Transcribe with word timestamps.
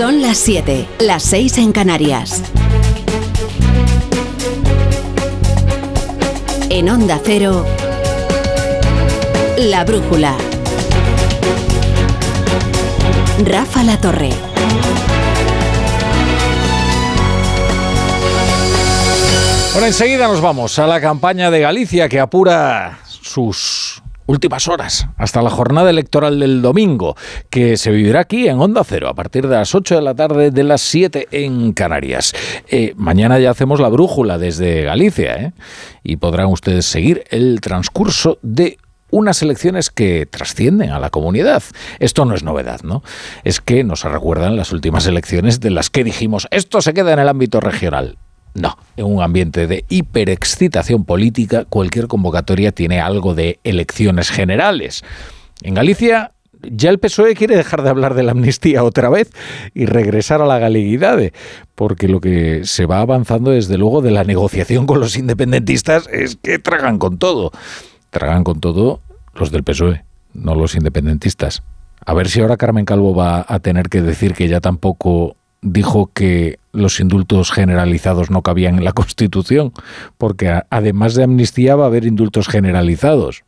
Son 0.00 0.22
las 0.22 0.38
7, 0.38 0.88
las 1.00 1.22
6 1.24 1.58
en 1.58 1.72
Canarias. 1.72 2.42
En 6.70 6.88
Onda 6.88 7.20
Cero, 7.22 7.66
La 9.58 9.84
Brújula. 9.84 10.34
Rafa 13.44 13.84
La 13.84 14.00
Torre. 14.00 14.30
Bueno, 19.74 19.86
enseguida 19.86 20.28
nos 20.28 20.40
vamos 20.40 20.78
a 20.78 20.86
la 20.86 20.98
campaña 21.02 21.50
de 21.50 21.60
Galicia 21.60 22.08
que 22.08 22.20
apura 22.20 23.00
sus 23.04 23.99
últimas 24.30 24.68
horas 24.68 25.08
hasta 25.16 25.42
la 25.42 25.50
jornada 25.50 25.90
electoral 25.90 26.38
del 26.38 26.62
domingo, 26.62 27.16
que 27.50 27.76
se 27.76 27.90
vivirá 27.90 28.20
aquí 28.20 28.48
en 28.48 28.60
Onda 28.60 28.84
Cero 28.84 29.08
a 29.08 29.14
partir 29.14 29.48
de 29.48 29.56
las 29.56 29.74
8 29.74 29.96
de 29.96 30.02
la 30.02 30.14
tarde 30.14 30.52
de 30.52 30.62
las 30.62 30.82
7 30.82 31.28
en 31.32 31.72
Canarias. 31.72 32.32
Eh, 32.68 32.94
mañana 32.96 33.40
ya 33.40 33.50
hacemos 33.50 33.80
la 33.80 33.88
brújula 33.88 34.38
desde 34.38 34.82
Galicia 34.82 35.34
¿eh? 35.34 35.52
y 36.04 36.16
podrán 36.16 36.46
ustedes 36.46 36.86
seguir 36.86 37.24
el 37.30 37.60
transcurso 37.60 38.38
de 38.42 38.78
unas 39.10 39.42
elecciones 39.42 39.90
que 39.90 40.26
trascienden 40.26 40.90
a 40.90 41.00
la 41.00 41.10
comunidad. 41.10 41.64
Esto 41.98 42.24
no 42.24 42.36
es 42.36 42.44
novedad, 42.44 42.82
¿no? 42.84 43.02
Es 43.42 43.60
que 43.60 43.82
nos 43.82 44.04
recuerdan 44.04 44.56
las 44.56 44.70
últimas 44.70 45.08
elecciones 45.08 45.58
de 45.58 45.70
las 45.70 45.90
que 45.90 46.04
dijimos, 46.04 46.46
esto 46.52 46.80
se 46.80 46.94
queda 46.94 47.12
en 47.12 47.18
el 47.18 47.28
ámbito 47.28 47.58
regional. 47.58 48.16
No, 48.54 48.76
en 48.96 49.06
un 49.06 49.22
ambiente 49.22 49.66
de 49.66 49.84
hiperexcitación 49.88 51.04
política, 51.04 51.64
cualquier 51.64 52.08
convocatoria 52.08 52.72
tiene 52.72 53.00
algo 53.00 53.34
de 53.34 53.60
elecciones 53.64 54.30
generales. 54.30 55.02
En 55.62 55.74
Galicia 55.74 56.32
ya 56.62 56.90
el 56.90 56.98
PSOE 56.98 57.34
quiere 57.34 57.56
dejar 57.56 57.82
de 57.82 57.90
hablar 57.90 58.14
de 58.14 58.22
la 58.22 58.32
amnistía 58.32 58.84
otra 58.84 59.08
vez 59.08 59.30
y 59.74 59.86
regresar 59.86 60.42
a 60.42 60.46
la 60.46 60.58
galeguidad, 60.58 61.18
porque 61.74 62.08
lo 62.08 62.20
que 62.20 62.62
se 62.64 62.86
va 62.86 63.00
avanzando 63.00 63.50
desde 63.50 63.78
luego 63.78 64.02
de 64.02 64.10
la 64.10 64.24
negociación 64.24 64.86
con 64.86 65.00
los 65.00 65.16
independentistas 65.16 66.08
es 66.12 66.36
que 66.36 66.58
tragan 66.58 66.98
con 66.98 67.18
todo. 67.18 67.52
Tragan 68.10 68.44
con 68.44 68.60
todo 68.60 69.00
los 69.34 69.50
del 69.50 69.64
PSOE, 69.64 70.04
no 70.34 70.54
los 70.54 70.74
independentistas. 70.74 71.62
A 72.04 72.14
ver 72.14 72.28
si 72.28 72.40
ahora 72.40 72.56
Carmen 72.56 72.84
Calvo 72.84 73.14
va 73.14 73.44
a 73.46 73.58
tener 73.60 73.88
que 73.88 74.02
decir 74.02 74.34
que 74.34 74.48
ya 74.48 74.60
tampoco 74.60 75.36
dijo 75.62 76.10
que 76.12 76.58
los 76.72 77.00
indultos 77.00 77.50
generalizados 77.50 78.30
no 78.30 78.42
cabían 78.42 78.78
en 78.78 78.84
la 78.84 78.92
Constitución, 79.00 79.72
porque 80.18 80.60
además 80.70 81.14
de 81.14 81.24
amnistía 81.24 81.76
va 81.76 81.84
a 81.84 81.88
haber 81.88 82.06
indultos 82.06 82.48
generalizados. 82.48 83.44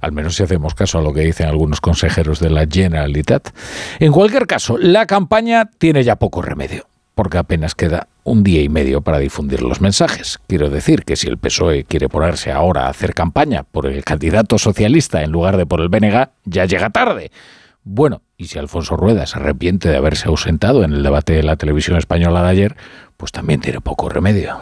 Al 0.00 0.12
menos 0.12 0.36
si 0.36 0.42
hacemos 0.42 0.74
caso 0.74 0.98
a 0.98 1.02
lo 1.02 1.12
que 1.12 1.22
dicen 1.22 1.48
algunos 1.48 1.80
consejeros 1.80 2.38
de 2.38 2.50
la 2.50 2.66
Generalitat. 2.70 3.50
En 3.98 4.12
cualquier 4.12 4.46
caso, 4.46 4.78
la 4.78 5.06
campaña 5.06 5.70
tiene 5.78 6.04
ya 6.04 6.16
poco 6.16 6.40
remedio, 6.40 6.86
porque 7.14 7.38
apenas 7.38 7.74
queda 7.74 8.06
un 8.22 8.44
día 8.44 8.62
y 8.62 8.68
medio 8.68 9.00
para 9.00 9.18
difundir 9.18 9.62
los 9.62 9.80
mensajes. 9.80 10.38
Quiero 10.46 10.70
decir 10.70 11.04
que 11.04 11.16
si 11.16 11.26
el 11.26 11.38
PSOE 11.38 11.84
quiere 11.84 12.08
ponerse 12.08 12.52
ahora 12.52 12.86
a 12.86 12.90
hacer 12.90 13.14
campaña 13.14 13.64
por 13.64 13.86
el 13.86 14.04
candidato 14.04 14.58
socialista 14.58 15.22
en 15.22 15.32
lugar 15.32 15.56
de 15.56 15.66
por 15.66 15.80
el 15.80 15.88
BNG, 15.88 16.28
ya 16.44 16.66
llega 16.66 16.90
tarde. 16.90 17.32
Bueno, 17.82 18.22
y 18.40 18.46
si 18.46 18.56
Alfonso 18.56 18.96
Rueda 18.96 19.26
se 19.26 19.36
arrepiente 19.36 19.88
de 19.88 19.96
haberse 19.96 20.28
ausentado 20.28 20.84
en 20.84 20.92
el 20.92 21.02
debate 21.02 21.32
de 21.32 21.42
la 21.42 21.56
televisión 21.56 21.98
española 21.98 22.44
de 22.44 22.48
ayer, 22.48 22.76
pues 23.16 23.32
también 23.32 23.60
tiene 23.60 23.80
poco 23.80 24.08
remedio. 24.08 24.58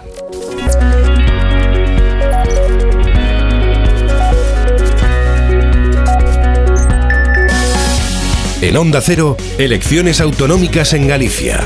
En 8.62 8.76
Onda 8.78 9.02
Cero, 9.02 9.36
elecciones 9.58 10.22
autonómicas 10.22 10.94
en 10.94 11.06
Galicia. 11.06 11.60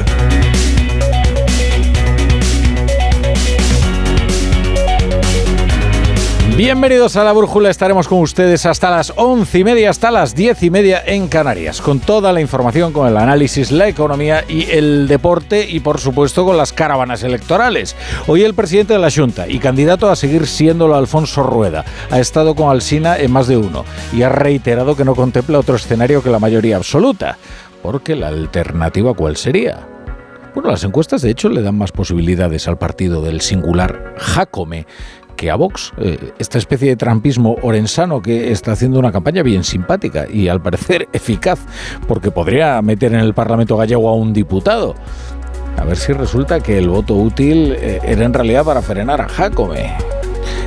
Bienvenidos 6.56 7.16
a 7.16 7.25
la 7.25 7.33
Brújula, 7.33 7.71
estaremos 7.71 8.06
con 8.06 8.19
ustedes 8.21 8.66
hasta 8.66 8.91
las 8.91 9.12
once 9.16 9.59
y 9.59 9.65
media, 9.65 9.88
hasta 9.88 10.11
las 10.11 10.34
diez 10.34 10.62
y 10.62 10.71
media 10.71 11.03
en 11.06 11.28
Canarias, 11.28 11.81
con 11.81 12.00
toda 12.00 12.33
la 12.33 12.41
información, 12.41 12.93
con 12.93 13.09
el 13.09 13.16
análisis, 13.16 13.72
la 13.72 13.88
economía 13.88 14.44
y 14.47 14.71
el 14.71 15.09
deporte 15.09 15.66
y 15.69 15.81
por 15.81 16.00
supuesto 16.00 16.44
con 16.44 16.56
las 16.56 16.72
caravanas 16.72 17.22
electorales. 17.22 17.97
Hoy 18.27 18.43
el 18.43 18.55
presidente 18.55 18.93
de 18.93 18.99
la 18.99 19.10
Junta 19.10 19.49
y 19.49 19.59
candidato 19.59 20.10
a 20.10 20.16
seguir 20.16 20.47
siéndolo 20.47 20.97
Alfonso 20.97 21.43
Rueda 21.43 21.84
ha 22.10 22.21
estado 22.21 22.55
con 22.55 22.71
Alsina 22.71 23.16
en 23.16 23.33
más 23.33 23.49
de 23.49 23.56
uno 23.56 23.84
y 24.12 24.22
ha 24.22 24.28
reiterado 24.28 24.97
que 24.97 25.05
no 25.05 25.15
contempla 25.15 25.59
otro 25.59 25.77
escenario 25.77 26.22
que 26.22 26.31
la 26.31 26.39
mayoría 26.39 26.77
absoluta, 26.77 27.39
porque 27.83 28.15
la 28.15 28.28
alternativa 28.28 29.15
cuál 29.15 29.37
sería. 29.37 29.87
Bueno, 30.55 30.71
las 30.71 30.83
encuestas 30.83 31.22
de 31.22 31.31
hecho 31.31 31.49
le 31.49 31.62
dan 31.62 31.78
más 31.78 31.93
posibilidades 31.93 32.66
al 32.66 32.77
partido 32.77 33.22
del 33.22 33.41
singular 33.41 34.15
Jacome 34.19 34.87
que 35.36 35.50
a 35.50 35.56
Vox, 35.56 35.92
eh, 35.98 36.32
esta 36.38 36.58
especie 36.58 36.88
de 36.88 36.96
trampismo 36.96 37.56
orensano 37.62 38.22
que 38.22 38.52
está 38.52 38.72
haciendo 38.72 38.98
una 38.98 39.12
campaña 39.12 39.42
bien 39.42 39.64
simpática 39.64 40.26
y 40.30 40.48
al 40.48 40.60
parecer 40.60 41.08
eficaz, 41.12 41.60
porque 42.06 42.30
podría 42.30 42.80
meter 42.82 43.12
en 43.12 43.20
el 43.20 43.34
Parlamento 43.34 43.76
gallego 43.76 44.08
a 44.08 44.14
un 44.14 44.32
diputado. 44.32 44.94
A 45.76 45.84
ver 45.84 45.96
si 45.96 46.12
resulta 46.12 46.60
que 46.60 46.78
el 46.78 46.88
voto 46.88 47.14
útil 47.14 47.74
eh, 47.78 48.00
era 48.04 48.24
en 48.24 48.34
realidad 48.34 48.64
para 48.64 48.82
frenar 48.82 49.20
a 49.20 49.28
Jacome. 49.28 49.94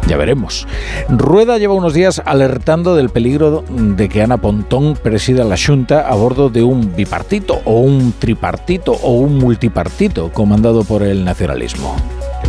Ya 0.08 0.18
veremos. 0.18 0.68
Rueda 1.10 1.58
lleva 1.58 1.74
unos 1.74 1.94
días 1.94 2.22
alertando 2.26 2.96
del 2.96 3.10
peligro 3.10 3.64
de 3.70 4.10
que 4.10 4.22
Ana 4.22 4.38
Pontón 4.38 4.96
presida 4.96 5.46
la 5.46 5.56
Junta 5.58 6.08
a 6.08 6.16
bordo 6.16 6.50
de 6.50 6.64
un 6.64 6.94
bipartito 6.96 7.62
o 7.64 7.80
un 7.80 8.14
tripartito 8.20 8.92
o 8.92 9.14
un 9.14 9.38
multipartito 9.38 10.32
comandado 10.32 10.84
por 10.84 11.04
el 11.04 11.24
nacionalismo 11.24 11.96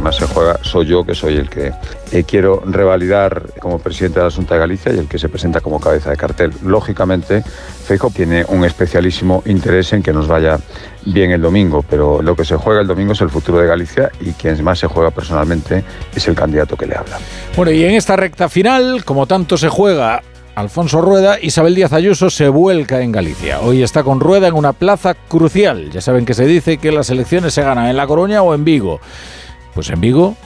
más 0.05 0.17
se 0.17 0.27
juega 0.27 0.59
soy 0.63 0.87
yo, 0.87 1.05
que 1.05 1.15
soy 1.15 1.37
el 1.37 1.49
que 1.49 1.73
eh, 2.13 2.25
quiero 2.25 2.63
revalidar 2.67 3.43
como 3.59 3.79
presidente 3.79 4.21
de 4.21 4.27
la 4.27 4.31
Junta 4.31 4.55
de 4.55 4.61
Galicia 4.61 4.93
y 4.93 4.99
el 4.99 5.09
que 5.09 5.19
se 5.19 5.31
presenta 5.31 5.61
como 5.61 5.81
cabeza 5.81 6.11
de 6.11 6.17
cartel. 6.17 6.53
Lógicamente, 6.63 7.43
Feijo 7.43 8.11
tiene 8.11 8.45
un 8.49 8.65
especialísimo 8.65 9.43
interés 9.47 9.95
en 9.95 10.03
que 10.03 10.13
nos 10.13 10.29
vaya 10.29 10.59
bien 11.07 11.31
el 11.31 11.41
domingo, 11.41 11.83
pero 11.89 12.21
lo 12.21 12.37
que 12.37 12.45
se 12.45 12.57
juega 12.57 12.83
el 12.83 12.87
domingo 12.87 13.15
es 13.15 13.21
el 13.23 13.31
futuro 13.31 13.59
de 13.59 13.67
Galicia 13.67 14.11
y 14.21 14.33
quien 14.33 14.63
más 14.63 14.79
se 14.79 14.87
juega 14.87 15.11
personalmente 15.11 15.83
es 16.15 16.29
el 16.29 16.35
candidato 16.35 16.77
que 16.77 16.87
le 16.87 16.97
habla. 16.97 17.19
Bueno, 17.57 17.73
y 17.73 17.83
en 17.83 17.95
esta 17.95 18.15
recta 18.15 18.51
final, 18.51 19.05
como 19.07 19.27
tanto 19.27 19.57
se 19.57 19.71
juega 19.71 20.23
Alfonso 20.55 21.01
Rueda, 21.01 21.39
Isabel 21.41 21.75
Díaz 21.75 21.93
Ayuso 21.95 22.29
se 22.29 22.49
vuelca 22.49 23.01
en 23.01 23.11
Galicia. 23.11 23.61
Hoy 23.61 23.83
está 23.83 24.05
con 24.05 24.21
Rueda 24.21 24.49
en 24.49 24.55
una 24.55 24.73
plaza 24.73 25.15
crucial. 25.15 25.91
Ya 25.91 26.01
saben 26.01 26.25
que 26.25 26.35
se 26.35 26.47
dice 26.47 26.77
que 26.77 26.93
las 26.93 27.11
elecciones 27.11 27.55
se 27.55 27.63
ganan 27.63 27.87
en 27.87 27.97
La 27.97 28.07
Coruña 28.07 28.43
o 28.43 28.55
en 28.55 28.65
Vigo. 28.65 29.01
Pues 29.75 29.91
en 29.91 30.01
Vigo 30.01 30.37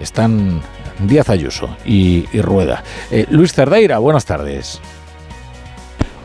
están 0.00 0.60
Díaz 1.00 1.30
Ayuso 1.30 1.76
y, 1.84 2.26
Rueda. 2.40 2.84
Eh, 3.10 3.26
Luis 3.30 3.52
Cerdeira, 3.52 3.98
buenas 3.98 4.26
tardes. 4.26 4.80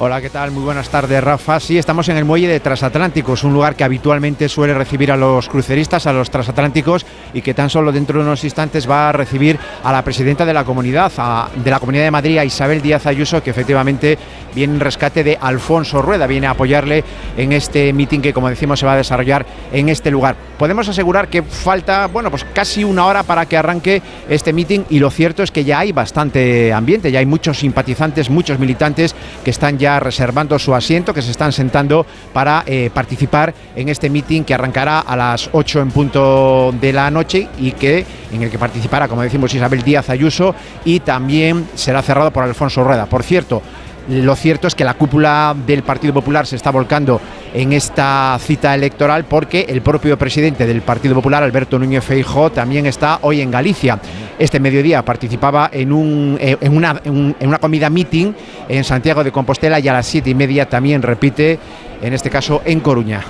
Hola, 0.04 0.20
¿qué 0.20 0.32
tal? 0.32 0.50
Muy 0.50 0.64
buenas 0.64 0.90
tardes, 0.90 1.24
Rafa. 1.24 1.60
Sí, 1.60 1.78
estamos 1.78 2.10
en 2.10 2.18
el 2.18 2.26
muelle 2.26 2.48
de 2.48 2.60
Transatlánticos, 2.60 3.44
un 3.44 3.54
lugar 3.54 3.76
que 3.76 3.84
habitualmente 3.84 4.50
suele 4.50 4.74
recibir 4.74 5.12
a 5.12 5.16
los 5.16 5.48
cruceristas, 5.48 6.08
a 6.08 6.12
los 6.12 6.32
transatlánticos, 6.32 7.06
y 7.36 7.44
que 7.44 7.54
tan 7.54 7.70
solo 7.70 7.92
dentro 7.92 8.18
de 8.18 8.26
unos 8.26 8.44
instantes 8.44 8.90
va 8.90 9.10
a 9.10 9.12
recibir 9.12 9.60
a 9.84 9.92
la 9.92 10.04
presidenta 10.04 10.44
de 10.44 10.56
la 10.56 10.64
comunidad, 10.64 11.12
de 11.56 11.70
la 11.70 11.80
Comunidad 11.80 12.06
de 12.06 12.10
Madrid, 12.10 12.42
Isabel 12.42 12.82
Díaz 12.82 13.06
Ayuso, 13.06 13.44
que 13.44 13.52
efectivamente 13.52 14.18
viene 14.54 14.76
en 14.76 14.80
rescate 14.80 15.24
de 15.24 15.38
Alfonso 15.40 16.02
Rueda, 16.02 16.28
viene 16.28 16.48
a 16.48 16.52
apoyarle 16.52 17.04
en 17.38 17.52
este 17.52 17.94
mitin 17.94 18.22
que, 18.22 18.34
como 18.34 18.50
decimos, 18.50 18.80
se 18.80 18.86
va 18.86 18.94
a 18.94 18.98
desarrollar 18.98 19.46
en 19.72 19.90
este 19.90 20.12
lugar. 20.12 20.36
Podemos 20.58 20.88
asegurar 20.88 21.28
que 21.28 21.44
falta, 21.44 22.08
bueno, 22.08 22.30
pues 22.30 22.46
casi 22.54 22.84
una 22.84 23.06
hora 23.06 23.24
para 23.24 23.46
que 23.46 23.58
arranque 23.58 24.02
este 24.30 24.54
mitin, 24.54 24.86
y 24.90 25.00
lo 25.00 25.10
cierto 25.10 25.44
es 25.44 25.52
que 25.52 25.64
ya 25.64 25.80
hay 25.80 25.92
bastante 25.92 26.74
ambiente, 26.74 27.12
ya 27.12 27.20
hay 27.20 27.26
muchos 27.26 27.60
simpatizantes, 27.60 28.30
muchos 28.30 28.60
militantes 28.60 29.16
que 29.44 29.52
están 29.52 29.78
ya 29.78 30.00
reservando 30.00 30.58
su 30.60 30.76
asiento, 30.76 31.14
que 31.14 31.22
se 31.22 31.32
están 31.32 31.52
sentando 31.52 32.06
para 32.34 32.64
eh, 32.66 32.90
participar 32.94 33.54
en 33.76 33.90
este 33.90 34.10
meeting 34.10 34.44
que 34.44 34.54
arrancará 34.54 35.00
a 35.00 35.16
las 35.16 35.50
8 35.52 35.82
en 35.82 35.92
punto 35.92 36.74
de 36.80 36.94
la 36.94 37.10
noche 37.10 37.48
y 37.60 37.72
que 37.72 38.06
en 38.32 38.44
el 38.44 38.50
que 38.50 38.58
participará, 38.58 39.08
como 39.08 39.22
decimos, 39.22 39.54
Isabel 39.54 39.84
Díaz 39.84 40.10
Ayuso 40.10 40.56
y 40.86 41.02
también 41.02 41.68
será 41.76 42.02
cerrado 42.02 42.32
por 42.32 42.44
Alfonso 42.44 42.84
Rueda. 42.84 43.06
Por 43.06 43.24
cierto, 43.24 43.62
lo 44.10 44.36
cierto 44.36 44.68
es 44.68 44.76
que 44.76 44.84
la 44.84 44.96
cúpula 44.96 45.56
del 45.66 45.84
Partido 45.84 46.14
Popular 46.14 46.48
se 46.48 46.56
está 46.56 46.72
volcando 46.72 47.22
en 47.54 47.74
esta 47.74 48.38
cita 48.40 48.74
electoral 48.74 49.26
porque 49.26 49.66
el 49.70 49.82
propio 49.82 50.18
presidente 50.18 50.66
del 50.66 50.82
Partido 50.82 51.16
Popular, 51.16 51.44
Alberto 51.44 51.78
Núñez 51.78 52.04
Feijóo, 52.04 52.52
también 52.52 52.86
está 52.86 53.20
hoy 53.22 53.42
en 53.42 53.52
Galicia. 53.52 54.00
Este 54.40 54.60
mediodía 54.60 55.04
participaba 55.04 55.70
en, 55.72 55.92
un, 55.92 56.38
eh, 56.40 56.58
en, 56.60 56.76
una, 56.76 57.00
en 57.04 57.36
una 57.42 57.60
comida 57.60 57.90
meeting 57.90 58.34
en 58.68 58.84
Santiago 58.84 59.24
de 59.24 59.32
Compostela 59.32 59.80
y 59.80 59.88
a 59.88 59.94
las 59.94 60.08
siete 60.08 60.30
y 60.30 60.36
media 60.36 60.68
también 60.68 61.02
repite, 61.02 61.60
en 62.02 62.14
este 62.14 62.30
caso 62.30 62.62
en 62.66 62.80
Coruña. 62.80 63.22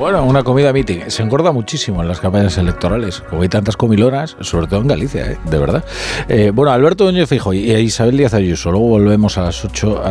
Bueno, 0.00 0.24
una 0.24 0.42
comida 0.42 0.72
meeting. 0.72 1.00
Se 1.08 1.22
engorda 1.22 1.52
muchísimo 1.52 2.00
en 2.00 2.08
las 2.08 2.20
campañas 2.20 2.56
electorales. 2.56 3.20
Como 3.20 3.42
hay 3.42 3.50
tantas 3.50 3.76
comilonas, 3.76 4.34
sobre 4.40 4.66
todo 4.66 4.80
en 4.80 4.86
Galicia, 4.86 5.32
¿eh? 5.32 5.38
de 5.44 5.58
verdad. 5.58 5.84
Eh, 6.26 6.52
bueno, 6.54 6.72
Alberto 6.72 7.04
Doño 7.04 7.26
Fijo 7.26 7.52
y 7.52 7.70
Isabel 7.70 8.16
Díaz 8.16 8.32
Ayuso. 8.32 8.70
Luego 8.70 8.86
volvemos 8.86 9.36
a 9.36 9.42
las 9.42 9.62
8 9.62 10.02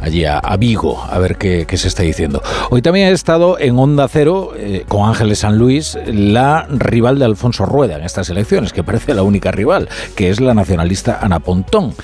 allí 0.00 0.24
a, 0.24 0.40
Vigo 0.60 1.02
a 1.02 1.18
ver 1.18 1.38
qué, 1.38 1.66
se 1.76 1.88
está 1.88 2.04
diciendo. 2.04 2.40
Hoy 2.70 2.82
también 2.82 3.08
he 3.08 3.10
estado 3.10 3.58
en 3.58 3.76
Onda 3.80 4.06
Cero 4.06 4.52
eh, 4.56 4.84
con 4.86 5.08
Ángeles 5.08 5.40
San 5.40 5.58
Luis, 5.58 5.98
la 6.06 6.68
rival 6.68 7.18
de 7.18 7.24
Alfonso 7.24 7.66
Rueda 7.66 7.96
en 7.96 8.04
estas 8.04 8.30
elecciones, 8.30 8.72
que 8.72 8.84
parece 8.84 9.12
la 9.14 9.24
única 9.24 9.50
rival, 9.50 9.88
que 10.14 10.30
es 10.30 10.40
la 10.40 10.54
nacionalista 10.54 11.18
Ana 11.20 11.40
Pontón 11.40 11.94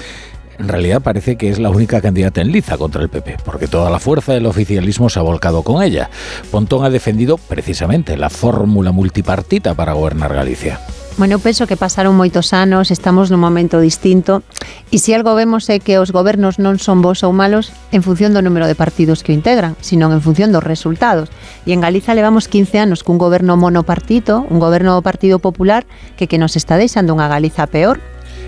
en 0.58 0.69
realidad 0.69 1.03
parece 1.03 1.37
que 1.37 1.50
es 1.50 1.58
la 1.58 1.70
única 1.70 2.00
candidata 2.00 2.41
en 2.41 2.53
liza 2.53 2.76
contra 2.79 3.03
el 3.03 3.08
PP, 3.08 3.38
porque 3.44 3.69
toda 3.69 3.91
la 3.91 3.99
fuerza 3.99 4.32
del 4.32 4.47
oficialismo 4.47 5.08
se 5.08 5.19
ha 5.19 5.23
volcado 5.23 5.62
con 5.62 5.82
ella. 5.82 6.11
Pontón 6.50 6.85
ha 6.85 6.91
defendido 6.91 7.38
precisamente 7.38 8.17
la 8.17 8.31
fórmula 8.31 8.93
multipartita 8.93 9.75
para 9.75 9.93
gobernar 9.93 10.35
Galicia. 10.35 10.81
Bueno, 11.19 11.38
penso 11.38 11.67
que 11.67 11.79
pasaron 11.79 12.12
moitos 12.12 12.53
anos, 12.53 12.93
estamos 12.93 13.32
nun 13.32 13.41
momento 13.41 13.81
distinto 13.81 14.44
e 14.93 15.00
se 15.00 15.17
algo 15.17 15.32
vemos 15.32 15.64
é 15.73 15.81
que 15.81 15.97
os 15.97 16.12
gobernos 16.12 16.61
non 16.61 16.76
son 16.76 17.00
bons 17.00 17.25
ou 17.25 17.32
malos 17.32 17.73
en 17.88 18.05
función 18.05 18.37
do 18.37 18.44
número 18.44 18.69
de 18.69 18.76
partidos 18.76 19.25
que 19.25 19.32
o 19.32 19.37
integran, 19.37 19.81
sino 19.81 20.12
en 20.12 20.20
función 20.20 20.53
dos 20.53 20.61
resultados. 20.61 21.32
E 21.64 21.73
en 21.73 21.81
Galiza 21.81 22.12
levamos 22.12 22.53
15 22.53 22.85
anos 22.85 23.00
cun 23.00 23.17
goberno 23.17 23.56
monopartito, 23.56 24.44
un 24.44 24.61
goberno 24.61 24.93
do 24.93 25.00
Partido 25.00 25.41
Popular 25.41 25.88
que 26.20 26.29
que 26.29 26.37
nos 26.37 26.53
está 26.53 26.76
deixando 26.76 27.17
unha 27.17 27.32
Galiza 27.32 27.64
peor 27.64 27.97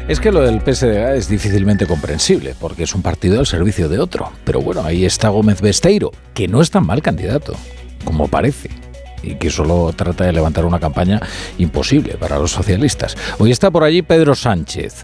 es 0.08 0.20
que 0.20 0.32
lo 0.32 0.40
del 0.40 0.60
PSDG 0.62 1.16
es 1.16 1.28
difícilmente 1.28 1.86
comprensible, 1.86 2.54
porque 2.58 2.84
es 2.84 2.94
un 2.94 3.02
partido 3.02 3.38
al 3.38 3.46
servicio 3.46 3.90
de 3.90 4.00
otro. 4.00 4.32
Pero 4.44 4.62
bueno, 4.62 4.82
ahí 4.82 5.04
está 5.04 5.28
Gómez 5.28 5.60
Besteiro, 5.60 6.12
que 6.32 6.48
no 6.48 6.62
es 6.62 6.70
tan 6.70 6.86
mal 6.86 7.02
candidato, 7.02 7.54
como 8.04 8.26
parece 8.26 8.70
y 9.22 9.34
que 9.34 9.50
solo 9.50 9.92
trata 9.94 10.24
de 10.24 10.32
levantar 10.32 10.64
una 10.64 10.80
campaña 10.80 11.20
imposible 11.58 12.14
para 12.14 12.38
los 12.38 12.52
socialistas. 12.52 13.16
Hoy 13.38 13.50
está 13.50 13.70
por 13.70 13.84
allí 13.84 14.00
Pedro 14.00 14.34
Sánchez. 14.34 15.02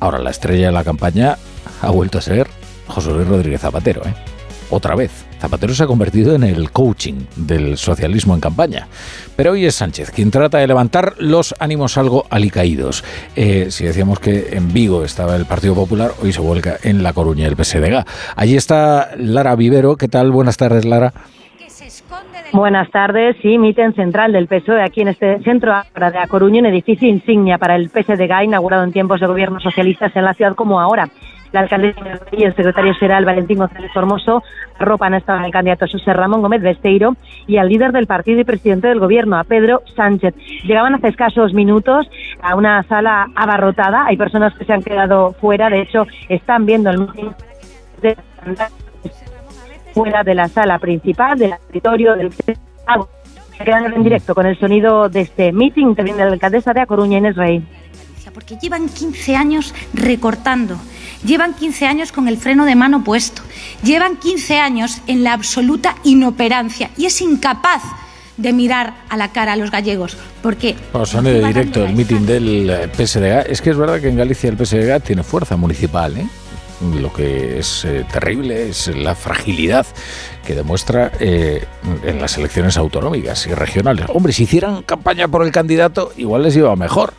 Ahora, 0.00 0.18
la 0.18 0.30
estrella 0.30 0.66
de 0.66 0.72
la 0.72 0.84
campaña 0.84 1.36
ha 1.82 1.90
vuelto 1.90 2.18
a 2.18 2.22
ser 2.22 2.46
José 2.86 3.10
Luis 3.10 3.28
Rodríguez 3.28 3.60
Zapatero, 3.60 4.02
¿eh? 4.06 4.14
Otra 4.70 4.94
vez. 4.94 5.10
Zapatero 5.42 5.74
se 5.74 5.82
ha 5.82 5.88
convertido 5.88 6.36
en 6.36 6.44
el 6.44 6.70
coaching 6.70 7.14
del 7.34 7.76
socialismo 7.76 8.32
en 8.34 8.40
campaña. 8.40 8.86
Pero 9.34 9.50
hoy 9.50 9.66
es 9.66 9.74
Sánchez 9.74 10.12
quien 10.12 10.30
trata 10.30 10.58
de 10.58 10.68
levantar 10.68 11.14
los 11.18 11.52
ánimos 11.58 11.98
algo 11.98 12.26
alicaídos. 12.30 13.02
Eh, 13.34 13.72
si 13.72 13.84
decíamos 13.84 14.20
que 14.20 14.50
en 14.52 14.72
Vigo 14.72 15.02
estaba 15.02 15.34
el 15.34 15.44
Partido 15.44 15.74
Popular, 15.74 16.12
hoy 16.22 16.32
se 16.32 16.40
vuelca 16.40 16.76
en 16.84 17.02
La 17.02 17.12
Coruña 17.12 17.48
el 17.48 17.56
PSDG. 17.56 18.04
Allí 18.36 18.56
está 18.56 19.16
Lara 19.16 19.56
Vivero. 19.56 19.96
¿Qué 19.96 20.06
tal? 20.06 20.30
Buenas 20.30 20.56
tardes, 20.56 20.84
Lara. 20.84 21.12
Buenas 22.52 22.88
tardes. 22.92 23.34
Sí, 23.42 23.58
miten 23.58 23.94
central 23.94 24.30
del 24.30 24.46
PSOE 24.46 24.80
aquí 24.84 25.00
en 25.00 25.08
este 25.08 25.42
centro 25.42 25.72
de 25.72 26.18
A 26.18 26.26
Coruña, 26.28 26.60
un 26.60 26.66
edificio 26.66 27.08
insignia 27.08 27.58
para 27.58 27.74
el 27.74 27.88
PSDG 27.88 28.44
inaugurado 28.44 28.84
en 28.84 28.92
tiempos 28.92 29.20
de 29.20 29.26
gobierno 29.26 29.58
socialistas 29.58 30.14
en 30.14 30.24
la 30.24 30.34
ciudad 30.34 30.54
como 30.54 30.78
ahora 30.78 31.10
la 31.52 31.60
alcaldesa 31.60 32.00
y 32.32 32.44
el 32.44 32.54
secretario 32.56 32.94
general 32.94 33.24
Valentín 33.24 33.58
González 33.58 33.90
Formoso 33.92 34.42
arropan 34.78 35.14
estaba 35.14 35.44
el 35.44 35.52
candidato 35.52 35.86
José 35.90 36.12
Ramón 36.12 36.42
Gómez 36.42 36.62
Besteiro 36.62 37.14
y 37.46 37.58
al 37.58 37.68
líder 37.68 37.92
del 37.92 38.06
partido 38.06 38.40
y 38.40 38.44
presidente 38.44 38.88
del 38.88 39.00
gobierno, 39.00 39.38
a 39.38 39.44
Pedro 39.44 39.82
Sánchez. 39.94 40.34
Llegaban 40.64 40.94
hace 40.94 41.08
escasos 41.08 41.52
minutos 41.52 42.08
a 42.40 42.56
una 42.56 42.82
sala 42.84 43.28
abarrotada. 43.34 44.06
Hay 44.06 44.16
personas 44.16 44.54
que 44.54 44.64
se 44.64 44.72
han 44.72 44.82
quedado 44.82 45.32
fuera. 45.34 45.68
De 45.68 45.82
hecho, 45.82 46.06
están 46.28 46.66
viendo 46.66 46.90
el 46.90 47.08
fuera 49.92 50.24
de 50.24 50.34
la 50.34 50.48
sala 50.48 50.78
principal, 50.78 51.38
del 51.38 51.52
auditorio, 51.52 52.16
del 52.16 52.32
se 52.32 53.64
quedan 53.64 53.92
en 53.92 54.02
directo 54.02 54.34
con 54.34 54.46
el 54.46 54.58
sonido 54.58 55.08
de 55.08 55.20
este 55.20 55.52
meeting. 55.52 55.94
viene 55.94 56.24
la 56.24 56.32
alcaldesa 56.32 56.72
de 56.72 56.80
A 56.80 56.86
Coruña, 56.86 57.18
Inés 57.18 57.36
Rey. 57.36 57.62
Porque 58.32 58.56
llevan 58.56 58.88
15 58.88 59.36
años 59.36 59.74
recortando 59.92 60.76
Llevan 61.24 61.54
15 61.54 61.86
años 61.86 62.12
con 62.12 62.26
el 62.28 62.36
freno 62.36 62.64
de 62.64 62.74
mano 62.74 63.04
puesto. 63.04 63.42
Llevan 63.82 64.16
15 64.16 64.58
años 64.58 64.98
en 65.06 65.22
la 65.22 65.32
absoluta 65.32 65.96
inoperancia 66.04 66.90
y 66.96 67.06
es 67.06 67.20
incapaz 67.20 67.82
de 68.36 68.52
mirar 68.52 68.94
a 69.08 69.16
la 69.16 69.32
cara 69.32 69.52
a 69.52 69.56
los 69.56 69.70
gallegos. 69.70 70.16
Porque. 70.42 70.74
Bueno, 70.92 71.22
de 71.22 71.46
directo 71.46 71.84
el 71.84 71.94
mitin 71.94 72.26
del 72.26 72.70
eh, 72.70 72.88
PSDG. 72.88 73.50
Es 73.50 73.62
que 73.62 73.70
es 73.70 73.76
verdad 73.76 74.00
que 74.00 74.08
en 74.08 74.16
Galicia 74.16 74.50
el 74.50 74.56
PSDG 74.56 75.02
tiene 75.02 75.22
fuerza 75.22 75.56
municipal, 75.56 76.16
¿eh? 76.16 76.26
Lo 77.00 77.12
que 77.12 77.60
es 77.60 77.84
eh, 77.84 78.04
terrible 78.12 78.68
es 78.68 78.88
la 78.88 79.14
fragilidad 79.14 79.86
que 80.44 80.56
demuestra 80.56 81.12
en 81.20 82.20
las 82.20 82.36
elecciones 82.36 82.76
autonómicas 82.76 83.46
y 83.46 83.54
regionales. 83.54 84.06
Hombre, 84.08 84.32
si 84.32 84.42
hicieran 84.42 84.82
campaña 84.82 85.28
por 85.28 85.44
el 85.44 85.52
candidato, 85.52 86.12
igual 86.16 86.42
les 86.42 86.56
iba 86.56 86.74
mejor. 86.74 87.14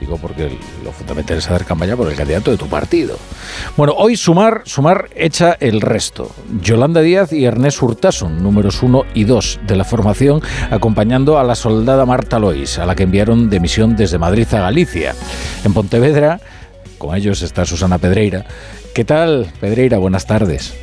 Digo 0.00 0.18
porque 0.18 0.58
lo 0.84 0.92
fundamental 0.92 1.38
es 1.38 1.50
hacer 1.50 1.64
campaña 1.64 1.96
por 1.96 2.08
el 2.08 2.16
candidato 2.16 2.50
de 2.50 2.58
tu 2.58 2.66
partido. 2.68 3.16
Bueno, 3.76 3.94
hoy 3.96 4.16
Sumar, 4.16 4.62
Sumar 4.64 5.08
echa 5.16 5.56
el 5.58 5.80
resto. 5.80 6.30
Yolanda 6.60 7.00
Díaz 7.00 7.32
y 7.32 7.46
Ernest 7.46 7.82
Hurtasun, 7.82 8.42
números 8.42 8.82
1 8.82 9.04
y 9.14 9.24
2 9.24 9.60
de 9.66 9.76
la 9.76 9.84
formación, 9.84 10.42
acompañando 10.70 11.38
a 11.38 11.44
la 11.44 11.54
soldada 11.54 12.04
Marta 12.04 12.38
Lois, 12.38 12.78
a 12.78 12.84
la 12.84 12.94
que 12.94 13.04
enviaron 13.04 13.48
de 13.48 13.60
misión 13.60 13.96
desde 13.96 14.18
Madrid 14.18 14.46
a 14.52 14.60
Galicia. 14.60 15.14
En 15.64 15.72
Pontevedra, 15.72 16.40
con 16.98 17.16
ellos 17.16 17.40
está 17.42 17.64
Susana 17.64 17.98
Pedreira. 17.98 18.44
¿Qué 18.94 19.04
tal, 19.04 19.50
Pedreira? 19.60 19.98
Buenas 19.98 20.26
tardes. 20.26 20.74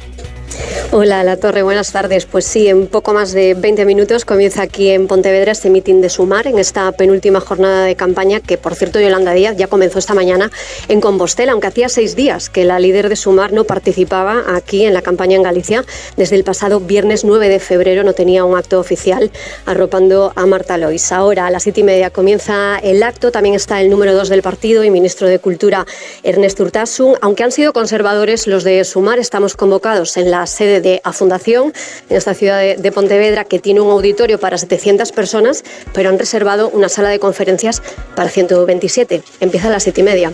Hola, 0.91 1.23
La 1.23 1.37
Torre, 1.37 1.63
buenas 1.63 1.91
tardes. 1.91 2.27
Pues 2.27 2.45
sí, 2.45 2.67
en 2.67 2.85
poco 2.85 3.13
más 3.13 3.31
de 3.31 3.55
20 3.55 3.83
minutos 3.85 4.25
comienza 4.25 4.61
aquí 4.61 4.91
en 4.91 5.07
Pontevedra 5.07 5.51
este 5.51 5.71
mitin 5.71 6.01
de 6.01 6.09
Sumar, 6.09 6.45
en 6.45 6.59
esta 6.59 6.91
penúltima 6.91 7.39
jornada 7.39 7.85
de 7.85 7.95
campaña 7.95 8.41
que, 8.41 8.59
por 8.59 8.75
cierto, 8.75 8.99
Yolanda 8.99 9.33
Díaz 9.33 9.57
ya 9.57 9.65
comenzó 9.65 9.97
esta 9.97 10.13
mañana 10.13 10.51
en 10.89 11.01
Compostela, 11.01 11.53
aunque 11.53 11.65
hacía 11.65 11.89
seis 11.89 12.15
días 12.15 12.51
que 12.51 12.63
la 12.63 12.79
líder 12.79 13.09
de 13.09 13.15
Sumar 13.15 13.53
no 13.53 13.63
participaba 13.63 14.43
aquí 14.55 14.85
en 14.85 14.93
la 14.93 15.01
campaña 15.01 15.35
en 15.35 15.41
Galicia. 15.41 15.83
Desde 16.15 16.35
el 16.35 16.43
pasado 16.43 16.79
viernes 16.79 17.25
9 17.25 17.49
de 17.49 17.59
febrero 17.59 18.03
no 18.03 18.13
tenía 18.13 18.45
un 18.45 18.55
acto 18.55 18.79
oficial 18.79 19.31
arropando 19.65 20.31
a 20.35 20.45
Marta 20.45 20.77
Lois. 20.77 21.11
Ahora 21.11 21.47
a 21.47 21.49
las 21.49 21.63
siete 21.63 21.81
y 21.81 21.83
media 21.83 22.11
comienza 22.11 22.77
el 22.77 23.01
acto, 23.01 23.31
también 23.31 23.55
está 23.55 23.81
el 23.81 23.89
número 23.89 24.13
dos 24.13 24.29
del 24.29 24.43
partido 24.43 24.83
y 24.83 24.91
ministro 24.91 25.27
de 25.27 25.39
Cultura 25.39 25.87
Ernest 26.21 26.59
Urtasun. 26.59 27.15
Aunque 27.21 27.43
han 27.43 27.51
sido 27.51 27.73
conservadores 27.73 28.45
los 28.45 28.63
de 28.63 28.83
Sumar, 28.83 29.17
estamos 29.17 29.55
convocados 29.55 30.17
en 30.17 30.29
la 30.29 30.42
sede 30.45 30.81
de 30.81 31.01
A 31.03 31.13
Fundación, 31.13 31.73
en 32.09 32.17
esta 32.17 32.33
ciudad 32.33 32.61
de, 32.75 32.91
Pontevedra, 32.91 33.43
que 33.43 33.59
tiene 33.59 33.81
un 33.81 33.91
auditorio 33.91 34.39
para 34.39 34.57
700 34.57 35.11
personas, 35.11 35.63
pero 35.93 36.09
han 36.09 36.19
reservado 36.19 36.69
una 36.69 36.89
sala 36.89 37.09
de 37.09 37.19
conferencias 37.19 37.81
para 38.15 38.29
127. 38.29 39.23
Empieza 39.39 39.67
a 39.67 39.71
las 39.71 39.83
siete 39.83 40.01
y 40.01 40.03
media. 40.03 40.33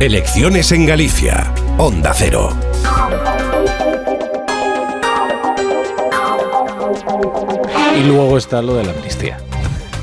Elecciones 0.00 0.70
en 0.70 0.86
Galicia. 0.86 1.52
Onda 1.76 2.14
Cero. 2.14 2.56
Y 7.98 8.04
luego 8.04 8.38
está 8.38 8.62
lo 8.62 8.76
de 8.76 8.84
la 8.84 8.92
amnistía. 8.92 9.38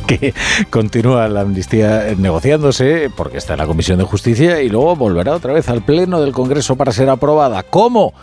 que 0.07 0.33
continúa 0.69 1.27
la 1.27 1.41
amnistía 1.41 2.13
negociándose 2.17 3.09
porque 3.15 3.38
está 3.38 3.53
en 3.53 3.59
la 3.59 3.67
Comisión 3.67 3.97
de 3.97 4.03
Justicia 4.03 4.62
y 4.62 4.69
luego 4.69 4.95
volverá 4.95 5.33
otra 5.33 5.53
vez 5.53 5.69
al 5.69 5.81
Pleno 5.81 6.21
del 6.21 6.31
Congreso 6.31 6.75
para 6.75 6.91
ser 6.91 7.09
aprobada. 7.09 7.63
¿Cómo? 7.63 8.13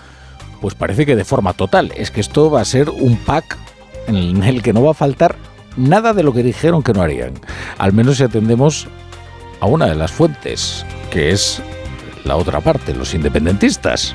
Pues 0.61 0.75
parece 0.75 1.07
que 1.07 1.17
de 1.17 1.25
forma 1.25 1.55
total. 1.55 1.93
Es 1.97 2.11
que 2.11 2.21
esto 2.21 2.51
va 2.51 2.61
a 2.61 2.65
ser 2.65 2.91
un 2.91 3.17
pack 3.17 3.59
en 4.07 4.43
el 4.43 4.63
que 4.63 4.73
no 4.73 4.83
va 4.83 4.93
a 4.93 4.95
faltar 4.95 5.37
nada 5.77 6.13
de 6.13 6.23
lo 6.23 6.33
que 6.33 6.43
dijeron 6.43 6.83
que 6.83 6.93
no 6.93 7.03
harían. 7.03 7.35
Al 7.79 7.93
menos 7.93 8.19
si 8.19 8.25
atendemos 8.25 8.87
a 9.61 9.67
una 9.67 9.87
de 9.87 9.95
las 9.95 10.13
fuentes, 10.13 10.85
que 11.11 11.31
es 11.31 11.63
la 12.25 12.37
otra 12.37 12.61
parte, 12.61 12.95
los 12.95 13.15
independentistas. 13.15 14.15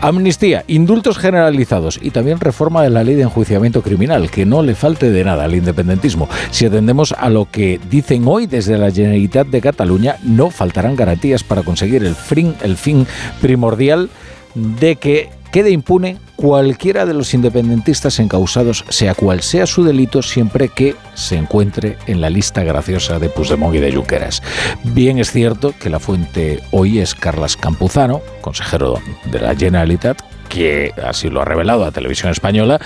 Amnistía, 0.00 0.64
indultos 0.66 1.18
generalizados 1.18 1.98
y 2.00 2.10
también 2.10 2.40
reforma 2.40 2.82
de 2.82 2.90
la 2.90 3.04
ley 3.04 3.14
de 3.14 3.22
enjuiciamiento 3.22 3.82
criminal, 3.82 4.30
que 4.30 4.46
no 4.46 4.62
le 4.62 4.74
falte 4.74 5.10
de 5.10 5.24
nada 5.24 5.44
al 5.44 5.54
independentismo. 5.54 6.28
Si 6.50 6.66
atendemos 6.66 7.12
a 7.12 7.30
lo 7.30 7.50
que 7.50 7.80
dicen 7.90 8.24
hoy 8.26 8.46
desde 8.46 8.78
la 8.78 8.90
Generalitat 8.90 9.46
de 9.48 9.60
Cataluña, 9.60 10.16
no 10.22 10.50
faltarán 10.50 10.96
garantías 10.96 11.42
para 11.42 11.62
conseguir 11.62 12.04
el 12.04 12.14
fin, 12.14 12.54
el 12.62 12.76
fin 12.76 13.06
primordial 13.40 14.10
de 14.54 14.96
que 14.96 15.30
quede 15.54 15.70
impune 15.70 16.16
cualquiera 16.34 17.06
de 17.06 17.14
los 17.14 17.32
independentistas 17.32 18.18
encausados, 18.18 18.84
sea 18.88 19.14
cual 19.14 19.40
sea 19.40 19.68
su 19.68 19.84
delito, 19.84 20.20
siempre 20.20 20.68
que 20.68 20.96
se 21.14 21.36
encuentre 21.36 21.96
en 22.08 22.20
la 22.20 22.28
lista 22.28 22.64
graciosa 22.64 23.20
de 23.20 23.28
Puigdemont 23.28 23.72
y 23.76 23.78
de 23.78 23.94
Junqueras. 23.94 24.42
Bien 24.82 25.20
es 25.20 25.30
cierto 25.30 25.72
que 25.78 25.90
la 25.90 26.00
fuente 26.00 26.60
hoy 26.72 26.98
es 26.98 27.14
Carlas 27.14 27.56
Campuzano, 27.56 28.20
consejero 28.40 29.00
de 29.26 29.38
la 29.38 29.54
Generalitat, 29.54 30.22
que 30.48 30.90
así 31.06 31.30
lo 31.30 31.40
ha 31.40 31.44
revelado 31.44 31.84
a 31.84 31.92
Televisión 31.92 32.32
Española, 32.32 32.80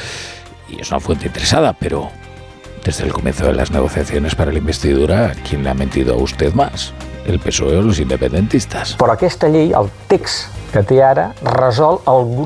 y 0.69 0.79
es 0.79 0.91
una 0.91 1.01
fuente 1.01 1.29
interesada, 1.29 1.73
pero 1.73 2.11
desde 2.85 3.05
el 3.05 3.15
comienzo 3.15 3.47
de 3.47 3.55
las 3.55 3.71
negociaciones 3.71 4.35
para 4.35 4.53
la 4.53 4.59
investidura, 4.59 5.33
¿quién 5.49 5.65
le 5.65 5.71
ha 5.71 5.75
mentido 5.75 6.13
a 6.13 6.19
usted 6.19 6.53
más? 6.53 6.93
¿El 7.29 7.39
PSOE 7.41 7.77
o 7.77 7.83
los 7.83 8.01
independentistas? 8.01 8.97
Por 8.97 9.11
aquesta 9.11 9.49
llei, 9.53 9.73
el 9.77 9.91
text 10.09 10.49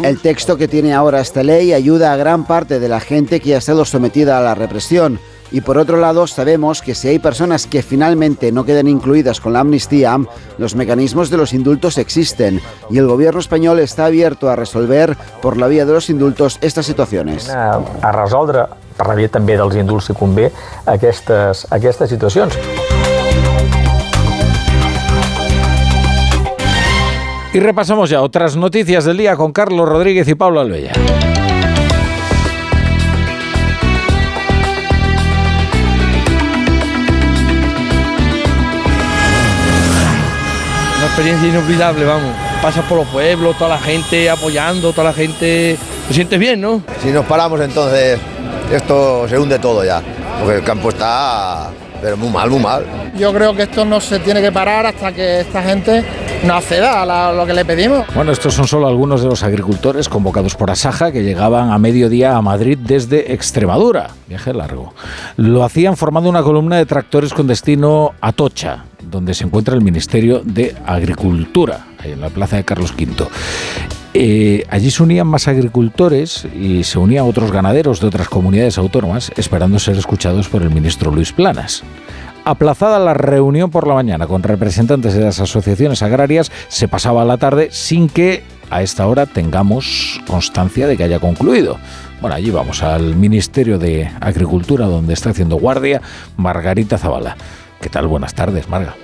El 0.02 0.20
texto 0.20 0.56
que 0.56 0.68
tiene 0.68 0.92
ahora 0.92 1.20
esta 1.20 1.42
ley 1.42 1.72
ayuda 1.72 2.12
a 2.12 2.16
gran 2.16 2.44
parte 2.44 2.80
de 2.80 2.88
la 2.88 3.00
gente 3.00 3.40
que 3.40 3.54
ha 3.54 3.58
estado 3.58 3.84
sometida 3.84 4.38
a 4.38 4.40
la 4.40 4.54
represión. 4.54 5.20
Y 5.52 5.60
por 5.60 5.76
otro 5.76 5.98
lado, 5.98 6.26
sabemos 6.26 6.82
que 6.82 6.94
si 6.94 7.08
hay 7.08 7.18
personas 7.18 7.66
que 7.66 7.82
finalmente 7.82 8.50
no 8.50 8.64
quedan 8.64 8.88
incluidas 8.88 9.40
con 9.40 9.52
la 9.52 9.60
amnistía, 9.60 10.18
los 10.58 10.74
mecanismos 10.74 11.30
de 11.30 11.36
los 11.36 11.52
indultos 11.52 11.98
existen 11.98 12.60
y 12.90 12.98
el 12.98 13.06
gobierno 13.06 13.38
español 13.38 13.78
está 13.80 14.06
abierto 14.06 14.48
a 14.48 14.56
resolver 14.56 15.16
por 15.42 15.58
la 15.58 15.68
vía 15.68 15.84
de 15.84 15.92
los 15.92 16.10
indultos 16.10 16.58
estas 16.60 16.86
situaciones. 16.86 17.50
A 17.50 18.12
resoldre 18.12 18.66
per 18.96 19.06
la 19.08 19.14
via 19.18 19.28
també 19.32 19.58
dels 19.60 19.76
indults 19.76 20.10
si 20.10 20.16
convé 20.16 20.50
aquestes, 20.86 21.66
aquestes 21.70 22.10
situacions. 22.12 22.58
Y 27.54 27.60
repasamos 27.60 28.08
ya 28.08 28.22
otras 28.22 28.56
noticias 28.56 29.04
del 29.04 29.18
día 29.18 29.36
con 29.36 29.52
Carlos 29.52 29.86
Rodríguez 29.86 30.26
y 30.26 30.34
Pablo 30.34 30.60
Alveya. 30.60 30.92
Una 40.96 41.06
experiencia 41.06 41.48
inolvidable, 41.48 42.06
vamos. 42.06 42.34
Pasas 42.62 42.86
por 42.86 42.96
los 42.96 43.08
pueblos, 43.08 43.58
toda 43.58 43.76
la 43.76 43.78
gente 43.78 44.30
apoyando, 44.30 44.92
toda 44.92 45.08
la 45.08 45.12
gente... 45.12 45.76
Te 46.08 46.14
sientes 46.14 46.38
bien, 46.38 46.58
¿no? 46.58 46.82
Si 47.02 47.10
nos 47.10 47.26
paramos 47.26 47.60
entonces, 47.60 48.18
esto 48.72 49.28
se 49.28 49.38
hunde 49.38 49.58
todo 49.58 49.84
ya. 49.84 50.00
Porque 50.40 50.56
el 50.56 50.64
campo 50.64 50.88
está 50.88 51.70
pero 52.02 52.16
muy 52.16 52.28
mal, 52.28 52.50
muy 52.50 52.58
mal. 52.58 52.84
Yo 53.16 53.32
creo 53.32 53.54
que 53.54 53.62
esto 53.62 53.84
no 53.84 54.00
se 54.00 54.18
tiene 54.18 54.42
que 54.42 54.50
parar 54.50 54.84
hasta 54.84 55.12
que 55.12 55.40
esta 55.40 55.62
gente 55.62 56.04
no 56.44 56.54
acceda 56.54 57.02
a 57.02 57.32
lo 57.32 57.46
que 57.46 57.54
le 57.54 57.64
pedimos. 57.64 58.04
Bueno, 58.14 58.32
estos 58.32 58.54
son 58.54 58.66
solo 58.66 58.88
algunos 58.88 59.22
de 59.22 59.28
los 59.28 59.44
agricultores 59.44 60.08
convocados 60.08 60.56
por 60.56 60.70
Asaja 60.70 61.12
que 61.12 61.22
llegaban 61.22 61.70
a 61.70 61.78
mediodía 61.78 62.36
a 62.36 62.42
Madrid 62.42 62.76
desde 62.76 63.32
Extremadura. 63.32 64.08
Viaje 64.26 64.52
largo. 64.52 64.94
Lo 65.36 65.62
hacían 65.62 65.96
formando 65.96 66.28
una 66.28 66.42
columna 66.42 66.76
de 66.76 66.86
tractores 66.86 67.32
con 67.32 67.46
destino 67.46 68.14
a 68.20 68.32
Tocha, 68.32 68.84
donde 69.00 69.32
se 69.32 69.44
encuentra 69.44 69.74
el 69.76 69.82
Ministerio 69.82 70.42
de 70.44 70.74
Agricultura, 70.84 71.86
ahí 71.98 72.12
en 72.12 72.20
la 72.20 72.30
plaza 72.30 72.56
de 72.56 72.64
Carlos 72.64 72.92
V. 72.98 73.28
Eh, 74.14 74.66
allí 74.68 74.90
se 74.90 75.02
unían 75.02 75.26
más 75.26 75.48
agricultores 75.48 76.46
y 76.54 76.84
se 76.84 76.98
unían 76.98 77.26
otros 77.26 77.50
ganaderos 77.50 78.00
de 78.00 78.08
otras 78.08 78.28
comunidades 78.28 78.76
autónomas 78.76 79.32
esperando 79.36 79.78
ser 79.78 79.96
escuchados 79.96 80.48
por 80.48 80.62
el 80.62 80.70
ministro 80.70 81.10
Luis 81.10 81.32
Planas. 81.32 81.82
Aplazada 82.44 82.98
la 82.98 83.14
reunión 83.14 83.70
por 83.70 83.86
la 83.86 83.94
mañana 83.94 84.26
con 84.26 84.42
representantes 84.42 85.14
de 85.14 85.22
las 85.22 85.40
asociaciones 85.40 86.02
agrarias, 86.02 86.50
se 86.68 86.88
pasaba 86.88 87.24
la 87.24 87.38
tarde 87.38 87.68
sin 87.70 88.08
que 88.08 88.42
a 88.68 88.82
esta 88.82 89.06
hora 89.06 89.26
tengamos 89.26 90.20
constancia 90.26 90.86
de 90.86 90.96
que 90.96 91.04
haya 91.04 91.20
concluido. 91.20 91.78
Bueno, 92.20 92.36
allí 92.36 92.50
vamos 92.50 92.82
al 92.82 93.16
Ministerio 93.16 93.78
de 93.78 94.10
Agricultura 94.20 94.86
donde 94.86 95.14
está 95.14 95.30
haciendo 95.30 95.56
guardia 95.56 96.02
Margarita 96.36 96.98
Zavala. 96.98 97.36
¿Qué 97.80 97.88
tal? 97.88 98.08
Buenas 98.08 98.34
tardes, 98.34 98.68
Marga. 98.68 98.94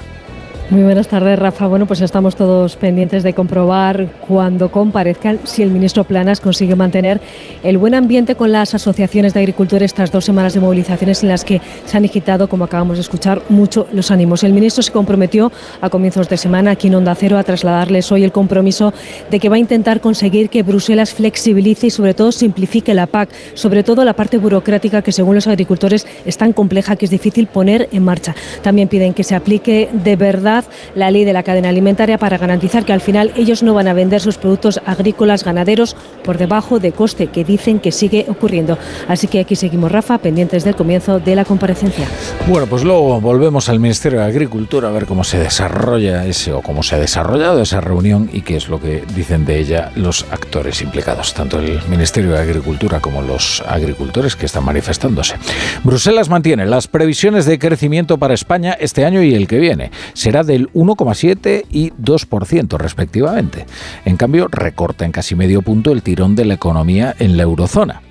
Muy 0.71 0.83
buenas 0.83 1.09
tardes, 1.09 1.39
Rafa. 1.39 1.67
Bueno, 1.67 1.87
pues 1.87 2.03
estamos 2.03 2.37
todos 2.37 2.77
pendientes 2.77 3.23
de 3.23 3.33
comprobar 3.33 4.07
cuando 4.29 4.71
comparezcan 4.71 5.41
si 5.45 5.63
el 5.63 5.71
ministro 5.71 6.05
Planas 6.05 6.41
consigue 6.41 6.77
mantener 6.77 7.23
el 7.63 7.79
buen 7.79 7.95
ambiente 7.95 8.35
con 8.35 8.53
las 8.53 8.75
asociaciones 8.75 9.33
de 9.33 9.41
agricultores 9.41 9.93
estas 9.93 10.13
dos 10.13 10.27
semanas 10.27 10.53
de 10.53 10.61
movilizaciones 10.61 11.23
en 11.23 11.31
las 11.31 11.43
que 11.43 11.63
se 11.87 11.97
han 11.97 12.05
agitado, 12.05 12.51
como 12.51 12.65
acabamos 12.65 12.99
de 12.99 13.01
escuchar, 13.01 13.41
mucho 13.49 13.87
los 13.95 14.11
ánimos. 14.11 14.45
El 14.45 14.53
ministro 14.53 14.83
se 14.83 14.93
comprometió 14.93 15.51
a 15.81 15.89
comienzos 15.89 16.29
de 16.29 16.37
semana 16.37 16.73
aquí 16.73 16.89
en 16.89 16.97
Onda 16.97 17.15
Cero 17.15 17.39
a 17.39 17.45
trasladarles 17.45 18.13
hoy 18.13 18.23
el 18.23 18.33
compromiso 18.33 18.93
de 19.31 19.41
que 19.41 19.49
va 19.49 19.57
a 19.57 19.61
intentar 19.61 20.03
conseguir 20.03 20.51
que 20.51 20.63
Bruselas 20.63 21.15
flexibilice 21.15 21.87
y 21.87 21.91
sobre 21.91 22.13
todo 22.13 22.31
simplifique 22.31 22.93
la 22.93 23.07
PAC, 23.07 23.31
sobre 23.55 23.85
todo 23.85 24.05
la 24.05 24.13
parte 24.13 24.37
burocrática 24.37 25.01
que 25.01 25.13
según 25.13 25.35
los 25.35 25.47
agricultores 25.47 26.07
es 26.27 26.37
tan 26.37 26.53
compleja 26.53 26.97
que 26.97 27.07
es 27.07 27.11
difícil 27.11 27.47
poner 27.47 27.89
en 27.91 28.05
marcha. 28.05 28.35
También 28.61 28.89
piden 28.89 29.15
que 29.15 29.25
se 29.25 29.35
aplique 29.35 29.89
de 29.95 30.17
verdad 30.17 30.58
la 30.95 31.11
ley 31.11 31.25
de 31.25 31.33
la 31.33 31.43
cadena 31.43 31.69
alimentaria 31.69 32.19
para 32.19 32.39
garantizar 32.39 32.85
que 32.85 32.93
al 32.93 33.01
final 33.01 33.33
ellos 33.37 33.63
no 33.63 33.75
van 33.75 33.89
a 33.89 33.93
vender 33.93 34.21
sus 34.21 34.39
productos 34.39 34.81
agrícolas 34.87 35.45
ganaderos 35.45 35.97
por 36.25 36.39
debajo 36.39 36.79
de 36.79 36.93
coste, 36.93 37.29
que 37.29 37.45
dicen 37.45 37.81
que 37.81 37.93
sigue 37.93 38.27
ocurriendo. 38.29 38.79
Así 39.09 39.27
que 39.27 39.41
aquí 39.41 39.57
seguimos, 39.57 39.93
Rafa, 39.93 40.19
pendientes 40.19 40.65
del 40.65 40.77
comienzo 40.77 41.21
de 41.21 41.35
la 41.35 41.45
comparecencia. 41.45 42.07
Bueno, 42.47 42.67
pues 42.67 42.85
luego 42.85 43.21
volvemos 43.21 43.69
al 43.69 43.81
Ministerio 43.81 44.21
de 44.21 44.27
Agricultura 44.27 44.89
a 44.89 44.93
ver 44.93 45.07
cómo 45.07 45.25
se 45.25 45.39
desarrolla 45.39 46.27
ese 46.27 46.53
o 46.53 46.63
cómo 46.63 46.83
se 46.83 46.97
ha 46.97 46.99
desarrollado 46.99 47.63
esa 47.63 47.81
reunión 47.81 48.29
y 48.33 48.43
qué 48.43 48.57
es 48.57 48.69
lo 48.69 48.81
que 48.81 49.03
dicen 49.15 49.45
de 49.45 49.59
ella 49.59 49.91
los 49.95 50.25
actores 50.31 50.83
implicados, 50.83 51.35
tanto 51.35 51.59
el 51.59 51.81
Ministerio 51.89 52.33
de 52.33 52.39
Agricultura 52.39 53.01
como 53.01 53.23
los 53.23 53.63
agricultores 53.67 54.37
que 54.37 54.47
están 54.47 54.65
manifestándose. 54.65 55.37
Bruselas 55.85 56.29
mantiene 56.29 56.67
las 56.67 56.87
previsiones 56.87 57.47
de 57.47 57.59
crecimiento 57.59 58.19
para 58.19 58.35
España 58.35 58.77
este 58.79 59.05
año 59.05 59.23
y 59.23 59.35
el 59.35 59.47
que 59.47 59.59
viene. 59.59 59.91
Será 60.13 60.45
del 60.49 60.73
1,7 60.73 61.67
y 61.71 61.91
2% 61.93 62.77
respectivamente. 62.77 63.67
En 64.05 64.17
cambio, 64.17 64.49
recorta 64.51 65.05
en 65.05 65.13
casi 65.13 65.37
medio 65.37 65.63
punto 65.63 65.93
el 65.93 66.03
tirón 66.03 66.35
de 66.35 66.45
la 66.45 66.55
economía 66.55 67.15
en 67.21 67.37
la 67.37 67.45
eurozona. 67.45 68.03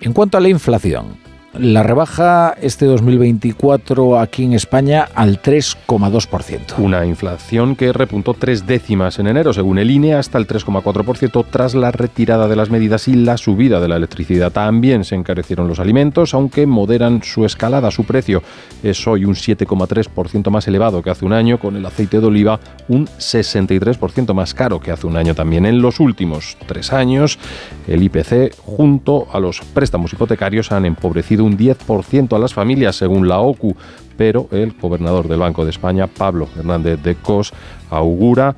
En 0.00 0.12
cuanto 0.12 0.36
a 0.36 0.40
la 0.40 0.48
inflación, 0.48 1.21
la 1.58 1.82
rebaja 1.82 2.54
este 2.60 2.86
2024 2.86 4.18
aquí 4.18 4.44
en 4.44 4.54
España 4.54 5.08
al 5.14 5.42
3,2%. 5.42 6.78
Una 6.78 7.04
inflación 7.04 7.76
que 7.76 7.92
repuntó 7.92 8.34
tres 8.34 8.66
décimas 8.66 9.18
en 9.18 9.26
enero, 9.26 9.52
según 9.52 9.78
el 9.78 9.90
INE, 9.90 10.14
hasta 10.14 10.38
el 10.38 10.46
3,4% 10.46 11.44
tras 11.50 11.74
la 11.74 11.90
retirada 11.90 12.48
de 12.48 12.56
las 12.56 12.70
medidas 12.70 13.06
y 13.08 13.14
la 13.14 13.36
subida 13.36 13.80
de 13.80 13.88
la 13.88 13.96
electricidad. 13.96 14.50
También 14.50 15.04
se 15.04 15.14
encarecieron 15.14 15.68
los 15.68 15.78
alimentos, 15.78 16.32
aunque 16.32 16.66
moderan 16.66 17.22
su 17.22 17.44
escalada. 17.44 17.90
Su 17.90 18.04
precio 18.04 18.42
es 18.82 19.06
hoy 19.06 19.26
un 19.26 19.34
7,3% 19.34 20.50
más 20.50 20.66
elevado 20.68 21.02
que 21.02 21.10
hace 21.10 21.26
un 21.26 21.34
año, 21.34 21.58
con 21.58 21.76
el 21.76 21.84
aceite 21.84 22.20
de 22.20 22.26
oliva 22.26 22.60
un 22.88 23.06
63% 23.06 24.32
más 24.32 24.54
caro 24.54 24.80
que 24.80 24.90
hace 24.90 25.06
un 25.06 25.16
año 25.16 25.34
también. 25.34 25.66
En 25.66 25.82
los 25.82 26.00
últimos 26.00 26.56
tres 26.66 26.92
años, 26.92 27.38
el 27.86 28.02
IPC 28.02 28.56
junto 28.56 29.28
a 29.32 29.38
los 29.38 29.60
préstamos 29.60 30.12
hipotecarios 30.12 30.72
han 30.72 30.86
empobrecido 30.86 31.41
un 31.42 31.58
10% 31.58 32.34
a 32.34 32.38
las 32.38 32.54
familias, 32.54 32.96
según 32.96 33.28
la 33.28 33.38
OCU, 33.38 33.76
pero 34.16 34.48
el 34.52 34.72
gobernador 34.80 35.28
del 35.28 35.40
Banco 35.40 35.64
de 35.64 35.70
España, 35.70 36.06
Pablo 36.06 36.48
Hernández 36.56 37.02
de 37.02 37.14
Cos, 37.16 37.52
augura 37.90 38.54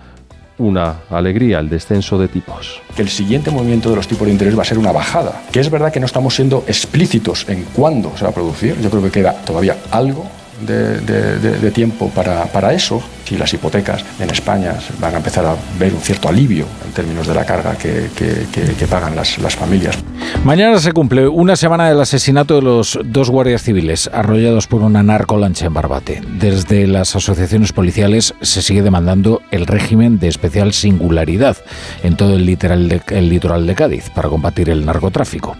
una 0.59 1.01
alegría 1.11 1.59
el 1.59 1.69
descenso 1.69 2.19
de 2.19 2.29
tipos. 2.29 2.81
El 2.97 3.09
siguiente 3.09 3.51
movimiento 3.51 3.91
de 3.91 3.97
los 3.97 4.07
tipos 4.07 4.27
de 4.27 4.33
interés 4.33 4.57
va 4.57 4.63
a 4.63 4.67
ser 4.67 4.79
una 4.79 4.93
bajada, 4.93 5.43
que 5.51 5.61
es 5.61 5.71
verdad 5.71 5.93
que 5.93 6.01
no 6.01 6.07
estamos 6.07 6.35
siendo 6.35 6.65
explícitos 6.67 7.49
en 7.49 7.65
cuándo 7.75 8.13
se 8.17 8.25
va 8.25 8.31
a 8.31 8.35
producir, 8.35 8.81
yo 8.81 8.91
creo 8.91 9.03
que 9.03 9.11
queda 9.11 9.33
todavía 9.45 9.77
algo 9.91 10.25
de, 10.61 11.71
tiempo 11.73 12.11
para, 12.11 12.45
para, 12.47 12.73
eso, 12.73 13.03
si 13.25 13.37
las 13.37 13.53
hipotecas 13.53 14.05
en 14.21 14.31
España 14.31 14.75
van 15.01 15.15
a 15.15 15.17
empezar 15.19 15.45
a 15.45 15.57
ver 15.79 15.93
un 15.93 16.01
cierto 16.01 16.29
alivio 16.29 16.67
en 16.85 16.93
términos 16.93 17.27
de 17.27 17.35
la 17.35 17.45
carga 17.45 17.77
que, 17.77 18.09
que, 18.15 18.87
pagan 18.87 19.17
las, 19.17 19.39
las, 19.39 19.57
familias. 19.57 19.99
Mañana 20.45 20.79
se 20.79 20.93
cumple 20.93 21.27
una 21.27 21.57
semana 21.57 21.89
del 21.89 22.01
asesinato 22.01 22.57
de 22.57 22.63
los 22.63 22.99
dos 23.05 23.31
guardias 23.31 23.63
civiles 23.63 24.11
arrollados 24.13 24.67
por 24.67 24.83
una 24.83 25.03
narcolancha 25.03 25.67
en 25.67 25.75
Barbate. 25.75 26.23
Desde 26.39 26.87
las 26.87 27.17
asociaciones 27.17 27.73
policiales 27.73 28.35
se 28.41 28.63
sigue 28.63 28.83
demandando 28.83 29.43
el 29.51 29.67
régimen 29.67 30.19
de 30.19 30.29
especial 30.29 30.73
singularidad 30.73 31.57
en 32.03 32.17
todo 32.17 32.37
el 32.37 32.47
litoral 32.47 33.03
el 33.09 33.29
litoral 33.29 33.67
de 33.67 33.75
Cádiz 33.75 34.11
para 34.11 34.29
combatir 34.29 34.71
el 34.71 34.85
narcotráfico. 34.85 35.57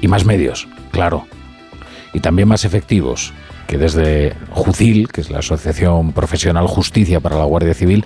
Y 0.00 0.08
más 0.08 0.24
medios, 0.24 0.66
claro. 0.90 1.26
Y 2.12 2.20
también 2.20 2.48
más 2.48 2.64
efectivos 2.64 3.32
que 3.72 3.78
desde 3.78 4.34
JUCIL, 4.50 5.08
que 5.08 5.22
es 5.22 5.30
la 5.30 5.38
Asociación 5.38 6.12
Profesional 6.12 6.66
Justicia 6.66 7.20
para 7.20 7.38
la 7.38 7.44
Guardia 7.44 7.72
Civil, 7.72 8.04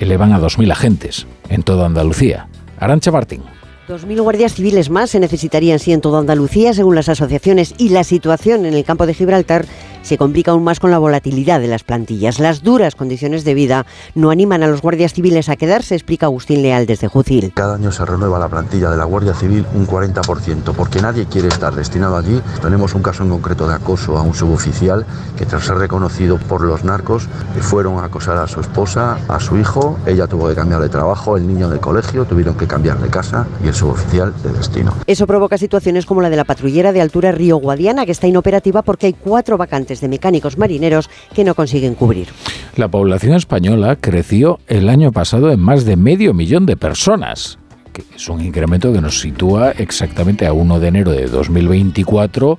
elevan 0.00 0.32
a 0.32 0.40
2.000 0.40 0.72
agentes 0.72 1.26
en 1.50 1.62
toda 1.62 1.84
Andalucía. 1.84 2.48
Arancha 2.78 3.10
Martín. 3.10 3.42
2.000 3.90 4.22
guardias 4.22 4.54
civiles 4.54 4.88
más 4.88 5.10
se 5.10 5.20
necesitarían 5.20 5.80
sí 5.80 5.92
en 5.92 6.00
toda 6.00 6.18
Andalucía, 6.18 6.72
según 6.72 6.94
las 6.94 7.10
asociaciones, 7.10 7.74
y 7.76 7.90
la 7.90 8.04
situación 8.04 8.64
en 8.64 8.72
el 8.72 8.84
campo 8.84 9.04
de 9.04 9.12
Gibraltar 9.12 9.66
se 10.02 10.18
complica 10.18 10.52
aún 10.52 10.64
más 10.64 10.80
con 10.80 10.90
la 10.90 10.98
volatilidad 10.98 11.60
de 11.60 11.68
las 11.68 11.84
plantillas. 11.84 12.38
Las 12.38 12.62
duras 12.62 12.94
condiciones 12.94 13.44
de 13.44 13.54
vida 13.54 13.86
no 14.14 14.30
animan 14.30 14.62
a 14.62 14.66
los 14.66 14.82
guardias 14.82 15.12
civiles 15.12 15.48
a 15.48 15.56
quedarse, 15.56 15.94
explica 15.94 16.26
Agustín 16.26 16.62
Leal 16.62 16.86
desde 16.86 17.08
Jucil. 17.08 17.52
Cada 17.54 17.76
año 17.76 17.92
se 17.92 18.04
renueva 18.04 18.38
la 18.38 18.48
plantilla 18.48 18.90
de 18.90 18.96
la 18.96 19.04
Guardia 19.04 19.34
Civil 19.34 19.64
un 19.74 19.86
40%, 19.86 20.74
porque 20.74 21.00
nadie 21.00 21.26
quiere 21.26 21.48
estar 21.48 21.74
destinado 21.74 22.16
allí. 22.16 22.40
Tenemos 22.60 22.94
un 22.94 23.02
caso 23.02 23.22
en 23.22 23.30
concreto 23.30 23.66
de 23.66 23.74
acoso 23.74 24.18
a 24.18 24.22
un 24.22 24.34
suboficial 24.34 25.06
que 25.36 25.46
tras 25.46 25.64
ser 25.64 25.76
reconocido 25.76 26.38
por 26.38 26.62
los 26.62 26.84
narcos 26.84 27.28
fueron 27.62 27.98
a 27.98 28.04
acosar 28.04 28.36
a 28.36 28.48
su 28.48 28.60
esposa, 28.60 29.18
a 29.28 29.40
su 29.40 29.56
hijo, 29.56 29.98
ella 30.06 30.26
tuvo 30.26 30.48
que 30.48 30.54
cambiar 30.54 30.80
de 30.80 30.88
trabajo, 30.88 31.36
el 31.36 31.46
niño 31.46 31.70
de 31.70 31.78
colegio 31.78 32.24
tuvieron 32.24 32.54
que 32.54 32.66
cambiar 32.66 32.98
de 32.98 33.08
casa 33.08 33.46
y 33.64 33.68
el 33.68 33.74
suboficial 33.74 34.34
de 34.42 34.52
destino. 34.52 34.92
Eso 35.06 35.26
provoca 35.26 35.56
situaciones 35.58 36.04
como 36.06 36.20
la 36.20 36.30
de 36.30 36.36
la 36.36 36.44
patrullera 36.44 36.92
de 36.92 37.00
altura 37.00 37.32
Río 37.32 37.56
Guadiana, 37.56 38.04
que 38.04 38.12
está 38.12 38.26
inoperativa 38.26 38.82
porque 38.82 39.06
hay 39.06 39.12
cuatro 39.12 39.56
vacantes 39.56 39.91
vacantes 39.92 40.00
de 40.00 40.08
mecánicos 40.08 40.58
marineros 40.58 41.08
que 41.34 41.44
no 41.44 41.54
consiguen 41.54 41.94
cubrir. 41.94 42.28
La 42.76 42.88
población 42.88 43.34
española 43.34 43.96
creció 43.96 44.58
el 44.66 44.88
año 44.88 45.12
pasado 45.12 45.52
en 45.52 45.60
más 45.60 45.84
de 45.84 45.96
medio 45.96 46.34
millón 46.34 46.66
de 46.66 46.76
personas 46.76 47.58
que 47.92 48.04
es 48.16 48.26
un 48.30 48.40
incremento 48.40 48.90
que 48.90 49.02
nos 49.02 49.20
sitúa 49.20 49.72
exactamente 49.72 50.46
a 50.46 50.54
1 50.54 50.80
de 50.80 50.88
enero 50.88 51.12
de 51.12 51.26
2024 51.26 52.58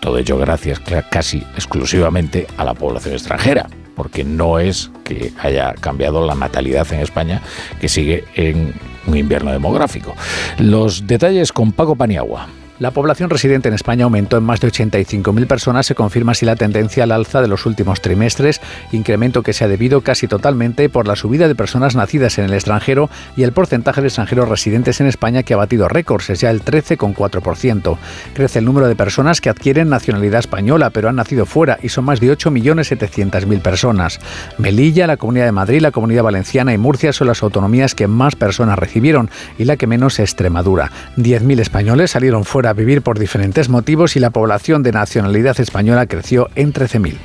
Todo 0.00 0.18
ello 0.18 0.38
gracias 0.38 0.80
casi 1.10 1.38
exclusivamente 1.54 2.46
a 2.56 2.64
la 2.64 2.74
población 2.74 3.14
extranjera, 3.14 3.68
porque 3.94 4.24
no 4.24 4.58
es 4.58 4.90
que 5.04 5.32
haya 5.40 5.74
cambiado 5.74 6.24
la 6.26 6.34
natalidad 6.34 6.86
en 6.92 7.00
España, 7.00 7.42
que 7.80 7.88
sigue 7.88 8.24
en 8.34 8.74
un 9.06 9.16
invierno 9.16 9.52
demográfico. 9.52 10.14
Los 10.58 11.06
detalles 11.06 11.52
con 11.52 11.72
Paco 11.72 11.96
Paniagua. 11.96 12.48
La 12.78 12.90
población 12.90 13.30
residente 13.30 13.68
en 13.68 13.74
España 13.74 14.04
aumentó 14.04 14.36
en 14.36 14.44
más 14.44 14.60
de 14.60 14.68
85.000 14.68 15.46
personas. 15.46 15.86
Se 15.86 15.94
confirma 15.94 16.32
así 16.32 16.44
la 16.44 16.56
tendencia 16.56 17.04
al 17.04 17.12
alza 17.12 17.40
de 17.40 17.48
los 17.48 17.64
últimos 17.64 18.02
trimestres, 18.02 18.60
incremento 18.92 19.42
que 19.42 19.54
se 19.54 19.64
ha 19.64 19.68
debido 19.68 20.02
casi 20.02 20.28
totalmente 20.28 20.90
por 20.90 21.06
la 21.06 21.16
subida 21.16 21.48
de 21.48 21.54
personas 21.54 21.96
nacidas 21.96 22.36
en 22.36 22.44
el 22.44 22.52
extranjero 22.52 23.08
y 23.34 23.44
el 23.44 23.52
porcentaje 23.52 24.02
de 24.02 24.08
extranjeros 24.08 24.50
residentes 24.50 25.00
en 25.00 25.06
España 25.06 25.42
que 25.42 25.54
ha 25.54 25.56
batido 25.56 25.88
récords, 25.88 26.28
es 26.28 26.40
ya 26.40 26.50
el 26.50 26.62
13,4%. 26.62 27.96
Crece 28.34 28.58
el 28.58 28.66
número 28.66 28.88
de 28.88 28.94
personas 28.94 29.40
que 29.40 29.48
adquieren 29.48 29.88
nacionalidad 29.88 30.40
española, 30.40 30.90
pero 30.90 31.08
han 31.08 31.16
nacido 31.16 31.46
fuera 31.46 31.78
y 31.82 31.88
son 31.88 32.04
más 32.04 32.20
de 32.20 32.30
8.700.000 32.30 33.60
personas. 33.62 34.20
Melilla, 34.58 35.06
la 35.06 35.16
Comunidad 35.16 35.46
de 35.46 35.52
Madrid, 35.52 35.80
la 35.80 35.92
Comunidad 35.92 36.24
Valenciana 36.24 36.74
y 36.74 36.78
Murcia 36.78 37.14
son 37.14 37.28
las 37.28 37.42
autonomías 37.42 37.94
que 37.94 38.06
más 38.06 38.36
personas 38.36 38.78
recibieron 38.78 39.30
y 39.58 39.64
la 39.64 39.78
que 39.78 39.86
menos 39.86 40.18
Extremadura. 40.18 40.92
10.000 41.16 41.60
españoles 41.60 42.10
salieron 42.10 42.44
fuera 42.44 42.65
a 42.66 42.72
vivir 42.72 43.02
por 43.02 43.18
diferentes 43.18 43.68
motivos 43.68 44.16
y 44.16 44.20
la 44.20 44.30
población 44.30 44.82
de 44.82 44.92
nacionalidad 44.92 45.58
española 45.60 46.06
creció 46.06 46.48
en 46.54 46.72
13.000. 46.72 47.16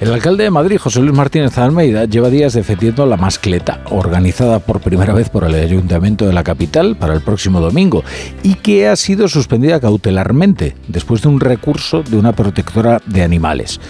El 0.00 0.12
alcalde 0.12 0.44
de 0.44 0.50
Madrid, 0.50 0.78
José 0.78 1.00
Luis 1.00 1.14
Martínez 1.14 1.56
Almeida, 1.56 2.04
lleva 2.04 2.28
días 2.28 2.52
defendiendo 2.52 3.06
la 3.06 3.16
mascleta, 3.16 3.80
organizada 3.90 4.58
por 4.58 4.80
primera 4.80 5.12
vez 5.12 5.30
por 5.30 5.44
el 5.44 5.54
Ayuntamiento 5.54 6.26
de 6.26 6.32
la 6.32 6.42
capital 6.42 6.96
para 6.96 7.14
el 7.14 7.20
próximo 7.20 7.60
domingo 7.60 8.02
y 8.42 8.54
que 8.54 8.88
ha 8.88 8.96
sido 8.96 9.28
suspendida 9.28 9.80
cautelarmente 9.80 10.76
después 10.88 11.22
de 11.22 11.28
un 11.28 11.40
recurso 11.40 12.02
de 12.02 12.16
una 12.16 12.32
protectora 12.32 13.00
de 13.06 13.22
animales. 13.22 13.80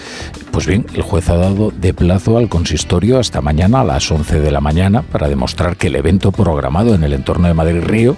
Pues 0.51 0.67
bien, 0.67 0.87
el 0.95 1.03
juez 1.03 1.29
ha 1.31 1.37
dado 1.37 1.71
de 1.71 1.95
plazo 1.95 2.37
al 2.37 2.49
consistorio 2.49 3.19
hasta 3.19 3.41
mañana 3.41 3.81
a 3.81 3.85
las 3.85 4.11
11 4.11 4.41
de 4.41 4.51
la 4.51 4.61
mañana 4.61 5.03
para 5.03 5.29
demostrar 5.29 5.77
que 5.77 5.87
el 5.87 5.97
evento 5.97 6.33
programado 6.33 6.95
en 6.95 7.03
el 7.03 7.15
entorno 7.15 7.49
de 7.49 7.55
Madrid 7.55 7.83
Río, 7.83 8.17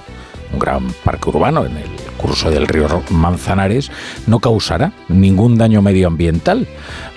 un 0.53 0.59
gran 0.59 0.89
parque 1.05 1.29
urbano 1.31 1.65
en 1.65 1.77
el 1.77 2.07
curso 2.17 2.51
del 2.51 2.67
río 2.67 2.87
Manzanares 3.11 3.91
no 4.27 4.41
causará 4.41 4.93
ningún 5.09 5.59
daño 5.59 5.83
medioambiental. 5.83 6.67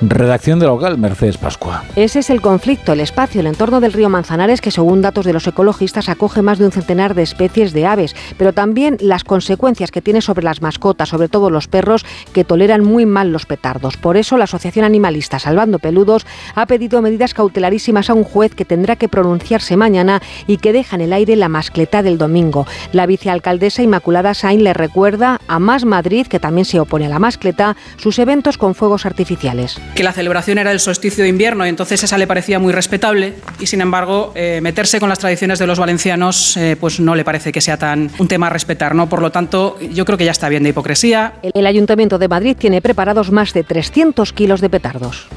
Redacción 0.01 0.59
de 0.59 0.65
local, 0.65 0.97
Mercedes 0.97 1.37
Pascua. 1.37 1.83
Ese 1.95 2.19
es 2.19 2.29
el 2.29 2.41
conflicto, 2.41 2.93
el 2.93 2.99
espacio, 2.99 3.41
el 3.41 3.47
entorno 3.47 3.79
del 3.79 3.93
río 3.93 4.09
Manzanares, 4.09 4.61
que 4.61 4.71
según 4.71 5.01
datos 5.01 5.25
de 5.25 5.33
los 5.33 5.47
ecologistas 5.47 6.09
acoge 6.09 6.41
más 6.41 6.59
de 6.59 6.65
un 6.65 6.71
centenar 6.71 7.15
de 7.15 7.23
especies 7.23 7.73
de 7.73 7.85
aves, 7.85 8.15
pero 8.37 8.53
también 8.53 8.97
las 8.99 9.23
consecuencias 9.23 9.91
que 9.91 10.01
tiene 10.01 10.21
sobre 10.21 10.43
las 10.43 10.61
mascotas, 10.61 11.09
sobre 11.09 11.29
todo 11.29 11.49
los 11.49 11.67
perros, 11.67 12.05
que 12.33 12.43
toleran 12.43 12.83
muy 12.83 13.05
mal 13.05 13.31
los 13.31 13.45
petardos. 13.45 13.97
Por 13.97 14.17
eso 14.17 14.37
la 14.37 14.45
Asociación 14.45 14.85
Animalista 14.85 15.39
Salvando 15.39 15.79
Peludos 15.79 16.25
ha 16.55 16.65
pedido 16.65 17.01
medidas 17.01 17.33
cautelarísimas 17.33 18.09
a 18.09 18.13
un 18.13 18.23
juez 18.23 18.53
que 18.53 18.65
tendrá 18.65 18.95
que 18.95 19.09
pronunciarse 19.09 19.77
mañana 19.77 20.21
y 20.47 20.57
que 20.57 20.73
deja 20.73 20.95
en 20.95 21.01
el 21.01 21.13
aire 21.13 21.35
la 21.35 21.49
mascleta 21.49 22.03
del 22.03 22.17
domingo. 22.17 22.65
La 22.93 23.05
vicealcaldesa 23.19 23.83
Inmaculada 23.83 24.33
Sain 24.33 24.63
le 24.63 24.73
recuerda 24.73 25.41
a 25.47 25.59
Más 25.59 25.83
Madrid, 25.83 26.27
que 26.27 26.39
también 26.39 26.63
se 26.63 26.79
opone 26.79 27.05
a 27.05 27.09
la 27.09 27.19
mascleta, 27.19 27.75
sus 27.97 28.17
eventos 28.17 28.57
con 28.57 28.75
fuegos 28.75 29.05
artificiales. 29.05 29.79
Que 29.93 30.03
la 30.03 30.13
celebración 30.13 30.57
era 30.57 30.71
el 30.71 30.79
solsticio 30.79 31.23
de 31.23 31.29
invierno 31.29 31.65
y 31.65 31.69
entonces 31.69 32.01
esa 32.03 32.17
le 32.17 32.27
parecía 32.27 32.59
muy 32.59 32.71
respetable 32.71 33.35
y 33.59 33.67
sin 33.67 33.81
embargo 33.81 34.31
eh, 34.35 34.59
meterse 34.61 34.99
con 34.99 35.09
las 35.09 35.19
tradiciones 35.19 35.59
de 35.59 35.67
los 35.67 35.79
valencianos 35.79 36.55
eh, 36.55 36.77
pues 36.79 36.99
no 36.99 37.15
le 37.15 37.25
parece 37.25 37.51
que 37.51 37.59
sea 37.59 37.77
tan 37.77 38.09
un 38.19 38.27
tema 38.27 38.47
a 38.47 38.49
respetar, 38.49 38.95
¿no? 38.95 39.09
Por 39.09 39.21
lo 39.21 39.31
tanto, 39.31 39.77
yo 39.79 40.05
creo 40.05 40.17
que 40.17 40.25
ya 40.25 40.31
está 40.31 40.47
bien 40.47 40.63
de 40.63 40.69
hipocresía. 40.69 41.33
El 41.41 41.67
Ayuntamiento 41.67 42.17
de 42.17 42.27
Madrid 42.27 42.55
tiene 42.57 42.81
preparados 42.81 43.31
más 43.31 43.53
de 43.53 43.63
300 43.63 44.31
kilos 44.31 44.61
de 44.61 44.69
petardos. 44.69 45.27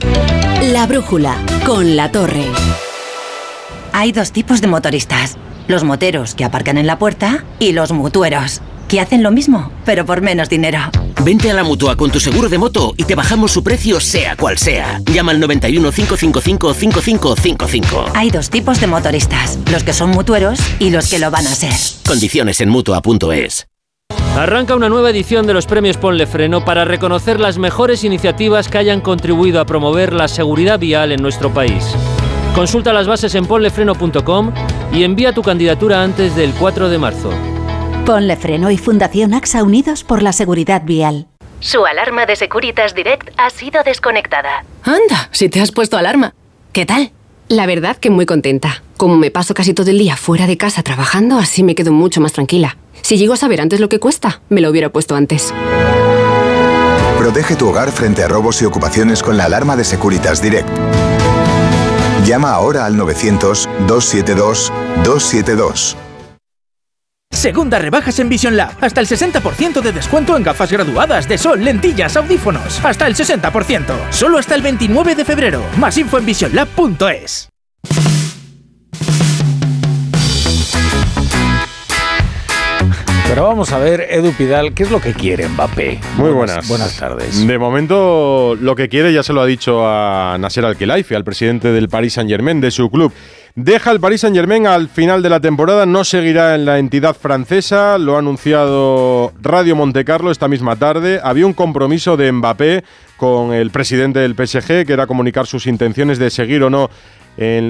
La 0.72 0.86
brújula 0.86 1.36
con 1.66 1.96
la 1.96 2.12
torre. 2.12 2.44
Hay 3.92 4.12
dos 4.12 4.32
tipos 4.32 4.60
de 4.60 4.68
motoristas. 4.68 5.36
Los 5.68 5.84
moteros 5.84 6.34
que 6.34 6.44
aparcan 6.44 6.78
en 6.78 6.86
la 6.86 6.98
puerta 6.98 7.44
y 7.58 7.72
los 7.72 7.92
mutueros 7.92 8.60
que 8.88 9.00
hacen 9.00 9.22
lo 9.22 9.30
mismo, 9.30 9.70
pero 9.86 10.04
por 10.04 10.20
menos 10.20 10.50
dinero. 10.50 10.78
Vente 11.24 11.50
a 11.50 11.54
la 11.54 11.64
mutua 11.64 11.96
con 11.96 12.10
tu 12.10 12.20
seguro 12.20 12.50
de 12.50 12.58
moto 12.58 12.92
y 12.96 13.04
te 13.04 13.14
bajamos 13.14 13.50
su 13.50 13.62
precio, 13.62 14.00
sea 14.00 14.36
cual 14.36 14.58
sea. 14.58 15.00
Llama 15.10 15.32
al 15.32 15.40
91 15.40 15.90
555 15.90 16.74
5555. 16.74 18.04
Hay 18.14 18.30
dos 18.30 18.50
tipos 18.50 18.80
de 18.80 18.86
motoristas: 18.88 19.58
los 19.70 19.82
que 19.82 19.94
son 19.94 20.10
mutueros 20.10 20.58
y 20.78 20.90
los 20.90 21.08
que 21.08 21.18
lo 21.18 21.30
van 21.30 21.46
a 21.46 21.54
ser. 21.54 21.72
Condiciones 22.06 22.60
en 22.60 22.68
mutua.es. 22.68 23.66
Arranca 24.36 24.74
una 24.74 24.88
nueva 24.88 25.10
edición 25.10 25.46
de 25.46 25.54
los 25.54 25.66
premios 25.66 25.96
Ponle 25.96 26.26
Freno 26.26 26.64
para 26.64 26.84
reconocer 26.84 27.40
las 27.40 27.58
mejores 27.58 28.04
iniciativas 28.04 28.68
que 28.68 28.78
hayan 28.78 29.00
contribuido 29.00 29.60
a 29.60 29.64
promover 29.64 30.12
la 30.12 30.28
seguridad 30.28 30.78
vial 30.78 31.12
en 31.12 31.22
nuestro 31.22 31.52
país. 31.52 31.84
Consulta 32.54 32.92
las 32.92 33.06
bases 33.06 33.34
en 33.34 33.46
ponlefreno.com 33.46 34.52
y 34.92 35.04
envía 35.04 35.32
tu 35.32 35.42
candidatura 35.42 36.02
antes 36.02 36.36
del 36.36 36.52
4 36.52 36.88
de 36.88 36.98
marzo. 36.98 37.30
Ponle 38.04 38.36
Freno 38.36 38.70
y 38.70 38.78
Fundación 38.78 39.32
AXA 39.34 39.62
Unidos 39.62 40.04
por 40.04 40.22
la 40.22 40.32
Seguridad 40.32 40.82
Vial. 40.84 41.28
Su 41.60 41.86
alarma 41.86 42.26
de 42.26 42.36
Securitas 42.36 42.94
Direct 42.94 43.30
ha 43.36 43.48
sido 43.50 43.82
desconectada. 43.84 44.64
Anda, 44.82 45.28
si 45.30 45.48
te 45.48 45.60
has 45.60 45.70
puesto 45.70 45.96
alarma. 45.96 46.34
¿Qué 46.72 46.84
tal? 46.84 47.12
La 47.48 47.66
verdad 47.66 47.96
que 47.96 48.10
muy 48.10 48.26
contenta. 48.26 48.82
Como 48.96 49.16
me 49.16 49.30
paso 49.30 49.54
casi 49.54 49.72
todo 49.72 49.90
el 49.90 49.98
día 49.98 50.16
fuera 50.16 50.46
de 50.46 50.56
casa 50.56 50.82
trabajando, 50.82 51.38
así 51.38 51.62
me 51.62 51.74
quedo 51.74 51.92
mucho 51.92 52.20
más 52.20 52.32
tranquila. 52.32 52.76
Si 53.02 53.16
llego 53.16 53.34
a 53.34 53.36
saber 53.36 53.60
antes 53.60 53.78
lo 53.78 53.88
que 53.88 54.00
cuesta, 54.00 54.42
me 54.48 54.60
lo 54.60 54.70
hubiera 54.70 54.90
puesto 54.90 55.14
antes. 55.14 55.52
Protege 57.18 57.54
tu 57.54 57.68
hogar 57.68 57.92
frente 57.92 58.24
a 58.24 58.28
robos 58.28 58.60
y 58.62 58.64
ocupaciones 58.64 59.22
con 59.22 59.36
la 59.36 59.44
alarma 59.44 59.76
de 59.76 59.84
Securitas 59.84 60.42
Direct. 60.42 60.68
Llama 62.24 62.50
ahora 62.50 62.86
al 62.86 62.96
900-272-272. 62.96 65.96
Segunda 67.30 67.78
rebajas 67.78 68.18
en 68.20 68.28
Vision 68.28 68.56
Lab. 68.56 68.72
Hasta 68.80 69.00
el 69.00 69.08
60% 69.08 69.80
de 69.80 69.92
descuento 69.92 70.36
en 70.36 70.44
gafas 70.44 70.70
graduadas 70.70 71.26
de 71.26 71.38
sol, 71.38 71.64
lentillas, 71.64 72.16
audífonos. 72.16 72.84
Hasta 72.84 73.08
el 73.08 73.16
60%. 73.16 73.92
Solo 74.10 74.38
hasta 74.38 74.54
el 74.54 74.62
29 74.62 75.16
de 75.16 75.24
febrero. 75.24 75.64
Más 75.78 75.98
info 75.98 76.18
en 76.18 76.26
visionlab.es. 76.26 77.48
Pero 83.32 83.44
vamos 83.44 83.72
a 83.72 83.78
ver, 83.78 84.08
Edu 84.10 84.30
Pidal, 84.32 84.74
¿qué 84.74 84.82
es 84.82 84.90
lo 84.90 85.00
que 85.00 85.14
quiere 85.14 85.48
Mbappé? 85.48 85.98
Muy 86.18 86.32
buenas. 86.32 86.68
Buenas 86.68 86.98
tardes. 86.98 87.46
De 87.46 87.58
momento, 87.58 88.54
lo 88.60 88.76
que 88.76 88.90
quiere 88.90 89.10
ya 89.10 89.22
se 89.22 89.32
lo 89.32 89.40
ha 89.40 89.46
dicho 89.46 89.86
a 89.88 90.36
Nasser 90.38 90.66
Al-Khelaifi, 90.66 91.14
al 91.14 91.24
presidente 91.24 91.72
del 91.72 91.88
Paris 91.88 92.12
Saint-Germain, 92.12 92.60
de 92.60 92.70
su 92.70 92.90
club. 92.90 93.10
Deja 93.54 93.90
el 93.90 94.00
Paris 94.00 94.20
Saint-Germain 94.20 94.66
al 94.66 94.90
final 94.90 95.22
de 95.22 95.30
la 95.30 95.40
temporada, 95.40 95.86
no 95.86 96.04
seguirá 96.04 96.54
en 96.54 96.66
la 96.66 96.78
entidad 96.78 97.16
francesa, 97.16 97.96
lo 97.96 98.16
ha 98.16 98.18
anunciado 98.18 99.32
Radio 99.40 99.76
Montecarlo 99.76 100.30
esta 100.30 100.48
misma 100.48 100.76
tarde. 100.76 101.18
Había 101.24 101.46
un 101.46 101.54
compromiso 101.54 102.18
de 102.18 102.30
Mbappé 102.30 102.84
con 103.16 103.54
el 103.54 103.70
presidente 103.70 104.18
del 104.18 104.34
PSG, 104.34 104.84
que 104.84 104.92
era 104.92 105.06
comunicar 105.06 105.46
sus 105.46 105.66
intenciones 105.66 106.18
de 106.18 106.28
seguir 106.28 106.62
o 106.64 106.68
no 106.68 106.90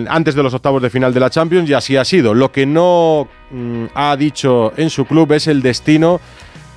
antes 0.09 0.35
de 0.35 0.43
los 0.43 0.55
octavos 0.55 0.83
de 0.83 0.91
final 0.91 1.15
de 1.15 1.21
la 1.21 1.31
Champions, 1.31 1.69
y 1.71 1.75
así 1.75 1.97
ha 1.97 2.05
sido. 2.05 2.35
Lo 2.35 2.51
que 2.51 2.67
no 2.67 3.29
mm, 3.51 3.87
ha 3.95 4.17
dicho 4.17 4.73
en 4.77 4.91
su 4.91 5.05
club 5.05 5.33
es 5.33 5.47
el 5.47 5.63
destino 5.63 6.21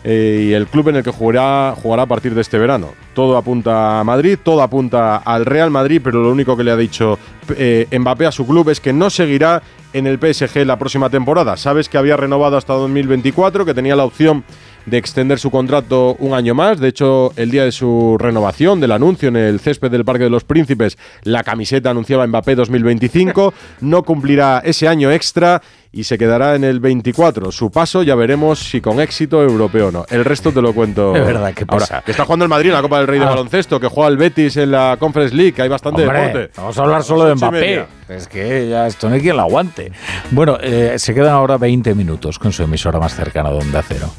eh, 0.07 0.49
y 0.49 0.53
el 0.53 0.67
club 0.67 0.89
en 0.89 0.97
el 0.97 1.03
que 1.03 1.09
jugará, 1.09 1.73
jugará 1.81 2.03
a 2.03 2.05
partir 2.05 2.35
de 2.35 2.41
este 2.41 2.59
verano. 2.59 2.93
Todo 3.15 3.37
apunta 3.37 3.99
a 3.99 4.03
Madrid, 4.03 4.37
todo 4.41 4.61
apunta 4.61 5.17
al 5.17 5.47
Real 5.47 5.71
Madrid, 5.71 5.99
pero 6.03 6.21
lo 6.21 6.29
único 6.29 6.55
que 6.55 6.63
le 6.63 6.69
ha 6.69 6.77
dicho 6.77 7.17
eh, 7.57 7.87
Mbappé 7.91 8.27
a 8.27 8.31
su 8.31 8.45
club 8.45 8.69
es 8.69 8.79
que 8.79 8.93
no 8.93 9.09
seguirá 9.09 9.63
en 9.93 10.05
el 10.05 10.19
PSG 10.19 10.63
la 10.63 10.77
próxima 10.77 11.09
temporada. 11.09 11.57
Sabes 11.57 11.89
que 11.89 11.97
había 11.97 12.17
renovado 12.17 12.55
hasta 12.55 12.73
2024, 12.73 13.65
que 13.65 13.73
tenía 13.73 13.95
la 13.95 14.05
opción 14.05 14.43
de 14.85 14.97
extender 14.97 15.39
su 15.39 15.51
contrato 15.51 16.15
un 16.19 16.33
año 16.33 16.53
más. 16.53 16.79
De 16.79 16.87
hecho, 16.87 17.33
el 17.35 17.51
día 17.51 17.63
de 17.63 17.71
su 17.71 18.17
renovación, 18.19 18.79
del 18.79 18.91
anuncio 18.91 19.29
en 19.29 19.35
el 19.35 19.59
césped 19.59 19.91
del 19.91 20.05
Parque 20.05 20.25
de 20.25 20.29
los 20.29 20.43
Príncipes, 20.43 20.97
la 21.23 21.43
camiseta 21.43 21.89
anunciaba 21.89 22.25
Mbappé 22.27 22.55
2025. 22.55 23.53
No 23.81 24.03
cumplirá 24.03 24.61
ese 24.63 24.87
año 24.87 25.11
extra 25.11 25.61
y 25.95 26.03
se 26.03 26.17
quedará 26.17 26.55
en 26.55 26.65
el 26.65 26.81
24. 26.81 27.53
Su 27.53 27.71
paso 27.71 28.03
ya 28.03 28.15
veremos 28.15 28.60
si 28.60 28.81
con 28.81 28.99
éxito 28.99 29.41
europeo 29.41 29.88
o 29.88 29.91
no. 29.91 30.05
El 30.10 30.25
resto 30.25 30.51
te 30.51 30.62
lo 30.62 30.73
cuento. 30.73 31.15
Es 31.15 31.25
verdad, 31.25 31.53
que 31.53 31.63
Ahora, 31.65 32.03
que 32.05 32.12
está 32.12 32.25
jugando 32.25 32.43
el 32.43 32.49
Madrid 32.49 32.67
en 32.67 32.75
la 32.75 32.81
Copa 32.81 32.97
del 32.97 33.08
Rey 33.08 33.17
de 33.17 33.25
Ah. 33.25 33.29
baloncesto, 33.29 33.79
que 33.79 33.88
juega 33.88 34.10
el 34.10 34.17
Betis 34.17 34.58
en 34.58 34.71
la 34.71 34.97
Conference 34.99 35.34
League, 35.34 35.53
que 35.53 35.62
hay 35.62 35.69
bastante 35.69 36.01
Hombre, 36.03 36.19
deporte. 36.21 36.51
Vamos 36.58 36.77
a 36.77 36.81
hablar 36.84 37.01
solo 37.03 37.23
de 37.25 37.36
Mbappé. 37.36 37.86
Es 38.10 38.27
que 38.27 38.67
ya 38.67 38.88
esto 38.88 39.08
no 39.08 39.15
hay 39.15 39.21
quien 39.21 39.38
lo 39.38 39.43
aguante. 39.43 39.93
Bueno, 40.31 40.58
eh, 40.62 40.95
se 40.97 41.13
quedan 41.13 41.31
ahora 41.34 41.58
20 41.58 41.95
minutos 41.95 42.38
con 42.39 42.51
su 42.51 42.63
emisora 42.63 42.99
más 42.99 43.15
cercana 43.15 43.49
de 43.49 43.55
Onda 43.60 43.81
Cero. 43.88 44.12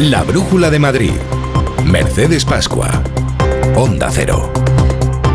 La 0.00 0.22
Brújula 0.22 0.70
de 0.70 0.78
Madrid. 0.78 1.12
Mercedes 1.86 2.44
Pascua. 2.44 2.90
Onda 3.76 4.10
Cero. 4.10 4.75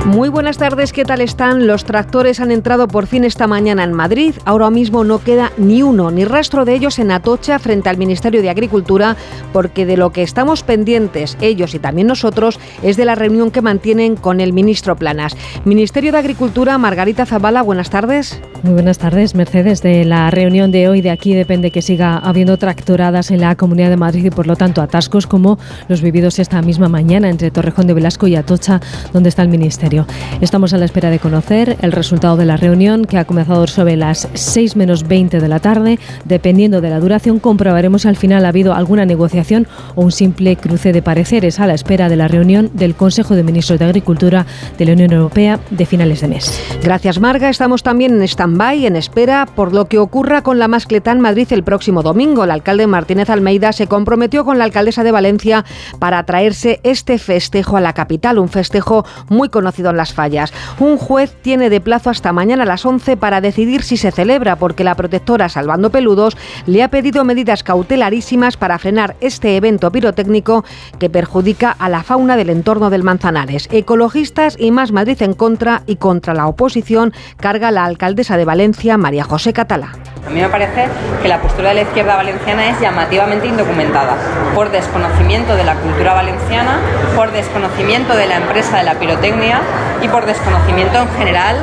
Muy 0.06 0.30
buenas 0.30 0.58
tardes, 0.58 0.94
¿qué 0.94 1.06
tal 1.06 1.22
están? 1.22 1.68
Los 1.68 1.86
tractores 1.86 2.40
han 2.40 2.50
entrado 2.50 2.88
por 2.88 3.06
fin 3.06 3.24
esta 3.24 3.46
mañana 3.46 3.84
en 3.84 3.94
Madrid. 3.94 4.34
Ahora 4.46 4.72
mismo 4.72 5.04
no 5.04 5.20
queda 5.20 5.52
ni 5.58 5.84
uno, 5.84 6.10
ni 6.10 6.26
rastro 6.26 6.66
de 6.66 6.74
ellos 6.74 6.98
en 6.98 7.12
Atocha 7.12 7.60
frente 7.60 7.88
al 7.88 7.98
Ministerio 7.98 8.42
de 8.42 8.50
Agricultura, 8.50 9.16
porque 9.54 9.86
de 9.86 9.98
lo 9.98 10.10
que 10.10 10.24
estamos 10.24 10.64
pendientes, 10.64 11.38
ellos 11.40 11.76
y 11.76 11.80
también 11.80 12.08
nosotros, 12.08 12.60
es 12.82 12.98
de 12.98 13.06
la 13.06 13.14
reunión 13.14 13.52
que 13.52 13.62
mantienen 13.62 14.16
con 14.16 14.42
el 14.42 14.54
ministro 14.54 14.96
Planas. 14.96 15.38
Ministerio 15.66 16.12
de 16.12 16.18
Agricultura, 16.18 16.80
Margarita 16.80 17.28
Zavala, 17.28 17.62
buenas 17.62 17.92
tardes. 17.92 18.42
Muy 18.64 18.74
buenas 18.74 18.98
tardes, 18.98 19.36
Mercedes. 19.36 19.84
De 19.84 20.04
la 20.04 20.32
reunión 20.32 20.72
de 20.72 20.90
hoy, 20.90 21.02
de 21.02 21.12
aquí 21.12 21.36
depende 21.36 21.70
que 21.70 21.84
siga 21.84 22.18
habiendo 22.18 22.58
tractoradas 22.58 23.30
en 23.30 23.42
la 23.42 23.56
Comunidad 23.56 23.90
de 23.90 23.98
Madrid 23.98 24.26
y, 24.26 24.30
por 24.32 24.48
lo 24.48 24.56
tanto, 24.56 24.82
atascos 24.82 25.28
como 25.28 25.60
los 25.88 26.02
vividos 26.02 26.40
esta 26.40 26.62
misma 26.64 26.90
mañana 26.90 27.30
entre 27.30 27.52
Torrejón 27.52 27.86
de 27.86 27.94
Velasco 27.94 28.28
y 28.28 28.36
Atocha, 28.36 28.82
donde 29.14 29.30
está 29.30 29.44
el 29.44 29.50
Ministerio. 29.50 29.91
Estamos 30.40 30.74
a 30.74 30.78
la 30.78 30.86
espera 30.86 31.10
de 31.10 31.20
conocer 31.20 31.78
el 31.82 31.92
resultado 31.92 32.38
de 32.38 32.46
la 32.46 32.58
reunión, 32.58 33.06
que 33.06 33.18
ha 33.18 33.26
comenzado 33.26 33.68
sobre 33.68 33.98
las 33.98 34.28
6 34.34 34.76
menos 34.76 35.08
20 35.08 35.40
de 35.40 35.48
la 35.48 35.60
tarde. 35.60 36.00
Dependiendo 36.26 36.82
de 36.82 36.90
la 36.90 37.00
duración, 37.00 37.40
comprobaremos 37.40 38.04
si 38.04 38.08
al 38.08 38.16
final 38.16 38.46
ha 38.46 38.50
habido 38.50 38.74
alguna 38.74 39.06
negociación 39.06 39.68
o 39.96 40.02
un 40.02 40.12
simple 40.12 40.56
cruce 40.56 40.94
de 40.94 41.02
pareceres 41.02 41.60
a 41.60 41.68
la 41.68 41.74
espera 41.74 42.10
de 42.10 42.16
la 42.16 42.28
reunión 42.28 42.70
del 42.74 42.96
Consejo 42.96 43.36
de 43.36 43.44
Ministros 43.44 43.80
de 43.80 43.86
Agricultura 43.86 44.46
de 44.78 44.86
la 44.86 44.94
Unión 44.94 45.12
Europea 45.12 45.60
de 45.70 45.86
finales 45.86 46.22
de 46.22 46.28
mes. 46.30 46.60
Gracias, 46.82 47.20
Marga. 47.20 47.50
Estamos 47.50 47.84
también 47.84 48.14
en 48.14 48.22
stand-by, 48.22 48.86
en 48.86 48.96
espera 48.96 49.46
por 49.46 49.74
lo 49.74 49.86
que 49.86 49.98
ocurra 49.98 50.42
con 50.42 50.60
la 50.60 50.68
Mascletá 50.68 51.12
en 51.12 51.20
Madrid 51.20 51.48
el 51.52 51.64
próximo 51.64 52.02
domingo. 52.04 52.44
El 52.44 52.52
alcalde 52.52 52.88
Martínez 52.88 53.30
Almeida 53.30 53.74
se 53.74 53.88
comprometió 53.88 54.46
con 54.46 54.58
la 54.58 54.64
alcaldesa 54.64 55.04
de 55.04 55.12
Valencia 55.12 55.66
para 56.00 56.24
traerse 56.26 56.80
este 56.84 57.18
festejo 57.18 57.78
a 57.78 57.82
la 57.82 57.94
capital, 57.94 58.40
un 58.40 58.50
festejo 58.50 59.06
muy 59.30 59.50
conocido 59.50 59.81
en 59.90 59.98
las 59.98 60.14
fallas. 60.14 60.54
Un 60.80 60.98
juez 60.98 61.36
tiene 61.42 61.70
de 61.70 61.82
plazo 61.82 62.10
hasta 62.10 62.32
mañana 62.32 62.64
a 62.64 62.66
las 62.68 62.86
11 62.86 63.18
para 63.18 63.42
decidir 63.42 63.84
si 63.84 63.98
se 63.98 64.12
celebra, 64.12 64.56
porque 64.56 64.84
la 64.84 64.96
protectora 64.96 65.50
Salvando 65.50 65.90
Peludos 65.90 66.38
le 66.66 66.84
ha 66.84 66.90
pedido 66.90 67.24
medidas 67.24 67.64
cautelarísimas 67.64 68.58
para 68.58 68.80
frenar 68.80 69.16
este 69.20 69.58
evento 69.58 69.92
pirotécnico 69.92 70.64
que 71.00 71.10
perjudica 71.10 71.76
a 71.78 71.90
la 71.90 72.04
fauna 72.04 72.38
del 72.38 72.50
entorno 72.50 72.90
del 72.90 73.04
Manzanares. 73.04 73.68
Ecologistas 73.72 74.56
y 74.60 74.72
Más 74.72 74.92
Madrid 74.92 75.22
en 75.22 75.34
contra 75.34 75.84
y 75.88 75.96
contra 75.96 76.34
la 76.34 76.48
oposición 76.48 77.14
carga 77.38 77.72
la 77.72 77.86
alcaldesa 77.86 78.38
de 78.38 78.46
Valencia, 78.46 78.98
María 78.98 79.24
José 79.24 79.54
Catalá. 79.54 79.94
A 80.26 80.30
mí 80.30 80.40
me 80.40 80.50
parece 80.50 80.88
que 81.22 81.28
la 81.28 81.42
postura 81.42 81.70
de 81.70 81.76
la 81.76 81.82
izquierda 81.82 82.16
valenciana 82.16 82.70
es 82.70 82.80
llamativamente 82.80 83.48
indocumentada, 83.48 84.16
por 84.54 84.70
desconocimiento 84.72 85.56
de 85.56 85.64
la 85.64 85.76
cultura 85.76 86.14
valenciana, 86.14 86.80
por 87.16 87.32
desconocimiento 87.32 88.16
de 88.16 88.28
la 88.28 88.38
empresa 88.38 88.78
de 88.78 88.84
la 88.84 88.96
pirotecnia 88.96 89.62
y 90.02 90.08
por 90.08 90.26
desconocimiento 90.26 90.98
en 91.00 91.10
general 91.18 91.58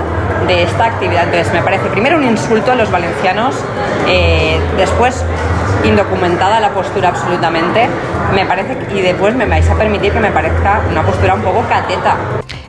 de 0.47 0.63
esta 0.63 0.87
actividad. 0.87 1.25
Entonces 1.25 1.53
me 1.53 1.63
parece 1.63 1.89
primero 1.89 2.17
un 2.17 2.25
insulto 2.25 2.73
a 2.73 2.75
los 2.75 2.91
valencianos, 2.91 3.55
eh, 4.07 4.59
después 4.77 5.25
indocumentada 5.85 6.61
la 6.61 6.71
postura 6.71 7.11
absolutamente, 7.11 7.89
me 8.35 8.45
parece 8.47 8.77
y 8.95 9.01
después 9.01 9.35
me 9.35 9.47
vais 9.47 9.69
a 9.69 9.75
permitir 9.75 10.13
que 10.13 10.21
me 10.21 10.31
parezca 10.31 10.83
una 10.91 11.03
postura 11.03 11.35
un 11.35 11.43
poco 11.43 11.63
cateta. 11.69 12.17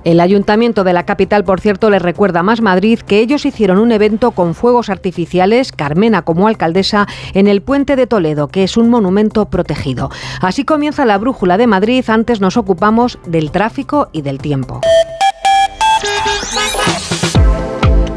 El 0.05 0.21
ayuntamiento 0.21 0.85
de 0.85 0.93
la 0.93 1.05
capital, 1.05 1.43
por 1.43 1.59
cierto, 1.59 1.89
le 1.89 1.99
recuerda 1.99 2.41
Más 2.41 2.61
Madrid 2.61 2.99
que 2.99 3.19
ellos 3.19 3.45
hicieron 3.45 3.79
un 3.79 3.91
evento 3.91 4.31
con 4.31 4.55
fuegos 4.55 4.89
artificiales, 4.89 5.73
Carmena 5.73 6.21
como 6.21 6.47
alcaldesa, 6.47 7.05
en 7.33 7.47
el 7.47 7.61
puente 7.61 7.97
de 7.97 8.07
Toledo, 8.07 8.47
que 8.47 8.63
es 8.63 8.77
un 8.77 8.89
monumento 8.89 9.49
protegido. 9.49 10.09
Así 10.41 10.63
comienza 10.63 11.05
la 11.05 11.17
brújula 11.17 11.57
de 11.57 11.67
Madrid. 11.67 12.05
Antes 12.07 12.39
nos 12.39 12.55
ocupamos 12.55 13.19
del 13.25 13.51
tráfico 13.51 14.07
y 14.13 14.21
del 14.21 14.39
tiempo. 14.39 14.79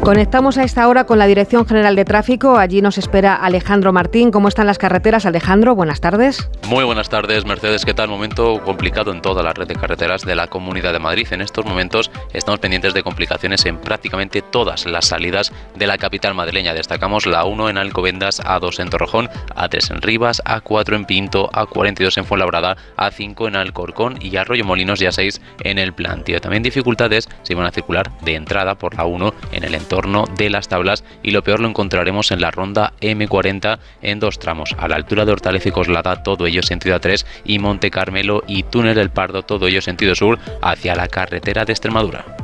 Conectamos 0.03 0.57
a 0.57 0.65
esta 0.65 0.85
hora 0.89 1.05
con 1.05 1.17
la 1.17 1.27
Dirección 1.27 1.65
General 1.65 1.95
de 1.95 2.03
Tráfico. 2.03 2.57
Allí 2.57 2.81
nos 2.81 2.97
espera 2.97 3.35
Alejandro 3.35 3.93
Martín. 3.93 4.31
¿Cómo 4.31 4.49
están 4.49 4.67
las 4.67 4.77
carreteras, 4.77 5.25
Alejandro? 5.25 5.75
Buenas 5.75 6.01
tardes. 6.01 6.49
Muy 6.67 6.83
buenas 6.83 7.07
tardes, 7.07 7.45
Mercedes. 7.45 7.85
¿Qué 7.85 7.93
tal? 7.93 8.09
Momento 8.09 8.61
complicado 8.65 9.13
en 9.13 9.21
toda 9.21 9.41
la 9.41 9.53
red 9.53 9.65
de 9.65 9.77
carreteras 9.77 10.23
de 10.23 10.35
la 10.35 10.47
Comunidad 10.47 10.91
de 10.91 10.99
Madrid. 10.99 11.25
En 11.31 11.39
estos 11.39 11.65
momentos 11.65 12.11
estamos 12.33 12.59
pendientes 12.59 12.93
de 12.93 13.01
complicaciones 13.01 13.65
en 13.65 13.77
prácticamente 13.77 14.41
todas 14.41 14.85
las 14.85 15.05
salidas 15.05 15.53
de 15.73 15.87
la 15.87 15.97
capital 15.97 16.33
madrileña. 16.33 16.73
Destacamos 16.73 17.25
la 17.25 17.45
1 17.45 17.69
en 17.69 17.77
Alcobendas, 17.77 18.41
A2 18.41 18.81
en 18.81 18.89
Torrejón, 18.89 19.29
A3 19.55 19.89
en 19.89 20.01
Rivas, 20.01 20.43
A4 20.43 20.97
en 20.97 21.05
Pinto, 21.05 21.49
A42 21.51 22.17
en 22.17 22.25
Fuenlabrada, 22.25 22.75
A5 22.97 23.47
en 23.47 23.55
Alcorcón 23.55 24.17
y 24.19 24.35
Arroyo 24.35 24.65
Molinos 24.65 25.01
y 25.01 25.05
A6 25.05 25.39
en 25.63 25.79
el 25.79 25.93
Plantío. 25.93 26.41
También 26.41 26.61
dificultades 26.61 27.29
se 27.43 27.55
van 27.55 27.67
a 27.67 27.71
circular 27.71 28.11
de 28.19 28.35
entrada 28.35 28.75
por 28.75 28.95
la 28.95 29.05
1 29.05 29.33
en 29.53 29.63
el 29.63 29.75
entorno 29.75 29.92
de 30.35 30.49
las 30.49 30.67
tablas 30.67 31.03
y 31.21 31.31
lo 31.31 31.43
peor 31.43 31.59
lo 31.59 31.67
encontraremos 31.67 32.31
en 32.31 32.41
la 32.41 32.51
ronda 32.51 32.93
M40 33.01 33.77
en 34.01 34.19
dos 34.19 34.39
tramos, 34.39 34.75
a 34.79 34.87
la 34.87 34.95
altura 34.95 35.25
de 35.25 35.31
Hortaleza 35.31 35.69
y 35.69 35.71
Coslada, 35.71 36.23
todo 36.23 36.47
ello 36.47 36.63
sentido 36.63 36.99
A3 36.99 37.25
y 37.45 37.59
Monte 37.59 37.91
Carmelo 37.91 38.43
y 38.47 38.63
Túnel 38.63 38.95
del 38.95 39.11
Pardo, 39.11 39.43
todo 39.43 39.67
ello 39.67 39.81
sentido 39.81 40.15
sur 40.15 40.39
hacia 40.61 40.95
la 40.95 41.07
carretera 41.07 41.65
de 41.65 41.73
Extremadura. 41.73 42.42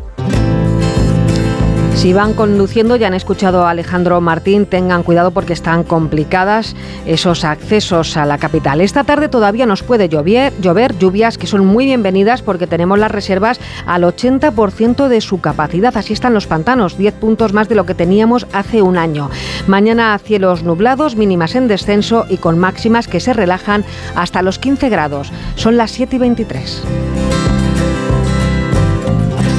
Si 1.99 2.13
van 2.13 2.33
conduciendo, 2.33 2.95
ya 2.95 3.07
han 3.07 3.13
escuchado 3.13 3.67
a 3.67 3.71
Alejandro 3.71 4.21
Martín, 4.21 4.65
tengan 4.65 5.03
cuidado 5.03 5.31
porque 5.31 5.51
están 5.51 5.83
complicadas 5.83 6.73
esos 7.05 7.43
accesos 7.43 8.15
a 8.15 8.25
la 8.25 8.37
capital. 8.37 8.79
Esta 8.79 9.03
tarde 9.03 9.27
todavía 9.27 9.65
nos 9.65 9.83
puede 9.83 10.07
llover, 10.07 10.53
llover 10.61 10.97
lluvias 10.97 11.37
que 11.37 11.45
son 11.45 11.65
muy 11.65 11.83
bienvenidas 11.83 12.41
porque 12.41 12.67
tenemos 12.67 12.99
las 12.99 13.11
reservas 13.11 13.59
al 13.85 14.03
80% 14.03 15.09
de 15.09 15.19
su 15.19 15.41
capacidad. 15.41 15.97
Así 15.97 16.13
están 16.13 16.33
los 16.33 16.47
pantanos, 16.47 16.97
10 16.97 17.15
puntos 17.15 17.51
más 17.51 17.67
de 17.67 17.75
lo 17.75 17.85
que 17.85 17.95
teníamos 17.95 18.47
hace 18.53 18.81
un 18.81 18.97
año. 18.97 19.29
Mañana 19.67 20.17
cielos 20.23 20.63
nublados, 20.63 21.17
mínimas 21.17 21.53
en 21.55 21.67
descenso 21.67 22.25
y 22.29 22.37
con 22.37 22.57
máximas 22.57 23.09
que 23.09 23.19
se 23.19 23.33
relajan 23.33 23.83
hasta 24.15 24.41
los 24.41 24.57
15 24.57 24.87
grados. 24.87 25.33
Son 25.55 25.75
las 25.75 25.91
7 25.91 26.15
y 26.15 26.19
23. 26.19 26.81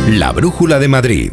La 0.09 0.33
Brújula 0.33 0.79
de 0.79 0.89
Madrid. 0.89 1.33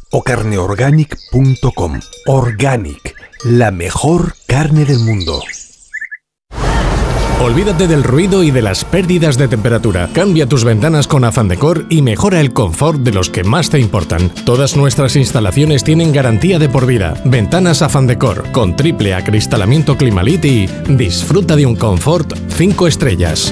o 0.11 0.21
carneorganic.com. 0.23 1.99
Organic, 2.27 3.15
la 3.43 3.71
mejor 3.71 4.35
carne 4.47 4.85
del 4.85 4.99
mundo. 4.99 5.41
Olvídate 7.41 7.87
del 7.87 8.03
ruido 8.03 8.43
y 8.43 8.51
de 8.51 8.61
las 8.61 8.85
pérdidas 8.85 9.35
de 9.35 9.47
temperatura. 9.47 10.09
Cambia 10.13 10.47
tus 10.47 10.63
ventanas 10.63 11.07
con 11.07 11.23
Afan 11.23 11.47
Decor 11.47 11.87
y 11.89 12.03
mejora 12.03 12.39
el 12.39 12.53
confort 12.53 12.99
de 12.99 13.11
los 13.11 13.31
que 13.31 13.43
más 13.43 13.71
te 13.71 13.79
importan. 13.79 14.29
Todas 14.45 14.77
nuestras 14.77 15.15
instalaciones 15.15 15.83
tienen 15.83 16.13
garantía 16.13 16.59
de 16.59 16.69
por 16.69 16.85
vida. 16.85 17.15
Ventanas 17.25 17.81
Afan 17.81 18.05
Decor 18.05 18.51
con 18.51 18.75
triple 18.75 19.15
acristalamiento 19.15 19.97
Climalit 19.97 20.45
y 20.45 20.67
disfruta 20.87 21.55
de 21.55 21.65
un 21.65 21.75
confort 21.75 22.31
5 22.49 22.87
estrellas. 22.87 23.51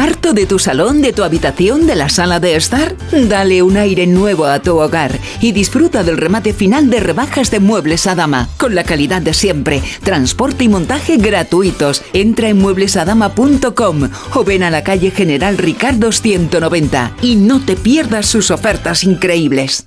¿Harto 0.00 0.32
de 0.32 0.46
tu 0.46 0.58
salón, 0.58 1.02
de 1.02 1.12
tu 1.12 1.24
habitación, 1.24 1.86
de 1.86 1.94
la 1.94 2.08
sala 2.08 2.40
de 2.40 2.56
estar? 2.56 2.96
Dale 3.12 3.62
un 3.62 3.76
aire 3.76 4.06
nuevo 4.06 4.46
a 4.46 4.58
tu 4.60 4.78
hogar 4.78 5.18
y 5.42 5.52
disfruta 5.52 6.02
del 6.02 6.16
remate 6.16 6.54
final 6.54 6.88
de 6.88 7.00
rebajas 7.00 7.50
de 7.50 7.60
muebles 7.60 8.06
a 8.06 8.14
dama, 8.14 8.48
con 8.56 8.74
la 8.74 8.82
calidad 8.82 9.20
de 9.20 9.34
siempre, 9.34 9.82
transporte 10.02 10.64
y 10.64 10.70
montaje 10.70 11.18
gratuitos. 11.18 12.02
Entra 12.14 12.48
en 12.48 12.56
mueblesadama.com 12.56 14.08
o 14.36 14.42
ven 14.42 14.62
a 14.62 14.70
la 14.70 14.82
calle 14.82 15.10
General 15.10 15.58
Ricardo 15.58 16.12
190 16.12 17.16
y 17.20 17.36
no 17.36 17.62
te 17.62 17.76
pierdas 17.76 18.24
sus 18.24 18.50
ofertas 18.50 19.04
increíbles. 19.04 19.86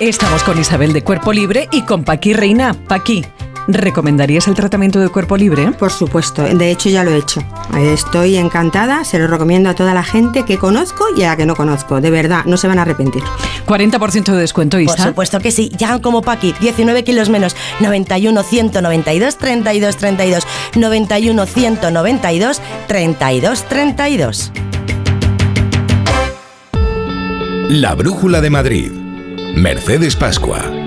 Estamos 0.00 0.42
con 0.42 0.58
Isabel 0.58 0.94
de 0.94 1.04
Cuerpo 1.04 1.34
Libre 1.34 1.68
y 1.70 1.82
con 1.82 2.02
Paqui 2.02 2.32
Reina. 2.32 2.72
Paqui, 2.72 3.26
¿recomendarías 3.68 4.48
el 4.48 4.54
tratamiento 4.54 5.00
de 5.00 5.08
cuerpo 5.08 5.36
libre? 5.36 5.72
Por 5.72 5.90
supuesto, 5.90 6.42
de 6.42 6.70
hecho 6.70 6.88
ya 6.88 7.04
lo 7.04 7.12
he 7.12 7.18
hecho. 7.18 7.42
Estoy 7.76 8.36
encantada, 8.36 9.04
se 9.04 9.18
lo 9.18 9.26
recomiendo 9.26 9.70
a 9.70 9.74
toda 9.74 9.94
la 9.94 10.02
gente 10.02 10.44
que 10.44 10.58
conozco 10.58 11.04
y 11.16 11.22
a 11.22 11.28
la 11.28 11.36
que 11.36 11.46
no 11.46 11.54
conozco. 11.54 12.00
De 12.00 12.10
verdad, 12.10 12.44
no 12.44 12.56
se 12.56 12.68
van 12.68 12.78
a 12.78 12.82
arrepentir. 12.82 13.22
40% 13.66 14.32
de 14.32 14.38
descuento, 14.38 14.78
Isa. 14.78 14.96
Por 14.96 15.04
supuesto 15.06 15.40
que 15.40 15.50
sí, 15.50 15.70
ya 15.76 15.98
como 16.00 16.22
Paqui, 16.22 16.54
19 16.60 17.04
kilos 17.04 17.28
menos, 17.28 17.56
91 17.80 18.42
192 18.42 19.38
32 19.38 19.96
32, 19.96 20.46
91 20.74 21.46
192 21.46 22.60
32 22.86 23.64
32. 23.68 24.52
La 27.68 27.94
Brújula 27.94 28.40
de 28.40 28.50
Madrid. 28.50 28.92
Mercedes 29.54 30.16
Pascua. 30.16 30.81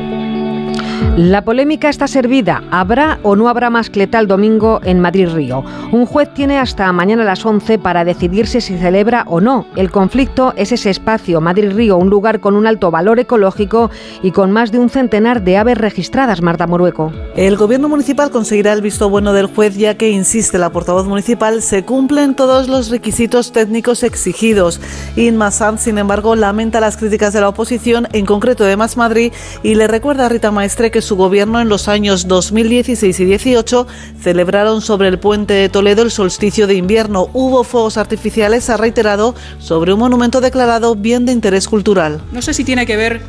La 1.17 1.45
polémica 1.45 1.87
está 1.87 2.07
servida. 2.07 2.61
¿Habrá 2.71 3.19
o 3.23 3.37
no 3.37 3.47
habrá 3.47 3.69
mascleta 3.69 4.19
el 4.19 4.27
domingo 4.27 4.81
en 4.83 4.99
Madrid-Río? 4.99 5.63
Un 5.93 6.05
juez 6.05 6.33
tiene 6.33 6.57
hasta 6.57 6.91
mañana 6.91 7.23
a 7.23 7.25
las 7.25 7.45
11 7.45 7.79
para 7.79 8.03
decidirse 8.03 8.59
si 8.59 8.77
celebra 8.77 9.23
o 9.27 9.39
no. 9.39 9.65
El 9.77 9.91
conflicto 9.91 10.53
es 10.57 10.73
ese 10.73 10.89
espacio, 10.89 11.39
Madrid-Río, 11.39 11.95
un 11.95 12.09
lugar 12.09 12.41
con 12.41 12.55
un 12.57 12.67
alto 12.67 12.91
valor 12.91 13.19
ecológico 13.19 13.91
y 14.23 14.31
con 14.31 14.51
más 14.51 14.73
de 14.73 14.79
un 14.79 14.89
centenar 14.89 15.41
de 15.43 15.57
aves 15.57 15.77
registradas, 15.77 16.41
Marta 16.41 16.67
Morueco. 16.67 17.13
El 17.37 17.55
gobierno 17.55 17.87
municipal 17.87 18.29
conseguirá 18.29 18.73
el 18.73 18.81
visto 18.81 19.09
bueno 19.09 19.31
del 19.31 19.45
juez 19.45 19.77
ya 19.77 19.95
que, 19.95 20.09
insiste 20.09 20.57
la 20.57 20.71
portavoz 20.71 21.07
municipal, 21.07 21.61
se 21.61 21.85
cumplen 21.85 22.35
todos 22.35 22.67
los 22.67 22.89
requisitos 22.89 23.53
técnicos 23.53 24.03
exigidos. 24.03 24.81
Inma 25.15 25.51
Sanz, 25.51 25.81
sin 25.81 25.97
embargo, 25.97 26.35
lamenta 26.35 26.81
las 26.81 26.97
críticas 26.97 27.31
de 27.31 27.39
la 27.39 27.49
oposición, 27.49 28.07
en 28.11 28.25
concreto 28.25 28.65
de 28.65 28.75
Más 28.75 28.97
Madrid, 28.97 29.31
y 29.63 29.75
le 29.75 29.87
recuerda 29.87 30.25
a 30.25 30.29
Rita 30.29 30.51
Maestre 30.51 30.91
que 30.95 31.01
su 31.01 31.17
gobierno 31.17 31.59
en 31.59 31.67
los 31.67 31.89
años 31.89 32.25
2016 32.25 33.19
y 33.19 33.25
18 33.25 33.85
celebraron 34.21 34.79
sobre 34.79 35.09
el 35.09 35.19
puente 35.19 35.53
de 35.53 35.67
Toledo 35.67 36.03
el 36.03 36.09
solsticio 36.09 36.67
de 36.67 36.75
invierno. 36.75 37.29
Hubo 37.33 37.65
fuegos 37.65 37.97
artificiales, 37.97 38.69
ha 38.69 38.77
reiterado, 38.77 39.35
sobre 39.59 39.91
un 39.91 39.99
monumento 39.99 40.39
declarado 40.39 40.95
bien 40.95 41.25
de 41.25 41.33
interés 41.33 41.67
cultural. 41.67 42.21
No 42.31 42.41
sé 42.41 42.53
si 42.53 42.63
tiene 42.63 42.85
que 42.85 42.95
ver 42.95 43.19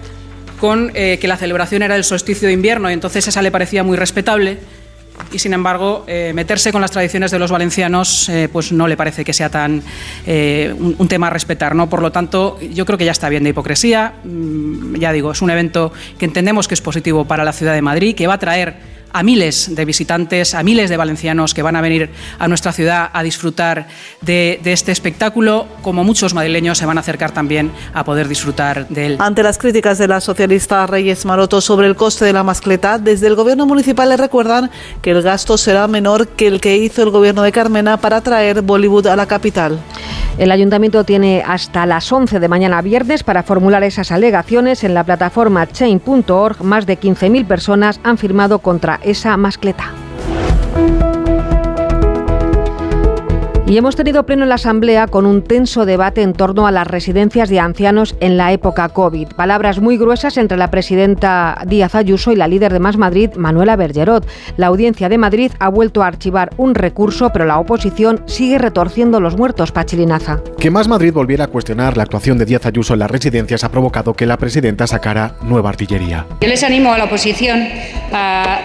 con 0.60 0.92
eh, 0.94 1.18
que 1.20 1.26
la 1.26 1.36
celebración 1.36 1.82
era 1.82 1.96
el 1.96 2.04
solsticio 2.04 2.46
de 2.46 2.54
invierno 2.54 2.88
y 2.88 2.92
entonces 2.92 3.26
esa 3.26 3.42
le 3.42 3.50
parecía 3.50 3.82
muy 3.82 3.96
respetable 3.96 4.60
y 5.32 5.38
sin 5.38 5.52
embargo 5.52 6.04
eh, 6.06 6.32
meterse 6.34 6.72
con 6.72 6.80
las 6.80 6.90
tradiciones 6.90 7.30
de 7.30 7.38
los 7.38 7.50
valencianos 7.50 8.28
eh, 8.28 8.48
pues 8.52 8.72
no 8.72 8.86
le 8.86 8.96
parece 8.96 9.24
que 9.24 9.32
sea 9.32 9.50
tan 9.50 9.82
eh, 10.26 10.74
un, 10.78 10.94
un, 10.98 11.08
tema 11.08 11.28
a 11.28 11.30
respetar 11.30 11.74
no 11.74 11.88
por 11.88 12.02
lo 12.02 12.12
tanto 12.12 12.58
yo 12.60 12.84
creo 12.86 12.98
que 12.98 13.04
ya 13.04 13.12
está 13.12 13.28
bien 13.28 13.44
de 13.44 13.50
hipocresía. 13.50 14.14
Mm, 14.24 14.96
ya 14.96 15.12
digo 15.12 15.32
es 15.32 15.42
un 15.42 15.50
evento 15.50 15.92
que 16.18 16.24
entendemos 16.24 16.68
que 16.68 16.74
es 16.74 16.80
positivo 16.80 17.24
para 17.24 17.44
la 17.44 17.52
ciudad 17.52 17.74
de 17.74 17.82
Madrid 17.82 18.14
que 18.14 18.26
va 18.26 18.34
a 18.34 18.38
traer 18.38 18.95
a 19.16 19.22
miles 19.22 19.74
de 19.74 19.84
visitantes, 19.86 20.54
a 20.54 20.62
miles 20.62 20.90
de 20.90 20.96
valencianos 20.98 21.54
que 21.54 21.62
van 21.62 21.74
a 21.74 21.80
venir 21.80 22.10
a 22.38 22.48
nuestra 22.48 22.72
ciudad 22.72 23.08
a 23.14 23.22
disfrutar 23.22 23.86
de, 24.20 24.60
de, 24.62 24.72
este 24.74 24.92
espectáculo, 24.92 25.66
como 25.80 26.04
muchos 26.04 26.34
madrileños 26.34 26.76
se 26.76 26.84
van 26.84 26.98
a 26.98 27.00
acercar 27.00 27.30
también 27.30 27.70
a 27.94 28.04
poder 28.04 28.28
disfrutar 28.28 28.86
de 28.88 29.06
él. 29.06 29.16
Ante 29.18 29.42
las 29.42 29.56
críticas 29.56 29.96
de 29.96 30.06
la 30.06 30.20
socialista 30.20 30.86
Reyes 30.86 31.24
Maroto 31.24 31.62
sobre 31.62 31.86
el 31.86 31.96
coste 31.96 32.26
de 32.26 32.34
la 32.34 32.42
mascleta, 32.42 32.98
desde 32.98 33.26
el 33.28 33.36
gobierno 33.36 33.64
municipal 33.64 34.10
le 34.10 34.18
recuerdan 34.18 34.70
que 35.00 35.12
el 35.12 35.22
gasto 35.22 35.56
será 35.56 35.88
menor 35.88 36.28
que 36.28 36.46
el 36.46 36.60
que 36.60 36.76
hizo 36.76 37.02
el 37.02 37.08
gobierno 37.08 37.42
de 37.42 37.52
Carmena 37.52 37.96
para 37.96 38.20
traer 38.20 38.60
Bollywood 38.60 39.06
a 39.06 39.16
la 39.16 39.24
capital. 39.24 39.80
El 40.38 40.50
ayuntamiento 40.50 41.02
tiene 41.04 41.42
hasta 41.46 41.86
las 41.86 42.12
11 42.12 42.40
de 42.40 42.48
mañana 42.48 42.82
viernes 42.82 43.22
para 43.22 43.42
formular 43.42 43.82
esas 43.84 44.12
alegaciones. 44.12 44.84
En 44.84 44.92
la 44.92 45.02
plataforma 45.02 45.66
chain.org 45.66 46.62
más 46.62 46.84
de 46.84 47.00
15.000 47.00 47.46
personas 47.46 48.00
han 48.04 48.18
firmado 48.18 48.58
contra 48.58 49.00
esa 49.06 49.36
mascleta. 49.36 49.94
Y 53.68 53.76
hemos 53.76 53.96
tenido 53.96 54.24
pleno 54.26 54.44
en 54.44 54.48
la 54.50 54.54
Asamblea 54.54 55.08
con 55.08 55.26
un 55.26 55.42
tenso 55.42 55.86
debate 55.86 56.22
en 56.22 56.34
torno 56.34 56.68
a 56.68 56.70
las 56.70 56.86
residencias 56.86 57.48
de 57.48 57.58
ancianos 57.58 58.14
en 58.20 58.36
la 58.36 58.52
época 58.52 58.88
COVID. 58.90 59.30
Palabras 59.30 59.80
muy 59.80 59.98
gruesas 59.98 60.36
entre 60.36 60.56
la 60.56 60.70
presidenta 60.70 61.60
Díaz 61.66 61.96
Ayuso 61.96 62.30
y 62.30 62.36
la 62.36 62.46
líder 62.46 62.72
de 62.72 62.78
Más 62.78 62.96
Madrid, 62.96 63.30
Manuela 63.34 63.74
Bergerot. 63.74 64.24
La 64.56 64.68
audiencia 64.68 65.08
de 65.08 65.18
Madrid 65.18 65.50
ha 65.58 65.68
vuelto 65.68 66.04
a 66.04 66.06
archivar 66.06 66.50
un 66.58 66.76
recurso, 66.76 67.30
pero 67.32 67.44
la 67.44 67.58
oposición 67.58 68.22
sigue 68.26 68.58
retorciendo 68.58 69.18
los 69.18 69.36
muertos, 69.36 69.72
Pachilinaza. 69.72 70.38
Que 70.60 70.70
Más 70.70 70.86
Madrid 70.86 71.12
volviera 71.12 71.46
a 71.46 71.48
cuestionar 71.48 71.96
la 71.96 72.04
actuación 72.04 72.38
de 72.38 72.44
Díaz 72.44 72.66
Ayuso 72.66 72.94
en 72.94 73.00
las 73.00 73.10
residencias 73.10 73.64
ha 73.64 73.72
provocado 73.72 74.14
que 74.14 74.26
la 74.26 74.36
presidenta 74.36 74.86
sacara 74.86 75.34
nueva 75.42 75.70
artillería. 75.70 76.24
Yo 76.40 76.46
les 76.46 76.62
animo 76.62 76.92
a 76.92 76.98
la 76.98 77.06
oposición 77.06 77.66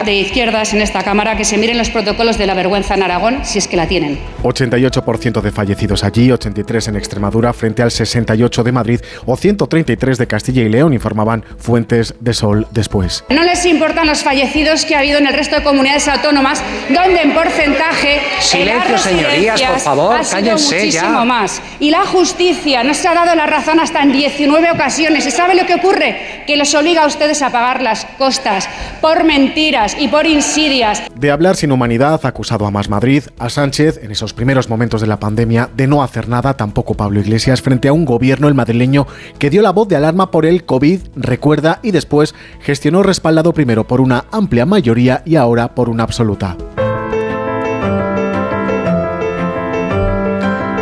de 0.05 0.13
izquierdas 0.13 0.75
en 0.75 0.81
esta 0.81 1.03
Cámara 1.03 1.35
que 1.35 1.43
se 1.43 1.57
miren 1.57 1.79
los 1.79 1.89
protocolos 1.89 2.37
de 2.37 2.45
la 2.45 2.53
vergüenza 2.53 2.93
en 2.93 3.01
Aragón, 3.01 3.39
si 3.41 3.57
es 3.57 3.67
que 3.67 3.77
la 3.77 3.87
tienen. 3.87 4.19
88 4.43 4.90
de 4.91 5.51
fallecidos 5.51 6.03
allí, 6.03 6.31
83 6.31 6.89
en 6.89 6.95
Extremadura 6.97 7.53
frente 7.53 7.81
al 7.81 7.91
68 7.91 8.63
de 8.63 8.71
Madrid 8.71 8.99
o 9.25 9.37
133 9.37 10.17
de 10.17 10.27
Castilla 10.27 10.63
y 10.63 10.69
León, 10.69 10.93
informaban 10.93 11.43
fuentes 11.57 12.13
de 12.19 12.33
Sol 12.33 12.67
después. 12.71 13.23
No 13.29 13.43
les 13.43 13.65
importan 13.65 14.07
los 14.07 14.23
fallecidos 14.23 14.85
que 14.85 14.95
ha 14.95 14.99
habido 14.99 15.17
en 15.17 15.27
el 15.27 15.33
resto 15.33 15.55
de 15.55 15.63
comunidades 15.63 16.07
autónomas, 16.07 16.61
donde 16.89 17.21
en 17.21 17.33
porcentaje 17.33 18.19
Silencio, 18.41 18.97
señorías, 18.97 19.61
por 19.61 19.79
favor, 19.79 20.15
ha 20.15 20.23
sido 20.23 20.39
cállense 20.41 20.75
muchísimo 20.75 21.19
ya. 21.19 21.25
más. 21.25 21.61
Y 21.79 21.89
la 21.89 22.05
justicia 22.05 22.83
nos 22.83 23.03
ha 23.05 23.13
dado 23.13 23.33
la 23.35 23.45
razón 23.47 23.79
hasta 23.79 24.03
en 24.03 24.11
19 24.11 24.71
ocasiones. 24.71 25.25
¿Y 25.25 25.31
sabe 25.31 25.55
lo 25.55 25.65
que 25.65 25.75
ocurre? 25.75 26.43
Que 26.45 26.57
los 26.57 26.73
obliga 26.75 27.03
a 27.03 27.07
ustedes 27.07 27.41
a 27.41 27.49
pagar 27.51 27.81
las 27.81 28.05
costas 28.17 28.67
por 28.99 29.23
mentiras 29.23 29.95
y 29.97 30.07
por 30.09 30.27
insidias. 30.27 31.01
De 31.15 31.31
hablar 31.31 31.55
sin 31.55 31.71
humanidad, 31.71 32.19
acusado 32.25 32.65
a 32.65 32.71
Más 32.71 32.89
Madrid, 32.89 33.23
a 33.39 33.49
Sánchez, 33.49 33.99
en 34.03 34.11
esos 34.11 34.33
primeros 34.33 34.69
momentos 34.69 34.80
de 34.81 35.07
la 35.07 35.19
pandemia, 35.19 35.69
de 35.77 35.85
no 35.85 36.01
hacer 36.01 36.27
nada, 36.27 36.55
tampoco 36.55 36.95
Pablo 36.95 37.19
Iglesias, 37.19 37.61
frente 37.61 37.87
a 37.87 37.93
un 37.93 38.03
gobierno, 38.03 38.47
el 38.47 38.55
madrileño, 38.55 39.05
que 39.37 39.51
dio 39.51 39.61
la 39.61 39.71
voz 39.71 39.87
de 39.87 39.95
alarma 39.95 40.31
por 40.31 40.47
el 40.47 40.65
COVID, 40.65 40.99
recuerda, 41.15 41.79
y 41.83 41.91
después 41.91 42.33
gestionó 42.61 43.03
respaldado 43.03 43.53
primero 43.53 43.85
por 43.85 44.01
una 44.01 44.25
amplia 44.31 44.65
mayoría 44.65 45.21
y 45.23 45.35
ahora 45.35 45.75
por 45.75 45.87
una 45.87 46.03
absoluta. 46.03 46.57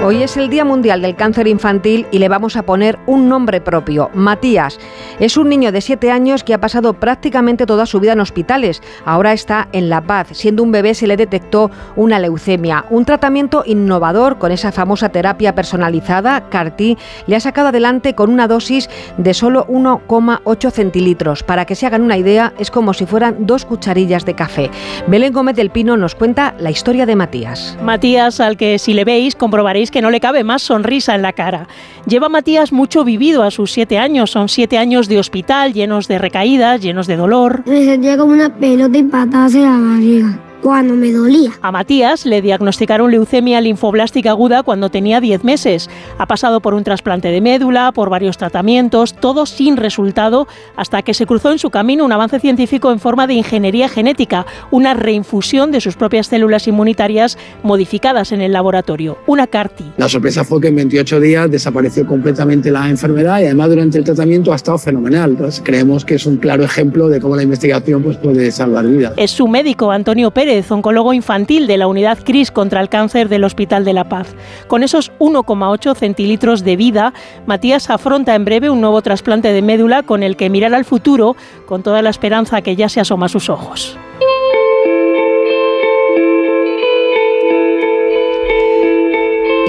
Hoy 0.01 0.23
es 0.23 0.38
el 0.38 0.49
Día 0.49 0.63
Mundial 0.63 1.01
del 1.01 1.17
Cáncer 1.17 1.45
Infantil 1.45 2.07
y 2.09 2.19
le 2.19 2.29
vamos 2.29 2.55
a 2.55 2.63
poner 2.63 2.97
un 3.05 3.27
nombre 3.27 3.59
propio, 3.59 4.09
Matías. 4.13 4.79
Es 5.19 5.35
un 5.35 5.49
niño 5.49 5.73
de 5.73 5.81
7 5.81 6.09
años 6.09 6.45
que 6.45 6.53
ha 6.53 6.62
pasado 6.62 6.93
prácticamente 6.93 7.65
toda 7.65 7.85
su 7.85 7.99
vida 7.99 8.13
en 8.13 8.21
hospitales. 8.21 8.81
Ahora 9.03 9.33
está 9.33 9.67
en 9.73 9.89
La 9.89 9.99
Paz. 9.99 10.29
Siendo 10.31 10.63
un 10.63 10.71
bebé 10.71 10.93
se 10.93 11.05
le 11.05 11.17
detectó 11.17 11.69
una 11.97 12.17
leucemia. 12.17 12.85
Un 12.89 13.03
tratamiento 13.03 13.63
innovador 13.65 14.38
con 14.38 14.53
esa 14.53 14.71
famosa 14.71 15.09
terapia 15.09 15.53
personalizada, 15.53 16.47
CAR-T, 16.49 16.97
le 17.27 17.35
ha 17.35 17.41
sacado 17.41 17.67
adelante 17.67 18.15
con 18.15 18.31
una 18.31 18.47
dosis 18.47 18.89
de 19.17 19.33
solo 19.33 19.67
1,8 19.67 20.71
centilitros. 20.71 21.43
Para 21.43 21.65
que 21.65 21.75
se 21.75 21.85
hagan 21.85 22.03
una 22.03 22.17
idea, 22.17 22.53
es 22.57 22.71
como 22.71 22.93
si 22.93 23.05
fueran 23.05 23.45
dos 23.45 23.65
cucharillas 23.65 24.23
de 24.23 24.33
café. 24.33 24.71
Belén 25.07 25.33
Gómez 25.33 25.57
del 25.57 25.71
Pino 25.71 25.97
nos 25.97 26.15
cuenta 26.15 26.55
la 26.57 26.71
historia 26.71 27.05
de 27.05 27.17
Matías. 27.17 27.77
Matías, 27.83 28.39
al 28.39 28.55
que 28.55 28.79
si 28.79 28.93
le 28.93 29.03
veis 29.03 29.35
comprobaréis 29.35 29.88
que 29.91 30.02
no 30.02 30.10
le 30.10 30.19
cabe 30.19 30.43
más 30.43 30.62
sonrisa 30.62 31.15
en 31.15 31.21
la 31.21 31.34
cara. 31.34 31.67
Lleva 32.06 32.30
Matías 32.30 32.71
mucho 32.71 33.04
vivido 33.04 33.43
a 33.43 33.52
sus 33.52 33.71
siete 33.71 33.97
años. 33.97 34.32
Son 34.32 34.49
siete 34.49 34.78
años 34.78 35.08
de 35.08 35.19
hospital 35.19 35.73
llenos 35.73 36.08
de 36.08 36.17
recaídas, 36.17 36.82
llenos 36.82 37.08
de 37.08 37.17
dolor. 37.17 37.63
Me 37.65 37.84
sentía 37.86 38.17
como 38.17 38.34
una 38.34 38.54
pelota 38.56 38.97
y 38.97 39.04
patadas 39.04 39.56
en 39.56 39.63
la 39.63 39.78
barriga. 39.78 40.48
Cuando 40.62 40.93
me 40.95 41.12
dolía. 41.12 41.52
A 41.62 41.72
Matías 41.72 42.26
le 42.26 42.41
diagnosticaron 42.41 43.12
leucemia 43.12 43.62
linfoblástica 43.62 44.32
aguda 44.32 44.63
cuando 44.63 44.89
tenía 44.89 45.22
10 45.22 45.43
meses. 45.43 45.89
Ha 46.17 46.26
pasado 46.26 46.60
por 46.60 46.74
un 46.74 46.84
trasplante 46.84 47.30
de 47.30 47.41
médula, 47.41 47.91
por 47.91 48.10
varios 48.10 48.38
tratamientos, 48.38 49.15
todo 49.15 49.45
sin 49.45 49.78
resultado, 49.78 50.48
hasta 50.76 51.02
que 51.02 51.13
se 51.13 51.26
cruzó 51.26 51.52
en 51.52 51.60
su 51.60 51.69
camino 51.69 52.06
un 52.06 52.12
avance 52.12 52.39
científico 52.39 52.91
en 52.91 53.00
forma 53.00 53.28
de 53.28 53.36
ingeniería 53.36 53.89
genética, 53.89 54.45
una 54.72 54.93
reinfusión 54.93 55.72
de 55.72 55.82
sus 55.82 55.95
propias 55.95 56.28
células 56.28 56.67
inmunitarias 56.67 57.38
modificadas 57.63 58.32
en 58.32 58.41
el 58.41 58.54
laboratorio, 58.54 59.17
una 59.28 59.48
CARTI. 59.48 59.93
La 59.98 60.10
sorpresa 60.10 60.43
fue 60.43 60.60
que 60.62 60.67
en 60.67 60.76
28 60.76 61.19
días 61.19 61.52
desapareció 61.52 62.06
completamente 62.06 62.72
la 62.72 62.89
enfermedad 62.89 63.39
y 63.39 63.45
además 63.45 63.69
durante 63.69 63.98
el 63.98 64.04
tratamiento 64.04 64.52
ha 64.52 64.56
estado 64.56 64.78
fenomenal. 64.78 65.32
Entonces 65.32 65.62
creemos 65.63 66.04
que 66.06 66.15
es 66.15 66.26
un 66.26 66.38
claro 66.38 66.63
ejemplo 66.63 67.08
de 67.08 67.19
cómo 67.22 67.36
la 67.36 67.43
investigación 67.43 68.04
pues, 68.04 68.17
puede 68.17 68.52
salvar 68.52 68.86
vidas. 68.86 69.13
Es 69.17 69.32
su 69.32 69.48
médico, 69.48 69.91
Antonio 69.91 70.32
Pérez 70.32 70.48
oncólogo 70.71 71.13
infantil 71.13 71.67
de 71.67 71.77
la 71.77 71.88
unidad 71.88 72.17
CRIS 72.23 72.51
contra 72.51 72.81
el 72.81 72.89
cáncer 72.89 73.29
del 73.29 73.43
Hospital 73.43 73.85
de 73.85 73.93
la 73.93 74.09
Paz. 74.09 74.35
Con 74.67 74.83
esos 74.83 75.12
1,8 75.19 75.95
centilitros 75.95 76.63
de 76.63 76.75
vida, 76.75 77.13
Matías 77.45 77.89
afronta 77.89 78.33
en 78.33 78.45
breve 78.45 78.69
un 78.69 78.81
nuevo 78.81 79.01
trasplante 79.01 79.53
de 79.53 79.62
médula 79.62 80.03
con 80.03 80.23
el 80.23 80.35
que 80.35 80.49
mirar 80.49 80.73
al 80.73 80.85
futuro 80.85 81.35
con 81.65 81.83
toda 81.83 82.01
la 82.01 82.09
esperanza 82.09 82.62
que 82.62 82.75
ya 82.75 82.89
se 82.89 82.99
asoma 82.99 83.27
a 83.27 83.29
sus 83.29 83.49
ojos. 83.49 83.97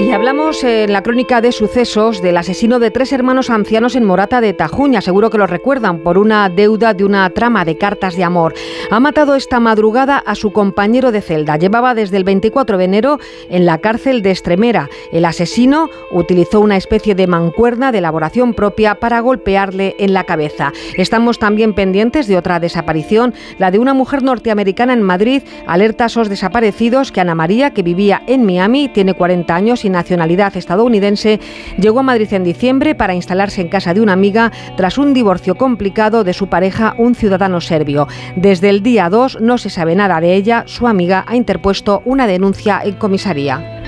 Y 0.00 0.12
hablamos 0.12 0.64
en 0.64 0.94
la 0.94 1.02
crónica 1.02 1.42
de 1.42 1.52
sucesos 1.52 2.22
del 2.22 2.38
asesino 2.38 2.78
de 2.78 2.90
tres 2.90 3.12
hermanos 3.12 3.50
ancianos 3.50 3.94
en 3.94 4.04
Morata 4.04 4.40
de 4.40 4.54
Tajuña. 4.54 5.02
Seguro 5.02 5.28
que 5.28 5.36
lo 5.36 5.46
recuerdan 5.46 5.98
por 5.98 6.16
una 6.16 6.48
deuda 6.48 6.94
de 6.94 7.04
una 7.04 7.28
trama 7.30 7.66
de 7.66 7.76
cartas 7.76 8.16
de 8.16 8.24
amor. 8.24 8.54
Ha 8.90 8.98
matado 8.98 9.34
esta 9.34 9.60
madrugada 9.60 10.16
a 10.16 10.34
su 10.34 10.52
compañero 10.52 11.12
de 11.12 11.20
celda. 11.20 11.58
Llevaba 11.58 11.94
desde 11.94 12.16
el 12.16 12.24
24 12.24 12.78
de 12.78 12.84
enero 12.84 13.18
en 13.50 13.66
la 13.66 13.78
cárcel 13.78 14.22
de 14.22 14.30
Estremera. 14.30 14.88
El 15.12 15.26
asesino 15.26 15.90
utilizó 16.10 16.60
una 16.60 16.78
especie 16.78 17.14
de 17.14 17.26
mancuerna 17.26 17.92
de 17.92 17.98
elaboración 17.98 18.54
propia 18.54 18.94
para 18.94 19.20
golpearle 19.20 19.96
en 19.98 20.14
la 20.14 20.24
cabeza. 20.24 20.72
Estamos 20.96 21.38
también 21.38 21.74
pendientes 21.74 22.26
de 22.26 22.38
otra 22.38 22.58
desaparición, 22.58 23.34
la 23.58 23.70
de 23.70 23.78
una 23.78 23.92
mujer 23.92 24.22
norteamericana 24.22 24.94
en 24.94 25.02
Madrid. 25.02 25.42
Alerta 25.66 26.04
a 26.04 26.06
esos 26.06 26.30
desaparecidos 26.30 27.12
que 27.12 27.20
Ana 27.20 27.34
María, 27.34 27.74
que 27.74 27.82
vivía 27.82 28.22
en 28.26 28.46
Miami, 28.46 28.88
tiene 28.88 29.12
40 29.12 29.54
años 29.54 29.84
y 29.84 29.89
nacionalidad 29.92 30.56
estadounidense, 30.56 31.40
llegó 31.78 32.00
a 32.00 32.04
Madrid 32.04 32.32
en 32.32 32.44
diciembre 32.44 32.94
para 32.94 33.14
instalarse 33.14 33.60
en 33.60 33.68
casa 33.68 33.94
de 33.94 34.00
una 34.00 34.12
amiga 34.12 34.52
tras 34.76 34.98
un 34.98 35.14
divorcio 35.14 35.54
complicado 35.56 36.24
de 36.24 36.32
su 36.32 36.48
pareja, 36.48 36.94
un 36.98 37.14
ciudadano 37.14 37.60
serbio. 37.60 38.08
Desde 38.36 38.68
el 38.68 38.82
día 38.82 39.08
2 39.08 39.38
no 39.40 39.58
se 39.58 39.70
sabe 39.70 39.94
nada 39.94 40.20
de 40.20 40.34
ella, 40.34 40.64
su 40.66 40.86
amiga 40.86 41.24
ha 41.26 41.36
interpuesto 41.36 42.02
una 42.04 42.26
denuncia 42.26 42.80
en 42.84 42.94
comisaría. 42.94 43.82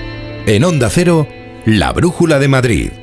En 0.45 0.63
Onda 0.63 0.89
Cero, 0.89 1.27
la 1.65 1.93
Brújula 1.93 2.39
de 2.39 2.47
Madrid. 2.47 3.02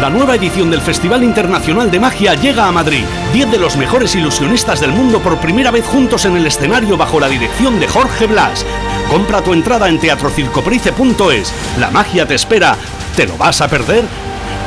La 0.00 0.10
nueva 0.10 0.36
edición 0.36 0.70
del 0.70 0.80
Festival 0.80 1.24
Internacional 1.24 1.90
de 1.90 1.98
Magia 1.98 2.34
llega 2.34 2.68
a 2.68 2.72
Madrid. 2.72 3.02
Diez 3.32 3.50
de 3.50 3.58
los 3.58 3.76
mejores 3.76 4.14
ilusionistas 4.14 4.80
del 4.80 4.92
mundo 4.92 5.18
por 5.18 5.38
primera 5.38 5.72
vez 5.72 5.84
juntos 5.86 6.24
en 6.24 6.36
el 6.36 6.46
escenario 6.46 6.96
bajo 6.96 7.18
la 7.18 7.28
dirección 7.28 7.80
de 7.80 7.88
Jorge 7.88 8.26
Blas. 8.26 8.64
Compra 9.10 9.42
tu 9.42 9.52
entrada 9.52 9.88
en 9.88 9.98
teatrocircoprice.es. 9.98 11.52
La 11.80 11.90
magia 11.90 12.26
te 12.28 12.36
espera. 12.36 12.76
¿Te 13.16 13.26
lo 13.26 13.36
vas 13.36 13.60
a 13.60 13.66
perder? 13.66 14.04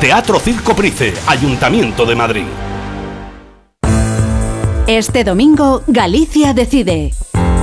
Teatro 0.01 0.37
Circoprice, 0.37 1.13
Ayuntamiento 1.27 2.05
de 2.05 2.15
Madrid. 2.15 2.45
Este 4.85 5.23
domingo, 5.23 5.81
Galicia 5.87 6.53
decide. 6.53 7.13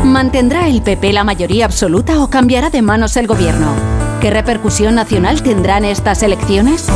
¿Mantendrá 0.04 0.68
el 0.68 0.80
PP 0.80 1.12
la 1.12 1.24
mayoría 1.24 1.66
absoluta 1.66 2.22
o 2.22 2.30
cambiará 2.30 2.70
de 2.70 2.80
manos 2.80 3.18
el 3.18 3.26
gobierno? 3.26 3.74
¿Qué 4.22 4.30
repercusión 4.30 4.94
nacional 4.94 5.42
tendrán 5.42 5.84
estas 5.84 6.22
elecciones? 6.22 6.86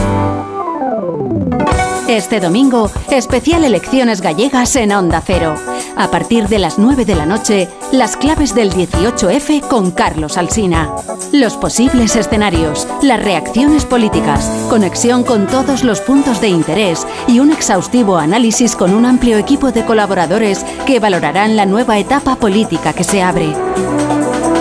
Este 2.08 2.40
domingo, 2.40 2.90
especial 3.10 3.64
elecciones 3.64 4.20
gallegas 4.20 4.74
en 4.76 4.92
Onda 4.92 5.22
Cero. 5.24 5.54
A 5.96 6.10
partir 6.10 6.48
de 6.48 6.58
las 6.58 6.78
9 6.78 7.04
de 7.04 7.14
la 7.14 7.26
noche, 7.26 7.68
las 7.92 8.16
claves 8.16 8.54
del 8.54 8.72
18F 8.72 9.60
con 9.68 9.92
Carlos 9.92 10.36
Alsina. 10.36 10.90
Los 11.32 11.56
posibles 11.56 12.16
escenarios, 12.16 12.88
las 13.02 13.22
reacciones 13.22 13.84
políticas, 13.84 14.50
conexión 14.68 15.22
con 15.22 15.46
todos 15.46 15.84
los 15.84 16.00
puntos 16.00 16.40
de 16.40 16.48
interés 16.48 17.06
y 17.28 17.38
un 17.38 17.52
exhaustivo 17.52 18.16
análisis 18.16 18.74
con 18.74 18.94
un 18.94 19.06
amplio 19.06 19.38
equipo 19.38 19.70
de 19.70 19.84
colaboradores 19.84 20.64
que 20.86 20.98
valorarán 20.98 21.56
la 21.56 21.66
nueva 21.66 21.98
etapa 21.98 22.36
política 22.36 22.92
que 22.92 23.04
se 23.04 23.22
abre. 23.22 23.54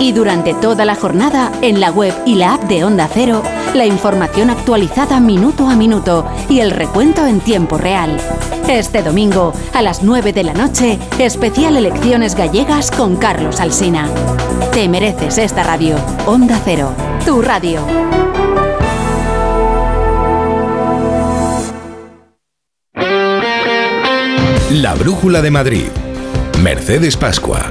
Y 0.02 0.10
durante 0.10 0.52
toda 0.52 0.84
la 0.84 0.96
jornada, 0.96 1.52
en 1.62 1.78
la 1.78 1.92
web 1.92 2.12
y 2.26 2.34
la 2.34 2.54
app 2.54 2.64
de 2.64 2.82
Onda 2.82 3.08
Cero, 3.08 3.40
la 3.72 3.86
información 3.86 4.50
actualizada 4.50 5.20
minuto 5.20 5.68
a 5.68 5.76
minuto 5.76 6.26
y 6.48 6.58
el 6.58 6.72
recuento 6.72 7.24
en 7.24 7.38
tiempo 7.38 7.78
real. 7.78 8.16
Este 8.66 9.04
domingo, 9.04 9.52
a 9.72 9.80
las 9.80 10.02
9 10.02 10.32
de 10.32 10.42
la 10.42 10.54
noche, 10.54 10.98
especial 11.20 11.76
Elecciones 11.76 12.34
Gallegas 12.34 12.90
con 12.90 13.14
Carlos 13.14 13.60
Alsina. 13.60 14.08
Te 14.72 14.88
mereces 14.88 15.38
esta 15.38 15.62
radio. 15.62 15.94
Onda 16.26 16.60
Cero, 16.64 16.92
tu 17.24 17.40
radio. 17.40 17.80
La 24.72 24.94
Brújula 24.96 25.40
de 25.42 25.50
Madrid. 25.52 25.90
Mercedes 26.60 27.16
Pascua. 27.16 27.70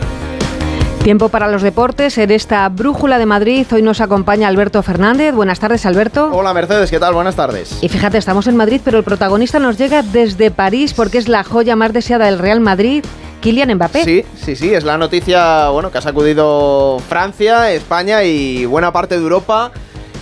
Tiempo 1.04 1.30
para 1.30 1.48
los 1.48 1.64
deportes 1.64 2.20
en 2.20 2.30
esta 2.30 2.70
Brújula 2.70 3.18
de 3.18 3.26
Madrid. 3.26 3.66
Hoy 3.72 3.82
nos 3.82 4.02
acompaña 4.02 4.48
Alberto 4.48 4.84
Fernández. 4.84 5.34
Buenas 5.34 5.60
tardes, 5.60 5.88
Alberto. 5.88 6.30
Hola, 6.32 6.54
Mercedes, 6.54 6.92
¿qué 6.92 7.00
tal? 7.00 7.16
Buenas 7.16 7.36
tardes. 7.36 7.80
Y 7.82 7.90
fíjate, 7.90 8.20
estamos 8.20 8.46
en 8.46 8.56
Madrid, 8.56 8.82
pero 8.86 9.00
el 9.00 9.04
protagonista 9.04 9.58
nos 9.58 9.80
llega 9.80 10.04
desde 10.04 10.52
París 10.52 10.94
porque 10.94 11.18
es 11.18 11.28
la 11.28 11.44
joya 11.44 11.76
más 11.76 11.92
deseada 11.92 12.26
del 12.26 12.38
Real 12.38 12.60
Madrid 12.60 13.04
Kylian 13.42 13.74
Mbappé. 13.74 14.04
Sí, 14.04 14.26
sí, 14.36 14.56
sí, 14.56 14.76
es 14.76 14.84
la 14.84 15.00
noticia 15.00 15.70
bueno, 15.70 15.92
que 15.92 15.98
ha 15.98 16.02
sacudido 16.02 17.00
Francia, 17.10 17.72
España 17.72 18.24
y 18.24 18.66
buena 18.66 18.94
parte 18.94 19.16
de 19.16 19.24
Europa. 19.24 19.72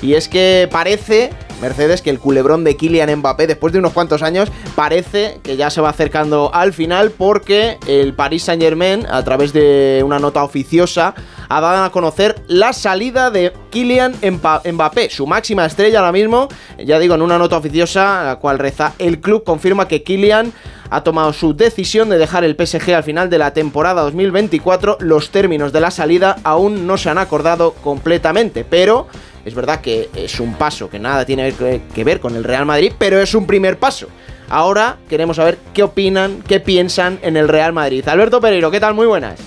Y 0.01 0.13
es 0.13 0.29
que 0.29 0.69
parece 0.71 1.31
Mercedes 1.61 2.01
que 2.01 2.09
el 2.09 2.19
culebrón 2.19 2.63
de 2.63 2.75
Kylian 2.75 3.19
Mbappé, 3.19 3.47
después 3.47 3.73
de 3.73 3.79
unos 3.79 3.93
cuantos 3.93 4.23
años, 4.23 4.49
parece 4.75 5.39
que 5.43 5.57
ya 5.57 5.69
se 5.69 5.81
va 5.81 5.89
acercando 5.89 6.51
al 6.53 6.73
final 6.73 7.11
porque 7.11 7.77
el 7.87 8.13
Paris 8.13 8.43
Saint 8.43 8.61
Germain, 8.61 9.05
a 9.09 9.23
través 9.23 9.53
de 9.53 10.01
una 10.05 10.19
nota 10.19 10.43
oficiosa, 10.43 11.13
ha 11.49 11.61
dado 11.61 11.83
a 11.83 11.91
conocer 11.91 12.43
la 12.47 12.73
salida 12.73 13.31
de 13.31 13.53
Kylian 13.71 14.15
Mbappé, 14.21 15.09
su 15.09 15.25
máxima 15.25 15.65
estrella 15.65 15.99
ahora 15.99 16.11
mismo. 16.11 16.47
Ya 16.77 16.99
digo, 16.99 17.15
en 17.15 17.21
una 17.21 17.37
nota 17.37 17.57
oficiosa, 17.57 18.23
la 18.23 18.35
cual 18.37 18.59
reza, 18.59 18.93
el 18.99 19.19
club 19.19 19.43
confirma 19.43 19.87
que 19.87 20.03
Kylian 20.03 20.53
ha 20.89 21.03
tomado 21.03 21.33
su 21.33 21.55
decisión 21.55 22.09
de 22.09 22.17
dejar 22.17 22.43
el 22.43 22.55
PSG 22.55 22.93
al 22.93 23.03
final 23.03 23.29
de 23.29 23.37
la 23.37 23.53
temporada 23.53 24.01
2024. 24.03 24.97
Los 24.99 25.29
términos 25.29 25.71
de 25.71 25.81
la 25.81 25.91
salida 25.91 26.37
aún 26.43 26.87
no 26.87 26.97
se 26.97 27.09
han 27.09 27.17
acordado 27.17 27.73
completamente, 27.73 28.63
pero 28.63 29.07
es 29.45 29.55
verdad 29.55 29.81
que 29.81 30.09
es 30.15 30.39
un 30.39 30.55
paso 30.55 30.89
que 30.89 30.99
nada 30.99 31.25
tiene 31.25 31.53
que 31.93 32.03
ver 32.03 32.19
con 32.19 32.35
el 32.35 32.43
Real 32.43 32.65
Madrid, 32.65 32.93
pero 32.97 33.21
es 33.21 33.33
un 33.33 33.47
primer 33.47 33.77
paso. 33.79 34.07
Ahora 34.49 34.97
queremos 35.07 35.37
saber 35.37 35.59
qué 35.73 35.83
opinan, 35.83 36.43
qué 36.47 36.59
piensan 36.59 37.19
en 37.21 37.37
el 37.37 37.47
Real 37.47 37.71
Madrid. 37.71 38.07
Alberto 38.07 38.41
Pereiro, 38.41 38.71
¿qué 38.71 38.79
tal? 38.79 38.95
Muy 38.95 39.05
buenas. 39.05 39.39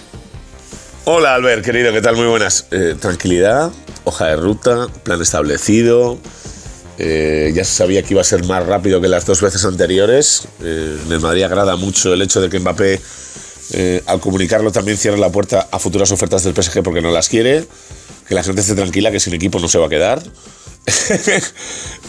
Hola 1.04 1.34
Albert, 1.34 1.64
querido, 1.64 1.92
¿qué 1.92 2.00
tal? 2.00 2.14
Muy 2.14 2.26
buenas. 2.26 2.66
Eh, 2.70 2.94
tranquilidad, 2.98 3.72
hoja 4.04 4.26
de 4.26 4.36
ruta, 4.36 4.86
plan 5.02 5.20
establecido. 5.20 6.18
Eh, 6.98 7.50
ya 7.52 7.64
se 7.64 7.74
sabía 7.74 8.04
que 8.04 8.14
iba 8.14 8.20
a 8.20 8.24
ser 8.24 8.44
más 8.44 8.64
rápido 8.64 9.00
que 9.00 9.08
las 9.08 9.26
dos 9.26 9.40
veces 9.40 9.64
anteriores. 9.64 10.46
Eh, 10.62 10.98
en 11.04 11.12
el 11.12 11.18
Madrid 11.18 11.42
agrada 11.42 11.74
mucho 11.74 12.14
el 12.14 12.22
hecho 12.22 12.40
de 12.40 12.48
que 12.48 12.60
Mbappé, 12.60 13.00
al 14.06 14.20
comunicarlo, 14.20 14.70
también 14.70 14.96
cierre 14.96 15.18
la 15.18 15.30
puerta 15.30 15.66
a 15.72 15.78
futuras 15.80 16.12
ofertas 16.12 16.44
del 16.44 16.54
PSG 16.54 16.82
porque 16.82 17.00
no 17.00 17.10
las 17.10 17.28
quiere 17.28 17.64
que 18.26 18.34
la 18.34 18.42
gente 18.42 18.60
esté 18.60 18.74
tranquila, 18.74 19.10
que 19.10 19.20
sin 19.20 19.34
equipo 19.34 19.58
no 19.58 19.68
se 19.68 19.78
va 19.78 19.86
a 19.86 19.90
quedar. 19.90 20.22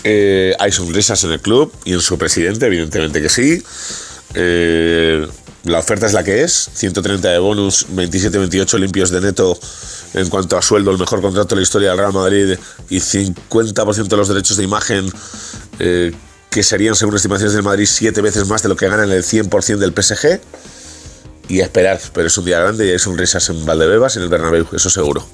Eh, 0.05 0.53
hay 0.59 0.69
sonrisas 0.73 1.23
en 1.23 1.31
el 1.31 1.39
club 1.39 1.71
y 1.85 1.93
en 1.93 2.01
su 2.01 2.17
presidente, 2.17 2.65
evidentemente 2.65 3.21
que 3.21 3.29
sí. 3.29 3.63
Eh, 4.33 5.25
la 5.63 5.79
oferta 5.79 6.05
es 6.05 6.11
la 6.11 6.25
que 6.25 6.43
es, 6.43 6.71
130 6.73 7.29
de 7.29 7.37
bonus, 7.37 7.87
27-28 7.87 8.79
limpios 8.79 9.11
de 9.11 9.21
neto 9.21 9.57
en 10.13 10.29
cuanto 10.29 10.57
a 10.57 10.61
sueldo, 10.61 10.91
el 10.91 10.97
mejor 10.97 11.21
contrato 11.21 11.55
de 11.55 11.61
la 11.61 11.63
historia 11.63 11.89
del 11.89 11.99
Real 11.99 12.11
Madrid 12.11 12.57
y 12.89 12.97
50% 12.97 14.07
de 14.07 14.17
los 14.17 14.27
derechos 14.27 14.57
de 14.57 14.63
imagen, 14.65 15.09
eh, 15.79 16.11
que 16.49 16.63
serían, 16.63 16.95
según 16.95 17.15
estimaciones 17.15 17.53
del 17.53 17.63
Madrid, 17.63 17.87
siete 17.89 18.21
veces 18.21 18.45
más 18.47 18.61
de 18.61 18.69
lo 18.69 18.75
que 18.75 18.89
ganan 18.89 19.09
el 19.09 19.23
100% 19.23 19.77
del 19.77 19.93
PSG. 19.93 20.41
Y 21.47 21.61
esperar, 21.61 21.99
pero 22.13 22.27
es 22.27 22.37
un 22.37 22.45
día 22.45 22.59
grande 22.59 22.87
y 22.87 22.91
hay 22.91 22.99
sonrisas 22.99 23.49
en 23.49 23.65
Valdebebas 23.65 24.15
y 24.15 24.19
en 24.19 24.23
el 24.23 24.29
Bernabéu, 24.29 24.65
eso 24.73 24.89
seguro. 24.89 25.25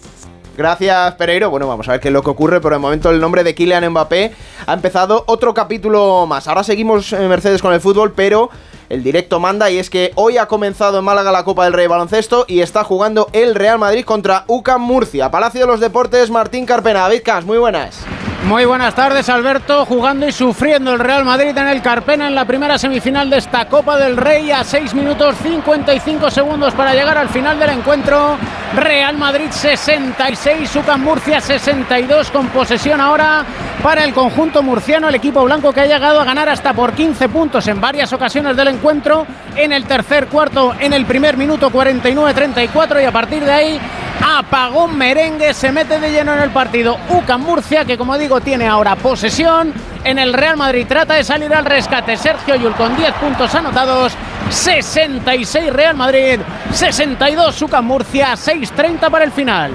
Gracias, 0.60 1.16
Pereiro. 1.16 1.50
Bueno, 1.50 1.70
vamos 1.70 1.88
a 1.88 1.94
ver 1.94 2.02
qué 2.02 2.10
es 2.10 2.14
lo 2.14 2.22
que 2.22 2.32
ocurre, 2.32 2.60
pero 2.60 2.76
de 2.76 2.80
momento 2.80 3.10
el 3.10 3.22
nombre 3.22 3.46
de 3.46 3.56
Kylian 3.56 3.92
Mbappé 3.92 4.34
ha 4.68 4.74
empezado 4.74 5.24
otro 5.26 5.54
capítulo 5.54 6.26
más. 6.28 6.50
Ahora 6.50 6.66
seguimos 6.66 7.14
Mercedes 7.14 7.62
con 7.62 7.72
el 7.72 7.80
fútbol, 7.80 8.12
pero 8.12 8.50
el 8.90 9.02
directo 9.02 9.40
manda 9.40 9.72
y 9.72 9.78
es 9.78 9.90
que 9.90 10.12
hoy 10.16 10.38
ha 10.38 10.48
comenzado 10.48 11.00
en 11.00 11.06
Málaga 11.06 11.32
la 11.32 11.46
Copa 11.46 11.64
del 11.64 11.72
Rey 11.72 11.88
Baloncesto 11.88 12.44
y 12.46 12.60
está 12.60 12.84
jugando 12.84 13.30
el 13.32 13.56
Real 13.56 13.80
Madrid 13.80 14.04
contra 14.04 14.44
UCAM 14.48 14.82
Murcia. 14.82 15.32
Palacio 15.32 15.62
de 15.62 15.68
los 15.68 15.80
Deportes, 15.80 16.30
Martín 16.30 16.66
Carpena. 16.66 17.04
David 17.04 17.22
muy 17.46 17.58
buenas. 17.58 18.04
Muy 18.46 18.64
buenas 18.64 18.96
tardes, 18.96 19.28
Alberto. 19.28 19.86
Jugando 19.86 20.28
y 20.28 20.32
sufriendo 20.32 20.94
el 20.94 21.00
Real 21.00 21.26
Madrid 21.26 21.56
en 21.56 21.68
el 21.68 21.82
Carpena 21.82 22.28
en 22.28 22.36
la 22.36 22.46
primera 22.46 22.78
semifinal 22.78 23.30
de 23.30 23.38
esta 23.38 23.66
Copa 23.66 23.98
del 23.98 24.16
Rey 24.16 24.50
a 24.50 24.64
6 24.64 24.94
minutos 24.96 25.36
55 25.44 26.32
segundos 26.32 26.74
para 26.74 26.94
llegar 26.94 27.18
al 27.18 27.28
final 27.28 27.60
del 27.60 27.72
encuentro. 27.72 28.38
Real 28.76 29.18
Madrid 29.18 29.50
66, 29.50 30.70
Sucan 30.70 31.02
Murcia 31.02 31.42
62 31.42 32.32
con 32.32 32.48
posesión 32.48 33.02
ahora 33.02 33.46
para 33.84 34.06
el 34.06 34.14
conjunto 34.14 34.64
murciano, 34.64 35.10
el 35.10 35.16
equipo 35.16 35.44
blanco 35.44 35.74
que 35.74 35.82
ha 35.82 35.86
llegado 35.86 36.22
a 36.22 36.26
ganar 36.26 36.50
hasta 36.50 36.74
por 36.74 36.94
15 36.94 37.30
puntos 37.30 37.68
en 37.68 37.82
varias 37.82 38.14
ocasiones 38.14 38.56
del 38.56 38.70
encuentro. 38.70 39.28
En 39.56 39.74
el 39.74 39.86
tercer 39.86 40.28
cuarto, 40.28 40.74
en 40.80 40.94
el 40.94 41.06
primer 41.06 41.36
minuto 41.36 41.70
49-34 41.70 43.02
y 43.02 43.06
a 43.06 43.12
partir 43.12 43.44
de 43.44 43.52
ahí 43.52 43.80
apagón 44.22 44.98
merengue, 44.98 45.54
se 45.54 45.72
mete 45.72 46.00
de 46.00 46.12
lleno 46.12 46.34
en 46.34 46.40
el 46.40 46.50
partido. 46.52 46.98
UCAM 47.10 47.42
Murcia, 47.42 47.86
que 47.86 47.98
como 47.98 48.18
digo 48.18 48.42
tiene 48.42 48.68
ahora 48.68 48.96
posesión. 48.96 49.74
En 50.04 50.20
el 50.20 50.34
Real 50.34 50.58
Madrid 50.58 50.86
trata 50.88 51.16
de 51.16 51.24
salir 51.24 51.54
al 51.54 51.66
rescate. 51.66 52.18
Sergio 52.18 52.56
Yul 52.56 52.76
con 52.76 52.96
10 52.96 53.14
puntos 53.16 53.54
anotados. 53.56 54.14
66 54.50 55.72
Real 55.72 55.96
Madrid, 55.96 56.40
62 56.72 57.62
UCAM 57.62 57.86
Murcia, 57.86 58.34
6-30 58.34 59.12
para 59.12 59.26
el 59.26 59.32
final. 59.32 59.72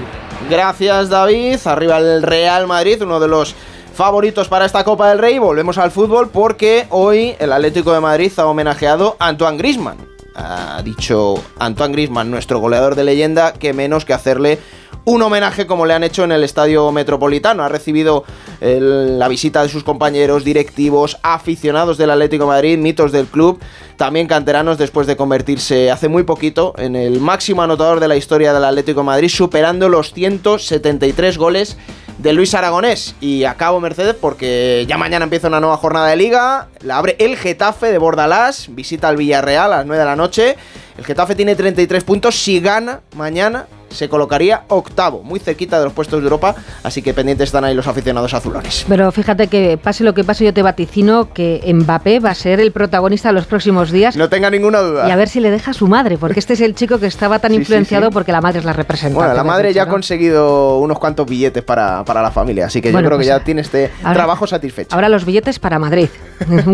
Gracias 0.49 1.09
David. 1.09 1.59
Arriba 1.65 1.97
el 1.97 2.21
Real 2.21 2.67
Madrid, 2.67 3.01
uno 3.01 3.19
de 3.19 3.27
los 3.27 3.55
favoritos 3.93 4.47
para 4.47 4.65
esta 4.65 4.83
Copa 4.83 5.09
del 5.09 5.19
Rey. 5.19 5.39
Volvemos 5.39 5.77
al 5.77 5.91
fútbol 5.91 6.29
porque 6.29 6.87
hoy 6.89 7.35
el 7.39 7.53
Atlético 7.53 7.93
de 7.93 8.01
Madrid 8.01 8.31
ha 8.37 8.45
homenajeado 8.45 9.15
a 9.19 9.27
Antoine 9.27 9.57
Grisman 9.57 10.14
ha 10.35 10.81
dicho 10.83 11.35
Antoine 11.59 11.93
Grisman, 11.93 12.29
nuestro 12.29 12.59
goleador 12.59 12.95
de 12.95 13.03
leyenda, 13.03 13.53
que 13.53 13.73
menos 13.73 14.05
que 14.05 14.13
hacerle 14.13 14.59
un 15.05 15.21
homenaje 15.21 15.67
como 15.67 15.85
le 15.85 15.93
han 15.93 16.03
hecho 16.03 16.23
en 16.23 16.31
el 16.31 16.43
Estadio 16.43 16.91
Metropolitano. 16.91 17.63
Ha 17.63 17.69
recibido 17.69 18.25
la 18.59 19.27
visita 19.27 19.61
de 19.61 19.69
sus 19.69 19.83
compañeros, 19.83 20.43
directivos, 20.43 21.17
aficionados 21.21 21.97
del 21.97 22.09
Atlético 22.09 22.47
Madrid, 22.47 22.77
mitos 22.77 23.11
del 23.11 23.27
club, 23.27 23.59
también 23.97 24.27
canteranos 24.27 24.77
después 24.77 25.07
de 25.07 25.15
convertirse 25.15 25.91
hace 25.91 26.07
muy 26.07 26.23
poquito 26.23 26.73
en 26.77 26.95
el 26.95 27.19
máximo 27.21 27.61
anotador 27.61 27.99
de 27.99 28.07
la 28.07 28.15
historia 28.15 28.53
del 28.53 28.65
Atlético 28.65 29.03
Madrid, 29.03 29.29
superando 29.29 29.89
los 29.89 30.11
173 30.13 31.37
goles 31.37 31.77
de 32.17 32.33
Luis 32.33 32.53
Aragonés. 32.55 33.15
Y 33.21 33.43
acabo 33.43 33.79
Mercedes 33.79 34.15
porque 34.19 34.85
ya 34.87 34.97
mañana 34.97 35.23
empieza 35.25 35.47
una 35.47 35.59
nueva 35.59 35.77
jornada 35.77 36.07
de 36.07 36.15
liga. 36.15 36.67
La 36.85 36.99
abre 36.99 37.15
el 37.17 37.35
Getafe 37.35 37.91
de 37.91 37.97
Bordalás. 37.97 38.67
Visita 38.69 39.09
al 39.09 39.17
Villarreal 39.17 39.73
a 39.73 39.77
las 39.77 39.85
9 39.87 39.99
de 39.99 40.05
la 40.05 40.15
noche. 40.15 40.55
El 40.99 41.03
Getafe 41.03 41.33
tiene 41.33 41.55
33 41.55 42.03
puntos. 42.03 42.35
Si 42.35 42.59
gana 42.59 43.01
mañana, 43.15 43.65
se 43.95 44.09
colocaría 44.09 44.63
octavo, 44.67 45.23
muy 45.23 45.39
cerquita 45.39 45.79
de 45.79 45.85
los 45.85 45.93
puestos 45.93 46.19
de 46.19 46.25
Europa, 46.25 46.55
así 46.83 47.01
que 47.01 47.13
pendientes 47.13 47.47
están 47.49 47.63
ahí 47.63 47.73
los 47.73 47.87
aficionados 47.87 48.33
azulones. 48.33 48.85
Pero 48.87 49.11
fíjate 49.11 49.47
que 49.47 49.77
pase 49.81 50.03
lo 50.03 50.13
que 50.13 50.23
pase, 50.23 50.45
yo 50.45 50.53
te 50.53 50.61
vaticino 50.61 51.33
que 51.33 51.61
Mbappé 51.73 52.19
va 52.19 52.31
a 52.31 52.35
ser 52.35 52.59
el 52.59 52.71
protagonista 52.71 53.29
de 53.29 53.33
los 53.33 53.45
próximos 53.45 53.91
días. 53.91 54.15
No 54.15 54.29
tenga 54.29 54.49
ninguna 54.49 54.79
duda. 54.79 55.07
Y 55.07 55.11
a 55.11 55.15
ver 55.15 55.29
si 55.29 55.39
le 55.39 55.49
deja 55.49 55.71
a 55.71 55.73
su 55.73 55.87
madre, 55.87 56.17
porque 56.17 56.39
este 56.39 56.53
es 56.53 56.61
el 56.61 56.75
chico 56.75 56.99
que 56.99 57.07
estaba 57.07 57.39
tan 57.39 57.53
influenciado 57.55 58.11
porque 58.11 58.31
la 58.31 58.41
madre 58.41 58.59
es 58.59 58.65
la 58.65 58.73
representante. 58.73 59.15
Bueno, 59.15 59.33
la 59.33 59.43
madre 59.43 59.73
ya 59.73 59.83
ha 59.83 59.87
conseguido 59.87 60.77
unos 60.79 60.99
cuantos 60.99 61.25
billetes 61.25 61.63
para, 61.63 62.03
la 62.05 62.31
familia, 62.31 62.67
así 62.67 62.81
que 62.81 62.91
yo 62.91 62.97
creo 62.97 63.11
que 63.11 63.15
pues 63.15 63.27
ya 63.27 63.39
tiene 63.43 63.61
este 63.61 63.91
trabajo 64.01 64.45
satisfecho. 64.45 64.93
Ahora 64.93 65.09
los 65.09 65.25
billetes 65.25 65.59
para 65.59 65.79
Madrid. 65.79 66.09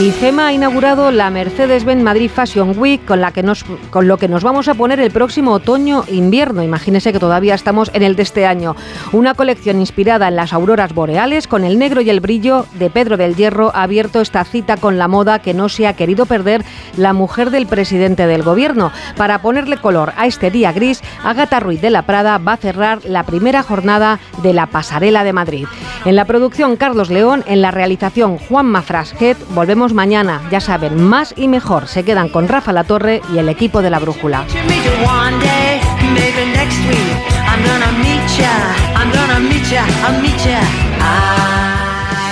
Y 0.00 0.12
GEMA 0.12 0.46
ha 0.46 0.52
inaugurado 0.54 1.10
la 1.10 1.28
Mercedes-Benz 1.28 2.02
Madrid 2.02 2.30
Fashion 2.30 2.72
Week 2.78 3.04
con, 3.04 3.20
la 3.20 3.32
que 3.32 3.44
con 3.90 4.08
lo 4.08 4.16
que 4.16 4.28
nos 4.28 4.42
vamos 4.42 4.66
a 4.68 4.72
poner 4.72 4.98
el 4.98 5.10
próximo 5.10 5.52
otoño-invierno. 5.52 6.62
Imagínese 6.62 7.12
que 7.12 7.18
todavía 7.18 7.54
estamos 7.54 7.90
en 7.92 8.02
el 8.02 8.16
de 8.16 8.22
este 8.22 8.46
año. 8.46 8.76
Una 9.12 9.34
colección 9.34 9.78
inspirada 9.78 10.28
en 10.28 10.36
las 10.36 10.54
auroras 10.54 10.94
boreales 10.94 11.46
con 11.46 11.64
el 11.64 11.78
negro 11.78 12.00
y 12.00 12.08
el 12.08 12.20
brillo 12.20 12.64
de 12.78 12.88
Pedro 12.88 13.18
del 13.18 13.36
Hierro 13.36 13.72
ha 13.74 13.82
abierto 13.82 14.22
esta 14.22 14.42
cita 14.44 14.78
con 14.78 14.96
la 14.96 15.06
moda 15.06 15.40
que 15.40 15.52
no 15.52 15.68
se 15.68 15.86
ha 15.86 15.92
querido 15.92 16.24
perder 16.24 16.64
la 16.96 17.12
mujer 17.12 17.50
del 17.50 17.66
presidente 17.66 18.26
del 18.26 18.42
gobierno. 18.42 18.92
Para 19.18 19.42
ponerle 19.42 19.76
color 19.76 20.14
a 20.16 20.24
este 20.24 20.50
día 20.50 20.72
gris, 20.72 21.02
Agata 21.22 21.60
Ruiz 21.60 21.82
de 21.82 21.90
la 21.90 22.06
Prada 22.06 22.38
va 22.38 22.54
a 22.54 22.56
cerrar 22.56 23.04
la 23.04 23.24
primera 23.24 23.62
jornada 23.62 24.18
de 24.42 24.54
la 24.54 24.66
Pasarela 24.66 25.24
de 25.24 25.29
Madrid. 25.32 25.66
En 26.04 26.16
la 26.16 26.24
producción 26.24 26.76
Carlos 26.76 27.10
León, 27.10 27.44
en 27.46 27.62
la 27.62 27.70
realización 27.70 28.38
Juan 28.38 28.66
Mafrasjet, 28.66 29.36
volvemos 29.54 29.92
mañana. 29.92 30.40
Ya 30.50 30.60
saben, 30.60 31.02
más 31.02 31.34
y 31.36 31.48
mejor. 31.48 31.86
Se 31.88 32.04
quedan 32.04 32.28
con 32.28 32.48
Rafa 32.48 32.72
La 32.72 32.84
Torre 32.84 33.22
y 33.32 33.38
el 33.38 33.48
equipo 33.48 33.82
de 33.82 33.90
la 33.90 33.98
Brújula. 33.98 34.44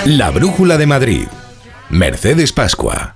La 0.05 0.31
Brújula 0.31 0.77
de 0.77 0.85
Madrid. 0.85 1.27
Mercedes 1.89 2.53
Pascua. 2.53 3.15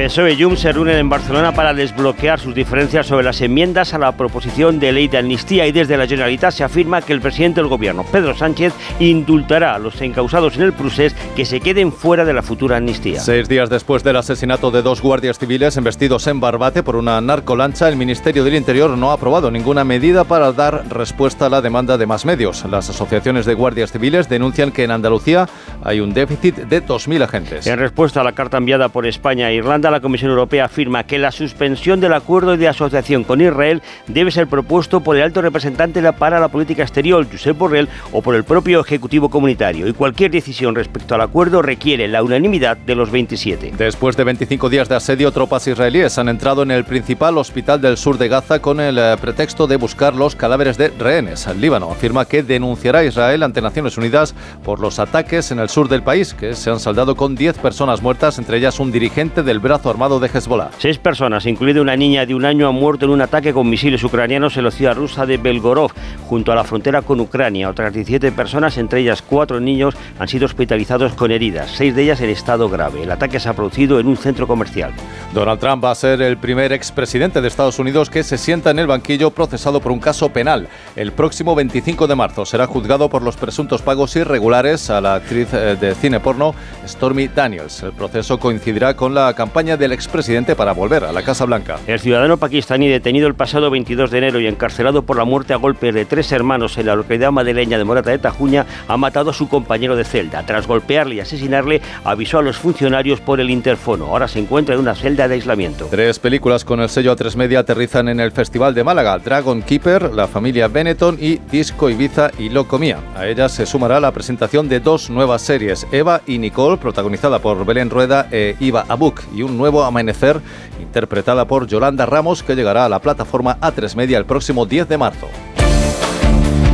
PSOE 0.00 0.32
y 0.32 0.42
Junts 0.42 0.60
se 0.60 0.72
reúnen 0.72 0.96
en 0.96 1.10
Barcelona 1.10 1.52
para 1.52 1.74
desbloquear 1.74 2.40
sus 2.40 2.54
diferencias 2.54 3.06
sobre 3.06 3.22
las 3.22 3.42
enmiendas 3.42 3.92
a 3.92 3.98
la 3.98 4.12
proposición 4.12 4.80
de 4.80 4.92
ley 4.92 5.08
de 5.08 5.18
amnistía 5.18 5.66
y 5.66 5.72
desde 5.72 5.98
la 5.98 6.06
Generalitat 6.06 6.54
se 6.54 6.64
afirma 6.64 7.02
que 7.02 7.12
el 7.12 7.20
presidente 7.20 7.60
del 7.60 7.68
gobierno, 7.68 8.06
Pedro 8.10 8.34
Sánchez, 8.34 8.72
indultará 8.98 9.74
a 9.74 9.78
los 9.78 10.00
encausados 10.00 10.56
en 10.56 10.62
el 10.62 10.72
procés 10.72 11.14
que 11.36 11.44
se 11.44 11.60
queden 11.60 11.92
fuera 11.92 12.24
de 12.24 12.32
la 12.32 12.40
futura 12.40 12.78
amnistía. 12.78 13.20
Seis 13.20 13.46
días 13.46 13.68
después 13.68 14.02
del 14.02 14.16
asesinato 14.16 14.70
de 14.70 14.80
dos 14.80 15.02
guardias 15.02 15.38
civiles 15.38 15.76
embestidos 15.76 16.26
en 16.28 16.40
Barbate 16.40 16.82
por 16.82 16.96
una 16.96 17.20
narcolancha, 17.20 17.86
el 17.86 17.96
Ministerio 17.96 18.42
del 18.42 18.54
Interior 18.54 18.96
no 18.96 19.10
ha 19.10 19.14
aprobado 19.14 19.50
ninguna 19.50 19.84
medida 19.84 20.24
para 20.24 20.50
dar 20.52 20.88
respuesta 20.88 21.44
a 21.44 21.50
la 21.50 21.60
demanda 21.60 21.98
de 21.98 22.06
más 22.06 22.24
medios. 22.24 22.64
Las 22.64 22.88
asociaciones 22.88 23.44
de 23.44 23.52
guardias 23.52 23.92
civiles 23.92 24.30
denuncian 24.30 24.72
que 24.72 24.84
en 24.84 24.92
Andalucía 24.92 25.46
hay 25.84 26.00
un 26.00 26.14
déficit 26.14 26.56
de 26.56 26.82
2.000 26.82 27.22
agentes. 27.22 27.66
En 27.66 27.78
respuesta 27.78 28.22
a 28.22 28.24
la 28.24 28.32
carta 28.32 28.56
enviada 28.56 28.88
por 28.88 29.06
España 29.06 29.50
e 29.50 29.56
Irlanda, 29.56 29.89
la 29.90 30.00
Comisión 30.00 30.30
Europea 30.30 30.66
afirma 30.66 31.04
que 31.04 31.18
la 31.18 31.32
suspensión 31.32 32.00
del 32.00 32.12
acuerdo 32.12 32.56
de 32.56 32.68
asociación 32.68 33.24
con 33.24 33.40
Israel 33.40 33.82
debe 34.06 34.30
ser 34.30 34.46
propuesto 34.46 35.00
por 35.00 35.16
el 35.16 35.22
alto 35.22 35.42
representante 35.42 36.00
para 36.12 36.40
la 36.40 36.48
política 36.48 36.82
exterior, 36.82 37.26
Josep 37.30 37.56
Borrell, 37.56 37.88
o 38.12 38.22
por 38.22 38.34
el 38.34 38.44
propio 38.44 38.80
Ejecutivo 38.80 39.28
Comunitario. 39.28 39.86
Y 39.86 39.92
cualquier 39.92 40.30
decisión 40.30 40.74
respecto 40.74 41.14
al 41.14 41.20
acuerdo 41.20 41.62
requiere 41.62 42.08
la 42.08 42.22
unanimidad 42.22 42.76
de 42.76 42.94
los 42.94 43.10
27. 43.10 43.72
Después 43.76 44.16
de 44.16 44.24
25 44.24 44.68
días 44.68 44.88
de 44.88 44.96
asedio, 44.96 45.32
tropas 45.32 45.66
israelíes 45.66 46.18
han 46.18 46.28
entrado 46.28 46.62
en 46.62 46.70
el 46.70 46.84
principal 46.84 47.38
hospital 47.38 47.80
del 47.80 47.96
sur 47.96 48.18
de 48.18 48.28
Gaza 48.28 48.60
con 48.60 48.80
el 48.80 48.98
eh, 48.98 49.16
pretexto 49.20 49.66
de 49.66 49.76
buscar 49.76 50.14
los 50.14 50.36
cadáveres 50.36 50.76
de 50.76 50.88
rehenes. 50.88 51.46
El 51.46 51.60
Líbano 51.60 51.90
afirma 51.90 52.24
que 52.24 52.42
denunciará 52.42 53.00
a 53.00 53.04
Israel 53.04 53.42
ante 53.42 53.62
Naciones 53.62 53.96
Unidas 53.96 54.34
por 54.64 54.80
los 54.80 54.98
ataques 54.98 55.50
en 55.50 55.58
el 55.58 55.68
sur 55.68 55.88
del 55.88 56.02
país, 56.02 56.34
que 56.34 56.54
se 56.54 56.70
han 56.70 56.80
saldado 56.80 57.14
con 57.14 57.34
10 57.34 57.58
personas 57.58 58.02
muertas, 58.02 58.38
entre 58.38 58.58
ellas 58.58 58.80
un 58.80 58.92
dirigente 58.92 59.42
del 59.42 59.60
brazo 59.60 59.79
armado 59.88 60.20
de 60.20 60.28
Hezbollah. 60.28 60.70
Seis 60.78 60.98
personas, 60.98 61.46
incluida 61.46 61.80
una 61.80 61.96
niña 61.96 62.26
de 62.26 62.34
un 62.34 62.44
año, 62.44 62.68
han 62.68 62.74
muerto 62.74 63.06
en 63.06 63.12
un 63.12 63.22
ataque 63.22 63.52
con 63.52 63.70
misiles 63.70 64.02
ucranianos 64.04 64.56
en 64.56 64.64
la 64.64 64.70
ciudad 64.70 64.96
rusa 64.96 65.24
de 65.26 65.38
Belgorod, 65.38 65.92
junto 66.26 66.52
a 66.52 66.54
la 66.54 66.64
frontera 66.64 67.02
con 67.02 67.20
Ucrania. 67.20 67.70
Otras 67.70 67.92
17 67.92 68.32
personas, 68.32 68.76
entre 68.78 69.00
ellas 69.00 69.22
cuatro 69.22 69.60
niños, 69.60 69.94
han 70.18 70.28
sido 70.28 70.46
hospitalizados 70.46 71.14
con 71.14 71.30
heridas, 71.30 71.70
seis 71.70 71.94
de 71.94 72.02
ellas 72.02 72.20
en 72.20 72.30
estado 72.30 72.68
grave. 72.68 73.04
El 73.04 73.10
ataque 73.10 73.40
se 73.40 73.48
ha 73.48 73.54
producido 73.54 74.00
en 74.00 74.06
un 74.06 74.16
centro 74.16 74.46
comercial. 74.46 74.92
Donald 75.32 75.60
Trump 75.60 75.84
va 75.84 75.92
a 75.92 75.94
ser 75.94 76.20
el 76.22 76.36
primer 76.36 76.72
expresidente 76.72 77.40
de 77.40 77.48
Estados 77.48 77.78
Unidos 77.78 78.10
que 78.10 78.22
se 78.22 78.36
sienta 78.36 78.70
en 78.70 78.78
el 78.78 78.86
banquillo 78.86 79.30
procesado 79.30 79.80
por 79.80 79.92
un 79.92 80.00
caso 80.00 80.30
penal. 80.30 80.68
El 80.96 81.12
próximo 81.12 81.54
25 81.54 82.06
de 82.06 82.14
marzo 82.14 82.44
será 82.44 82.66
juzgado 82.66 83.08
por 83.08 83.22
los 83.22 83.36
presuntos 83.36 83.82
pagos 83.82 84.16
irregulares 84.16 84.90
a 84.90 85.00
la 85.00 85.14
actriz 85.14 85.52
eh, 85.52 85.76
de 85.80 85.94
cine 85.94 86.20
porno 86.20 86.54
Stormy 86.86 87.28
Daniels. 87.28 87.82
El 87.82 87.92
proceso 87.92 88.38
coincidirá 88.38 88.94
con 88.94 89.14
la 89.14 89.32
campaña 89.34 89.59
del 89.60 89.92
expresidente 89.92 90.56
para 90.56 90.72
volver 90.72 91.04
a 91.04 91.12
la 91.12 91.22
Casa 91.22 91.44
Blanca. 91.44 91.78
El 91.86 92.00
ciudadano 92.00 92.38
pakistaní 92.38 92.88
detenido 92.88 93.28
el 93.28 93.34
pasado 93.34 93.68
22 93.68 94.10
de 94.10 94.16
enero 94.16 94.40
y 94.40 94.46
encarcelado 94.46 95.02
por 95.02 95.18
la 95.18 95.24
muerte 95.24 95.52
a 95.52 95.56
golpes 95.56 95.92
de 95.94 96.06
tres 96.06 96.32
hermanos 96.32 96.78
en 96.78 96.86
la 96.86 96.96
localidad 96.96 97.30
madrileña 97.30 97.76
de 97.76 97.84
Morata 97.84 98.10
de 98.10 98.18
Tajuña 98.18 98.64
ha 98.88 98.96
matado 98.96 99.30
a 99.30 99.34
su 99.34 99.48
compañero 99.48 99.96
de 99.96 100.04
celda. 100.04 100.46
Tras 100.46 100.66
golpearle 100.66 101.16
y 101.16 101.20
asesinarle, 101.20 101.82
avisó 102.04 102.38
a 102.38 102.42
los 102.42 102.56
funcionarios 102.56 103.20
por 103.20 103.38
el 103.38 103.50
interfono. 103.50 104.06
Ahora 104.06 104.28
se 104.28 104.38
encuentra 104.38 104.74
en 104.74 104.80
una 104.80 104.94
celda 104.94 105.28
de 105.28 105.34
aislamiento. 105.34 105.88
Tres 105.90 106.18
películas 106.18 106.64
con 106.64 106.80
el 106.80 106.88
sello 106.88 107.14
A3 107.14 107.36
Media 107.36 107.58
aterrizan 107.58 108.08
en 108.08 108.18
el 108.18 108.32
Festival 108.32 108.74
de 108.74 108.82
Málaga. 108.82 109.18
Dragon 109.18 109.60
Keeper, 109.60 110.14
La 110.14 110.26
familia 110.26 110.68
Benetton 110.68 111.18
y 111.20 111.36
Disco 111.52 111.90
Ibiza 111.90 112.30
y 112.38 112.48
Locomía. 112.48 112.98
A 113.14 113.26
ellas 113.26 113.52
se 113.52 113.66
sumará 113.66 114.00
la 114.00 114.12
presentación 114.12 114.70
de 114.70 114.80
dos 114.80 115.10
nuevas 115.10 115.42
series, 115.42 115.86
Eva 115.92 116.22
y 116.26 116.38
Nicole, 116.38 116.78
protagonizada 116.78 117.40
por 117.40 117.66
Belén 117.66 117.90
Rueda 117.90 118.26
e 118.30 118.56
Iva 118.60 118.86
Abuk, 118.88 119.20
y 119.34 119.42
nuevo 119.56 119.84
amanecer 119.84 120.40
interpretada 120.80 121.46
por 121.46 121.66
Yolanda 121.66 122.06
Ramos 122.06 122.42
que 122.42 122.54
llegará 122.54 122.84
a 122.84 122.88
la 122.88 123.00
plataforma 123.00 123.58
A3 123.60 123.94
Media 123.94 124.18
el 124.18 124.24
próximo 124.24 124.66
10 124.66 124.88
de 124.88 124.98
marzo. 124.98 125.28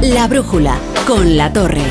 La 0.03 0.29
brújula 0.29 0.77
con 1.07 1.37
la 1.37 1.53
torre. 1.53 1.83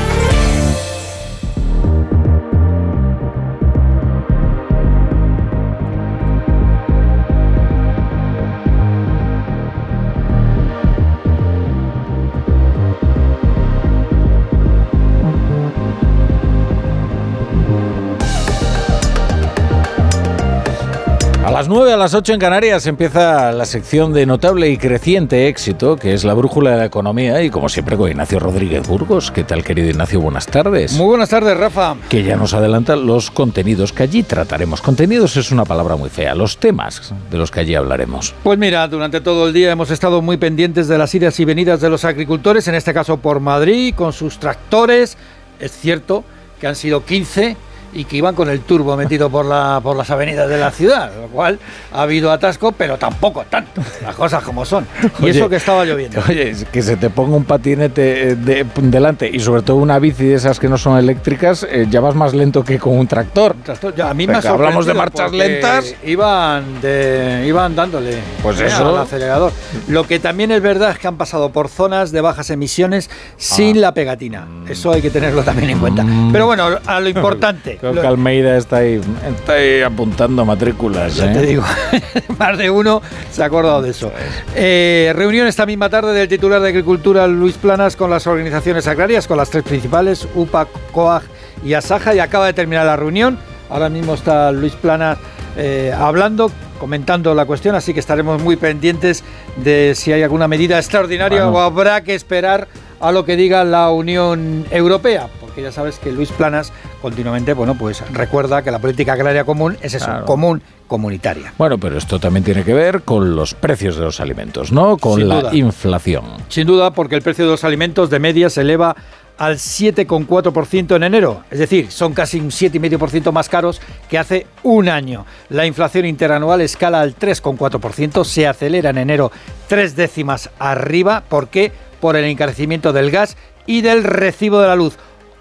Las 21.66 21.74
9, 21.74 21.92
a 21.94 21.96
las 21.96 22.14
8 22.14 22.34
en 22.34 22.38
Canarias 22.38 22.86
empieza 22.86 23.50
la 23.50 23.64
sección 23.64 24.12
de 24.12 24.24
notable 24.24 24.70
y 24.70 24.76
creciente 24.76 25.48
éxito, 25.48 25.96
que 25.96 26.14
es 26.14 26.22
la 26.22 26.32
brújula 26.32 26.70
de 26.70 26.76
la 26.76 26.84
economía, 26.84 27.42
y 27.42 27.50
como 27.50 27.68
siempre 27.68 27.96
con 27.96 28.08
Ignacio 28.08 28.38
Rodríguez 28.38 28.86
Burgos. 28.86 29.32
¿Qué 29.32 29.42
tal, 29.42 29.64
querido 29.64 29.90
Ignacio? 29.90 30.20
Buenas 30.20 30.46
tardes. 30.46 30.92
Muy 30.92 31.06
buenas 31.06 31.28
tardes, 31.28 31.56
Rafa. 31.56 31.96
Que 32.08 32.22
ya 32.22 32.36
nos 32.36 32.54
adelanta 32.54 32.94
los 32.94 33.32
contenidos 33.32 33.92
que 33.92 34.04
allí 34.04 34.22
trataremos. 34.22 34.80
Contenidos 34.80 35.36
es 35.36 35.50
una 35.50 35.64
palabra 35.64 35.96
muy 35.96 36.08
fea, 36.08 36.36
los 36.36 36.58
temas 36.58 37.12
de 37.32 37.36
los 37.36 37.50
que 37.50 37.58
allí 37.58 37.74
hablaremos. 37.74 38.32
Pues 38.44 38.60
mira, 38.60 38.86
durante 38.86 39.20
todo 39.20 39.48
el 39.48 39.52
día 39.52 39.72
hemos 39.72 39.90
estado 39.90 40.22
muy 40.22 40.36
pendientes 40.36 40.86
de 40.86 40.98
las 40.98 41.12
idas 41.16 41.40
y 41.40 41.44
venidas 41.44 41.80
de 41.80 41.90
los 41.90 42.04
agricultores, 42.04 42.68
en 42.68 42.76
este 42.76 42.94
caso 42.94 43.16
por 43.16 43.40
Madrid, 43.40 43.92
con 43.92 44.12
sus 44.12 44.38
tractores. 44.38 45.18
Es 45.58 45.72
cierto 45.72 46.22
que 46.60 46.68
han 46.68 46.76
sido 46.76 47.04
15 47.04 47.56
y 47.96 48.04
que 48.04 48.16
iban 48.18 48.34
con 48.34 48.48
el 48.48 48.60
turbo 48.60 48.96
metido 48.96 49.30
por, 49.30 49.44
la, 49.46 49.80
por 49.82 49.96
las 49.96 50.10
avenidas 50.10 50.48
de 50.48 50.58
la 50.58 50.70
ciudad, 50.70 51.10
lo 51.20 51.28
cual 51.28 51.58
ha 51.92 52.02
habido 52.02 52.30
atasco, 52.30 52.72
pero 52.72 52.98
tampoco 52.98 53.44
tanto, 53.48 53.80
las 54.02 54.14
cosas 54.14 54.42
como 54.42 54.64
son. 54.64 54.86
Y 55.20 55.24
Oye, 55.24 55.30
eso 55.38 55.48
que 55.48 55.56
estaba 55.56 55.84
lloviendo. 55.84 56.20
Oye, 56.28 56.54
que 56.70 56.82
se 56.82 56.96
te 56.96 57.10
ponga 57.10 57.36
un 57.36 57.44
patinete 57.44 58.30
eh, 58.30 58.34
de- 58.36 58.66
delante 58.82 59.28
y 59.32 59.40
sobre 59.40 59.62
todo 59.62 59.76
una 59.78 59.98
bici 59.98 60.24
de 60.24 60.34
esas 60.34 60.60
que 60.60 60.68
no 60.68 60.76
son 60.78 60.98
eléctricas, 60.98 61.66
eh, 61.68 61.86
ya 61.88 62.00
vas 62.00 62.14
más 62.14 62.34
lento 62.34 62.62
que 62.64 62.78
con 62.78 62.98
un 62.98 63.06
tractor. 63.06 63.56
Tractor, 63.64 63.94
ya, 63.94 64.10
a 64.10 64.14
mí 64.14 64.26
me 64.26 64.34
hablamos 64.36 64.86
de 64.86 64.94
marchas 64.94 65.32
lentas. 65.32 65.94
Iban, 66.04 66.80
de, 66.82 67.44
iban 67.46 67.74
dándole 67.74 68.18
Pues 68.42 68.60
eh, 68.60 68.66
eso. 68.66 68.88
al 68.88 68.98
acelerador. 69.02 69.52
Lo 69.88 70.06
que 70.06 70.18
también 70.18 70.50
es 70.50 70.60
verdad 70.60 70.90
es 70.90 70.98
que 70.98 71.06
han 71.08 71.16
pasado 71.16 71.50
por 71.50 71.68
zonas 71.68 72.12
de 72.12 72.20
bajas 72.20 72.50
emisiones 72.50 73.08
Ah. 73.08 73.34
sin 73.38 73.80
la 73.80 73.94
pegatina. 73.94 74.42
Mm. 74.46 74.70
Eso 74.70 74.92
hay 74.92 75.00
que 75.02 75.10
tenerlo 75.10 75.42
también 75.42 75.70
en 75.70 75.78
cuenta. 75.78 76.04
Pero 76.32 76.46
bueno, 76.46 76.66
a 76.84 77.00
lo 77.00 77.08
importante. 77.08 77.78
Creo 77.90 77.94
lo- 77.94 78.00
que 78.02 78.06
Almeida 78.06 78.56
está 78.56 78.76
ahí, 78.78 79.00
está 79.28 79.52
ahí 79.54 79.82
apuntando 79.82 80.44
matrículas. 80.44 81.16
Ya 81.16 81.30
¿eh? 81.30 81.34
te 81.34 81.42
digo, 81.46 81.62
más 82.38 82.58
de 82.58 82.70
uno 82.70 83.02
se 83.30 83.42
ha 83.42 83.46
acordado 83.46 83.82
de 83.82 83.90
eso. 83.90 84.12
Eh, 84.54 85.12
reunión 85.14 85.46
esta 85.46 85.66
misma 85.66 85.88
tarde 85.88 86.12
del 86.12 86.28
titular 86.28 86.60
de 86.60 86.68
Agricultura, 86.68 87.26
Luis 87.26 87.56
Planas, 87.56 87.96
con 87.96 88.10
las 88.10 88.26
organizaciones 88.26 88.86
agrarias, 88.86 89.26
con 89.26 89.36
las 89.36 89.50
tres 89.50 89.64
principales, 89.64 90.26
UPA, 90.34 90.66
COAG 90.92 91.22
y 91.64 91.74
ASAJA, 91.74 92.14
y 92.14 92.18
acaba 92.18 92.46
de 92.46 92.52
terminar 92.52 92.86
la 92.86 92.96
reunión. 92.96 93.38
Ahora 93.68 93.88
mismo 93.88 94.14
está 94.14 94.52
Luis 94.52 94.74
Plana 94.74 95.16
eh, 95.56 95.92
hablando, 95.96 96.50
comentando 96.78 97.34
la 97.34 97.46
cuestión, 97.46 97.74
así 97.74 97.94
que 97.94 98.00
estaremos 98.00 98.42
muy 98.42 98.56
pendientes 98.56 99.24
de 99.56 99.94
si 99.94 100.12
hay 100.12 100.22
alguna 100.22 100.48
medida 100.48 100.78
extraordinaria 100.78 101.48
o 101.48 101.58
habrá 101.58 102.02
que 102.02 102.14
esperar 102.14 102.68
a 103.00 103.12
lo 103.12 103.24
que 103.24 103.36
diga 103.36 103.64
la 103.64 103.90
Unión 103.90 104.66
Europea, 104.70 105.28
porque 105.40 105.62
ya 105.62 105.72
sabes 105.72 105.98
que 105.98 106.12
Luis 106.12 106.30
Planas 106.30 106.72
continuamente, 107.02 107.52
bueno, 107.52 107.76
pues 107.76 108.02
recuerda 108.12 108.62
que 108.62 108.70
la 108.70 108.78
política 108.78 109.12
agraria 109.12 109.44
común 109.44 109.76
es 109.80 109.94
eso, 109.94 110.24
común, 110.24 110.62
comunitaria. 110.86 111.52
Bueno, 111.58 111.78
pero 111.78 111.98
esto 111.98 112.18
también 112.18 112.44
tiene 112.44 112.64
que 112.64 112.74
ver 112.74 113.02
con 113.02 113.36
los 113.36 113.54
precios 113.54 113.96
de 113.96 114.02
los 114.02 114.20
alimentos, 114.20 114.72
¿no? 114.72 114.96
Con 114.96 115.20
Sin 115.20 115.28
la 115.28 115.40
duda. 115.40 115.54
inflación. 115.54 116.24
Sin 116.48 116.66
duda, 116.66 116.90
porque 116.92 117.14
el 117.14 117.22
precio 117.22 117.44
de 117.44 117.50
los 117.52 117.64
alimentos 117.64 118.10
de 118.10 118.18
media 118.18 118.50
se 118.50 118.62
eleva 118.62 118.96
al 119.38 119.56
7,4% 119.56 120.96
en 120.96 121.02
enero. 121.02 121.44
Es 121.50 121.58
decir, 121.58 121.90
son 121.90 122.14
casi 122.14 122.40
un 122.40 122.50
7,5% 122.50 123.32
más 123.32 123.48
caros 123.48 123.80
que 124.08 124.18
hace 124.18 124.46
un 124.62 124.88
año. 124.88 125.26
La 125.50 125.66
inflación 125.66 126.06
interanual 126.06 126.60
escala 126.62 127.00
al 127.02 127.14
3,4%, 127.16 128.24
se 128.24 128.46
acelera 128.46 128.90
en 128.90 128.98
enero 128.98 129.30
tres 129.68 129.94
décimas 129.94 130.50
arriba. 130.58 131.22
¿Por 131.28 131.48
qué? 131.48 131.70
Por 132.00 132.16
el 132.16 132.24
encarecimiento 132.24 132.92
del 132.92 133.10
gas 133.10 133.36
y 133.66 133.82
del 133.82 134.04
recibo 134.04 134.60
de 134.60 134.68
la 134.68 134.76
luz. 134.76 134.96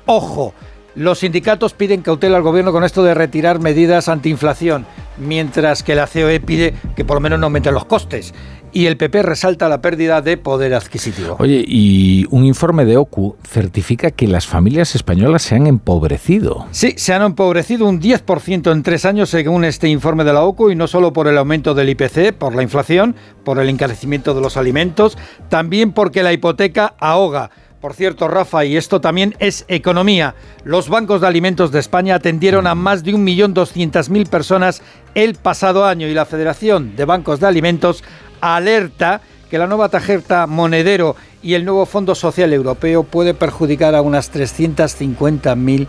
Ojo, 0.05 0.53
los 0.95 1.19
sindicatos 1.19 1.73
piden 1.73 2.01
cautela 2.01 2.37
al 2.37 2.43
gobierno 2.43 2.71
con 2.71 2.83
esto 2.83 3.03
de 3.03 3.13
retirar 3.13 3.59
medidas 3.59 4.07
antiinflación, 4.07 4.85
mientras 5.17 5.83
que 5.83 5.95
la 5.95 6.07
COE 6.07 6.39
pide 6.39 6.73
que 6.95 7.05
por 7.05 7.17
lo 7.17 7.21
menos 7.21 7.39
no 7.39 7.47
aumenten 7.47 7.73
los 7.73 7.85
costes. 7.85 8.33
Y 8.71 8.87
el 8.87 8.97
PP 8.97 9.23
resalta 9.23 9.69
la 9.69 9.79
pérdida 9.79 10.21
de 10.21 10.35
poder 10.35 10.73
adquisitivo. 10.73 11.37
Oye, 11.39 11.63
y 11.65 12.25
un 12.29 12.43
informe 12.43 12.83
de 12.83 12.97
OCU 12.97 13.37
certifica 13.47 14.11
que 14.11 14.27
las 14.27 14.47
familias 14.47 14.95
españolas 14.95 15.43
se 15.43 15.55
han 15.55 15.65
empobrecido. 15.65 16.65
Sí, 16.71 16.93
se 16.97 17.13
han 17.13 17.21
empobrecido 17.21 17.87
un 17.87 18.01
10% 18.01 18.73
en 18.73 18.83
tres 18.83 19.05
años 19.05 19.29
según 19.29 19.63
este 19.63 19.87
informe 19.87 20.25
de 20.25 20.33
la 20.33 20.43
OCU 20.43 20.71
y 20.71 20.75
no 20.75 20.87
solo 20.87 21.13
por 21.13 21.29
el 21.29 21.37
aumento 21.37 21.73
del 21.73 21.87
IPC, 21.87 22.33
por 22.33 22.53
la 22.53 22.63
inflación, 22.63 23.15
por 23.45 23.59
el 23.59 23.69
encarecimiento 23.69 24.33
de 24.33 24.41
los 24.41 24.57
alimentos, 24.57 25.17
también 25.47 25.93
porque 25.93 26.21
la 26.21 26.33
hipoteca 26.33 26.95
ahoga. 26.99 27.51
Por 27.85 27.93
cierto, 27.93 28.27
Rafa, 28.27 28.65
y 28.65 28.77
esto 28.77 28.99
también 28.99 29.35
es 29.37 29.63
economía, 29.67 30.33
los 30.63 30.89
bancos 30.89 31.21
de 31.21 31.27
alimentos 31.27 31.71
de 31.71 31.77
España 31.77 32.15
atendieron 32.15 32.65
a 32.65 32.73
más 32.73 33.03
de 33.03 33.13
1.200.000 33.13 34.27
personas 34.27 34.81
el 35.13 35.35
pasado 35.35 35.85
año 35.85 36.07
y 36.07 36.15
la 36.15 36.25
Federación 36.25 36.95
de 36.95 37.05
Bancos 37.05 37.39
de 37.39 37.45
Alimentos 37.45 38.03
alerta 38.41 39.21
que 39.51 39.59
la 39.59 39.67
nueva 39.67 39.89
tarjeta 39.89 40.47
monedero 40.47 41.15
y 41.43 41.53
el 41.53 41.63
nuevo 41.63 41.85
Fondo 41.85 42.15
Social 42.15 42.53
Europeo 42.53 43.03
puede 43.03 43.35
perjudicar 43.35 43.93
a 43.93 44.01
unas 44.01 44.33
350.000 44.33 45.85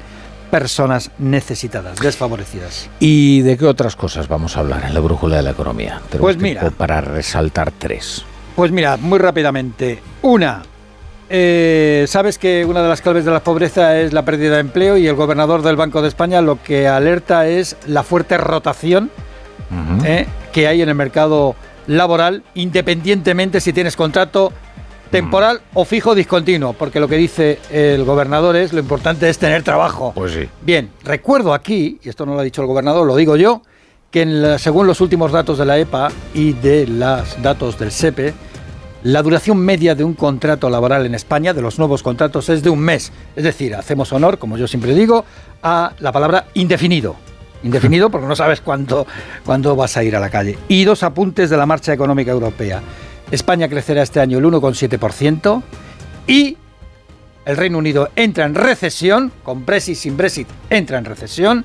personas 0.50 1.10
necesitadas, 1.18 1.98
desfavorecidas. 1.98 2.90
¿Y 3.00 3.40
de 3.40 3.56
qué 3.56 3.64
otras 3.64 3.96
cosas 3.96 4.28
vamos 4.28 4.58
a 4.58 4.60
hablar 4.60 4.84
en 4.84 4.92
la 4.92 5.00
brújula 5.00 5.36
de 5.36 5.44
la 5.44 5.52
economía? 5.52 6.02
Tenemos 6.10 6.20
Pues 6.20 6.36
mira. 6.36 6.70
Para 6.72 7.00
resaltar 7.00 7.70
tres. 7.70 8.22
Pues 8.54 8.70
mira, 8.70 8.98
muy 8.98 9.18
rápidamente. 9.18 10.02
Una, 10.20 10.62
eh, 11.28 12.04
sabes 12.08 12.38
que 12.38 12.64
una 12.64 12.82
de 12.82 12.88
las 12.88 13.00
claves 13.00 13.24
de 13.24 13.30
la 13.32 13.40
pobreza 13.40 13.98
es 14.00 14.12
la 14.12 14.24
pérdida 14.24 14.54
de 14.54 14.60
empleo 14.60 14.96
y 14.96 15.06
el 15.06 15.14
gobernador 15.14 15.62
del 15.62 15.76
Banco 15.76 16.00
de 16.02 16.08
España 16.08 16.40
lo 16.40 16.62
que 16.62 16.86
alerta 16.88 17.46
es 17.48 17.76
la 17.86 18.02
fuerte 18.02 18.36
rotación 18.38 19.10
eh, 20.04 20.26
que 20.52 20.68
hay 20.68 20.82
en 20.82 20.88
el 20.88 20.94
mercado 20.94 21.56
laboral, 21.88 22.42
independientemente 22.54 23.60
si 23.60 23.72
tienes 23.72 23.96
contrato 23.96 24.52
temporal 25.10 25.60
o 25.74 25.84
fijo 25.84 26.14
discontinuo, 26.14 26.72
porque 26.72 27.00
lo 27.00 27.08
que 27.08 27.16
dice 27.16 27.58
el 27.70 28.04
gobernador 28.04 28.54
es 28.56 28.72
lo 28.72 28.80
importante 28.80 29.28
es 29.28 29.38
tener 29.38 29.62
trabajo. 29.62 30.12
Pues 30.14 30.32
sí. 30.32 30.48
Bien, 30.62 30.90
recuerdo 31.04 31.54
aquí, 31.54 31.98
y 32.02 32.08
esto 32.08 32.26
no 32.26 32.34
lo 32.34 32.40
ha 32.40 32.42
dicho 32.44 32.60
el 32.60 32.66
gobernador, 32.68 33.06
lo 33.06 33.16
digo 33.16 33.36
yo, 33.36 33.62
que 34.10 34.22
en 34.22 34.42
la- 34.42 34.58
según 34.58 34.86
los 34.86 35.00
últimos 35.00 35.32
datos 35.32 35.58
de 35.58 35.64
la 35.64 35.78
EPA 35.78 36.08
y 36.34 36.52
de 36.54 36.86
los 36.86 37.40
datos 37.42 37.78
del 37.78 37.90
SEPE, 37.92 38.34
la 39.06 39.22
duración 39.22 39.58
media 39.58 39.94
de 39.94 40.02
un 40.02 40.14
contrato 40.14 40.68
laboral 40.68 41.06
en 41.06 41.14
España, 41.14 41.54
de 41.54 41.62
los 41.62 41.78
nuevos 41.78 42.02
contratos, 42.02 42.48
es 42.48 42.64
de 42.64 42.70
un 42.70 42.80
mes. 42.80 43.12
Es 43.36 43.44
decir, 43.44 43.76
hacemos 43.76 44.12
honor, 44.12 44.36
como 44.36 44.58
yo 44.58 44.66
siempre 44.66 44.96
digo, 44.96 45.24
a 45.62 45.92
la 46.00 46.10
palabra 46.10 46.46
indefinido. 46.54 47.14
Indefinido 47.62 48.10
porque 48.10 48.26
no 48.26 48.34
sabes 48.34 48.60
cuándo, 48.60 49.06
cuándo 49.44 49.76
vas 49.76 49.96
a 49.96 50.02
ir 50.02 50.16
a 50.16 50.20
la 50.20 50.28
calle. 50.28 50.58
Y 50.66 50.82
dos 50.82 51.04
apuntes 51.04 51.50
de 51.50 51.56
la 51.56 51.66
marcha 51.66 51.92
económica 51.92 52.32
europea. 52.32 52.82
España 53.30 53.68
crecerá 53.68 54.02
este 54.02 54.18
año 54.18 54.38
el 54.38 54.44
1,7% 54.44 55.62
y 56.26 56.56
el 57.44 57.56
Reino 57.56 57.78
Unido 57.78 58.08
entra 58.16 58.44
en 58.44 58.56
recesión, 58.56 59.30
con 59.44 59.64
Brexit, 59.64 59.94
sin 59.94 60.16
Brexit, 60.16 60.48
entra 60.68 60.98
en 60.98 61.04
recesión. 61.04 61.64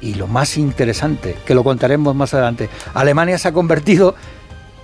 Y 0.00 0.14
lo 0.14 0.28
más 0.28 0.56
interesante, 0.56 1.34
que 1.44 1.56
lo 1.56 1.64
contaremos 1.64 2.14
más 2.14 2.32
adelante, 2.32 2.70
Alemania 2.94 3.38
se 3.38 3.48
ha 3.48 3.52
convertido, 3.52 4.14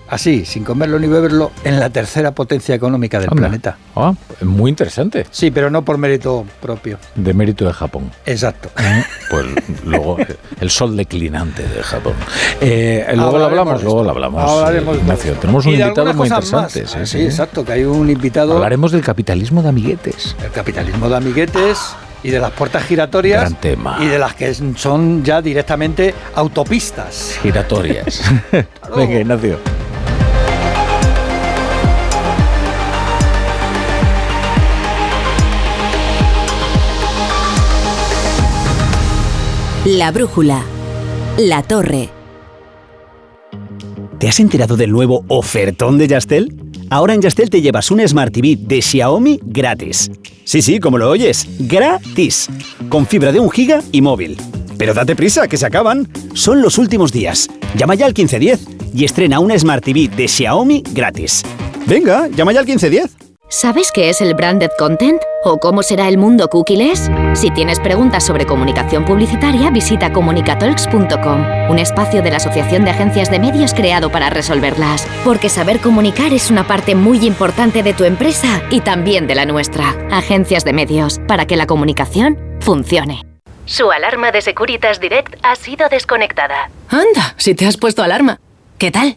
así, 0.09 0.45
sin 0.45 0.65
comerlo 0.65 0.99
ni 0.99 1.07
beberlo, 1.07 1.51
en 1.65 1.81
la 1.81 1.91
tercera 1.91 2.33
potencia 2.33 2.75
económica 2.75 3.21
del 3.21 3.31
planeta. 3.31 3.77
Ah, 3.97 4.13
muy 4.43 4.71
interesante. 4.71 5.27
Sí, 5.31 5.51
pero 5.51 5.71
no 5.71 5.85
por 5.85 5.99
mérito 5.99 6.45
propio. 6.61 6.99
De 7.15 7.35
mérito 7.35 7.65
de 7.65 7.73
Japón. 7.73 8.11
Exacto. 8.27 8.71
Pues 9.31 9.47
luego 9.85 10.17
el 10.61 10.71
sol 10.71 10.97
declinante 10.97 11.63
de 11.63 11.83
Japón. 11.83 12.15
Eh, 12.61 13.07
luego 13.15 13.39
lo 13.39 13.45
hablamos, 13.45 13.83
luego 13.83 13.99
esto. 14.01 14.05
lo 14.05 14.11
hablamos. 14.11 14.51
Hablaremos 14.51 14.97
eh, 14.97 15.01
Ignacio. 15.01 15.33
Tenemos 15.35 15.67
un 15.67 15.73
Y 15.73 15.81
invitado 15.81 16.15
muy 16.15 16.29
interesante. 16.29 16.85
Ah, 16.97 17.07
sí, 17.07 17.23
exacto, 17.23 17.65
que 17.65 17.73
hay 17.73 17.85
un 17.85 18.11
invitado. 18.11 18.55
Hablaremos 18.55 18.93
del 18.93 19.03
capitalismo 19.03 19.63
de 19.63 19.69
amiguetes. 19.69 20.37
El 20.45 20.51
capitalismo 20.51 21.09
de 21.09 21.17
amiguetes 21.17 21.95
y 22.23 22.31
de 22.31 22.41
las 22.41 22.51
puertas 22.53 22.85
giratorias. 22.85 23.43
Gran 23.43 23.61
tema. 23.61 23.99
Y 24.01 24.07
de 24.07 24.19
las 24.19 24.35
que 24.35 24.53
son 24.77 25.23
ya 25.23 25.43
directamente 25.43 26.15
autopistas. 26.35 27.39
Giratorias. 27.43 28.23
Venga, 28.97 29.21
Ignacio. 29.21 29.59
La 39.85 40.11
brújula. 40.13 40.63
La 41.37 41.63
torre. 41.63 42.09
¿Te 44.19 44.29
has 44.29 44.41
enterado 44.41 44.79
del 44.79 44.91
nuevo 44.91 45.27
ofertón 45.29 45.99
de 45.99 46.09
Yastel? 46.09 46.57
Ahora 46.89 47.13
en 47.13 47.21
Yastel 47.21 47.51
te 47.51 47.61
llevas 47.61 47.91
un 47.91 48.01
Smart 48.09 48.33
TV 48.33 48.57
de 48.59 48.81
Xiaomi 48.81 49.41
gratis. 49.45 50.11
Sí, 50.45 50.63
sí, 50.63 50.81
como 50.81 50.97
lo 50.97 51.11
oyes, 51.11 51.47
gratis. 51.59 52.49
Con 52.89 53.07
fibra 53.07 53.31
de 53.31 53.41
un 53.41 53.51
giga 53.51 53.83
y 53.93 54.01
móvil. 54.01 54.39
Pero 54.79 54.95
date 54.95 55.15
prisa, 55.17 55.49
que 55.49 55.59
se 55.59 55.67
acaban. 55.67 56.09
Son 56.33 56.63
los 56.63 56.79
últimos 56.79 57.13
días. 57.13 57.51
Llama 57.77 57.95
ya 57.95 58.07
al 58.07 58.15
1510 58.15 58.95
y 58.95 59.05
estrena 59.05 59.39
una 59.39 59.59
Smart 59.59 59.85
TV 59.85 60.09
de 60.09 60.29
Xiaomi 60.29 60.83
gratis. 60.95 61.43
Venga, 61.87 62.29
llama 62.29 62.55
ya 62.55 62.61
al 62.61 62.67
1510. 62.67 63.34
¿Sabes 63.57 63.93
qué 63.93 64.09
es 64.09 64.21
el 64.21 64.35
branded 64.35 64.73
content? 64.77 65.23
¿O 65.45 65.61
cómo 65.61 65.85
será 65.85 66.09
el 66.09 66.19
mundo 66.19 66.49
cookieless? 66.49 67.09
Si 67.35 67.53
tienes 67.53 67.79
preguntas 67.79 68.27
sobre 68.27 68.47
comunicación 68.47 69.05
publicitaria, 69.05 69.71
visita 69.71 70.13
comunicatalks.com, 70.13 71.71
un 71.71 71.79
espacio 71.79 72.21
de 72.21 72.31
la 72.31 72.39
Asociación 72.39 72.85
de 72.85 72.91
Agencias 72.91 73.31
de 73.31 73.39
Medios 73.39 73.73
creado 73.73 74.11
para 74.11 74.29
resolverlas. 74.29 75.07
Porque 75.23 75.49
saber 75.49 75.79
comunicar 75.79 76.33
es 76.33 76.51
una 76.51 76.67
parte 76.67 76.97
muy 76.97 77.25
importante 77.25 77.85
de 77.85 77.95
tu 77.95 78.03
empresa 78.03 78.61
y 78.73 78.81
también 78.81 79.29
de 79.29 79.37
la 79.37 79.47
nuestra. 79.47 79.95
Agencias 80.11 80.65
de 80.65 80.73
Medios, 80.73 81.21
para 81.29 81.47
que 81.47 81.57
la 81.57 81.69
comunicación 81.69 82.37
funcione. 82.59 83.23
Su 83.67 83.89
alarma 83.93 84.33
de 84.33 84.43
Securitas 84.43 84.99
Direct 84.99 85.37
ha 85.45 85.55
sido 85.55 85.89
desconectada. 85.89 86.71
Anda, 86.89 87.35
si 87.37 87.55
te 87.55 87.67
has 87.67 87.77
puesto 87.77 88.03
alarma. 88.03 88.41
¿Qué 88.79 88.91
tal? 88.91 89.17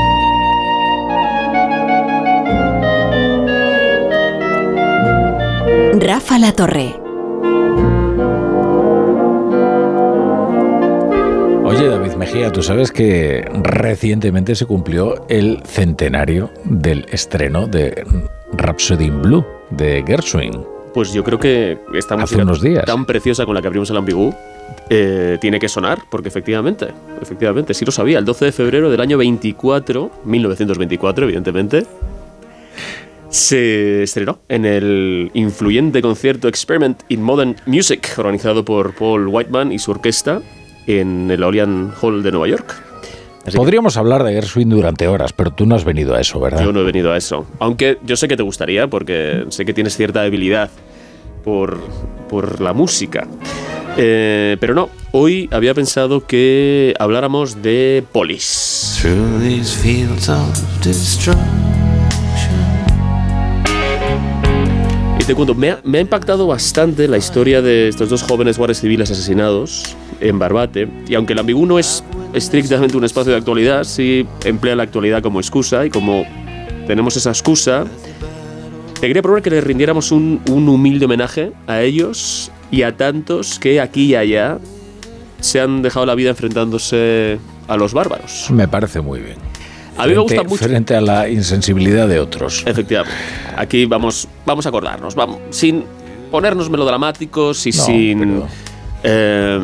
Rafa 5.99 6.39
La 6.39 6.53
Torre. 6.53 6.95
Oye, 11.63 11.87
David 11.87 12.13
Mejía, 12.13 12.51
tú 12.51 12.61
sabes 12.63 12.91
que 12.91 13.45
recientemente 13.63 14.55
se 14.55 14.65
cumplió 14.65 15.25
el 15.29 15.61
centenario 15.65 16.51
del 16.65 17.05
estreno 17.11 17.67
de 17.67 18.05
Rhapsody 18.53 19.05
in 19.05 19.21
Blue 19.21 19.45
de 19.69 20.03
Gershwin. 20.05 20.63
Pues 20.93 21.13
yo 21.13 21.23
creo 21.23 21.39
que 21.39 21.77
esta 21.93 22.15
Hace 22.15 22.21
música 22.21 22.41
unos 22.43 22.61
días. 22.61 22.85
tan 22.85 23.05
preciosa 23.05 23.45
con 23.45 23.55
la 23.55 23.61
que 23.61 23.67
abrimos 23.67 23.89
el 23.89 23.97
ambigú 23.97 24.33
eh, 24.89 25.37
tiene 25.39 25.59
que 25.59 25.69
sonar, 25.69 25.99
porque 26.09 26.27
efectivamente, 26.27 26.87
efectivamente, 27.21 27.73
sí 27.73 27.85
lo 27.85 27.91
sabía, 27.91 28.19
el 28.19 28.25
12 28.25 28.45
de 28.45 28.51
febrero 28.51 28.89
del 28.89 28.99
año 28.99 29.17
24, 29.17 30.11
1924, 30.25 31.23
evidentemente, 31.25 31.85
se 33.31 34.03
estrenó 34.03 34.39
en 34.49 34.65
el 34.65 35.31
influyente 35.33 36.01
concierto 36.01 36.47
Experiment 36.47 37.01
in 37.09 37.21
Modern 37.23 37.55
Music, 37.65 38.13
organizado 38.17 38.63
por 38.63 38.93
Paul 38.93 39.27
Whiteman 39.27 39.71
y 39.71 39.79
su 39.79 39.91
orquesta 39.91 40.41
en 40.85 41.31
el 41.31 41.41
Olean 41.43 41.93
Hall 42.01 42.21
de 42.23 42.31
Nueva 42.31 42.47
York. 42.47 42.75
Así 43.45 43.51
que- 43.53 43.57
Podríamos 43.57 43.97
hablar 43.97 44.23
de 44.23 44.33
Gershwin 44.33 44.69
durante 44.69 45.07
horas, 45.07 45.33
pero 45.33 45.51
tú 45.51 45.65
no 45.65 45.75
has 45.75 45.83
venido 45.85 46.13
a 46.13 46.21
eso, 46.21 46.39
¿verdad? 46.39 46.63
Yo 46.63 46.71
no 46.73 46.81
he 46.81 46.83
venido 46.83 47.11
a 47.11 47.17
eso. 47.17 47.47
Aunque 47.59 47.97
yo 48.03 48.15
sé 48.15 48.27
que 48.27 48.37
te 48.37 48.43
gustaría, 48.43 48.87
porque 48.87 49.45
sé 49.49 49.65
que 49.65 49.73
tienes 49.73 49.95
cierta 49.97 50.21
debilidad 50.21 50.69
por, 51.43 51.79
por 52.29 52.61
la 52.61 52.73
música. 52.73 53.27
Eh, 53.97 54.57
pero 54.59 54.73
no, 54.75 54.89
hoy 55.11 55.49
había 55.51 55.73
pensado 55.73 56.25
que 56.27 56.93
habláramos 56.99 57.61
de 57.63 58.03
Polis. 58.11 58.99
Through 59.01 59.41
these 59.41 59.75
fields 59.75 60.29
of 60.29 60.47
me 65.55 65.71
ha, 65.71 65.81
me 65.83 65.97
ha 65.97 66.01
impactado 66.01 66.47
bastante 66.47 67.07
la 67.07 67.17
historia 67.17 67.61
de 67.61 67.87
estos 67.87 68.09
dos 68.09 68.23
jóvenes 68.23 68.57
guardias 68.57 68.81
civiles 68.81 69.11
asesinados 69.11 69.95
en 70.19 70.37
Barbate. 70.39 70.87
Y 71.07 71.15
aunque 71.15 71.33
el 71.33 71.39
ambigú 71.39 71.65
no 71.65 71.79
es 71.79 72.03
estrictamente 72.33 72.97
un 72.97 73.03
espacio 73.03 73.31
de 73.31 73.37
actualidad, 73.37 73.83
sí 73.83 74.25
emplea 74.43 74.75
la 74.75 74.83
actualidad 74.83 75.21
como 75.21 75.39
excusa. 75.39 75.85
Y 75.85 75.89
como 75.89 76.25
tenemos 76.87 77.15
esa 77.17 77.29
excusa, 77.29 77.85
te 78.99 79.07
quería 79.07 79.21
proponer 79.21 79.43
que 79.43 79.49
le 79.49 79.61
rindiéramos 79.61 80.11
un, 80.11 80.41
un 80.49 80.69
humilde 80.69 81.05
homenaje 81.05 81.53
a 81.67 81.81
ellos 81.81 82.51
y 82.69 82.83
a 82.83 82.95
tantos 82.95 83.59
que 83.59 83.79
aquí 83.79 84.05
y 84.05 84.15
allá 84.15 84.59
se 85.39 85.59
han 85.59 85.81
dejado 85.81 86.05
la 86.05 86.15
vida 86.15 86.29
enfrentándose 86.29 87.39
a 87.67 87.77
los 87.77 87.93
bárbaros. 87.93 88.47
Me 88.51 88.67
parece 88.67 89.01
muy 89.01 89.19
bien. 89.19 89.50
A 89.97 90.07
mí 90.07 90.13
me 90.13 90.19
gusta 90.19 90.35
Frente- 90.35 90.49
mucho. 90.49 90.65
Frente 90.65 90.95
a 90.95 91.01
la 91.01 91.29
insensibilidad 91.29 92.07
de 92.07 92.19
otros. 92.19 92.63
Efectivamente. 92.65 93.15
Aquí 93.57 93.85
vamos, 93.85 94.27
vamos 94.45 94.65
a 94.65 94.69
acordarnos, 94.69 95.15
vamos, 95.15 95.37
sin 95.51 95.83
ponernos 96.31 96.69
melodramáticos 96.69 97.67
y 97.67 97.71
No, 97.71 97.83
sin... 97.85 98.43
eh, 99.03 99.59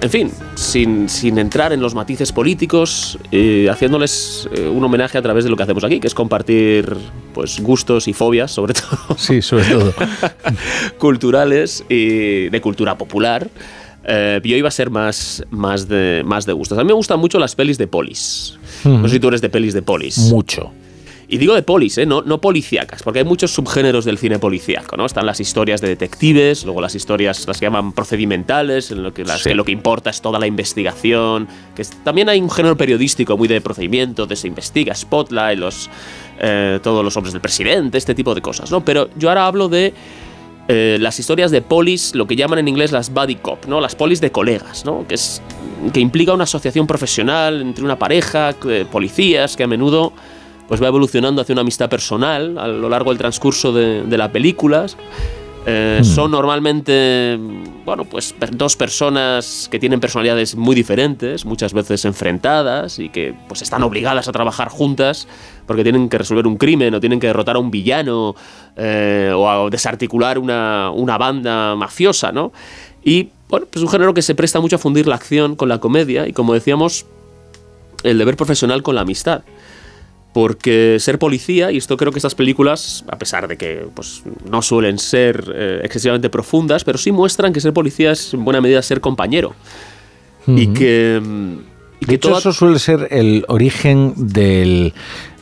en 0.00 0.10
fin, 0.10 0.30
sin, 0.54 1.08
sin 1.08 1.38
entrar 1.38 1.72
en 1.74 1.80
los 1.80 1.94
matices 1.94 2.32
políticos, 2.32 3.18
eh, 3.30 3.68
haciéndoles 3.70 4.48
eh, 4.54 4.66
un 4.66 4.82
homenaje 4.82 5.18
a 5.18 5.22
través 5.22 5.44
de 5.44 5.50
lo 5.50 5.56
que 5.56 5.64
hacemos 5.64 5.84
aquí, 5.84 6.00
que 6.00 6.06
es 6.06 6.14
compartir 6.14 6.90
pues, 7.34 7.60
gustos 7.60 8.08
y 8.08 8.12
fobias, 8.14 8.50
sobre 8.50 8.72
todo. 8.74 9.16
Sí, 9.18 9.42
sobre 9.42 9.64
todo. 9.66 9.92
culturales 10.98 11.84
y 11.88 12.48
de 12.48 12.60
cultura 12.60 12.96
popular. 12.96 13.48
Eh, 14.08 14.40
y 14.44 14.54
hoy 14.54 14.60
va 14.62 14.68
a 14.68 14.72
ser 14.72 14.88
más, 14.90 15.44
más, 15.50 15.88
de, 15.88 16.22
más 16.24 16.46
de 16.46 16.52
gustos. 16.52 16.78
A 16.78 16.82
mí 16.82 16.86
me 16.88 16.92
gustan 16.94 17.18
mucho 17.18 17.38
las 17.40 17.54
pelis 17.56 17.76
de 17.76 17.88
polis. 17.88 18.56
No 18.84 19.08
sé 19.08 19.14
si 19.14 19.20
tú 19.20 19.28
eres 19.28 19.40
de 19.40 19.48
pelis 19.48 19.74
de 19.74 19.82
polis. 19.82 20.16
Mucho. 20.30 20.70
Y 21.28 21.38
digo 21.38 21.56
de 21.56 21.62
polis, 21.62 21.98
¿eh? 21.98 22.06
no, 22.06 22.22
no 22.22 22.40
policíacas, 22.40 23.02
porque 23.02 23.18
hay 23.18 23.24
muchos 23.24 23.50
subgéneros 23.52 24.04
del 24.04 24.16
cine 24.16 24.38
policíaco, 24.38 24.96
¿no? 24.96 25.04
Están 25.06 25.26
las 25.26 25.40
historias 25.40 25.80
de 25.80 25.88
detectives, 25.88 26.64
luego 26.64 26.80
las 26.80 26.94
historias, 26.94 27.44
las 27.48 27.58
que 27.58 27.66
llaman 27.66 27.92
procedimentales, 27.92 28.92
en 28.92 29.02
lo 29.02 29.12
que, 29.12 29.24
las 29.24 29.42
Sí. 29.42 29.48
que 29.48 29.54
lo 29.56 29.64
que 29.64 29.72
importa 29.72 30.10
es 30.10 30.20
toda 30.20 30.38
la 30.38 30.46
investigación, 30.46 31.48
que 31.74 31.82
es- 31.82 31.90
también 32.04 32.28
hay 32.28 32.40
un 32.40 32.48
género 32.48 32.76
periodístico 32.76 33.36
muy 33.36 33.48
de 33.48 33.60
procedimiento, 33.60 34.24
de 34.28 34.36
se 34.36 34.46
investiga, 34.46 34.94
Spotlight, 34.94 35.58
los, 35.58 35.90
eh, 36.38 36.78
todos 36.80 37.02
los 37.04 37.16
hombres 37.16 37.32
del 37.32 37.42
presidente, 37.42 37.98
este 37.98 38.14
tipo 38.14 38.32
de 38.32 38.40
cosas, 38.40 38.70
¿no? 38.70 38.84
Pero 38.84 39.08
yo 39.16 39.28
ahora 39.28 39.48
hablo 39.48 39.68
de 39.68 39.94
eh, 40.68 40.98
las 41.00 41.18
historias 41.18 41.50
de 41.50 41.62
polis, 41.62 42.14
lo 42.14 42.26
que 42.26 42.36
llaman 42.36 42.58
en 42.58 42.68
inglés 42.68 42.92
las 42.92 43.12
buddy 43.12 43.36
cop, 43.36 43.66
¿no? 43.66 43.80
Las 43.80 43.94
polis 43.94 44.20
de 44.20 44.32
colegas, 44.32 44.84
¿no? 44.84 45.06
Que, 45.06 45.14
es, 45.14 45.40
que 45.92 46.00
implica 46.00 46.32
una 46.34 46.44
asociación 46.44 46.86
profesional 46.86 47.60
entre 47.62 47.84
una 47.84 47.98
pareja, 47.98 48.54
eh, 48.68 48.84
policías, 48.90 49.56
que 49.56 49.64
a 49.64 49.66
menudo 49.66 50.12
pues 50.68 50.82
va 50.82 50.88
evolucionando 50.88 51.40
hacia 51.42 51.52
una 51.52 51.62
amistad 51.62 51.88
personal 51.88 52.58
a 52.58 52.66
lo 52.66 52.88
largo 52.88 53.10
del 53.10 53.18
transcurso 53.18 53.72
de, 53.72 54.02
de 54.02 54.18
las 54.18 54.30
películas. 54.30 54.96
Eh, 55.68 56.02
Son 56.04 56.30
normalmente, 56.30 57.36
bueno, 57.84 58.04
pues 58.04 58.36
dos 58.52 58.76
personas 58.76 59.66
que 59.68 59.80
tienen 59.80 59.98
personalidades 59.98 60.54
muy 60.54 60.76
diferentes, 60.76 61.44
muchas 61.44 61.72
veces 61.72 62.04
enfrentadas 62.04 63.00
y 63.00 63.08
que 63.08 63.34
pues 63.48 63.62
están 63.62 63.82
obligadas 63.82 64.28
a 64.28 64.32
trabajar 64.32 64.68
juntas 64.68 65.26
porque 65.66 65.82
tienen 65.82 66.08
que 66.08 66.18
resolver 66.18 66.46
un 66.46 66.56
crimen 66.56 66.94
o 66.94 67.00
tienen 67.00 67.18
que 67.18 67.26
derrotar 67.26 67.56
a 67.56 67.58
un 67.58 67.72
villano 67.72 68.36
eh, 68.76 69.32
o 69.34 69.48
a 69.48 69.70
desarticular 69.70 70.38
una, 70.38 70.90
una 70.90 71.18
banda 71.18 71.74
mafiosa, 71.74 72.32
¿no? 72.32 72.52
Y 73.02 73.30
bueno, 73.48 73.66
pues 73.70 73.82
un 73.82 73.88
género 73.88 74.14
que 74.14 74.22
se 74.22 74.34
presta 74.34 74.60
mucho 74.60 74.76
a 74.76 74.78
fundir 74.78 75.06
la 75.06 75.14
acción 75.14 75.56
con 75.56 75.68
la 75.68 75.78
comedia 75.78 76.26
y 76.26 76.32
como 76.32 76.52
decíamos, 76.54 77.06
el 78.02 78.18
deber 78.18 78.36
profesional 78.36 78.82
con 78.82 78.94
la 78.94 79.02
amistad. 79.02 79.42
Porque 80.32 80.98
ser 81.00 81.18
policía, 81.18 81.72
y 81.72 81.78
esto 81.78 81.96
creo 81.96 82.12
que 82.12 82.18
estas 82.18 82.34
películas, 82.34 83.04
a 83.08 83.16
pesar 83.16 83.48
de 83.48 83.56
que 83.56 83.86
pues, 83.94 84.22
no 84.50 84.60
suelen 84.60 84.98
ser 84.98 85.50
eh, 85.54 85.80
excesivamente 85.82 86.28
profundas, 86.28 86.84
pero 86.84 86.98
sí 86.98 87.10
muestran 87.10 87.54
que 87.54 87.60
ser 87.60 87.72
policía 87.72 88.12
es 88.12 88.34
en 88.34 88.44
buena 88.44 88.60
medida 88.60 88.82
ser 88.82 89.00
compañero. 89.00 89.54
Y 90.46 90.68
que. 90.68 91.20
Y 91.98 92.04
De 92.04 92.06
que 92.10 92.14
hecho, 92.16 92.28
toda- 92.28 92.40
eso 92.40 92.52
suele 92.52 92.78
ser 92.78 93.08
el 93.10 93.44
origen 93.48 94.12
del, 94.16 94.92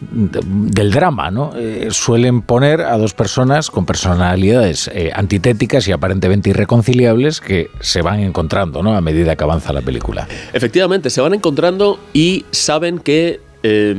de- 0.00 0.40
del 0.44 0.92
drama, 0.92 1.30
¿no? 1.32 1.50
Eh, 1.57 1.88
suelen 1.90 2.42
poner 2.42 2.80
a 2.82 2.96
dos 2.96 3.12
personas 3.12 3.70
con 3.70 3.86
personalidades 3.86 4.88
eh, 4.94 5.11
antitéticas 5.14 5.88
y 5.88 5.92
aparentemente 5.92 6.50
irreconciliables 6.50 7.40
que 7.40 7.70
se 7.80 8.02
van 8.02 8.20
encontrando, 8.20 8.82
¿no? 8.84 8.96
A 8.96 9.00
medida 9.00 9.34
que 9.34 9.42
avanza 9.44 9.72
la 9.72 9.82
película. 9.82 10.28
Efectivamente, 10.52 11.11
se 11.11 11.20
van 11.20 11.34
encontrando 11.34 11.98
y 12.12 12.44
saben 12.52 12.98
que 13.00 13.40
eh, 13.64 13.96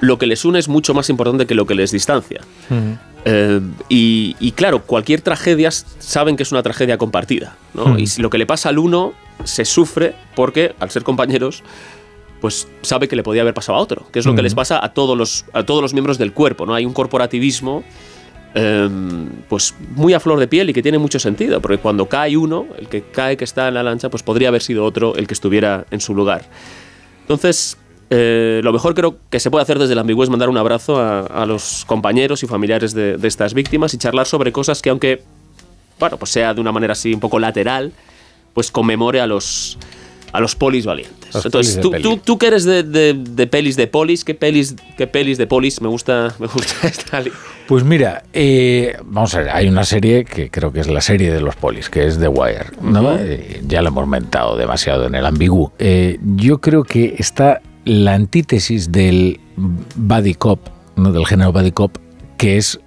lo 0.00 0.18
que 0.18 0.26
les 0.26 0.44
une 0.44 0.58
es 0.58 0.68
mucho 0.68 0.92
más 0.92 1.08
importante 1.08 1.46
que 1.46 1.54
lo 1.54 1.66
que 1.66 1.74
les 1.74 1.90
distancia. 1.92 2.40
Eh, 3.30 3.60
y, 3.90 4.36
y 4.40 4.52
claro, 4.52 4.82
cualquier 4.84 5.20
tragedia 5.20 5.70
saben 5.70 6.34
que 6.34 6.44
es 6.44 6.50
una 6.52 6.62
tragedia 6.62 6.96
compartida. 6.96 7.56
¿no? 7.74 7.88
Hmm. 7.88 7.98
Y 7.98 8.06
si 8.06 8.22
lo 8.22 8.30
que 8.30 8.38
le 8.38 8.46
pasa 8.46 8.70
al 8.70 8.78
uno 8.78 9.12
se 9.44 9.66
sufre 9.66 10.14
porque, 10.34 10.74
al 10.80 10.90
ser 10.90 11.02
compañeros, 11.02 11.62
pues 12.40 12.68
sabe 12.80 13.06
que 13.06 13.16
le 13.16 13.22
podía 13.22 13.42
haber 13.42 13.52
pasado 13.52 13.76
a 13.76 13.82
otro, 13.82 14.06
que 14.12 14.18
es 14.18 14.24
lo 14.24 14.34
que 14.34 14.40
Hmm. 14.40 14.44
les 14.44 14.54
pasa 14.54 14.82
a 14.82 14.94
todos 14.94 15.16
los, 15.18 15.44
a 15.52 15.64
todos 15.64 15.82
los 15.82 15.92
miembros 15.92 16.16
del 16.16 16.32
cuerpo. 16.32 16.64
¿no? 16.64 16.74
Hay 16.74 16.86
un 16.86 16.94
corporativismo 16.94 17.84
eh, 18.54 18.88
pues 19.46 19.74
muy 19.94 20.14
a 20.14 20.20
flor 20.20 20.38
de 20.38 20.48
piel 20.48 20.70
y 20.70 20.72
que 20.72 20.82
tiene 20.82 20.96
mucho 20.96 21.18
sentido, 21.18 21.60
porque 21.60 21.76
cuando 21.76 22.06
cae 22.06 22.34
uno, 22.34 22.66
el 22.78 22.88
que 22.88 23.02
cae 23.02 23.36
que 23.36 23.44
está 23.44 23.68
en 23.68 23.74
la 23.74 23.82
lancha, 23.82 24.08
pues 24.08 24.22
podría 24.22 24.48
haber 24.48 24.62
sido 24.62 24.86
otro 24.86 25.14
el 25.16 25.26
que 25.26 25.34
estuviera 25.34 25.84
en 25.90 26.00
su 26.00 26.14
lugar. 26.14 26.46
Entonces, 27.20 27.76
eh, 28.10 28.60
lo 28.64 28.72
mejor 28.72 28.94
creo 28.94 29.16
que 29.30 29.38
se 29.40 29.50
puede 29.50 29.62
hacer 29.62 29.78
desde 29.78 29.92
el 29.92 29.98
ambiguo 29.98 30.24
es 30.24 30.30
mandar 30.30 30.48
un 30.48 30.56
abrazo 30.56 30.98
a, 31.00 31.20
a 31.20 31.46
los 31.46 31.84
compañeros 31.86 32.42
y 32.42 32.46
familiares 32.46 32.94
de, 32.94 33.16
de 33.18 33.28
estas 33.28 33.54
víctimas 33.54 33.92
y 33.94 33.98
charlar 33.98 34.26
sobre 34.26 34.50
cosas 34.52 34.80
que 34.82 34.90
aunque, 34.90 35.22
bueno, 36.00 36.16
pues 36.16 36.30
sea 36.30 36.54
de 36.54 36.60
una 36.60 36.72
manera 36.72 36.92
así 36.92 37.12
un 37.12 37.20
poco 37.20 37.38
lateral, 37.38 37.92
pues 38.54 38.70
conmemore 38.70 39.20
a 39.20 39.26
los, 39.26 39.78
a 40.32 40.40
los 40.40 40.56
polis 40.56 40.86
valientes. 40.86 41.34
Los 41.34 41.44
Entonces, 41.44 41.74
polis 41.74 41.82
tú, 41.82 41.90
peli. 41.90 42.02
tú, 42.02 42.16
tú 42.16 42.38
que 42.38 42.46
eres 42.46 42.64
de, 42.64 42.82
de- 42.82 43.12
de 43.14 43.46
pelis 43.46 43.76
de 43.76 43.86
polis, 43.86 44.24
¿qué 44.24 44.34
pelis, 44.34 44.74
qué 44.96 45.06
pelis 45.06 45.36
de 45.36 45.46
polis? 45.46 45.80
Me 45.82 45.88
gusta, 45.88 46.34
me 46.38 46.46
gusta 46.46 46.74
esta 46.88 47.22
Pues 47.66 47.84
mira, 47.84 48.22
eh, 48.32 48.96
vamos 49.04 49.34
a 49.34 49.40
ver, 49.40 49.50
hay 49.50 49.68
una 49.68 49.84
serie 49.84 50.24
que 50.24 50.50
creo 50.50 50.72
que 50.72 50.80
es 50.80 50.88
la 50.88 51.02
serie 51.02 51.30
de 51.30 51.40
los 51.42 51.54
polis, 51.56 51.90
que 51.90 52.06
es 52.06 52.18
The 52.18 52.28
Wire. 52.28 52.66
¿no? 52.80 53.16
Eh, 53.18 53.60
ya 53.66 53.82
lo 53.82 53.88
hemos 53.88 54.08
mentado 54.08 54.56
demasiado 54.56 55.06
en 55.06 55.14
el 55.14 55.26
ambiguo. 55.26 55.72
Eh, 55.78 56.18
yo 56.36 56.58
creo 56.62 56.82
que 56.84 57.14
está 57.18 57.60
la 57.84 58.14
antítesis 58.14 58.92
del 58.92 59.40
buddy 59.96 60.34
cop, 60.34 60.60
¿no? 60.96 61.12
del 61.12 61.26
género 61.26 61.52
buddy 61.52 61.72
cop, 61.72 61.96
que 62.36 62.56
es 62.56 62.80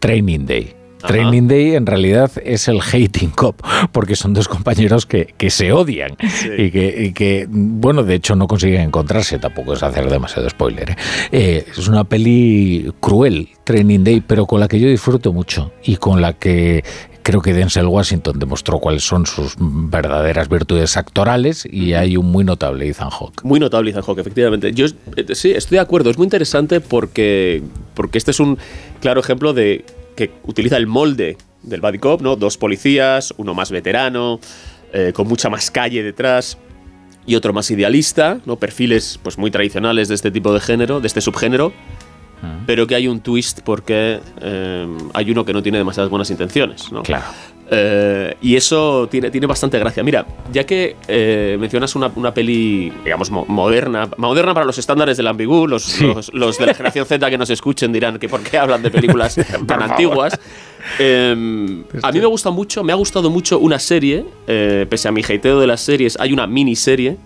Training 0.00 0.46
Day. 0.46 0.74
Ajá. 0.98 1.14
Training 1.14 1.48
Day 1.48 1.74
en 1.74 1.86
realidad 1.86 2.30
es 2.44 2.68
el 2.68 2.80
hating 2.80 3.30
cop, 3.30 3.60
porque 3.90 4.14
son 4.14 4.34
dos 4.34 4.46
compañeros 4.46 5.04
que, 5.04 5.34
que 5.36 5.50
se 5.50 5.72
odian 5.72 6.16
y, 6.56 6.70
que, 6.70 7.04
y 7.04 7.12
que, 7.12 7.46
bueno, 7.48 8.04
de 8.04 8.14
hecho 8.14 8.36
no 8.36 8.46
consiguen 8.46 8.82
encontrarse, 8.82 9.38
tampoco 9.38 9.72
es 9.72 9.82
hacer 9.82 10.08
demasiado 10.08 10.48
spoiler. 10.48 10.90
¿eh? 10.90 10.96
Eh, 11.32 11.66
es 11.76 11.88
una 11.88 12.04
peli 12.04 12.92
cruel, 13.00 13.48
Training 13.64 14.04
Day, 14.04 14.20
pero 14.20 14.46
con 14.46 14.60
la 14.60 14.68
que 14.68 14.78
yo 14.78 14.88
disfruto 14.88 15.32
mucho 15.32 15.72
y 15.82 15.96
con 15.96 16.20
la 16.20 16.34
que 16.34 16.84
creo 17.22 17.40
que 17.40 17.52
Denzel 17.52 17.86
Washington 17.86 18.38
demostró 18.38 18.78
cuáles 18.78 19.04
son 19.04 19.26
sus 19.26 19.54
verdaderas 19.58 20.48
virtudes 20.48 20.96
actorales 20.96 21.66
y 21.70 21.94
hay 21.94 22.16
un 22.16 22.26
muy 22.30 22.44
notable 22.44 22.88
Ethan 22.88 23.10
Hawke. 23.10 23.42
Muy 23.44 23.60
notable 23.60 23.90
Ethan 23.90 24.02
Hawke, 24.02 24.18
efectivamente. 24.20 24.72
Yo 24.72 24.86
eh, 25.16 25.34
sí, 25.34 25.52
estoy 25.52 25.76
de 25.76 25.80
acuerdo. 25.80 26.10
Es 26.10 26.18
muy 26.18 26.24
interesante 26.24 26.80
porque, 26.80 27.62
porque 27.94 28.18
este 28.18 28.32
es 28.32 28.40
un 28.40 28.58
claro 29.00 29.20
ejemplo 29.20 29.52
de 29.52 29.84
que 30.16 30.32
utiliza 30.44 30.76
el 30.76 30.86
molde 30.86 31.36
del 31.62 31.80
buddy 31.80 31.98
cop, 31.98 32.20
¿no? 32.20 32.36
Dos 32.36 32.58
policías, 32.58 33.32
uno 33.36 33.54
más 33.54 33.70
veterano, 33.70 34.40
eh, 34.92 35.12
con 35.14 35.28
mucha 35.28 35.48
más 35.48 35.70
calle 35.70 36.02
detrás. 36.02 36.58
y 37.24 37.36
otro 37.36 37.52
más 37.52 37.70
idealista, 37.70 38.40
¿no? 38.46 38.56
Perfiles 38.56 39.20
pues 39.22 39.38
muy 39.38 39.50
tradicionales 39.50 40.08
de 40.08 40.16
este 40.16 40.32
tipo 40.32 40.52
de 40.52 40.58
género, 40.58 41.00
de 41.00 41.06
este 41.06 41.20
subgénero, 41.20 41.72
pero 42.66 42.86
que 42.86 42.94
hay 42.94 43.06
un 43.08 43.20
twist 43.20 43.60
porque 43.64 44.18
eh, 44.40 44.86
hay 45.14 45.30
uno 45.30 45.44
que 45.44 45.52
no 45.52 45.62
tiene 45.62 45.78
demasiadas 45.78 46.10
buenas 46.10 46.30
intenciones, 46.30 46.90
¿no? 46.92 47.02
Claro. 47.02 47.24
Eh, 47.74 48.36
y 48.42 48.56
eso 48.56 49.08
tiene, 49.10 49.30
tiene 49.30 49.46
bastante 49.46 49.78
gracia. 49.78 50.02
Mira, 50.02 50.26
ya 50.52 50.64
que 50.64 50.96
eh, 51.08 51.56
mencionas 51.58 51.94
una, 51.94 52.10
una 52.16 52.34
peli, 52.34 52.92
digamos, 53.04 53.30
mo- 53.30 53.46
moderna, 53.48 54.08
moderna 54.18 54.52
para 54.52 54.66
los 54.66 54.76
estándares 54.76 55.16
del 55.16 55.26
ambigú, 55.26 55.66
los, 55.66 55.98
los, 56.02 56.34
los 56.34 56.58
de 56.58 56.66
la 56.66 56.74
generación 56.74 57.06
Z 57.06 57.30
que 57.30 57.38
nos 57.38 57.48
escuchen 57.48 57.90
dirán 57.92 58.18
que 58.18 58.28
por 58.28 58.42
qué 58.42 58.58
hablan 58.58 58.82
de 58.82 58.90
películas 58.90 59.36
tan 59.66 59.82
antiguas. 59.82 60.38
Eh, 60.98 61.82
a 62.02 62.12
mí 62.12 62.20
me 62.20 62.26
gusta 62.26 62.50
mucho, 62.50 62.84
me 62.84 62.92
ha 62.92 62.96
gustado 62.96 63.30
mucho 63.30 63.58
una 63.58 63.78
serie, 63.78 64.24
pese 64.46 65.08
a 65.08 65.12
mi 65.12 65.22
hateo 65.22 65.58
de 65.60 65.66
las 65.66 65.80
series, 65.80 66.18
hay 66.20 66.32
una 66.32 66.46
miniserie 66.46 67.16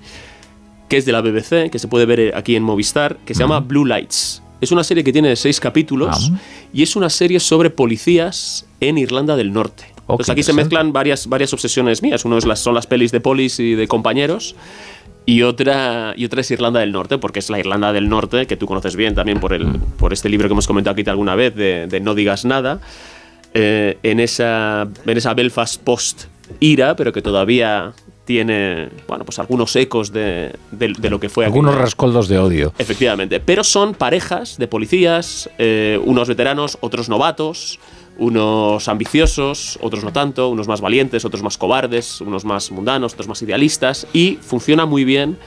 que 0.89 0.99
es 0.99 1.05
de 1.07 1.11
la 1.13 1.21
BBC, 1.23 1.71
que 1.71 1.79
se 1.81 1.89
puede 1.89 2.07
ver 2.07 2.37
aquí 2.37 2.55
en 2.55 2.63
Movistar, 2.63 3.17
que 3.27 3.35
se 3.35 3.41
llama 3.41 3.59
Blue 3.59 3.85
Lights. 3.85 4.43
Es 4.61 4.73
una 4.73 4.85
serie 4.85 5.05
que 5.05 5.13
tiene 5.13 5.37
seis 5.37 5.61
capítulos 5.61 6.33
y 6.73 6.83
es 6.83 6.97
una 6.97 7.11
serie 7.11 7.41
sobre 7.41 7.71
policías 7.71 8.67
en 8.81 8.99
Irlanda 8.99 9.37
del 9.37 9.53
Norte. 9.53 9.85
Entonces 10.01 10.31
aquí 10.31 10.43
se 10.43 10.53
mezclan 10.53 10.93
varias, 10.93 11.27
varias 11.27 11.53
obsesiones 11.53 12.03
mías. 12.03 12.25
Uno 12.25 12.39
es 12.39 12.47
las, 12.47 12.61
son 12.61 12.75
las 12.75 12.87
pelis 12.87 13.13
de 13.13 13.21
polis 13.21 13.59
y 13.59 13.75
de 13.75 13.89
compañeros. 13.89 14.55
Y 15.29 15.43
otra, 15.43 16.15
y 16.17 16.25
otra 16.25 16.41
es 16.41 16.51
Irlanda 16.53 16.79
del 16.79 16.93
Norte, 16.93 17.19
porque 17.19 17.41
es 17.41 17.51
la 17.51 17.59
Irlanda 17.59 17.93
del 17.93 18.09
Norte, 18.09 18.47
que 18.47 18.57
tú 18.57 18.67
conoces 18.67 18.95
bien 18.95 19.17
también 19.17 19.41
por, 19.41 19.53
el, 19.53 19.67
por 19.99 20.13
este 20.13 20.29
libro 20.29 20.49
que 20.49 20.53
hemos 20.53 20.69
comentado 20.69 20.93
aquí 20.93 21.11
alguna 21.11 21.35
vez, 21.35 21.55
de, 21.57 21.89
de 21.89 21.99
No 21.99 22.15
digas 22.15 22.45
nada, 22.45 22.81
eh, 23.53 23.99
en, 24.05 24.21
esa, 24.21 24.87
en 25.05 25.17
esa 25.17 25.35
Belfast 25.35 25.83
post-ira, 25.83 26.95
pero 26.95 27.13
que 27.13 27.23
todavía 27.23 27.93
tiene 28.27 28.91
bueno, 29.09 29.25
pues 29.25 29.39
algunos 29.39 29.75
ecos 29.77 30.13
de, 30.13 30.53
de- 30.73 30.93
de 30.99 31.11
lo 31.11 31.19
que 31.19 31.29
fue 31.31 31.47
Algunos 31.47 31.71
aquella- 31.73 31.85
rescoldos 31.87 32.29
de 32.29 32.39
odio. 32.39 32.73
Efectivamente, 32.77 33.41
pero 33.41 33.65
son 33.65 33.95
parejas 33.95 34.59
de 34.59 34.67
policías, 34.69 35.49
eh, 35.59 35.99
unos 36.05 36.29
veteranos, 36.29 36.77
otros 36.83 37.09
novatos, 37.09 37.79
unos 38.19 38.89
ambiciosos, 38.89 39.79
otros 39.81 40.03
no 40.03 40.13
tanto, 40.13 40.49
unos 40.49 40.69
más 40.69 40.81
valientes, 40.81 41.25
otros 41.25 41.43
más 41.43 41.57
cobardes, 41.57 42.21
unos 42.21 42.45
más 42.45 42.71
mundanos, 42.71 43.13
otros 43.15 43.29
más 43.29 43.41
idealistas, 43.43 44.07
y 44.13 44.39
funciona 44.43 44.87
muy 44.87 45.05
bien 45.05 45.39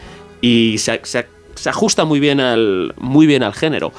y 0.42 0.78
se, 0.78 1.00
se- 1.04 1.28
se 1.56 1.70
ajusta 1.70 2.06
muy 2.06 2.20
bien 2.20 2.40
al, 2.40 2.94
muy 2.98 3.28
bien 3.28 3.44
al 3.44 3.54
género. 3.54 3.92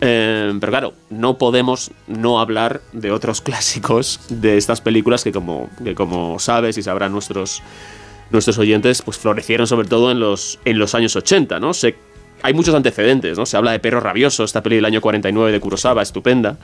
Eh, 0.00 0.52
pero 0.60 0.70
claro, 0.72 0.92
no 1.10 1.38
podemos 1.38 1.90
no 2.06 2.40
hablar 2.40 2.80
de 2.92 3.10
otros 3.10 3.40
clásicos 3.42 4.20
de 4.28 4.56
estas 4.56 4.80
películas 4.80 5.24
que 5.24 5.32
como, 5.32 5.68
que 5.82 5.94
como 5.94 6.38
sabes 6.38 6.76
y 6.78 6.82
sabrán 6.82 7.12
nuestros, 7.12 7.62
nuestros 8.34 8.58
oyentes, 8.58 9.00
pues 9.02 9.16
florecieron 9.16 9.66
sobre 9.66 9.88
todo 9.88 10.10
en 10.10 10.20
los, 10.20 10.58
en 10.64 10.78
los 10.78 10.94
años 10.94 11.16
80, 11.16 11.58
¿no? 11.60 11.72
Se, 11.72 11.94
hay 12.42 12.52
muchos 12.52 12.74
antecedentes, 12.74 13.38
¿no? 13.38 13.46
Se 13.46 13.56
habla 13.56 13.72
de 13.72 13.78
Perro 13.78 14.00
Rabioso, 14.00 14.44
esta 14.44 14.62
peli 14.62 14.76
del 14.76 14.84
año 14.84 15.00
49 15.00 15.50
de 15.50 15.60
Kurosawa, 15.60 16.02
estupenda. 16.02 16.58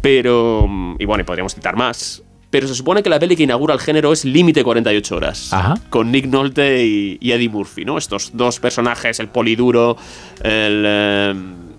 Pero, 0.00 0.66
mm, 0.68 0.96
y 0.98 1.04
bueno, 1.04 1.22
y 1.22 1.24
podríamos 1.24 1.54
citar 1.54 1.76
más. 1.76 2.22
Pero 2.50 2.68
se 2.68 2.74
supone 2.74 3.02
que 3.02 3.10
la 3.10 3.18
peli 3.18 3.36
que 3.36 3.42
inaugura 3.42 3.74
el 3.74 3.80
género 3.80 4.12
es 4.12 4.24
Límite 4.24 4.62
48 4.62 5.16
horas. 5.16 5.52
Con 5.90 6.12
Nick 6.12 6.26
Nolte 6.26 6.84
y, 6.84 7.18
y 7.20 7.32
Eddie 7.32 7.48
Murphy, 7.48 7.84
¿no? 7.84 7.98
Estos 7.98 8.30
dos 8.34 8.60
personajes, 8.60 9.18
el 9.18 9.28
poliduro, 9.28 9.96
el, 10.42 10.84
eh, 10.86 11.34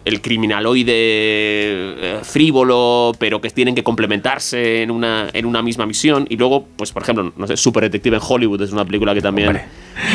el 0.05 0.21
criminaloide 0.21 0.93
eh, 0.93 2.19
frívolo, 2.21 3.11
pero 3.17 3.41
que 3.41 3.49
tienen 3.49 3.73
que 3.73 3.83
complementarse 3.83 4.83
en 4.83 4.91
una, 4.91 5.29
en 5.33 5.47
una 5.47 5.63
misma 5.63 5.87
misión. 5.87 6.27
Y 6.29 6.37
luego, 6.37 6.67
pues 6.77 6.91
por 6.91 7.01
ejemplo, 7.01 7.33
no 7.35 7.47
sé, 7.47 7.57
Super 7.57 7.83
Detective 7.83 8.17
en 8.17 8.21
Hollywood 8.25 8.61
es 8.61 8.71
una 8.71 8.85
película 8.85 9.15
que 9.15 9.21
también 9.21 9.59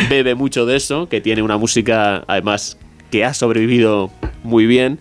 bebe 0.09 0.37
mucho 0.37 0.65
de 0.65 0.77
eso, 0.77 1.09
que 1.09 1.21
tiene 1.21 1.43
una 1.43 1.59
música, 1.59 2.23
además, 2.29 2.79
que 3.11 3.25
ha 3.25 3.35
sobrevivido 3.35 4.11
muy 4.45 4.67
bien. 4.67 5.01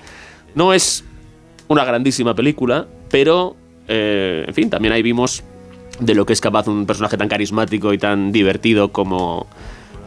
No 0.56 0.74
es 0.74 1.06
una 1.68 1.86
grandísima 1.86 2.34
película, 2.34 2.88
pero, 3.12 3.56
eh, 3.88 4.44
en 4.48 4.54
fin, 4.56 4.72
también 4.72 4.92
ahí 4.92 5.04
vimos 5.04 5.44
de 6.00 6.16
lo 6.16 6.26
que 6.26 6.34
es 6.34 6.42
capaz 6.42 6.68
un 6.68 6.88
personaje 6.88 7.16
tan 7.16 7.28
carismático 7.28 7.94
y 7.94 8.00
tan 8.00 8.32
divertido 8.32 8.92
como, 8.92 9.46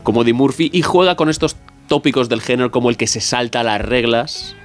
como 0.02 0.22
Eddie 0.22 0.32
Murphy, 0.32 0.70
y 0.72 0.82
juega 0.82 1.14
con 1.14 1.28
estos 1.28 1.56
tópicos 1.86 2.28
del 2.28 2.40
género 2.40 2.72
como 2.72 2.90
el 2.90 2.96
que 2.96 3.06
se 3.06 3.20
salta 3.20 3.62
las 3.62 3.80
reglas. 3.80 4.56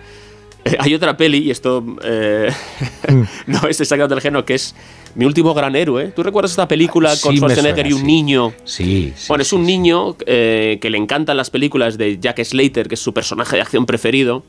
Hay 0.80 0.93
otra 0.93 1.16
peli, 1.16 1.39
y 1.39 1.51
esto 1.51 1.84
eh, 2.03 2.49
no 3.47 3.68
es 3.68 3.80
exactamente 3.80 4.16
del 4.16 4.22
género, 4.22 4.45
que 4.45 4.55
es 4.55 4.76
Mi 5.16 5.26
último 5.26 5.53
gran 5.53 5.76
héroe. 5.76 6.08
¿Tú 6.16 6.22
recuerdas 6.24 6.51
esta 6.51 6.68
película 6.68 7.10
con 7.22 7.32
Sí, 7.32 7.38
Schwarzenegger 7.38 7.88
y 7.88 7.93
un 7.93 8.01
sí. 8.01 8.05
niño? 8.05 8.53
Sí, 8.66 9.14
sí, 9.16 9.26
bueno, 9.30 9.41
es 9.41 9.51
un 9.53 9.66
niño 9.66 10.16
eh, 10.26 10.78
que 10.82 10.89
le 10.89 10.97
encantan 10.97 11.38
las 11.38 11.49
películas 11.49 11.97
de 11.97 12.20
Jack 12.20 12.43
Slater, 12.43 12.88
que 12.88 12.95
es 12.95 13.01
su 13.01 13.14
personaje 13.14 13.55
de 13.55 13.62
acción 13.62 13.86
preferido. 13.86 14.43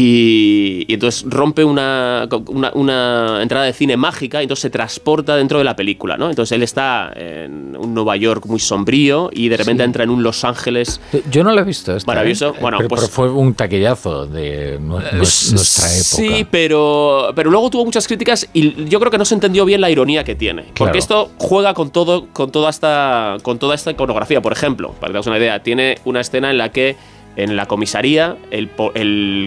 Y, 0.00 0.84
y 0.86 0.94
entonces 0.94 1.24
rompe 1.28 1.64
una, 1.64 2.28
una, 2.46 2.70
una 2.74 3.42
entrada 3.42 3.64
de 3.64 3.72
cine 3.72 3.96
mágica 3.96 4.40
y 4.40 4.44
entonces 4.44 4.62
se 4.62 4.70
transporta 4.70 5.34
dentro 5.36 5.58
de 5.58 5.64
la 5.64 5.74
película, 5.74 6.16
¿no? 6.16 6.30
Entonces 6.30 6.52
él 6.54 6.62
está 6.62 7.12
en 7.16 7.76
un 7.76 7.94
Nueva 7.94 8.16
York 8.16 8.44
muy 8.46 8.60
sombrío 8.60 9.28
y 9.32 9.48
de 9.48 9.56
repente 9.56 9.82
Sí. 9.82 9.86
entra 9.86 10.04
en 10.04 10.10
un 10.10 10.22
Los 10.22 10.44
Ángeles 10.44 11.00
Yo 11.30 11.42
no 11.44 11.52
la 11.52 11.60
he 11.62 11.64
visto. 11.64 11.96
Esta, 11.96 12.10
Maravilloso. 12.10 12.50
¿eh? 12.50 12.58
Bueno, 12.60 12.78
pero, 12.78 12.88
pues- 12.88 13.00
pero 13.02 13.12
fue 13.12 13.30
un 13.30 13.54
taquillazo 13.54 14.26
de 14.26 14.74
S- 15.20 15.52
nuestra 15.54 15.86
época. 15.86 16.04
Sí, 16.04 16.46
pero, 16.50 17.32
pero 17.34 17.50
luego 17.50 17.68
tuvo 17.70 17.84
muchas 17.84 18.06
críticas 18.06 18.48
y 18.52 18.84
yo 18.86 18.98
creo 19.00 19.10
que 19.10 19.18
no 19.18 19.24
se 19.24 19.34
entendió 19.34 19.64
bien 19.64 19.80
la 19.80 19.90
ironía 19.90 20.22
que 20.24 20.34
tiene. 20.34 20.62
Claro. 20.62 20.74
Porque 20.76 20.98
esto 20.98 21.30
juega 21.38 21.74
con 21.74 21.90
todo, 21.90 22.28
con 22.32 22.50
toda 22.52 22.70
esta, 22.70 23.36
con 23.42 23.58
toda 23.58 23.74
esta 23.74 23.90
iconografía. 23.90 24.40
Por 24.40 24.52
ejemplo, 24.52 24.94
para 25.00 25.12
que 25.20 25.28
una 25.28 25.38
idea, 25.38 25.62
tiene 25.62 25.98
una 26.04 26.20
escena 26.20 26.50
en 26.50 26.58
la 26.58 26.70
que 26.70 26.96
en 27.38 27.56
la 27.56 27.64
comisaría 27.66 28.36
el, 28.50 28.68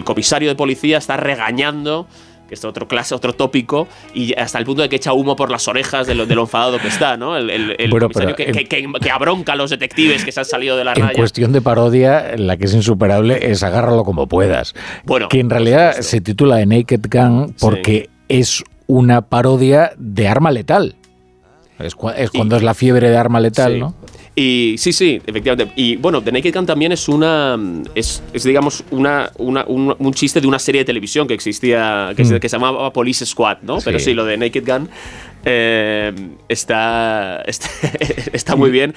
comisario 0.04 0.48
de 0.48 0.54
policía 0.56 0.98
está 0.98 1.16
regañando 1.16 2.08
que 2.48 2.54
es 2.56 2.64
otro 2.66 2.86
clase, 2.86 3.14
otro 3.14 3.32
tópico, 3.32 3.88
y 4.12 4.34
hasta 4.38 4.58
el 4.58 4.66
punto 4.66 4.82
de 4.82 4.90
que 4.90 4.96
echa 4.96 5.14
humo 5.14 5.36
por 5.36 5.50
las 5.50 5.68
orejas 5.68 6.06
de 6.06 6.14
lo, 6.14 6.26
de 6.26 6.34
lo 6.34 6.42
enfadado 6.42 6.78
que 6.78 6.88
está, 6.88 7.16
¿no? 7.16 7.34
El, 7.34 7.48
el- 7.48 7.76
el 7.78 7.88
Bueno, 7.90 8.08
comisario 8.10 8.36
que, 8.36 8.42
en- 8.44 8.52
que- 8.52 8.64
que- 8.66 8.86
que 9.00 9.10
abronca 9.10 9.54
a 9.54 9.56
los 9.56 9.70
detectives 9.70 10.22
que 10.22 10.32
se 10.32 10.40
han 10.40 10.44
salido 10.44 10.76
de 10.76 10.84
la 10.84 10.92
En 10.92 11.00
raya. 11.02 11.14
cuestión 11.16 11.52
de 11.52 11.62
parodia, 11.62 12.36
la 12.36 12.58
que 12.58 12.66
es 12.66 12.74
insuperable 12.74 13.38
es 13.50 13.62
agárralo 13.62 14.04
como 14.04 14.26
puedas. 14.26 14.74
Bueno, 15.04 15.30
que 15.30 15.40
en 15.40 15.48
realidad 15.48 15.94
se 16.00 16.20
titula 16.20 16.56
The 16.58 16.66
Naked 16.66 17.00
Gun 17.10 17.54
porque 17.58 18.10
es 18.28 18.62
una 18.86 19.22
parodia 19.22 19.92
de 19.96 20.28
arma 20.28 20.50
letal. 20.50 20.96
Es 21.78 21.94
cuando 21.94 22.56
es 22.56 22.62
la 22.62 22.74
fiebre 22.74 23.08
de 23.08 23.16
arma 23.16 23.40
letal, 23.40 23.72
Sí. 23.72 23.80
¿no? 23.80 23.94
Y 24.34 24.76
sí, 24.78 24.92
sí, 24.94 25.20
efectivamente. 25.26 25.74
Y 25.76 25.96
bueno, 25.96 26.22
The 26.22 26.32
Naked 26.32 26.54
Gun 26.54 26.64
también 26.66 26.92
es 26.92 27.06
una. 27.08 27.58
Es, 27.94 28.22
es, 28.32 28.44
digamos, 28.44 28.82
una, 28.90 29.30
una- 29.36 29.64
un, 29.66 29.94
un 29.98 30.14
chiste 30.14 30.40
de 30.40 30.46
una 30.46 30.58
serie 30.58 30.80
de 30.80 30.84
televisión 30.86 31.28
que 31.28 31.34
existía, 31.34 32.12
que, 32.16 32.24
se, 32.24 32.36
Mm. 32.36 32.40
que 32.40 32.48
se 32.48 32.56
llamaba 32.56 32.90
Police 32.92 33.26
Squad, 33.26 33.58
¿no? 33.62 33.78
Pero 33.84 33.98
Sí. 33.98 34.14
lo 34.14 34.24
de 34.24 34.38
Naked 34.38 34.64
Gun 34.66 34.88
eh, 35.44 36.12
está, 36.48 37.42
está, 37.46 37.68
está 38.32 38.56
muy 38.56 38.70
bien. 38.70 38.94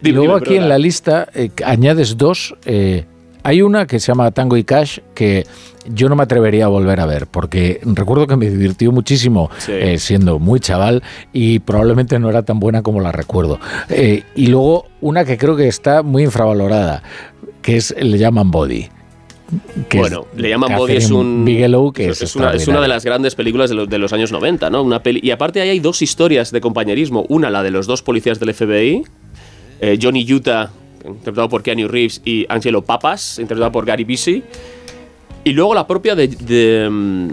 Dime, 0.00 0.16
luego 0.18 0.38
dime, 0.38 0.46
aquí 0.46 0.56
en 0.56 0.68
la 0.68 0.78
lista 0.78 1.28
eh, 1.34 1.50
añades 1.64 2.16
dos. 2.16 2.54
eh, 2.64 3.04
hay 3.42 3.62
una 3.62 3.86
que 3.86 4.00
se 4.00 4.08
llama 4.08 4.30
Tango 4.30 4.56
y 4.56 4.64
Cash 4.64 4.98
que 5.14 5.46
yo 5.88 6.08
no 6.08 6.16
me 6.16 6.22
atrevería 6.22 6.66
a 6.66 6.68
volver 6.68 7.00
a 7.00 7.06
ver 7.06 7.26
porque 7.26 7.80
recuerdo 7.84 8.26
que 8.26 8.36
me 8.36 8.48
divirtió 8.50 8.92
muchísimo 8.92 9.50
Sí. 9.58 9.72
eh, 9.72 9.98
siendo 9.98 10.38
muy 10.38 10.60
chaval 10.60 11.02
y 11.32 11.58
probablemente 11.60 12.18
no 12.18 12.28
era 12.30 12.42
tan 12.42 12.60
buena 12.60 12.82
como 12.82 13.00
la 13.00 13.12
recuerdo. 13.12 13.58
Eh, 13.88 14.22
y 14.34 14.46
luego 14.48 14.86
una 15.00 15.24
que 15.24 15.38
creo 15.38 15.56
que 15.56 15.68
está 15.68 16.02
muy 16.02 16.22
infravalorada 16.24 17.02
que 17.62 17.76
es 17.76 17.94
le 17.98 18.16
llaman 18.18 18.50
Body. 18.50 18.88
que 19.88 19.96
es 19.98 20.00
bueno, 20.02 20.26
le 20.36 20.48
llaman 20.48 20.76
Body, 20.76 20.96
es 20.96 21.10
un. 21.10 21.44
Bigelow 21.44 21.92
que 21.92 22.08
es, 22.10 22.22
es, 22.22 22.36
una, 22.36 22.52
es 22.52 22.68
una 22.68 22.80
de 22.80 22.88
las 22.88 23.04
grandes 23.04 23.34
películas 23.34 23.68
de 23.70 23.76
los, 23.76 23.88
de 23.88 23.98
los 23.98 24.12
años 24.12 24.30
90, 24.32 24.70
¿no? 24.70 24.82
Una 24.82 25.02
peli, 25.02 25.20
y 25.22 25.30
aparte 25.30 25.60
ahí 25.60 25.70
hay 25.70 25.80
dos 25.80 26.02
historias 26.02 26.52
de 26.52 26.60
compañerismo. 26.60 27.26
Una, 27.28 27.50
la 27.50 27.62
de 27.62 27.70
los 27.70 27.86
dos 27.86 28.02
policías 28.02 28.38
del 28.38 28.54
FBI, 28.54 29.02
eh, 29.80 29.98
Johnny 30.00 30.30
Utah, 30.32 30.70
interpretado 31.04 31.48
por 31.48 31.62
Keanu 31.62 31.88
Reeves, 31.88 32.20
y 32.24 32.46
Angelo 32.48 32.82
Papas, 32.82 33.38
interpretado 33.38 33.72
por 33.72 33.84
Gary 33.84 34.04
Busey. 34.04 34.42
Y 35.44 35.52
luego 35.52 35.74
la 35.74 35.86
propia 35.86 36.14
de, 36.14 36.28
de, 36.28 37.30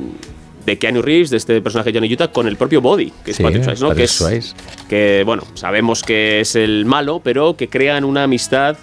de 0.65 0.78
Keanu 0.78 1.01
Reeves, 1.01 1.30
de 1.30 1.38
este 1.38 1.61
personaje 1.61 1.91
Johnny 1.93 2.13
Utah, 2.13 2.32
con 2.32 2.47
el 2.47 2.55
propio 2.55 2.82
Body, 2.82 3.11
que 3.24 3.32
es 3.32 3.38
Sí, 3.38 3.43
Patrick 3.43 3.63
Swayze, 3.63 3.84
¿no? 3.84 3.93
Que, 3.93 4.03
es, 4.03 4.55
que, 4.89 5.24
bueno, 5.26 5.43
sabemos 5.53 6.03
que 6.03 6.41
es 6.41 6.55
el 6.55 6.86
malo, 6.86 7.22
pero 7.24 7.55
que 7.55 7.68
crean 7.68 8.03
una 8.03 8.24
amistad 8.24 8.78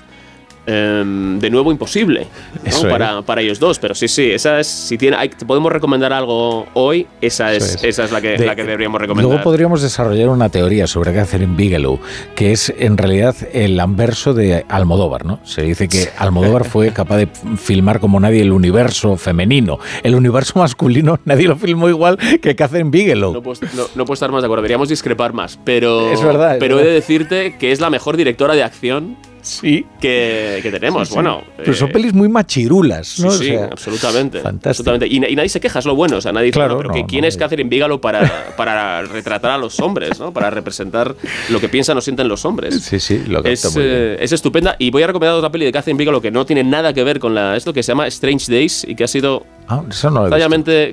em, 0.67 1.39
de 1.39 1.51
nuevo 1.51 1.71
imposible 1.71 2.27
es. 2.65 2.79
para, 2.85 3.23
para 3.23 3.41
ellos 3.41 3.59
dos. 3.61 3.79
Pero 3.79 3.95
sí, 3.95 4.09
sí, 4.09 4.31
esa 4.31 4.61
es, 4.61 4.67
si 4.67 4.97
tiene, 4.99 5.17
hay- 5.17 5.29
te 5.29 5.45
podemos 5.45 5.73
recomendar 5.73 6.13
algo 6.13 6.67
hoy, 6.75 7.07
esa 7.21 7.53
es, 7.53 7.77
es. 7.77 7.85
esa 7.85 8.05
es 8.05 8.13
la 8.13 8.21
que, 8.21 8.37
De- 8.39 8.47
la 8.47 8.55
que 8.57 8.65
deberíamos 8.65 9.01
recomendar. 9.01 9.29
Luego 9.31 9.43
podríamos 9.45 9.83
desarrollar 9.83 10.29
una 10.29 10.49
teoría 10.49 10.87
sobre 10.87 11.13
Catherine 11.13 11.55
Bigelow, 11.57 11.99
que 12.35 12.53
es 12.53 12.73
en 12.79 12.97
realidad 12.97 13.35
el 13.53 13.79
anverso 13.81 14.35
de 14.35 14.65
Almodóvar, 14.69 15.25
¿no? 15.25 15.41
Se 15.45 15.63
dice 15.63 15.89
que 15.89 16.09
Almodóvar 16.19 16.65
fue 16.65 16.93
capaz 16.93 17.17
de 17.19 17.29
filmar 17.57 18.01
como 18.01 18.19
nadie 18.21 18.43
el 18.43 18.53
universo 18.53 19.17
femenino. 19.17 19.79
El 20.03 20.15
universo 20.15 20.59
masculino 20.59 21.19
nadie 21.25 21.49
lo 21.49 21.57
filmó 21.57 21.89
igual 21.89 22.19
que 22.41 22.55
Catherine 22.57 22.91
Bigelow. 22.91 23.33
No 23.35 23.43
puedo, 23.43 23.61
no- 23.75 23.85
no 23.95 24.05
puedo 24.05 24.15
estar 24.15 24.31
más 24.33 24.43
de 24.43 24.47
acuerdo, 24.47 24.63
deberíamos 24.63 24.89
discrepar 24.89 25.33
más, 25.33 25.59
pero, 25.65 26.11
Es 26.13 26.23
verdad, 26.23 26.57
pero 26.59 26.79
he 26.81 26.85
de 26.85 26.91
decirte 26.93 27.57
que 27.59 27.73
es 27.73 27.81
la 27.81 27.91
mejor 27.91 28.17
directora 28.17 28.55
de 28.55 28.63
acción 28.63 29.17
sí. 29.45 29.87
que, 30.01 30.59
que 30.63 30.71
tenemos. 30.71 31.09
Sí, 31.09 31.13
sí. 31.13 31.15
Bueno, 31.15 31.43
Pero 31.57 31.75
son 31.75 31.91
eh, 31.91 31.93
pelis 31.93 32.13
muy 32.15 32.29
machirulas, 32.29 33.19
¿no? 33.21 33.31
sí, 33.31 33.51
O 33.51 33.59
sea, 33.59 33.65
absolutamente. 33.67 34.41
fantástico. 34.41 34.69
absolutamente. 34.91 35.07
Y, 35.15 35.21
na- 35.21 35.29
y 35.29 35.37
nadie 35.37 35.49
se 35.49 35.61
queja, 35.61 35.79
es 35.79 35.85
lo 35.87 35.95
bueno. 35.95 36.17
O 36.17 36.21
sea, 36.21 36.33
nadie 36.33 36.47
dice, 36.47 36.59
Claro, 36.59 36.75
"No, 36.75 36.79
pero 36.79 36.89
no, 36.89 36.95
que 36.95 37.05
¿quién 37.07 37.23
no, 37.23 37.29
es 37.29 37.37
Catherine 37.37 37.69
Bigelow 37.69 38.01
para, 38.01 38.53
para 38.57 39.03
retratar 39.03 39.53
a 39.53 39.59
los 39.59 39.79
hombres, 39.81 40.19
¿no? 40.19 40.33
Para 40.33 40.51
representar 40.51 41.15
lo 41.51 41.61
que 41.61 41.69
piensan 41.69 41.97
o 41.99 42.01
sienten 42.01 42.29
los 42.29 42.45
hombres. 42.45 42.83
Sí, 42.83 42.99
sí, 43.01 43.23
lo 43.29 43.45
Es, 43.45 43.65
muy 43.75 43.85
bien. 43.85 43.97
eh, 43.97 44.17
es 44.21 44.33
estupenda. 44.33 44.77
Y 44.79 44.91
voy 44.91 45.03
a 45.03 45.07
recomendar 45.07 45.37
otra 45.37 45.51
peli 45.51 45.65
de 45.67 45.73
Catherine 45.73 45.99
Bigelow 45.99 46.21
que 46.21 46.31
no 46.31 46.45
tiene 46.47 46.65
nada 46.65 46.93
que 46.93 47.05
ver 47.05 47.19
con 47.21 47.35
la, 47.35 47.57
esto 47.57 47.73
que 47.73 47.83
se 47.83 47.93
llama 47.93 48.07
Strange 48.09 48.51
Days 48.53 48.85
y 48.89 48.95
que 48.95 49.05
ha 49.05 49.09
sido 49.09 49.45
Ah, 49.69 49.83
eso 49.89 50.11
no 50.11 50.29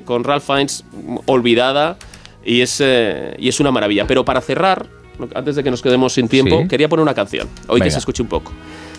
con 0.04 0.24
Ralph 0.24 0.44
Fiennes 0.44 0.84
mm, 0.92 1.16
olvidada 1.26 1.96
y 2.44 2.60
es, 2.60 2.80
eh, 2.80 3.34
y 3.38 3.48
es 3.48 3.60
una 3.60 3.70
maravilla. 3.70 4.06
Pero 4.06 4.24
para 4.24 4.40
cerrar, 4.40 4.86
antes 5.34 5.56
de 5.56 5.62
que 5.64 5.70
nos 5.70 5.82
quedemos 5.82 6.12
sin 6.12 6.28
tiempo, 6.28 6.60
Sí. 6.62 6.68
quería 6.68 6.88
poner 6.88 7.02
una 7.02 7.14
canción. 7.14 7.48
Hoy 7.68 7.80
que 7.80 7.84
Venga. 7.84 7.90
se 7.92 7.98
escuche 7.98 8.22
un 8.22 8.28
poco. 8.28 8.52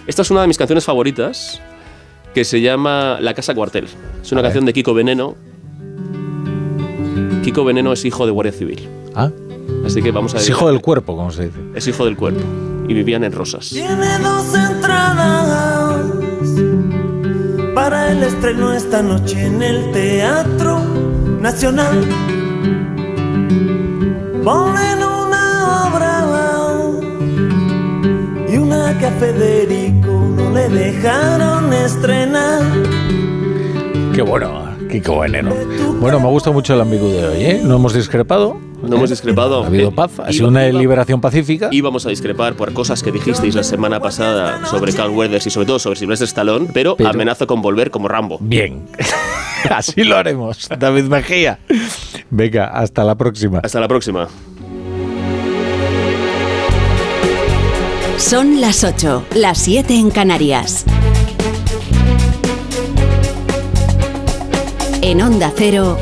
Esta 0.07 0.21
es 0.21 0.32
una 0.32 0.41
de 0.41 0.47
mis 0.47 0.57
canciones 0.57 0.84
favoritas 0.86 1.61
que 2.34 2.43
se 2.43 2.59
llama 2.61 3.17
La 3.21 3.34
Casa 3.34 3.53
Cuartel. 3.53 3.88
Es 4.21 4.32
una 4.32 4.39
A 4.39 4.41
ver. 4.41 4.49
canción 4.49 4.65
de 4.65 4.74
Kiko 4.74 4.93
Veneno. 4.93 5.36
Kiko 7.43 7.63
Veneno 7.65 7.93
es 7.93 8.03
hijo 8.05 8.26
de 8.26 8.32
Guardia 8.32 8.53
Civil. 8.53 8.88
Ah. 9.15 9.30
Así 9.86 10.01
que 10.01 10.11
vamos 10.11 10.34
a 10.34 10.38
Es 10.38 10.49
hijo 10.49 10.67
del 10.69 10.82
cuerpo, 10.82 11.15
como 11.15 11.32
se 11.32 11.45
dice. 11.45 11.59
Es 11.76 11.88
hijo 11.88 12.05
del 12.05 12.15
cuerpo. 12.17 12.41
Y 12.88 12.93
vivían 12.93 13.24
en 13.24 13.32
Rosas. 13.34 13.69
Tiene 13.69 14.19
dos 14.19 14.53
entradas 14.55 16.05
para 17.76 18.11
el 18.11 18.24
estreno 18.24 18.74
esta 18.74 19.01
noche 19.01 19.45
en 19.45 19.61
el 19.61 19.91
Teatro 19.91 20.80
Nacional. 21.39 22.03
Ponen 24.43 25.03
y 28.74 28.95
que 28.99 29.05
a 29.05 29.11
Federico 29.11 30.07
no 30.11 30.49
le 30.51 30.69
dejaron 30.69 31.71
estrenar. 31.74 32.61
Qué 34.13 34.21
bueno, 34.21 34.76
Kiko 34.91 35.19
Veneno. 35.19 35.51
Bueno, 35.99 36.19
me 36.19 36.28
gusta 36.28 36.51
mucho 36.51 36.74
el 36.74 36.82
amigo 36.82 37.07
de 37.09 37.26
hoy, 37.26 37.43
¿eh? 37.43 37.61
No 37.63 37.76
hemos 37.78 37.93
discrepado. 37.93 38.57
No 38.82 38.97
hemos 38.97 39.09
discrepado. 39.09 39.63
Ha 39.63 39.67
habido 39.67 39.89
Eh, 39.89 39.93
paz, 39.95 40.19
ha 40.19 40.32
sido 40.32 40.49
una 40.49 40.65
liberación 40.67 41.21
pacífica. 41.21 41.69
Íbamos 41.71 42.05
a 42.05 42.09
discrepar 42.09 42.55
por 42.55 42.74
cosas 42.74 43.01
que 43.01 43.11
dijisteis 43.11 43.55
la 43.55 43.63
semana 43.63 43.99
pasada 44.01 44.65
sobre 44.65 44.91
Carl 44.93 45.11
Weathers 45.11 45.47
y 45.47 45.49
sobre 45.49 45.67
todo 45.67 45.80
sobre 45.80 45.97
Sylvester 45.97 46.28
Stallone, 46.28 46.67
pero, 46.74 46.95
Pero- 46.97 47.09
amenazo 47.09 47.47
con 47.47 47.61
volver 47.61 47.91
como 47.91 48.07
Rambo. 48.09 48.38
Bien. 48.41 48.86
Así 49.69 50.03
lo 50.03 50.17
haremos, 50.17 50.67
David 50.78 51.05
Mejía. 51.05 51.59
Venga, 52.30 52.65
hasta 52.67 53.05
la 53.05 53.15
próxima. 53.15 53.59
Hasta 53.63 53.80
la 53.80 53.88
próxima. 53.88 54.28
Son 58.34 58.60
las 58.60 58.84
8, 58.84 59.28
las 59.36 59.60
7 59.60 59.94
en 59.94 60.10
Canarias. 60.10 60.86
En 65.04 65.22
Onda 65.22 65.54
Cero, 65.56 66.00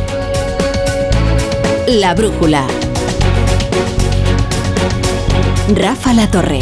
La 1.89 2.15
Brújula. 2.15 2.65
Rafa 5.75 6.13
La 6.13 6.31
Torre. 6.31 6.61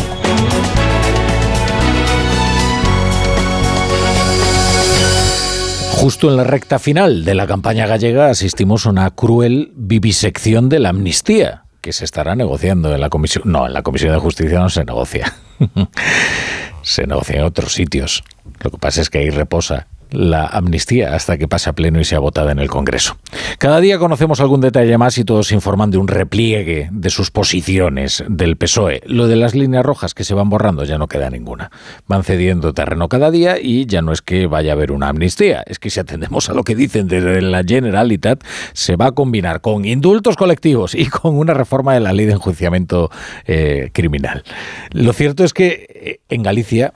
Justo 5.91 6.31
en 6.31 6.37
la 6.37 6.45
recta 6.45 6.79
final 6.79 7.23
de 7.23 7.35
la 7.35 7.45
campaña 7.45 7.85
gallega 7.85 8.31
asistimos 8.31 8.87
a 8.87 8.89
una 8.89 9.11
cruel 9.11 9.71
vivisección 9.75 10.67
de 10.67 10.79
la 10.79 10.89
amnistía 10.89 11.68
que 11.81 11.93
se 11.93 12.05
estará 12.05 12.35
negociando 12.35 12.93
en 12.93 13.01
la 13.01 13.09
comisión. 13.09 13.43
No, 13.45 13.67
en 13.67 13.73
la 13.73 13.83
comisión 13.83 14.13
de 14.13 14.19
justicia 14.19 14.59
no 14.59 14.69
se 14.69 14.83
negocia. 14.83 15.33
se 16.81 17.07
negocia 17.07 17.37
en 17.37 17.43
otros 17.43 17.73
sitios. 17.73 18.23
Lo 18.61 18.71
que 18.71 18.77
pasa 18.77 19.01
es 19.01 19.09
que 19.09 19.19
ahí 19.19 19.29
reposa 19.29 19.87
la 20.11 20.45
amnistía 20.45 21.15
hasta 21.15 21.37
que 21.37 21.47
pase 21.47 21.69
a 21.69 21.73
pleno 21.73 21.99
y 21.99 22.05
sea 22.05 22.19
votada 22.19 22.51
en 22.51 22.59
el 22.59 22.69
Congreso. 22.69 23.17
Cada 23.57 23.79
día 23.79 23.99
conocemos 23.99 24.39
algún 24.39 24.61
detalle 24.61 24.97
más 24.97 25.17
y 25.17 25.23
todos 25.23 25.51
informan 25.51 25.91
de 25.91 25.97
un 25.97 26.07
repliegue 26.07 26.89
de 26.91 27.09
sus 27.09 27.31
posiciones 27.31 28.23
del 28.27 28.57
PSOE. 28.57 29.01
Lo 29.05 29.27
de 29.27 29.35
las 29.35 29.55
líneas 29.55 29.85
rojas 29.85 30.13
que 30.13 30.23
se 30.23 30.33
van 30.33 30.49
borrando 30.49 30.83
ya 30.83 30.97
no 30.97 31.07
queda 31.07 31.29
ninguna. 31.29 31.71
Van 32.07 32.23
cediendo 32.23 32.73
terreno 32.73 33.09
cada 33.09 33.31
día 33.31 33.59
y 33.61 33.85
ya 33.85 34.01
no 34.01 34.11
es 34.11 34.21
que 34.21 34.47
vaya 34.47 34.71
a 34.71 34.75
haber 34.75 34.91
una 34.91 35.09
amnistía, 35.09 35.63
es 35.65 35.79
que 35.79 35.89
si 35.89 35.99
atendemos 35.99 36.49
a 36.49 36.53
lo 36.53 36.63
que 36.63 36.75
dicen 36.75 37.07
desde 37.07 37.41
la 37.41 37.63
Generalitat, 37.63 38.43
se 38.73 38.95
va 38.95 39.07
a 39.07 39.11
combinar 39.11 39.61
con 39.61 39.85
indultos 39.85 40.35
colectivos 40.35 40.95
y 40.95 41.07
con 41.07 41.37
una 41.37 41.53
reforma 41.53 41.93
de 41.93 41.99
la 41.99 42.13
ley 42.13 42.25
de 42.25 42.33
enjuiciamiento 42.33 43.11
eh, 43.45 43.89
criminal. 43.93 44.43
Lo 44.91 45.13
cierto 45.13 45.43
es 45.43 45.53
que 45.53 45.87
eh, 45.89 46.19
en 46.29 46.43
Galicia 46.43 46.93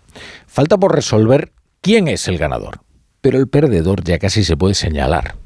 falta 0.47 0.77
por 0.77 0.95
resolver 0.95 1.51
quién 1.81 2.07
es 2.07 2.27
el 2.27 2.37
ganador 2.37 2.79
pero 3.23 3.39
el 3.39 3.47
perdedor 3.47 4.03
ya 4.03 4.19
casi 4.19 4.43
se 4.43 4.57
puede 4.57 4.73
señalar, 4.73 5.37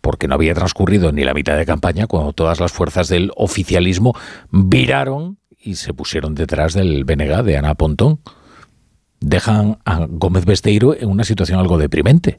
porque 0.00 0.26
no 0.26 0.34
había 0.36 0.54
transcurrido 0.54 1.12
ni 1.12 1.22
la 1.22 1.34
mitad 1.34 1.54
de 1.54 1.66
campaña 1.66 2.06
cuando 2.06 2.32
todas 2.32 2.60
las 2.60 2.72
fuerzas 2.72 3.08
del 3.10 3.30
oficialismo 3.36 4.14
viraron 4.50 5.36
y 5.60 5.74
se 5.74 5.92
pusieron 5.92 6.34
detrás 6.34 6.72
del 6.72 7.04
BNG 7.04 7.44
de 7.44 7.58
Ana 7.58 7.74
Pontón. 7.74 8.20
Dejan 9.20 9.76
a 9.84 10.06
Gómez 10.08 10.46
Besteiro 10.46 10.96
en 10.96 11.10
una 11.10 11.24
situación 11.24 11.60
algo 11.60 11.76
deprimente, 11.76 12.38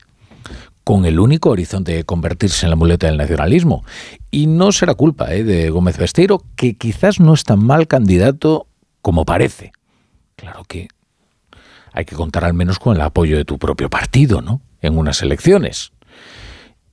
con 0.84 1.06
el 1.06 1.20
único 1.20 1.52
horizonte 1.52 1.92
de 1.92 2.04
convertirse 2.04 2.66
en 2.66 2.72
la 2.72 2.76
muleta 2.76 3.06
del 3.06 3.18
nacionalismo. 3.18 3.86
Y 4.32 4.48
no 4.48 4.72
será 4.72 4.96
culpa 4.96 5.32
eh, 5.32 5.44
de 5.44 5.70
Gómez 5.70 6.00
Besteiro, 6.00 6.42
que 6.56 6.76
quizás 6.76 7.20
no 7.20 7.36
es 7.36 7.44
tan 7.44 7.64
mal 7.64 7.88
candidato 7.88 8.66
como 9.04 9.26
parece. 9.26 9.74
Claro 10.36 10.64
que 10.68 10.88
hay 11.94 12.06
que 12.06 12.16
contar 12.16 12.46
al 12.46 12.56
menos 12.56 12.80
con 12.80 12.96
el 12.96 13.02
apoyo 13.02 13.38
de 13.38 13.46
tu 13.46 13.60
propio 13.60 13.92
partido, 13.92 14.42
¿no? 14.42 14.62
En 14.82 14.98
unas 14.98 15.22
elecciones. 15.22 15.92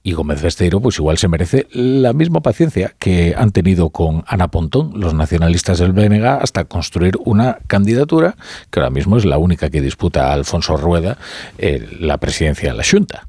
Y 0.07 0.12
Gómez 0.12 0.43
Besteiro, 0.43 0.80
pues 0.80 0.99
igual 0.99 1.16
se 1.16 1.28
merece 1.28 1.66
la 1.72 2.12
misma 2.12 2.41
paciencia 2.41 2.95
que 2.99 3.35
han 3.37 3.53
tenido 3.53 3.89
con 3.89 4.22
Ana 4.26 4.49
Pontón, 4.49 4.93
los 5.01 5.14
nacionalistas 5.14 5.78
del 5.78 5.93
BNG, 5.93 6.26
hasta 6.26 6.64
construir 6.64 7.14
una 7.24 7.57
candidatura 7.66 8.37
que 8.70 8.80
ahora 8.80 8.91
mismo 8.91 9.16
es 9.16 9.24
la 9.24 9.39
única 9.39 9.70
que 9.70 9.80
disputa 9.80 10.28
a 10.28 10.35
Alfonso 10.35 10.76
Rueda 10.76 11.16
eh, 11.57 11.89
la 12.01 12.18
presidencia 12.18 12.70
de 12.70 12.76
la 12.76 12.85
Junta. 12.85 13.28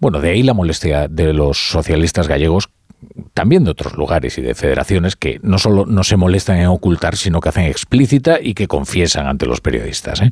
Bueno, 0.00 0.20
de 0.20 0.30
ahí 0.30 0.42
la 0.42 0.54
molestia 0.54 1.08
de 1.08 1.34
los 1.34 1.68
socialistas 1.68 2.26
gallegos 2.26 2.70
también 3.34 3.64
de 3.64 3.70
otros 3.70 3.94
lugares 3.94 4.38
y 4.38 4.42
de 4.42 4.54
federaciones 4.54 5.16
que 5.16 5.38
no 5.42 5.58
solo 5.58 5.84
no 5.86 6.04
se 6.04 6.16
molestan 6.16 6.56
en 6.58 6.66
ocultar, 6.68 7.16
sino 7.16 7.40
que 7.40 7.50
hacen 7.50 7.64
explícita 7.64 8.38
y 8.40 8.54
que 8.54 8.66
confiesan 8.66 9.26
ante 9.26 9.46
los 9.46 9.60
periodistas. 9.60 10.22
¿eh? 10.22 10.30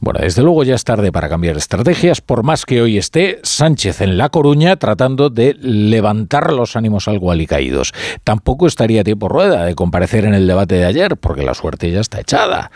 Bueno, 0.00 0.20
desde 0.20 0.42
luego 0.42 0.62
ya 0.62 0.76
es 0.76 0.84
tarde 0.84 1.10
para 1.10 1.28
cambiar 1.28 1.56
estrategias, 1.56 2.20
por 2.20 2.44
más 2.44 2.64
que 2.64 2.80
hoy 2.80 2.98
esté 2.98 3.40
Sánchez 3.42 4.00
en 4.00 4.16
La 4.16 4.28
Coruña 4.28 4.76
tratando 4.76 5.28
de 5.28 5.56
levantar 5.58 6.52
los 6.52 6.76
ánimos 6.76 7.08
algo 7.08 7.32
alicaídos. 7.32 7.92
Tampoco 8.22 8.68
estaría 8.68 9.02
tiempo 9.02 9.28
rueda 9.28 9.64
de 9.64 9.74
comparecer 9.74 10.24
en 10.24 10.34
el 10.34 10.46
debate 10.46 10.76
de 10.76 10.84
ayer, 10.84 11.16
porque 11.16 11.42
la 11.42 11.54
suerte 11.54 11.90
ya 11.90 12.00
está 12.00 12.20
echada. 12.20 12.70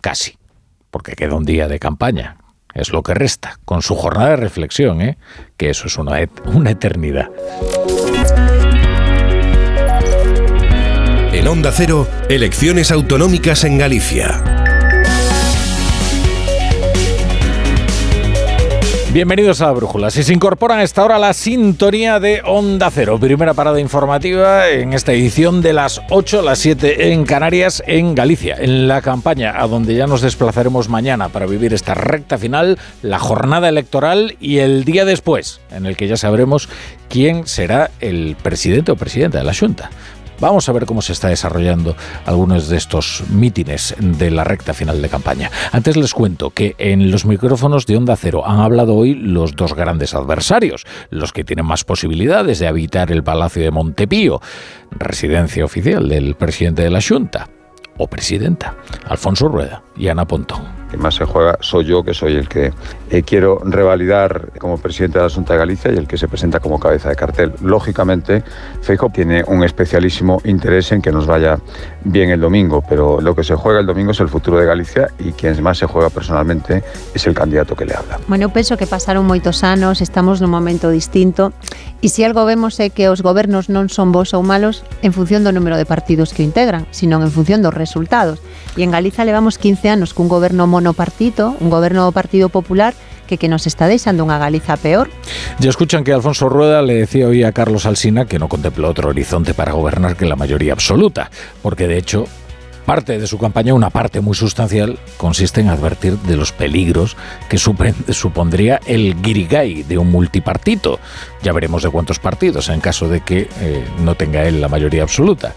Casi, 0.00 0.36
porque 0.90 1.14
queda 1.14 1.34
un 1.34 1.44
día 1.44 1.68
de 1.68 1.78
campaña. 1.78 2.36
Es 2.74 2.90
lo 2.90 3.04
que 3.04 3.14
resta, 3.14 3.60
con 3.64 3.82
su 3.82 3.94
jornada 3.94 4.30
de 4.30 4.36
reflexión, 4.36 5.00
¿eh? 5.00 5.16
que 5.56 5.70
eso 5.70 5.86
es 5.86 5.96
una, 5.96 6.18
una 6.46 6.70
eternidad. 6.72 7.30
En 11.32 11.46
Onda 11.46 11.70
Cero, 11.72 12.08
elecciones 12.28 12.90
autonómicas 12.90 13.62
en 13.62 13.78
Galicia. 13.78 14.53
Bienvenidos 19.14 19.60
a 19.60 19.66
la 19.66 19.72
Brújula. 19.74 20.10
Si 20.10 20.24
se 20.24 20.34
incorporan 20.34 20.80
a 20.80 20.82
esta 20.82 21.04
hora 21.04 21.20
la 21.20 21.34
sintonía 21.34 22.18
de 22.18 22.42
Onda 22.44 22.90
Cero, 22.90 23.16
primera 23.20 23.54
parada 23.54 23.78
informativa 23.78 24.68
en 24.68 24.92
esta 24.92 25.12
edición 25.12 25.62
de 25.62 25.72
las 25.72 26.02
8, 26.10 26.42
las 26.42 26.58
7 26.58 27.12
en 27.12 27.24
Canarias, 27.24 27.80
en 27.86 28.16
Galicia, 28.16 28.56
en 28.58 28.88
la 28.88 29.02
campaña, 29.02 29.54
a 29.56 29.68
donde 29.68 29.94
ya 29.94 30.08
nos 30.08 30.20
desplazaremos 30.20 30.88
mañana 30.88 31.28
para 31.28 31.46
vivir 31.46 31.72
esta 31.72 31.94
recta 31.94 32.38
final, 32.38 32.76
la 33.02 33.20
jornada 33.20 33.68
electoral 33.68 34.36
y 34.40 34.58
el 34.58 34.82
día 34.82 35.04
después, 35.04 35.60
en 35.70 35.86
el 35.86 35.96
que 35.96 36.08
ya 36.08 36.16
sabremos 36.16 36.68
quién 37.08 37.46
será 37.46 37.92
el 38.00 38.36
presidente 38.42 38.90
o 38.90 38.96
presidenta 38.96 39.38
de 39.38 39.44
la 39.44 39.54
Junta. 39.54 39.90
Vamos 40.40 40.68
a 40.68 40.72
ver 40.72 40.86
cómo 40.86 41.00
se 41.02 41.12
está 41.12 41.28
desarrollando 41.28 41.96
algunos 42.26 42.68
de 42.68 42.76
estos 42.76 43.22
mítines 43.30 43.94
de 43.98 44.30
la 44.30 44.44
recta 44.44 44.74
final 44.74 45.00
de 45.00 45.08
campaña. 45.08 45.50
Antes 45.72 45.96
les 45.96 46.12
cuento 46.12 46.50
que 46.50 46.74
en 46.78 47.10
los 47.10 47.24
micrófonos 47.24 47.86
de 47.86 47.96
Onda 47.96 48.16
Cero 48.16 48.42
han 48.46 48.60
hablado 48.60 48.94
hoy 48.94 49.14
los 49.14 49.54
dos 49.56 49.74
grandes 49.74 50.14
adversarios, 50.14 50.84
los 51.10 51.32
que 51.32 51.44
tienen 51.44 51.66
más 51.66 51.84
posibilidades 51.84 52.58
de 52.58 52.66
habitar 52.66 53.12
el 53.12 53.22
Palacio 53.22 53.62
de 53.62 53.70
Montepío, 53.70 54.40
residencia 54.90 55.64
oficial 55.64 56.08
del 56.08 56.34
presidente 56.34 56.82
de 56.82 56.90
la 56.90 57.00
Junta. 57.00 57.48
o 57.96 58.08
presidenta. 58.08 58.74
Alfonso 59.06 59.46
Rueda 59.46 59.84
y 59.96 60.08
Ana 60.08 60.24
Pontón 60.26 60.84
que 60.94 61.02
más 61.02 61.16
se 61.16 61.24
juega 61.24 61.58
soy 61.60 61.86
yo, 61.86 62.04
que 62.04 62.14
soy 62.14 62.36
el 62.36 62.48
que 62.48 62.72
eh, 63.10 63.22
quiero 63.22 63.60
revalidar 63.64 64.50
como 64.58 64.78
presidente 64.78 65.18
de 65.18 65.24
la 65.24 65.30
Junta 65.30 65.54
de 65.54 65.58
Galicia 65.58 65.92
y 65.92 65.96
el 65.96 66.06
que 66.06 66.16
se 66.16 66.28
presenta 66.28 66.60
como 66.60 66.78
cabeza 66.78 67.08
de 67.08 67.16
cartel. 67.16 67.52
Lógicamente, 67.62 68.44
Feijóo 68.80 69.10
tiene 69.10 69.42
un 69.46 69.64
especialísimo 69.64 70.40
interés 70.44 70.92
en 70.92 71.02
que 71.02 71.10
nos 71.10 71.26
vaya 71.26 71.58
bien 72.04 72.30
el 72.30 72.40
domingo, 72.40 72.82
pero 72.88 73.20
lo 73.20 73.34
que 73.34 73.42
se 73.42 73.56
juega 73.56 73.80
el 73.80 73.86
domingo 73.86 74.12
es 74.12 74.20
el 74.20 74.28
futuro 74.28 74.58
de 74.58 74.66
Galicia 74.66 75.08
y 75.18 75.32
quien 75.32 75.60
más 75.62 75.78
se 75.78 75.86
juega 75.86 76.10
personalmente 76.10 76.84
es 77.12 77.26
el 77.26 77.34
candidato 77.34 77.74
que 77.74 77.86
le 77.86 77.94
habla. 77.94 78.20
Bueno, 78.28 78.52
penso 78.52 78.76
que 78.76 78.86
pasaron 78.86 79.26
moitos 79.26 79.64
anos, 79.64 80.00
estamos 80.00 80.38
nun 80.38 80.50
momento 80.54 80.94
distinto 80.94 81.50
e 82.04 82.12
se 82.12 82.22
algo 82.22 82.44
vemos 82.44 82.78
é 82.78 82.92
que 82.92 83.08
os 83.08 83.24
gobernos 83.24 83.72
non 83.72 83.90
son 83.90 84.12
bons 84.12 84.30
ou 84.36 84.44
malos 84.44 84.86
en 85.02 85.10
función 85.10 85.42
do 85.42 85.50
número 85.50 85.74
de 85.74 85.88
partidos 85.88 86.30
que 86.36 86.44
o 86.44 86.46
integran, 86.46 86.86
sino 86.94 87.18
en 87.18 87.32
función 87.32 87.64
dos 87.64 87.74
resultados. 87.74 88.38
E 88.76 88.84
en 88.84 88.92
Galiza 88.92 89.24
levamos 89.24 89.56
15 89.56 89.83
anos 89.88 90.14
cun 90.14 90.28
goberno 90.28 90.66
monopartito, 90.66 91.56
un 91.60 91.68
goberno 91.68 92.04
do 92.04 92.12
Partido 92.12 92.48
Popular 92.48 92.94
que 93.24 93.38
que 93.40 93.48
nos 93.48 93.66
está 93.66 93.88
deixando 93.88 94.22
unha 94.22 94.36
Galiza 94.36 94.76
peor. 94.76 95.08
Ya 95.58 95.72
escuchan 95.72 96.04
que 96.04 96.12
Alfonso 96.12 96.48
Rueda 96.52 96.84
le 96.84 96.94
decía 96.94 97.26
hoy 97.26 97.42
a 97.42 97.56
Carlos 97.56 97.88
Alsina 97.88 98.28
que 98.28 98.38
no 98.38 98.48
contempla 98.48 98.88
otro 98.88 99.08
horizonte 99.08 99.54
para 99.56 99.72
gobernar 99.72 100.16
que 100.16 100.28
la 100.28 100.36
mayoría 100.36 100.72
absoluta, 100.76 101.30
porque 101.62 101.88
de 101.88 101.96
hecho 101.96 102.28
Parte 102.84 103.18
de 103.18 103.26
su 103.26 103.38
campaña, 103.38 103.72
una 103.72 103.88
parte 103.88 104.20
muy 104.20 104.34
sustancial, 104.34 104.98
consiste 105.16 105.62
en 105.62 105.68
advertir 105.68 106.18
de 106.18 106.36
los 106.36 106.52
peligros 106.52 107.16
que 107.48 107.56
supondría 107.56 108.78
el 108.86 109.22
guirigay 109.22 109.84
de 109.84 109.96
un 109.96 110.10
multipartito. 110.10 111.00
Ya 111.42 111.52
veremos 111.52 111.82
de 111.82 111.88
cuántos 111.88 112.18
partidos, 112.18 112.68
en 112.68 112.80
caso 112.80 113.08
de 113.08 113.22
que 113.22 113.48
eh, 113.60 113.84
no 114.00 114.16
tenga 114.16 114.44
él 114.44 114.60
la 114.60 114.68
mayoría 114.68 115.02
absoluta. 115.02 115.54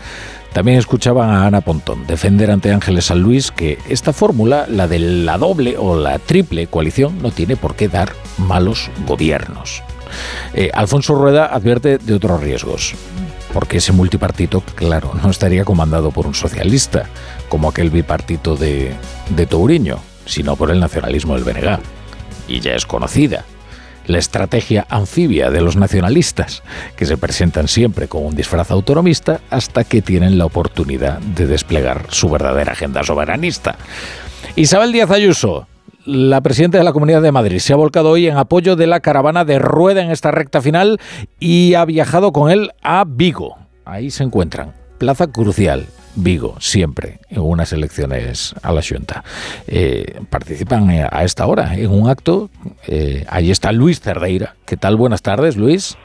También 0.53 0.77
escuchaban 0.77 1.29
a 1.29 1.45
Ana 1.45 1.61
Pontón 1.61 2.07
defender 2.07 2.51
ante 2.51 2.71
Ángeles 2.71 3.05
San 3.05 3.21
Luis 3.21 3.51
que 3.51 3.77
esta 3.89 4.13
fórmula, 4.13 4.65
la 4.69 4.87
de 4.87 4.99
la 4.99 5.37
doble 5.37 5.77
o 5.77 5.95
la 5.95 6.19
triple 6.19 6.67
coalición, 6.67 7.21
no 7.21 7.31
tiene 7.31 7.55
por 7.55 7.75
qué 7.75 7.87
dar 7.87 8.13
malos 8.37 8.89
gobiernos. 9.05 9.83
Eh, 10.53 10.71
Alfonso 10.73 11.15
Rueda 11.15 11.45
advierte 11.47 11.97
de 11.97 12.13
otros 12.13 12.41
riesgos 12.41 12.95
porque 13.53 13.77
ese 13.77 13.91
multipartito, 13.91 14.61
claro, 14.75 15.13
no 15.21 15.29
estaría 15.29 15.63
comandado 15.65 16.11
por 16.11 16.27
un 16.27 16.35
socialista, 16.35 17.05
como 17.49 17.69
aquel 17.69 17.89
bipartito 17.89 18.55
de, 18.55 18.93
de 19.29 19.45
Touriño, 19.45 19.99
sino 20.25 20.55
por 20.55 20.69
el 20.69 20.79
nacionalismo 20.79 21.35
del 21.35 21.43
BNG. 21.43 21.79
Y 22.47 22.59
ya 22.59 22.73
es 22.73 22.85
conocida 22.85 23.45
la 24.07 24.17
estrategia 24.17 24.85
anfibia 24.89 25.49
de 25.49 25.61
los 25.61 25.75
nacionalistas, 25.75 26.63
que 26.95 27.05
se 27.05 27.17
presentan 27.17 27.67
siempre 27.67 28.07
con 28.07 28.25
un 28.25 28.35
disfraz 28.35 28.71
autonomista 28.71 29.41
hasta 29.49 29.83
que 29.83 30.01
tienen 30.01 30.37
la 30.37 30.45
oportunidad 30.45 31.19
de 31.19 31.45
desplegar 31.45 32.05
su 32.09 32.29
verdadera 32.29 32.71
agenda 32.71 33.03
soberanista. 33.03 33.77
Isabel 34.55 34.91
Díaz 34.91 35.11
Ayuso, 35.11 35.67
la 36.05 36.41
presidenta 36.41 36.77
de 36.77 36.83
la 36.83 36.93
Comunidad 36.93 37.21
de 37.21 37.31
Madrid, 37.31 37.59
se 37.59 37.73
ha 37.73 37.75
volcado 37.75 38.11
hoy 38.11 38.27
en 38.27 38.37
apoyo 38.37 38.75
de 38.75 38.87
la 38.87 39.01
caravana 39.01 39.45
de 39.45 39.59
Rueda 39.59 40.01
en 40.01 40.11
esta 40.11 40.31
recta 40.31 40.61
final 40.61 40.99
y 41.39 41.73
ha 41.73 41.85
viajado 41.85 42.31
con 42.31 42.49
él 42.49 42.71
a 42.81 43.03
Vigo. 43.05 43.57
Ahí 43.85 44.09
se 44.09 44.23
encuentran. 44.23 44.73
Plaza 44.97 45.27
crucial. 45.27 45.85
Vigo, 46.19 46.55
siempre, 46.59 47.19
en 47.29 47.41
unas 47.41 47.71
elecciones 47.73 48.55
a 48.63 48.71
la 48.71 48.81
Junta. 48.81 49.23
Eh, 49.67 50.19
participan 50.31 50.89
eh, 50.89 51.07
a 51.09 51.23
esta 51.23 51.45
hora 51.45 51.75
en 51.75 51.91
un 51.91 52.09
acto. 52.09 52.49
eh, 52.87 53.23
ahí 53.29 53.51
está 53.51 53.71
Luis 53.71 54.01
Cerdeira. 54.01 54.55
¿Qué 54.65 54.77
tal? 54.77 54.95
Buenas 54.95 55.21
tardes, 55.21 55.57
Luis. 55.57 55.95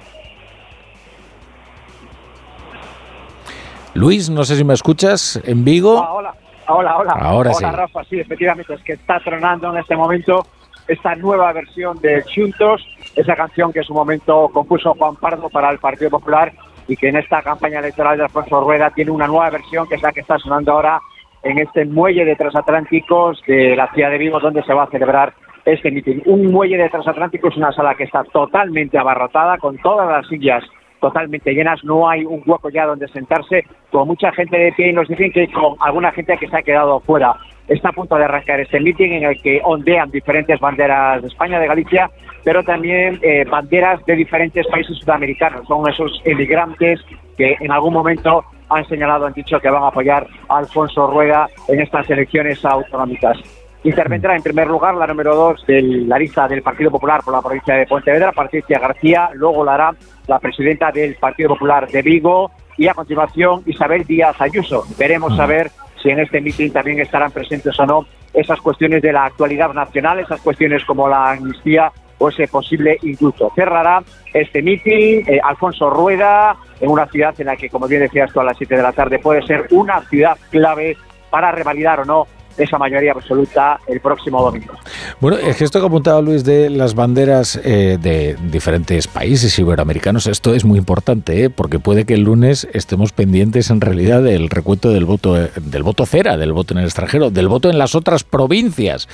Luis, 3.95 4.29
no 4.29 4.45
sé 4.45 4.57
si 4.57 4.65
me 4.65 4.75
escuchas 4.75 5.41
en 5.45 5.65
Vigo. 5.65 5.99
Ah, 6.03 6.13
hola, 6.13 6.35
hola, 6.69 6.99
hola. 6.99 7.13
Ahora 7.13 7.53
hola, 7.53 7.71
sí. 7.71 7.77
Rafa, 7.77 8.05
sí, 8.05 8.21
efectivamente, 8.21 8.75
es 8.75 8.83
que 8.83 8.93
está 8.93 9.19
tronando 9.21 9.71
en 9.73 9.79
este 9.79 9.97
momento 9.97 10.47
esta 10.89 11.15
nueva 11.15 11.55
versión 11.55 11.99
de 12.01 12.23
Chuntos, 12.25 12.87
esa 13.17 13.35
canción 13.35 13.73
que 13.73 13.79
en 13.79 13.85
su 13.87 13.95
momento 13.95 14.51
compuso 14.53 14.95
Juan 14.95 15.17
Pardo 15.17 15.49
para 15.49 15.71
el 15.71 15.79
Partido 15.79 16.11
Popular 16.11 16.53
y 16.89 16.97
que 16.97 17.09
en 17.09 17.17
esta 17.17 17.43
campaña 17.43 17.81
electoral 17.81 18.19
de 18.19 18.25
Alfonso 18.25 18.61
Rueda 18.61 18.91
tiene 18.91 19.11
una 19.11 19.27
nueva 19.27 19.51
versión 19.51 19.89
que 19.89 19.97
es 19.97 20.03
la 20.03 20.13
que 20.13 20.21
está 20.21 20.39
sonando 20.39 20.73
ahora 20.73 21.01
en 21.43 21.59
este 21.59 21.85
muelle 21.85 22.25
de 22.25 22.37
transatlánticos 22.37 23.43
de 23.47 23.77
la 23.77 23.91
ciudad 23.93 24.11
de 24.11 24.19
Vigo 24.19 24.41
donde 24.41 24.63
se 24.63 24.75
va 24.75 24.85
a 24.85 24.91
celebrar 24.91 25.33
este 25.65 25.91
mitin. 25.91 26.23
Un 26.27 26.53
muelle 26.53 26.77
de 26.77 26.89
transatlánticos 26.89 27.53
es 27.53 27.59
una 27.59 27.73
sala 27.73 27.95
que 27.95 28.05
está 28.05 28.25
totalmente 28.25 28.99
abarrotada 28.99 29.59
con 29.59 29.79
todas 29.79 30.09
las 30.09 30.27
sillas 30.29 30.65
totalmente 31.03 31.53
llenas, 31.53 31.83
no 31.83 32.09
hay 32.09 32.25
un 32.25 32.43
hueco 32.47 32.71
ya 32.71 32.87
donde 32.87 33.09
sentarse, 33.09 33.65
con 33.91 34.07
mucha 34.07 34.31
gente 34.33 34.57
de 34.57 34.73
pie 34.73 34.91
y 34.91 34.93
nos 34.93 35.09
dicen 35.09 35.33
que 35.33 35.51
con 35.51 35.75
alguna 35.81 36.13
gente 36.13 36.39
que 36.39 36.49
se 36.49 36.57
ha 36.57 36.63
quedado 36.63 37.01
fuera. 37.01 37.35
Está 37.69 37.91
a 37.91 37.93
punto 37.93 38.17
de 38.17 38.25
arrancar 38.25 38.61
este 38.61 38.81
meeting 38.81 39.13
en 39.13 39.25
el 39.25 39.41
que 39.41 39.61
ondean 39.65 40.11
diferentes 40.11 40.59
banderas 40.61 41.23
de 41.23 41.29
España, 41.29 41.61
de 41.61 41.69
Galicia, 41.69 42.11
pero 42.45 42.63
también 42.63 43.19
eh, 43.23 43.45
banderas 43.49 44.05
de 44.05 44.17
diferentes 44.17 44.67
países 44.67 44.99
sudamericanos. 44.99 45.67
Son 45.67 45.89
esos 45.89 46.21
emigrantes 46.25 47.01
que 47.37 47.57
en 47.61 47.71
algún 47.71 47.95
momento 47.95 48.45
han 48.69 48.87
señalado, 48.89 49.27
han 49.27 49.33
dicho 49.33 49.61
que 49.61 49.71
van 49.71 49.83
a 49.83 49.89
apoyar 49.89 50.27
a 50.49 50.59
Alfonso 50.59 51.07
Rueda 51.07 51.49
en 51.69 51.81
estas 51.81 52.09
elecciones 52.11 52.65
autonómicas. 52.65 53.39
Intervendrá 53.85 54.37
en 54.37 54.43
primer 54.43 54.69
lugar 54.69 54.95
la 54.95 55.09
número 55.09 55.35
dos 55.35 55.67
de 55.67 55.83
la 55.83 56.19
lista 56.19 56.47
del 56.47 56.63
Partido 56.63 56.91
Popular 56.91 57.21
por 57.25 57.35
la 57.35 57.43
provincia 57.43 57.75
de 57.75 57.87
Pontevedra, 57.87 58.31
Patricia 58.31 58.79
García, 58.79 59.31
luego 59.35 59.65
la 59.65 59.75
hará 59.75 59.91
la 60.29 60.39
presidenta 60.39 60.93
del 60.93 61.17
Partido 61.17 61.51
Popular 61.51 61.89
de 61.89 62.01
Vigo 62.01 62.53
y 62.77 62.87
a 62.87 62.95
continuación 62.95 63.63
Isabel 63.67 64.05
Díaz 64.05 64.41
Ayuso. 64.41 64.85
Veremos 64.97 65.39
a 65.39 65.47
ver 65.47 65.71
si 66.03 66.11
en 66.11 66.21
este 66.21 66.41
mitin 66.41 66.73
también 66.73 67.01
estarán 67.01 67.31
presentes 67.31 67.79
o 67.79 67.87
no 67.87 68.07
esas 68.35 68.61
cuestiones 68.61 69.03
de 69.03 69.13
la 69.13 69.27
actualidad 69.27 69.73
nacional, 69.73 70.19
esas 70.19 70.41
cuestiones 70.41 70.85
como 70.85 71.09
la 71.09 71.33
amnistía 71.33 71.93
o 72.19 72.29
ese 72.29 72.49
posible 72.49 72.99
indulto. 73.03 73.53
Cerrará 73.55 74.03
este 74.33 74.63
mitin 74.63 75.25
eh, 75.27 75.41
Alfonso 75.43 75.91
Rueda 75.91 76.57
en 76.81 76.91
una 76.91 77.07
ciudad 77.07 77.35
en 77.39 77.47
la 77.47 77.57
que, 77.57 77.69
como 77.69 77.89
bien 77.89 78.03
decías 78.03 78.33
tú, 78.33 78.41
a 78.41 78.45
las 78.45 78.57
7 78.57 78.77
de 78.77 78.83
la 78.83 78.93
tarde 78.93 79.19
puede 79.19 79.43
ser 79.43 79.67
una 79.71 80.01
ciudad 80.03 80.37
clave 80.51 80.97
para 81.31 81.51
revalidar 81.53 82.01
o 82.01 82.05
no 82.05 82.27
esa 82.57 82.79
mayoría 82.79 83.13
absoluta 83.13 83.81
el 83.87 84.01
próximo 84.01 84.43
domingo. 84.43 84.75
Bueno, 85.21 85.39
es 85.39 85.57
que 85.57 85.65
esto 85.65 85.81
que 85.81 85.87
apuntaba 85.87 86.21
Luis 86.21 86.45
de 86.45 86.71
las 86.71 86.95
banderas 86.95 87.61
eh, 87.65 87.99
de 88.01 88.37
diferentes 88.51 89.07
países 89.07 89.59
iberoamericanos, 89.59 90.27
esto 90.27 90.55
es 90.55 90.65
muy 90.65 90.79
importante, 90.79 91.45
¿eh? 91.45 91.51
porque 91.51 91.79
puede 91.79 92.05
que 92.05 92.15
el 92.15 92.23
lunes 92.23 92.69
estemos 92.73 93.13
pendientes 93.13 93.71
en 93.71 93.81
realidad 93.81 94.23
del 94.23 94.51
recuento 94.51 94.91
del 94.91 95.05
voto, 95.05 95.41
eh, 95.41 95.51
del 95.61 95.83
voto 95.83 96.07
cera, 96.07 96.37
del 96.37 96.53
voto 96.53 96.75
en 96.75 96.79
el 96.79 96.85
extranjero, 96.85 97.31
del 97.31 97.49
voto 97.49 97.71
en 97.71 97.79
las 97.79 97.95
otras 97.95 98.25
provincias 98.25 99.09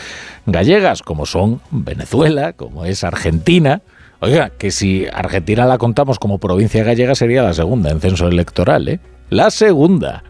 gallegas, 0.46 1.02
como 1.02 1.26
son 1.26 1.60
Venezuela, 1.70 2.52
como 2.52 2.84
es 2.84 3.04
Argentina. 3.04 3.82
Oiga, 4.20 4.50
que 4.50 4.70
si 4.72 5.06
Argentina 5.12 5.64
la 5.64 5.78
contamos 5.78 6.18
como 6.18 6.38
provincia 6.38 6.82
gallega 6.82 7.14
sería 7.14 7.42
la 7.42 7.54
segunda 7.54 7.90
en 7.90 8.00
censo 8.00 8.26
electoral, 8.26 8.88
¿eh? 8.88 9.00
La 9.30 9.50
segunda. 9.50 10.24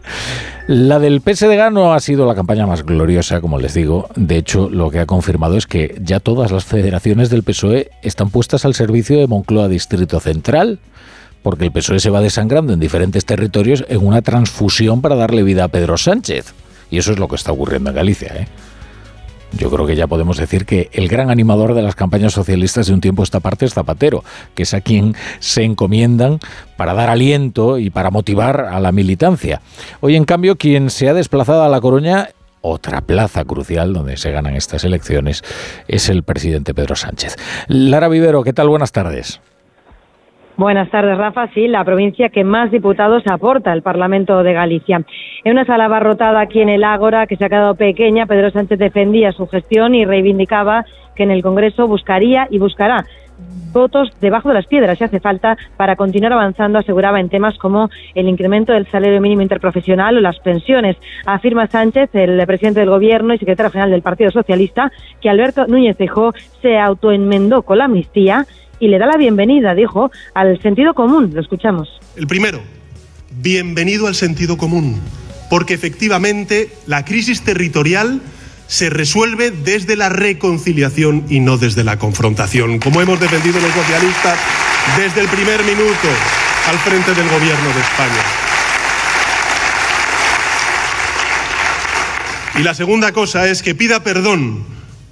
La 0.67 0.99
del 0.99 1.21
PSDG 1.21 1.71
no 1.71 1.93
ha 1.93 1.99
sido 1.99 2.27
la 2.27 2.35
campaña 2.35 2.67
más 2.67 2.83
gloriosa, 2.83 3.39
como 3.41 3.57
les 3.57 3.73
digo. 3.73 4.09
De 4.15 4.37
hecho, 4.37 4.69
lo 4.69 4.91
que 4.91 4.99
ha 4.99 5.05
confirmado 5.05 5.57
es 5.57 5.65
que 5.65 5.99
ya 6.03 6.19
todas 6.19 6.51
las 6.51 6.65
federaciones 6.65 7.29
del 7.29 7.43
PSOE 7.43 7.89
están 8.03 8.29
puestas 8.29 8.65
al 8.65 8.75
servicio 8.75 9.17
de 9.17 9.27
Moncloa 9.27 9.67
Distrito 9.67 10.19
Central, 10.19 10.79
porque 11.41 11.65
el 11.65 11.71
PSOE 11.71 11.99
se 11.99 12.09
va 12.09 12.21
desangrando 12.21 12.73
en 12.73 12.79
diferentes 12.79 13.25
territorios 13.25 13.85
en 13.87 14.05
una 14.05 14.21
transfusión 14.21 15.01
para 15.01 15.15
darle 15.15 15.43
vida 15.43 15.63
a 15.63 15.69
Pedro 15.69 15.97
Sánchez. 15.97 16.53
Y 16.91 16.97
eso 16.97 17.13
es 17.13 17.19
lo 17.19 17.27
que 17.27 17.35
está 17.35 17.51
ocurriendo 17.53 17.89
en 17.89 17.95
Galicia, 17.95 18.35
¿eh? 18.35 18.47
Yo 19.51 19.69
creo 19.69 19.87
que 19.87 19.95
ya 19.95 20.07
podemos 20.07 20.37
decir 20.37 20.65
que 20.65 20.89
el 20.93 21.07
gran 21.07 21.31
animador 21.31 21.73
de 21.73 21.81
las 21.81 21.95
campañas 21.95 22.33
socialistas 22.33 22.87
de 22.87 22.93
un 22.93 23.01
tiempo 23.01 23.21
a 23.21 23.25
esta 23.25 23.39
parte 23.39 23.65
es 23.65 23.73
Zapatero, 23.73 24.23
que 24.53 24.63
es 24.63 24.73
a 24.73 24.81
quien 24.81 25.15
se 25.39 25.63
encomiendan 25.63 26.39
para 26.77 26.93
dar 26.93 27.09
aliento 27.09 27.79
y 27.79 27.89
para 27.89 28.11
motivar 28.11 28.61
a 28.61 28.79
la 28.79 28.91
militancia. 28.91 29.61
Hoy, 30.01 30.15
en 30.15 30.25
cambio, 30.25 30.57
quien 30.57 30.89
se 30.89 31.09
ha 31.09 31.13
desplazado 31.13 31.63
a 31.63 31.69
La 31.69 31.81
Coruña, 31.81 32.29
otra 32.61 33.01
plaza 33.01 33.43
crucial 33.43 33.93
donde 33.93 34.17
se 34.17 34.31
ganan 34.31 34.55
estas 34.55 34.83
elecciones, 34.83 35.43
es 35.87 36.09
el 36.09 36.23
presidente 36.23 36.73
Pedro 36.73 36.95
Sánchez. 36.95 37.35
Lara 37.67 38.07
Vivero, 38.07 38.43
¿qué 38.43 38.53
tal? 38.53 38.69
Buenas 38.69 38.91
tardes. 38.91 39.41
Buenas 40.59 40.91
tardes, 40.91 41.17
Rafa. 41.17 41.47
Sí, 41.53 41.69
la 41.69 41.85
provincia 41.85 42.27
que 42.27 42.43
más 42.43 42.69
diputados 42.69 43.23
aporta 43.31 43.71
al 43.71 43.81
Parlamento 43.81 44.43
de 44.43 44.51
Galicia. 44.51 45.01
En 45.45 45.53
una 45.53 45.63
sala 45.63 45.85
abarrotada 45.85 46.41
aquí 46.41 46.59
en 46.59 46.67
el 46.67 46.83
Ágora, 46.83 47.27
que 47.27 47.37
se 47.37 47.45
ha 47.45 47.49
quedado 47.49 47.75
pequeña, 47.75 48.25
Pedro 48.25 48.51
Sánchez 48.51 48.77
defendía 48.77 49.31
su 49.31 49.47
gestión 49.47 49.95
y 49.95 50.03
reivindicaba 50.03 50.83
que 51.15 51.23
en 51.23 51.31
el 51.31 51.43
Congreso 51.43 51.87
buscaría 51.87 52.45
y 52.49 52.59
buscará 52.59 53.05
votos 53.71 54.09
debajo 54.19 54.49
de 54.49 54.55
las 54.55 54.65
piedras 54.65 54.97
si 54.97 55.03
hace 55.03 55.19
falta 55.19 55.57
para 55.77 55.95
continuar 55.95 56.33
avanzando, 56.33 56.79
aseguraba 56.79 57.19
en 57.19 57.29
temas 57.29 57.57
como 57.57 57.89
el 58.15 58.27
incremento 58.27 58.73
del 58.73 58.87
salario 58.87 59.21
mínimo 59.21 59.41
interprofesional 59.41 60.17
o 60.17 60.21
las 60.21 60.39
pensiones. 60.39 60.97
Afirma 61.25 61.67
Sánchez, 61.67 62.09
el 62.13 62.45
presidente 62.45 62.79
del 62.79 62.89
Gobierno 62.89 63.33
y 63.33 63.37
secretario 63.37 63.71
general 63.71 63.91
del 63.91 64.01
Partido 64.01 64.31
Socialista, 64.31 64.91
que 65.21 65.29
Alberto 65.29 65.67
Núñez 65.67 65.97
Feijóo 65.97 66.33
se 66.61 66.77
autoenmendó 66.77 67.61
con 67.63 67.77
la 67.77 67.85
amnistía 67.85 68.45
y 68.79 68.87
le 68.87 68.97
da 68.97 69.05
la 69.05 69.17
bienvenida, 69.17 69.75
dijo, 69.75 70.11
al 70.33 70.61
sentido 70.61 70.93
común. 70.93 71.31
Lo 71.33 71.41
escuchamos. 71.41 71.99
El 72.15 72.27
primero, 72.27 72.59
bienvenido 73.31 74.07
al 74.07 74.15
sentido 74.15 74.57
común. 74.57 74.99
porque 75.49 75.73
efectivamente 75.73 76.69
la 76.85 77.03
crisis 77.03 77.41
territorial 77.41 78.21
se 78.69 78.91
resuelve 78.91 79.49
desde 79.49 79.95
la 79.95 80.09
reconciliación 80.09 81.25
y 81.27 81.39
no 81.39 81.57
desde 81.57 81.83
la 81.83 81.97
confrontación, 81.97 82.77
como 82.77 83.01
hemos 83.01 83.19
defendido 83.19 83.59
los 83.59 83.73
socialistas 83.73 84.37
desde 84.95 85.21
el 85.21 85.27
primer 85.27 85.63
minuto 85.63 86.07
al 86.69 86.77
frente 86.77 87.15
del 87.15 87.27
Gobierno 87.27 87.73
de 87.73 87.81
España. 87.81 88.23
Y 92.59 92.63
la 92.63 92.75
segunda 92.75 93.11
cosa 93.11 93.47
es 93.47 93.63
que 93.63 93.73
pida 93.73 94.03
perdón 94.03 94.63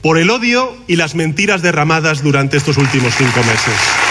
por 0.03 0.19
el 0.19 0.29
odio 0.29 0.77
y 0.85 0.95
las 0.95 1.15
mentiras 1.15 1.63
derramadas 1.63 2.21
durante 2.21 2.57
estos 2.57 2.77
últimos 2.77 3.15
cinco 3.15 3.39
meses. 3.39 4.06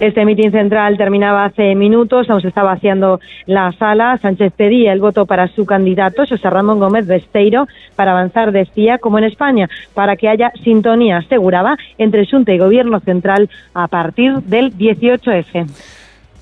Este 0.00 0.26
mitin 0.26 0.52
central 0.52 0.98
terminaba 0.98 1.46
hace 1.46 1.74
minutos, 1.74 2.28
aún 2.28 2.42
se 2.42 2.48
está 2.48 2.62
vaciando 2.62 3.20
la 3.46 3.72
sala. 3.72 4.18
Sánchez 4.20 4.52
pedía 4.54 4.92
el 4.92 5.00
voto 5.00 5.24
para 5.24 5.48
su 5.48 5.64
candidato, 5.64 6.24
José 6.28 6.50
Ramón 6.50 6.78
Gómez 6.78 7.06
Besteiro, 7.06 7.66
para 7.94 8.12
avanzar, 8.12 8.52
decía, 8.52 8.98
como 8.98 9.18
en 9.18 9.24
España, 9.24 9.70
para 9.94 10.16
que 10.16 10.28
haya 10.28 10.52
sintonía, 10.62 11.18
aseguraba, 11.18 11.76
entre 11.96 12.26
Junta 12.26 12.52
y 12.52 12.58
Gobierno 12.58 13.00
Central 13.00 13.48
a 13.72 13.88
partir 13.88 14.34
del 14.42 14.76
18F. 14.76 15.66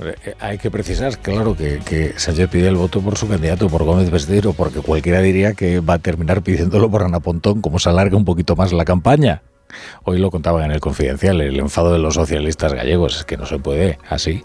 Eh, 0.01 0.35
Hay 0.40 0.59
que 0.59 0.72
precisar, 0.72 1.16
claro, 1.18 1.56
que, 1.56 1.78
que 1.78 2.14
Sánchez 2.16 2.48
pide 2.51 2.66
el 2.68 2.76
voto 2.76 3.01
por 3.01 3.16
su 3.16 3.28
candidato, 3.28 3.68
por 3.68 3.85
Gómez 3.85 4.10
Besteiro, 4.10 4.52
porque 4.52 4.81
cualquiera 4.81 5.20
diría 5.20 5.52
que 5.52 5.78
va 5.78 5.94
a 5.94 5.98
terminar 6.01 6.43
pidiéndolo 6.43 6.90
por 6.90 7.05
Ana 7.05 7.20
Pontón, 7.20 7.60
como 7.60 7.78
se 7.78 7.89
alarga 7.89 8.16
un 8.16 8.24
poquito 8.24 8.56
más 8.56 8.72
la 8.72 8.85
campaña. 8.85 9.43
Hoy 10.04 10.18
lo 10.18 10.30
contaban 10.30 10.64
en 10.64 10.70
el 10.72 10.80
Confidencial, 10.80 11.40
el 11.40 11.58
enfado 11.58 11.92
de 11.92 11.98
los 11.98 12.14
socialistas 12.14 12.72
gallegos, 12.74 13.16
es 13.16 13.24
que 13.24 13.36
no 13.36 13.46
se 13.46 13.58
puede 13.58 13.98
así. 14.08 14.42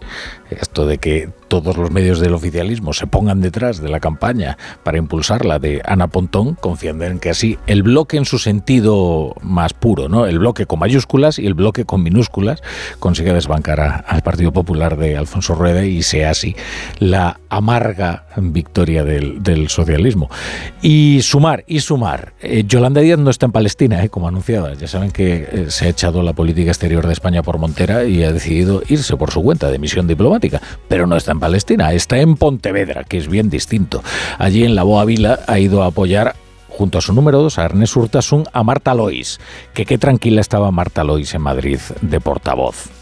Esto 0.49 0.85
de 0.85 0.97
que 0.97 1.29
todos 1.47 1.77
los 1.77 1.91
medios 1.91 2.19
del 2.19 2.33
oficialismo 2.33 2.93
se 2.93 3.07
pongan 3.07 3.41
detrás 3.41 3.81
de 3.81 3.89
la 3.89 3.99
campaña 3.99 4.57
para 4.83 4.97
impulsarla 4.97 5.59
de 5.59 5.81
Ana 5.85 6.07
Pontón, 6.07 6.55
confiando 6.55 7.05
en 7.05 7.19
que 7.19 7.29
así 7.29 7.57
el 7.67 7.83
bloque 7.83 8.17
en 8.17 8.25
su 8.25 8.39
sentido 8.39 9.35
más 9.41 9.73
puro, 9.73 10.09
¿no? 10.09 10.25
el 10.25 10.39
bloque 10.39 10.65
con 10.65 10.79
mayúsculas 10.79 11.39
y 11.39 11.45
el 11.45 11.53
bloque 11.53 11.85
con 11.85 12.03
minúsculas, 12.03 12.61
consiga 12.99 13.33
desbancar 13.33 14.05
al 14.07 14.21
Partido 14.21 14.53
Popular 14.53 14.97
de 14.97 15.17
Alfonso 15.17 15.55
Rueda 15.55 15.83
y 15.85 16.03
sea 16.03 16.31
así 16.31 16.55
la 16.99 17.38
amarga 17.49 18.25
victoria 18.37 19.03
del, 19.03 19.69
socialismo. 19.69 20.29
Y 20.81 21.21
sumar, 21.21 21.63
y 21.67 21.79
sumar. 21.79 22.33
Eh, 22.41 22.63
Yolanda 22.67 23.01
Díaz 23.01 23.19
no 23.19 23.29
está 23.29 23.47
en 23.47 23.51
Palestina, 23.51 24.03
eh, 24.03 24.09
como 24.09 24.27
anunciaba. 24.27 24.73
Ya 24.73 24.87
saben 24.87 25.11
que 25.11 25.47
eh, 25.51 25.65
se 25.69 25.85
ha 25.85 25.89
echado 25.89 26.23
la 26.23 26.33
política 26.33 26.71
exterior 26.71 27.05
de 27.05 27.13
España 27.13 27.43
por 27.43 27.57
Montera 27.57 28.05
y 28.05 28.23
ha 28.23 28.31
decidido 28.31 28.81
irse 28.87 29.17
por 29.17 29.31
su 29.31 29.41
cuenta 29.41 29.69
de 29.69 29.79
misión 29.79 30.07
diplomática. 30.07 30.61
Pero 30.87 31.07
no 31.07 31.17
está 31.17 31.31
en 31.31 31.39
Palestina, 31.39 31.93
está 31.93 32.19
en 32.19 32.35
Pontevedra, 32.37 33.03
que 33.03 33.17
es 33.17 33.27
bien 33.27 33.49
distinto. 33.49 34.03
Allí 34.37 34.63
en 34.63 34.75
la 34.75 34.83
Boa 34.83 35.05
Vila 35.05 35.39
ha 35.47 35.59
ido 35.59 35.83
a 35.83 35.87
apoyar 35.87 36.35
junto 36.69 36.97
a 36.99 37.01
su 37.01 37.13
número 37.13 37.41
2, 37.41 37.59
a 37.59 37.65
Ernest 37.65 37.95
Urtasun, 37.97 38.45
a 38.53 38.63
Marta 38.63 38.93
Lois. 38.93 39.39
Que 39.73 39.85
qué 39.85 39.97
tranquila 39.97 40.41
estaba 40.41 40.71
Marta 40.71 41.03
Lois 41.03 41.33
en 41.33 41.41
Madrid 41.41 41.79
de 42.01 42.21
portavoz. 42.21 42.98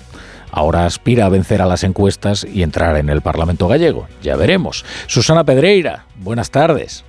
Ahora 0.58 0.88
aspira 0.88 1.28
a 1.28 1.30
vencer 1.30 1.62
a 1.62 1.68
las 1.68 1.84
encuestas 1.84 2.44
y 2.44 2.64
entrar 2.64 2.98
en 2.98 3.10
el 3.10 3.22
Parlamento 3.22 3.68
gallego. 3.68 4.08
Ya 4.24 4.36
veremos. 4.36 4.84
Susana 5.06 5.44
Pedreira, 5.44 6.08
buenas 6.16 6.50
tardes. 6.50 7.04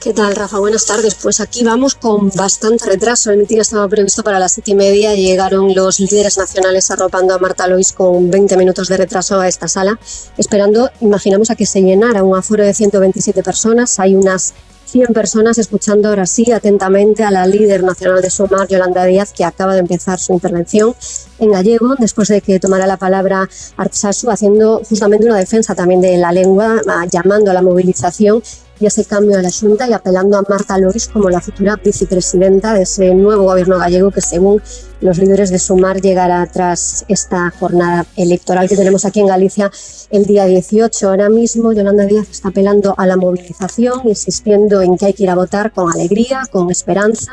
¿Qué 0.00 0.12
tal, 0.12 0.34
Rafa? 0.34 0.58
Buenas 0.58 0.84
tardes. 0.84 1.14
Pues 1.14 1.38
aquí 1.38 1.62
vamos 1.62 1.94
con 1.94 2.30
bastante 2.30 2.86
retraso. 2.86 3.30
El 3.30 3.38
mitin 3.38 3.60
estaba 3.60 3.86
previsto 3.86 4.24
para 4.24 4.40
las 4.40 4.50
siete 4.50 4.72
y 4.72 4.74
media. 4.74 5.14
Llegaron 5.14 5.72
los 5.76 6.00
líderes 6.00 6.36
nacionales 6.36 6.90
arropando 6.90 7.34
a 7.34 7.38
Marta 7.38 7.68
Lois 7.68 7.92
con 7.92 8.32
20 8.32 8.56
minutos 8.56 8.88
de 8.88 8.96
retraso 8.96 9.38
a 9.38 9.46
esta 9.46 9.68
sala, 9.68 9.96
esperando, 10.36 10.90
imaginamos, 11.00 11.50
a 11.50 11.54
que 11.54 11.66
se 11.66 11.82
llenara 11.82 12.24
un 12.24 12.36
aforo 12.36 12.64
de 12.64 12.74
127 12.74 13.44
personas. 13.44 14.00
Hay 14.00 14.16
unas 14.16 14.54
100 14.90 15.08
personas 15.12 15.58
escuchando 15.58 16.08
ahora 16.08 16.24
sí 16.24 16.50
atentamente 16.50 17.22
a 17.22 17.30
la 17.30 17.46
líder 17.46 17.84
nacional 17.84 18.22
de 18.22 18.30
Sumar, 18.30 18.66
Yolanda 18.68 19.04
Díaz, 19.04 19.34
que 19.34 19.44
acaba 19.44 19.74
de 19.74 19.80
empezar 19.80 20.18
su 20.18 20.32
intervención 20.32 20.94
en 21.38 21.52
gallego, 21.52 21.94
después 21.98 22.28
de 22.28 22.40
que 22.40 22.58
tomara 22.58 22.86
la 22.86 22.96
palabra 22.96 23.46
Artsasu, 23.76 24.30
haciendo 24.30 24.80
justamente 24.88 25.26
una 25.26 25.36
defensa 25.36 25.74
también 25.74 26.00
de 26.00 26.16
la 26.16 26.32
lengua, 26.32 26.80
ah, 26.88 27.04
llamando 27.10 27.50
a 27.50 27.54
la 27.54 27.60
movilización 27.60 28.42
y 28.80 28.86
ese 28.86 29.04
cambio 29.04 29.36
de 29.36 29.42
la 29.42 29.50
Junta 29.50 29.86
y 29.88 29.92
apelando 29.92 30.38
a 30.38 30.44
Marta 30.48 30.78
Lois 30.78 31.08
como 31.08 31.28
la 31.28 31.40
futura 31.40 31.76
vicepresidenta 31.76 32.72
de 32.72 32.82
ese 32.82 33.14
nuevo 33.14 33.44
gobierno 33.44 33.78
gallego 33.78 34.10
que 34.10 34.20
según 34.22 34.62
los 35.00 35.18
líderes 35.18 35.50
de 35.50 35.58
Sumar 35.58 36.00
llegará 36.00 36.44
tras 36.46 37.04
esta 37.08 37.50
jornada 37.50 38.06
electoral 38.16 38.68
que 38.68 38.76
tenemos 38.76 39.04
aquí 39.04 39.20
en 39.20 39.28
Galicia 39.28 39.70
el 40.10 40.24
día 40.24 40.46
18. 40.46 41.08
Ahora 41.08 41.28
mismo 41.28 41.72
Yolanda 41.72 42.04
Díaz 42.04 42.28
está 42.30 42.48
apelando 42.48 42.94
a 42.96 43.06
la 43.06 43.16
movilización, 43.16 44.00
insistiendo 44.04 44.82
en 44.82 44.96
que 44.96 45.06
hay 45.06 45.12
que 45.12 45.22
ir 45.22 45.30
a 45.30 45.36
votar 45.36 45.72
con 45.72 45.92
alegría, 45.92 46.42
con 46.50 46.70
esperanza 46.70 47.30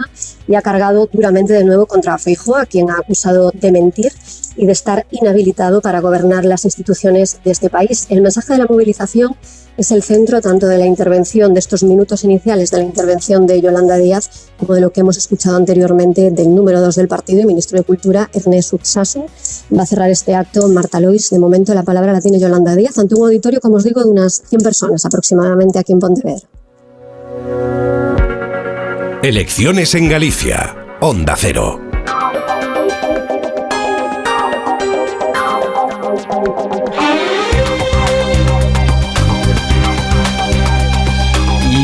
y 0.48 0.56
ha 0.56 0.62
cargado 0.62 1.10
duramente 1.12 1.54
de 1.54 1.64
nuevo 1.64 1.88
contra 1.88 2.18
Feijóo, 2.18 2.58
a 2.58 2.66
quien 2.66 2.92
ha 2.92 2.98
acusado 2.98 3.52
de 3.54 3.72
mentir 3.72 4.12
y 4.58 4.66
de 4.66 4.72
estar 4.72 5.06
inhabilitado 5.12 5.82
para 5.82 6.00
gobernar 6.00 6.46
las 6.46 6.66
instituciones 6.66 7.40
de 7.44 7.52
este 7.52 7.70
país. 7.70 8.06
El 8.10 8.22
mensaje 8.22 8.54
de 8.54 8.60
la 8.60 8.68
movilización 8.68 9.36
es 9.78 9.92
el 9.92 10.04
centro 10.04 10.40
tanto 10.42 10.68
de 10.68 10.78
la 10.78 10.86
intervención, 10.86 11.54
de 11.54 11.60
estos 11.60 11.84
minutos 11.84 12.24
iniciales 12.24 12.72
de 12.72 12.78
la 12.78 12.84
intervención 12.84 13.46
de 13.46 13.62
Yolanda 13.62 13.98
Díaz, 13.98 14.50
como 14.58 14.74
de 14.74 14.82
lo 14.82 14.92
que 14.92 15.02
hemos 15.02 15.18
escuchado 15.18 15.56
anteriormente 15.56 16.32
del 16.32 16.54
número 16.54 16.82
2 16.82 16.96
del 16.96 17.08
partido 17.08 17.42
y 17.42 17.46
ministro 17.46 17.78
de 17.78 17.84
Cultura, 17.84 18.30
Ernest 18.34 18.74
Utsasu. 18.74 19.26
Va 19.78 19.84
a 19.84 19.86
cerrar 19.86 20.10
este 20.10 20.36
acto 20.36 20.68
Marta 20.70 21.00
Lois. 21.00 21.30
De 21.30 21.40
momento 21.40 21.74
la 21.74 21.84
palabra 21.84 22.14
la 22.14 22.22
tiene 22.22 22.40
Yolanda 22.40 22.76
Díaz 22.76 22.98
ante 22.98 23.16
un 23.16 23.24
auditorio, 23.24 23.60
como 23.60 23.78
os 23.78 23.84
digo, 23.84 24.04
de 24.04 24.10
unas 24.10 24.44
100 24.50 24.62
personas 24.62 25.06
aproximadamente 25.06 25.80
aquí 25.80 25.92
en 25.92 26.00
Pontevedra. 26.00 26.48
Elecciones 29.24 29.96
en 29.96 30.08
Galicia. 30.08 30.76
Onda 31.02 31.36
Cero. 31.38 31.85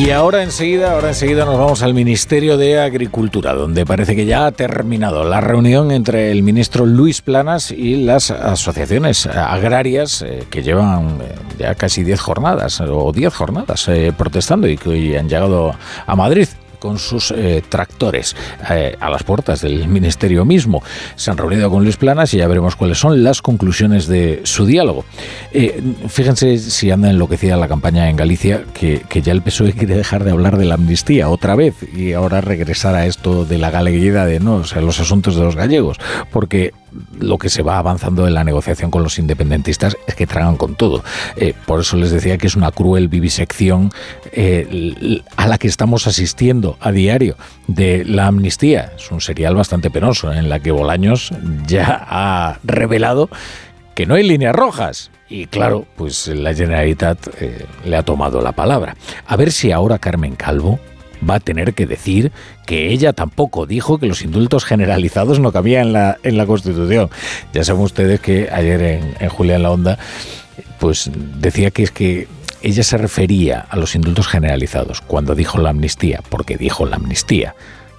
Y 0.02 0.10
ahora 0.10 0.42
enseguida, 0.42 0.94
ahora 0.94 1.10
enseguida 1.10 1.46
nos 1.46 1.60
vamos 1.60 1.84
al 1.84 1.94
Ministerio 1.94 2.58
de 2.58 2.80
Agricultura, 2.80 3.54
donde 3.54 3.86
parece 3.86 4.16
que 4.16 4.26
ya 4.26 4.48
ha 4.48 4.52
terminado 4.52 5.24
la 5.24 5.42
reunión 5.42 5.92
entre 5.92 6.32
el 6.32 6.42
ministro 6.42 6.88
Luis 6.88 7.22
Planas 7.22 7.70
y 7.70 7.98
las 7.98 8.32
asociaciones 8.32 9.28
agrarias 9.28 10.24
eh, 10.24 10.46
que 10.50 10.64
llevan 10.64 11.20
eh, 11.22 11.36
ya 11.60 11.76
casi 11.76 12.04
10 12.04 12.20
jornadas 12.20 12.82
o 12.82 13.12
10 13.12 13.32
jornadas 13.32 13.88
eh, 13.90 14.12
protestando 14.18 14.68
y 14.68 14.76
que 14.76 14.90
hoy 14.90 15.16
han 15.16 15.30
llegado 15.30 15.76
a 16.08 16.16
Madrid 16.16 16.48
con 16.82 16.98
sus 16.98 17.30
eh, 17.30 17.64
tractores 17.70 18.36
eh, 18.72 18.98
a 19.00 19.10
las 19.12 19.22
puertas 19.22 19.62
del 19.62 19.88
ministerio 19.88 20.46
mismo. 20.46 20.82
Se 21.16 21.30
han 21.30 21.38
reunido 21.38 21.70
con 21.70 21.84
Luis 21.84 21.96
Planas 21.96 22.34
y 22.34 22.38
ya 22.38 22.48
veremos 22.48 22.76
cuáles 22.76 22.98
son 22.98 23.24
las 23.24 23.44
conclusiones 23.44 24.08
de 24.08 24.42
su 24.44 24.66
diálogo. 24.66 25.06
Eh, 25.54 25.80
fíjense 26.08 26.58
si 26.58 26.90
anda 26.90 27.12
enloquecida 27.12 27.56
la 27.56 27.68
campaña 27.68 28.10
en 28.10 28.16
Galicia, 28.16 28.64
que, 28.74 29.04
que 29.08 29.22
ya 29.22 29.32
el 29.32 29.44
PSOE 29.44 29.74
quiere 29.74 29.96
dejar 29.96 30.24
de 30.24 30.32
hablar 30.32 30.58
de 30.58 30.66
la 30.66 30.74
amnistía 30.74 31.30
otra 31.30 31.56
vez 31.56 31.76
y 31.96 32.14
ahora 32.14 32.42
regresar 32.42 32.96
a 32.96 33.06
esto 33.06 33.46
de 33.46 33.60
la 33.60 33.70
galeguidad 33.70 34.26
de 34.26 34.40
no, 34.40 34.56
o 34.56 34.64
sea, 34.64 34.82
los 34.82 35.00
asuntos 35.00 35.36
de 35.36 35.44
los 35.44 35.56
gallegos, 35.56 36.00
porque 36.32 36.74
lo 37.20 37.38
que 37.38 37.50
se 37.50 37.64
va 37.64 37.78
avanzando 37.78 38.28
en 38.28 38.34
la 38.34 38.44
negociación 38.44 38.92
con 38.92 39.04
los 39.04 39.20
independentistas 39.20 39.98
es 40.08 40.16
que 40.16 40.28
tragan 40.28 40.58
con 40.58 40.76
todo. 40.76 41.04
Eh, 41.36 41.54
por 41.66 41.82
eso 41.82 41.98
les 41.98 42.12
decía 42.12 42.38
que 42.38 42.48
es 42.48 42.56
una 42.56 42.72
cruel 42.72 43.08
vivisección 43.08 43.92
eh, 44.32 45.22
a 45.36 45.48
la 45.48 45.58
que 45.58 45.68
estamos 45.68 46.08
asistiendo 46.08 46.78
a 46.80 46.92
diario 46.92 47.36
de 47.68 48.04
la 48.06 48.28
amnistía. 48.28 48.94
Es 48.98 49.12
un 49.12 49.22
serial 49.22 49.56
bastante 49.56 49.90
penoso 49.90 50.32
en 50.32 50.50
la 50.50 50.60
que 50.60 50.72
Bolaños 50.72 51.32
ya 51.68 52.06
ha 52.08 52.60
revelado 52.64 53.30
que 53.96 54.06
no 54.06 54.16
hay 54.16 54.24
líneas 54.24 54.56
rojas. 54.56 55.12
Y 55.30 55.48
claro, 55.48 55.86
pues 55.96 56.28
la 56.28 56.54
Generalitat 56.54 57.28
eh, 57.40 57.66
le 57.86 57.96
ha 57.96 58.04
tomado 58.04 58.42
la 58.42 58.52
palabra. 58.52 58.96
A 59.26 59.38
ver 59.38 59.52
si 59.52 59.72
ahora 59.72 59.98
Carmen 59.98 60.36
Calvo 60.36 60.80
va 61.28 61.36
a 61.36 61.40
tener 61.40 61.74
que 61.74 61.86
decir 61.86 62.32
que 62.66 62.92
ella 62.92 63.14
tampoco 63.14 63.66
dijo 63.66 63.98
que 63.98 64.08
los 64.08 64.22
indultos 64.22 64.66
generalizados 64.66 65.40
no 65.40 65.52
cabían 65.52 65.96
en 66.24 66.38
la, 66.38 66.46
Constitución. 66.46 67.10
Ya 67.54 67.64
saben 67.64 67.84
ustedes 67.84 68.20
que 68.20 68.50
ayer 68.52 68.82
en, 68.82 69.16
en 69.20 69.30
Julia 69.30 69.56
en 69.56 69.64
la 69.64 69.72
Onda, 69.72 69.98
pues 70.80 71.10
decía 71.40 71.72
que 71.72 71.84
es 71.84 71.92
que 71.92 72.28
ella 72.62 72.84
se 72.84 72.98
refería 72.98 73.66
a 73.70 73.78
los 73.78 73.96
indultos 73.96 74.28
generalizados 74.28 75.02
cuando 75.02 75.36
dijo 75.36 75.58
la 75.58 75.70
amnistía, 75.70 76.22
porque 76.30 76.58
dijo 76.58 76.86
la 76.86 76.98
amnistía. 76.98 77.56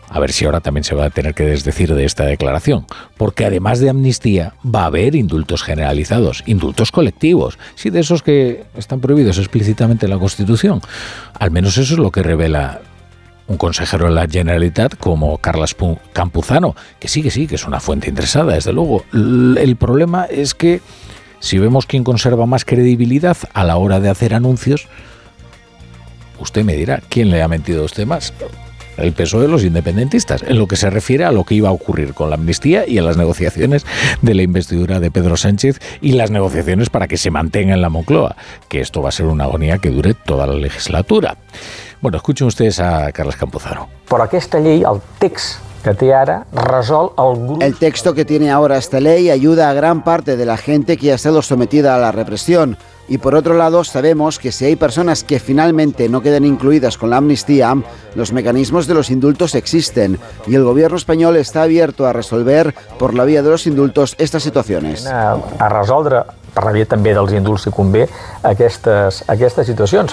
A 0.08 0.20
ver 0.20 0.30
si 0.32 0.44
ahora 0.44 0.60
también 0.60 0.84
se 0.84 0.94
va 0.94 1.06
a 1.06 1.10
tener 1.10 1.34
que 1.34 1.44
desdecir 1.44 1.94
de 1.94 2.04
esta 2.04 2.26
declaración, 2.26 2.84
porque 3.16 3.46
además 3.46 3.80
de 3.80 3.88
amnistía 3.88 4.54
va 4.62 4.82
a 4.82 4.86
haber 4.86 5.14
indultos 5.14 5.62
generalizados, 5.62 6.42
indultos 6.44 6.92
colectivos, 6.92 7.58
sí 7.76 7.88
de 7.88 8.00
esos 8.00 8.22
que 8.22 8.64
están 8.76 9.00
prohibidos 9.00 9.38
explícitamente 9.38 10.04
en 10.04 10.10
la 10.10 10.18
Constitución. 10.18 10.82
Al 11.38 11.50
menos 11.50 11.78
eso 11.78 11.94
es 11.94 11.98
lo 11.98 12.10
que 12.10 12.22
revela 12.22 12.82
un 13.48 13.56
consejero 13.56 14.06
de 14.06 14.12
la 14.12 14.26
Generalitat 14.28 14.96
como 14.96 15.38
Carlas 15.38 15.76
Pu- 15.76 15.98
Campuzano, 16.12 16.74
que 16.98 17.08
sí, 17.08 17.22
que 17.22 17.30
sí, 17.30 17.46
que 17.46 17.56
es 17.56 17.66
una 17.66 17.80
fuente 17.80 18.08
interesada, 18.08 18.54
desde 18.54 18.72
luego. 18.72 19.04
El 19.12 19.76
problema 19.78 20.24
es 20.26 20.54
que 20.54 20.80
Si 21.40 21.58
vemos 21.58 21.86
quién 21.86 22.04
conserva 22.04 22.46
más 22.46 22.64
credibilidad 22.64 23.36
a 23.52 23.64
la 23.64 23.76
hora 23.76 23.98
de 23.98 24.08
hacer 24.08 24.32
anuncios, 24.32 24.86
usted 26.38 26.64
me 26.64 26.74
dirá, 26.76 27.02
¿quién 27.08 27.30
le 27.30 27.42
ha 27.42 27.48
mentido 27.48 27.82
a 27.82 27.86
usted 27.86 28.06
más? 28.06 28.32
el 28.98 29.12
PSOE 29.14 29.42
de 29.42 29.48
los 29.48 29.64
independentistas, 29.64 30.42
en 30.42 30.58
lo 30.58 30.68
que 30.68 30.76
se 30.76 30.90
refiere 30.90 31.24
a 31.24 31.32
lo 31.32 31.44
que 31.44 31.54
iba 31.54 31.70
a 31.70 31.72
ocurrir 31.72 32.12
con 32.12 32.28
la 32.28 32.36
amnistía 32.36 32.86
y 32.86 32.98
a 32.98 33.02
las 33.02 33.16
negociaciones 33.16 33.86
de 34.20 34.34
la 34.34 34.42
investidura 34.42 35.00
de 35.00 35.10
Pedro 35.10 35.38
Sánchez 35.38 35.80
y 36.02 36.12
las 36.12 36.30
negociaciones 36.30 36.90
para 36.90 37.08
que 37.08 37.16
se 37.16 37.30
mantenga 37.30 37.72
en 37.74 37.80
la 37.80 37.88
Moncloa, 37.88 38.36
que 38.68 38.80
esto 38.80 39.00
va 39.00 39.08
a 39.08 39.12
ser 39.12 39.26
una 39.26 39.44
agonía 39.44 39.78
que 39.78 39.88
dure 39.88 40.12
toda 40.12 40.46
la 40.46 40.54
legislatura. 40.54 41.38
Bueno, 42.02 42.16
escuchen 42.16 42.48
ustedes 42.48 42.80
a 42.80 43.12
Carlos 43.12 43.36
Campuzano. 43.36 43.88
Por 44.08 44.28
esta 44.32 44.58
ley, 44.58 44.82
el 44.82 45.00
text 45.20 45.60
que 45.82 45.94
té 45.94 46.12
ara 46.14 46.44
resol 46.52 47.10
el 47.18 47.62
El 47.62 47.76
texto 47.76 48.12
que 48.14 48.24
tiene 48.24 48.50
ahora 48.50 48.76
esta 48.76 49.00
ley 49.00 49.30
ayuda 49.30 49.70
a 49.70 49.72
gran 49.72 50.02
parte 50.02 50.36
de 50.36 50.44
la 50.44 50.56
gente 50.56 50.96
que 50.96 51.12
ha 51.12 51.14
estado 51.14 51.42
sometida 51.42 51.94
a 51.94 51.98
la 51.98 52.10
represión. 52.12 52.76
Y 53.08 53.18
por 53.18 53.34
otro 53.34 53.54
lado, 53.54 53.84
sabemos 53.84 54.38
que 54.38 54.52
si 54.52 54.64
hay 54.64 54.76
personas 54.76 55.22
que 55.22 55.38
finalmente 55.38 56.08
no 56.08 56.22
quedan 56.22 56.44
incluidas 56.44 56.98
con 56.98 57.10
la 57.10 57.18
amnistía, 57.18 57.74
los 58.14 58.32
mecanismos 58.32 58.86
de 58.86 58.94
los 58.94 59.10
indultos 59.10 59.54
existen 59.54 60.18
y 60.46 60.54
el 60.56 60.64
gobierno 60.64 60.96
español 60.96 61.36
está 61.36 61.62
abierto 61.62 62.06
a 62.06 62.12
resolver 62.12 62.74
por 62.98 63.14
la 63.14 63.24
vía 63.24 63.42
de 63.42 63.50
los 63.50 63.66
indultos 63.66 64.16
estas 64.18 64.42
situaciones. 64.42 65.06
a, 65.06 65.36
a 65.58 65.68
resoldre 65.68 66.22
per 66.54 66.64
la 66.66 66.72
via 66.72 66.86
també 66.88 67.14
dels 67.16 67.32
indults 67.32 67.64
si 67.64 67.72
convé 67.72 68.06
aquestes, 68.42 69.24
aquestes 69.32 69.66
situacions. 69.66 70.12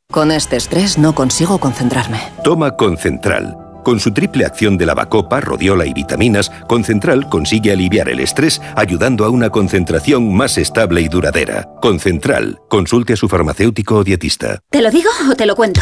Con 0.11 0.29
este 0.29 0.57
estrés 0.57 0.97
no 0.97 1.15
consigo 1.15 1.57
concentrarme. 1.57 2.19
Toma 2.43 2.75
Concentral. 2.75 3.55
Con 3.81 3.97
su 4.01 4.11
triple 4.11 4.45
acción 4.45 4.77
de 4.77 4.85
lavacopa, 4.85 5.39
rodiola 5.39 5.85
y 5.85 5.93
vitaminas, 5.93 6.51
Concentral 6.67 7.29
consigue 7.29 7.71
aliviar 7.71 8.09
el 8.09 8.19
estrés 8.19 8.61
ayudando 8.75 9.23
a 9.23 9.29
una 9.29 9.49
concentración 9.49 10.35
más 10.35 10.57
estable 10.57 10.99
y 10.99 11.07
duradera. 11.07 11.69
Concentral. 11.81 12.59
Consulte 12.69 13.13
a 13.13 13.15
su 13.15 13.29
farmacéutico 13.29 13.95
o 13.95 14.03
dietista. 14.03 14.59
¿Te 14.69 14.81
lo 14.81 14.91
digo 14.91 15.09
o 15.31 15.35
te 15.35 15.45
lo 15.45 15.55
cuento? 15.55 15.79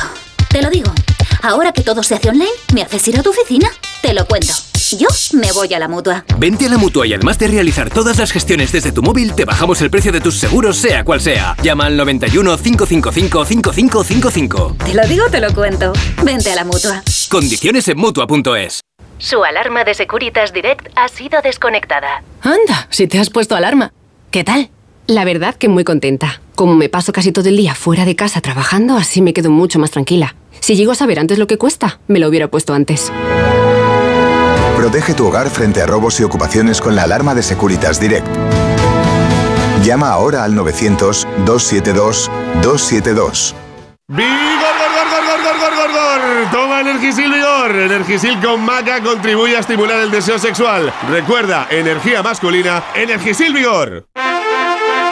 Te 0.47 0.61
lo 0.61 0.69
digo. 0.69 0.91
Ahora 1.41 1.72
que 1.72 1.81
todo 1.81 2.03
se 2.03 2.14
hace 2.14 2.30
online, 2.30 2.51
¿me 2.76 2.84
haces 2.84 3.07
ir 3.07 3.18
a 3.18 3.23
tu 3.23 3.31
oficina? 3.31 3.68
Te 4.03 4.14
lo 4.14 4.27
cuento. 4.27 4.53
Yo 4.98 5.07
me 5.34 5.52
voy 5.52 5.72
a 5.74 5.80
la 5.80 5.88
mutua. 5.88 6.26
Vente 6.38 6.66
a 6.66 6.70
la 6.70 6.78
mutua 6.78 7.06
y 7.06 7.14
además 7.14 7.38
de 7.38 7.48
realizar 7.48 7.90
todas 7.90 8.18
las 8.18 8.32
gestiones 8.32 8.72
desde 8.72 8.91
tu 8.91 9.03
móvil, 9.03 9.36
te 9.36 9.45
bajamos 9.45 9.82
el 9.82 9.91
precio 9.91 10.11
de 10.11 10.20
tus 10.20 10.40
seguros, 10.40 10.78
sea 10.78 11.03
cual 11.03 11.22
sea. 11.22 11.56
Llama 11.61 11.86
al 11.86 11.95
91 11.98 12.57
555 12.57 13.45
5555. 13.45 14.76
Te 14.84 14.94
lo 14.94 15.07
digo 15.07 15.26
o 15.28 15.30
te 15.30 15.40
lo 15.40 15.53
cuento. 15.53 15.94
Vente 16.24 16.52
a 16.52 16.56
la 16.56 16.64
mutua. 16.64 17.03
Condiciones 17.30 17.88
en 17.88 17.98
mutua.es. 17.99 18.82
Su 19.20 19.44
alarma 19.44 19.84
de 19.84 19.94
Securitas 19.94 20.53
Direct 20.53 20.88
ha 20.95 21.07
sido 21.07 21.41
desconectada. 21.44 22.24
Anda, 22.41 22.88
si 22.90 23.07
te 23.07 23.20
has 23.20 23.30
puesto 23.30 23.56
alarma. 23.56 23.91
¿Qué 24.32 24.44
tal? 24.44 24.70
La 25.06 25.24
verdad 25.24 25.56
que 25.56 25.68
muy 25.68 25.84
contenta. 25.84 26.41
Como 26.56 26.76
me 26.76 26.90
paso 26.90 27.11
casi 27.14 27.32
todo 27.32 27.49
el 27.49 27.57
día 27.57 27.76
fuera 27.76 28.06
de 28.06 28.16
casa 28.16 28.41
trabajando, 28.41 28.95
así 28.95 29.22
me 29.22 29.34
quedo 29.34 29.52
mucho 29.52 29.78
más 29.78 29.91
tranquila. 29.91 30.36
Si 30.61 30.76
llego 30.76 30.91
a 30.91 30.95
saber 30.95 31.20
antes 31.20 31.38
lo 31.38 31.48
que 31.48 31.57
cuesta, 31.57 31.99
me 32.07 32.20
lo 32.20 32.28
hubiera 32.28 32.49
puesto 32.49 32.74
antes. 32.74 33.11
Protege 34.80 35.11
tu 35.14 35.27
hogar 35.27 35.49
frente 35.49 35.81
a 35.81 35.85
robos 35.85 36.22
y 36.22 36.23
ocupaciones 36.23 36.80
con 36.80 36.95
la 36.95 37.03
alarma 37.03 37.35
de 37.35 37.43
Securitas 37.43 37.99
Direct. 37.99 38.26
Llama 39.84 40.07
ahora 40.07 40.45
al 40.45 40.53
900-272-272. 40.53 43.53
¡Vigor, 44.07 44.07
gor, 44.07 44.95
gor, 44.95 45.07
gor, 45.26 45.41
gor, 45.60 45.76
gor, 45.76 45.91
gor! 45.91 46.22
Toma 46.53 46.80
Energisil 46.80 47.30
Vigor. 47.30 47.76
Energisil 47.76 48.39
con 48.39 48.64
maca 48.64 49.03
contribuye 49.03 49.57
a 49.57 49.60
estimular 49.60 49.99
el 49.99 50.11
deseo 50.11 50.39
sexual. 50.39 50.93
Recuerda, 51.10 51.68
energía 51.69 52.23
masculina, 52.23 52.81
Energisil 52.95 53.53
Vigor. 53.53 54.06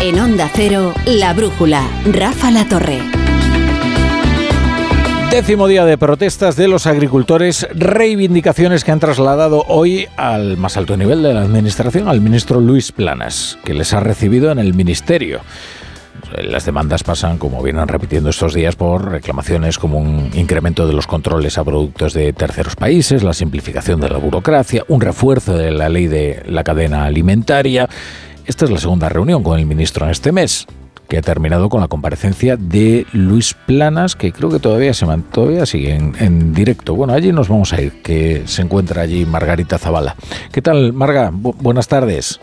En 0.00 0.16
Onda 0.20 0.48
Cero, 0.54 0.94
La 1.06 1.34
Brújula, 1.34 1.82
Rafa 2.06 2.52
La 2.52 2.68
Torre. 2.68 3.00
Décimo 5.32 5.66
día 5.66 5.84
de 5.84 5.98
protestas 5.98 6.54
de 6.54 6.68
los 6.68 6.86
agricultores, 6.86 7.66
reivindicaciones 7.74 8.84
que 8.84 8.92
han 8.92 9.00
trasladado 9.00 9.64
hoy 9.66 10.06
al 10.16 10.56
más 10.56 10.76
alto 10.76 10.96
nivel 10.96 11.24
de 11.24 11.34
la 11.34 11.42
Administración, 11.42 12.08
al 12.08 12.20
ministro 12.20 12.60
Luis 12.60 12.92
Planas, 12.92 13.58
que 13.64 13.74
les 13.74 13.92
ha 13.92 13.98
recibido 13.98 14.52
en 14.52 14.60
el 14.60 14.72
Ministerio. 14.72 15.40
Las 16.36 16.64
demandas 16.64 17.02
pasan, 17.02 17.38
como 17.38 17.60
vienen 17.62 17.88
repitiendo 17.88 18.30
estos 18.30 18.54
días, 18.54 18.76
por 18.76 19.10
reclamaciones 19.10 19.78
como 19.78 19.98
un 19.98 20.30
incremento 20.34 20.86
de 20.86 20.92
los 20.92 21.08
controles 21.08 21.58
a 21.58 21.64
productos 21.64 22.12
de 22.12 22.32
terceros 22.32 22.76
países, 22.76 23.24
la 23.24 23.32
simplificación 23.32 24.00
de 24.00 24.10
la 24.10 24.18
burocracia, 24.18 24.84
un 24.88 25.00
refuerzo 25.00 25.56
de 25.56 25.72
la 25.72 25.88
ley 25.88 26.06
de 26.06 26.42
la 26.46 26.62
cadena 26.62 27.04
alimentaria. 27.04 27.88
Esta 28.48 28.64
es 28.64 28.70
la 28.70 28.78
segunda 28.78 29.10
reunión 29.10 29.42
con 29.42 29.58
el 29.58 29.66
ministro 29.66 30.06
en 30.06 30.10
este 30.10 30.32
mes 30.32 30.66
que 31.06 31.18
ha 31.18 31.22
terminado 31.22 31.68
con 31.68 31.82
la 31.82 31.88
comparecencia 31.88 32.56
de 32.56 33.06
Luis 33.12 33.54
Planas, 33.66 34.16
que 34.16 34.32
creo 34.32 34.48
que 34.48 34.58
todavía 34.58 34.94
se 34.94 35.06
todavía 35.30 35.66
sigue 35.66 35.94
en, 35.94 36.54
directo. 36.54 36.94
Bueno, 36.94 37.12
allí 37.12 37.30
nos 37.30 37.48
vamos 37.48 37.74
a 37.74 37.82
ir, 37.82 38.00
que 38.00 38.44
se 38.46 38.62
encuentra 38.62 39.02
allí 39.02 39.26
Margarita 39.26 39.76
Zavala. 39.76 40.16
¿Qué 40.50 40.62
tal, 40.62 40.94
Marga? 40.94 41.30
Bu 41.30 41.54
buenas 41.60 41.88
tardes. 41.88 42.40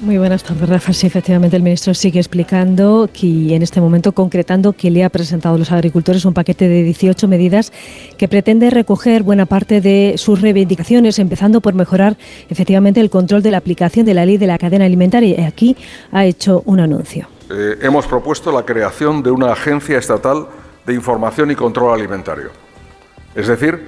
Muy 0.00 0.16
buenas 0.16 0.42
tardes, 0.42 0.66
Rafa. 0.66 0.94
Sí, 0.94 1.06
efectivamente, 1.06 1.58
el 1.58 1.62
ministro 1.62 1.92
sigue 1.92 2.20
explicando 2.20 3.10
que 3.12 3.54
en 3.54 3.62
este 3.62 3.82
momento 3.82 4.12
concretando 4.12 4.72
que 4.72 4.90
le 4.90 5.04
ha 5.04 5.10
presentado 5.10 5.56
a 5.56 5.58
los 5.58 5.72
agricultores 5.72 6.24
un 6.24 6.32
paquete 6.32 6.68
de 6.68 6.82
18 6.84 7.28
medidas 7.28 7.70
que 8.16 8.26
pretende 8.26 8.70
recoger 8.70 9.22
buena 9.22 9.44
parte 9.44 9.82
de 9.82 10.14
sus 10.16 10.40
reivindicaciones, 10.40 11.18
empezando 11.18 11.60
por 11.60 11.74
mejorar 11.74 12.16
efectivamente 12.48 12.98
el 12.98 13.10
control 13.10 13.42
de 13.42 13.50
la 13.50 13.58
aplicación 13.58 14.06
de 14.06 14.14
la 14.14 14.24
ley 14.24 14.38
de 14.38 14.46
la 14.46 14.56
cadena 14.56 14.86
alimentaria. 14.86 15.38
Y 15.38 15.44
aquí 15.44 15.76
ha 16.12 16.24
hecho 16.24 16.62
un 16.64 16.80
anuncio. 16.80 17.28
Eh, 17.50 17.76
hemos 17.82 18.06
propuesto 18.06 18.50
la 18.50 18.64
creación 18.64 19.22
de 19.22 19.30
una 19.30 19.52
agencia 19.52 19.98
estatal 19.98 20.46
de 20.86 20.94
información 20.94 21.50
y 21.50 21.54
control 21.54 21.92
alimentario. 21.92 22.48
Es 23.34 23.48
decir, 23.48 23.86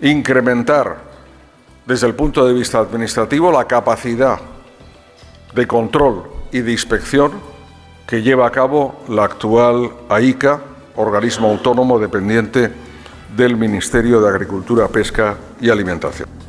incrementar 0.00 1.10
desde 1.86 2.06
el 2.06 2.14
punto 2.14 2.46
de 2.46 2.54
vista 2.54 2.78
administrativo 2.78 3.50
la 3.50 3.64
capacidad 3.64 4.38
de 5.54 5.66
control 5.66 6.24
y 6.52 6.60
de 6.60 6.72
inspección 6.72 7.32
que 8.06 8.22
lleva 8.22 8.46
a 8.46 8.50
cabo 8.50 8.96
la 9.08 9.24
actual 9.24 9.90
AICA, 10.08 10.60
organismo 10.96 11.48
autónomo 11.48 11.98
dependiente 11.98 12.72
del 13.36 13.56
Ministerio 13.56 14.20
de 14.20 14.28
Agricultura, 14.28 14.88
Pesca 14.88 15.36
y 15.60 15.70
Alimentación. 15.70 16.39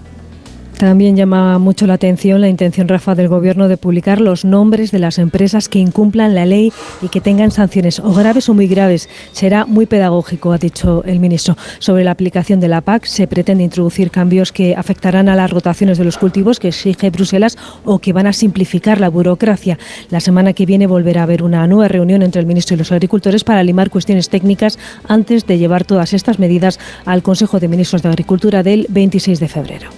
También 0.82 1.16
llama 1.16 1.60
mucho 1.60 1.86
la 1.86 1.94
atención 1.94 2.42
la 2.42 2.50
intención, 2.50 2.88
Rafa, 2.88 3.14
del 3.14 3.28
Gobierno 3.28 3.68
de 3.68 3.78
publicar 3.78 4.20
los 4.20 4.44
nombres 4.44 4.90
de 4.90 4.98
las 4.98 5.20
empresas 5.20 5.70
que 5.70 5.78
incumplan 5.78 6.34
la 6.34 6.48
ley 6.48 6.74
y 7.04 7.10
que 7.10 7.22
tengan 7.22 7.52
sanciones 7.52 8.00
o 8.00 8.12
graves 8.16 8.50
o 8.50 8.56
muy 8.56 8.66
graves. 8.66 9.08
Será 9.32 9.68
muy 9.68 9.86
pedagógico, 9.86 10.54
ha 10.54 10.58
dicho 10.58 11.04
el 11.06 11.20
ministro. 11.20 11.56
Sobre 11.78 12.04
la 12.04 12.10
aplicación 12.10 12.60
de 12.60 12.68
la 12.68 12.82
PAC 12.82 13.06
se 13.06 13.28
pretende 13.28 13.64
introducir 13.64 14.10
cambios 14.10 14.52
que 14.52 14.76
afectarán 14.76 15.30
a 15.30 15.36
las 15.36 15.52
rotaciones 15.52 16.00
de 16.00 16.04
los 16.04 16.18
cultivos 16.18 16.60
que 16.60 16.70
exige 16.70 17.12
Bruselas 17.12 17.60
o 17.86 18.00
que 18.00 18.12
van 18.12 18.26
a 18.26 18.34
simplificar 18.34 19.00
la 19.00 19.10
burocracia. 19.10 19.78
La 20.10 20.20
semana 20.20 20.54
que 20.54 20.66
viene 20.66 20.88
volverá 20.88 21.22
a 21.22 21.26
haber 21.26 21.44
una 21.44 21.68
nueva 21.68 21.90
reunión 21.90 22.24
entre 22.24 22.40
el 22.40 22.48
ministro 22.48 22.74
y 22.74 22.80
los 22.80 22.92
agricultores 22.92 23.44
para 23.44 23.62
limar 23.62 23.92
cuestiones 23.92 24.30
técnicas 24.30 24.80
antes 25.08 25.46
de 25.46 25.60
llevar 25.60 25.84
todas 25.84 26.14
estas 26.14 26.40
medidas 26.40 26.80
al 27.06 27.22
Consejo 27.22 27.60
de 27.60 27.68
Ministros 27.68 28.02
de 28.02 28.10
Agricultura 28.10 28.64
del 28.64 28.88
26 28.90 29.40
de 29.40 29.48
febrero. 29.48 29.90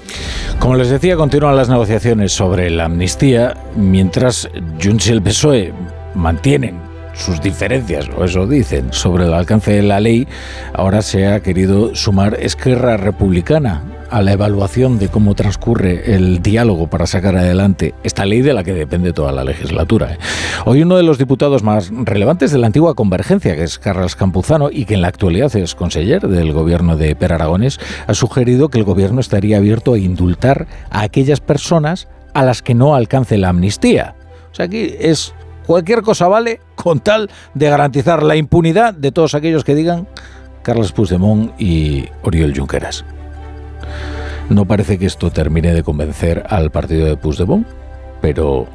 Como 0.59 0.75
les 0.75 0.89
decía, 0.89 1.15
continúan 1.15 1.55
las 1.55 1.69
negociaciones 1.69 2.31
sobre 2.31 2.69
la 2.69 2.85
amnistía, 2.85 3.55
mientras 3.75 4.49
Junts 4.81 5.07
y 5.07 5.11
el 5.11 5.21
PSOE 5.21 5.73
mantienen 6.15 6.79
sus 7.13 7.41
diferencias, 7.41 8.09
o 8.17 8.25
eso 8.25 8.47
dicen, 8.47 8.91
sobre 8.91 9.25
el 9.25 9.33
alcance 9.33 9.71
de 9.71 9.83
la 9.83 9.99
ley, 9.99 10.27
ahora 10.73 11.01
se 11.01 11.27
ha 11.27 11.41
querido 11.41 11.95
sumar 11.95 12.37
Esquerra 12.39 12.97
Republicana 12.97 13.83
a 14.13 14.21
la 14.21 14.33
evaluación 14.33 14.99
de 14.99 15.07
cómo 15.09 15.33
transcurre 15.33 16.13
el 16.13 16.43
diálogo 16.43 16.87
para 16.87 17.07
sacar 17.07 17.35
adelante 17.35 17.95
esta 18.03 18.27
ley 18.27 18.43
de 18.43 18.53
la 18.53 18.63
que 18.63 18.71
depende 18.71 19.11
toda 19.11 19.31
la 19.31 19.43
legislatura. 19.43 20.13
¿eh? 20.13 20.17
Hoy 20.65 20.83
uno 20.83 20.97
de 20.97 21.03
los 21.03 21.17
diputados 21.17 21.63
más 21.63 21.89
relevantes 21.91 22.51
de 22.51 22.59
la 22.59 22.67
antigua 22.67 22.93
Convergencia, 22.93 23.55
que 23.55 23.63
es 23.63 23.79
Carlos 23.79 24.15
Campuzano, 24.15 24.69
y 24.71 24.85
que 24.85 24.93
en 24.93 25.01
la 25.01 25.07
actualidad 25.07 25.55
es 25.55 25.73
conseller 25.73 26.27
del 26.27 26.53
gobierno 26.53 26.95
de 26.95 27.15
Per 27.15 27.33
Aragones, 27.33 27.79
ha 28.05 28.13
sugerido 28.13 28.69
que 28.69 28.77
el 28.77 28.83
gobierno 28.83 29.19
estaría 29.19 29.57
abierto 29.57 29.95
a 29.95 29.97
indultar 29.97 30.67
a 30.91 31.01
aquellas 31.01 31.39
personas 31.39 32.07
a 32.35 32.43
las 32.43 32.61
que 32.61 32.75
no 32.75 32.93
alcance 32.93 33.39
la 33.39 33.49
amnistía. 33.49 34.13
O 34.51 34.55
sea, 34.55 34.65
aquí 34.65 34.93
es 34.99 35.33
cualquier 35.65 36.03
cosa 36.03 36.27
vale 36.27 36.59
con 36.75 36.99
tal 36.99 37.31
de 37.55 37.67
garantizar 37.67 38.21
la 38.21 38.35
impunidad 38.35 38.93
de 38.93 39.11
todos 39.11 39.33
aquellos 39.33 39.63
que 39.63 39.73
digan 39.73 40.07
Carlos 40.61 40.91
Puigdemont 40.91 41.59
y 41.59 42.05
Oriol 42.21 42.55
Junqueras. 42.55 43.03
No 44.49 44.65
parece 44.65 44.97
que 44.97 45.05
esto 45.05 45.31
termine 45.31 45.73
de 45.73 45.83
convencer 45.83 46.43
al 46.49 46.71
partido 46.71 47.07
de 47.07 47.17
Puigdemont, 47.17 47.65
pero 48.21 48.67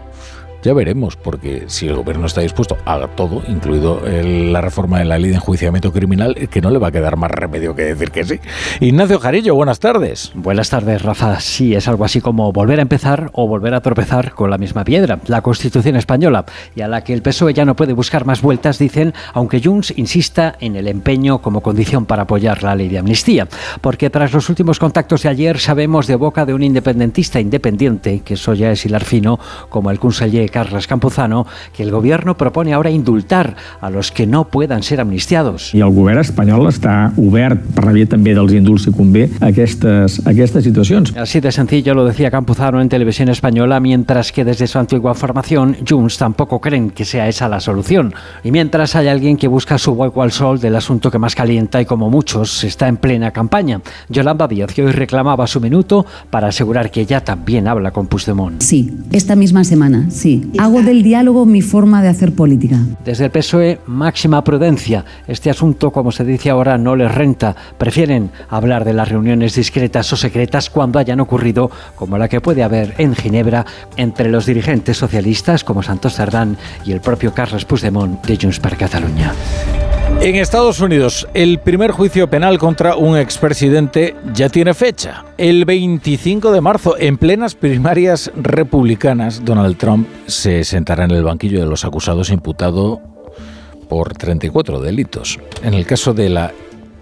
ya 0.62 0.72
veremos, 0.74 1.16
porque 1.16 1.64
si 1.66 1.86
el 1.86 1.96
gobierno 1.96 2.26
está 2.26 2.40
dispuesto 2.40 2.76
a 2.84 2.98
todo, 3.08 3.42
incluido 3.48 4.00
la 4.04 4.60
reforma 4.60 4.98
de 4.98 5.04
la 5.04 5.18
ley 5.18 5.30
de 5.30 5.36
enjuiciamiento 5.36 5.92
criminal, 5.92 6.34
que 6.50 6.60
no 6.60 6.70
le 6.70 6.78
va 6.78 6.88
a 6.88 6.90
quedar 6.90 7.16
más 7.16 7.30
remedio 7.30 7.74
que 7.74 7.82
decir 7.82 8.10
que 8.10 8.24
sí. 8.24 8.40
Ignacio 8.80 9.20
Jarillo, 9.20 9.54
buenas 9.54 9.78
tardes. 9.78 10.32
Buenas 10.34 10.70
tardes, 10.70 11.02
Rafa. 11.02 11.38
Sí, 11.40 11.74
es 11.74 11.86
algo 11.86 12.04
así 12.04 12.20
como 12.20 12.52
volver 12.52 12.78
a 12.78 12.82
empezar 12.82 13.30
o 13.34 13.46
volver 13.46 13.74
a 13.74 13.80
tropezar 13.80 14.32
con 14.32 14.50
la 14.50 14.58
misma 14.58 14.84
piedra, 14.84 15.20
la 15.26 15.42
Constitución 15.42 15.96
española, 15.96 16.44
y 16.74 16.80
a 16.80 16.88
la 16.88 17.04
que 17.04 17.12
el 17.12 17.22
PSOE 17.22 17.54
ya 17.54 17.64
no 17.64 17.76
puede 17.76 17.92
buscar 17.92 18.24
más 18.24 18.42
vueltas, 18.42 18.78
dicen, 18.78 19.14
aunque 19.34 19.60
Junts 19.62 19.94
insista 19.96 20.56
en 20.60 20.76
el 20.76 20.88
empeño 20.88 21.40
como 21.40 21.60
condición 21.60 22.06
para 22.06 22.22
apoyar 22.22 22.62
la 22.62 22.74
ley 22.74 22.88
de 22.88 22.98
amnistía. 22.98 23.46
Porque 23.80 24.10
tras 24.10 24.32
los 24.32 24.48
últimos 24.48 24.78
contactos 24.78 25.22
de 25.22 25.28
ayer 25.28 25.58
sabemos 25.58 26.06
de 26.06 26.16
boca 26.16 26.44
de 26.44 26.54
un 26.54 26.62
independentista 26.62 27.38
independiente, 27.38 28.22
que 28.24 28.34
eso 28.34 28.54
ya 28.54 28.72
es 28.72 28.84
hilar 28.84 29.04
fino, 29.04 29.38
como 29.68 29.90
el 29.90 29.98
conseller 29.98 30.47
Carles 30.50 30.86
Campuzano, 30.86 31.46
que 31.76 31.82
el 31.82 31.90
gobierno 31.90 32.36
propone 32.36 32.72
ahora 32.72 32.90
indultar 32.90 33.56
a 33.80 33.90
los 33.90 34.12
que 34.12 34.26
no 34.26 34.44
puedan 34.48 34.82
ser 34.82 35.00
amnistiados. 35.00 35.74
I 35.74 35.82
el 35.84 35.92
govern 35.94 36.20
espanyol 36.20 36.68
està 36.70 37.12
obert 37.16 37.60
per 37.74 37.84
la 37.86 37.94
via 37.96 38.08
també 38.08 38.34
dels 38.36 38.54
indults 38.56 38.88
si 38.88 38.92
convé 38.94 39.28
a 39.40 39.50
aquestes, 39.52 40.20
a 40.24 40.30
aquestes 40.32 40.64
situacions. 40.64 41.14
Así 41.16 41.40
de 41.40 41.52
sencillo 41.52 41.94
lo 41.94 42.04
decía 42.04 42.30
Campuzano 42.30 42.80
en 42.80 42.88
televisión 42.88 43.28
española, 43.28 43.80
mientras 43.80 44.32
que 44.32 44.44
desde 44.44 44.66
su 44.66 44.78
antigua 44.78 45.14
formación, 45.14 45.76
Junts 45.88 46.18
tampoco 46.18 46.60
creen 46.60 46.90
que 46.90 47.04
sea 47.04 47.28
esa 47.28 47.48
la 47.48 47.60
solución. 47.60 48.14
Y 48.44 48.50
mientras 48.50 48.94
hay 48.96 49.08
alguien 49.08 49.36
que 49.36 49.48
busca 49.48 49.78
su 49.78 49.92
hueco 49.92 50.22
al 50.22 50.32
sol 50.32 50.60
del 50.60 50.76
asunto 50.76 51.10
que 51.10 51.18
más 51.18 51.34
calienta 51.34 51.80
y 51.80 51.86
como 51.86 52.10
muchos 52.10 52.64
está 52.64 52.88
en 52.88 52.96
plena 52.96 53.30
campaña. 53.30 53.80
Yolanda 54.08 54.48
Díaz, 54.48 54.72
que 54.72 54.84
hoy 54.84 54.92
reclamaba 54.92 55.46
su 55.46 55.60
minuto 55.60 56.06
para 56.30 56.48
asegurar 56.48 56.90
que 56.90 57.00
ella 57.00 57.22
también 57.22 57.68
habla 57.68 57.90
con 57.90 58.06
Puigdemont. 58.06 58.60
Sí, 58.60 58.92
esta 59.12 59.36
misma 59.36 59.64
semana, 59.64 60.10
sí. 60.10 60.37
Hago 60.58 60.82
del 60.82 61.02
diálogo 61.02 61.46
mi 61.46 61.62
forma 61.62 62.02
de 62.02 62.08
hacer 62.08 62.32
política. 62.34 62.78
Desde 63.04 63.26
el 63.26 63.30
PSOE, 63.30 63.78
máxima 63.86 64.42
prudencia. 64.44 65.04
Este 65.26 65.50
asunto, 65.50 65.90
como 65.90 66.12
se 66.12 66.24
dice 66.24 66.50
ahora, 66.50 66.78
no 66.78 66.96
les 66.96 67.14
renta. 67.14 67.54
Prefieren 67.78 68.30
hablar 68.48 68.84
de 68.84 68.92
las 68.92 69.08
reuniones 69.08 69.54
discretas 69.54 70.12
o 70.12 70.16
secretas 70.16 70.70
cuando 70.70 70.98
hayan 70.98 71.20
ocurrido, 71.20 71.70
como 71.94 72.18
la 72.18 72.28
que 72.28 72.40
puede 72.40 72.62
haber 72.62 72.94
en 72.98 73.14
Ginebra 73.14 73.64
entre 73.96 74.28
los 74.28 74.46
dirigentes 74.46 74.96
socialistas 74.96 75.64
como 75.64 75.82
Santos 75.82 76.14
Cerdán 76.14 76.56
y 76.84 76.92
el 76.92 77.00
propio 77.00 77.32
Carles 77.32 77.64
Puigdemont 77.64 78.24
de 78.26 78.36
Junts 78.36 78.60
per 78.60 78.76
Catalunya. 78.76 79.32
En 80.20 80.34
Estados 80.34 80.80
Unidos, 80.80 81.28
el 81.32 81.60
primer 81.60 81.92
juicio 81.92 82.28
penal 82.28 82.58
contra 82.58 82.96
un 82.96 83.16
expresidente 83.16 84.16
ya 84.34 84.48
tiene 84.48 84.74
fecha. 84.74 85.24
El 85.36 85.64
25 85.64 86.50
de 86.50 86.60
marzo, 86.60 86.96
en 86.98 87.18
plenas 87.18 87.54
primarias 87.54 88.32
republicanas, 88.34 89.44
Donald 89.44 89.76
Trump 89.76 90.08
se 90.28 90.62
sentará 90.62 91.04
en 91.04 91.10
el 91.10 91.24
banquillo 91.24 91.60
de 91.60 91.66
los 91.66 91.84
acusados 91.84 92.30
imputado 92.30 93.00
por 93.88 94.12
34 94.12 94.80
delitos. 94.80 95.38
En 95.64 95.74
el 95.74 95.86
caso 95.86 96.14
de 96.14 96.28
la 96.28 96.52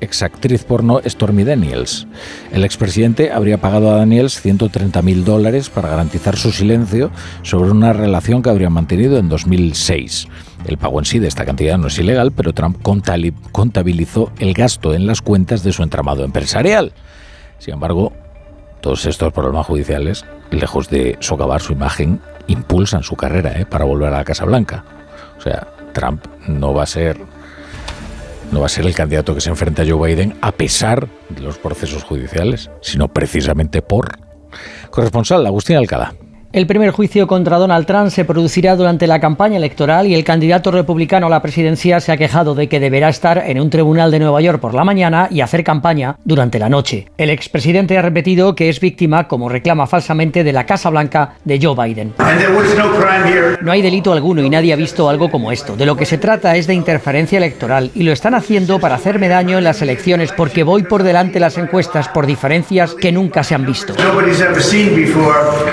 exactriz 0.00 0.64
porno 0.64 1.00
Stormy 1.04 1.44
Daniels. 1.44 2.06
El 2.52 2.64
expresidente 2.64 3.32
habría 3.32 3.58
pagado 3.58 3.90
a 3.90 3.96
Daniels 3.96 4.40
130 4.40 5.02
mil 5.02 5.24
dólares 5.24 5.70
para 5.70 5.88
garantizar 5.88 6.36
su 6.36 6.52
silencio 6.52 7.10
sobre 7.42 7.70
una 7.70 7.92
relación 7.92 8.42
que 8.42 8.50
habría 8.50 8.70
mantenido 8.70 9.18
en 9.18 9.28
2006. 9.28 10.28
El 10.66 10.78
pago 10.78 10.98
en 10.98 11.06
sí 11.06 11.18
de 11.18 11.28
esta 11.28 11.44
cantidad 11.44 11.78
no 11.78 11.88
es 11.88 11.98
ilegal, 11.98 12.32
pero 12.32 12.52
Trump 12.52 12.78
contabilizó 12.82 14.32
el 14.38 14.52
gasto 14.52 14.94
en 14.94 15.06
las 15.06 15.22
cuentas 15.22 15.62
de 15.62 15.72
su 15.72 15.82
entramado 15.82 16.24
empresarial. 16.24 16.92
Sin 17.58 17.74
embargo, 17.74 18.12
todos 18.80 19.06
estos 19.06 19.32
problemas 19.32 19.66
judiciales, 19.66 20.24
lejos 20.50 20.90
de 20.90 21.16
socavar 21.20 21.60
su 21.60 21.72
imagen, 21.72 22.20
impulsan 22.48 23.02
su 23.02 23.16
carrera 23.16 23.52
¿eh? 23.58 23.66
para 23.66 23.84
volver 23.84 24.12
a 24.12 24.18
la 24.18 24.24
Casa 24.24 24.44
Blanca. 24.44 24.84
O 25.38 25.40
sea, 25.40 25.66
Trump 25.92 26.24
no 26.46 26.74
va 26.74 26.82
a 26.82 26.86
ser 26.86 27.18
no 28.52 28.60
va 28.60 28.66
a 28.66 28.68
ser 28.68 28.86
el 28.86 28.94
candidato 28.94 29.34
que 29.34 29.40
se 29.40 29.50
enfrenta 29.50 29.82
a 29.82 29.86
Joe 29.88 30.08
Biden 30.08 30.36
a 30.40 30.52
pesar 30.52 31.08
de 31.28 31.40
los 31.40 31.58
procesos 31.58 32.04
judiciales, 32.04 32.70
sino 32.80 33.08
precisamente 33.08 33.82
por. 33.82 34.18
Corresponsal 34.90 35.44
Agustín 35.46 35.76
Alcalá. 35.76 36.14
El 36.56 36.66
primer 36.66 36.90
juicio 36.90 37.26
contra 37.26 37.58
Donald 37.58 37.84
Trump 37.84 38.08
se 38.08 38.24
producirá 38.24 38.76
durante 38.76 39.06
la 39.06 39.20
campaña 39.20 39.58
electoral 39.58 40.06
y 40.06 40.14
el 40.14 40.24
candidato 40.24 40.70
republicano 40.70 41.26
a 41.26 41.28
la 41.28 41.42
presidencia 41.42 42.00
se 42.00 42.12
ha 42.12 42.16
quejado 42.16 42.54
de 42.54 42.66
que 42.66 42.80
deberá 42.80 43.10
estar 43.10 43.44
en 43.46 43.60
un 43.60 43.68
tribunal 43.68 44.10
de 44.10 44.20
Nueva 44.20 44.40
York 44.40 44.58
por 44.58 44.72
la 44.72 44.82
mañana 44.82 45.28
y 45.30 45.42
hacer 45.42 45.62
campaña 45.62 46.16
durante 46.24 46.58
la 46.58 46.70
noche. 46.70 47.08
El 47.18 47.28
expresidente 47.28 47.98
ha 47.98 48.00
repetido 48.00 48.54
que 48.54 48.70
es 48.70 48.80
víctima, 48.80 49.28
como 49.28 49.50
reclama 49.50 49.86
falsamente, 49.86 50.44
de 50.44 50.52
la 50.54 50.64
Casa 50.64 50.88
Blanca 50.88 51.34
de 51.44 51.60
Joe 51.60 51.76
Biden. 51.76 52.14
No 53.60 53.72
hay 53.72 53.82
delito 53.82 54.14
alguno 54.14 54.42
y 54.42 54.48
nadie 54.48 54.72
ha 54.72 54.76
visto 54.76 55.10
algo 55.10 55.30
como 55.30 55.52
esto. 55.52 55.76
De 55.76 55.84
lo 55.84 55.94
que 55.94 56.06
se 56.06 56.16
trata 56.16 56.56
es 56.56 56.66
de 56.66 56.72
interferencia 56.72 57.36
electoral 57.36 57.90
y 57.94 58.02
lo 58.02 58.12
están 58.12 58.34
haciendo 58.34 58.80
para 58.80 58.94
hacerme 58.94 59.28
daño 59.28 59.58
en 59.58 59.64
las 59.64 59.82
elecciones 59.82 60.32
porque 60.32 60.62
voy 60.62 60.84
por 60.84 61.02
delante 61.02 61.38
las 61.38 61.58
encuestas 61.58 62.08
por 62.08 62.24
diferencias 62.24 62.94
que 62.94 63.12
nunca 63.12 63.44
se 63.44 63.54
han 63.54 63.66
visto. 63.66 63.92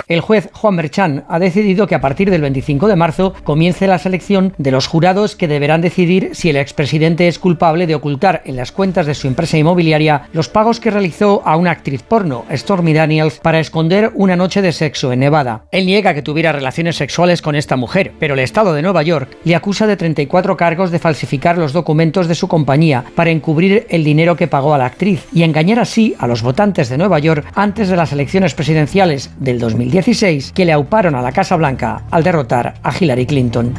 El 0.10 0.20
juez 0.20 0.50
Juan 0.52 0.73
Merchan 0.74 1.24
ha 1.28 1.40
decidido 1.40 1.88
que 1.88 1.96
a 1.96 2.02
partir 2.02 2.30
del 2.30 2.42
25 2.42 2.88
de 2.88 2.96
marzo 2.96 3.34
comience 3.44 3.88
la 3.88 3.98
selección 3.98 4.54
de 4.58 4.72
los 4.72 4.88
jurados 4.88 5.36
que 5.36 5.48
deberán 5.48 5.82
decidir 5.82 6.32
si 6.34 6.50
el 6.50 6.58
expresidente 6.58 7.28
es 7.28 7.40
culpable 7.40 7.88
de 7.88 7.96
ocultar 7.96 8.42
en 8.46 8.56
las 8.56 8.72
cuentas 8.72 9.06
de 9.06 9.16
su 9.16 9.28
empresa 9.28 9.58
inmobiliaria 9.58 10.24
los 10.34 10.50
pagos 10.50 10.80
que 10.80 10.92
realizó 10.92 11.42
a 11.46 11.56
una 11.56 11.72
actriz 11.72 12.04
porno, 12.04 12.46
Stormy 12.52 12.94
Daniels, 12.94 13.40
para 13.40 13.60
esconder 13.60 14.12
una 14.16 14.36
noche 14.36 14.62
de 14.62 14.72
sexo 14.72 15.12
en 15.12 15.20
Nevada. 15.20 15.66
Él 15.72 15.86
niega 15.86 16.14
que 16.14 16.22
tuviera 16.22 16.52
relaciones 16.52 16.96
sexuales 16.96 17.42
con 17.42 17.56
esta 17.56 17.76
mujer, 17.76 18.12
pero 18.20 18.34
el 18.34 18.40
Estado 18.40 18.74
de 18.74 18.82
Nueva 18.82 19.04
York 19.04 19.38
le 19.44 19.56
acusa 19.56 19.88
de 19.88 19.98
34 19.98 20.58
cargos 20.58 20.92
de 20.92 21.00
falsificar 21.00 21.58
los 21.58 21.74
documentos 21.74 22.28
de 22.28 22.36
su 22.36 22.48
compañía 22.48 23.04
para 23.16 23.32
encubrir 23.32 23.86
el 23.90 24.04
dinero 24.04 24.36
que 24.36 24.48
pagó 24.48 24.74
a 24.74 24.78
la 24.78 24.86
actriz 24.86 25.26
y 25.34 25.44
engañar 25.44 25.80
así 25.80 26.16
a 26.20 26.28
los 26.28 26.42
votantes 26.42 26.90
de 26.90 26.98
Nueva 26.98 27.20
York 27.20 27.46
antes 27.56 27.90
de 27.90 27.96
las 27.96 28.12
elecciones 28.12 28.54
presidenciales 28.54 29.32
del 29.40 29.60
2016 29.60 30.52
que 30.54 30.63
le 30.66 30.74
auparon 30.74 31.16
a 31.16 31.22
la 31.22 31.32
Casa 31.32 31.56
Blanca 31.56 32.04
al 32.12 32.24
derrotar 32.24 32.76
a 32.84 32.94
Hillary 32.98 33.26
Clinton. 33.26 33.74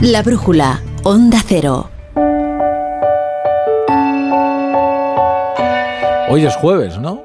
La 0.00 0.22
brújula, 0.22 0.80
Onda 1.02 1.38
Cero. 1.46 1.90
Hoy 6.28 6.44
es 6.44 6.56
jueves, 6.56 6.98
¿no? 6.98 7.22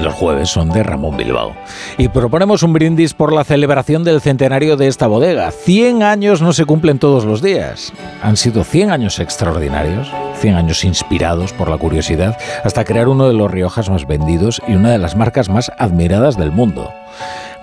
Los 0.00 0.12
jueves 0.14 0.48
son 0.48 0.70
de 0.70 0.82
Ramón 0.82 1.16
Bilbao. 1.16 1.54
Y 1.98 2.08
proponemos 2.08 2.62
un 2.62 2.72
brindis 2.72 3.14
por 3.14 3.32
la 3.32 3.44
celebración 3.44 4.02
del 4.02 4.20
centenario 4.20 4.76
de 4.76 4.88
esta 4.88 5.06
bodega. 5.06 5.50
100 5.52 6.02
años 6.02 6.42
no 6.42 6.52
se 6.52 6.64
cumplen 6.64 6.98
todos 6.98 7.24
los 7.24 7.40
días. 7.40 7.92
Han 8.22 8.36
sido 8.36 8.64
100 8.64 8.90
años 8.90 9.20
extraordinarios, 9.20 10.10
100 10.40 10.56
años 10.56 10.84
inspirados 10.84 11.52
por 11.52 11.68
la 11.68 11.78
curiosidad, 11.78 12.36
hasta 12.64 12.84
crear 12.84 13.08
uno 13.08 13.28
de 13.28 13.34
los 13.34 13.50
Riojas 13.50 13.88
más 13.88 14.06
vendidos 14.06 14.60
y 14.66 14.74
una 14.74 14.90
de 14.90 14.98
las 14.98 15.16
marcas 15.16 15.48
más 15.48 15.70
admiradas 15.78 16.36
del 16.36 16.50
mundo. 16.50 16.92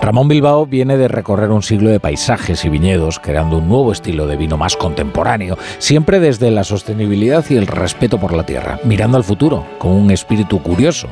Ramón 0.01 0.27
Bilbao 0.27 0.65
viene 0.65 0.97
de 0.97 1.07
recorrer 1.07 1.51
un 1.51 1.61
siglo 1.61 1.91
de 1.91 1.99
paisajes 1.99 2.65
y 2.65 2.69
viñedos, 2.69 3.19
creando 3.19 3.59
un 3.59 3.69
nuevo 3.69 3.91
estilo 3.91 4.25
de 4.25 4.35
vino 4.35 4.57
más 4.57 4.75
contemporáneo, 4.75 5.57
siempre 5.77 6.19
desde 6.19 6.49
la 6.49 6.63
sostenibilidad 6.63 7.45
y 7.49 7.55
el 7.55 7.67
respeto 7.67 8.19
por 8.19 8.33
la 8.33 8.43
tierra, 8.43 8.79
mirando 8.83 9.17
al 9.17 9.23
futuro, 9.23 9.63
con 9.77 9.91
un 9.91 10.09
espíritu 10.09 10.61
curioso. 10.61 11.07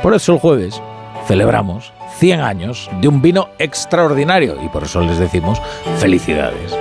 Por 0.00 0.14
eso 0.14 0.32
el 0.32 0.38
jueves 0.38 0.80
celebramos 1.26 1.92
100 2.18 2.40
años 2.40 2.88
de 3.00 3.08
un 3.08 3.20
vino 3.20 3.48
extraordinario 3.58 4.56
y 4.64 4.68
por 4.68 4.84
eso 4.84 5.00
les 5.00 5.18
decimos 5.18 5.60
felicidades. 5.98 6.76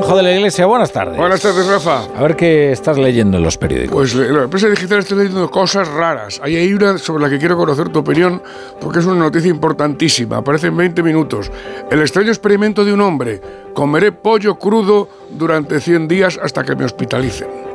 Juanjo 0.00 0.16
de 0.16 0.22
la 0.22 0.32
Iglesia, 0.32 0.64
buenas 0.64 0.92
tardes. 0.92 1.18
Buenas 1.18 1.42
tardes, 1.42 1.66
Rafa. 1.66 2.04
A 2.16 2.22
ver 2.22 2.34
qué 2.34 2.72
estás 2.72 2.96
leyendo 2.96 3.36
en 3.36 3.42
los 3.42 3.58
periódicos. 3.58 3.94
Pues 3.94 4.14
en 4.14 4.34
la 4.34 4.44
empresa 4.44 4.66
digital 4.68 5.00
estoy 5.00 5.18
leyendo 5.18 5.50
cosas 5.50 5.88
raras. 5.88 6.40
Ahí 6.42 6.56
hay 6.56 6.72
una 6.72 6.96
sobre 6.96 7.22
la 7.22 7.28
que 7.28 7.38
quiero 7.38 7.54
conocer 7.54 7.90
tu 7.90 7.98
opinión 7.98 8.42
porque 8.80 9.00
es 9.00 9.04
una 9.04 9.16
noticia 9.16 9.50
importantísima. 9.50 10.38
Aparece 10.38 10.68
en 10.68 10.76
20 10.78 11.02
minutos. 11.02 11.52
El 11.90 12.00
extraño 12.00 12.28
experimento 12.28 12.82
de 12.82 12.94
un 12.94 13.02
hombre. 13.02 13.42
Comeré 13.74 14.12
pollo 14.12 14.58
crudo 14.58 15.06
durante 15.32 15.80
100 15.80 16.08
días 16.08 16.40
hasta 16.42 16.64
que 16.64 16.74
me 16.74 16.86
hospitalicen. 16.86 17.69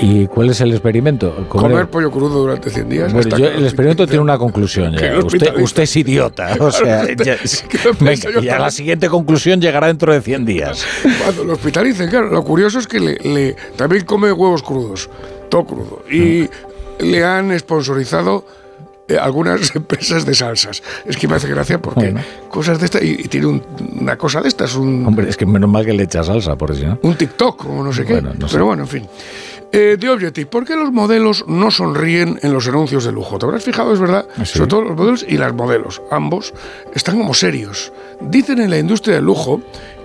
¿Y 0.00 0.26
cuál 0.26 0.50
es 0.50 0.60
el 0.60 0.72
experimento? 0.72 1.46
Comer, 1.48 1.88
pollo 1.88 2.10
crudo 2.10 2.40
durante 2.40 2.70
100 2.70 2.88
días. 2.88 3.12
Bueno, 3.12 3.28
hasta 3.28 3.38
yo- 3.38 3.48
el 3.50 3.64
experimento 3.64 4.06
tiene 4.06 4.20
una 4.22 4.38
conclusión. 4.38 4.92
ya. 5.00 5.18
Usted, 5.18 5.82
es 5.82 5.96
idiota. 5.96 6.56
O 6.60 6.70
sea, 6.72 7.06
ya, 7.14 7.36
venga, 8.00 8.40
ya 8.42 8.58
la 8.58 8.70
siguiente 8.70 9.08
conclusión 9.08 9.60
llegará 9.60 9.86
dentro 9.88 10.12
de 10.12 10.20
100 10.20 10.44
días. 10.44 10.84
Cuando 11.22 11.44
lo 11.44 11.52
hospitalicen, 11.54 12.08
claro. 12.10 12.30
Lo 12.30 12.42
curioso 12.42 12.78
es 12.78 12.86
que 12.86 13.00
le, 13.00 13.14
le- 13.18 13.56
también 13.76 14.04
come 14.04 14.32
huevos 14.32 14.62
crudos, 14.62 15.08
todo 15.48 15.64
crudo. 15.64 16.02
Y 16.10 16.48
le 17.00 17.24
han 17.24 17.56
sponsorizado 17.58 18.44
eh, 19.08 19.18
algunas 19.18 19.74
empresas 19.76 20.24
de 20.26 20.34
salsas. 20.34 20.82
Es 21.04 21.16
que 21.16 21.28
me 21.28 21.36
hace 21.36 21.48
gracia 21.48 21.80
porque 21.80 22.14
cosas 22.48 22.78
de 22.80 22.86
estas. 22.86 23.02
Y, 23.02 23.10
y 23.20 23.28
tiene 23.28 23.46
un- 23.46 23.62
una 24.00 24.16
cosa 24.16 24.40
de 24.40 24.48
estas, 24.48 24.74
un, 24.76 25.06
Hombre, 25.06 25.28
es 25.28 25.36
que 25.36 25.46
menos 25.46 25.70
mal 25.70 25.84
que 25.84 25.92
le 25.92 26.04
echa 26.04 26.22
salsa, 26.22 26.56
por 26.56 26.74
si 26.74 26.84
no. 26.84 26.98
un 27.02 27.14
TikTok 27.14 27.66
o 27.66 27.82
no 27.84 27.92
sé 27.92 28.04
qué. 28.04 28.14
Bueno, 28.14 28.32
no 28.38 28.48
sé. 28.48 28.54
Pero 28.54 28.66
bueno, 28.66 28.82
en 28.84 28.88
fin. 28.88 29.06
Eh, 29.76 29.96
The 29.98 30.08
Objective, 30.08 30.46
¿por 30.46 30.64
qué 30.64 30.76
los 30.76 30.92
modelos 30.92 31.44
no 31.48 31.68
sonríen 31.72 32.38
en 32.42 32.52
los 32.52 32.68
anuncios 32.68 33.04
de 33.04 33.10
lujo? 33.10 33.38
¿Te 33.38 33.46
habrás 33.46 33.64
fijado, 33.64 33.92
es 33.92 33.98
verdad? 33.98 34.24
¿Ah, 34.36 34.44
sí? 34.44 34.56
Sobre 34.58 34.68
todo 34.70 34.82
los 34.82 34.96
modelos 34.96 35.26
y 35.28 35.36
las 35.36 35.52
modelos, 35.52 36.00
ambos, 36.12 36.54
están 36.94 37.18
como 37.18 37.34
serios. 37.34 37.92
Dicen 38.20 38.60
en 38.60 38.70
la 38.70 38.78
industria 38.78 39.16
del 39.16 39.24
lujo 39.24 39.60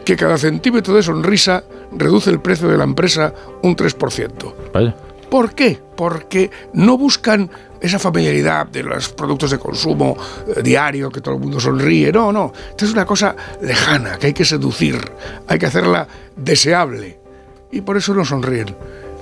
que 0.06 0.16
cada 0.16 0.40
centímetro 0.40 0.96
de 0.96 1.04
sonrisa 1.04 1.64
reduce 1.96 2.32
el 2.32 2.40
precio 2.40 2.68
de 2.68 2.78
la 2.80 2.84
empresa 2.84 3.32
un 3.62 3.76
3%. 3.76 4.54
Vaya. 4.74 4.96
¿Por 5.30 5.54
qué? 5.54 5.80
Porque 5.96 6.50
no 6.74 6.98
buscan 6.98 7.52
esa 7.82 8.00
familiaridad 8.00 8.68
de 8.68 8.84
los 8.84 9.10
productos 9.10 9.52
de 9.52 9.60
consumo 9.60 10.18
eh, 10.56 10.62
diario, 10.62 11.10
que 11.10 11.22
todo 11.22 11.36
el 11.36 11.40
mundo 11.42 11.60
sonríe. 11.60 12.12
No, 12.12 12.32
no. 12.32 12.52
Esto 12.72 12.86
es 12.86 12.92
una 12.94 13.06
cosa 13.06 13.36
lejana, 13.62 14.18
que 14.18 14.28
hay 14.28 14.34
que 14.34 14.46
seducir, 14.46 15.00
hay 15.48 15.58
que 15.60 15.66
hacerla 15.66 16.08
deseable. 16.36 17.20
Y 17.72 17.82
por 17.82 17.98
eso 17.98 18.14
no 18.14 18.26
sonríen. 18.26 18.76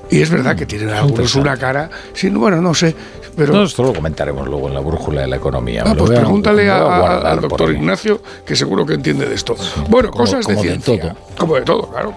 Y 0.10 0.22
es 0.22 0.30
verdad 0.30 0.56
que 0.56 0.66
tienen 0.66 0.90
algunos 0.92 1.36
una 1.36 1.58
cara, 1.58 1.90
sin, 2.14 2.40
bueno, 2.40 2.62
no 2.62 2.74
sé, 2.74 2.96
pero... 3.36 3.52
No, 3.54 3.64
esto 3.64 3.84
lo 3.84 3.94
comentaremos 3.94 4.48
luego 4.48 4.70
en 4.70 4.74
la 4.74 4.80
brújula 4.80 5.20
de 5.22 5.28
la 5.28 5.36
economía. 5.36 5.84
Ah, 5.86 5.94
pues 5.98 6.12
pregúntale 6.12 6.70
a- 6.70 6.78
a 6.78 7.32
al 7.32 7.42
doctor. 7.42 7.74
Ignacio, 7.74 8.22
que 8.46 8.56
seguro 8.56 8.86
que 8.86 8.94
entiende 8.94 9.26
de 9.28 9.36
esto. 9.36 9.58
Bueno, 9.90 10.10
Como- 10.12 10.24
cosas 10.24 10.40
de 10.48 10.54
como 10.54 10.64
de 10.64 10.70
ciencia. 10.70 11.02
todo. 11.02 11.16
Como 11.38 11.56
de 11.56 11.62
todo, 11.64 11.90
claro. 11.92 12.14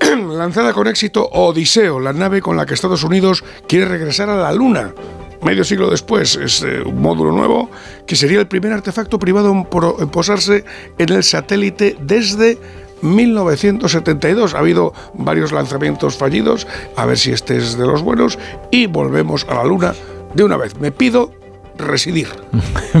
Lanzada 0.36 0.72
con 0.72 0.86
éxito 0.86 1.28
Odiseo, 1.32 2.00
la 2.00 2.12
nave 2.12 2.40
con 2.40 2.56
la 2.56 2.66
que 2.66 2.74
Estados 2.74 3.02
Unidos 3.04 3.44
quiere 3.68 3.86
regresar 3.86 4.28
a 4.30 4.36
la 4.36 4.52
Luna. 4.52 4.92
Medio 5.42 5.64
siglo 5.64 5.90
después, 5.90 6.36
es 6.36 6.62
eh, 6.62 6.80
un 6.84 7.00
módulo 7.02 7.32
nuevo 7.32 7.68
que 8.06 8.14
sería 8.14 8.38
el 8.38 8.46
primer 8.46 8.72
artefacto 8.72 9.18
privado 9.18 9.50
en, 9.50 10.08
posarse 10.08 10.64
en 10.98 11.08
el 11.12 11.24
satélite 11.24 11.96
desde 12.00 12.58
1972. 13.02 14.54
Ha 14.54 14.58
habido 14.58 14.92
varios 15.14 15.50
lanzamientos 15.52 16.16
fallidos, 16.16 16.66
a 16.96 17.06
ver 17.06 17.18
si 17.18 17.32
este 17.32 17.56
es 17.56 17.76
de 17.76 17.86
los 17.86 18.02
buenos, 18.02 18.38
y 18.70 18.86
volvemos 18.86 19.44
a 19.48 19.54
la 19.54 19.64
Luna 19.64 19.94
de 20.34 20.44
una 20.44 20.56
vez. 20.56 20.78
Me 20.78 20.92
pido 20.92 21.32
residir. 21.76 22.28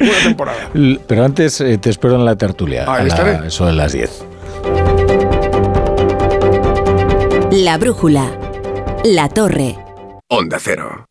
Una 0.00 0.18
temporada. 0.22 0.70
Pero 1.06 1.24
antes 1.24 1.60
eh, 1.60 1.78
te 1.78 1.90
espero 1.90 2.14
en 2.14 2.24
la 2.24 2.36
tertulia. 2.36 2.82
Ahí 2.82 3.00
a 3.00 3.04
la- 3.04 3.08
estaré. 3.08 3.46
Eso 3.48 3.66
de 3.66 3.72
las 3.72 3.92
10. 3.92 4.24
La 7.60 7.76
brújula. 7.76 8.30
La 9.02 9.28
torre. 9.28 9.76
Onda 10.28 10.58
Cero. 10.60 11.06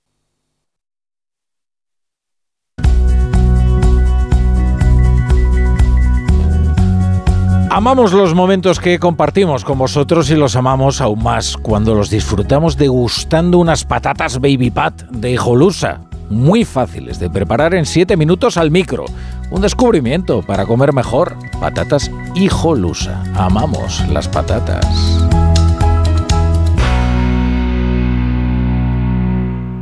Amamos 7.69 8.13
los 8.13 8.33
momentos 8.33 8.79
que 8.79 8.97
compartimos 8.97 9.65
con 9.65 9.77
vosotros 9.77 10.29
y 10.29 10.35
los 10.35 10.55
amamos 10.55 11.01
aún 11.01 11.21
más 11.21 11.57
cuando 11.57 11.93
los 11.93 12.09
disfrutamos 12.09 12.77
degustando 12.77 13.57
unas 13.57 13.83
patatas 13.83 14.39
Baby 14.39 14.71
Pat 14.71 15.01
de 15.09 15.31
Hijolusa. 15.31 15.99
Muy 16.29 16.63
fáciles 16.63 17.19
de 17.19 17.29
preparar 17.29 17.73
en 17.73 17.85
7 17.85 18.15
minutos 18.15 18.55
al 18.55 18.71
micro. 18.71 19.03
Un 19.51 19.63
descubrimiento 19.63 20.43
para 20.43 20.65
comer 20.65 20.93
mejor. 20.93 21.35
Patatas 21.59 22.09
Hijolusa. 22.35 23.21
Amamos 23.35 24.01
las 24.07 24.29
patatas. 24.29 24.87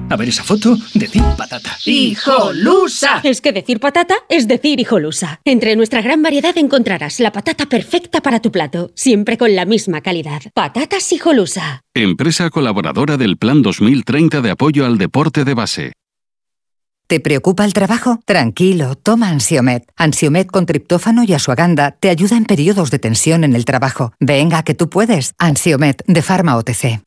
A 0.09 0.15
ver 0.17 0.29
esa 0.29 0.43
foto, 0.43 0.77
decir 0.93 1.23
patata. 1.35 1.75
¡Hijolusa! 1.83 3.21
Es 3.23 3.41
que 3.41 3.51
decir 3.51 3.79
patata 3.79 4.15
es 4.29 4.47
decir 4.47 4.79
hijolusa. 4.79 5.41
Entre 5.43 5.75
nuestra 5.75 6.01
gran 6.01 6.21
variedad 6.21 6.55
encontrarás 6.57 7.19
la 7.19 7.31
patata 7.31 7.65
perfecta 7.65 8.21
para 8.21 8.39
tu 8.39 8.51
plato, 8.51 8.91
siempre 8.95 9.37
con 9.37 9.55
la 9.55 9.65
misma 9.65 10.01
calidad. 10.01 10.43
Patatas 10.53 11.11
hijolusa. 11.11 11.81
Empresa 11.93 12.49
colaboradora 12.49 13.17
del 13.17 13.37
Plan 13.37 13.61
2030 13.61 14.41
de 14.41 14.51
apoyo 14.51 14.85
al 14.85 14.97
deporte 14.97 15.43
de 15.43 15.53
base. 15.53 15.93
¿Te 17.07 17.19
preocupa 17.19 17.65
el 17.65 17.73
trabajo? 17.73 18.19
Tranquilo, 18.25 18.95
toma 18.95 19.29
Ansiomet. 19.29 19.83
Ansiomet 19.95 20.47
con 20.47 20.65
triptófano 20.65 21.23
y 21.23 21.33
asuaganda 21.33 21.91
te 21.91 22.09
ayuda 22.09 22.37
en 22.37 22.45
periodos 22.45 22.89
de 22.89 22.99
tensión 22.99 23.43
en 23.43 23.55
el 23.55 23.65
trabajo. 23.65 24.13
Venga, 24.19 24.63
que 24.63 24.73
tú 24.73 24.89
puedes. 24.89 25.33
Ansiomet 25.37 26.03
de 26.07 26.21
Pharma 26.21 26.57
OTC. 26.57 27.01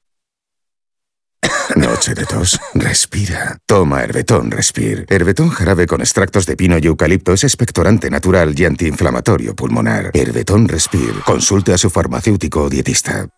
Noche 1.77 2.15
de 2.15 2.25
tos. 2.25 2.59
Respira. 2.75 3.59
Toma 3.67 4.03
Herbetón 4.03 4.51
Respir. 4.51 5.07
Herbetón 5.09 5.51
jarabe 5.51 5.87
con 5.87 6.01
extractos 6.01 6.47
de 6.47 6.57
pino 6.57 6.77
y 6.79 6.87
eucalipto 6.87 7.33
es 7.33 7.45
expectorante 7.45 8.11
natural 8.11 8.55
y 8.59 8.65
antiinflamatorio 8.65 9.55
pulmonar. 9.55 10.11
Herbetón 10.15 10.67
Respir. 10.67 11.15
Consulte 11.25 11.73
a 11.73 11.79
su 11.79 11.91
farmacéutico 11.91 12.63
o 12.63 12.69
dietista. 12.69 13.29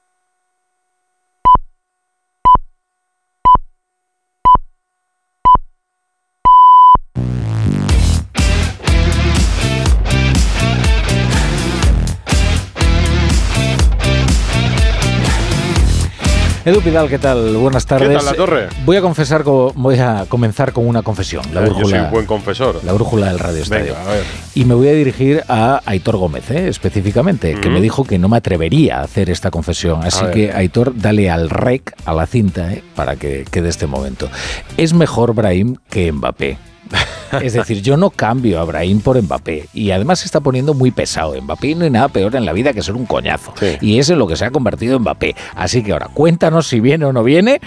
Edu 16.71 16.81
Pidal, 16.83 17.09
¿qué 17.09 17.19
tal? 17.19 17.57
Buenas 17.57 17.85
tardes. 17.85 18.17
tal, 18.17 18.25
La 18.27 18.33
Torre? 18.35 18.69
Voy 18.85 18.97
a 18.97 19.01
confesar, 19.01 19.43
co- 19.43 19.73
voy 19.75 19.99
a 19.99 20.27
comenzar 20.29 20.73
con 20.73 20.87
una 20.87 21.03
confesión. 21.03 21.43
La 21.53 21.63
Eh, 21.63 21.65
yo 21.67 21.71
soy 21.73 21.79
brújula, 21.81 22.05
un 22.05 22.11
buen 22.13 22.27
confesor. 22.27 22.81
la 22.85 22.93
brújula 22.93 23.27
del 23.27 23.41
Radio 23.41 23.63
Estadio. 23.63 23.95
Venga, 23.95 24.09
a 24.09 24.15
ver. 24.15 24.23
Y 24.55 24.65
me 24.65 24.75
voy 24.75 24.87
a 24.87 24.93
dirigir 24.93 25.43
a 25.49 25.81
Aitor 25.85 26.17
Gómez, 26.17 26.49
¿eh? 26.53 26.69
específicamente, 26.69 27.55
que 27.55 27.67
Ujú. 27.69 27.71
me 27.71 27.81
dijo 27.81 28.05
que 28.05 28.19
no 28.21 28.29
me 28.29 28.37
atrevería 28.37 28.99
a 29.01 29.03
hacer 29.03 29.31
esta 29.31 29.51
confesión. 29.51 30.05
Así 30.05 30.25
que, 30.33 30.53
Aitor, 30.53 30.93
dale 30.97 31.29
al 31.29 31.51
rec, 31.51 31.93
a 32.05 32.15
la 32.15 32.27
cinta, 32.27 32.73
¿eh? 32.73 32.85
para 32.95 33.17
que 33.17 33.45
quede 33.51 33.69
este 33.69 33.89
momento. 33.89 34.29
Es 34.77 34.93
mejor 34.93 35.35
Brahim 35.35 35.75
que 35.91 36.13
Mbappé. 36.13 36.57
Es 37.43 37.52
decir, 37.52 37.82
yo 37.82 37.97
no 37.97 38.11
cambio 38.11 38.61
a 38.61 38.65
Brahim 38.65 39.01
por 39.01 39.20
Mbappé. 39.20 39.69
Y 39.73 39.90
además 39.90 40.20
se 40.20 40.27
está 40.27 40.40
poniendo 40.40 40.74
muy 40.74 40.90
pesado. 40.90 41.40
Mbappé 41.40 41.74
no 41.74 41.85
hay 41.85 41.90
nada 41.90 42.09
peor 42.09 42.35
en 42.36 42.44
la 42.44 42.52
vida 42.52 42.73
que 42.73 42.82
ser 42.82 42.94
un 42.94 43.07
coñazo. 43.07 43.55
Y 43.81 43.98
es 43.98 44.11
en 44.11 44.19
lo 44.19 44.27
que 44.27 44.36
se 44.36 44.44
ha 44.44 44.51
convertido 44.51 44.98
Mbappé. 44.98 45.35
Así 45.55 45.82
que 45.82 45.93
ahora, 45.93 46.09
cuéntanos 46.12 46.66
si 46.66 46.81
viene 46.81 47.05
o 47.05 47.12
no 47.12 47.23
viene 47.23 47.61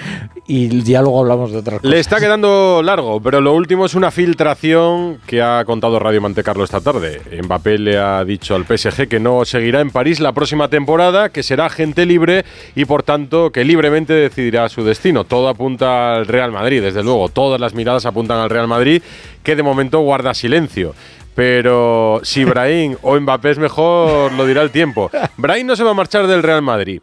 y 0.45 0.83
ya 0.83 1.01
luego 1.01 1.21
hablamos 1.21 1.51
de 1.51 1.59
otras 1.59 1.79
cosas. 1.79 1.89
Le 1.89 1.99
está 1.99 2.19
quedando 2.19 2.81
largo, 2.83 3.21
pero 3.21 3.39
lo 3.39 3.53
último 3.53 3.85
es 3.85 3.95
una 3.95 4.11
filtración 4.11 5.19
que 5.25 5.41
ha 5.41 5.63
contado 5.65 5.99
Radio 5.99 6.21
Monte 6.21 6.43
Carlo 6.43 6.63
esta 6.63 6.81
tarde. 6.81 7.21
Mbappé 7.43 7.77
le 7.77 7.97
ha 7.97 8.23
dicho 8.25 8.55
al 8.55 8.65
PSG 8.65 9.07
que 9.07 9.19
no 9.19 9.45
seguirá 9.45 9.81
en 9.81 9.91
París 9.91 10.19
la 10.19 10.33
próxima 10.33 10.67
temporada, 10.67 11.29
que 11.29 11.43
será 11.43 11.67
agente 11.67 12.05
libre 12.05 12.45
y 12.75 12.85
por 12.85 13.03
tanto 13.03 13.51
que 13.51 13.63
libremente 13.63 14.13
decidirá 14.13 14.67
su 14.69 14.83
destino. 14.83 15.23
Todo 15.23 15.47
apunta 15.47 16.15
al 16.15 16.25
Real 16.25 16.51
Madrid, 16.51 16.81
desde 16.81 17.03
luego. 17.03 17.29
Todas 17.29 17.59
las 17.59 17.73
miradas 17.73 18.05
apuntan 18.05 18.39
al 18.39 18.49
Real 18.49 18.67
Madrid, 18.67 19.01
que 19.43 19.55
de 19.55 19.63
momento 19.63 19.99
guarda 19.99 20.33
silencio. 20.33 20.95
Pero 21.35 22.21
si 22.23 22.43
Brahim 22.45 22.95
o 23.01 23.19
Mbappé 23.19 23.51
es 23.51 23.57
mejor, 23.57 24.31
lo 24.33 24.45
dirá 24.45 24.61
el 24.61 24.71
tiempo. 24.71 25.09
Brahim 25.37 25.67
no 25.67 25.75
se 25.75 25.83
va 25.83 25.91
a 25.91 25.95
marchar 25.95 26.27
del 26.27 26.43
Real 26.43 26.61
Madrid, 26.61 27.01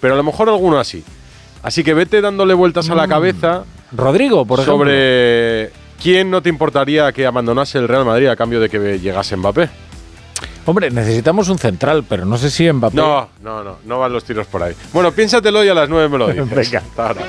pero 0.00 0.14
a 0.14 0.16
lo 0.16 0.22
mejor 0.22 0.48
alguno 0.48 0.78
así. 0.78 1.02
Así 1.62 1.82
que 1.84 1.94
vete 1.94 2.20
dándole 2.20 2.54
vueltas 2.54 2.90
a 2.90 2.94
la 2.94 3.08
cabeza. 3.08 3.64
Rodrigo, 3.92 4.44
por 4.46 4.60
ejemplo. 4.60 4.78
Sobre 4.78 5.70
quién 6.00 6.30
no 6.30 6.42
te 6.42 6.48
importaría 6.48 7.12
que 7.12 7.26
abandonase 7.26 7.78
el 7.78 7.88
Real 7.88 8.04
Madrid 8.04 8.26
a 8.28 8.36
cambio 8.36 8.60
de 8.60 8.68
que 8.68 8.98
llegase 8.98 9.36
Mbappé. 9.36 9.68
Hombre, 10.64 10.90
necesitamos 10.90 11.48
un 11.48 11.58
central, 11.58 12.04
pero 12.08 12.24
no 12.24 12.36
sé 12.38 12.50
si 12.50 12.70
Mbappé. 12.70 12.96
No, 12.96 13.28
no, 13.42 13.64
no, 13.64 13.78
no 13.84 13.98
van 13.98 14.12
los 14.12 14.24
tiros 14.24 14.46
por 14.46 14.62
ahí. 14.62 14.74
Bueno, 14.92 15.10
piénsatelo 15.12 15.64
y 15.64 15.68
a 15.68 15.74
las 15.74 15.88
nueve 15.88 16.08
me 16.08 16.18
lo 16.18 16.28
dices. 16.28 16.50
Venga. 16.72 16.78
Hasta 16.78 17.08
ahora. 17.08 17.22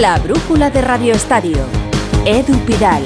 La 0.00 0.18
brújula 0.18 0.70
de 0.70 0.80
Radio 0.80 1.14
Estadio. 1.14 1.56
Edu 2.26 2.58
Pidal. 2.66 3.04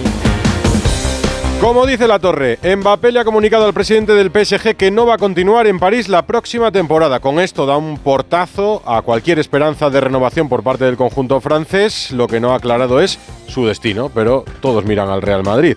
Como 1.61 1.85
dice 1.85 2.09
la 2.09 2.19
torre, 2.19 2.59
Mbappé 2.63 3.13
le 3.13 3.21
ha 3.21 3.27
comunicado 3.27 3.67
al 3.67 3.75
presidente 3.75 4.15
del 4.15 4.31
PSG 4.31 4.75
que 4.75 4.91
no 4.91 5.05
va 5.05 5.17
a 5.17 5.19
continuar 5.19 5.67
en 5.67 5.79
París 5.79 6.09
la 6.09 6.25
próxima 6.25 6.73
temporada. 6.73 7.21
Con 7.21 7.41
esto 7.41 7.67
da 7.67 7.77
un 7.77 7.99
portazo 7.99 8.83
a 8.87 9.03
cualquier 9.03 9.39
esperanza 9.39 9.91
de 9.91 10.01
renovación 10.01 10.49
por 10.49 10.63
parte 10.63 10.87
del 10.87 10.97
conjunto 10.97 11.43
francés. 11.43 12.11
Lo 12.11 12.27
que 12.27 12.41
no 12.41 12.53
ha 12.53 12.57
aclarado 12.57 13.03
es 13.03 13.19
su 13.49 13.67
destino, 13.67 14.11
pero 14.15 14.47
todos 14.63 14.87
miran 14.87 15.11
al 15.11 15.21
Real 15.21 15.43
Madrid. 15.43 15.77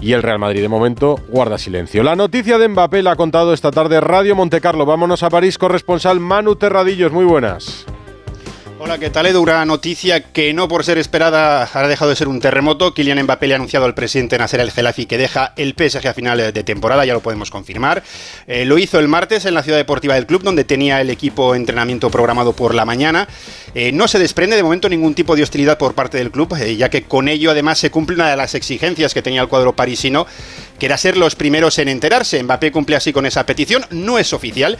Y 0.00 0.12
el 0.12 0.24
Real 0.24 0.40
Madrid 0.40 0.62
de 0.62 0.68
momento 0.68 1.20
guarda 1.28 1.56
silencio. 1.56 2.02
La 2.02 2.16
noticia 2.16 2.58
de 2.58 2.66
Mbappé 2.66 3.04
la 3.04 3.12
ha 3.12 3.16
contado 3.16 3.52
esta 3.52 3.70
tarde 3.70 4.00
Radio 4.00 4.34
Montecarlo. 4.34 4.86
Vámonos 4.86 5.22
a 5.22 5.30
París, 5.30 5.56
corresponsal 5.56 6.18
Manu 6.18 6.56
Terradillos. 6.56 7.12
Muy 7.12 7.26
buenas. 7.26 7.86
Hola, 8.84 8.98
¿qué 8.98 9.10
tal 9.10 9.26
Edu? 9.26 9.40
Una 9.40 9.64
noticia 9.64 10.24
que 10.24 10.52
no 10.52 10.66
por 10.66 10.84
ser 10.84 10.98
esperada 10.98 11.70
ha 11.72 11.86
dejado 11.86 12.10
de 12.10 12.16
ser 12.16 12.26
un 12.26 12.40
terremoto. 12.40 12.92
Kylian 12.92 13.22
Mbappé 13.22 13.46
le 13.46 13.54
ha 13.54 13.56
anunciado 13.56 13.86
al 13.86 13.94
presidente 13.94 14.36
Nasser 14.36 14.58
El 14.58 14.72
Gelafi 14.72 15.06
que 15.06 15.18
deja 15.18 15.52
el 15.54 15.76
PSG 15.78 16.08
a 16.08 16.14
final 16.14 16.52
de 16.52 16.64
temporada, 16.64 17.04
ya 17.04 17.12
lo 17.12 17.20
podemos 17.20 17.48
confirmar. 17.48 18.02
Eh, 18.48 18.64
lo 18.64 18.78
hizo 18.78 18.98
el 18.98 19.06
martes 19.06 19.44
en 19.44 19.54
la 19.54 19.62
ciudad 19.62 19.78
deportiva 19.78 20.16
del 20.16 20.26
club, 20.26 20.42
donde 20.42 20.64
tenía 20.64 21.00
el 21.00 21.10
equipo 21.10 21.54
entrenamiento 21.54 22.10
programado 22.10 22.54
por 22.54 22.74
la 22.74 22.84
mañana. 22.84 23.28
Eh, 23.72 23.92
no 23.92 24.08
se 24.08 24.18
desprende 24.18 24.56
de 24.56 24.64
momento 24.64 24.88
ningún 24.88 25.14
tipo 25.14 25.36
de 25.36 25.44
hostilidad 25.44 25.78
por 25.78 25.94
parte 25.94 26.18
del 26.18 26.32
club, 26.32 26.52
eh, 26.60 26.74
ya 26.74 26.90
que 26.90 27.04
con 27.04 27.28
ello 27.28 27.52
además 27.52 27.78
se 27.78 27.92
cumple 27.92 28.16
una 28.16 28.30
de 28.30 28.36
las 28.36 28.56
exigencias 28.56 29.14
que 29.14 29.22
tenía 29.22 29.42
el 29.42 29.48
cuadro 29.48 29.76
parisino, 29.76 30.26
que 30.80 30.86
era 30.86 30.96
ser 30.96 31.16
los 31.16 31.36
primeros 31.36 31.78
en 31.78 31.86
enterarse. 31.86 32.42
Mbappé 32.42 32.72
cumple 32.72 32.96
así 32.96 33.12
con 33.12 33.26
esa 33.26 33.46
petición, 33.46 33.86
no 33.90 34.18
es 34.18 34.32
oficial. 34.32 34.76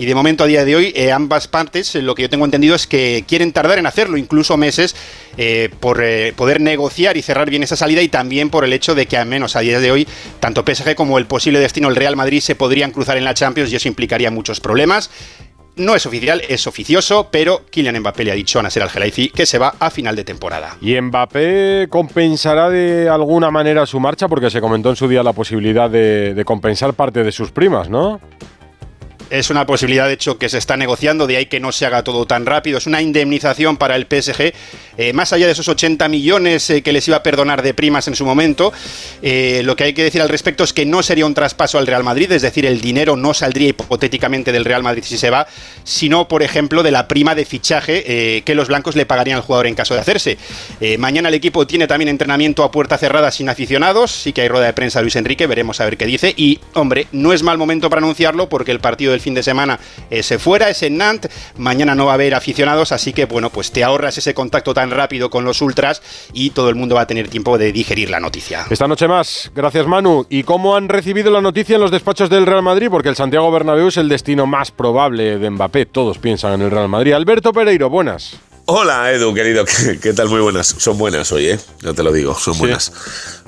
Y 0.00 0.06
de 0.06 0.14
momento, 0.14 0.44
a 0.44 0.46
día 0.46 0.64
de 0.64 0.76
hoy, 0.76 0.94
eh, 0.96 1.12
ambas 1.12 1.46
partes, 1.46 1.94
eh, 1.94 2.00
lo 2.00 2.14
que 2.14 2.22
yo 2.22 2.30
tengo 2.30 2.46
entendido 2.46 2.74
es 2.74 2.86
que 2.86 3.22
quieren 3.28 3.52
tardar 3.52 3.78
en 3.78 3.84
hacerlo, 3.84 4.16
incluso 4.16 4.56
meses, 4.56 4.96
eh, 5.36 5.68
por 5.78 6.02
poder 6.36 6.62
negociar 6.62 7.18
y 7.18 7.22
cerrar 7.22 7.50
bien 7.50 7.62
esa 7.62 7.76
salida 7.76 8.00
y 8.00 8.08
también 8.08 8.48
por 8.48 8.64
el 8.64 8.72
hecho 8.72 8.94
de 8.94 9.04
que, 9.04 9.18
al 9.18 9.26
menos 9.26 9.56
a 9.56 9.60
día 9.60 9.78
de 9.78 9.92
hoy, 9.92 10.08
tanto 10.40 10.64
PSG 10.64 10.94
como 10.94 11.18
el 11.18 11.26
posible 11.26 11.58
destino 11.58 11.88
del 11.88 11.96
Real 11.96 12.16
Madrid 12.16 12.40
se 12.40 12.54
podrían 12.54 12.92
cruzar 12.92 13.18
en 13.18 13.24
la 13.24 13.34
Champions 13.34 13.70
y 13.70 13.76
eso 13.76 13.88
implicaría 13.88 14.30
muchos 14.30 14.58
problemas. 14.60 15.10
No 15.76 15.94
es 15.94 16.06
oficial, 16.06 16.40
es 16.48 16.66
oficioso, 16.66 17.28
pero 17.30 17.66
Kylian 17.70 18.00
Mbappé 18.00 18.24
le 18.24 18.32
ha 18.32 18.34
dicho 18.34 18.58
a 18.58 18.62
Nasser 18.62 18.82
Al-Khelaifi 18.82 19.28
que 19.28 19.44
se 19.44 19.58
va 19.58 19.74
a 19.78 19.90
final 19.90 20.16
de 20.16 20.24
temporada. 20.24 20.78
¿Y 20.80 20.98
Mbappé 20.98 21.88
compensará 21.90 22.70
de 22.70 23.06
alguna 23.10 23.50
manera 23.50 23.84
su 23.84 24.00
marcha? 24.00 24.28
Porque 24.28 24.48
se 24.48 24.62
comentó 24.62 24.88
en 24.88 24.96
su 24.96 25.08
día 25.08 25.22
la 25.22 25.34
posibilidad 25.34 25.90
de 25.90 26.42
compensar 26.46 26.94
parte 26.94 27.22
de 27.22 27.32
sus 27.32 27.50
primas, 27.50 27.90
¿no? 27.90 28.18
Es 29.30 29.48
una 29.48 29.64
posibilidad, 29.64 30.08
de 30.08 30.14
hecho, 30.14 30.38
que 30.38 30.48
se 30.48 30.58
está 30.58 30.76
negociando, 30.76 31.28
de 31.28 31.36
ahí 31.36 31.46
que 31.46 31.60
no 31.60 31.70
se 31.70 31.86
haga 31.86 32.02
todo 32.02 32.26
tan 32.26 32.46
rápido. 32.46 32.78
Es 32.78 32.88
una 32.88 33.00
indemnización 33.00 33.76
para 33.76 33.94
el 33.94 34.06
PSG, 34.06 34.52
eh, 34.98 35.12
más 35.12 35.32
allá 35.32 35.46
de 35.46 35.52
esos 35.52 35.68
80 35.68 36.08
millones 36.08 36.68
eh, 36.68 36.82
que 36.82 36.92
les 36.92 37.06
iba 37.06 37.18
a 37.18 37.22
perdonar 37.22 37.62
de 37.62 37.72
primas 37.72 38.08
en 38.08 38.16
su 38.16 38.24
momento. 38.24 38.72
Eh, 39.22 39.62
lo 39.64 39.76
que 39.76 39.84
hay 39.84 39.92
que 39.92 40.02
decir 40.02 40.20
al 40.20 40.28
respecto 40.28 40.64
es 40.64 40.72
que 40.72 40.84
no 40.84 41.04
sería 41.04 41.26
un 41.26 41.34
traspaso 41.34 41.78
al 41.78 41.86
Real 41.86 42.02
Madrid, 42.02 42.32
es 42.32 42.42
decir, 42.42 42.66
el 42.66 42.80
dinero 42.80 43.14
no 43.14 43.32
saldría 43.32 43.68
hipotéticamente 43.68 44.50
del 44.50 44.64
Real 44.64 44.82
Madrid 44.82 45.04
si 45.06 45.16
se 45.16 45.30
va, 45.30 45.46
sino, 45.84 46.26
por 46.26 46.42
ejemplo, 46.42 46.82
de 46.82 46.90
la 46.90 47.06
prima 47.06 47.36
de 47.36 47.44
fichaje 47.44 48.42
que 48.44 48.54
los 48.54 48.66
blancos 48.66 48.96
le 48.96 49.06
pagarían 49.06 49.36
al 49.36 49.42
jugador 49.42 49.68
en 49.68 49.74
caso 49.74 49.94
de 49.94 50.00
hacerse. 50.00 50.38
mañana 50.98 51.28
el 51.28 51.34
equipo 51.34 51.66
tiene 51.66 51.86
también 51.86 52.08
entrenamiento 52.08 52.64
a 52.64 52.70
puerta 52.70 52.98
cerrada 52.98 53.30
sin 53.30 53.48
aficionados, 53.48 54.10
sí 54.10 54.32
que 54.32 54.42
hay 54.42 54.48
rueda 54.48 54.66
de 54.66 54.72
prensa 54.72 55.00
Luis 55.00 55.16
Enrique, 55.16 55.46
veremos 55.46 55.80
a 55.80 55.84
ver 55.84 55.96
qué 55.96 56.06
dice. 56.06 56.34
Y, 56.36 56.58
hombre, 56.74 57.06
no 57.12 57.32
es 57.32 57.42
mal 57.42 57.58
momento 57.58 57.88
para 57.88 58.00
anunciarlo 58.00 58.48
porque 58.48 58.72
el 58.72 58.80
partido 58.80 59.12
del 59.12 59.19
fin 59.20 59.34
de 59.34 59.42
semana 59.42 59.78
eh, 60.10 60.22
se 60.22 60.38
fuera, 60.38 60.68
es 60.68 60.82
en 60.82 60.96
Nantes, 60.96 61.30
mañana 61.56 61.94
no 61.94 62.06
va 62.06 62.12
a 62.12 62.14
haber 62.14 62.34
aficionados, 62.34 62.92
así 62.92 63.12
que 63.12 63.26
bueno, 63.26 63.50
pues 63.50 63.70
te 63.70 63.84
ahorras 63.84 64.18
ese 64.18 64.34
contacto 64.34 64.74
tan 64.74 64.90
rápido 64.90 65.30
con 65.30 65.44
los 65.44 65.62
ultras 65.62 66.02
y 66.32 66.50
todo 66.50 66.68
el 66.68 66.74
mundo 66.74 66.94
va 66.96 67.02
a 67.02 67.06
tener 67.06 67.28
tiempo 67.28 67.58
de 67.58 67.72
digerir 67.72 68.10
la 68.10 68.20
noticia. 68.20 68.66
Esta 68.70 68.88
noche 68.88 69.08
más, 69.08 69.50
gracias 69.54 69.86
Manu. 69.86 70.26
¿Y 70.28 70.42
cómo 70.42 70.76
han 70.76 70.88
recibido 70.88 71.30
la 71.30 71.40
noticia 71.40 71.76
en 71.76 71.82
los 71.82 71.90
despachos 71.90 72.30
del 72.30 72.46
Real 72.46 72.62
Madrid? 72.62 72.88
Porque 72.90 73.08
el 73.08 73.16
Santiago 73.16 73.50
Bernabéu 73.50 73.88
es 73.88 73.96
el 73.96 74.08
destino 74.08 74.46
más 74.46 74.70
probable 74.70 75.38
de 75.38 75.50
Mbappé, 75.50 75.86
todos 75.86 76.18
piensan 76.18 76.54
en 76.54 76.62
el 76.62 76.70
Real 76.70 76.88
Madrid. 76.88 77.12
Alberto 77.12 77.52
Pereiro, 77.52 77.90
buenas. 77.90 78.38
Hola 78.72 79.12
Edu, 79.12 79.34
querido, 79.34 79.64
¿qué, 80.00 80.12
tal? 80.12 80.28
Muy 80.28 80.40
buenas. 80.40 80.68
Son 80.78 80.96
buenas 80.96 81.32
hoy, 81.32 81.46
¿eh? 81.48 81.58
No 81.82 81.92
te 81.92 82.04
lo 82.04 82.12
digo, 82.12 82.38
son 82.38 82.56
buenas. 82.56 82.92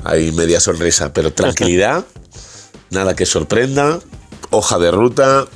Hay 0.04 0.32
media 0.32 0.58
sonrisa, 0.58 1.12
pero 1.12 1.32
tranquilidad, 1.32 2.04
nada 2.90 3.14
que 3.14 3.24
sorprenda, 3.24 4.00
hoja 4.50 4.78
de 4.80 4.90
ruta, 4.90 5.46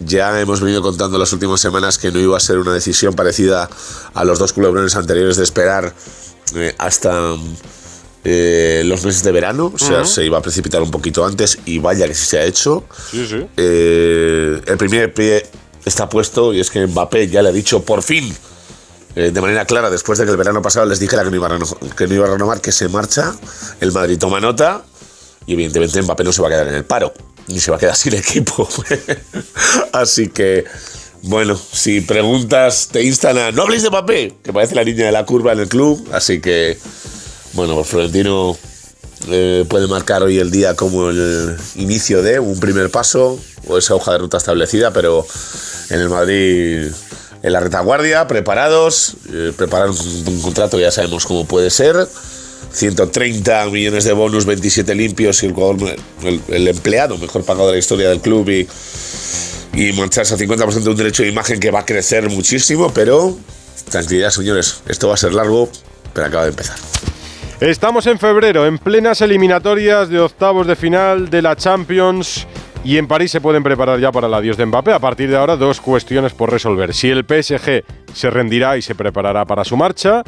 ya 0.00 0.38
hemos 0.40 0.60
venido 0.60 0.82
contando 0.82 1.18
las 1.18 1.32
últimas 1.32 1.60
semanas 1.60 1.98
que 1.98 2.10
no 2.10 2.18
iba 2.18 2.36
a 2.36 2.40
ser 2.40 2.58
una 2.58 2.72
decisión 2.72 3.14
parecida 3.14 3.68
a 4.14 4.24
los 4.24 4.38
dos 4.38 4.52
culebrones 4.52 4.94
anteriores 4.94 5.36
de 5.36 5.44
esperar 5.44 5.94
eh, 6.54 6.74
hasta 6.78 7.34
eh, 8.24 8.82
los 8.84 9.04
meses 9.04 9.22
de 9.22 9.32
verano. 9.32 9.72
O 9.74 9.78
sea, 9.78 10.04
se 10.04 10.24
iba 10.24 10.38
a 10.38 10.42
precipitar 10.42 10.82
un 10.82 10.90
poquito 10.90 11.24
antes 11.24 11.58
y 11.64 11.78
vaya 11.78 12.06
que 12.06 12.14
sí 12.14 12.26
se 12.26 12.38
ha 12.38 12.44
hecho. 12.44 12.84
Sí, 13.10 13.26
sí. 13.26 13.46
Eh, 13.56 14.60
el 14.66 14.76
primer 14.76 15.14
pie 15.14 15.46
está 15.84 16.08
puesto 16.08 16.52
y 16.52 16.60
es 16.60 16.70
que 16.70 16.86
Mbappé 16.86 17.28
ya 17.28 17.42
le 17.42 17.48
ha 17.48 17.52
dicho 17.52 17.82
por 17.82 18.02
fin. 18.02 18.34
de 19.14 19.40
manera 19.40 19.64
clara, 19.64 19.88
después 19.88 20.18
de 20.18 20.26
que 20.26 20.30
el 20.30 20.36
verano 20.36 20.60
pasado 20.60 20.84
les 20.84 21.00
dijera 21.00 21.24
que 21.24 21.30
no, 21.30 21.36
iba 21.36 21.46
a 21.46 21.58
que 21.96 22.06
no 22.06 22.14
iba 22.14 22.26
a 22.26 22.30
renovar, 22.32 22.60
que 22.60 22.70
se 22.70 22.86
marcha, 22.88 23.34
el 23.80 23.90
Madrid 23.92 24.18
toma 24.18 24.40
nota 24.40 24.84
y 25.46 25.54
evidentemente 25.54 26.02
Mbappé 26.02 26.22
no 26.22 26.32
se 26.32 26.42
va 26.42 26.48
a 26.48 26.50
quedar 26.50 26.68
en 26.68 26.74
el 26.74 26.84
paro 26.84 27.14
y 27.48 27.60
se 27.60 27.70
va 27.70 27.76
a 27.76 27.80
quedar 27.80 27.96
sin 27.96 28.14
equipo. 28.14 28.68
Así 29.92 30.28
que, 30.28 30.64
bueno, 31.22 31.56
si 31.56 32.00
preguntas, 32.00 32.88
te 32.90 33.02
instan 33.02 33.38
a 33.38 33.52
no 33.52 33.62
habléis 33.62 33.82
de 33.82 33.90
papel, 33.90 34.34
que 34.42 34.52
parece 34.52 34.74
la 34.74 34.84
línea 34.84 35.06
de 35.06 35.12
la 35.12 35.24
curva 35.24 35.52
en 35.52 35.60
el 35.60 35.68
club. 35.68 36.08
Así 36.12 36.40
que, 36.40 36.78
bueno, 37.52 37.74
pues 37.74 37.88
Florentino 37.88 38.56
eh, 39.28 39.64
puede 39.68 39.86
marcar 39.86 40.22
hoy 40.22 40.38
el 40.38 40.50
día 40.50 40.74
como 40.74 41.10
el 41.10 41.56
inicio 41.76 42.22
de 42.22 42.38
un 42.38 42.60
primer 42.60 42.90
paso 42.90 43.38
o 43.66 43.78
esa 43.78 43.94
hoja 43.94 44.12
de 44.12 44.18
ruta 44.18 44.36
establecida, 44.36 44.92
pero 44.92 45.26
en 45.90 46.00
el 46.00 46.08
Madrid. 46.08 46.90
En 47.42 47.52
la 47.52 47.60
retaguardia, 47.60 48.26
preparados, 48.26 49.18
eh, 49.30 49.52
preparar 49.56 49.90
un 49.90 50.40
contrato, 50.42 50.80
ya 50.80 50.90
sabemos 50.90 51.26
cómo 51.26 51.46
puede 51.46 51.70
ser 51.70 52.08
130 52.72 53.66
millones 53.66 54.04
de 54.04 54.12
bonus, 54.12 54.44
27 54.44 54.94
limpios 54.94 55.42
y 55.42 55.46
el, 55.46 55.52
jugador, 55.52 55.96
el, 56.48 56.68
empleado 56.68 57.16
mejor 57.18 57.44
pagado 57.44 57.68
de 57.68 57.74
la 57.74 57.78
historia 57.78 58.08
del 58.08 58.20
club 58.20 58.48
y, 58.48 58.68
y 59.72 59.92
mancharse 59.94 60.34
al 60.34 60.40
50% 60.40 60.82
de 60.82 60.90
un 60.90 60.96
derecho 60.96 61.22
de 61.22 61.30
imagen 61.30 61.58
que 61.58 61.70
va 61.70 61.80
a 61.80 61.84
crecer 61.86 62.28
muchísimo, 62.28 62.92
pero 62.92 63.36
tranquilidad 63.90 64.30
señores, 64.30 64.82
esto 64.88 65.08
va 65.08 65.14
a 65.14 65.16
ser 65.16 65.32
largo, 65.32 65.70
pero 66.12 66.26
acaba 66.26 66.44
de 66.44 66.50
empezar. 66.50 66.76
Estamos 67.60 68.06
en 68.06 68.18
febrero, 68.18 68.66
en 68.66 68.76
plenas 68.76 69.22
eliminatorias 69.22 70.10
de 70.10 70.20
octavos 70.20 70.66
de 70.66 70.76
final 70.76 71.30
de 71.30 71.40
la 71.40 71.56
Champions. 71.56 72.46
Y 72.84 72.98
en 72.98 73.08
París 73.08 73.32
se 73.32 73.40
pueden 73.40 73.62
preparar 73.62 73.98
ya 73.98 74.12
para 74.12 74.26
el 74.26 74.34
adiós 74.34 74.58
de 74.58 74.66
Mbappé. 74.66 74.92
A 74.92 74.98
partir 74.98 75.30
de 75.30 75.36
ahora, 75.36 75.56
dos 75.56 75.80
cuestiones 75.80 76.34
por 76.34 76.52
resolver. 76.52 76.92
Si 76.94 77.08
el 77.08 77.24
PSG 77.24 77.82
se 78.12 78.30
rendirá 78.30 78.76
y 78.76 78.82
se 78.82 78.94
preparará 78.94 79.44
para 79.46 79.64
su 79.64 79.76
marcha, 79.76 80.22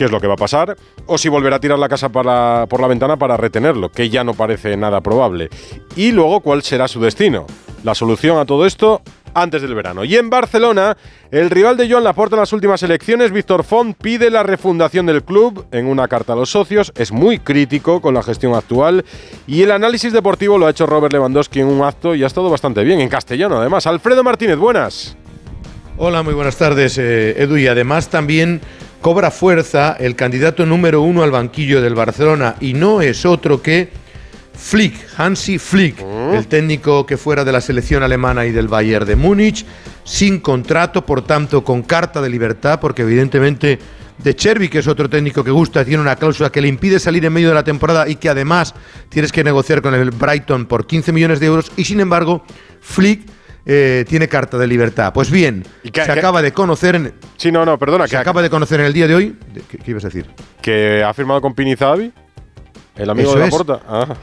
qué 0.00 0.06
es 0.06 0.10
lo 0.10 0.18
que 0.18 0.26
va 0.26 0.32
a 0.32 0.38
pasar, 0.38 0.78
o 1.04 1.18
si 1.18 1.28
volverá 1.28 1.56
a 1.56 1.60
tirar 1.60 1.78
la 1.78 1.86
casa 1.86 2.08
por 2.08 2.24
la 2.24 2.86
ventana 2.88 3.18
para 3.18 3.36
retenerlo, 3.36 3.90
que 3.90 4.08
ya 4.08 4.24
no 4.24 4.32
parece 4.32 4.74
nada 4.74 5.02
probable. 5.02 5.50
Y 5.94 6.12
luego, 6.12 6.40
¿cuál 6.40 6.62
será 6.62 6.88
su 6.88 7.02
destino? 7.02 7.46
La 7.84 7.94
solución 7.94 8.38
a 8.38 8.46
todo 8.46 8.64
esto 8.64 9.02
antes 9.34 9.60
del 9.60 9.74
verano. 9.74 10.02
Y 10.04 10.16
en 10.16 10.30
Barcelona, 10.30 10.96
el 11.30 11.50
rival 11.50 11.76
de 11.76 11.86
Joan 11.86 12.04
Laporta 12.04 12.36
en 12.36 12.40
las 12.40 12.54
últimas 12.54 12.82
elecciones, 12.82 13.30
Víctor 13.30 13.62
Font, 13.62 13.94
pide 13.94 14.30
la 14.30 14.42
refundación 14.42 15.04
del 15.04 15.22
club 15.22 15.66
en 15.70 15.84
una 15.86 16.08
carta 16.08 16.32
a 16.32 16.36
los 16.36 16.48
socios. 16.48 16.94
Es 16.96 17.12
muy 17.12 17.38
crítico 17.38 18.00
con 18.00 18.14
la 18.14 18.22
gestión 18.22 18.54
actual 18.54 19.04
y 19.46 19.60
el 19.60 19.70
análisis 19.70 20.14
deportivo 20.14 20.56
lo 20.56 20.66
ha 20.66 20.70
hecho 20.70 20.86
Robert 20.86 21.12
Lewandowski 21.12 21.60
en 21.60 21.66
un 21.66 21.84
acto 21.84 22.14
y 22.14 22.24
ha 22.24 22.26
estado 22.26 22.48
bastante 22.48 22.84
bien, 22.84 23.00
en 23.00 23.10
castellano 23.10 23.58
además. 23.58 23.86
Alfredo 23.86 24.24
Martínez, 24.24 24.56
buenas. 24.56 25.18
Hola, 25.98 26.22
muy 26.22 26.32
buenas 26.32 26.56
tardes, 26.56 26.96
eh, 26.96 27.34
Edu. 27.42 27.58
Y 27.58 27.66
además 27.66 28.08
también 28.08 28.62
cobra 29.00 29.30
fuerza 29.30 29.96
el 29.98 30.14
candidato 30.14 30.66
número 30.66 31.02
uno 31.02 31.22
al 31.22 31.30
banquillo 31.30 31.80
del 31.80 31.94
Barcelona 31.94 32.56
y 32.60 32.74
no 32.74 33.00
es 33.00 33.24
otro 33.24 33.62
que 33.62 33.88
Flick, 34.60 34.94
Hansi 35.16 35.58
Flick, 35.58 36.04
mm. 36.04 36.34
el 36.34 36.46
técnico 36.46 37.06
que 37.06 37.16
fuera 37.16 37.44
de 37.44 37.52
la 37.52 37.62
selección 37.62 38.02
alemana 38.02 38.44
y 38.44 38.52
del 38.52 38.68
Bayern 38.68 39.06
de 39.06 39.16
Múnich, 39.16 39.64
sin 40.04 40.40
contrato, 40.40 41.06
por 41.06 41.22
tanto 41.22 41.64
con 41.64 41.82
carta 41.82 42.20
de 42.20 42.28
libertad, 42.28 42.78
porque 42.78 43.02
evidentemente 43.02 43.78
de 44.18 44.36
Cherby, 44.36 44.68
que 44.68 44.80
es 44.80 44.86
otro 44.86 45.08
técnico 45.08 45.42
que 45.42 45.50
gusta, 45.50 45.82
tiene 45.82 46.02
una 46.02 46.16
cláusula 46.16 46.52
que 46.52 46.60
le 46.60 46.68
impide 46.68 47.00
salir 47.00 47.24
en 47.24 47.32
medio 47.32 47.48
de 47.48 47.54
la 47.54 47.64
temporada 47.64 48.06
y 48.06 48.16
que 48.16 48.28
además 48.28 48.74
tienes 49.08 49.32
que 49.32 49.42
negociar 49.42 49.80
con 49.80 49.94
el 49.94 50.10
Brighton 50.10 50.66
por 50.66 50.86
15 50.86 51.10
millones 51.12 51.40
de 51.40 51.46
euros, 51.46 51.72
y 51.76 51.84
sin 51.84 52.00
embargo, 52.00 52.44
Flick 52.82 53.22
eh, 53.66 54.04
tiene 54.08 54.28
carta 54.28 54.58
de 54.58 54.66
libertad. 54.66 55.12
Pues 55.12 55.30
bien, 55.30 55.64
se 55.92 56.00
acaba 56.12 56.42
de 56.42 56.52
conocer. 56.52 56.94
En, 56.94 57.14
sí, 57.36 57.52
no, 57.52 57.64
no, 57.64 57.78
perdona. 57.78 58.06
Se 58.06 58.16
acaba 58.16 58.42
de 58.42 58.50
conocer 58.50 58.80
en 58.80 58.86
el 58.86 58.92
día 58.92 59.06
de 59.06 59.14
hoy. 59.14 59.38
¿Qué, 59.68 59.90
ibas 59.90 60.04
a 60.04 60.08
decir? 60.08 60.26
Que 60.60 61.02
ha 61.02 61.12
firmado 61.14 61.40
con 61.40 61.54
Pinizabi, 61.54 62.12
el 62.96 63.10
amigo 63.10 63.34
de 63.34 63.40
la 63.40 63.50
porta. 63.50 63.80
Ah. 63.88 64.14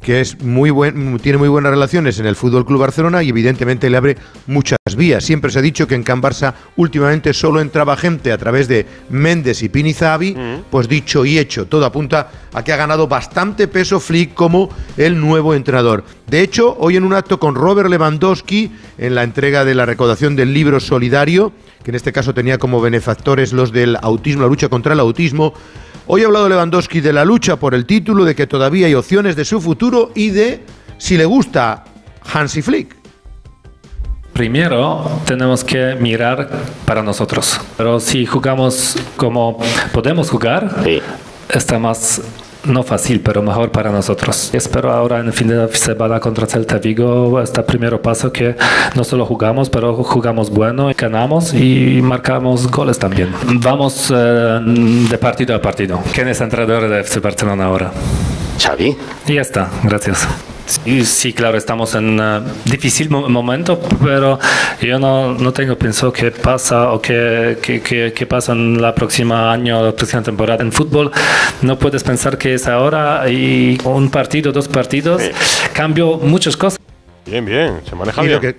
Que 0.00 0.20
es 0.20 0.42
muy 0.42 0.70
buen, 0.70 1.18
tiene 1.18 1.38
muy 1.38 1.48
buenas 1.48 1.70
relaciones 1.70 2.18
en 2.18 2.26
el 2.26 2.36
Fútbol 2.36 2.64
Club 2.64 2.80
Barcelona 2.80 3.22
y 3.22 3.30
evidentemente 3.30 3.90
le 3.90 3.96
abre 3.96 4.16
muchas 4.46 4.78
vías. 4.96 5.24
Siempre 5.24 5.50
se 5.50 5.58
ha 5.58 5.62
dicho 5.62 5.86
que 5.86 5.94
en 5.94 6.02
Can 6.02 6.22
Barça 6.22 6.54
últimamente 6.76 7.34
solo 7.34 7.60
entraba 7.60 7.96
gente 7.96 8.32
a 8.32 8.38
través 8.38 8.68
de 8.68 8.86
Méndez 9.10 9.62
y 9.62 9.68
Pinizabi, 9.68 10.36
pues 10.70 10.88
dicho 10.88 11.24
y 11.24 11.38
hecho, 11.38 11.66
todo 11.66 11.84
apunta 11.84 12.30
a 12.52 12.62
que 12.62 12.72
ha 12.72 12.76
ganado 12.76 13.08
bastante 13.08 13.68
peso 13.68 14.00
Flick 14.00 14.34
como 14.34 14.70
el 14.96 15.20
nuevo 15.20 15.54
entrenador. 15.54 16.04
De 16.26 16.40
hecho, 16.42 16.76
hoy 16.78 16.96
en 16.96 17.04
un 17.04 17.14
acto 17.14 17.38
con 17.40 17.54
Robert 17.54 17.88
Lewandowski 17.88 18.70
en 18.98 19.14
la 19.14 19.24
entrega 19.24 19.64
de 19.64 19.74
la 19.74 19.86
recaudación 19.86 20.36
del 20.36 20.54
libro 20.54 20.80
solidario, 20.80 21.52
que 21.82 21.90
en 21.90 21.96
este 21.96 22.12
caso 22.12 22.34
tenía 22.34 22.58
como 22.58 22.80
benefactores 22.80 23.52
los 23.52 23.72
del 23.72 23.96
autismo, 24.00 24.42
la 24.42 24.48
lucha 24.48 24.68
contra 24.68 24.94
el 24.94 25.00
autismo, 25.00 25.54
Hoy 26.10 26.22
ha 26.22 26.26
hablado 26.26 26.48
Lewandowski 26.48 27.02
de 27.02 27.12
la 27.12 27.22
lucha 27.22 27.56
por 27.56 27.74
el 27.74 27.84
título, 27.84 28.24
de 28.24 28.34
que 28.34 28.46
todavía 28.46 28.86
hay 28.86 28.94
opciones 28.94 29.36
de 29.36 29.44
su 29.44 29.60
futuro 29.60 30.10
y 30.14 30.30
de 30.30 30.64
si 30.96 31.18
le 31.18 31.26
gusta 31.26 31.84
Hansi 32.32 32.62
Flick. 32.62 32.96
Primero 34.32 35.20
tenemos 35.26 35.62
que 35.62 35.96
mirar 36.00 36.48
para 36.86 37.02
nosotros. 37.02 37.60
Pero 37.76 38.00
si 38.00 38.24
jugamos 38.24 38.96
como 39.18 39.58
podemos 39.92 40.30
jugar, 40.30 40.82
está 41.50 41.78
más 41.78 42.22
no 42.68 42.82
fácil, 42.82 43.20
pero 43.20 43.42
mejor 43.42 43.70
para 43.70 43.90
nosotros. 43.90 44.50
Espero 44.52 44.92
ahora 44.92 45.20
en 45.20 45.26
el 45.26 45.32
fin 45.32 45.48
de 45.48 45.68
semana 45.74 46.20
contra 46.20 46.46
Celta 46.46 46.78
Vigo 46.78 47.40
este 47.40 47.62
primero 47.62 48.00
paso 48.00 48.32
que 48.32 48.56
no 48.94 49.04
solo 49.04 49.26
jugamos, 49.26 49.70
pero 49.70 49.94
jugamos 50.04 50.50
bueno, 50.50 50.90
ganamos 50.96 51.54
y 51.54 52.00
marcamos 52.02 52.70
goles 52.70 52.98
también. 52.98 53.32
Vamos 53.44 54.12
eh, 54.14 54.60
de 55.10 55.18
partido 55.18 55.54
a 55.54 55.60
partido. 55.60 56.00
¿Quién 56.12 56.28
es 56.28 56.40
entrenador 56.40 56.88
de 56.88 57.00
FC 57.00 57.20
Barcelona 57.20 57.66
ahora? 57.66 57.92
Xavi. 58.58 58.96
Y 59.26 59.34
ya 59.34 59.40
está, 59.40 59.70
gracias. 59.82 60.26
Sí, 60.68 61.02
sí, 61.06 61.32
claro, 61.32 61.56
estamos 61.56 61.94
en 61.94 62.20
un 62.20 62.44
difícil 62.66 63.08
mo- 63.08 63.26
momento, 63.26 63.80
pero 64.04 64.38
yo 64.82 64.98
no, 64.98 65.32
no 65.32 65.50
tengo 65.50 65.76
pensado 65.78 66.12
qué 66.12 66.30
pasa 66.30 66.92
o 66.92 67.00
qué, 67.00 67.56
qué, 67.62 67.80
qué- 67.80 68.12
qué 68.14 68.26
pasa 68.26 68.52
en 68.52 68.80
la 68.80 68.94
próxima 68.94 69.50
año, 69.50 69.82
la 69.82 69.92
próxima 69.92 70.22
temporada. 70.22 70.62
En 70.62 70.70
fútbol 70.70 71.10
no 71.62 71.78
puedes 71.78 72.04
pensar 72.04 72.36
que 72.36 72.52
es 72.52 72.66
ahora 72.68 73.28
y 73.30 73.78
un 73.84 74.10
partido, 74.10 74.52
dos 74.52 74.68
partidos, 74.68 75.22
cambio 75.72 76.18
muchas 76.18 76.54
cosas. 76.54 76.78
Bien, 77.24 77.44
bien, 77.46 77.80
se 77.88 77.94
maneja 77.96 78.22
Y 78.22 78.26
bien. 78.26 78.34
lo 78.36 78.40
que 78.42 78.56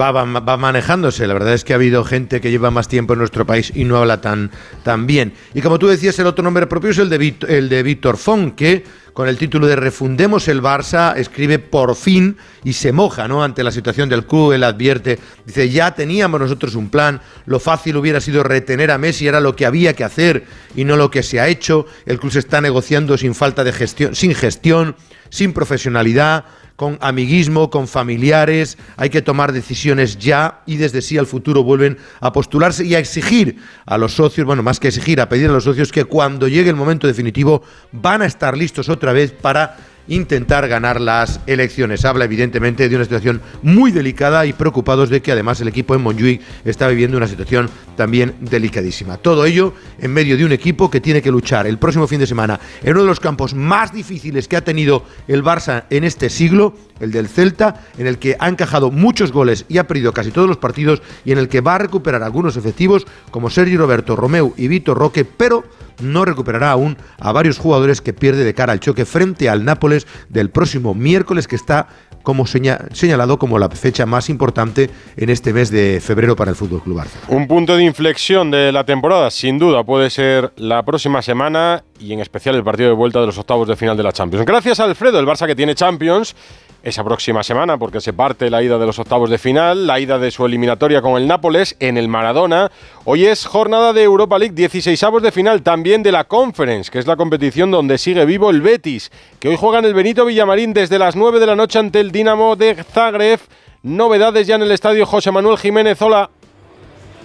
va, 0.00 0.56
manejándose. 0.56 1.26
La 1.26 1.34
verdad 1.34 1.54
es 1.54 1.64
que 1.64 1.72
ha 1.72 1.76
habido 1.76 2.04
gente 2.04 2.40
que 2.40 2.50
lleva 2.50 2.70
más 2.70 2.88
tiempo 2.88 3.12
en 3.12 3.18
nuestro 3.18 3.46
país 3.46 3.72
y 3.74 3.84
no 3.84 3.96
habla 3.98 4.20
tan, 4.20 4.50
tan 4.82 5.06
bien. 5.06 5.32
Y 5.54 5.60
como 5.60 5.78
tú 5.78 5.86
decías, 5.88 6.18
el 6.18 6.26
otro 6.26 6.42
nombre 6.42 6.66
propio 6.66 6.90
es 6.90 6.98
el 6.98 7.08
de, 7.10 7.20
Vít- 7.20 7.48
el 7.48 7.68
de 7.68 7.82
Víctor 7.82 8.18
que 8.56 8.84
con 9.12 9.28
el 9.28 9.36
título 9.36 9.66
de 9.66 9.76
Refundemos 9.76 10.48
el 10.48 10.62
Barça 10.62 11.14
escribe 11.16 11.58
por 11.58 11.94
fin 11.96 12.38
y 12.64 12.72
se 12.72 12.92
moja 12.92 13.28
¿no? 13.28 13.44
ante 13.44 13.62
la 13.62 13.70
situación 13.70 14.08
del 14.08 14.24
club. 14.26 14.52
Él 14.52 14.64
advierte, 14.64 15.18
dice, 15.44 15.68
ya 15.68 15.94
teníamos 15.94 16.40
nosotros 16.40 16.74
un 16.74 16.88
plan, 16.88 17.20
lo 17.44 17.60
fácil 17.60 17.96
hubiera 17.98 18.20
sido 18.20 18.42
retener 18.42 18.90
a 18.90 18.98
Messi, 18.98 19.26
era 19.26 19.40
lo 19.40 19.54
que 19.54 19.66
había 19.66 19.94
que 19.94 20.04
hacer 20.04 20.44
y 20.74 20.84
no 20.84 20.96
lo 20.96 21.10
que 21.10 21.22
se 21.22 21.40
ha 21.40 21.48
hecho. 21.48 21.86
El 22.06 22.18
club 22.18 22.32
se 22.32 22.38
está 22.38 22.60
negociando 22.60 23.18
sin 23.18 23.34
falta 23.34 23.64
de 23.64 23.72
gestión, 23.72 24.14
sin 24.14 24.34
gestión, 24.34 24.96
sin 25.28 25.52
profesionalidad 25.52 26.44
con 26.76 26.98
amiguismo, 27.00 27.70
con 27.70 27.88
familiares, 27.88 28.78
hay 28.96 29.10
que 29.10 29.22
tomar 29.22 29.52
decisiones 29.52 30.18
ya 30.18 30.62
y 30.66 30.76
desde 30.76 31.02
sí 31.02 31.18
al 31.18 31.26
futuro 31.26 31.62
vuelven 31.62 31.98
a 32.20 32.32
postularse 32.32 32.84
y 32.84 32.94
a 32.94 32.98
exigir 32.98 33.58
a 33.86 33.98
los 33.98 34.14
socios, 34.14 34.46
bueno, 34.46 34.62
más 34.62 34.80
que 34.80 34.88
exigir, 34.88 35.20
a 35.20 35.28
pedir 35.28 35.50
a 35.50 35.52
los 35.52 35.64
socios 35.64 35.92
que 35.92 36.04
cuando 36.04 36.48
llegue 36.48 36.70
el 36.70 36.76
momento 36.76 37.06
definitivo 37.06 37.62
van 37.92 38.22
a 38.22 38.26
estar 38.26 38.56
listos 38.56 38.88
otra 38.88 39.12
vez 39.12 39.32
para 39.32 39.76
intentar 40.08 40.68
ganar 40.68 41.00
las 41.00 41.40
elecciones. 41.46 42.04
Habla 42.04 42.24
evidentemente 42.24 42.88
de 42.88 42.96
una 42.96 43.04
situación 43.04 43.40
muy 43.62 43.92
delicada 43.92 44.46
y 44.46 44.52
preocupados 44.52 45.10
de 45.10 45.22
que 45.22 45.32
además 45.32 45.60
el 45.60 45.68
equipo 45.68 45.94
en 45.94 46.02
Montjuic 46.02 46.40
está 46.64 46.88
viviendo 46.88 47.16
una 47.16 47.28
situación 47.28 47.70
también 47.96 48.34
delicadísima. 48.40 49.16
Todo 49.16 49.44
ello 49.44 49.74
en 50.00 50.12
medio 50.12 50.36
de 50.36 50.44
un 50.44 50.52
equipo 50.52 50.90
que 50.90 51.00
tiene 51.00 51.22
que 51.22 51.30
luchar 51.30 51.66
el 51.66 51.78
próximo 51.78 52.06
fin 52.06 52.20
de 52.20 52.26
semana 52.26 52.58
en 52.82 52.92
uno 52.92 53.02
de 53.02 53.08
los 53.08 53.20
campos 53.20 53.54
más 53.54 53.92
difíciles 53.92 54.48
que 54.48 54.56
ha 54.56 54.64
tenido 54.64 55.04
el 55.28 55.42
Barça 55.44 55.84
en 55.90 56.04
este 56.04 56.30
siglo, 56.30 56.74
el 57.00 57.12
del 57.12 57.28
Celta, 57.28 57.82
en 57.98 58.06
el 58.06 58.18
que 58.18 58.36
ha 58.38 58.48
encajado 58.48 58.90
muchos 58.90 59.32
goles 59.32 59.64
y 59.68 59.78
ha 59.78 59.86
perdido 59.86 60.12
casi 60.12 60.30
todos 60.30 60.48
los 60.48 60.56
partidos 60.56 61.02
y 61.24 61.32
en 61.32 61.38
el 61.38 61.48
que 61.48 61.60
va 61.60 61.76
a 61.76 61.78
recuperar 61.78 62.22
algunos 62.22 62.56
efectivos 62.56 63.06
como 63.30 63.50
Sergio 63.50 63.78
Roberto, 63.78 64.16
Romeu 64.16 64.54
y 64.56 64.68
Vitor 64.68 64.98
Roque, 64.98 65.24
pero 65.24 65.64
no 66.00 66.24
recuperará 66.24 66.70
aún 66.70 66.96
a 67.18 67.32
varios 67.32 67.58
jugadores 67.58 68.00
que 68.00 68.12
pierde 68.12 68.44
de 68.44 68.54
cara 68.54 68.72
al 68.72 68.80
choque 68.80 69.04
frente 69.04 69.48
al 69.48 69.64
Nápoles 69.64 70.06
del 70.28 70.50
próximo 70.50 70.94
miércoles, 70.94 71.46
que 71.48 71.56
está 71.56 71.88
como 72.22 72.46
seña- 72.46 72.78
señalado 72.92 73.36
como 73.36 73.58
la 73.58 73.68
fecha 73.68 74.06
más 74.06 74.28
importante 74.30 74.90
en 75.16 75.28
este 75.28 75.52
mes 75.52 75.70
de 75.72 76.00
febrero 76.00 76.36
para 76.36 76.50
el 76.50 76.56
Fútbol 76.56 76.80
Club 76.82 76.98
Barça. 77.00 77.16
Un 77.28 77.48
punto 77.48 77.76
de 77.76 77.82
inflexión 77.82 78.50
de 78.52 78.70
la 78.70 78.84
temporada, 78.84 79.28
sin 79.32 79.58
duda, 79.58 79.82
puede 79.82 80.08
ser 80.08 80.52
la 80.56 80.84
próxima 80.84 81.20
semana 81.20 81.82
y 81.98 82.12
en 82.12 82.20
especial 82.20 82.54
el 82.54 82.62
partido 82.62 82.88
de 82.90 82.94
vuelta 82.94 83.20
de 83.20 83.26
los 83.26 83.38
octavos 83.38 83.66
de 83.66 83.74
final 83.74 83.96
de 83.96 84.04
la 84.04 84.12
Champions. 84.12 84.46
Gracias 84.46 84.78
a 84.78 84.84
Alfredo, 84.84 85.18
el 85.18 85.26
Barça 85.26 85.46
que 85.46 85.56
tiene 85.56 85.74
Champions 85.74 86.36
esa 86.82 87.04
próxima 87.04 87.42
semana, 87.42 87.78
porque 87.78 88.00
se 88.00 88.12
parte 88.12 88.50
la 88.50 88.62
ida 88.62 88.78
de 88.78 88.86
los 88.86 88.98
octavos 88.98 89.30
de 89.30 89.38
final, 89.38 89.86
la 89.86 90.00
ida 90.00 90.18
de 90.18 90.30
su 90.30 90.44
eliminatoria 90.44 91.00
con 91.00 91.20
el 91.20 91.28
Nápoles 91.28 91.76
en 91.80 91.96
el 91.96 92.08
Maradona. 92.08 92.70
Hoy 93.04 93.26
es 93.26 93.46
jornada 93.46 93.92
de 93.92 94.02
Europa 94.02 94.38
League, 94.38 94.54
16avos 94.54 95.20
de 95.20 95.32
final, 95.32 95.62
también 95.62 96.02
de 96.02 96.12
la 96.12 96.24
Conference, 96.24 96.90
que 96.90 96.98
es 96.98 97.06
la 97.06 97.16
competición 97.16 97.70
donde 97.70 97.98
sigue 97.98 98.24
vivo 98.24 98.50
el 98.50 98.62
Betis, 98.62 99.10
que 99.38 99.48
hoy 99.48 99.56
juega 99.56 99.78
en 99.78 99.84
el 99.84 99.94
Benito 99.94 100.24
Villamarín 100.24 100.72
desde 100.72 100.98
las 100.98 101.14
9 101.14 101.38
de 101.38 101.46
la 101.46 101.56
noche 101.56 101.78
ante 101.78 102.00
el 102.00 102.10
Dinamo 102.10 102.56
de 102.56 102.74
Zagreb. 102.82 103.40
Novedades 103.82 104.46
ya 104.46 104.56
en 104.56 104.62
el 104.62 104.70
estadio 104.70 105.06
José 105.06 105.30
Manuel 105.30 105.58
Jiménez. 105.58 106.00
Hola. 106.02 106.30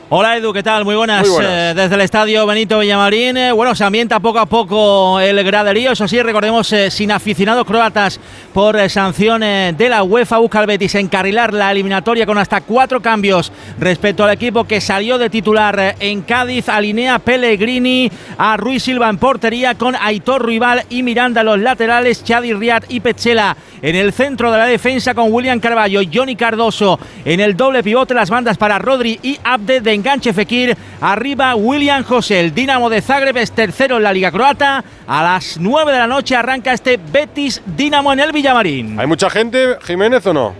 Hola 0.09 0.37
Edu, 0.37 0.53
¿qué 0.53 0.63
tal? 0.63 0.85
Muy 0.85 0.95
buenas. 0.95 1.27
Muy 1.27 1.31
buenas. 1.31 1.51
Eh, 1.51 1.73
desde 1.75 1.95
el 1.95 1.99
estadio 1.99 2.45
Benito 2.45 2.79
Villamarín. 2.79 3.35
eh, 3.35 3.51
bueno, 3.51 3.75
se 3.75 3.83
ambienta 3.83 4.21
poco 4.21 4.39
a 4.39 4.45
poco 4.45 5.19
el 5.19 5.43
graderío. 5.43 5.91
Eso 5.91 6.07
sí, 6.07 6.21
recordemos, 6.21 6.71
eh, 6.71 6.89
sin 6.89 7.11
aficionados 7.11 7.65
croatas 7.65 8.17
por 8.53 8.89
sanciones 8.89 9.77
de 9.77 9.89
la 9.89 10.03
UEFA. 10.03 10.37
Busca 10.37 10.61
el 10.61 10.65
Betis 10.67 10.95
encarrilar 10.95 11.53
la 11.53 11.71
eliminatoria 11.71 12.25
con 12.25 12.37
hasta 12.37 12.61
cuatro 12.61 13.01
cambios 13.01 13.51
respecto 13.81 14.23
al 14.23 14.31
equipo 14.31 14.63
que 14.63 14.79
salió 14.79 15.17
de 15.17 15.29
titular 15.29 15.97
en 15.99 16.21
Cádiz. 16.21 16.69
Alinea 16.69 17.19
Pellegrini 17.19 18.09
a 18.37 18.55
Ruiz 18.55 18.83
Silva 18.83 19.09
en 19.09 19.17
portería 19.17 19.75
con 19.75 19.93
Aitor 19.93 20.45
Rival 20.45 20.83
y 20.89 21.03
Miranda 21.03 21.41
en 21.41 21.47
los 21.47 21.59
laterales. 21.59 22.23
Chadi 22.23 22.53
Riad 22.53 22.83
y 22.87 23.01
Pechela 23.01 23.57
en 23.81 23.95
el 23.95 24.13
centro 24.13 24.53
de 24.53 24.57
la 24.57 24.65
defensa 24.65 25.13
con 25.13 25.33
William 25.33 25.59
Carballo 25.59 26.01
y 26.01 26.09
Johnny 26.11 26.37
Cardoso 26.37 26.97
en 27.25 27.41
el 27.41 27.57
doble 27.57 27.83
pivote. 27.83 28.13
Las 28.13 28.29
bandas 28.29 28.57
para 28.57 28.79
Rodri 28.79 29.19
y 29.21 29.37
Abde 29.43 29.81
de 29.81 29.96
enganche 29.97 30.33
Fekir. 30.33 30.75
Arriba 31.01 31.55
William 31.55 32.03
José. 32.03 32.39
El 32.39 32.53
Dinamo 32.53 32.89
de 32.89 33.01
Zagreb 33.01 33.37
es 33.37 33.51
tercero 33.51 33.97
en 33.97 34.03
la 34.03 34.13
Liga 34.13 34.31
Croata. 34.31 34.83
A 35.07 35.23
las 35.23 35.57
9 35.59 35.91
de 35.91 35.97
la 35.97 36.07
noche 36.07 36.35
arranca 36.35 36.73
este 36.73 36.97
Betis 36.97 37.61
Dinamo 37.65 38.13
en 38.13 38.19
el 38.19 38.31
Villamarín. 38.31 38.99
¿Hay 38.99 39.07
mucha 39.07 39.29
gente, 39.29 39.77
Jiménez, 39.83 40.25
o 40.25 40.33
no? 40.33 40.53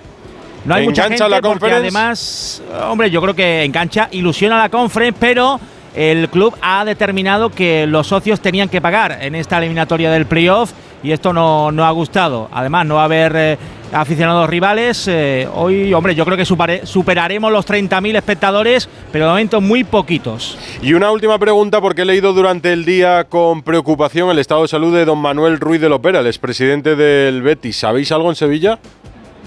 No 0.66 0.76
hay 0.76 0.86
mucha 0.86 1.06
¿Engancha 1.06 1.26
gente 1.26 1.42
la 1.42 1.50
porque 1.54 1.72
además, 1.72 2.62
hombre, 2.90 3.10
yo 3.10 3.22
creo 3.22 3.34
que 3.34 3.64
engancha, 3.64 4.10
ilusiona 4.12 4.60
a 4.60 4.64
la 4.64 4.70
conference, 4.70 5.18
pero 5.18 5.60
el 5.96 6.30
club 6.30 6.56
ha 6.62 6.84
determinado 6.84 7.50
que 7.50 7.88
los 7.88 8.08
socios 8.08 8.42
tenían 8.42 8.68
que 8.68 8.82
pagar 8.82 9.18
en 9.22 9.34
esta 9.34 9.58
eliminatoria 9.58 10.12
del 10.12 10.26
playoff 10.26 10.72
y 11.04 11.12
esto 11.12 11.34
no, 11.34 11.72
no 11.72 11.86
ha 11.86 11.92
gustado. 11.92 12.50
Además, 12.52 12.86
no 12.86 12.96
va 12.96 13.02
a 13.02 13.06
haber 13.06 13.34
eh, 13.36 13.58
aficionados 13.92 14.50
rivales. 14.50 15.08
eh, 15.08 15.48
hoy, 15.54 15.94
hombre, 15.94 16.16
yo 16.16 16.26
creo 16.26 16.36
que 16.38 16.44
supare- 16.46 16.86
superaremos 16.86 17.52
los 17.52 17.66
30.000 17.68 18.16
espectadores, 18.18 18.90
pero 19.12 19.26
de 19.26 19.30
momento 19.32 19.62
muy 19.62 19.84
poquitos. 19.84 20.58
Y 20.82 20.94
una 20.94 21.12
última 21.12 21.38
pregunta, 21.40 21.80
porque 21.82 22.02
he 22.02 22.06
leído 22.06 22.34
durante 22.34 22.74
el 22.74 22.86
día 22.86 23.26
con 23.26 23.62
preocupación 23.64 24.30
el 24.30 24.40
estado 24.40 24.64
de 24.64 24.68
salud 24.68 24.94
de 24.96 25.06
don 25.06 25.20
Manuel 25.20 25.60
Ruiz 25.60 25.80
de 25.82 25.90
Lopera, 25.90 26.20
el 26.22 26.28
expresidente 26.28 26.96
del 26.96 27.42
Betis. 27.42 27.78
¿Sabéis 27.78 28.12
algo 28.12 28.30
en 28.30 28.36
Sevilla? 28.36 28.80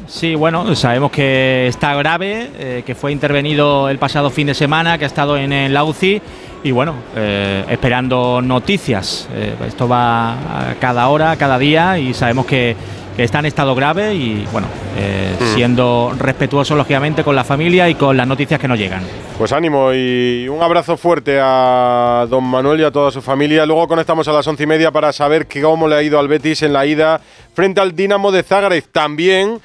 Sí, 0.07 0.35
bueno, 0.35 0.75
sabemos 0.75 1.13
que 1.13 1.69
está 1.69 1.95
grave, 1.95 2.51
eh, 2.59 2.83
que 2.85 2.95
fue 2.97 3.13
intervenido 3.13 3.89
el 3.89 3.99
pasado 3.99 4.31
fin 4.31 4.49
de 4.49 4.55
semana, 4.55 4.99
que 4.99 5.05
ha 5.05 5.07
estado 5.07 5.37
en 5.37 5.53
el 5.53 5.73
la 5.75 5.85
UCI 5.85 6.21
y 6.63 6.71
bueno, 6.73 6.95
eh, 7.17 7.65
esperando 7.69 8.41
noticias. 8.43 9.29
Eh, 9.33 9.55
esto 9.67 9.89
va 9.89 10.33
a 10.71 10.75
cada 10.81 11.09
hora, 11.09 11.37
cada 11.37 11.59
día 11.59 11.99
y 11.99 12.13
sabemos 12.15 12.47
que, 12.47 12.77
que 13.17 13.25
está 13.25 13.39
en 13.41 13.47
estado 13.47 13.75
grave 13.75 14.15
y 14.15 14.47
bueno, 14.53 14.67
eh, 14.97 15.27
Mm. 15.41 15.55
siendo 15.55 16.13
respetuoso 16.19 16.77
lógicamente 16.77 17.25
con 17.25 17.35
la 17.35 17.45
familia 17.45 17.89
y 17.89 17.95
con 17.95 18.15
las 18.17 18.27
noticias 18.27 18.61
que 18.61 18.69
nos 18.69 18.79
llegan. 18.79 19.03
Pues 19.39 19.53
ánimo 19.53 19.91
y 19.95 20.47
un 20.49 20.63
abrazo 20.63 20.97
fuerte 20.99 21.39
a 21.41 22.27
don 22.29 22.45
Manuel 22.45 22.81
y 22.81 22.85
a 22.85 22.91
toda 22.91 23.11
su 23.11 23.23
familia. 23.23 23.65
Luego 23.65 23.89
conectamos 23.89 24.29
a 24.29 24.33
las 24.33 24.47
once 24.47 24.65
y 24.65 24.67
media 24.67 24.91
para 24.91 25.13
saber 25.15 25.47
cómo 25.63 25.89
le 25.89 25.97
ha 25.97 26.03
ido 26.03 26.19
al 26.19 26.29
Betis 26.29 26.63
en 26.63 26.75
la 26.75 26.85
ida 26.85 27.21
frente 27.55 27.81
al 27.81 27.95
Dinamo 27.97 28.31
de 28.33 28.43
Zagreb. 28.43 28.85
También 28.93 29.61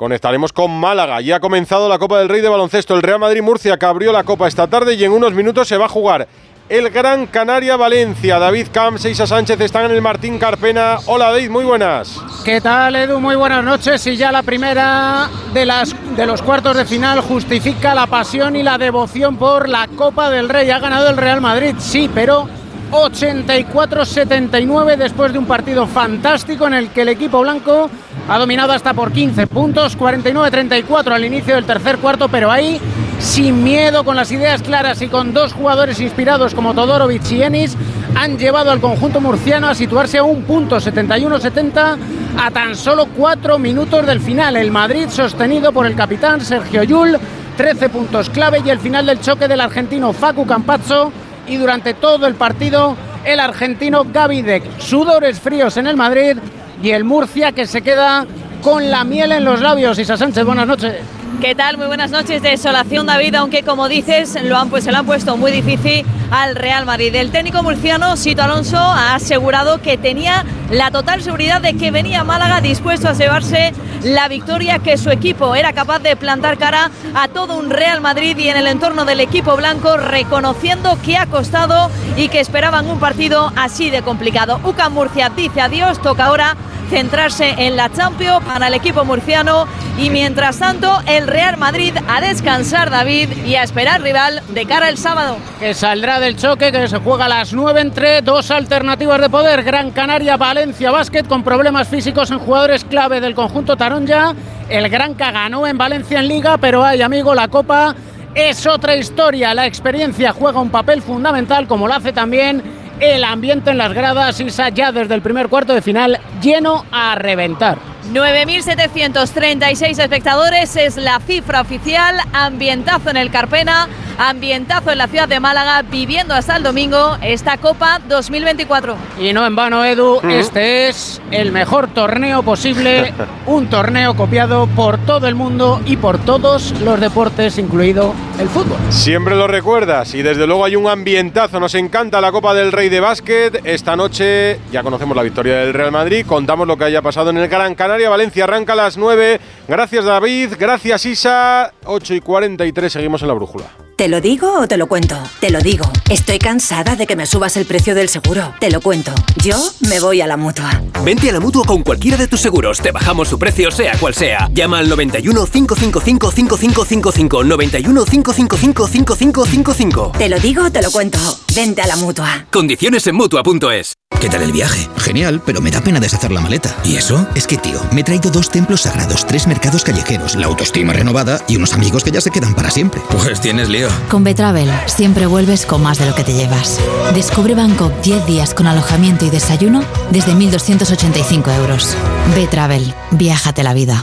conectaremos 0.00 0.54
con 0.54 0.70
Málaga. 0.80 1.20
Ya 1.20 1.36
ha 1.36 1.40
comenzado 1.40 1.86
la 1.86 1.98
Copa 1.98 2.20
del 2.20 2.30
Rey 2.30 2.40
de 2.40 2.48
baloncesto. 2.48 2.94
El 2.94 3.02
Real 3.02 3.18
Madrid 3.18 3.42
Murcia 3.42 3.76
que 3.76 3.84
abrió 3.84 4.12
la 4.12 4.24
Copa 4.24 4.48
esta 4.48 4.66
tarde 4.66 4.94
y 4.94 5.04
en 5.04 5.12
unos 5.12 5.34
minutos 5.34 5.68
se 5.68 5.76
va 5.76 5.84
a 5.84 5.88
jugar 5.90 6.26
el 6.70 6.88
Gran 6.88 7.26
Canaria 7.26 7.76
Valencia. 7.76 8.38
David 8.38 8.68
Camps 8.72 9.04
e 9.04 9.10
Isa 9.10 9.26
Sánchez 9.26 9.60
están 9.60 9.84
en 9.84 9.90
el 9.90 10.00
Martín 10.00 10.38
Carpena. 10.38 10.96
Hola 11.04 11.32
David, 11.32 11.50
muy 11.50 11.66
buenas. 11.66 12.18
¿Qué 12.46 12.62
tal 12.62 12.96
Edu? 12.96 13.20
Muy 13.20 13.36
buenas 13.36 13.62
noches. 13.62 14.06
Y 14.06 14.16
ya 14.16 14.32
la 14.32 14.42
primera 14.42 15.28
de, 15.52 15.66
las, 15.66 15.94
de 16.16 16.24
los 16.24 16.40
cuartos 16.40 16.78
de 16.78 16.86
final 16.86 17.20
justifica 17.20 17.94
la 17.94 18.06
pasión 18.06 18.56
y 18.56 18.62
la 18.62 18.78
devoción 18.78 19.36
por 19.36 19.68
la 19.68 19.86
Copa 19.86 20.30
del 20.30 20.48
Rey. 20.48 20.70
Ha 20.70 20.78
ganado 20.78 21.10
el 21.10 21.18
Real 21.18 21.42
Madrid, 21.42 21.74
sí, 21.78 22.08
pero 22.14 22.48
84-79 22.90 24.96
después 24.96 25.32
de 25.32 25.38
un 25.38 25.46
partido 25.46 25.86
fantástico 25.86 26.66
en 26.66 26.74
el 26.74 26.90
que 26.90 27.02
el 27.02 27.08
equipo 27.08 27.40
blanco 27.40 27.88
ha 28.28 28.38
dominado 28.38 28.72
hasta 28.72 28.92
por 28.94 29.12
15 29.12 29.46
puntos, 29.46 29.96
49-34 29.98 31.12
al 31.12 31.24
inicio 31.24 31.54
del 31.54 31.64
tercer 31.64 31.98
cuarto, 31.98 32.28
pero 32.28 32.50
ahí 32.50 32.80
sin 33.20 33.62
miedo, 33.62 34.02
con 34.02 34.16
las 34.16 34.32
ideas 34.32 34.62
claras 34.62 35.02
y 35.02 35.08
con 35.08 35.34
dos 35.34 35.52
jugadores 35.52 36.00
inspirados 36.00 36.54
como 36.54 36.74
Todorovic 36.74 37.30
y 37.30 37.42
Enis, 37.42 37.76
han 38.14 38.38
llevado 38.38 38.70
al 38.70 38.80
conjunto 38.80 39.20
murciano 39.20 39.68
a 39.68 39.74
situarse 39.74 40.18
a 40.18 40.22
un 40.22 40.44
punto 40.44 40.78
71-70 40.78 41.98
a 42.38 42.50
tan 42.50 42.74
solo 42.74 43.06
cuatro 43.14 43.58
minutos 43.58 44.06
del 44.06 44.20
final. 44.20 44.56
El 44.56 44.70
Madrid 44.70 45.08
sostenido 45.10 45.70
por 45.72 45.86
el 45.86 45.94
capitán 45.94 46.40
Sergio 46.40 46.82
Yul, 46.82 47.18
13 47.56 47.90
puntos 47.90 48.30
clave 48.30 48.62
y 48.64 48.70
el 48.70 48.78
final 48.78 49.04
del 49.04 49.20
choque 49.20 49.48
del 49.48 49.60
argentino 49.60 50.14
Facu 50.14 50.46
Campazzo 50.46 51.12
y 51.50 51.56
durante 51.56 51.94
todo 51.94 52.26
el 52.26 52.36
partido 52.36 52.96
el 53.24 53.40
argentino 53.40 54.06
Gavidec. 54.10 54.78
Sudores 54.78 55.40
fríos 55.40 55.76
en 55.76 55.88
el 55.88 55.96
Madrid 55.96 56.38
y 56.82 56.90
el 56.90 57.04
Murcia 57.04 57.52
que 57.52 57.66
se 57.66 57.82
queda 57.82 58.24
con 58.62 58.90
la 58.90 59.04
miel 59.04 59.32
en 59.32 59.44
los 59.44 59.60
labios. 59.60 59.98
Isa 59.98 60.16
Sánchez, 60.16 60.44
buenas 60.44 60.66
noches. 60.66 61.19
¿Qué 61.40 61.54
tal? 61.54 61.78
Muy 61.78 61.86
buenas 61.86 62.10
noches. 62.10 62.42
Desolación, 62.42 63.06
David, 63.06 63.34
aunque 63.34 63.62
como 63.62 63.88
dices, 63.88 64.36
lo 64.42 64.58
han, 64.58 64.68
pues, 64.68 64.84
se 64.84 64.92
lo 64.92 64.98
han 64.98 65.06
puesto 65.06 65.38
muy 65.38 65.50
difícil 65.50 66.04
al 66.30 66.54
Real 66.54 66.84
Madrid. 66.84 67.14
El 67.14 67.30
técnico 67.30 67.62
murciano, 67.62 68.14
Sito 68.18 68.42
Alonso, 68.42 68.76
ha 68.76 69.14
asegurado 69.14 69.80
que 69.80 69.96
tenía 69.96 70.44
la 70.70 70.90
total 70.90 71.22
seguridad 71.22 71.62
de 71.62 71.74
que 71.74 71.90
venía 71.90 72.24
Málaga 72.24 72.60
dispuesto 72.60 73.08
a 73.08 73.14
llevarse 73.14 73.72
la 74.02 74.28
victoria, 74.28 74.80
que 74.80 74.98
su 74.98 75.10
equipo 75.10 75.54
era 75.54 75.72
capaz 75.72 76.00
de 76.00 76.14
plantar 76.14 76.58
cara 76.58 76.90
a 77.14 77.28
todo 77.28 77.56
un 77.56 77.70
Real 77.70 78.02
Madrid 78.02 78.36
y 78.36 78.48
en 78.48 78.58
el 78.58 78.66
entorno 78.66 79.06
del 79.06 79.20
equipo 79.20 79.56
blanco, 79.56 79.96
reconociendo 79.96 80.98
que 81.02 81.16
ha 81.16 81.24
costado 81.24 81.90
y 82.18 82.28
que 82.28 82.40
esperaban 82.40 82.86
un 82.86 83.00
partido 83.00 83.50
así 83.56 83.88
de 83.88 84.02
complicado. 84.02 84.60
UCAM 84.62 84.92
Murcia 84.92 85.30
dice 85.30 85.62
adiós, 85.62 86.02
toca 86.02 86.26
ahora 86.26 86.54
centrarse 86.90 87.54
en 87.56 87.76
la 87.76 87.90
Champions 87.90 88.44
para 88.44 88.66
el 88.66 88.74
equipo 88.74 89.04
murciano 89.04 89.66
y 89.96 90.10
mientras 90.10 90.58
tanto 90.58 91.00
el 91.06 91.28
Real 91.30 91.56
Madrid 91.56 91.94
a 92.08 92.20
descansar 92.20 92.90
David 92.90 93.30
y 93.46 93.54
a 93.54 93.62
esperar 93.62 94.02
rival 94.02 94.42
de 94.48 94.66
cara 94.66 94.88
al 94.88 94.98
sábado. 94.98 95.36
Que 95.60 95.74
saldrá 95.74 96.18
del 96.18 96.36
choque 96.36 96.72
que 96.72 96.88
se 96.88 96.98
juega 96.98 97.26
a 97.26 97.28
las 97.28 97.52
9 97.52 97.80
entre 97.80 98.20
dos 98.20 98.50
alternativas 98.50 99.20
de 99.20 99.30
poder, 99.30 99.62
Gran 99.62 99.92
Canaria, 99.92 100.36
Valencia 100.36 100.90
Basket 100.90 101.22
con 101.22 101.44
problemas 101.44 101.86
físicos 101.86 102.32
en 102.32 102.40
jugadores 102.40 102.84
clave 102.84 103.20
del 103.20 103.36
conjunto 103.36 103.76
Taronja. 103.76 104.34
El 104.68 104.88
Granca 104.88 105.30
ganó 105.30 105.66
en 105.66 105.78
Valencia 105.78 106.18
en 106.18 106.26
Liga, 106.26 106.58
pero 106.58 106.84
hay 106.84 107.00
amigo, 107.00 107.32
la 107.32 107.46
Copa 107.46 107.94
es 108.34 108.66
otra 108.66 108.96
historia. 108.96 109.54
La 109.54 109.66
experiencia 109.66 110.32
juega 110.32 110.60
un 110.60 110.70
papel 110.70 111.00
fundamental 111.00 111.68
como 111.68 111.86
lo 111.86 111.94
hace 111.94 112.12
también 112.12 112.79
el 113.00 113.24
ambiente 113.24 113.70
en 113.70 113.78
las 113.78 113.92
gradas, 113.92 114.38
Isa, 114.40 114.68
ya 114.68 114.92
desde 114.92 115.14
el 115.14 115.22
primer 115.22 115.48
cuarto 115.48 115.74
de 115.74 115.82
final, 115.82 116.20
lleno 116.40 116.84
a 116.92 117.14
reventar. 117.14 117.78
9.736 118.12 119.98
espectadores 119.98 120.74
es 120.76 120.96
la 120.96 121.20
cifra 121.20 121.60
oficial, 121.60 122.16
ambientazo 122.32 123.10
en 123.10 123.16
el 123.16 123.30
Carpena, 123.30 123.88
ambientazo 124.18 124.90
en 124.90 124.98
la 124.98 125.06
ciudad 125.06 125.28
de 125.28 125.40
Málaga, 125.40 125.82
viviendo 125.82 126.34
hasta 126.34 126.56
el 126.56 126.62
domingo 126.62 127.16
esta 127.22 127.56
Copa 127.56 128.00
2024. 128.08 128.96
Y 129.18 129.32
no 129.32 129.46
en 129.46 129.56
vano, 129.56 129.84
Edu, 129.84 130.20
este 130.28 130.88
es 130.88 131.22
el 131.30 131.52
mejor 131.52 131.88
torneo 131.88 132.42
posible, 132.42 133.14
un 133.46 133.70
torneo 133.70 134.14
copiado 134.14 134.66
por 134.66 134.98
todo 134.98 135.26
el 135.26 135.34
mundo 135.34 135.80
y 135.86 135.96
por 135.96 136.18
todos 136.18 136.72
los 136.80 137.00
deportes, 137.00 137.56
incluido 137.58 138.12
el 138.38 138.48
fútbol. 138.48 138.76
Siempre 138.90 139.36
lo 139.36 139.46
recuerdas 139.46 140.14
y 140.14 140.22
desde 140.22 140.46
luego 140.46 140.64
hay 140.64 140.76
un 140.76 140.88
ambientazo, 140.88 141.60
nos 141.60 141.74
encanta 141.74 142.20
la 142.20 142.30
Copa 142.30 142.52
del 142.52 142.72
Rey 142.72 142.89
de 142.90 143.00
Básquet. 143.00 143.60
Esta 143.64 143.96
noche 143.96 144.58
ya 144.70 144.82
conocemos 144.82 145.16
la 145.16 145.22
victoria 145.22 145.58
del 145.58 145.72
Real 145.72 145.92
Madrid, 145.92 146.26
contamos 146.26 146.66
lo 146.66 146.76
que 146.76 146.84
haya 146.84 147.00
pasado 147.00 147.30
en 147.30 147.38
el 147.38 147.48
Gran 147.48 147.74
Canaria, 147.74 148.10
Valencia 148.10 148.44
arranca 148.44 148.74
a 148.74 148.76
las 148.76 148.98
9. 148.98 149.40
Gracias 149.68 150.04
David, 150.04 150.54
gracias 150.58 151.06
Isa, 151.06 151.72
8 151.84 152.14
y 152.14 152.20
43 152.20 152.92
seguimos 152.92 153.22
en 153.22 153.28
la 153.28 153.34
brújula. 153.34 153.89
¿Te 154.00 154.08
lo 154.08 154.22
digo 154.22 154.60
o 154.60 154.66
te 154.66 154.78
lo 154.78 154.86
cuento? 154.86 155.14
Te 155.40 155.50
lo 155.50 155.60
digo. 155.60 155.84
Estoy 156.08 156.38
cansada 156.38 156.96
de 156.96 157.06
que 157.06 157.16
me 157.16 157.26
subas 157.26 157.58
el 157.58 157.66
precio 157.66 157.94
del 157.94 158.08
seguro. 158.08 158.54
Te 158.58 158.70
lo 158.70 158.80
cuento. 158.80 159.12
Yo 159.44 159.58
me 159.80 160.00
voy 160.00 160.22
a 160.22 160.26
la 160.26 160.38
mutua. 160.38 160.82
Vente 161.04 161.28
a 161.28 161.34
la 161.34 161.40
mutua 161.40 161.66
con 161.66 161.82
cualquiera 161.82 162.16
de 162.16 162.26
tus 162.26 162.40
seguros. 162.40 162.80
Te 162.80 162.92
bajamos 162.92 163.28
su 163.28 163.38
precio, 163.38 163.70
sea 163.70 163.98
cual 163.98 164.14
sea. 164.14 164.48
Llama 164.54 164.78
al 164.78 164.88
91 164.88 165.44
555 165.44 166.30
5555. 166.30 167.44
91 167.44 168.04
555 168.06 168.86
5555. 168.88 170.12
Te 170.16 170.30
lo 170.30 170.40
digo 170.40 170.64
o 170.64 170.72
te 170.72 170.80
lo 170.80 170.90
cuento. 170.90 171.18
Vente 171.54 171.82
a 171.82 171.86
la 171.86 171.96
mutua. 171.96 172.46
Condiciones 172.50 173.06
en 173.06 173.16
mutua.es. 173.16 173.96
¿Qué 174.18 174.28
tal 174.28 174.42
el 174.42 174.52
viaje? 174.52 174.88
Genial, 174.98 175.42
pero 175.44 175.60
me 175.60 175.70
da 175.70 175.80
pena 175.80 176.00
deshacer 176.00 176.30
la 176.30 176.40
maleta. 176.40 176.76
¿Y 176.84 176.96
eso? 176.96 177.26
Es 177.34 177.46
que, 177.46 177.56
tío, 177.56 177.80
me 177.92 178.02
he 178.02 178.04
traído 178.04 178.30
dos 178.30 178.50
templos 178.50 178.82
sagrados, 178.82 179.26
tres 179.26 179.46
mercados 179.46 179.82
callejeros, 179.82 180.36
la 180.36 180.46
autoestima 180.46 180.92
renovada 180.92 181.42
y 181.48 181.56
unos 181.56 181.72
amigos 181.72 182.04
que 182.04 182.10
ya 182.10 182.20
se 182.20 182.30
quedan 182.30 182.54
para 182.54 182.70
siempre. 182.70 183.00
Pues 183.10 183.40
tienes 183.40 183.68
lío. 183.68 183.89
Con 184.08 184.24
Betravel 184.24 184.70
siempre 184.86 185.26
vuelves 185.26 185.66
con 185.66 185.82
más 185.82 185.98
de 185.98 186.06
lo 186.06 186.14
que 186.14 186.24
te 186.24 186.34
llevas. 186.34 186.80
Descubre 187.14 187.54
Bangkok 187.54 187.92
10 188.02 188.26
días 188.26 188.54
con 188.54 188.66
alojamiento 188.66 189.24
y 189.24 189.30
desayuno 189.30 189.82
desde 190.10 190.32
1.285 190.32 191.56
euros. 191.56 191.96
Betravel, 192.34 192.94
viájate 193.12 193.62
la 193.62 193.74
vida. 193.74 194.02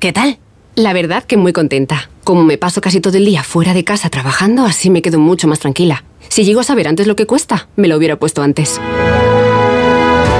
¿Qué 0.00 0.12
tal? 0.14 0.38
La 0.76 0.94
verdad 0.94 1.24
que 1.24 1.36
muy 1.36 1.52
contenta. 1.52 2.08
Como 2.24 2.42
me 2.42 2.56
paso 2.56 2.80
casi 2.80 3.02
todo 3.02 3.18
el 3.18 3.26
día 3.26 3.42
fuera 3.42 3.74
de 3.74 3.84
casa 3.84 4.08
trabajando, 4.08 4.64
así 4.64 4.88
me 4.88 5.02
quedo 5.02 5.18
mucho 5.18 5.46
más 5.46 5.58
tranquila. 5.58 6.04
Si 6.28 6.42
llego 6.42 6.60
a 6.60 6.64
saber 6.64 6.88
antes 6.88 7.06
lo 7.06 7.16
que 7.16 7.26
cuesta, 7.26 7.68
me 7.76 7.86
lo 7.86 7.98
hubiera 7.98 8.16
puesto 8.16 8.40
antes. 8.40 8.80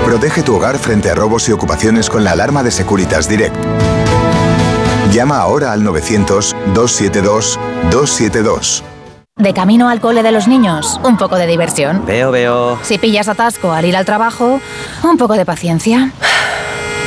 Protege 0.06 0.42
tu 0.42 0.56
hogar 0.56 0.78
frente 0.78 1.10
a 1.10 1.14
robos 1.14 1.46
y 1.50 1.52
ocupaciones 1.52 2.08
con 2.08 2.24
la 2.24 2.32
alarma 2.32 2.62
de 2.62 2.70
Securitas 2.70 3.28
Direct. 3.28 3.54
Llama 5.12 5.36
ahora 5.36 5.72
al 5.72 5.82
900-272-272. 5.82 8.82
De 9.36 9.52
camino 9.52 9.90
al 9.90 10.00
cole 10.00 10.22
de 10.22 10.32
los 10.32 10.48
niños, 10.48 10.98
un 11.04 11.18
poco 11.18 11.36
de 11.36 11.46
diversión. 11.46 12.06
Veo, 12.06 12.30
veo. 12.30 12.78
Si 12.82 12.96
pillas 12.96 13.28
atasco 13.28 13.72
al 13.72 13.84
ir 13.84 13.94
al 13.94 14.06
trabajo, 14.06 14.58
un 15.02 15.18
poco 15.18 15.34
de 15.34 15.44
paciencia. 15.44 16.12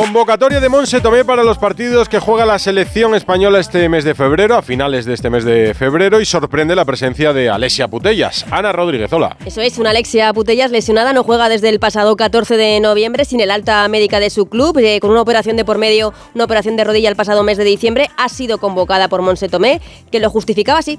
Convocatoria 0.00 0.60
de 0.60 0.70
Monse 0.70 1.02
Tomé 1.02 1.26
para 1.26 1.44
los 1.44 1.58
partidos 1.58 2.08
que 2.08 2.20
juega 2.20 2.46
la 2.46 2.58
selección 2.58 3.14
española 3.14 3.60
este 3.60 3.86
mes 3.90 4.02
de 4.02 4.14
febrero, 4.14 4.56
a 4.56 4.62
finales 4.62 5.04
de 5.04 5.12
este 5.12 5.28
mes 5.28 5.44
de 5.44 5.74
febrero, 5.74 6.22
y 6.22 6.24
sorprende 6.24 6.74
la 6.74 6.86
presencia 6.86 7.34
de 7.34 7.50
Alexia 7.50 7.86
Putellas. 7.86 8.46
Ana 8.50 8.72
Rodríguez, 8.72 9.12
hola. 9.12 9.36
Eso 9.44 9.60
es, 9.60 9.76
una 9.76 9.90
Alexia 9.90 10.32
Putellas 10.32 10.70
lesionada, 10.70 11.12
no 11.12 11.22
juega 11.22 11.50
desde 11.50 11.68
el 11.68 11.80
pasado 11.80 12.16
14 12.16 12.56
de 12.56 12.80
noviembre 12.80 13.26
sin 13.26 13.42
el 13.42 13.50
alta 13.50 13.86
médica 13.88 14.20
de 14.20 14.30
su 14.30 14.46
club, 14.46 14.78
eh, 14.78 15.00
con 15.00 15.10
una 15.10 15.20
operación 15.20 15.58
de 15.58 15.66
por 15.66 15.76
medio, 15.76 16.14
una 16.34 16.44
operación 16.44 16.76
de 16.76 16.84
rodilla 16.84 17.10
el 17.10 17.16
pasado 17.16 17.42
mes 17.42 17.58
de 17.58 17.64
diciembre, 17.64 18.08
ha 18.16 18.30
sido 18.30 18.56
convocada 18.56 19.08
por 19.08 19.20
Monse 19.20 19.50
Tomé, 19.50 19.82
que 20.10 20.18
lo 20.18 20.30
justificaba 20.30 20.78
así. 20.78 20.98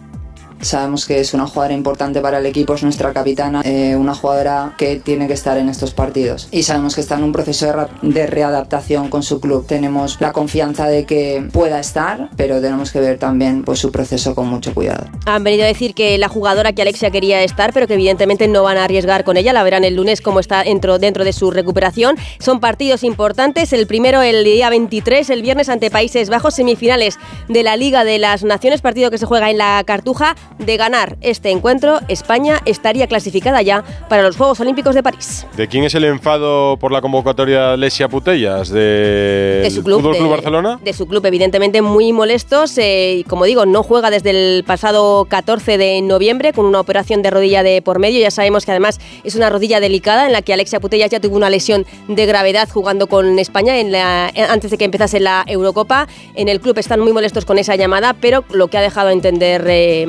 Sabemos 0.61 1.05
que 1.05 1.19
es 1.19 1.33
una 1.33 1.47
jugadora 1.47 1.73
importante 1.73 2.21
para 2.21 2.38
el 2.39 2.45
equipo, 2.45 2.73
es 2.73 2.83
nuestra 2.83 3.13
capitana, 3.13 3.61
eh, 3.63 3.95
una 3.95 4.13
jugadora 4.13 4.75
que 4.77 4.97
tiene 4.97 5.27
que 5.27 5.33
estar 5.33 5.57
en 5.57 5.69
estos 5.69 5.93
partidos. 5.93 6.47
Y 6.51 6.63
sabemos 6.63 6.95
que 6.95 7.01
está 7.01 7.15
en 7.15 7.23
un 7.23 7.31
proceso 7.31 7.65
de, 7.65 8.11
de 8.13 8.27
readaptación 8.27 9.09
con 9.09 9.23
su 9.23 9.39
club. 9.39 9.65
Tenemos 9.65 10.17
la 10.19 10.31
confianza 10.31 10.88
de 10.88 11.05
que 11.05 11.47
pueda 11.51 11.79
estar, 11.79 12.29
pero 12.35 12.61
tenemos 12.61 12.91
que 12.91 12.99
ver 12.99 13.17
también 13.17 13.63
pues, 13.63 13.79
su 13.79 13.91
proceso 13.91 14.35
con 14.35 14.47
mucho 14.47 14.73
cuidado. 14.73 15.05
Han 15.25 15.43
venido 15.43 15.63
a 15.63 15.67
decir 15.67 15.93
que 15.93 16.17
la 16.17 16.27
jugadora 16.27 16.73
que 16.73 16.81
Alexia 16.81 17.11
quería 17.11 17.43
estar, 17.43 17.73
pero 17.73 17.88
que 17.88 17.95
evidentemente 17.95 18.47
no 18.47 18.63
van 18.63 18.77
a 18.77 18.83
arriesgar 18.83 19.23
con 19.23 19.38
ella. 19.38 19.53
La 19.53 19.63
verán 19.63 19.83
el 19.83 19.95
lunes 19.95 20.21
como 20.21 20.39
está 20.39 20.63
dentro, 20.63 20.99
dentro 20.99 21.23
de 21.23 21.33
su 21.33 21.51
recuperación. 21.51 22.17
Son 22.39 22.59
partidos 22.59 23.03
importantes. 23.03 23.73
El 23.73 23.88
primero 23.88 24.21
el 24.21 24.43
día 24.43 24.69
23, 24.69 25.29
el 25.29 25.41
viernes 25.41 25.69
ante 25.69 25.89
Países 25.89 26.29
Bajos, 26.29 26.55
semifinales 26.55 27.17
de 27.47 27.63
la 27.63 27.75
Liga 27.77 28.03
de 28.03 28.19
las 28.19 28.43
Naciones, 28.43 28.81
partido 28.81 29.11
que 29.11 29.17
se 29.17 29.25
juega 29.25 29.49
en 29.49 29.57
la 29.57 29.83
Cartuja. 29.85 30.35
De 30.60 30.78
ganar 30.78 31.18
este 31.22 31.49
encuentro, 31.49 31.99
España 32.07 32.60
estaría 32.65 33.07
clasificada 33.07 33.61
ya 33.64 33.84
para 34.10 34.22
los 34.22 34.38
Juegos 34.38 34.60
Olímpicos 34.60 34.94
de 34.94 35.02
París. 35.02 35.48
¿De 35.57 35.68
quién 35.68 35.84
es 35.86 35.95
el 35.95 36.03
enfado 36.03 36.78
por 36.78 36.91
la 36.91 37.02
convocatoria 37.02 37.76
Lesia 37.78 38.07
Putellas? 38.07 38.69
¿De, 38.69 39.68
su 39.73 39.84
club, 39.84 39.99
Fútbol 40.02 40.15
Club 40.18 40.26
de- 40.28 40.32
Barcelona? 40.32 40.80
De 40.84 40.94
su 40.94 41.07
club, 41.07 41.26
evidentemente 41.26 41.82
muy 41.82 42.14
molestos. 42.14 42.78
eh, 42.78 43.23
como 43.28 43.45
digo, 43.45 43.65
no 43.65 43.82
juega 43.82 44.11
desde 44.11 44.30
el 44.30 44.64
pasado 44.64 45.26
14 45.26 45.80
de 45.80 45.99
noviembre 46.03 46.53
con 46.53 46.65
una 46.65 46.80
operación 46.80 47.23
de 47.23 47.32
rodilla 47.32 47.64
de 47.64 47.82
por 47.82 47.98
medio. 47.98 48.19
Ya 48.19 48.30
sabemos 48.30 48.64
que 48.65 48.72
además 48.72 48.99
es 49.23 49.34
una 49.36 49.49
rodilla 49.49 49.80
delicada 49.80 50.28
en 50.28 50.32
la 50.34 50.44
que 50.44 50.53
Alexia 50.53 50.80
Putellas 50.80 51.10
ya 51.10 51.19
tuvo 51.19 51.38
una 51.38 51.49
lesión 51.49 51.88
de 52.07 52.26
gravedad 52.28 52.69
jugando 52.69 53.07
con 53.07 53.40
España 53.40 53.80
en 53.80 53.91
la- 53.91 54.30
eh, 54.36 54.44
antes 54.48 54.69
de 54.69 54.78
que 54.78 54.86
empezase 54.86 55.19
la 55.19 55.44
Eurocopa. 55.48 56.07
En 56.36 56.49
el 56.49 56.60
club 56.61 56.78
están 56.78 56.99
muy 56.99 57.14
molestos 57.14 57.45
con 57.45 57.57
esa 57.57 57.76
llamada, 57.76 58.14
pero 58.14 58.44
lo 58.52 58.68
que 58.68 58.78
ha 58.78 58.82
dejado 58.82 59.10
entender 59.10 59.65
eh, 59.68 60.06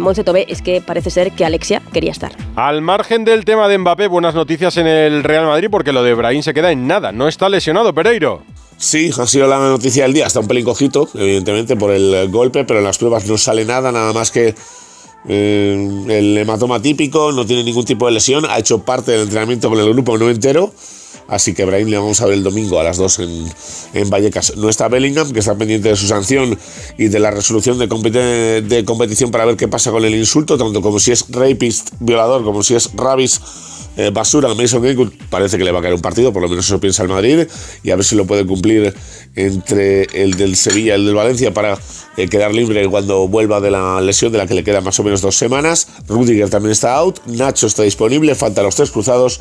Es 0.48 0.62
que 0.62 0.80
parece 0.80 1.10
ser 1.10 1.32
que 1.32 1.44
Alexia 1.44 1.82
quería 1.92 2.10
estar. 2.10 2.32
Al 2.56 2.82
margen 2.82 3.24
del 3.24 3.44
tema 3.44 3.68
de 3.68 3.78
Mbappé, 3.78 4.08
buenas 4.08 4.34
noticias 4.34 4.76
en 4.76 4.86
el 4.86 5.22
Real 5.22 5.46
Madrid 5.46 5.68
porque 5.70 5.92
lo 5.92 6.02
de 6.02 6.14
Brahim 6.14 6.42
se 6.42 6.54
queda 6.54 6.72
en 6.72 6.86
nada. 6.86 7.12
No 7.12 7.28
está 7.28 7.48
lesionado, 7.48 7.92
Pereiro. 7.92 8.42
Sí, 8.78 9.10
ha 9.16 9.26
sido 9.26 9.46
la 9.46 9.58
noticia 9.58 10.04
del 10.04 10.12
día. 10.12 10.26
Está 10.26 10.40
un 10.40 10.48
pelín 10.48 10.64
cojito, 10.64 11.08
evidentemente, 11.14 11.76
por 11.76 11.92
el 11.92 12.28
golpe, 12.30 12.64
pero 12.64 12.80
en 12.80 12.84
las 12.84 12.98
pruebas 12.98 13.26
no 13.26 13.38
sale 13.38 13.64
nada, 13.64 13.92
nada 13.92 14.12
más 14.12 14.30
que 14.30 14.54
eh, 15.28 16.04
el 16.08 16.38
hematoma 16.38 16.82
típico, 16.82 17.30
no 17.32 17.46
tiene 17.46 17.62
ningún 17.62 17.84
tipo 17.84 18.06
de 18.06 18.12
lesión, 18.12 18.44
ha 18.48 18.58
hecho 18.58 18.80
parte 18.80 19.12
del 19.12 19.22
entrenamiento 19.22 19.68
con 19.68 19.78
el 19.78 19.92
grupo 19.92 20.18
no 20.18 20.28
entero. 20.28 20.72
Así 21.32 21.54
que 21.54 21.64
Brahim 21.64 21.88
le 21.88 21.96
vamos 21.96 22.20
a 22.20 22.26
ver 22.26 22.34
el 22.34 22.42
domingo 22.42 22.78
a 22.78 22.84
las 22.84 22.98
2 22.98 23.18
en, 23.20 23.52
en 23.94 24.10
Vallecas. 24.10 24.54
No 24.58 24.68
está 24.68 24.88
Bellingham, 24.88 25.32
que 25.32 25.38
está 25.38 25.54
pendiente 25.54 25.88
de 25.88 25.96
su 25.96 26.06
sanción 26.06 26.58
y 26.98 27.08
de 27.08 27.18
la 27.18 27.30
resolución 27.30 27.78
de, 27.78 27.86
de 28.60 28.84
competición 28.84 29.30
para 29.30 29.46
ver 29.46 29.56
qué 29.56 29.66
pasa 29.66 29.90
con 29.90 30.04
el 30.04 30.14
insulto, 30.14 30.58
tanto 30.58 30.82
como 30.82 31.00
si 31.00 31.10
es 31.10 31.24
rapist, 31.30 31.92
violador, 32.00 32.44
como 32.44 32.62
si 32.62 32.74
es 32.74 32.90
rabis, 32.92 33.40
eh, 33.96 34.10
basura, 34.12 34.52
Mason 34.54 34.82
Greenwood. 34.82 35.12
Parece 35.30 35.58
que 35.58 35.64
le 35.64 35.72
va 35.72 35.80
a 35.80 35.82
caer 35.82 35.94
un 35.94 36.00
partido, 36.00 36.32
por 36.32 36.42
lo 36.42 36.48
menos 36.48 36.64
eso 36.66 36.80
piensa 36.80 37.02
el 37.02 37.08
Madrid, 37.08 37.46
y 37.82 37.90
a 37.90 37.96
ver 37.96 38.04
si 38.04 38.16
lo 38.16 38.26
puede 38.26 38.46
cumplir 38.46 38.94
entre 39.34 40.02
el 40.12 40.34
del 40.34 40.56
Sevilla 40.56 40.92
y 40.92 41.00
el 41.00 41.06
del 41.06 41.14
Valencia 41.14 41.52
para 41.52 41.78
eh, 42.16 42.28
quedar 42.28 42.54
libre 42.54 42.86
cuando 42.88 43.28
vuelva 43.28 43.60
de 43.60 43.70
la 43.70 44.00
lesión 44.00 44.32
de 44.32 44.38
la 44.38 44.46
que 44.46 44.54
le 44.54 44.64
quedan 44.64 44.84
más 44.84 44.98
o 45.00 45.04
menos 45.04 45.20
dos 45.20 45.36
semanas. 45.36 45.88
Rudiger 46.08 46.50
también 46.50 46.72
está 46.72 46.94
out, 46.94 47.20
Nacho 47.26 47.66
está 47.66 47.82
disponible, 47.82 48.34
faltan 48.34 48.64
los 48.64 48.76
tres 48.76 48.90
cruzados. 48.90 49.40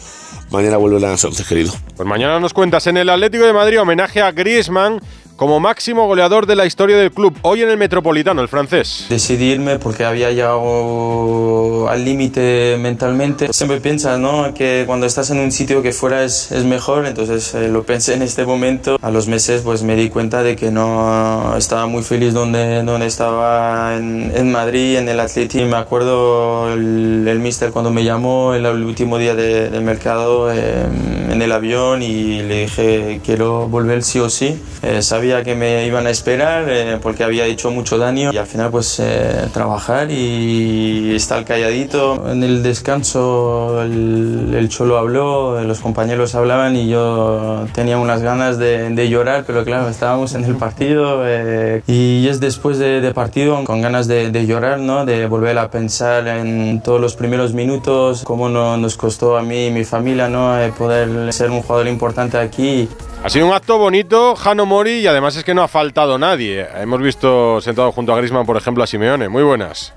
Mañana 0.52 0.78
vuelven 0.78 1.06
a 1.06 1.12
las 1.12 1.24
11, 1.24 1.44
querido. 1.46 1.74
Pues 1.96 2.08
mañana 2.08 2.40
nos 2.40 2.54
cuentas 2.54 2.86
en 2.88 2.98
el 2.98 3.10
Atlético 3.10 3.46
de 3.46 3.54
Madrid 3.54 3.80
homenaje 3.80 4.22
a 4.22 4.32
Griezmann 4.32 5.02
como 5.42 5.60
máximo 5.60 6.06
goleador 6.06 6.46
de 6.46 6.56
la 6.56 6.68
historia 6.68 6.98
del 6.98 7.12
club. 7.12 7.36
Hoy 7.42 7.64
en 7.64 7.70
el 7.72 7.76
Metropolitano, 7.76 8.44
el 8.44 8.48
francés. 8.48 9.08
Decidí 9.10 9.46
irme 9.46 9.80
porque 9.80 10.06
había 10.06 10.30
llegado 10.30 11.90
al 11.90 12.06
límite 12.06 12.78
mentalmente. 12.80 13.52
Siempre 13.52 13.82
piensas, 13.82 14.20
¿no? 14.20 14.54
Que 14.54 14.84
cuando 14.86 15.08
estás 15.08 15.32
en 15.32 15.40
un 15.40 15.52
sitio 15.52 15.82
que 15.82 15.94
fuera 15.94 16.24
es, 16.24 16.52
es 16.52 16.64
mejor, 16.64 17.08
entonces 17.08 17.56
eh, 17.56 17.70
lo 17.70 17.82
pensé 17.82 18.14
en 18.14 18.22
este 18.22 18.46
momento. 18.46 19.00
A 19.02 19.10
los 19.10 19.28
meses 19.28 19.64
pues 19.64 19.82
me 19.82 19.96
di 19.96 20.10
cuenta 20.10 20.44
de 20.44 20.56
que 20.56 20.70
no 20.70 21.58
estaba 21.58 21.88
muy 21.88 22.04
feliz 22.04 22.36
donde, 22.36 22.84
donde 22.84 23.08
estaba 23.08 23.98
en, 23.98 24.32
en 24.36 24.52
Madrid, 24.52 24.98
en 24.98 25.10
el 25.10 25.20
Atleti. 25.20 25.64
Me 25.64 25.78
acuerdo 25.78 26.72
el, 26.72 27.28
el 27.28 27.40
mister 27.40 27.72
cuando 27.72 27.90
me 27.90 28.04
llamó 28.04 28.54
el, 28.54 28.64
el 28.68 28.84
último 28.84 29.18
día 29.18 29.34
de, 29.34 29.72
del 29.72 29.82
mercado 29.82 30.54
eh, 30.54 30.86
en 31.32 31.42
el 31.42 31.52
avión 31.52 32.04
y 32.04 32.44
le 32.44 32.62
dije 32.66 33.22
quiero 33.26 33.68
volver 33.68 34.04
sí 34.04 34.20
o 34.20 34.30
sí. 34.30 34.62
Eh, 34.84 35.02
sabía 35.02 35.31
que 35.44 35.56
me 35.56 35.86
iban 35.88 36.06
a 36.06 36.10
esperar 36.10 36.66
eh, 36.68 36.98
porque 37.02 37.24
había 37.24 37.46
hecho 37.46 37.72
mucho 37.72 37.98
daño 37.98 38.32
y 38.34 38.38
al 38.38 38.46
final 38.46 38.70
pues 38.70 39.00
eh, 39.00 39.48
trabajar 39.54 40.12
y 40.12 41.16
estar 41.16 41.44
calladito. 41.46 42.30
En 42.32 42.44
el 42.44 42.62
descanso 42.62 43.82
el, 43.82 44.54
el 44.56 44.70
Cholo 44.70 44.98
habló, 44.98 45.62
los 45.64 45.80
compañeros 45.80 46.36
hablaban 46.36 46.76
y 46.76 46.90
yo 46.90 47.66
tenía 47.74 47.98
unas 47.98 48.22
ganas 48.22 48.58
de, 48.58 48.90
de 48.90 49.10
llorar, 49.10 49.44
pero 49.48 49.64
claro, 49.64 49.90
estábamos 49.90 50.34
en 50.36 50.44
el 50.46 50.56
partido 50.56 51.24
eh, 51.26 51.82
y 51.88 52.28
es 52.28 52.40
después 52.40 52.78
de, 52.78 53.02
de 53.02 53.14
partido 53.14 53.64
con 53.64 53.82
ganas 53.82 54.08
de, 54.08 54.30
de 54.32 54.46
llorar, 54.46 54.80
¿no? 54.80 55.06
de 55.06 55.26
volver 55.26 55.58
a 55.58 55.72
pensar 55.72 56.28
en 56.28 56.82
todos 56.84 57.02
los 57.02 57.16
primeros 57.16 57.54
minutos, 57.54 58.24
cómo 58.24 58.50
no, 58.50 58.78
nos 58.78 58.98
costó 58.98 59.38
a 59.38 59.42
mí 59.42 59.68
y 59.68 59.72
mi 59.72 59.84
familia 59.84 60.28
¿no? 60.30 60.60
Eh, 60.60 60.72
poder 60.78 61.32
ser 61.34 61.50
un 61.52 61.62
jugador 61.62 61.88
importante 61.88 62.38
aquí. 62.38 62.88
Ha 63.24 63.30
sido 63.30 63.46
un 63.46 63.54
acto 63.54 63.78
bonito, 63.78 64.36
Jano 64.36 64.66
Mori, 64.66 64.94
y 64.94 65.08
además 65.08 65.36
es 65.36 65.44
que 65.44 65.54
no 65.54 65.62
ha 65.62 65.68
faltado 65.68 66.18
nadie. 66.18 66.66
Hemos 66.82 67.00
visto 67.02 67.62
sentado 67.62 67.92
junto 67.92 68.14
a 68.14 68.18
Griezmann, 68.18 68.48
por 68.48 68.58
ejemplo, 68.58 68.84
a 68.84 68.88
Simeone. 68.88 69.30
Muy 69.30 69.44
buenas. 69.44 69.94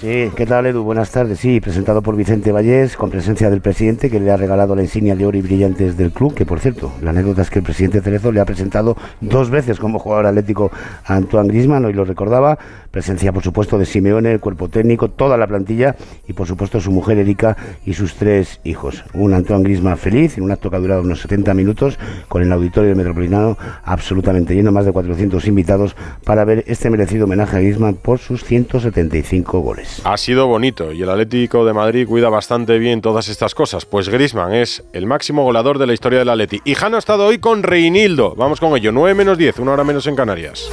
Sí, 0.00 0.30
¿qué 0.34 0.46
tal 0.46 0.64
Edu? 0.64 0.82
Buenas 0.82 1.10
tardes. 1.10 1.38
Sí, 1.38 1.60
presentado 1.60 2.00
por 2.00 2.16
Vicente 2.16 2.50
Vallés, 2.50 2.96
con 2.96 3.10
presencia 3.10 3.50
del 3.50 3.60
presidente 3.60 4.08
que 4.08 4.20
le 4.20 4.30
ha 4.30 4.38
regalado 4.38 4.74
la 4.74 4.82
insignia 4.82 5.14
de 5.14 5.26
oro 5.26 5.36
y 5.36 5.42
brillantes 5.42 5.98
del 5.98 6.12
club, 6.12 6.34
que 6.34 6.46
por 6.46 6.60
cierto, 6.60 6.92
la 7.02 7.10
anécdota 7.10 7.42
es 7.42 7.50
que 7.50 7.58
el 7.58 7.64
presidente 7.64 8.00
Cerezo 8.00 8.32
le 8.32 8.40
ha 8.40 8.46
presentado 8.46 8.96
dos 9.20 9.50
veces 9.50 9.78
como 9.78 9.98
jugador 9.98 10.26
atlético 10.26 10.70
a 11.04 11.16
Antoine 11.16 11.48
Griezmann, 11.48 11.84
hoy 11.84 11.92
lo 11.92 12.06
recordaba, 12.06 12.58
presencia 12.92 13.32
por 13.32 13.42
supuesto 13.42 13.78
de 13.78 13.86
Simeone, 13.86 14.30
el 14.30 14.40
cuerpo 14.40 14.68
técnico, 14.68 15.08
toda 15.08 15.36
la 15.36 15.48
plantilla 15.48 15.96
y 16.28 16.34
por 16.34 16.46
supuesto 16.46 16.80
su 16.80 16.92
mujer 16.92 17.18
Erika 17.18 17.56
y 17.84 17.94
sus 17.94 18.14
tres 18.14 18.60
hijos. 18.62 19.04
Un 19.14 19.34
Antoine 19.34 19.64
Griezmann 19.64 19.98
feliz, 19.98 20.38
en 20.38 20.44
un 20.44 20.52
acto 20.52 20.70
que 20.70 20.76
ha 20.76 20.80
durado 20.80 21.00
unos 21.00 21.20
70 21.22 21.54
minutos, 21.54 21.98
con 22.28 22.42
el 22.42 22.52
auditorio 22.52 22.88
del 22.88 22.96
Metropolitano 22.96 23.58
absolutamente 23.82 24.54
lleno, 24.54 24.70
más 24.70 24.84
de 24.84 24.92
400 24.92 25.44
invitados 25.48 25.96
para 26.24 26.44
ver 26.44 26.62
este 26.68 26.90
merecido 26.90 27.24
homenaje 27.24 27.56
a 27.56 27.60
Griezmann 27.60 27.94
por 27.94 28.18
sus 28.18 28.44
175 28.44 29.60
goles. 29.60 30.02
Ha 30.04 30.16
sido 30.16 30.46
bonito 30.46 30.92
y 30.92 31.02
el 31.02 31.10
Atlético 31.10 31.64
de 31.64 31.72
Madrid 31.72 32.06
cuida 32.06 32.28
bastante 32.28 32.78
bien 32.78 33.00
todas 33.00 33.28
estas 33.28 33.54
cosas. 33.54 33.86
Pues 33.86 34.08
Griezmann 34.08 34.52
es 34.52 34.84
el 34.92 35.06
máximo 35.06 35.44
goleador 35.44 35.78
de 35.78 35.86
la 35.86 35.94
historia 35.94 36.18
del 36.18 36.28
Atleti. 36.28 36.60
Y 36.64 36.74
Jano 36.74 36.96
ha 36.96 36.98
estado 36.98 37.26
hoy 37.26 37.38
con 37.38 37.62
Reinildo. 37.62 38.34
Vamos 38.36 38.60
con 38.60 38.76
ello. 38.76 38.92
9 38.92 39.14
menos 39.14 39.38
10, 39.38 39.58
una 39.60 39.72
hora 39.72 39.84
menos 39.84 40.06
en 40.06 40.16
Canarias. 40.16 40.70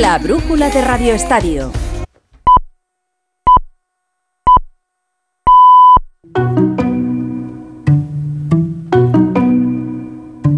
La 0.00 0.18
brújula 0.18 0.70
de 0.70 0.82
Radio 0.82 1.14
Estadio. 1.14 1.70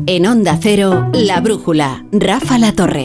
En 0.07 0.27
Onda 0.27 0.59
Cero, 0.59 1.11
La 1.13 1.41
Brújula, 1.41 2.07
Rafa 2.13 2.57
La 2.57 2.73
Torre. 2.73 3.05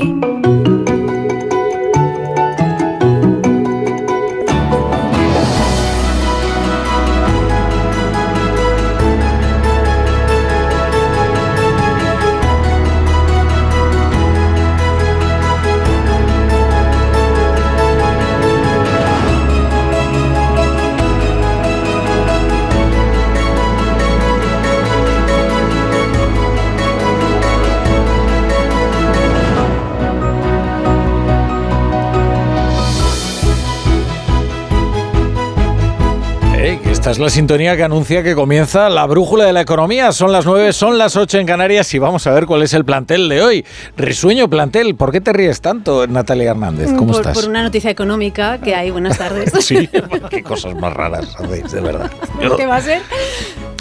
Esta 37.02 37.10
es 37.10 37.18
la 37.18 37.32
sintonía 37.32 37.76
que 37.76 37.84
anuncia 37.84 38.22
que 38.22 38.36
comienza 38.36 38.88
la 38.88 39.08
brújula 39.08 39.46
de 39.46 39.54
la 39.54 39.62
economía. 39.62 40.12
Son 40.12 40.32
las 40.32 40.46
9, 40.46 40.72
son 40.72 41.00
las 41.00 41.16
8 41.16 41.40
en 41.40 41.48
Canarias 41.48 41.92
y 41.96 41.98
vamos 41.98 42.28
a 42.28 42.32
ver 42.32 42.46
cuál 42.46 42.62
es 42.62 42.76
el 42.76 42.86
plantel 42.86 43.28
de 43.28 43.42
hoy. 43.42 43.66
Risueño 43.98 44.48
plantel, 44.52 44.94
¿por 44.94 45.12
qué 45.12 45.20
te 45.20 45.34
ríes 45.34 45.62
tanto, 45.62 46.06
Natalia 46.06 46.52
Hernández? 46.52 46.92
¿Cómo 46.96 47.14
por, 47.14 47.22
estás? 47.22 47.40
por 47.40 47.50
una 47.50 47.64
noticia 47.64 47.90
económica 47.90 48.60
que 48.60 48.76
hay. 48.76 48.92
Buenas 48.92 49.18
tardes. 49.18 49.52
Sí, 49.62 49.90
qué 50.30 50.44
cosas 50.44 50.76
más 50.76 50.94
raras 50.94 51.36
hacéis, 51.40 51.72
de 51.72 51.82
verdad. 51.82 52.12
¿Qué 52.58 52.66
va 52.68 52.76
a 52.76 52.82
ser? 52.82 53.02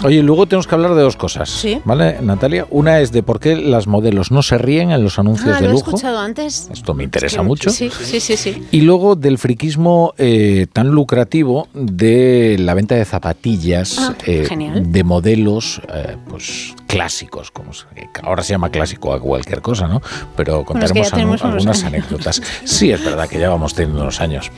Oye, 0.03 0.23
luego 0.23 0.47
tenemos 0.47 0.65
que 0.65 0.73
hablar 0.73 0.95
de 0.95 1.01
dos 1.03 1.15
cosas. 1.15 1.47
Sí. 1.49 1.79
¿Vale, 1.85 2.17
Natalia? 2.21 2.65
Una 2.71 3.01
es 3.01 3.11
de 3.11 3.21
por 3.21 3.39
qué 3.39 3.55
las 3.55 3.85
modelos 3.85 4.31
no 4.31 4.41
se 4.41 4.57
ríen 4.57 4.89
en 4.91 5.03
los 5.03 5.19
anuncios 5.19 5.55
Ah, 5.57 5.59
de 5.59 5.65
lo 5.67 5.69
he 5.69 5.73
lujo. 5.73 5.89
escuchado 5.91 6.17
antes. 6.19 6.69
Esto 6.73 6.95
me 6.95 7.03
interesa 7.03 7.35
Es 7.35 7.41
que- 7.41 7.47
mucho. 7.47 7.69
Sí, 7.69 7.91
sí, 7.91 8.19
sí, 8.19 8.35
sí. 8.37 8.63
Y 8.71 8.81
luego 8.81 9.15
del 9.15 9.37
friquismo 9.37 10.13
eh, 10.17 10.65
tan 10.73 10.87
lucrativo 10.89 11.67
de 11.73 12.55
la 12.59 12.73
venta 12.73 12.95
de 12.95 13.05
zapatillas 13.11 13.97
Ah, 13.99 14.15
eh, 14.25 14.47
de 14.81 15.03
modelos 15.03 15.81
eh, 15.93 16.15
pues 16.29 16.73
clásicos, 16.91 17.51
como 17.51 17.73
se- 17.73 17.85
que 17.95 18.09
ahora 18.23 18.43
se 18.43 18.51
llama 18.53 18.69
clásico 18.69 19.13
a 19.13 19.19
cualquier 19.19 19.61
cosa, 19.61 19.87
¿no? 19.87 20.01
Pero 20.35 20.63
Bueno, 20.63 20.85
es 20.85 20.91
que 20.91 21.01
contaremos 21.01 21.43
algunas 21.43 21.83
anécdotas. 21.83 22.41
Sí, 22.65 22.91
es 22.91 23.03
verdad 23.03 23.27
que 23.27 23.39
ya 23.39 23.49
vamos 23.49 23.73
teniendo 23.73 24.01
unos 24.01 24.19
años. 24.21 24.51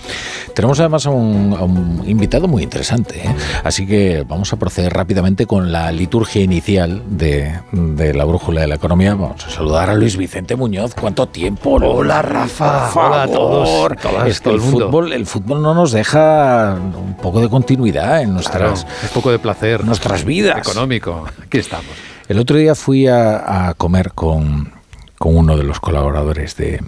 Tenemos 0.55 0.79
además 0.79 1.05
a 1.05 1.09
un, 1.11 1.55
a 1.57 1.63
un 1.63 2.03
invitado 2.07 2.47
muy 2.47 2.63
interesante, 2.63 3.19
¿eh? 3.27 3.35
así 3.63 3.85
que 3.85 4.25
vamos 4.27 4.51
a 4.53 4.57
proceder 4.57 4.93
rápidamente 4.93 5.45
con 5.45 5.71
la 5.71 5.91
liturgia 5.91 6.41
inicial 6.41 7.03
de, 7.07 7.59
de 7.71 8.13
la 8.13 8.25
brújula 8.25 8.61
de 8.61 8.67
la 8.67 8.75
economía. 8.75 9.13
Vamos 9.15 9.45
a 9.45 9.49
saludar 9.49 9.89
a 9.89 9.93
Luis 9.95 10.17
Vicente 10.17 10.55
Muñoz. 10.55 10.95
¿Cuánto 10.99 11.27
tiempo? 11.27 11.71
Hola? 11.81 12.21
Rafa. 12.21 12.91
Hola 12.93 13.23
a 13.23 13.27
todos 13.27 13.97
todas, 14.01 14.27
Es 14.27 14.39
que 14.39 14.45
todo 14.49 14.55
el 14.55 14.61
el 14.63 14.69
fútbol, 14.71 15.13
el 15.13 15.25
fútbol 15.25 15.61
no 15.61 15.73
nos 15.73 15.91
deja 15.91 16.75
un 16.79 17.15
poco 17.17 17.41
de 17.41 17.49
continuidad 17.49 18.21
en 18.21 18.33
nuestras, 18.33 18.83
un 19.03 19.09
poco 19.13 19.31
de 19.31 19.39
placer. 19.39 19.83
nuestras 19.83 20.23
vidas. 20.23 20.57
Económico. 20.57 21.25
Aquí 21.43 21.57
estamos. 21.59 21.91
El 22.29 22.39
otro 22.39 22.57
día 22.57 22.75
fui 22.75 23.07
a, 23.07 23.69
a 23.69 23.73
comer 23.73 24.11
con, 24.13 24.71
con 25.17 25.35
uno 25.35 25.57
de 25.57 25.63
los 25.63 25.79
colaboradores 25.79 26.55
de, 26.55 26.81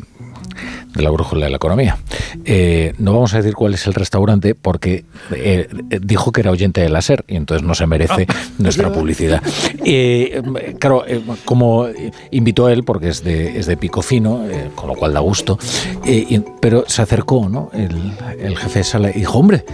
de 0.96 1.02
la 1.04 1.10
brújula 1.10 1.46
de 1.46 1.52
la 1.52 1.58
economía. 1.58 1.98
Eh, 2.46 2.94
no 3.00 3.14
vamos 3.14 3.34
a 3.34 3.38
decir 3.38 3.54
cuál 3.54 3.74
es 3.74 3.86
el 3.86 3.94
restaurante 3.94 4.56
porque 4.56 5.04
eh, 5.32 5.68
dijo 6.02 6.32
que 6.32 6.42
era 6.42 6.52
oyente 6.52 6.80
de 6.82 6.90
la 6.90 7.02
SER 7.02 7.26
y 7.28 7.36
entonces 7.36 7.68
no 7.68 7.76
se 7.76 7.86
merece 7.86 8.28
nuestra 8.58 8.92
publicidad. 8.94 9.42
Eh, 9.84 10.42
claro, 10.80 11.06
eh, 11.06 11.22
como 11.44 11.88
invitó 12.32 12.68
a 12.68 12.74
él 12.74 12.84
porque 12.86 13.10
es 13.10 13.24
de, 13.24 13.60
es 13.60 13.66
de 13.66 13.76
pico 13.76 14.02
fino, 14.02 14.48
eh, 14.50 14.70
con 14.74 14.88
lo 14.88 14.96
cual 14.96 15.14
da 15.14 15.20
gusto, 15.20 15.60
eh, 16.06 16.26
y- 16.30 16.40
pero 16.62 16.86
se 16.88 17.02
acercó 17.02 17.50
¿no? 17.50 17.70
el, 17.74 18.14
el 18.40 18.58
jefe 18.58 18.80
de 18.80 18.84
sala 18.86 19.10
y 19.10 19.20
dijo, 19.20 19.38
hombre, 19.38 19.66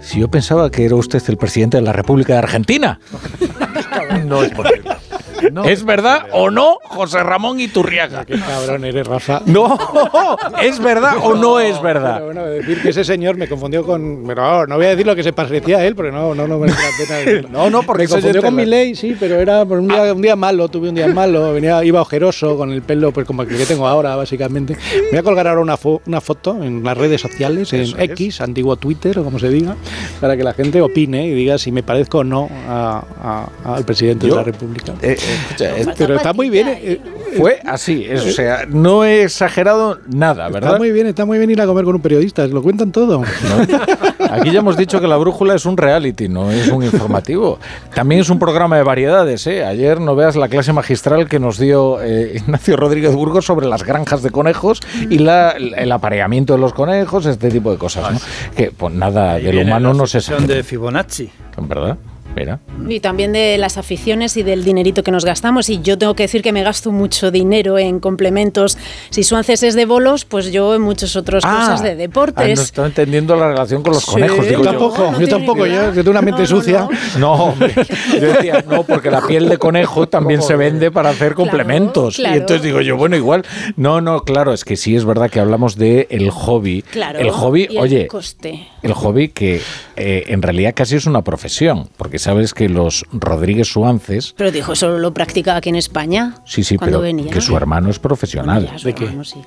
si 0.00 0.18
yo 0.20 0.28
pensaba 0.28 0.70
que 0.70 0.84
era 0.84 0.96
usted 0.96 1.22
el 1.28 1.36
presidente 1.38 1.76
de 1.78 1.82
la 1.82 1.92
República 1.92 2.32
de 2.34 2.38
Argentina. 2.40 2.98
No 4.26 4.42
es 4.42 4.52
posible. 4.52 4.90
¿Es 5.66 5.84
verdad 5.84 6.26
o 6.32 6.50
no, 6.50 6.78
José 6.84 7.22
Ramón 7.22 7.60
Iturriaga? 7.60 8.24
Qué 8.24 8.38
cabrón 8.38 8.84
eres, 8.84 9.06
Rafa. 9.06 9.42
No, 9.46 9.76
¿es 10.62 10.78
verdad 10.78 11.14
o 11.22 11.34
no 11.34 11.60
es 11.60 11.80
verdad? 11.82 12.14
Pero 12.14 12.26
bueno, 12.26 12.44
decir 12.46 12.80
que 12.82 12.90
ese 12.90 13.04
señor 13.04 13.36
me 13.36 13.48
confundió 13.48 13.84
con. 13.84 14.24
Pero 14.26 14.42
no, 14.42 14.66
no 14.66 14.76
voy 14.76 14.86
a 14.86 14.90
decir 14.90 15.06
lo 15.06 15.14
que 15.16 15.22
se 15.22 15.32
parecía 15.32 15.78
a 15.78 15.84
él, 15.86 15.94
porque 15.94 16.12
no, 16.12 16.34
no, 16.34 16.46
no 16.46 16.58
merece 16.58 16.78
la 16.82 17.24
pena. 17.24 17.48
No, 17.54 17.70
no, 17.70 17.82
porque 17.82 18.04
me 18.04 18.08
confundió 18.08 18.42
con 18.42 18.54
mi 18.54 18.66
ley, 18.66 18.94
sí, 18.94 19.16
pero 19.18 19.36
era 19.36 19.64
por 19.64 19.78
un 19.78 19.88
día, 19.88 20.12
un 20.12 20.22
día 20.22 20.36
malo, 20.36 20.68
tuve 20.68 20.88
un 20.88 20.94
día 20.94 21.06
malo, 21.08 21.52
venía, 21.52 21.82
iba 21.84 22.00
ojeroso 22.00 22.56
con 22.56 22.72
el 22.72 22.82
pelo, 22.82 23.12
pues 23.12 23.26
como 23.26 23.42
el 23.42 23.48
que 23.48 23.64
tengo 23.66 23.86
ahora, 23.86 24.16
básicamente. 24.16 24.76
Me 24.94 25.10
voy 25.10 25.18
a 25.18 25.22
colgar 25.22 25.46
ahora 25.48 25.60
una, 25.60 25.76
fo- 25.78 26.00
una 26.06 26.20
foto 26.20 26.62
en 26.62 26.82
las 26.82 26.96
redes 26.96 27.20
sociales, 27.20 27.72
en 27.72 27.82
Eso 27.82 27.96
es. 27.98 28.10
X, 28.10 28.40
antiguo 28.40 28.76
Twitter, 28.76 29.18
o 29.18 29.24
como 29.24 29.38
se 29.38 29.48
diga, 29.48 29.76
para 30.20 30.36
que 30.36 30.42
la 30.42 30.52
gente 30.54 30.80
opine 30.80 31.26
y 31.28 31.34
diga 31.34 31.58
si 31.58 31.70
me 31.72 31.82
parezco 31.82 32.18
o 32.18 32.24
no 32.24 32.48
al 33.64 33.84
presidente 33.84 34.26
Yo- 34.26 34.34
de 34.34 34.40
la 34.40 34.44
República. 34.44 34.92
Eh, 35.02 35.16
eh, 35.18 35.33
escucha, 35.34 35.76
es- 35.76 35.88
pero 35.98 36.16
está 36.16 36.32
muy 36.32 36.50
bien. 36.50 36.68
eh, 36.68 37.00
Fue 37.36 37.60
así, 37.66 38.06
es- 38.08 38.24
o 38.24 38.30
sea, 38.30 38.64
no 38.68 39.04
he 39.04 39.22
exagerado 39.24 39.98
nada, 40.08 40.46
Está 40.46 40.60
¿verdad? 40.60 40.78
muy 40.78 40.92
bien, 40.92 41.06
está 41.06 41.24
muy 41.24 41.38
bien 41.38 41.50
ir 41.50 41.60
a 41.60 41.66
comer 41.66 41.84
con 41.84 41.96
un 41.96 42.00
periodista, 42.02 42.46
lo 42.46 42.62
cuentan 42.62 42.92
todo. 42.92 43.22
Aquí 44.30 44.50
ya 44.50 44.60
hemos 44.60 44.76
dicho 44.76 45.00
que 45.00 45.06
la 45.06 45.16
brújula 45.16 45.54
es 45.54 45.64
un 45.66 45.76
reality, 45.76 46.28
no 46.28 46.50
es 46.50 46.68
un 46.68 46.82
informativo. 46.84 47.58
También 47.94 48.20
es 48.20 48.30
un 48.30 48.38
programa 48.38 48.76
de 48.76 48.82
variedades. 48.82 49.46
¿eh? 49.46 49.64
Ayer 49.64 50.00
no 50.00 50.14
veas 50.16 50.34
la 50.36 50.48
clase 50.48 50.72
magistral 50.72 51.28
que 51.28 51.38
nos 51.38 51.58
dio 51.58 52.00
eh, 52.02 52.32
Ignacio 52.36 52.76
Rodríguez 52.76 53.14
Burgos 53.14 53.44
sobre 53.44 53.66
las 53.66 53.84
granjas 53.84 54.22
de 54.22 54.30
conejos 54.30 54.80
y 55.10 55.18
la- 55.18 55.50
el 55.52 55.90
apareamiento 55.92 56.54
de 56.54 56.58
los 56.60 56.72
conejos, 56.72 57.26
este 57.26 57.50
tipo 57.50 57.70
de 57.70 57.78
cosas. 57.78 58.12
¿no? 58.12 58.18
Que 58.56 58.70
pues 58.70 58.94
nada, 58.94 59.34
de 59.34 59.42
lo 59.44 59.50
viene 59.50 59.70
humano 59.70 59.94
no 59.94 60.06
se 60.06 60.20
sabe. 60.20 60.46
de 60.46 60.62
Fibonacci. 60.62 61.30
¿Verdad? 61.56 61.96
Mira. 62.36 62.58
Y 62.88 63.00
también 63.00 63.32
de 63.32 63.56
las 63.58 63.78
aficiones 63.78 64.36
y 64.36 64.42
del 64.42 64.64
dinerito 64.64 65.02
que 65.02 65.10
nos 65.10 65.24
gastamos. 65.24 65.68
Y 65.70 65.80
yo 65.82 65.96
tengo 65.98 66.14
que 66.14 66.24
decir 66.24 66.42
que 66.42 66.52
me 66.52 66.62
gasto 66.62 66.90
mucho 66.92 67.30
dinero 67.30 67.78
en 67.78 68.00
complementos. 68.00 68.76
Si 69.10 69.22
Suances 69.22 69.62
es 69.62 69.74
de 69.74 69.86
bolos, 69.86 70.24
pues 70.24 70.50
yo 70.52 70.74
en 70.74 70.82
muchas 70.82 71.14
otras 71.16 71.44
cosas 71.44 71.82
de 71.82 71.90
Ah, 71.90 71.92
no 71.92 71.98
deportes. 71.98 72.58
estaba 72.60 72.86
entendiendo 72.88 73.36
la 73.36 73.48
relación 73.48 73.82
con 73.82 73.92
los 73.92 74.02
Sí. 74.04 74.10
conejos. 74.12 74.46
Digo 74.48 74.62
Yo 74.64 74.70
tampoco, 74.70 75.18
yo 75.20 75.28
tampoco, 75.28 75.66
yo 75.66 75.90
que 75.92 75.96
tengo 75.98 76.10
una 76.10 76.22
mente 76.22 76.46
sucia. 76.46 76.88
No, 77.18 77.32
hombre. 77.34 77.72
Yo 78.12 78.20
decía, 78.32 78.64
no, 78.68 78.82
porque 78.82 79.10
la 79.10 79.26
piel 79.26 79.48
de 79.48 79.58
conejo 79.58 80.08
también 80.08 80.42
se 80.42 80.56
vende 80.56 80.90
para 80.90 81.10
hacer 81.10 81.34
complementos. 81.34 82.16
claro. 82.16 82.34
Y 82.34 82.38
entonces 82.38 82.62
digo 82.62 82.80
yo, 82.80 82.96
bueno, 82.96 83.16
igual. 83.16 83.44
No, 83.76 84.00
no, 84.00 84.20
claro, 84.24 84.52
es 84.52 84.64
que 84.64 84.76
sí 84.76 84.96
es 84.96 85.04
verdad 85.04 85.30
que 85.30 85.40
hablamos 85.40 85.76
de 85.76 86.06
el 86.10 86.30
hobby. 86.30 86.82
Claro. 86.82 87.18
El 87.18 87.30
hobby, 87.30 87.68
y 87.70 87.76
el 87.76 87.82
oye, 87.82 88.06
coste. 88.08 88.66
el 88.82 88.92
hobby 88.92 89.28
que 89.28 89.60
eh, 89.96 90.24
en 90.28 90.42
realidad 90.42 90.72
casi 90.74 90.96
es 90.96 91.06
una 91.06 91.22
profesión, 91.22 91.88
porque 91.96 92.18
sabes 92.24 92.54
que 92.54 92.68
los 92.68 93.04
Rodríguez 93.12 93.68
Suances, 93.68 94.34
Pero 94.36 94.50
dijo, 94.50 94.72
eso 94.72 94.98
lo 94.98 95.14
practicaba 95.14 95.58
aquí 95.58 95.68
en 95.68 95.76
España. 95.76 96.34
sí, 96.44 96.64
sí, 96.64 96.76
cuando 96.76 96.98
pero 96.98 97.02
venía. 97.02 97.30
que 97.32 97.40
su 97.40 97.56
hermano 97.56 97.90
es 97.90 97.98
profesional. 97.98 98.68
Ya, 98.72 98.78
su 98.78 98.88
hermano, 98.88 99.24
sí. 99.24 99.40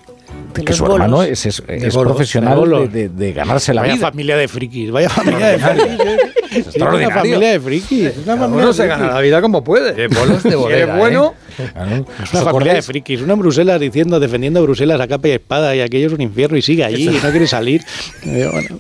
De 0.54 0.64
que 0.64 0.74
su 0.74 0.84
bolos. 0.84 0.96
hermano 0.96 1.24
es, 1.24 1.46
es- 1.46 1.64
De 1.66 1.88
es 1.88 1.94
bolos, 1.96 2.14
profesional 2.14 2.54
de 2.56 2.60
bolos. 2.60 2.94
de, 2.94 3.10
de- 3.10 3.10
de 3.10 3.34
ganarse 3.34 3.74
la 3.74 3.82
vaya 3.82 3.96
vida. 3.96 4.08
familia 4.10 4.38
de 4.38 4.48
frikis, 4.48 4.92
vaya 4.92 5.10
familia 5.10 5.48
de 5.48 5.60
frikis. 5.60 6.68
Es 6.68 6.76
una 6.76 7.10
familia 7.12 7.52
de 7.52 7.60
frikis. 7.60 8.04
es 8.06 8.18
uno 8.26 8.68
de 8.68 8.74
se 8.74 8.88
gana 8.88 9.08
la 9.14 9.20
vida 9.22 9.42
como 9.42 9.64
puede. 9.64 10.08
bolos 10.08 10.44
de 10.44 10.50
Si 10.52 10.56
bodega, 10.56 10.84
eres 10.84 10.98
bueno, 10.98 11.34
Claro. 11.74 12.06
Es 12.24 12.34
¿Os 12.34 12.34
una 12.42 12.52
familia 12.52 12.74
de 12.74 12.82
frikis. 12.82 13.22
Uno 13.22 13.34
en 13.34 13.40
Bruselas 13.40 13.80
diciendo, 13.80 14.20
defendiendo 14.20 14.60
a 14.60 14.64
Bruselas 14.64 15.00
a 15.02 15.08
capa 15.08 15.28
y 15.28 15.32
espada 15.32 15.76
y 15.76 15.82
aquello 15.82 16.08
es 16.08 16.14
un 16.14 16.22
infierno 16.22 16.56
y 16.58 16.62
sigue 16.62 16.84
allí 16.84 17.08
y 17.10 17.20
no 17.24 17.30
quiere 17.32 17.48
salir. 17.48 17.82
Eh, 18.24 18.48
bueno. 18.52 18.80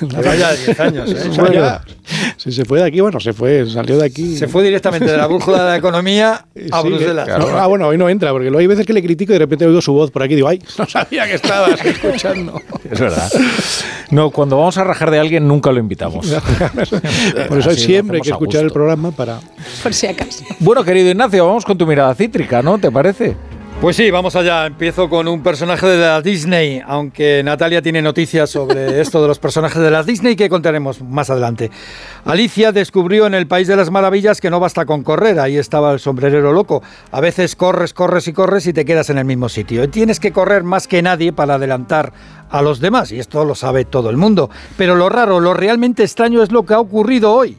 Lleva 0.00 0.34
ya 0.34 0.52
10 0.52 0.80
años, 0.80 1.10
¿eh? 1.10 1.30
Bueno. 1.36 1.80
Si 2.36 2.50
se 2.52 2.64
fue 2.64 2.80
de 2.80 2.86
aquí, 2.86 3.00
bueno, 3.00 3.20
se 3.20 3.32
fue, 3.32 3.68
salió 3.70 3.96
de 3.98 4.04
aquí. 4.06 4.36
se 4.36 4.48
fue 4.48 4.62
directamente 4.64 5.10
de 5.10 5.16
la 5.16 5.26
brújula 5.26 5.58
de 5.64 5.70
la 5.70 5.76
economía 5.76 6.44
a 6.72 6.82
Sí, 6.82 6.88
Bruselas. 6.88 7.26
que- 7.28 7.38
no, 7.38 7.46
ah, 7.58 7.66
bueno, 7.66 7.86
hoy 7.88 7.96
no 7.96 8.08
entra, 8.08 8.30
porque 8.32 8.46
luego 8.46 8.58
hay 8.58 8.66
veces 8.66 8.84
que 8.84 8.92
le 8.92 9.02
critico 9.02 9.32
y 9.32 9.34
de 9.34 9.38
repente 9.38 9.64
oigo 9.66 9.80
su 9.80 9.92
voz 9.92 10.10
por 10.10 10.22
aquí 10.22 10.32
y 10.32 10.36
digo, 10.36 10.48
ay, 10.48 10.60
no 10.78 10.86
sabía 10.88 11.26
que 11.26 11.34
estabas 11.34 11.80
escuchando. 11.84 12.60
Es 12.90 12.98
verdad. 13.00 13.30
No, 14.10 14.30
cuando 14.30 14.58
vamos 14.58 14.76
a 14.78 14.84
rajar 14.84 15.10
de 15.10 15.18
alguien 15.20 15.46
nunca 15.46 15.70
lo 15.72 15.78
invitamos. 15.78 16.26
Por 17.48 17.58
eso 17.58 17.70
Así 17.70 17.80
siempre 17.84 18.16
hay 18.16 18.22
que 18.22 18.30
escuchar 18.30 18.64
el 18.64 18.70
programa 18.72 19.10
para... 19.12 19.38
Por 19.82 19.94
si 19.94 20.06
acaso. 20.06 20.44
Bueno, 20.58 20.84
querido 20.84 21.10
Ignacio, 21.10 21.46
vamos 21.46 21.64
con 21.64 21.78
tu 21.78 21.86
mirada 21.86 22.14
cítrica, 22.14 22.60
¿no? 22.62 22.78
¿Te 22.78 22.90
parece? 22.90 23.36
Pues 23.82 23.96
sí, 23.96 24.12
vamos 24.12 24.36
allá. 24.36 24.66
Empiezo 24.66 25.08
con 25.08 25.26
un 25.26 25.42
personaje 25.42 25.88
de 25.88 25.98
la 25.98 26.22
Disney, 26.22 26.80
aunque 26.86 27.42
Natalia 27.44 27.82
tiene 27.82 28.00
noticias 28.00 28.48
sobre 28.48 29.00
esto 29.00 29.20
de 29.20 29.26
los 29.26 29.40
personajes 29.40 29.82
de 29.82 29.90
la 29.90 30.04
Disney 30.04 30.36
que 30.36 30.48
contaremos 30.48 31.02
más 31.02 31.30
adelante. 31.30 31.68
Alicia 32.24 32.70
descubrió 32.70 33.26
en 33.26 33.34
el 33.34 33.48
País 33.48 33.66
de 33.66 33.74
las 33.74 33.90
Maravillas 33.90 34.40
que 34.40 34.50
no 34.50 34.60
basta 34.60 34.86
con 34.86 35.02
correr, 35.02 35.40
ahí 35.40 35.56
estaba 35.56 35.92
el 35.92 35.98
sombrerero 35.98 36.52
loco. 36.52 36.80
A 37.10 37.20
veces 37.20 37.56
corres, 37.56 37.92
corres 37.92 38.28
y 38.28 38.32
corres 38.32 38.68
y 38.68 38.72
te 38.72 38.84
quedas 38.84 39.10
en 39.10 39.18
el 39.18 39.24
mismo 39.24 39.48
sitio. 39.48 39.82
Y 39.82 39.88
tienes 39.88 40.20
que 40.20 40.30
correr 40.30 40.62
más 40.62 40.86
que 40.86 41.02
nadie 41.02 41.32
para 41.32 41.54
adelantar 41.54 42.12
a 42.50 42.62
los 42.62 42.78
demás, 42.78 43.10
y 43.10 43.18
esto 43.18 43.44
lo 43.44 43.56
sabe 43.56 43.84
todo 43.84 44.10
el 44.10 44.16
mundo. 44.16 44.48
Pero 44.76 44.94
lo 44.94 45.08
raro, 45.08 45.40
lo 45.40 45.54
realmente 45.54 46.04
extraño 46.04 46.44
es 46.44 46.52
lo 46.52 46.64
que 46.64 46.74
ha 46.74 46.78
ocurrido 46.78 47.32
hoy. 47.34 47.58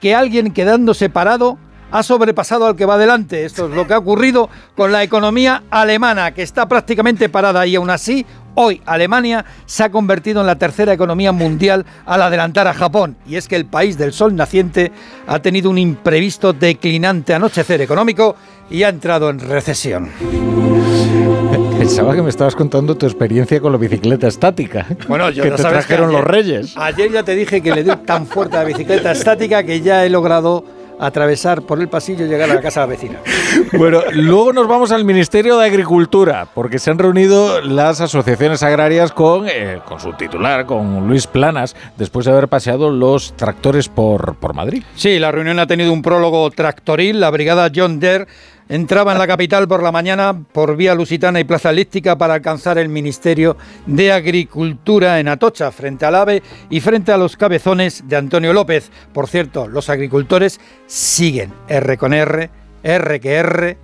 Que 0.00 0.14
alguien 0.14 0.54
quedándose 0.54 1.10
parado 1.10 1.58
ha 1.92 2.02
sobrepasado 2.02 2.66
al 2.66 2.74
que 2.74 2.86
va 2.86 2.94
adelante. 2.94 3.44
Esto 3.44 3.66
es 3.68 3.74
lo 3.74 3.86
que 3.86 3.94
ha 3.94 3.98
ocurrido 3.98 4.48
con 4.76 4.90
la 4.90 5.02
economía 5.02 5.62
alemana, 5.70 6.32
que 6.32 6.42
está 6.42 6.66
prácticamente 6.66 7.28
parada 7.28 7.64
y 7.66 7.76
aún 7.76 7.90
así, 7.90 8.26
hoy 8.54 8.80
Alemania 8.86 9.44
se 9.66 9.84
ha 9.84 9.90
convertido 9.90 10.40
en 10.40 10.46
la 10.46 10.56
tercera 10.56 10.92
economía 10.92 11.32
mundial 11.32 11.84
al 12.06 12.22
adelantar 12.22 12.66
a 12.66 12.74
Japón. 12.74 13.16
Y 13.26 13.36
es 13.36 13.46
que 13.46 13.56
el 13.56 13.66
país 13.66 13.96
del 13.98 14.12
sol 14.12 14.34
naciente 14.34 14.90
ha 15.26 15.38
tenido 15.40 15.70
un 15.70 15.78
imprevisto 15.78 16.52
declinante 16.52 17.34
anochecer 17.34 17.80
económico 17.82 18.34
y 18.70 18.82
ha 18.82 18.88
entrado 18.88 19.30
en 19.30 19.38
recesión. 19.38 20.08
Pensaba 21.78 22.14
que 22.14 22.22
me 22.22 22.30
estabas 22.30 22.54
contando 22.54 22.96
tu 22.96 23.06
experiencia 23.06 23.60
con 23.60 23.72
la 23.72 23.78
bicicleta 23.78 24.28
estática. 24.28 24.86
Bueno, 25.08 25.30
yo 25.30 25.42
que 25.42 25.50
te 25.50 25.58
sabes 25.58 25.84
que 25.84 25.94
trajeron 25.94 26.12
los 26.12 26.20
ayer- 26.22 26.30
reyes. 26.30 26.74
Ayer 26.76 27.10
ya 27.10 27.22
te 27.24 27.34
dije 27.34 27.60
que 27.60 27.74
le 27.74 27.82
doy 27.82 27.96
tan 28.06 28.26
fuerte 28.26 28.56
a 28.56 28.60
la 28.60 28.66
bicicleta 28.66 29.10
estática 29.12 29.64
que 29.64 29.80
ya 29.80 30.04
he 30.04 30.08
logrado 30.10 30.64
atravesar 31.02 31.62
por 31.62 31.80
el 31.80 31.88
pasillo 31.88 32.24
y 32.24 32.28
llegar 32.28 32.48
a 32.48 32.54
la 32.54 32.60
casa 32.60 32.86
vecina. 32.86 33.18
Bueno, 33.74 34.02
luego 34.12 34.52
nos 34.52 34.68
vamos 34.68 34.92
al 34.92 35.04
Ministerio 35.04 35.58
de 35.58 35.66
Agricultura, 35.66 36.46
porque 36.54 36.78
se 36.78 36.90
han 36.90 36.98
reunido 36.98 37.60
las 37.62 38.00
asociaciones 38.00 38.62
agrarias 38.62 39.12
con, 39.12 39.46
eh, 39.48 39.80
con 39.86 39.98
su 39.98 40.12
titular, 40.12 40.66
con 40.66 41.08
Luis 41.08 41.26
Planas, 41.26 41.74
después 41.96 42.26
de 42.26 42.32
haber 42.32 42.48
paseado 42.48 42.90
los 42.90 43.34
tractores 43.36 43.88
por, 43.88 44.36
por 44.36 44.54
Madrid. 44.54 44.82
Sí, 44.94 45.18
la 45.18 45.32
reunión 45.32 45.58
ha 45.58 45.66
tenido 45.66 45.92
un 45.92 46.02
prólogo 46.02 46.50
tractoril. 46.50 47.20
La 47.20 47.30
brigada 47.30 47.70
John 47.74 47.98
Deere 47.98 48.26
entraba 48.72 49.12
en 49.12 49.18
la 49.18 49.26
capital 49.26 49.68
por 49.68 49.82
la 49.82 49.92
mañana 49.92 50.44
por 50.50 50.76
vía 50.76 50.94
lusitana 50.94 51.38
y 51.38 51.44
plaza 51.44 51.68
elíptica 51.68 52.16
para 52.16 52.32
alcanzar 52.32 52.78
el 52.78 52.88
Ministerio 52.88 53.58
de 53.84 54.10
Agricultura 54.12 55.20
en 55.20 55.28
Atocha, 55.28 55.70
frente 55.70 56.06
al 56.06 56.14
AVE 56.14 56.42
y 56.70 56.80
frente 56.80 57.12
a 57.12 57.18
los 57.18 57.36
cabezones 57.36 58.02
de 58.08 58.16
Antonio 58.16 58.54
López. 58.54 58.90
Por 59.12 59.28
cierto, 59.28 59.68
los 59.68 59.90
agricultores 59.90 60.58
siguen 60.86 61.52
R 61.68 61.98
con 61.98 62.14
R, 62.14 62.48
R 62.82 63.20
que 63.20 63.34
R. 63.34 63.76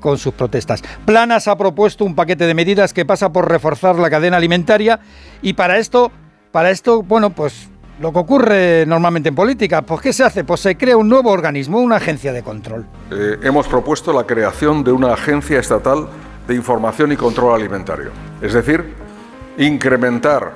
con 0.00 0.18
sus 0.18 0.34
protestas. 0.34 0.82
Planas 1.06 1.48
ha 1.48 1.56
propuesto 1.56 2.04
un 2.04 2.14
paquete 2.14 2.46
de 2.46 2.52
medidas 2.52 2.92
que 2.92 3.06
pasa 3.06 3.32
por 3.32 3.48
reforzar 3.48 3.96
la 3.96 4.10
cadena 4.10 4.36
alimentaria 4.36 5.00
y 5.40 5.54
para 5.54 5.78
esto, 5.78 6.12
para 6.52 6.70
esto, 6.70 7.02
bueno, 7.02 7.30
pues 7.30 7.70
lo 8.00 8.12
que 8.12 8.18
ocurre 8.18 8.84
normalmente 8.86 9.28
en 9.30 9.34
política, 9.34 9.82
pues 9.82 10.00
¿qué 10.00 10.12
se 10.12 10.24
hace? 10.24 10.44
Pues 10.44 10.60
se 10.60 10.76
crea 10.76 10.96
un 10.96 11.08
nuevo 11.08 11.30
organismo, 11.30 11.80
una 11.80 11.96
agencia 11.96 12.32
de 12.32 12.42
control. 12.42 12.86
Eh, 13.10 13.38
hemos 13.42 13.66
propuesto 13.68 14.12
la 14.12 14.24
creación 14.24 14.84
de 14.84 14.92
una 14.92 15.12
agencia 15.12 15.58
estatal 15.58 16.08
de 16.46 16.54
información 16.54 17.12
y 17.12 17.16
control 17.16 17.54
alimentario. 17.54 18.10
Es 18.40 18.52
decir, 18.52 18.94
incrementar 19.58 20.52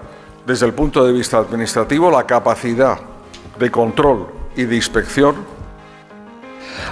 desde 0.46 0.66
el 0.66 0.74
punto 0.74 1.04
de 1.04 1.12
vista 1.12 1.38
administrativo 1.38 2.10
la 2.10 2.26
capacidad 2.26 2.98
de 3.58 3.70
control 3.70 4.26
y 4.56 4.64
de 4.64 4.76
inspección 4.76 5.60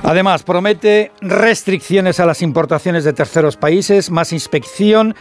Además, 0.03 0.43
promete 0.43 1.13
restricciones 1.21 2.21
a 2.21 2.27
las 2.27 2.43
importaciones 2.43 3.05
de 3.05 3.13
terceros 3.13 3.57
países, 3.57 4.11
más 4.11 4.33
inspección 4.33 5.15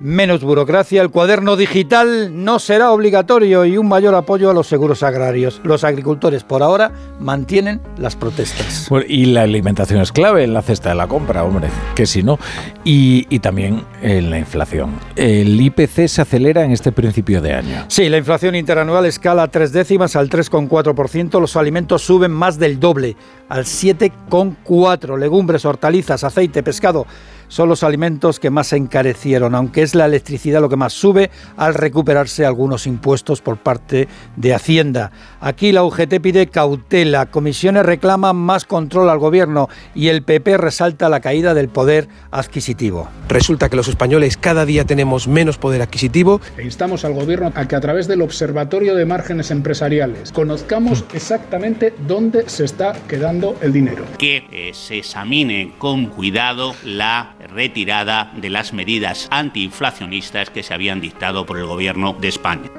menos 0.00 0.42
burocracia, 0.42 1.02
el 1.02 1.10
cuaderno 1.10 1.56
digital 1.56 2.44
no 2.44 2.58
será 2.58 2.92
obligatorio 2.92 3.64
y 3.64 3.76
un 3.78 3.88
mayor 3.88 4.14
apoyo 4.14 4.50
a 4.50 4.54
los 4.54 4.66
seguros 4.66 5.02
agrarios. 5.02 5.60
Los 5.64 5.84
agricultores 5.84 6.44
por 6.44 6.62
ahora 6.62 6.92
mantienen 7.18 7.80
las 7.96 8.16
protestas. 8.16 8.88
y 9.08 9.26
la 9.26 9.42
alimentación 9.42 10.00
es 10.00 10.12
clave 10.12 10.44
en 10.44 10.54
la 10.54 10.62
cesta 10.62 10.90
de 10.90 10.94
la 10.94 11.06
compra, 11.06 11.44
hombre, 11.44 11.68
que 11.94 12.06
si 12.06 12.22
no. 12.22 12.38
Y, 12.84 13.26
y 13.28 13.40
también 13.40 13.82
en 14.02 14.30
la 14.30 14.38
inflación. 14.38 14.92
El 15.16 15.60
IPC 15.60 16.06
se 16.06 16.22
acelera 16.22 16.64
en 16.64 16.72
este 16.72 16.92
principio 16.92 17.40
de 17.40 17.54
año. 17.54 17.84
Sí, 17.88 18.08
la 18.08 18.18
inflación 18.18 18.54
interanual 18.54 19.06
escala 19.06 19.48
tres 19.48 19.72
décimas 19.72 20.16
al 20.16 20.30
3,4%. 20.30 21.40
Los 21.40 21.56
alimentos 21.56 22.02
suben 22.02 22.30
más 22.30 22.58
del 22.58 22.78
doble, 22.78 23.16
al 23.48 23.64
7,4%. 23.64 25.18
Legumbres, 25.18 25.64
hortalizas, 25.64 26.24
aceite, 26.24 26.62
pescado 26.62 27.06
son 27.48 27.68
los 27.68 27.82
alimentos 27.82 28.38
que 28.38 28.50
más 28.50 28.68
se 28.68 28.76
encarecieron, 28.76 29.54
aunque 29.54 29.82
es 29.82 29.94
la 29.94 30.06
electricidad 30.06 30.60
lo 30.60 30.68
que 30.68 30.76
más 30.76 30.92
sube 30.92 31.30
al 31.56 31.74
recuperarse 31.74 32.46
algunos 32.46 32.86
impuestos 32.86 33.40
por 33.40 33.58
parte 33.58 34.08
de 34.36 34.54
Hacienda. 34.54 35.10
Aquí 35.40 35.72
la 35.72 35.84
UGT 35.84 36.20
pide 36.20 36.46
cautela, 36.46 37.26
comisiones 37.26 37.84
reclaman 37.84 38.36
más 38.36 38.64
control 38.64 39.08
al 39.10 39.18
gobierno 39.18 39.68
y 39.94 40.08
el 40.08 40.22
PP 40.22 40.56
resalta 40.58 41.08
la 41.08 41.20
caída 41.20 41.54
del 41.54 41.68
poder 41.68 42.08
adquisitivo. 42.30 43.08
Resulta 43.28 43.68
que 43.68 43.76
los 43.76 43.88
españoles 43.88 44.36
cada 44.36 44.64
día 44.64 44.84
tenemos 44.84 45.28
menos 45.28 45.58
poder 45.58 45.82
adquisitivo. 45.82 46.40
E 46.56 46.64
instamos 46.64 47.04
al 47.04 47.14
gobierno 47.14 47.52
a 47.54 47.68
que 47.68 47.76
a 47.76 47.80
través 47.80 48.08
del 48.08 48.22
Observatorio 48.22 48.94
de 48.94 49.04
Márgenes 49.04 49.50
Empresariales 49.50 50.32
conozcamos 50.32 51.04
exactamente 51.12 51.94
dónde 52.06 52.48
se 52.48 52.64
está 52.64 52.94
quedando 53.08 53.56
el 53.60 53.72
dinero. 53.72 54.04
Que 54.18 54.46
eh, 54.50 54.70
se 54.74 54.98
examine 54.98 55.74
con 55.78 56.06
cuidado 56.06 56.74
la 56.84 57.34
retirada 57.46 58.32
de 58.36 58.50
las 58.50 58.72
medidas 58.72 59.28
antiinflacionistas 59.30 60.50
que 60.50 60.62
se 60.62 60.74
habían 60.74 61.00
dictado 61.00 61.46
por 61.46 61.58
el 61.58 61.66
gobierno 61.66 62.16
de 62.20 62.28
España. 62.28 62.70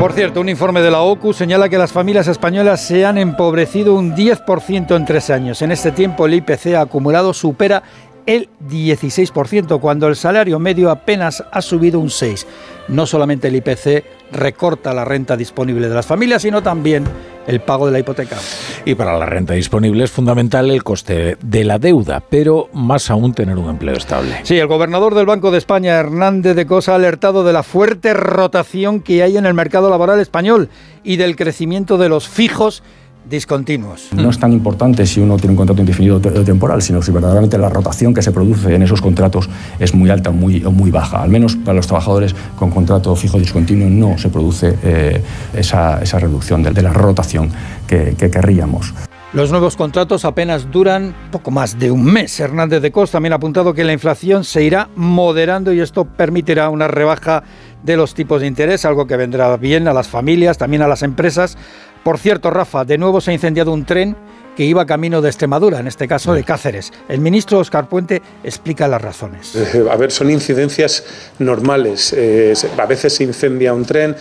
Por 0.00 0.12
cierto, 0.12 0.40
un 0.40 0.48
informe 0.48 0.82
de 0.82 0.90
la 0.90 1.00
OCU 1.00 1.32
señala 1.32 1.68
que 1.68 1.78
las 1.78 1.92
familias 1.92 2.28
españolas 2.28 2.86
se 2.86 3.06
han 3.06 3.18
empobrecido 3.18 3.94
un 3.94 4.14
10% 4.14 4.94
en 4.94 5.04
tres 5.04 5.30
años. 5.30 5.62
En 5.62 5.72
este 5.72 5.90
tiempo 5.90 6.26
el 6.26 6.34
IPC 6.34 6.74
acumulado 6.76 7.32
supera 7.32 7.82
el 8.26 8.48
16%, 8.68 9.80
cuando 9.80 10.08
el 10.08 10.16
salario 10.16 10.58
medio 10.58 10.90
apenas 10.90 11.42
ha 11.50 11.62
subido 11.62 12.00
un 12.00 12.08
6%. 12.08 12.44
No 12.88 13.06
solamente 13.06 13.48
el 13.48 13.56
IPC 13.56 14.04
recorta 14.32 14.92
la 14.92 15.04
renta 15.04 15.36
disponible 15.36 15.88
de 15.88 15.94
las 15.94 16.06
familias, 16.06 16.42
sino 16.42 16.62
también 16.62 17.04
el 17.46 17.60
pago 17.60 17.86
de 17.86 17.92
la 17.92 17.98
hipoteca. 17.98 18.36
Y 18.84 18.94
para 18.94 19.16
la 19.16 19.26
renta 19.26 19.54
disponible 19.54 20.04
es 20.04 20.10
fundamental 20.10 20.70
el 20.70 20.82
coste 20.82 21.36
de 21.40 21.64
la 21.64 21.78
deuda, 21.78 22.22
pero 22.28 22.68
más 22.72 23.10
aún 23.10 23.34
tener 23.34 23.56
un 23.56 23.70
empleo 23.70 23.96
estable. 23.96 24.40
Sí, 24.42 24.58
el 24.58 24.66
gobernador 24.66 25.14
del 25.14 25.26
Banco 25.26 25.50
de 25.50 25.58
España, 25.58 25.94
Hernández 25.94 26.56
de 26.56 26.66
Cosa, 26.66 26.92
ha 26.92 26.96
alertado 26.96 27.44
de 27.44 27.52
la 27.52 27.62
fuerte 27.62 28.14
rotación 28.14 29.00
que 29.00 29.22
hay 29.22 29.36
en 29.36 29.46
el 29.46 29.54
mercado 29.54 29.90
laboral 29.90 30.20
español 30.20 30.68
y 31.04 31.16
del 31.16 31.36
crecimiento 31.36 31.98
de 31.98 32.08
los 32.08 32.28
fijos 32.28 32.82
discontinuos. 33.28 34.08
No 34.12 34.30
es 34.30 34.38
tan 34.38 34.52
importante 34.52 35.06
si 35.06 35.20
uno 35.20 35.36
tiene 35.36 35.52
un 35.52 35.56
contrato 35.56 35.80
indefinido 35.80 36.16
o 36.16 36.20
temporal, 36.20 36.82
sino 36.82 37.02
si 37.02 37.10
verdaderamente 37.12 37.58
la 37.58 37.68
rotación 37.68 38.14
que 38.14 38.22
se 38.22 38.32
produce 38.32 38.74
en 38.74 38.82
esos 38.82 39.00
contratos 39.00 39.48
es 39.78 39.94
muy 39.94 40.10
alta 40.10 40.30
muy, 40.30 40.64
o 40.64 40.70
muy 40.70 40.90
baja. 40.90 41.22
Al 41.22 41.30
menos 41.30 41.56
para 41.56 41.74
los 41.74 41.86
trabajadores 41.86 42.34
con 42.56 42.70
contrato 42.70 43.14
fijo 43.16 43.38
discontinuo 43.38 43.88
no 43.88 44.18
se 44.18 44.28
produce 44.28 44.76
eh, 44.82 45.22
esa, 45.54 46.02
esa, 46.02 46.18
reducción 46.18 46.62
de, 46.62 46.70
de 46.70 46.82
la 46.82 46.92
rotación 46.92 47.50
que, 47.86 48.14
que 48.18 48.30
querríamos. 48.30 48.92
Los 49.32 49.50
nuevos 49.50 49.76
contratos 49.76 50.24
apenas 50.24 50.70
duran 50.70 51.14
poco 51.30 51.50
más 51.50 51.78
de 51.78 51.90
un 51.90 52.04
mes. 52.04 52.40
Hernández 52.40 52.80
de 52.80 52.90
Cos 52.90 53.10
también 53.10 53.34
ha 53.34 53.36
apuntado 53.36 53.74
que 53.74 53.84
la 53.84 53.92
inflación 53.92 54.44
se 54.44 54.62
irá 54.62 54.88
moderando 54.96 55.72
y 55.72 55.80
esto 55.80 56.04
permitirá 56.04 56.70
una 56.70 56.88
rebaja 56.88 57.42
de 57.82 57.96
los 57.96 58.14
tipos 58.14 58.40
de 58.40 58.46
interés, 58.46 58.84
algo 58.84 59.06
que 59.06 59.16
vendrá 59.16 59.56
bien 59.56 59.88
a 59.88 59.92
las 59.92 60.08
familias, 60.08 60.58
también 60.58 60.82
a 60.82 60.88
las 60.88 61.02
empresas. 61.02 61.58
Por 62.06 62.18
cierto, 62.18 62.50
Rafa, 62.52 62.84
de 62.84 62.98
nuevo 62.98 63.20
se 63.20 63.32
ha 63.32 63.34
incendiado 63.34 63.72
un 63.72 63.84
tren 63.84 64.14
que 64.56 64.64
iba 64.64 64.86
camino 64.86 65.20
de 65.20 65.28
Extremadura, 65.28 65.80
en 65.80 65.88
este 65.88 66.06
caso 66.06 66.34
de 66.34 66.44
Cáceres. 66.44 66.92
El 67.08 67.18
ministro 67.18 67.58
Oscar 67.58 67.88
Puente 67.88 68.22
explica 68.44 68.86
las 68.86 69.02
razones. 69.02 69.56
Eh, 69.56 69.84
a 69.90 69.96
ver, 69.96 70.12
son 70.12 70.30
incidencias 70.30 71.02
normales. 71.40 72.14
Eh, 72.16 72.54
a 72.78 72.86
veces 72.86 73.12
se 73.12 73.24
incendia 73.24 73.74
un 73.74 73.84
tren. 73.84 74.14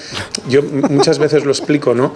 Yo 0.50 0.64
muchas 0.64 1.20
veces 1.20 1.46
lo 1.46 1.52
explico, 1.52 1.94
¿no? 1.94 2.16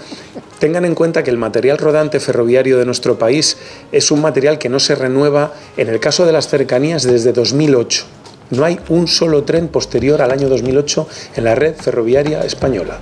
Tengan 0.58 0.86
en 0.86 0.96
cuenta 0.96 1.22
que 1.22 1.30
el 1.30 1.38
material 1.38 1.78
rodante 1.78 2.20
ferroviario 2.20 2.80
de 2.80 2.86
nuestro 2.88 3.20
país 3.20 3.56
es 3.92 4.10
un 4.10 4.22
material 4.22 4.58
que 4.58 4.70
no 4.70 4.80
se 4.80 4.96
renueva, 4.96 5.54
en 5.78 5.88
el 5.88 6.00
caso 6.00 6.26
de 6.26 6.32
las 6.32 6.48
cercanías, 6.48 7.04
desde 7.04 7.32
2008. 7.32 8.08
No 8.52 8.66
hay 8.66 8.80
un 8.90 9.08
solo 9.08 9.44
tren 9.44 9.68
posterior 9.68 10.22
al 10.22 10.32
año 10.32 10.50
2008 10.50 11.08
en 11.36 11.44
la 11.44 11.56
red 11.56 11.76
ferroviaria 11.76 12.42
española. 12.42 13.00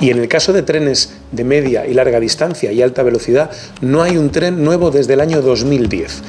Y 0.00 0.10
en 0.10 0.18
el 0.18 0.28
caso 0.28 0.52
de 0.52 0.62
trenes 0.62 1.18
de 1.32 1.44
media 1.44 1.86
y 1.86 1.94
larga 1.94 2.20
distancia 2.20 2.72
y 2.72 2.82
alta 2.82 3.02
velocidad, 3.02 3.50
no 3.80 4.02
hay 4.02 4.16
un 4.16 4.30
tren 4.30 4.64
nuevo 4.64 4.90
desde 4.90 5.14
el 5.14 5.20
año 5.20 5.40
2010. 5.40 6.22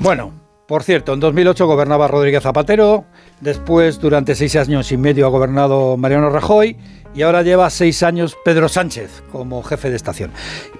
Bueno, 0.00 0.32
por 0.70 0.84
cierto, 0.84 1.14
en 1.14 1.20
2008 1.20 1.66
gobernaba 1.66 2.06
Rodríguez 2.06 2.44
Zapatero, 2.44 3.04
después 3.40 3.98
durante 3.98 4.36
seis 4.36 4.54
años 4.54 4.92
y 4.92 4.96
medio 4.96 5.26
ha 5.26 5.30
gobernado 5.30 5.96
Mariano 5.96 6.30
Rajoy 6.30 6.76
y 7.12 7.22
ahora 7.22 7.42
lleva 7.42 7.68
seis 7.70 8.04
años 8.04 8.36
Pedro 8.44 8.68
Sánchez 8.68 9.24
como 9.32 9.64
jefe 9.64 9.90
de 9.90 9.96
estación. 9.96 10.30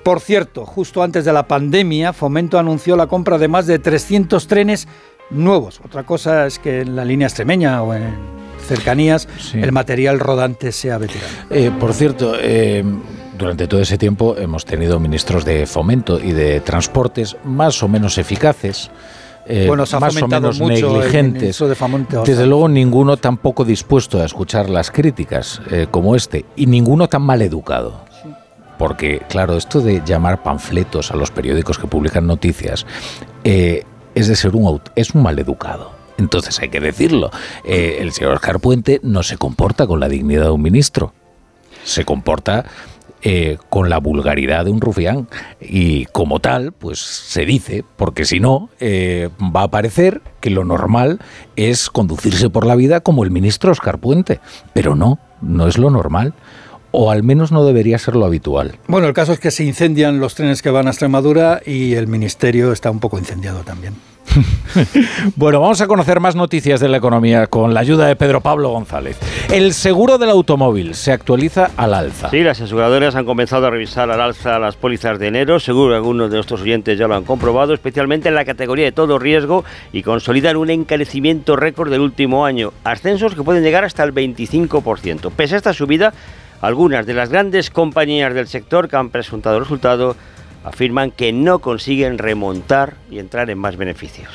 Por 0.04 0.20
cierto, 0.20 0.64
justo 0.64 1.02
antes 1.02 1.24
de 1.24 1.32
la 1.32 1.48
pandemia, 1.48 2.12
Fomento 2.12 2.56
anunció 2.56 2.94
la 2.94 3.08
compra 3.08 3.36
de 3.36 3.48
más 3.48 3.66
de 3.66 3.80
300 3.80 4.46
trenes 4.46 4.86
nuevos. 5.30 5.80
Otra 5.84 6.04
cosa 6.04 6.46
es 6.46 6.58
que 6.58 6.80
en 6.80 6.96
la 6.96 7.04
línea 7.04 7.26
extremeña 7.26 7.82
o 7.82 7.94
en 7.94 8.14
cercanías 8.66 9.28
sí. 9.38 9.60
el 9.60 9.72
material 9.72 10.20
rodante 10.20 10.72
sea 10.72 10.98
veterano. 10.98 11.26
Eh, 11.50 11.70
por 11.78 11.92
cierto, 11.92 12.34
eh, 12.38 12.84
durante 13.40 13.66
todo 13.66 13.80
ese 13.80 13.96
tiempo 13.96 14.36
hemos 14.36 14.64
tenido 14.64 15.00
ministros 15.00 15.44
de 15.44 15.66
fomento 15.66 16.20
y 16.20 16.32
de 16.32 16.60
transportes 16.60 17.36
más 17.44 17.82
o 17.82 17.88
menos 17.88 18.18
eficaces. 18.18 18.90
Eh, 19.46 19.64
bueno, 19.66 19.86
se 19.86 19.96
ha 19.96 20.00
más 20.00 20.20
o 20.20 20.28
menos 20.28 20.60
mucho 20.60 20.92
negligentes. 20.92 21.58
de 21.58 21.76
Desde 22.24 22.46
luego 22.46 22.68
ninguno 22.68 23.16
tampoco 23.16 23.64
dispuesto 23.64 24.20
a 24.20 24.26
escuchar 24.26 24.68
las 24.68 24.90
críticas 24.90 25.60
eh, 25.70 25.86
como 25.90 26.14
este 26.14 26.44
y 26.54 26.66
ninguno 26.66 27.08
tan 27.08 27.22
mal 27.22 27.40
educado. 27.42 28.04
Porque, 28.78 29.22
claro, 29.28 29.56
esto 29.56 29.80
de 29.80 30.02
llamar 30.04 30.42
panfletos 30.42 31.10
a 31.10 31.16
los 31.16 31.30
periódicos 31.30 31.78
que 31.78 31.86
publican 31.86 32.26
noticias 32.26 32.86
eh, 33.44 33.84
es 34.14 34.28
de 34.28 34.36
ser 34.36 34.54
un, 34.54 34.80
es 34.96 35.14
un 35.14 35.22
maleducado. 35.22 35.92
Entonces 36.18 36.58
hay 36.60 36.68
que 36.68 36.80
decirlo. 36.80 37.30
Eh, 37.64 37.98
el 38.00 38.12
señor 38.12 38.34
Oscar 38.34 38.60
Puente 38.60 39.00
no 39.02 39.22
se 39.22 39.38
comporta 39.38 39.86
con 39.86 40.00
la 40.00 40.08
dignidad 40.08 40.44
de 40.44 40.50
un 40.50 40.62
ministro. 40.62 41.14
Se 41.84 42.04
comporta 42.04 42.66
eh, 43.22 43.58
con 43.68 43.90
la 43.90 43.98
vulgaridad 43.98 44.64
de 44.64 44.70
un 44.70 44.80
rufián. 44.80 45.28
Y 45.60 46.04
como 46.06 46.40
tal, 46.40 46.72
pues 46.72 46.98
se 46.98 47.44
dice, 47.44 47.84
porque 47.96 48.24
si 48.24 48.38
no, 48.38 48.68
eh, 48.80 49.30
va 49.40 49.64
a 49.64 49.70
parecer 49.70 50.20
que 50.40 50.50
lo 50.50 50.64
normal 50.64 51.20
es 51.56 51.90
conducirse 51.90 52.50
por 52.50 52.66
la 52.66 52.76
vida 52.76 53.00
como 53.00 53.24
el 53.24 53.30
ministro 53.30 53.72
Oscar 53.72 53.98
Puente. 53.98 54.40
Pero 54.74 54.94
no, 54.94 55.18
no 55.40 55.68
es 55.68 55.78
lo 55.78 55.90
normal 55.90 56.34
o 56.92 57.10
al 57.10 57.22
menos 57.22 57.52
no 57.52 57.64
debería 57.64 57.98
ser 57.98 58.16
lo 58.16 58.24
habitual. 58.24 58.76
Bueno, 58.86 59.06
el 59.06 59.14
caso 59.14 59.32
es 59.32 59.40
que 59.40 59.50
se 59.50 59.64
incendian 59.64 60.20
los 60.20 60.34
trenes 60.34 60.62
que 60.62 60.70
van 60.70 60.86
a 60.86 60.90
Extremadura 60.90 61.60
y 61.64 61.94
el 61.94 62.06
ministerio 62.06 62.72
está 62.72 62.90
un 62.90 63.00
poco 63.00 63.18
incendiado 63.18 63.60
también. 63.60 63.94
Bueno, 65.36 65.60
vamos 65.60 65.80
a 65.80 65.86
conocer 65.86 66.20
más 66.20 66.36
noticias 66.36 66.80
de 66.80 66.88
la 66.88 66.98
economía 66.98 67.46
con 67.46 67.74
la 67.74 67.80
ayuda 67.80 68.06
de 68.06 68.16
Pedro 68.16 68.40
Pablo 68.40 68.70
González. 68.70 69.18
El 69.50 69.72
seguro 69.72 70.18
del 70.18 70.30
automóvil 70.30 70.94
se 70.94 71.12
actualiza 71.12 71.70
al 71.76 71.94
alza. 71.94 72.30
Sí, 72.30 72.42
las 72.42 72.60
aseguradoras 72.60 73.14
han 73.14 73.24
comenzado 73.24 73.66
a 73.66 73.70
revisar 73.70 74.10
al 74.10 74.20
alza 74.20 74.58
las 74.58 74.76
pólizas 74.76 75.18
de 75.18 75.28
enero. 75.28 75.58
Seguro 75.60 75.92
que 75.92 75.96
algunos 75.96 76.30
de 76.30 76.36
nuestros 76.36 76.60
oyentes 76.60 76.98
ya 76.98 77.08
lo 77.08 77.16
han 77.16 77.24
comprobado, 77.24 77.74
especialmente 77.74 78.28
en 78.28 78.34
la 78.34 78.44
categoría 78.44 78.86
de 78.86 78.92
todo 78.92 79.18
riesgo 79.18 79.64
y 79.92 80.02
consolidan 80.02 80.56
un 80.56 80.70
encarecimiento 80.70 81.56
récord 81.56 81.90
del 81.90 82.00
último 82.00 82.44
año. 82.44 82.72
Ascensos 82.84 83.34
que 83.34 83.42
pueden 83.42 83.62
llegar 83.62 83.84
hasta 83.84 84.04
el 84.04 84.14
25%. 84.14 85.30
Pese 85.32 85.54
a 85.54 85.58
esta 85.58 85.72
subida, 85.72 86.12
algunas 86.60 87.06
de 87.06 87.14
las 87.14 87.30
grandes 87.30 87.70
compañías 87.70 88.34
del 88.34 88.48
sector 88.48 88.88
que 88.88 88.96
han 88.96 89.10
presentado 89.10 89.56
el 89.56 89.62
resultado 89.62 90.16
afirman 90.64 91.10
que 91.10 91.32
no 91.32 91.60
consiguen 91.60 92.18
remontar 92.18 92.94
y 93.10 93.18
entrar 93.18 93.48
en 93.50 93.58
más 93.58 93.76
beneficios. 93.76 94.28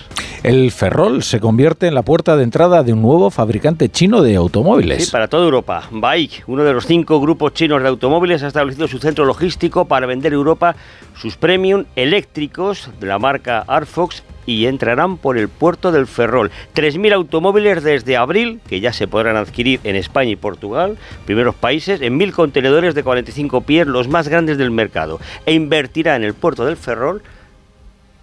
El 0.46 0.70
Ferrol 0.72 1.24
se 1.24 1.40
convierte 1.40 1.88
en 1.88 1.96
la 1.96 2.04
puerta 2.04 2.38
de 2.38 2.44
entrada 2.44 2.84
de 2.84 2.94
un 2.94 3.02
nuevo 3.02 3.32
fabricante 3.32 3.90
chino 3.90 4.22
de 4.22 4.36
automóviles. 4.36 5.06
Sí, 5.06 5.12
para 5.12 5.28
toda 5.28 5.44
Europa. 5.44 5.88
BAIC, 5.90 6.44
uno 6.46 6.64
de 6.64 6.72
los 6.72 6.86
cinco 6.86 7.20
grupos 7.20 7.56
chinos 7.56 7.82
de 7.82 7.88
automóviles, 7.88 8.44
ha 8.44 8.48
establecido 8.50 8.88
su 8.88 9.00
centro 9.00 9.26
logístico 9.26 9.86
para 9.86 10.06
vender 10.06 10.34
en 10.34 10.38
Europa 10.38 10.76
sus 11.16 11.36
premium 11.36 11.86
eléctricos 11.96 12.92
de 13.00 13.08
la 13.08 13.18
marca 13.18 13.66
Arfox 13.68 14.22
y 14.46 14.68
entrarán 14.68 15.18
por 15.18 15.40
el 15.40 15.50
puerto 15.50 15.92
del 15.92 16.06
Ferrol. 16.06 16.52
3.000 16.76 17.14
automóviles 17.14 17.82
desde 17.82 18.16
abril, 18.16 18.60
que 18.70 18.80
ya 18.80 18.94
se 18.94 19.08
podrán 19.08 19.38
adquirir 19.38 19.80
en 19.84 19.96
España 19.96 20.30
y 20.30 20.36
Portugal, 20.36 21.00
primeros 21.26 21.56
países, 21.56 22.02
en 22.02 22.20
1.000 22.20 22.34
contenedores 22.34 22.94
de 22.94 23.02
45 23.02 23.62
pies, 23.62 23.88
los 23.88 24.08
más 24.08 24.28
grandes 24.28 24.60
del 24.60 24.70
mercado. 24.70 25.20
E 25.48 25.54
invertirá 25.54 26.16
en 26.16 26.24
el 26.24 26.36
puerto 26.36 26.66
del 26.66 26.78
Ferrol 26.78 27.24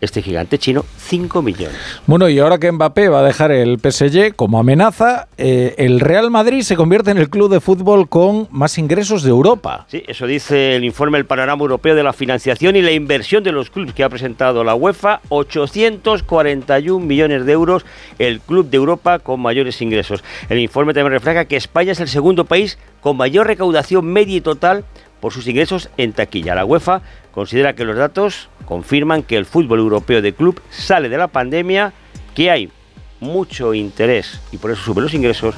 este 0.02 0.20
gigante 0.20 0.58
chino 0.58 0.84
5 0.98 1.42
millones. 1.42 1.76
Bueno, 2.06 2.28
y 2.28 2.38
ahora 2.40 2.58
que 2.58 2.70
Mbappé 2.70 3.08
va 3.08 3.20
a 3.20 3.22
dejar 3.22 3.52
el 3.52 3.78
PSG 3.78 4.34
como 4.34 4.58
amenaza, 4.58 5.28
eh, 5.38 5.76
el 5.78 6.00
Real 6.00 6.30
Madrid 6.30 6.62
se 6.62 6.74
convierte 6.74 7.12
en 7.12 7.18
el 7.18 7.30
club 7.30 7.50
de 7.50 7.60
fútbol 7.60 8.08
con 8.08 8.48
más 8.50 8.78
ingresos 8.78 9.22
de 9.22 9.30
Europa. 9.30 9.86
Sí, 9.88 10.02
eso 10.08 10.26
dice 10.26 10.74
el 10.74 10.84
informe 10.84 11.18
El 11.18 11.24
Panorama 11.24 11.62
Europeo 11.62 11.94
de 11.94 12.02
la 12.02 12.12
Financiación 12.12 12.74
y 12.74 12.82
la 12.82 12.90
Inversión 12.90 13.44
de 13.44 13.52
los 13.52 13.70
Clubes 13.70 13.94
que 13.94 14.02
ha 14.02 14.08
presentado 14.08 14.64
la 14.64 14.74
UEFA, 14.74 15.20
841 15.28 17.06
millones 17.06 17.46
de 17.46 17.52
euros, 17.52 17.86
el 18.18 18.40
club 18.40 18.68
de 18.68 18.76
Europa 18.76 19.20
con 19.20 19.40
mayores 19.40 19.80
ingresos. 19.80 20.24
El 20.48 20.58
informe 20.58 20.94
también 20.94 21.12
refleja 21.12 21.44
que 21.44 21.56
España 21.56 21.92
es 21.92 22.00
el 22.00 22.08
segundo 22.08 22.44
país 22.44 22.76
con 23.00 23.16
mayor 23.16 23.46
recaudación 23.46 24.04
media 24.06 24.36
y 24.36 24.40
total 24.40 24.84
por 25.22 25.32
sus 25.32 25.46
ingresos 25.46 25.88
en 25.96 26.12
taquilla. 26.12 26.56
La 26.56 26.64
UEFA 26.64 27.02
considera 27.32 27.74
que 27.74 27.84
los 27.84 27.96
datos 27.96 28.48
confirman 28.64 29.22
que 29.22 29.36
el 29.36 29.46
fútbol 29.46 29.80
europeo 29.80 30.22
de 30.22 30.34
club 30.34 30.60
sale 30.70 31.08
de 31.08 31.18
la 31.18 31.28
pandemia, 31.28 31.92
que 32.34 32.50
hay 32.50 32.70
mucho 33.20 33.74
interés 33.74 34.40
y 34.52 34.58
por 34.58 34.70
eso 34.70 34.82
suben 34.82 35.04
los 35.04 35.14
ingresos 35.14 35.54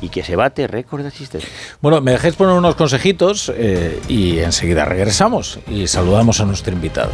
y 0.00 0.08
que 0.08 0.22
se 0.22 0.36
bate 0.36 0.66
récord 0.66 1.02
de 1.02 1.08
asistencia. 1.08 1.48
Bueno, 1.80 2.00
me 2.00 2.12
dejéis 2.12 2.34
poner 2.34 2.54
unos 2.54 2.74
consejitos 2.74 3.52
eh, 3.54 4.00
y 4.08 4.38
enseguida 4.38 4.84
regresamos 4.84 5.58
y 5.68 5.86
saludamos 5.86 6.40
a 6.40 6.44
nuestro 6.44 6.74
invitado. 6.74 7.12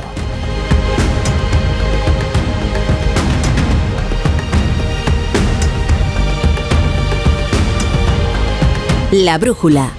La 9.13 9.39
brújula. 9.39 9.91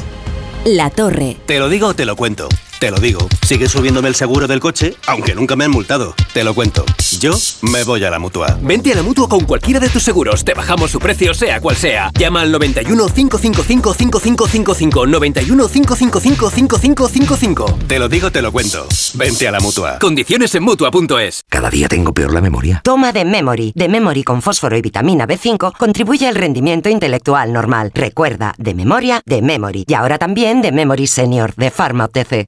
La 0.64 0.90
torre. 0.90 1.36
Te 1.46 1.60
lo 1.60 1.68
digo 1.68 1.88
o 1.88 1.94
te 1.94 2.06
lo 2.06 2.16
cuento. 2.16 2.48
Te 2.82 2.90
lo 2.90 2.98
digo. 2.98 3.20
Sigue 3.46 3.70
subiéndome 3.70 4.08
el 4.08 4.16
seguro 4.16 4.48
del 4.48 4.60
coche, 4.60 4.96
aunque 5.06 5.36
nunca 5.36 5.56
me 5.56 5.66
han 5.66 5.70
multado. 5.70 6.16
Te 6.34 6.44
lo 6.44 6.56
cuento. 6.56 6.84
Yo 7.20 7.38
me 7.62 7.84
voy 7.84 8.04
a 8.04 8.10
la 8.10 8.18
mutua. 8.18 8.58
Vente 8.60 8.92
a 8.92 8.96
la 8.96 9.04
mutua 9.04 9.30
con 9.30 9.46
cualquiera 9.46 9.80
de 9.80 9.88
tus 9.88 10.02
seguros. 10.02 10.44
Te 10.44 10.56
bajamos 10.56 10.90
su 10.90 10.98
precio, 10.98 11.36
sea 11.36 11.62
cual 11.62 11.76
sea. 11.76 12.10
Llama 12.18 12.42
al 12.42 12.52
91 12.52 13.08
555 13.10 13.94
5555. 13.94 15.06
91 15.06 15.68
555 15.68 16.50
5555. 16.50 17.78
Te 17.86 18.00
lo 18.00 18.10
digo, 18.10 18.32
te 18.32 18.42
lo 18.42 18.52
cuento. 18.52 18.88
Vente 19.14 19.48
a 19.48 19.52
la 19.52 19.60
mutua. 19.60 20.00
Condiciones 20.00 20.56
en 20.56 20.64
mutua.es. 20.64 21.44
Cada 21.50 21.70
día 21.70 21.88
tengo 21.88 22.16
peor 22.16 22.34
la 22.34 22.42
memoria. 22.42 22.82
Toma 22.84 23.12
de 23.12 23.26
Memory. 23.26 23.74
De 23.76 23.90
Memory 23.90 24.24
con 24.24 24.42
fósforo 24.42 24.76
y 24.76 24.82
vitamina 24.82 25.28
B5 25.28 25.78
contribuye 25.78 26.28
al 26.28 26.34
rendimiento 26.34 26.90
intelectual 26.90 27.54
normal. 27.54 27.92
Recuerda, 27.94 28.56
de 28.58 28.74
memoria, 28.74 29.22
de 29.28 29.44
Memory. 29.44 29.86
Y 29.88 29.94
ahora 29.94 30.18
también 30.18 30.64
de 30.64 30.72
Memory 30.72 31.06
Senior, 31.06 31.54
de 31.58 31.70
Pharma 31.70 32.06
OTC. 32.06 32.48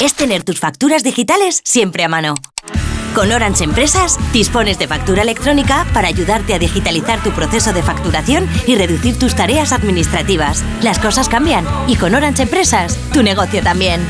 es 0.00 0.14
tener 0.14 0.42
tus 0.44 0.58
facturas 0.58 1.04
digitales 1.04 1.60
siempre 1.64 2.04
a 2.04 2.08
mano. 2.08 2.34
Con 3.14 3.32
Orange 3.32 3.64
Empresas 3.64 4.18
dispones 4.32 4.78
de 4.78 4.86
factura 4.86 5.22
electrónica 5.22 5.86
para 5.92 6.08
ayudarte 6.08 6.54
a 6.54 6.58
digitalizar 6.58 7.22
tu 7.22 7.30
proceso 7.32 7.72
de 7.72 7.82
facturación 7.82 8.48
y 8.66 8.76
reducir 8.76 9.18
tus 9.18 9.34
tareas 9.34 9.72
administrativas. 9.72 10.64
Las 10.82 10.98
cosas 10.98 11.28
cambian 11.28 11.66
y 11.88 11.96
con 11.96 12.14
Orange 12.14 12.42
Empresas 12.42 12.96
tu 13.12 13.22
negocio 13.22 13.62
también. 13.62 14.00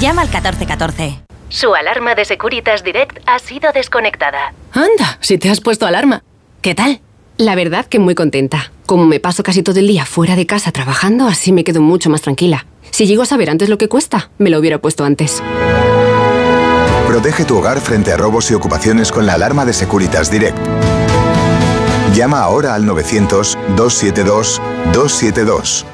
Llama 0.00 0.22
al 0.22 0.28
1414. 0.28 1.20
Su 1.48 1.74
alarma 1.74 2.14
de 2.14 2.24
Securitas 2.24 2.82
Direct 2.82 3.18
ha 3.26 3.38
sido 3.38 3.70
desconectada. 3.72 4.52
Anda, 4.72 5.18
si 5.20 5.38
te 5.38 5.48
has 5.48 5.60
puesto 5.60 5.86
alarma. 5.86 6.24
¿Qué 6.60 6.74
tal? 6.74 7.00
La 7.36 7.54
verdad 7.54 7.84
que 7.84 7.98
muy 7.98 8.14
contenta. 8.14 8.72
Como 8.86 9.04
me 9.04 9.20
paso 9.20 9.42
casi 9.42 9.62
todo 9.62 9.78
el 9.78 9.86
día 9.86 10.06
fuera 10.06 10.34
de 10.34 10.46
casa 10.46 10.72
trabajando, 10.72 11.26
así 11.26 11.52
me 11.52 11.64
quedo 11.64 11.82
mucho 11.82 12.08
más 12.08 12.22
tranquila. 12.22 12.66
Si 12.96 13.06
llego 13.06 13.24
a 13.24 13.26
saber 13.26 13.50
antes 13.50 13.68
lo 13.68 13.76
que 13.76 13.90
cuesta, 13.90 14.30
me 14.38 14.48
lo 14.48 14.58
hubiera 14.58 14.78
puesto 14.78 15.04
antes. 15.04 15.42
Protege 17.06 17.44
tu 17.44 17.58
hogar 17.58 17.78
frente 17.78 18.10
a 18.10 18.16
robos 18.16 18.50
y 18.50 18.54
ocupaciones 18.54 19.12
con 19.12 19.26
la 19.26 19.34
alarma 19.34 19.66
de 19.66 19.74
Securitas 19.74 20.30
Direct. 20.30 20.56
Llama 22.14 22.40
ahora 22.40 22.74
al 22.74 22.86
900-272-272. 22.86 25.84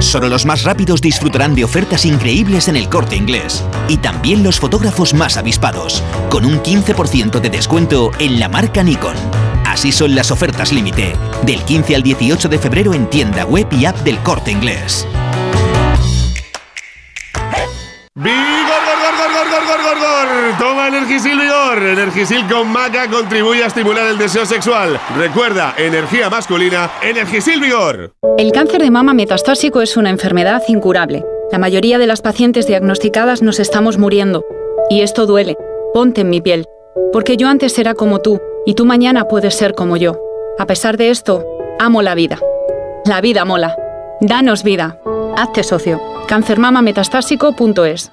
Solo 0.00 0.30
los 0.30 0.46
más 0.46 0.64
rápidos 0.64 1.02
disfrutarán 1.02 1.54
de 1.54 1.62
ofertas 1.62 2.06
increíbles 2.06 2.68
en 2.68 2.76
el 2.76 2.88
corte 2.88 3.16
inglés. 3.16 3.62
Y 3.86 3.98
también 3.98 4.42
los 4.42 4.58
fotógrafos 4.58 5.12
más 5.12 5.36
avispados, 5.36 6.02
con 6.30 6.46
un 6.46 6.60
15% 6.60 7.38
de 7.38 7.50
descuento 7.50 8.10
en 8.18 8.40
la 8.40 8.48
marca 8.48 8.82
Nikon. 8.82 9.14
Así 9.66 9.92
son 9.92 10.14
las 10.14 10.30
ofertas 10.30 10.72
límite, 10.72 11.14
del 11.42 11.62
15 11.62 11.94
al 11.94 12.02
18 12.02 12.48
de 12.48 12.58
febrero 12.58 12.94
en 12.94 13.08
tienda 13.08 13.44
web 13.44 13.68
y 13.70 13.84
app 13.84 13.96
del 13.98 14.18
corte 14.20 14.50
inglés. 14.50 15.06
¡Vigor, 18.14 18.32
gor, 18.34 18.34
gor, 18.66 18.86
gor, 18.86 18.89
Toma 20.58 20.88
Energisil 20.88 21.38
Vigor. 21.38 21.82
Energisil 21.82 22.46
con 22.48 22.68
maca 22.68 23.08
contribuye 23.08 23.62
a 23.64 23.66
estimular 23.66 24.06
el 24.06 24.18
deseo 24.18 24.44
sexual. 24.44 25.00
Recuerda, 25.16 25.74
energía 25.76 26.28
masculina, 26.28 26.90
Energisil 27.02 27.60
Vigor. 27.60 28.12
El 28.36 28.52
cáncer 28.52 28.82
de 28.82 28.90
mama 28.90 29.14
metastásico 29.14 29.80
es 29.80 29.96
una 29.96 30.10
enfermedad 30.10 30.62
incurable. 30.68 31.24
La 31.50 31.58
mayoría 31.58 31.98
de 31.98 32.06
las 32.06 32.20
pacientes 32.20 32.66
diagnosticadas 32.66 33.42
nos 33.42 33.58
estamos 33.58 33.98
muriendo. 33.98 34.44
Y 34.88 35.00
esto 35.02 35.26
duele. 35.26 35.56
Ponte 35.94 36.20
en 36.20 36.30
mi 36.30 36.40
piel. 36.40 36.66
Porque 37.12 37.36
yo 37.36 37.48
antes 37.48 37.78
era 37.78 37.94
como 37.94 38.20
tú 38.20 38.40
y 38.66 38.74
tú 38.74 38.84
mañana 38.84 39.24
puedes 39.24 39.54
ser 39.54 39.74
como 39.74 39.96
yo. 39.96 40.18
A 40.58 40.66
pesar 40.66 40.96
de 40.96 41.10
esto, 41.10 41.46
amo 41.78 42.02
la 42.02 42.14
vida. 42.14 42.38
La 43.04 43.20
vida 43.20 43.44
mola. 43.44 43.76
Danos 44.20 44.62
vida. 44.64 45.00
Hazte 45.36 45.62
socio. 45.62 46.00
Cancermamametastásico.es 46.28 48.12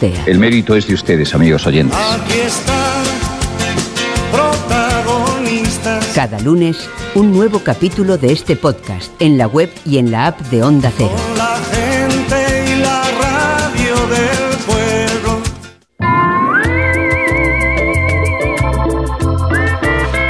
El 0.00 0.38
mérito 0.38 0.76
es 0.76 0.86
de 0.86 0.94
ustedes, 0.94 1.34
amigos 1.34 1.66
oyentes. 1.66 1.98
Aquí 1.98 2.38
está, 2.38 3.02
protagonistas. 4.30 6.06
Cada 6.14 6.38
lunes, 6.38 6.88
un 7.16 7.32
nuevo 7.32 7.58
capítulo 7.64 8.16
de 8.16 8.32
este 8.32 8.54
podcast 8.54 9.10
en 9.20 9.36
la 9.36 9.48
web 9.48 9.68
y 9.84 9.98
en 9.98 10.12
la 10.12 10.28
app 10.28 10.40
de 10.42 10.62
Onda 10.62 10.92
Cero. 10.96 11.10
Con 11.10 11.38
la 11.38 11.58
gente 11.72 12.64
y 12.70 12.76
la 12.80 13.02
radio 13.20 13.96
del 14.06 14.56
pueblo. 14.66 15.42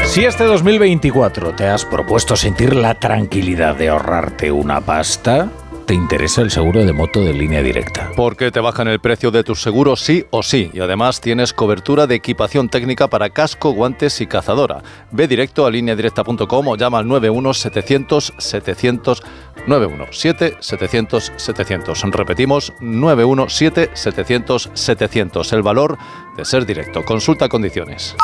Si 0.06 0.24
este 0.24 0.44
2024 0.44 1.54
te 1.54 1.66
has 1.66 1.84
propuesto 1.84 2.36
sentir 2.36 2.74
la 2.74 2.98
tranquilidad 2.98 3.76
de 3.76 3.90
ahorrarte 3.90 4.50
una 4.50 4.80
pasta, 4.80 5.50
te 5.88 5.94
interesa 5.94 6.42
el 6.42 6.50
seguro 6.50 6.84
de 6.84 6.92
moto 6.92 7.22
de 7.22 7.32
línea 7.32 7.62
directa. 7.62 8.10
Porque 8.14 8.50
te 8.50 8.60
bajan 8.60 8.88
el 8.88 9.00
precio 9.00 9.30
de 9.30 9.42
tus 9.42 9.62
seguros 9.62 10.00
sí 10.00 10.26
o 10.30 10.42
sí 10.42 10.70
y 10.74 10.80
además 10.80 11.22
tienes 11.22 11.54
cobertura 11.54 12.06
de 12.06 12.14
equipación 12.14 12.68
técnica 12.68 13.08
para 13.08 13.30
casco, 13.30 13.70
guantes 13.70 14.20
y 14.20 14.26
cazadora. 14.26 14.82
Ve 15.12 15.26
directo 15.26 15.64
a 15.64 15.70
lineadirecta.com 15.70 16.68
o 16.68 16.76
llama 16.76 16.98
al 16.98 17.08
91 17.08 17.54
700 17.54 18.34
700 18.36 19.22
917 19.66 20.58
700 20.60 21.32
700. 21.36 22.02
Repetimos 22.10 22.74
917 22.82 23.90
700 23.94 24.70
700. 24.74 25.52
El 25.54 25.62
valor 25.62 25.96
de 26.36 26.44
ser 26.44 26.66
directo. 26.66 27.02
Consulta 27.02 27.48
condiciones. 27.48 28.14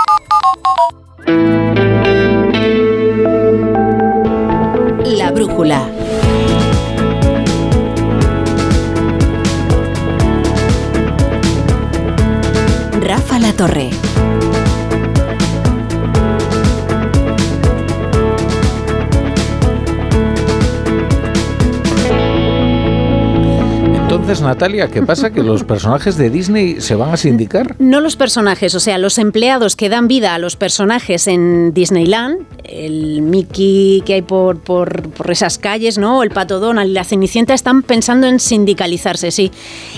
La 5.07 5.31
brújula. 5.31 5.89
Torre. 13.53 14.14
Entonces, 24.25 24.43
Natalia, 24.43 24.89
¿qué 24.89 25.03
pasa? 25.03 25.29
¿Que 25.29 25.43
los 25.43 25.65
personajes 25.65 26.17
de 26.17 26.31
Disney 26.31 26.81
se 26.81 26.95
van 26.95 27.11
a 27.11 27.19
sindicar? 27.19 27.77
No 27.79 28.01
los 28.01 28.17
personajes, 28.17 28.75
o 28.75 28.81
sea, 28.81 28.97
los 28.97 29.19
empleados 29.19 29.77
que 29.77 29.91
dan 29.91 30.09
vida 30.09 30.35
a 30.35 30.39
los 30.39 30.57
personajes 30.57 31.27
en 31.27 31.75
Disneyland, 31.75 32.39
el 32.65 33.21
Mickey 33.21 34.03
que 34.07 34.15
hay 34.15 34.23
por, 34.23 34.61
por, 34.61 35.11
por 35.11 35.31
esas 35.31 35.59
calles, 35.59 35.99
¿no? 35.99 36.23
El 36.23 36.31
Pato 36.31 36.59
Donald 36.59 36.89
y 36.89 36.95
la 36.95 37.05
Cenicienta 37.05 37.53
están 37.53 37.83
pensando 37.83 38.27
en 38.27 38.41
sindicalizarse, 38.41 39.31
sí. 39.31 39.51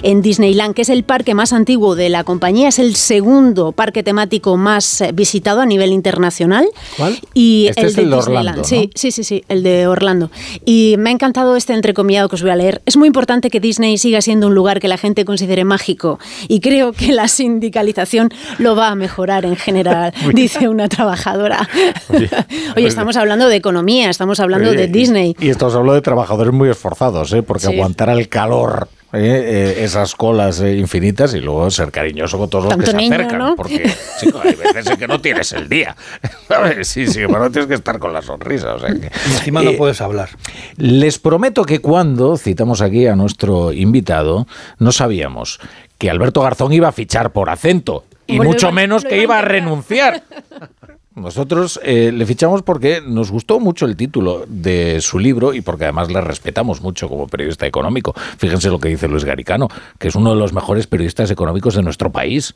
En 0.03 0.23
Disneyland, 0.23 0.74
que 0.74 0.82
es 0.82 0.89
el 0.89 1.05
parque 1.05 1.36
más 1.36 1.53
antiguo 1.53 1.94
de 1.94 2.09
la 2.09 2.24
compañía, 2.24 2.66
es 2.66 2.81
el 2.81 2.97
segundo 2.97 3.70
parque 3.70 4.03
temático 4.03 4.57
más 4.57 5.03
eh, 5.03 5.12
visitado 5.15 5.61
a 5.61 5.66
nivel 5.66 5.93
internacional. 5.93 6.66
¿Cuál? 6.97 7.16
Y 7.32 7.69
Este 7.69 7.82
el 7.82 7.86
es 7.86 7.94
de 7.94 8.03
el 8.03 8.11
de. 8.11 8.16
Orlando, 8.16 8.57
¿no? 8.57 8.65
Sí, 8.65 8.90
sí, 8.97 9.12
sí, 9.12 9.23
sí, 9.23 9.44
el 9.48 9.62
de 9.62 9.86
Orlando. 9.86 10.32
Y 10.65 10.97
me 10.98 11.11
ha 11.11 11.12
encantado 11.12 11.55
este 11.55 11.74
entrecomillado 11.74 12.28
que 12.28 12.35
os 12.35 12.43
voy 12.43 12.51
a 12.51 12.57
leer. 12.57 12.82
Es 12.86 12.97
muy 12.97 13.07
importante 13.07 13.51
que 13.51 13.61
Disney 13.61 13.97
siga 13.98 14.15
siendo 14.22 14.47
un 14.48 14.55
lugar 14.55 14.80
que 14.80 14.88
la 14.88 14.98
gente 14.98 15.24
considere 15.24 15.64
mágico 15.64 16.18
y 16.48 16.60
creo 16.60 16.93
que 16.93 17.12
la 17.12 17.28
sindicalización 17.28 18.30
lo 18.59 18.76
va 18.76 18.88
a 18.88 18.94
mejorar 18.94 19.44
en 19.44 19.56
general, 19.56 20.12
dice 20.34 20.68
una 20.68 20.88
trabajadora. 20.88 21.68
Oye, 22.09 22.28
estamos 22.86 23.16
hablando 23.16 23.48
de 23.48 23.56
economía, 23.56 24.10
estamos 24.10 24.40
hablando 24.40 24.70
Oye, 24.70 24.78
de 24.78 24.84
y- 24.84 24.93
Disney. 24.93 25.36
Y, 25.40 25.48
estamos 25.51 25.74
hablando 25.74 25.94
de 25.94 26.02
trabajadores 26.02 26.52
muy 26.52 26.68
esforzados, 26.70 27.32
¿eh? 27.32 27.43
porque 27.43 27.66
Sí. 27.66 27.72
aguantar 27.74 28.09
el 28.10 28.28
calor, 28.28 28.88
¿eh? 29.12 29.74
Eh, 29.78 29.84
esas 29.84 30.14
colas 30.14 30.60
eh, 30.60 30.74
infinitas 30.76 31.34
y 31.34 31.40
luego 31.40 31.70
ser 31.70 31.90
cariñoso 31.90 32.38
con 32.38 32.50
todos 32.50 32.64
los 32.66 32.76
que 32.76 32.86
se 32.86 32.96
niño, 32.96 33.14
acercan. 33.14 33.38
¿no? 33.38 33.56
Porque, 33.56 33.90
chico, 34.20 34.40
hay 34.42 34.54
veces 34.54 34.86
en 34.86 34.96
que 34.98 35.06
no 35.08 35.20
tienes 35.20 35.52
el 35.52 35.68
día. 35.68 35.96
¿Sabes? 36.48 36.88
Sí, 36.88 37.06
sí, 37.06 37.20
pero 37.26 37.38
no 37.38 37.50
tienes 37.50 37.68
que 37.68 37.74
estar 37.74 37.98
con 37.98 38.12
la 38.12 38.22
sonrisa. 38.22 38.74
o 38.74 38.78
sea 38.78 38.88
que- 38.90 39.10
Y 39.28 39.32
encima 39.32 39.62
no 39.62 39.70
Eh, 39.70 39.76
puedes 39.76 40.00
hablar. 40.00 40.30
Les 40.76 41.18
prometo 41.18 41.64
que 41.64 41.80
cuando 41.80 42.36
citamos 42.36 42.80
aquí 42.82 43.06
a 43.06 43.16
nuestro 43.16 43.72
invitado, 43.72 44.46
no 44.78 44.92
sabíamos 44.92 45.60
que 45.98 46.10
Alberto 46.10 46.42
Garzón 46.42 46.72
iba 46.72 46.88
a 46.88 46.92
fichar 46.92 47.32
por 47.32 47.48
acento 47.50 48.04
y 48.26 48.36
Bueno, 48.36 48.50
mucho 48.52 48.66
iba- 48.66 48.72
menos 48.74 49.04
que 49.04 49.22
iba 49.22 49.38
a 49.38 49.42
renunciar. 49.42 50.22
Nosotros 51.16 51.80
eh, 51.82 52.12
le 52.12 52.26
fichamos 52.26 52.60
porque 52.60 53.01
nos 53.01 53.30
gustó 53.30 53.59
mucho 53.59 53.86
el 53.86 53.97
título 53.97 54.44
de 54.47 55.01
su 55.01 55.18
libro 55.18 55.55
y 55.55 55.62
porque 55.62 55.84
además 55.84 56.10
le 56.10 56.20
respetamos 56.20 56.82
mucho 56.82 57.09
como 57.09 57.26
periodista 57.26 57.66
económico. 57.66 58.12
Fíjense 58.36 58.68
lo 58.68 58.78
que 58.78 58.90
dice 58.90 59.09
Luis 59.09 59.24
Garicano, 59.24 59.68
que 59.98 60.09
es 60.09 60.14
uno 60.14 60.34
de 60.34 60.36
los 60.36 60.52
mejores 60.52 60.86
periodistas 60.86 61.30
económicos 61.30 61.74
de 61.74 61.82
nuestro 61.82 62.12
país. 62.12 62.55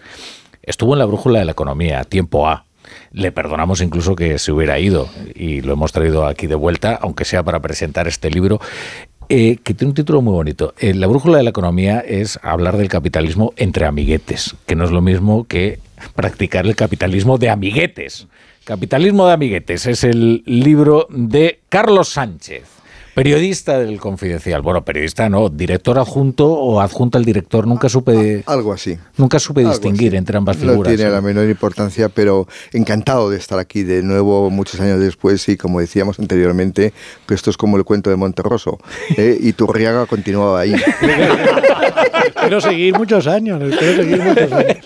Estuvo 0.62 0.92
en 0.92 0.98
la 0.98 1.06
brújula 1.06 1.38
de 1.38 1.46
la 1.46 1.52
economía, 1.52 2.04
tiempo 2.04 2.48
A. 2.48 2.66
Le 3.12 3.32
perdonamos 3.32 3.80
incluso 3.80 4.14
que 4.14 4.38
se 4.38 4.52
hubiera 4.52 4.78
ido 4.78 5.08
y 5.34 5.62
lo 5.62 5.72
hemos 5.72 5.92
traído 5.92 6.26
aquí 6.26 6.46
de 6.46 6.54
vuelta, 6.54 6.98
aunque 7.00 7.24
sea 7.24 7.42
para 7.42 7.60
presentar 7.60 8.08
este 8.08 8.30
libro. 8.30 8.60
eh, 9.30 9.58
que 9.62 9.74
tiene 9.74 9.90
un 9.90 9.94
título 9.94 10.20
muy 10.20 10.34
bonito. 10.34 10.74
Eh, 10.78 10.92
la 10.92 11.06
brújula 11.06 11.38
de 11.38 11.44
la 11.44 11.50
economía 11.50 12.00
es 12.00 12.38
hablar 12.42 12.76
del 12.76 12.88
capitalismo 12.88 13.54
entre 13.56 13.86
amiguetes, 13.86 14.56
que 14.66 14.74
no 14.74 14.84
es 14.84 14.90
lo 14.90 15.00
mismo 15.00 15.44
que 15.44 15.78
practicar 16.14 16.66
el 16.66 16.74
capitalismo 16.76 17.38
de 17.38 17.48
amiguetes. 17.48 18.26
Capitalismo 18.64 19.26
de 19.26 19.32
amiguetes 19.32 19.86
es 19.86 20.04
el 20.04 20.42
libro 20.44 21.06
de 21.10 21.60
Carlos 21.68 22.10
Sánchez, 22.10 22.64
periodista 23.20 23.78
del 23.78 24.00
Confidencial. 24.00 24.62
Bueno, 24.62 24.82
periodista 24.82 25.28
no, 25.28 25.50
director 25.50 25.98
adjunto 25.98 26.50
o 26.50 26.80
adjunta 26.80 27.18
al 27.18 27.24
director, 27.26 27.66
nunca 27.66 27.90
supe 27.90 28.42
Algo 28.46 28.72
así. 28.72 28.96
nunca 29.18 29.38
supe 29.38 29.60
Algo 29.60 29.72
distinguir 29.72 30.12
así. 30.12 30.16
entre 30.16 30.38
ambas 30.38 30.56
No 30.56 30.70
figuras. 30.70 30.94
tiene 30.94 31.10
¿eh? 31.10 31.12
la 31.12 31.20
menor 31.20 31.46
importancia, 31.46 32.08
pero 32.08 32.48
encantado 32.72 33.28
de 33.28 33.36
estar 33.36 33.58
aquí 33.58 33.82
de 33.82 34.02
nuevo 34.02 34.48
muchos 34.48 34.80
años 34.80 35.00
después 35.00 35.46
y 35.50 35.58
como 35.58 35.80
decíamos 35.80 36.18
anteriormente, 36.18 36.94
que 37.28 37.34
esto 37.34 37.50
es 37.50 37.58
como 37.58 37.76
el 37.76 37.84
cuento 37.84 38.08
de 38.08 38.16
Monterroso. 38.16 38.78
¿eh? 39.18 39.36
Y 39.42 39.52
Turriaga 39.52 40.06
continuaba 40.06 40.60
ahí. 40.60 40.74
Espero 42.24 42.60
seguir 42.62 42.96
muchos 42.96 43.26
años, 43.26 43.60
espero 43.62 43.96
seguir 44.02 44.22
muchos 44.22 44.50
años. 44.52 44.76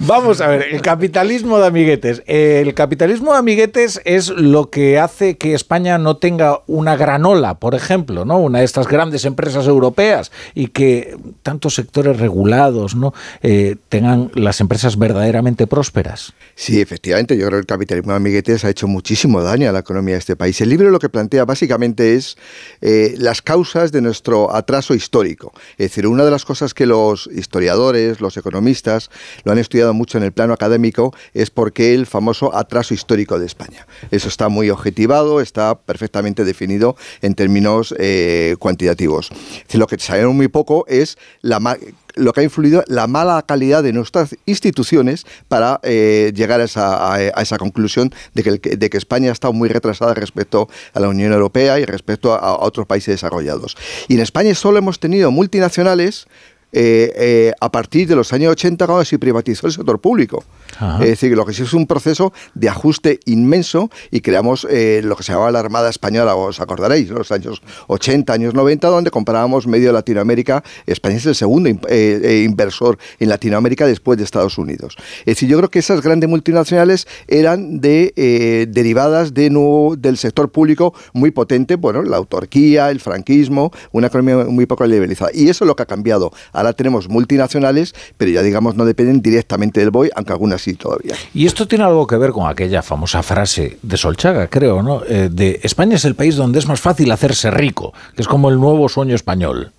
Vamos 0.00 0.40
a 0.40 0.46
ver, 0.48 0.66
el 0.70 0.80
capitalismo 0.80 1.58
de 1.58 1.66
amiguetes. 1.66 2.22
El 2.26 2.72
capitalismo 2.72 3.32
de 3.32 3.38
amiguetes 3.38 4.00
es 4.06 4.30
lo 4.30 4.70
que 4.70 4.98
hace 4.98 5.36
que 5.36 5.52
España 5.54 5.98
no 5.98 6.16
tenga 6.16 6.60
una 6.66 6.96
granola, 7.18 7.58
por 7.58 7.74
ejemplo, 7.74 8.24
¿no? 8.24 8.38
Una 8.38 8.60
de 8.60 8.64
estas 8.64 8.86
grandes 8.86 9.24
empresas 9.24 9.66
europeas 9.66 10.30
y 10.54 10.68
que 10.68 11.16
tantos 11.42 11.74
sectores 11.74 12.18
regulados, 12.18 12.94
¿no? 12.94 13.12
Eh, 13.42 13.76
tengan 13.88 14.30
las 14.34 14.60
empresas 14.60 14.96
verdaderamente 14.96 15.66
prósperas. 15.66 16.32
Sí, 16.54 16.80
efectivamente, 16.80 17.36
yo 17.36 17.46
creo 17.46 17.58
que 17.58 17.62
el 17.62 17.66
capitalismo 17.66 18.12
de 18.12 18.16
amiguetes 18.16 18.64
ha 18.64 18.70
hecho 18.70 18.86
muchísimo 18.86 19.42
daño 19.42 19.68
a 19.68 19.72
la 19.72 19.80
economía 19.80 20.14
de 20.14 20.20
este 20.20 20.36
país. 20.36 20.60
El 20.60 20.68
libro 20.68 20.90
lo 20.90 21.00
que 21.00 21.08
plantea 21.08 21.44
básicamente 21.44 22.14
es 22.14 22.36
eh, 22.80 23.14
las 23.18 23.42
causas 23.42 23.90
de 23.90 24.00
nuestro 24.00 24.54
atraso 24.54 24.94
histórico. 24.94 25.52
Es 25.72 25.90
decir, 25.90 26.06
una 26.06 26.24
de 26.24 26.30
las 26.30 26.44
cosas 26.44 26.72
que 26.72 26.86
los 26.86 27.28
historiadores, 27.32 28.20
los 28.20 28.36
economistas, 28.36 29.10
lo 29.42 29.52
han 29.52 29.58
estudiado 29.58 29.92
mucho 29.92 30.18
en 30.18 30.24
el 30.24 30.32
plano 30.32 30.54
académico 30.54 31.12
es 31.34 31.50
por 31.50 31.72
qué 31.72 31.94
el 31.94 32.06
famoso 32.06 32.54
atraso 32.54 32.94
histórico 32.94 33.38
de 33.40 33.46
España. 33.46 33.86
Eso 34.12 34.28
está 34.28 34.48
muy 34.48 34.70
objetivado, 34.70 35.40
está 35.40 35.74
perfectamente 35.74 36.44
definido 36.44 36.96
en 37.22 37.34
términos 37.34 37.94
eh, 37.98 38.56
cuantitativos. 38.58 39.30
Lo 39.72 39.86
que 39.86 39.98
sabemos 39.98 40.34
muy 40.34 40.48
poco 40.48 40.84
es 40.88 41.18
lo 41.42 42.32
que 42.32 42.40
ha 42.40 42.44
influido 42.44 42.82
la 42.88 43.06
mala 43.06 43.42
calidad 43.46 43.82
de 43.82 43.92
nuestras 43.92 44.36
instituciones 44.46 45.24
para 45.48 45.80
eh, 45.82 46.32
llegar 46.34 46.60
a 46.60 46.64
esa, 46.64 47.58
conclusión 47.58 48.12
de 48.34 48.42
que, 48.42 48.76
de 48.76 48.90
que 48.90 48.96
España 48.96 49.30
estado 49.32 49.52
muy 49.52 49.68
retrasada 49.68 50.14
respecto 50.14 50.68
a 50.94 51.00
la 51.00 51.08
Unión 51.08 51.32
Europea 51.32 51.78
y 51.78 51.84
respecto 51.84 52.34
a, 52.34 52.38
a 52.38 52.58
otros 52.58 52.86
países 52.86 53.14
desarrollados. 53.14 53.76
Y 54.08 54.14
en 54.14 54.20
España 54.20 54.54
solo 54.54 54.78
hemos 54.78 54.98
tenido 54.98 55.30
multinacionales 55.30 56.26
eh, 56.72 57.12
eh, 57.16 57.52
a 57.60 57.70
partir 57.70 58.08
de 58.08 58.16
los 58.16 58.32
años 58.32 58.52
80 58.52 58.86
cuando 58.86 59.04
se 59.04 59.18
privatizó 59.18 59.66
el 59.66 59.72
sector 59.72 60.00
público. 60.00 60.44
Ajá. 60.78 61.02
Es 61.02 61.10
decir, 61.10 61.36
lo 61.36 61.44
que 61.44 61.52
sí 61.52 61.62
es 61.62 61.72
un 61.72 61.86
proceso 61.86 62.32
de 62.54 62.68
ajuste 62.68 63.20
inmenso 63.26 63.90
y 64.10 64.20
creamos 64.20 64.66
eh, 64.70 65.00
lo 65.04 65.16
que 65.16 65.22
se 65.22 65.32
llamaba 65.32 65.50
la 65.50 65.60
Armada 65.60 65.90
Española, 65.90 66.34
os 66.34 66.60
acordaréis, 66.60 67.10
los 67.10 67.32
años 67.32 67.62
80, 67.86 68.32
años 68.32 68.54
90, 68.54 68.88
donde 68.88 69.10
comparábamos 69.10 69.66
medio 69.66 69.92
Latinoamérica. 69.92 70.62
España 70.86 71.16
es 71.16 71.26
el 71.26 71.34
segundo 71.34 71.68
eh, 71.68 71.76
eh, 71.88 72.42
inversor 72.44 72.98
en 73.18 73.28
Latinoamérica 73.28 73.86
después 73.86 74.18
de 74.18 74.24
Estados 74.24 74.58
Unidos. 74.58 74.96
Es 75.20 75.26
decir, 75.26 75.48
yo 75.48 75.58
creo 75.58 75.70
que 75.70 75.78
esas 75.78 76.02
grandes 76.02 76.28
multinacionales 76.28 77.06
eran 77.26 77.80
de, 77.80 78.12
eh, 78.16 78.66
derivadas 78.68 79.34
de 79.34 79.50
nuevo 79.50 79.96
del 79.96 80.16
sector 80.16 80.50
público 80.50 80.94
muy 81.12 81.30
potente, 81.30 81.76
bueno, 81.76 82.02
la 82.02 82.16
autarquía, 82.16 82.90
el 82.90 83.00
franquismo, 83.00 83.72
una 83.92 84.08
economía 84.08 84.44
muy 84.44 84.66
poco 84.66 84.86
liberalizada. 84.86 85.30
Y 85.34 85.48
eso 85.48 85.64
es 85.64 85.66
lo 85.66 85.76
que 85.76 85.82
ha 85.82 85.86
cambiado. 85.86 86.32
Ahora 86.58 86.72
tenemos 86.72 87.08
multinacionales, 87.08 87.94
pero 88.16 88.30
ya 88.30 88.42
digamos 88.42 88.74
no 88.74 88.84
dependen 88.84 89.22
directamente 89.22 89.80
del 89.80 89.90
BOE, 89.90 90.10
aunque 90.14 90.32
algunas 90.32 90.60
sí 90.60 90.74
todavía. 90.74 91.14
Y 91.32 91.46
esto 91.46 91.68
tiene 91.68 91.84
algo 91.84 92.06
que 92.06 92.16
ver 92.16 92.32
con 92.32 92.50
aquella 92.50 92.82
famosa 92.82 93.22
frase 93.22 93.78
de 93.80 93.96
Solchaga, 93.96 94.48
creo, 94.48 94.82
¿no? 94.82 95.02
Eh, 95.06 95.28
de 95.30 95.60
España 95.62 95.96
es 95.96 96.04
el 96.04 96.16
país 96.16 96.36
donde 96.36 96.58
es 96.58 96.66
más 96.66 96.80
fácil 96.80 97.10
hacerse 97.12 97.50
rico, 97.50 97.92
que 98.16 98.22
es 98.22 98.28
como 98.28 98.50
el 98.50 98.58
nuevo 98.58 98.88
sueño 98.88 99.14
español. 99.14 99.72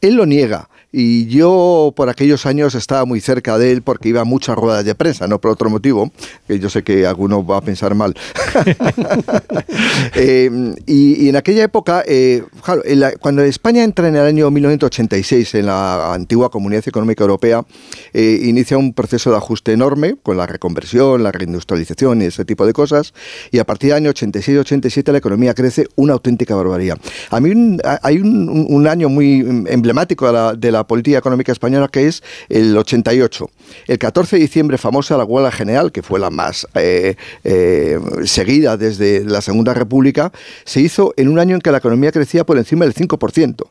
Él 0.00 0.14
lo 0.14 0.26
niega. 0.26 0.68
Y 0.92 1.26
yo 1.26 1.92
por 1.96 2.08
aquellos 2.10 2.44
años 2.46 2.74
estaba 2.74 3.04
muy 3.06 3.20
cerca 3.20 3.56
de 3.58 3.72
él 3.72 3.82
porque 3.82 4.10
iba 4.10 4.20
a 4.20 4.24
muchas 4.24 4.56
ruedas 4.56 4.84
de 4.84 4.94
prensa, 4.94 5.26
no 5.26 5.40
por 5.40 5.50
otro 5.52 5.70
motivo, 5.70 6.12
que 6.46 6.58
yo 6.58 6.68
sé 6.68 6.82
que 6.82 7.06
alguno 7.06 7.44
va 7.46 7.56
a 7.58 7.60
pensar 7.62 7.94
mal. 7.94 8.14
Eh, 10.14 10.50
y, 10.86 11.24
y 11.24 11.28
en 11.28 11.36
aquella 11.36 11.62
época, 11.64 12.02
eh, 12.06 12.42
claro, 12.62 12.82
en 12.84 13.00
la- 13.00 13.12
cuando 13.16 13.42
España 13.42 13.82
entra 13.82 14.08
en 14.08 14.16
el 14.16 14.22
año 14.22 14.50
1986 14.50 15.54
en 15.54 15.66
la 15.66 16.12
antigua 16.12 16.50
Comunidad 16.50 16.84
Económica 16.86 17.22
Europea, 17.24 17.64
eh, 18.12 18.40
inicia 18.44 18.76
un 18.78 18.92
proceso 18.92 19.30
de 19.30 19.36
ajuste 19.36 19.72
enorme 19.72 20.16
con 20.22 20.36
la 20.36 20.46
reconversión, 20.46 21.22
la 21.22 21.32
reindustrialización 21.32 22.22
y 22.22 22.26
ese 22.26 22.44
tipo 22.44 22.66
de 22.66 22.72
cosas. 22.72 23.14
Y 23.50 23.58
a 23.58 23.64
partir 23.64 23.88
del 23.90 23.96
año 23.98 24.10
86-87 24.10 25.12
la 25.12 25.18
economía 25.18 25.54
crece 25.54 25.86
una 25.96 26.12
auténtica 26.12 26.54
barbaridad. 26.54 26.98
A 27.30 27.40
mí 27.40 27.50
un- 27.50 27.80
hay 28.02 28.18
un, 28.18 28.48
un- 28.48 28.66
un 28.68 28.86
año 28.86 29.08
muy 29.08 29.40
emblemático 29.68 30.26
de 30.26 30.32
la, 30.32 30.54
de 30.54 30.72
la 30.72 30.81
política 30.84 31.18
económica 31.18 31.52
española 31.52 31.88
que 31.88 32.06
es 32.06 32.22
el 32.48 32.76
88. 32.76 33.50
El 33.86 33.98
14 33.98 34.36
de 34.36 34.42
diciembre, 34.42 34.78
famosa 34.78 35.16
la 35.16 35.24
huelga 35.24 35.50
general, 35.50 35.92
que 35.92 36.02
fue 36.02 36.20
la 36.20 36.30
más 36.30 36.66
eh, 36.74 37.16
eh, 37.44 37.98
seguida 38.24 38.76
desde 38.76 39.24
la 39.24 39.40
Segunda 39.40 39.74
República, 39.74 40.32
se 40.64 40.80
hizo 40.80 41.14
en 41.16 41.28
un 41.28 41.38
año 41.38 41.54
en 41.54 41.60
que 41.60 41.70
la 41.70 41.78
economía 41.78 42.12
crecía 42.12 42.44
por 42.44 42.58
encima 42.58 42.84
del 42.84 42.94
5%. 42.94 43.66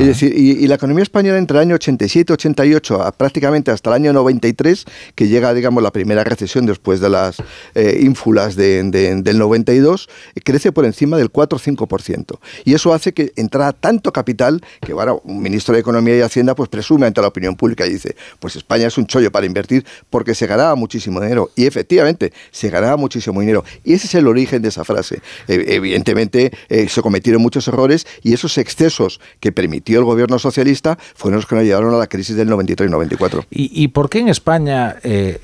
Es 0.00 0.06
decir, 0.06 0.32
y, 0.36 0.52
y 0.64 0.66
la 0.66 0.74
economía 0.76 1.02
española 1.02 1.38
entre 1.38 1.56
el 1.56 1.62
año 1.62 1.76
87-88 1.76 3.00
a 3.04 3.12
prácticamente 3.12 3.70
hasta 3.70 3.90
el 3.90 3.94
año 3.94 4.12
93, 4.12 4.84
que 5.14 5.28
llega, 5.28 5.54
digamos, 5.54 5.82
la 5.82 5.90
primera 5.92 6.24
recesión 6.24 6.66
después 6.66 7.00
de 7.00 7.10
las 7.10 7.36
eh, 7.74 7.98
ínfulas 8.02 8.56
de- 8.56 8.82
de- 8.84 9.22
del 9.22 9.38
92, 9.38 10.08
eh, 10.34 10.40
crece 10.42 10.72
por 10.72 10.84
encima 10.84 11.16
del 11.16 11.30
4-5%. 11.30 12.38
Y 12.64 12.74
eso 12.74 12.92
hace 12.92 13.12
que 13.12 13.32
entrara 13.36 13.72
tanto 13.72 14.12
capital 14.12 14.60
que, 14.80 14.92
bueno, 14.92 15.20
un 15.24 15.42
ministro 15.42 15.74
de 15.74 15.80
Economía 15.80 16.16
y 16.16 16.20
Hacienda 16.20 16.54
pues 16.54 16.68
presume 16.68 17.06
ante 17.06 17.20
la 17.20 17.28
opinión 17.28 17.56
pública 17.56 17.86
y 17.86 17.90
dice, 17.92 18.16
pues 18.40 18.56
España 18.56 18.86
es 18.88 18.98
un 18.98 19.06
chollo 19.06 19.30
para 19.30 19.46
invertir 19.46 19.84
porque 20.10 20.34
se 20.34 20.46
ganaba 20.46 20.74
muchísimo 20.74 21.20
dinero. 21.20 21.50
Y 21.56 21.66
efectivamente, 21.66 22.32
se 22.50 22.70
ganaba 22.70 22.96
muchísimo 22.96 23.40
dinero. 23.40 23.64
Y 23.84 23.94
ese 23.94 24.06
es 24.06 24.14
el 24.14 24.26
origen 24.26 24.62
de 24.62 24.68
esa 24.68 24.84
frase. 24.84 25.20
Eh, 25.48 25.64
evidentemente, 25.68 26.52
eh, 26.68 26.88
se 26.88 27.02
cometieron 27.02 27.40
muchos 27.42 27.66
errores 27.68 28.06
y 28.22 28.32
esos 28.34 28.58
excesos 28.58 29.20
que 29.40 29.52
el 29.92 30.04
gobierno 30.04 30.38
socialista 30.38 30.96
fueron 31.14 31.36
los 31.36 31.46
que 31.46 31.54
nos 31.54 31.64
llevaron 31.64 31.94
a 31.94 31.98
la 31.98 32.06
crisis 32.06 32.36
del 32.36 32.48
93-94. 32.48 33.44
¿Y, 33.50 33.82
y 33.82 33.88
por 33.88 34.08
qué 34.08 34.20
en 34.20 34.28
España 34.28 34.96
eh, 35.02 35.40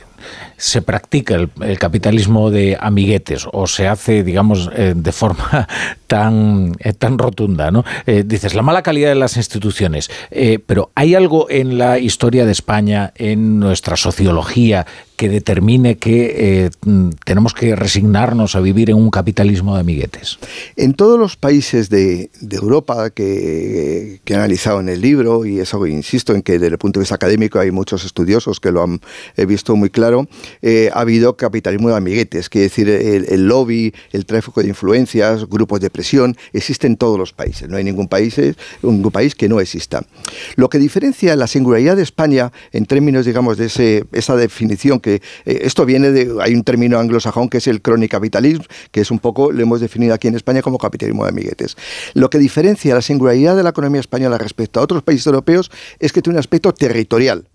se 0.57 0.83
practica 0.83 1.35
el, 1.35 1.79
capitalismo 1.79 2.51
de 2.51 2.77
amiguetes 2.81 3.47
o 3.53 3.67
se 3.67 3.89
hace, 3.89 4.23
digamos, 4.23 4.71
eh, 4.75 4.95
de 4.97 5.13
forma 5.13 5.69
tan, 6.07 6.73
eh, 6.79 6.93
tan 6.93 7.19
rotunda? 7.19 7.71
¿no? 7.71 7.85
Dices, 8.07 8.55
la 8.55 8.63
mala 8.63 8.83
calidad 8.83 9.11
de 9.11 9.15
las 9.17 9.37
instituciones, 9.37 10.11
pero 10.67 10.91
¿hay 10.95 11.15
algo 11.15 11.51
en 11.51 11.79
la 11.79 11.99
historia 11.99 12.47
de 12.47 12.53
España, 12.53 13.13
en 13.17 13.61
nuestra 13.61 13.97
sociología, 13.97 14.87
que 15.21 15.29
determine 15.29 15.99
que 15.99 16.65
eh, 16.65 16.71
mm, 16.81 17.11
tenemos 17.27 17.53
que 17.53 17.77
resignarnos 17.77 18.57
a 18.57 18.61
vivir 18.61 18.89
en 18.89 18.97
un 18.97 19.11
capitalismo 19.11 19.75
de 19.75 19.81
amiguetes? 19.83 20.39
En 20.77 20.95
todos 20.95 21.19
los 21.19 21.37
países 21.37 21.91
de, 21.91 22.31
de 22.41 22.57
Europa 22.57 23.11
que, 23.11 24.23
que 24.25 24.33
he 24.33 24.37
analizado 24.37 24.81
en 24.81 24.89
el 24.89 25.03
libro, 25.03 25.45
y 25.45 25.61
eso 25.61 25.87
insisto 25.87 26.35
en 26.35 26.41
que 26.41 26.53
desde 26.53 26.69
el 26.69 26.79
punto 26.79 27.01
de 27.01 27.03
vista 27.03 27.17
académico 27.17 27.59
hay 27.59 27.71
muchos 27.71 28.07
estudiosos 28.07 28.61
que 28.61 28.73
lo 28.73 28.83
han 28.83 29.03
visto 29.47 29.77
muy 29.77 29.91
claro, 29.91 30.27
eh, 30.63 30.89
ha 30.95 31.01
habido 31.01 31.37
capitalismo 31.37 31.91
de 31.91 31.97
amiguetes, 31.97 32.49
que 32.49 32.61
decir, 32.61 32.89
el, 32.89 33.27
el 33.29 33.47
lobby, 33.47 33.93
el 34.13 34.25
tráfico 34.25 34.63
de 34.63 34.69
influencias, 34.69 35.47
grupos 35.47 35.81
de 35.81 35.91
presión, 35.91 36.35
existe 36.55 36.87
en 36.87 36.97
todos 36.97 37.19
los 37.19 37.35
países. 37.35 37.69
No 37.69 37.77
hay 37.77 37.85
ningún 37.85 38.09
país, 38.09 38.41
ningún 38.81 39.13
país 39.13 39.35
que 39.35 39.51
no 39.51 39.61
exista. 39.61 40.03
Lo 40.57 40.71
que 40.71 40.79
diferencia 40.79 41.37
la 41.37 41.47
singularidad 41.47 41.97
de 41.97 42.05
España 42.05 42.53
en 42.73 42.87
términos, 42.87 43.27
digamos, 43.27 43.59
de 43.59 43.67
ese, 43.67 44.07
esa 44.13 44.35
definición 44.35 44.99
que 44.99 45.10
eh, 45.15 45.21
esto 45.63 45.85
viene 45.85 46.11
de, 46.11 46.33
hay 46.41 46.55
un 46.55 46.65
término 46.65 46.99
anglosajón 46.99 47.49
que 47.49 47.59
es 47.59 47.67
el 47.67 47.81
capitalismo, 47.83 48.65
que 48.91 49.01
es 49.01 49.11
un 49.11 49.19
poco, 49.19 49.53
lo 49.53 49.63
hemos 49.63 49.81
definido 49.81 50.15
aquí 50.15 50.29
en 50.29 50.37
España 50.37 50.63
como 50.63 50.79
capitalismo 50.79 51.25
de 51.25 51.31
amiguetes. 51.31 51.77
Lo 52.15 52.31
que 52.31 52.39
diferencia 52.39 52.95
la 52.95 53.03
singularidad 53.03 53.57
de 53.57 53.63
la 53.63 53.71
economía 53.71 54.01
española 54.01 54.39
respecto 54.39 54.81
a 54.81 54.83
otros 54.83 55.03
países 55.03 55.27
europeos 55.27 55.71
es 55.99 56.13
que 56.13 56.23
tiene 56.23 56.37
un 56.37 56.41
aspecto 56.41 56.73
territorial. 56.73 57.47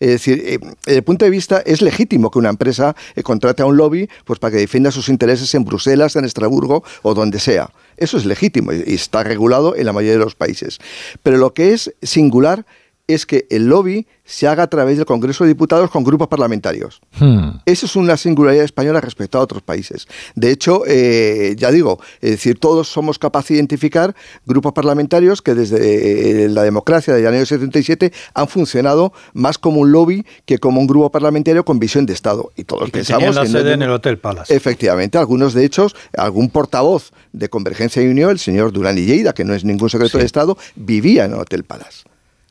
Es 0.00 0.08
decir, 0.08 0.42
eh, 0.44 0.58
desde 0.84 0.98
el 0.98 1.04
punto 1.04 1.24
de 1.24 1.30
vista 1.30 1.62
es 1.64 1.80
legítimo 1.80 2.30
que 2.30 2.38
una 2.38 2.50
empresa 2.50 2.96
eh, 3.14 3.22
contrate 3.22 3.62
a 3.62 3.66
un 3.66 3.76
lobby 3.76 4.08
pues, 4.24 4.38
para 4.38 4.52
que 4.52 4.58
defienda 4.58 4.90
sus 4.90 5.08
intereses 5.08 5.54
en 5.54 5.64
Bruselas, 5.64 6.16
en 6.16 6.24
Estrasburgo 6.24 6.82
o 7.02 7.14
donde 7.14 7.38
sea. 7.38 7.70
Eso 7.96 8.16
es 8.16 8.26
legítimo 8.26 8.72
y 8.72 8.94
está 8.94 9.22
regulado 9.22 9.76
en 9.76 9.86
la 9.86 9.92
mayoría 9.92 10.18
de 10.18 10.24
los 10.24 10.34
países. 10.34 10.78
Pero 11.22 11.38
lo 11.38 11.54
que 11.54 11.72
es 11.72 11.94
singular 12.02 12.66
es 13.06 13.26
que 13.26 13.46
el 13.50 13.66
lobby 13.66 14.06
se 14.24 14.48
haga 14.48 14.62
a 14.62 14.66
través 14.68 14.96
del 14.96 15.04
Congreso 15.04 15.44
de 15.44 15.48
Diputados 15.48 15.90
con 15.90 16.02
grupos 16.04 16.28
parlamentarios. 16.28 17.02
Hmm. 17.20 17.58
Eso 17.66 17.84
es 17.84 17.94
una 17.96 18.16
singularidad 18.16 18.64
española 18.64 19.00
respecto 19.02 19.36
a 19.36 19.42
otros 19.42 19.60
países. 19.60 20.08
De 20.34 20.50
hecho, 20.50 20.82
eh, 20.86 21.54
ya 21.58 21.70
digo, 21.70 22.00
es 22.22 22.30
decir, 22.30 22.58
todos 22.58 22.88
somos 22.88 23.18
capaces 23.18 23.48
de 23.50 23.54
identificar 23.56 24.14
grupos 24.46 24.72
parlamentarios 24.72 25.42
que 25.42 25.54
desde 25.54 26.44
eh, 26.44 26.48
la 26.48 26.62
democracia 26.62 27.12
del 27.14 27.26
año 27.26 27.44
77 27.44 28.12
han 28.32 28.48
funcionado 28.48 29.12
más 29.34 29.58
como 29.58 29.80
un 29.82 29.92
lobby 29.92 30.24
que 30.46 30.58
como 30.58 30.80
un 30.80 30.86
grupo 30.86 31.10
parlamentario 31.10 31.64
con 31.66 31.78
visión 31.78 32.06
de 32.06 32.14
Estado. 32.14 32.50
Y 32.56 32.64
todos 32.64 32.86
Que 32.86 32.92
pensamos 32.92 33.34
la 33.34 33.42
que 33.42 33.48
no- 33.48 33.58
sede 33.58 33.72
en 33.74 33.82
el 33.82 33.90
Hotel 33.90 34.16
Palace. 34.16 34.54
Efectivamente, 34.56 35.18
algunos 35.18 35.52
de 35.52 35.66
hecho, 35.66 35.88
algún 36.16 36.48
portavoz 36.48 37.12
de 37.34 37.50
Convergencia 37.50 38.02
y 38.02 38.06
Unión, 38.06 38.30
el 38.30 38.38
señor 38.38 38.72
Durán 38.72 38.96
y 38.96 39.02
Lleida, 39.04 39.34
que 39.34 39.44
no 39.44 39.52
es 39.52 39.64
ningún 39.66 39.90
secreto 39.90 40.16
de 40.16 40.24
Estado, 40.24 40.56
vivía 40.76 41.26
en 41.26 41.32
el 41.34 41.40
Hotel 41.40 41.64
Palace. 41.64 42.04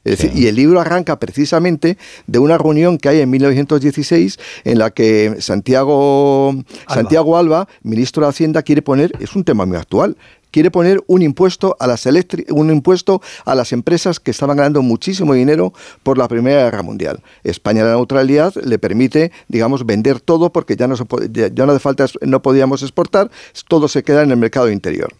Es 0.03 0.17
decir, 0.17 0.38
y 0.38 0.47
el 0.47 0.55
libro 0.55 0.81
arranca 0.81 1.17
precisamente 1.17 1.97
de 2.27 2.39
una 2.39 2.57
reunión 2.57 2.97
que 2.97 3.09
hay 3.09 3.21
en 3.21 3.30
1916 3.30 4.38
en 4.65 4.80
la 4.80 4.89
que 4.91 5.35
Santiago 5.39 6.55
Santiago 6.88 7.38
Alba, 7.38 7.67
ministro 7.84 8.23
de 8.23 8.30
Hacienda, 8.30 8.63
quiere 8.63 8.81
poner, 8.81 9.13
es 9.19 9.35
un 9.35 9.45
tema 9.45 9.65
muy 9.65 9.77
actual, 9.77 10.17
quiere 10.51 10.71
poner 10.71 11.01
un 11.07 11.21
impuesto 11.21 11.75
a 11.80 11.88
las 11.88 12.05
un 12.49 12.69
impuesto 12.69 13.21
a 13.43 13.55
las 13.55 13.71
empresas 13.71 14.19
que 14.19 14.31
estaban 14.31 14.57
ganando 14.57 14.81
muchísimo 14.81 15.34
dinero 15.34 15.73
por 16.03 16.17
la 16.17 16.27
Primera 16.27 16.63
Guerra 16.63 16.84
Mundial. 16.84 17.21
España 17.43 17.84
la 17.84 17.93
neutralidad 17.93 18.53
le 18.55 18.77
permite, 18.80 19.31
digamos, 19.47 19.85
vender 19.85 20.21
todo 20.21 20.51
porque 20.51 20.75
ya 20.75 20.88
no 20.88 20.95
se 20.95 21.05
ya 21.31 21.47
ya 21.47 21.65
no 21.65 21.71
hace 21.71 21.80
falta 21.80 22.05
no 22.21 22.41
podíamos 22.41 22.84
exportar, 22.84 23.31
todo 23.67 23.88
se 23.88 24.03
queda 24.03 24.21
en 24.21 24.31
el 24.31 24.38
mercado 24.38 24.69
interior. 24.69 25.13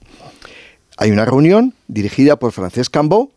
Hay 0.98 1.10
una 1.10 1.26
reunión 1.26 1.74
dirigida 1.88 2.38
por 2.38 2.52
Francesc 2.52 2.92
Cambó, 2.92 3.32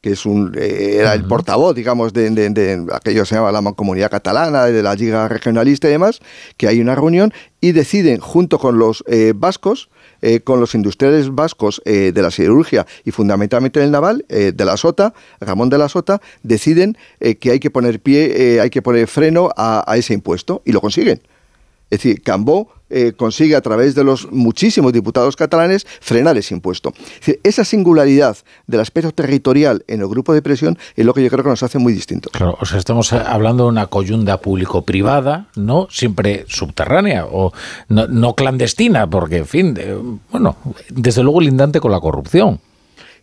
que 0.00 0.12
es 0.12 0.24
un, 0.24 0.54
eh, 0.56 0.96
era 0.98 1.12
el 1.14 1.24
portavoz, 1.24 1.74
digamos, 1.74 2.12
de, 2.12 2.30
de- 2.30 2.48
de 2.50 2.86
aquello 2.92 3.22
que 3.22 3.26
se 3.26 3.34
llama 3.34 3.52
la 3.52 3.60
Mancomunidad 3.60 4.10
Catalana, 4.10 4.64
de 4.66 4.82
la 4.82 4.94
Liga 4.94 5.28
Regionalista 5.28 5.88
y 5.88 5.92
demás, 5.92 6.20
que 6.56 6.68
hay 6.68 6.80
una 6.80 6.94
reunión 6.94 7.32
y 7.60 7.72
deciden, 7.72 8.18
junto 8.20 8.58
con 8.58 8.78
los 8.78 9.04
eh, 9.06 9.34
vascos, 9.36 9.90
eh, 10.22 10.40
con 10.40 10.58
los 10.60 10.74
industriales 10.74 11.34
vascos 11.34 11.82
eh, 11.84 12.12
de 12.14 12.22
la 12.22 12.30
siderurgia 12.30 12.86
y 13.04 13.10
fundamentalmente 13.10 13.80
del 13.80 13.90
naval, 13.90 14.24
eh, 14.30 14.52
de 14.54 14.64
la 14.64 14.76
Sota, 14.78 15.12
Ramón 15.40 15.68
de 15.68 15.76
la 15.78 15.88
Sota, 15.90 16.20
deciden 16.42 16.96
que 17.40 17.50
hay 17.50 17.60
que 17.60 17.70
poner 17.70 18.00
pie, 18.00 18.54
eh, 18.54 18.60
hay 18.60 18.70
que 18.70 18.80
poner 18.82 19.06
freno 19.06 19.50
a, 19.56 19.84
a 19.90 19.96
ese 19.98 20.14
impuesto 20.14 20.62
y 20.64 20.72
lo 20.72 20.80
consiguen. 20.80 21.20
Es 21.90 21.98
decir, 22.02 22.22
Cambó 22.22 22.68
eh, 22.92 23.12
consigue 23.16 23.54
a 23.54 23.60
través 23.60 23.94
de 23.94 24.02
los 24.02 24.30
muchísimos 24.32 24.92
diputados 24.92 25.36
catalanes 25.36 25.86
frenar 26.00 26.36
ese 26.36 26.54
impuesto. 26.54 26.92
Es 26.96 27.20
decir, 27.20 27.40
esa 27.44 27.64
singularidad 27.64 28.36
del 28.66 28.80
aspecto 28.80 29.12
territorial 29.12 29.84
en 29.86 30.00
el 30.00 30.08
grupo 30.08 30.32
de 30.34 30.42
presión 30.42 30.76
es 30.96 31.04
lo 31.04 31.14
que 31.14 31.22
yo 31.22 31.28
creo 31.30 31.44
que 31.44 31.50
nos 31.50 31.62
hace 31.62 31.78
muy 31.78 31.92
distintos. 31.92 32.32
Claro, 32.32 32.56
o 32.60 32.64
sea, 32.66 32.78
estamos 32.78 33.12
hablando 33.12 33.64
de 33.64 33.68
una 33.70 33.86
coyunda 33.86 34.40
público-privada, 34.40 35.48
no 35.56 35.86
siempre 35.90 36.44
subterránea 36.48 37.26
o 37.26 37.52
no, 37.88 38.06
no 38.08 38.34
clandestina, 38.34 39.08
porque, 39.08 39.38
en 39.38 39.46
fin, 39.46 39.74
de- 39.74 39.96
bueno, 40.32 40.56
desde 40.90 41.22
luego 41.22 41.40
lindante 41.40 41.80
con 41.80 41.92
la 41.92 42.00
corrupción. 42.00 42.60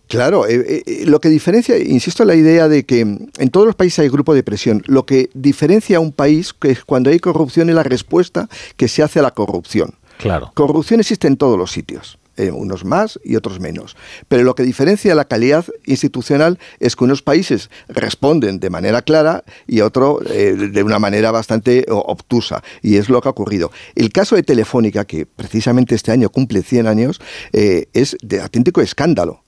Claro, 0.07 0.47
eh, 0.47 0.83
eh, 0.85 1.03
lo 1.05 1.19
que 1.19 1.29
diferencia, 1.29 1.77
insisto 1.77 2.23
en 2.23 2.27
la 2.27 2.35
idea 2.35 2.67
de 2.67 2.85
que 2.85 3.01
en 3.01 3.49
todos 3.51 3.65
los 3.65 3.75
países 3.75 3.99
hay 3.99 4.09
grupo 4.09 4.33
de 4.33 4.43
presión. 4.43 4.83
Lo 4.85 5.05
que 5.05 5.29
diferencia 5.33 5.97
a 5.97 5.99
un 5.99 6.11
país 6.11 6.53
que 6.53 6.71
es 6.71 6.83
cuando 6.83 7.09
hay 7.09 7.19
corrupción 7.19 7.69
es 7.69 7.75
la 7.75 7.83
respuesta 7.83 8.47
que 8.75 8.87
se 8.87 9.03
hace 9.03 9.19
a 9.19 9.23
la 9.23 9.31
corrupción. 9.31 9.95
Claro. 10.17 10.51
Corrupción 10.53 10.99
existe 10.99 11.27
en 11.27 11.37
todos 11.37 11.57
los 11.57 11.71
sitios. 11.71 12.17
eh, 12.37 12.51
unos 12.51 12.85
más 12.85 13.19
y 13.23 13.35
otros 13.35 13.59
menos. 13.59 13.97
Pero 14.27 14.43
lo 14.43 14.55
que 14.55 14.63
diferencia 14.63 15.15
la 15.15 15.25
calidad 15.25 15.65
institucional 15.85 16.59
es 16.79 16.95
que 16.95 17.03
unos 17.03 17.21
países 17.21 17.69
responden 17.89 18.59
de 18.59 18.69
manera 18.69 19.01
clara 19.01 19.43
y 19.65 19.81
otros 19.81 20.21
eh, 20.29 20.53
de 20.53 20.83
una 20.83 20.99
manera 20.99 21.31
bastante 21.31 21.85
obtusa. 21.89 22.63
Y 22.81 22.97
es 22.97 23.09
lo 23.09 23.21
que 23.21 23.27
ha 23.27 23.31
ocurrido. 23.31 23.71
El 23.95 24.11
caso 24.11 24.35
de 24.35 24.43
Telefónica, 24.43 25.05
que 25.05 25.25
precisamente 25.25 25.95
este 25.95 26.11
año 26.11 26.29
cumple 26.29 26.61
100 26.61 26.87
años, 26.87 27.19
eh, 27.53 27.87
es 27.93 28.15
de 28.21 28.41
auténtico 28.41 28.81
escándalo. 28.81 29.41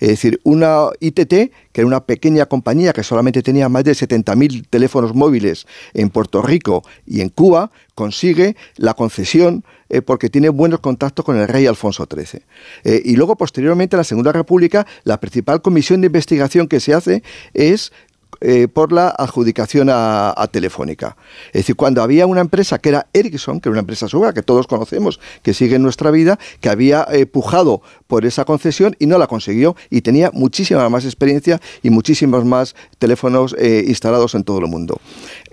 Es 0.00 0.08
decir, 0.08 0.40
una 0.44 0.88
ITT, 1.00 1.28
que 1.28 1.52
era 1.74 1.86
una 1.86 2.04
pequeña 2.04 2.46
compañía 2.46 2.92
que 2.92 3.02
solamente 3.02 3.42
tenía 3.42 3.68
más 3.68 3.84
de 3.84 3.92
70.000 3.92 4.66
teléfonos 4.68 5.14
móviles 5.14 5.66
en 5.94 6.10
Puerto 6.10 6.42
Rico 6.42 6.82
y 7.06 7.20
en 7.20 7.28
Cuba, 7.28 7.70
consigue 7.94 8.56
la 8.76 8.94
concesión 8.94 9.64
eh, 9.88 10.02
porque 10.02 10.28
tiene 10.28 10.48
buenos 10.48 10.80
contactos 10.80 11.24
con 11.24 11.36
el 11.38 11.46
rey 11.46 11.66
Alfonso 11.66 12.06
XIII. 12.12 12.42
Eh, 12.84 13.02
y 13.04 13.16
luego, 13.16 13.36
posteriormente, 13.36 13.94
en 13.96 13.98
la 13.98 14.04
Segunda 14.04 14.32
República, 14.32 14.86
la 15.04 15.20
principal 15.20 15.62
comisión 15.62 16.00
de 16.00 16.08
investigación 16.08 16.66
que 16.66 16.80
se 16.80 16.92
hace 16.92 17.22
es 17.54 17.92
eh, 18.40 18.68
por 18.68 18.92
la 18.92 19.08
adjudicación 19.08 19.88
a, 19.90 20.34
Telefónica. 20.50 21.16
Es 21.48 21.62
decir, 21.62 21.76
cuando 21.76 22.02
había 22.02 22.26
una 22.26 22.40
empresa 22.40 22.78
que 22.78 22.90
era 22.90 23.06
Ericsson, 23.12 23.60
que 23.60 23.68
era 23.68 23.72
una 23.72 23.80
empresa 23.80 24.08
sueca 24.08 24.32
que 24.32 24.42
todos 24.42 24.66
conocemos, 24.66 25.20
que 25.42 25.54
sigue 25.54 25.76
en 25.76 25.82
nuestra 25.82 26.10
vida, 26.10 26.38
que 26.60 26.68
había 26.68 27.06
eh, 27.10 27.26
pujado 27.26 27.82
por 28.06 28.24
esa 28.24 28.44
concesión 28.44 28.96
y 28.98 29.06
no 29.06 29.18
la 29.18 29.26
consiguió 29.26 29.76
y 29.90 30.02
tenía 30.02 30.30
muchísima 30.32 30.88
más 30.88 31.04
experiencia 31.04 31.60
y 31.82 31.90
muchísimos 31.90 32.44
más 32.44 32.74
teléfonos 32.98 33.56
eh, 33.58 33.84
instalados 33.86 34.34
en 34.34 34.44
todo 34.44 34.58
el 34.58 34.66
mundo. 34.66 35.00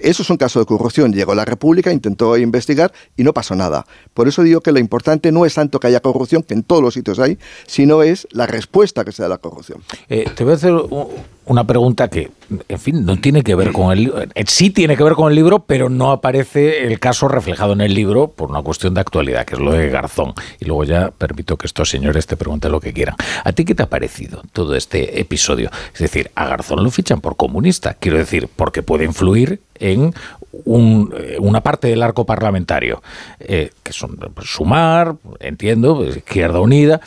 Eso 0.03 0.21
es 0.21 0.30
un 0.30 0.38
caso 0.38 0.59
de 0.59 0.65
corrupción. 0.65 1.13
Llegó 1.13 1.34
la 1.34 1.45
República, 1.45 1.91
intentó 1.91 2.38
investigar 2.38 2.91
y 3.15 3.23
no 3.23 3.34
pasó 3.34 3.55
nada. 3.55 3.85
Por 4.13 4.27
eso 4.27 4.43
digo 4.43 4.61
que 4.61 4.71
lo 4.71 4.80
importante 4.80 5.31
no 5.31 5.45
es 5.45 5.55
tanto 5.55 5.80
que 5.80 5.88
haya 5.88 6.01
corrupción, 6.01 6.43
que 6.43 6.53
en 6.53 6.63
todos 6.63 6.84
los 6.84 6.93
sitios 6.93 7.19
hay, 7.19 7.38
sino 7.67 8.03
es 8.03 8.27
la 8.31 8.45
respuesta 8.45 9.05
que 9.05 9.11
se 9.11 9.21
da 9.21 9.27
a 9.27 9.30
la 9.30 9.38
corrupción. 9.38 9.81
Eh, 10.09 10.25
te 10.35 10.43
voy 10.43 10.53
a 10.53 10.55
hacer 10.55 10.73
una 11.45 11.65
pregunta 11.65 12.07
que, 12.09 12.31
en 12.67 12.80
fin, 12.80 13.05
no 13.05 13.17
tiene 13.17 13.43
que 13.43 13.55
ver 13.55 13.71
con 13.71 13.91
el 13.91 14.03
libro. 14.05 14.23
Sí 14.45 14.69
tiene 14.69 14.95
que 14.97 15.03
ver 15.03 15.13
con 15.13 15.30
el 15.30 15.35
libro, 15.35 15.59
pero 15.59 15.89
no 15.89 16.11
aparece 16.11 16.85
el 16.85 16.99
caso 16.99 17.27
reflejado 17.27 17.73
en 17.73 17.81
el 17.81 17.93
libro 17.93 18.27
por 18.27 18.49
una 18.49 18.61
cuestión 18.61 18.93
de 18.93 19.01
actualidad, 19.01 19.45
que 19.45 19.55
es 19.55 19.61
lo 19.61 19.71
de 19.71 19.89
Garzón. 19.89 20.34
Y 20.59 20.65
luego 20.65 20.84
ya 20.84 21.11
permito 21.11 21.57
que 21.57 21.67
estos 21.67 21.89
señores 21.89 22.27
te 22.27 22.38
pregunten 22.38 22.71
lo 22.71 22.80
que 22.80 22.93
quieran. 22.93 23.15
¿A 23.43 23.51
ti 23.53 23.65
qué 23.65 23.75
te 23.75 23.84
ha 23.84 23.89
parecido 23.89 24.41
todo 24.51 24.75
este 24.75 25.19
episodio? 25.19 25.69
Es 25.93 25.99
decir, 25.99 26.31
a 26.35 26.47
Garzón 26.47 26.84
lo 26.84 26.91
fichan 26.91 27.21
por 27.21 27.35
comunista. 27.35 27.93
Quiero 27.95 28.17
decir, 28.17 28.49
porque 28.55 28.84
puede 28.84 29.05
influir 29.05 29.61
en 29.79 30.13
un- 30.65 31.13
eh, 31.17 31.37
una 31.39 31.61
parte 31.61 31.87
del 31.87 32.03
arco 32.03 32.25
parlamentario, 32.25 33.01
eh, 33.39 33.71
que 33.83 33.93
son 33.93 34.17
pues, 34.33 34.49
Sumar, 34.49 35.15
entiendo, 35.39 35.95
pues, 35.97 36.17
Izquierda 36.17 36.59
Unida, 36.59 37.01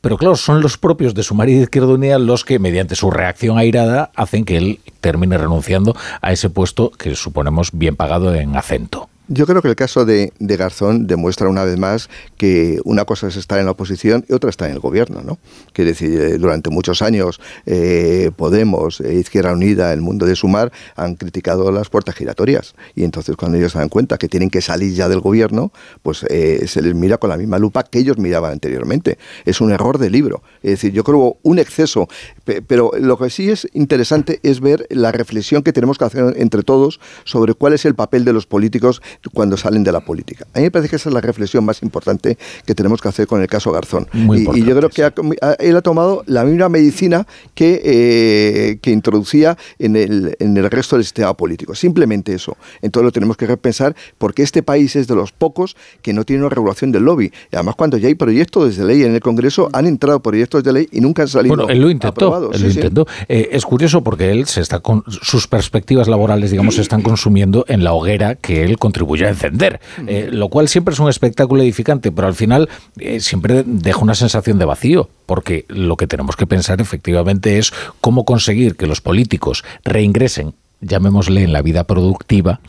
pero 0.00 0.16
claro, 0.16 0.36
son 0.36 0.60
los 0.60 0.78
propios 0.78 1.14
de 1.14 1.22
Sumar 1.22 1.48
y 1.48 1.54
de 1.54 1.62
Izquierda 1.62 1.88
Unida 1.94 2.18
los 2.18 2.44
que, 2.44 2.58
mediante 2.58 2.94
su 2.94 3.10
reacción 3.10 3.58
airada, 3.58 4.10
hacen 4.14 4.44
que 4.44 4.56
él 4.56 4.80
termine 5.00 5.38
renunciando 5.38 5.96
a 6.20 6.32
ese 6.32 6.50
puesto 6.50 6.90
que 6.90 7.14
suponemos 7.14 7.70
bien 7.72 7.96
pagado 7.96 8.34
en 8.34 8.56
acento. 8.56 9.08
Yo 9.30 9.46
creo 9.46 9.60
que 9.60 9.68
el 9.68 9.76
caso 9.76 10.06
de, 10.06 10.32
Garzón 10.38 11.06
demuestra 11.06 11.50
una 11.50 11.62
vez 11.62 11.78
más 11.78 12.08
que 12.38 12.80
una 12.84 13.04
cosa 13.04 13.28
es 13.28 13.36
estar 13.36 13.58
en 13.58 13.66
la 13.66 13.72
oposición 13.72 14.24
y 14.26 14.32
otra 14.32 14.48
estar 14.48 14.68
en 14.70 14.74
el 14.74 14.80
gobierno, 14.80 15.20
¿no? 15.22 15.38
Quiere 15.74 15.90
decir, 15.90 16.18
eh, 16.18 16.38
durante 16.38 16.70
muchos 16.70 17.02
años 17.02 17.38
eh, 17.66 18.30
Podemos, 18.36 19.02
eh, 19.02 19.14
Izquierda 19.16 19.52
Unida, 19.52 19.92
el 19.92 20.00
mundo 20.00 20.24
de 20.24 20.34
Sumar 20.34 20.72
han 20.96 21.14
criticado 21.16 21.70
las 21.70 21.90
puertas 21.90 22.14
giratorias 22.14 22.74
y 22.94 23.04
entonces 23.04 23.36
cuando 23.36 23.58
ellos 23.58 23.72
se 23.72 23.78
dan 23.78 23.90
cuenta 23.90 24.16
que 24.16 24.28
tienen 24.28 24.48
que 24.48 24.62
salir 24.62 24.94
ya 24.94 25.10
del 25.10 25.20
gobierno, 25.20 25.72
pues 26.02 26.24
eh, 26.30 26.64
se 26.66 26.80
les 26.80 26.94
mira 26.94 27.18
con 27.18 27.28
la 27.28 27.36
misma 27.36 27.58
lupa 27.58 27.82
que 27.82 27.98
ellos 27.98 28.16
miraban 28.16 28.52
anteriormente. 28.52 29.18
Es 29.44 29.60
un 29.60 29.70
error 29.72 29.98
de 29.98 30.08
libro. 30.08 30.42
Es 30.62 30.70
decir, 30.70 30.92
yo 30.92 31.04
creo 31.04 31.36
un 31.42 31.58
exceso, 31.58 32.08
pe- 32.46 32.62
pero 32.62 32.92
lo 32.98 33.18
que 33.18 33.28
sí 33.28 33.50
es 33.50 33.68
interesante 33.74 34.40
es 34.42 34.60
ver 34.60 34.86
la 34.88 35.12
reflexión 35.12 35.62
que 35.62 35.74
tenemos 35.74 35.98
que 35.98 36.06
hacer 36.06 36.32
entre 36.38 36.62
todos 36.62 36.98
sobre 37.24 37.52
cuál 37.52 37.74
es 37.74 37.84
el 37.84 37.94
papel 37.94 38.24
de 38.24 38.32
los 38.32 38.46
políticos 38.46 39.02
cuando 39.32 39.56
salen 39.56 39.84
de 39.84 39.92
la 39.92 40.00
política. 40.00 40.46
A 40.54 40.58
mí 40.58 40.64
me 40.64 40.70
parece 40.70 40.90
que 40.90 40.96
esa 40.96 41.08
es 41.08 41.14
la 41.14 41.20
reflexión 41.20 41.64
más 41.64 41.82
importante 41.82 42.38
que 42.64 42.74
tenemos 42.74 43.00
que 43.00 43.08
hacer 43.08 43.26
con 43.26 43.40
el 43.42 43.48
caso 43.48 43.72
Garzón. 43.72 44.06
Muy 44.12 44.46
y, 44.54 44.60
y 44.60 44.64
yo 44.64 44.76
creo 44.76 44.88
que 44.88 45.04
ha 45.04 45.12
él 45.58 45.76
ha 45.76 45.82
tomado 45.82 46.22
la 46.26 46.44
misma 46.44 46.68
medicina 46.68 47.26
que, 47.54 47.80
eh, 47.84 48.78
que 48.80 48.90
introducía 48.90 49.56
en 49.78 49.96
el, 49.96 50.36
en 50.38 50.56
el 50.56 50.70
resto 50.70 50.96
del 50.96 51.04
sistema 51.04 51.34
político. 51.34 51.74
Simplemente 51.74 52.32
eso. 52.34 52.56
Entonces 52.82 53.04
lo 53.04 53.12
tenemos 53.12 53.36
que 53.36 53.46
repensar 53.46 53.94
porque 54.18 54.42
este 54.42 54.62
país 54.62 54.94
es 54.96 55.06
de 55.08 55.14
los 55.14 55.32
pocos 55.32 55.76
que 56.02 56.12
no 56.12 56.24
tiene 56.24 56.42
una 56.44 56.50
regulación 56.50 56.92
del 56.92 57.04
lobby. 57.04 57.32
Y 57.52 57.56
además 57.56 57.74
cuando 57.76 57.96
ya 57.96 58.08
hay 58.08 58.14
proyectos 58.14 58.76
de 58.76 58.84
ley 58.84 59.02
en 59.02 59.14
el 59.14 59.20
Congreso, 59.20 59.68
han 59.72 59.86
entrado 59.86 60.20
proyectos 60.20 60.62
de 60.64 60.72
ley 60.72 60.88
y 60.92 61.00
nunca 61.00 61.22
han 61.22 61.28
salido 61.28 61.56
Bueno, 61.56 61.70
él 61.70 61.80
lo 61.80 61.90
intentó. 61.90 62.26
aprobados. 62.26 62.54
él 62.54 62.60
Sí, 62.60 62.66
lo 62.66 62.70
sí. 62.72 62.78
intentó. 62.78 63.06
Eh, 63.28 63.48
es 63.52 63.64
curioso 63.64 64.02
porque 64.02 64.30
él 64.30 64.46
se 64.46 64.60
está 64.60 64.80
con 64.80 65.02
sus 65.08 65.46
perspectivas 65.48 66.08
laborales, 66.08 66.50
digamos, 66.50 66.76
se 66.76 66.82
están 66.82 67.02
consumiendo 67.02 67.64
en 67.68 67.82
la 67.84 67.92
hoguera 67.92 68.34
que 68.36 68.64
él 68.64 68.78
contribuyó 68.78 69.07
a 69.22 69.28
encender, 69.28 69.80
eh, 70.06 70.28
lo 70.30 70.48
cual 70.48 70.68
siempre 70.68 70.94
es 70.94 71.00
un 71.00 71.08
espectáculo 71.08 71.62
edificante, 71.62 72.12
pero 72.12 72.28
al 72.28 72.34
final 72.34 72.68
eh, 72.98 73.20
siempre 73.20 73.64
deja 73.66 74.00
una 74.00 74.14
sensación 74.14 74.58
de 74.58 74.64
vacío, 74.64 75.08
porque 75.26 75.64
lo 75.68 75.96
que 75.96 76.06
tenemos 76.06 76.36
que 76.36 76.46
pensar 76.46 76.80
efectivamente 76.80 77.58
es 77.58 77.72
cómo 78.00 78.24
conseguir 78.24 78.76
que 78.76 78.86
los 78.86 79.00
políticos 79.00 79.64
reingresen 79.84 80.54
llamémosle 80.80 81.42
en 81.42 81.52
la 81.52 81.60
vida 81.60 81.82
productiva, 81.82 82.60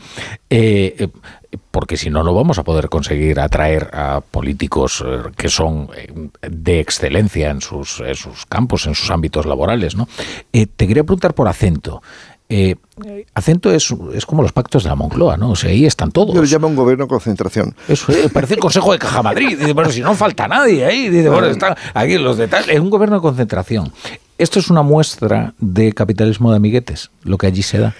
eh, 0.48 1.08
porque 1.70 1.96
si 1.96 2.10
no, 2.10 2.24
no 2.24 2.34
vamos 2.34 2.58
a 2.58 2.64
poder 2.64 2.88
conseguir 2.88 3.38
atraer 3.38 3.90
a 3.92 4.20
políticos 4.20 5.04
que 5.36 5.48
son 5.48 5.88
de 6.42 6.80
excelencia 6.80 7.50
en 7.50 7.60
sus, 7.60 8.02
campos, 8.48 8.86
en 8.86 8.96
sus 8.96 9.10
ámbitos 9.12 9.46
laborales. 9.46 9.94
¿no? 9.94 10.08
Te 10.50 10.66
quería 10.66 11.04
preguntar 11.04 11.34
por 11.34 11.46
acento. 11.46 12.02
Eh, 12.52 12.74
acento 13.32 13.72
es, 13.72 13.94
es 14.12 14.26
como 14.26 14.42
los 14.42 14.50
pactos 14.50 14.82
de 14.82 14.88
la 14.88 14.96
Moncloa, 14.96 15.36
¿no? 15.36 15.52
O 15.52 15.56
sea, 15.56 15.70
ahí 15.70 15.86
están 15.86 16.10
todos. 16.10 16.34
Yo 16.34 16.42
lo 16.42 16.46
llamo 16.48 16.66
un 16.66 16.74
gobierno 16.74 17.04
de 17.04 17.08
concentración. 17.08 17.76
Eso 17.86 18.10
eh, 18.10 18.28
parece 18.28 18.54
el 18.54 18.60
Consejo 18.60 18.90
de 18.90 18.98
Caja 18.98 19.22
Madrid. 19.22 19.56
Dice, 19.56 19.72
bueno, 19.72 19.90
si 19.90 20.00
no 20.00 20.14
falta 20.16 20.48
nadie 20.48 20.84
ahí. 20.84 21.08
Dice, 21.08 21.28
bueno, 21.28 21.46
están 21.46 21.76
aquí 21.94 22.18
los 22.18 22.36
detalles. 22.36 22.68
Es 22.68 22.80
un 22.80 22.90
gobierno 22.90 23.16
de 23.16 23.22
concentración. 23.22 23.92
Esto 24.36 24.58
es 24.58 24.68
una 24.68 24.82
muestra 24.82 25.54
de 25.60 25.92
capitalismo 25.92 26.50
de 26.50 26.56
amiguetes, 26.56 27.10
lo 27.22 27.38
que 27.38 27.46
allí 27.46 27.62
se 27.62 27.78
da. 27.78 27.94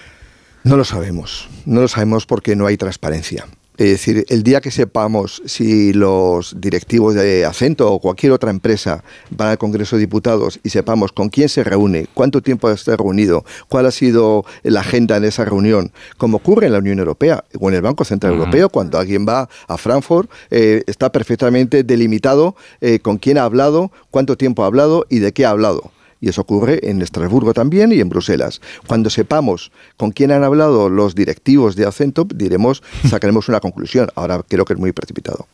No 0.64 0.76
lo 0.76 0.84
sabemos. 0.84 1.48
No 1.64 1.80
lo 1.80 1.88
sabemos 1.88 2.26
porque 2.26 2.56
no 2.56 2.66
hay 2.66 2.76
transparencia. 2.76 3.46
Es 3.80 3.88
decir, 3.88 4.26
el 4.28 4.42
día 4.42 4.60
que 4.60 4.70
sepamos 4.70 5.40
si 5.46 5.94
los 5.94 6.60
directivos 6.60 7.14
de 7.14 7.46
Acento 7.46 7.90
o 7.90 7.98
cualquier 7.98 8.32
otra 8.32 8.50
empresa 8.50 9.02
van 9.30 9.48
al 9.48 9.56
Congreso 9.56 9.96
de 9.96 10.00
Diputados 10.00 10.60
y 10.62 10.68
sepamos 10.68 11.12
con 11.12 11.30
quién 11.30 11.48
se 11.48 11.64
reúne, 11.64 12.06
cuánto 12.12 12.42
tiempo 12.42 12.68
ha 12.68 12.74
estado 12.74 12.98
reunido, 12.98 13.42
cuál 13.68 13.86
ha 13.86 13.90
sido 13.90 14.44
la 14.64 14.80
agenda 14.80 15.16
en 15.16 15.24
esa 15.24 15.46
reunión, 15.46 15.92
como 16.18 16.36
ocurre 16.36 16.66
en 16.66 16.74
la 16.74 16.80
Unión 16.80 16.98
Europea 16.98 17.42
o 17.58 17.70
en 17.70 17.76
el 17.76 17.80
Banco 17.80 18.04
Central. 18.04 18.34
Europeo, 18.34 18.68
cuando 18.68 18.98
alguien 18.98 19.24
va 19.26 19.48
a 19.66 19.78
Frankfurt, 19.78 20.30
eh, 20.50 20.82
está 20.86 21.10
perfectamente 21.10 21.82
delimitado 21.82 22.56
eh, 22.82 22.98
con 22.98 23.16
quién 23.16 23.38
ha 23.38 23.44
hablado, 23.44 23.92
cuánto 24.10 24.36
tiempo 24.36 24.62
ha 24.62 24.66
hablado 24.66 25.06
y 25.08 25.20
de 25.20 25.32
qué 25.32 25.46
ha 25.46 25.50
hablado. 25.50 25.90
Y 26.20 26.28
eso 26.28 26.42
ocurre 26.42 26.90
en 26.90 27.02
Estrasburgo 27.02 27.54
también 27.54 27.92
y 27.92 28.00
en 28.00 28.08
Bruselas. 28.08 28.60
Cuando 28.86 29.10
sepamos 29.10 29.72
con 29.96 30.10
quién 30.10 30.32
han 30.32 30.44
hablado 30.44 30.88
los 30.88 31.14
directivos 31.14 31.76
de 31.76 31.86
Acento, 31.86 32.26
diremos, 32.32 32.82
sacaremos 33.08 33.48
una 33.48 33.60
conclusión. 33.60 34.08
Ahora 34.14 34.42
creo 34.46 34.64
que 34.64 34.74
es 34.74 34.78
muy 34.78 34.92
precipitado. 34.92 35.46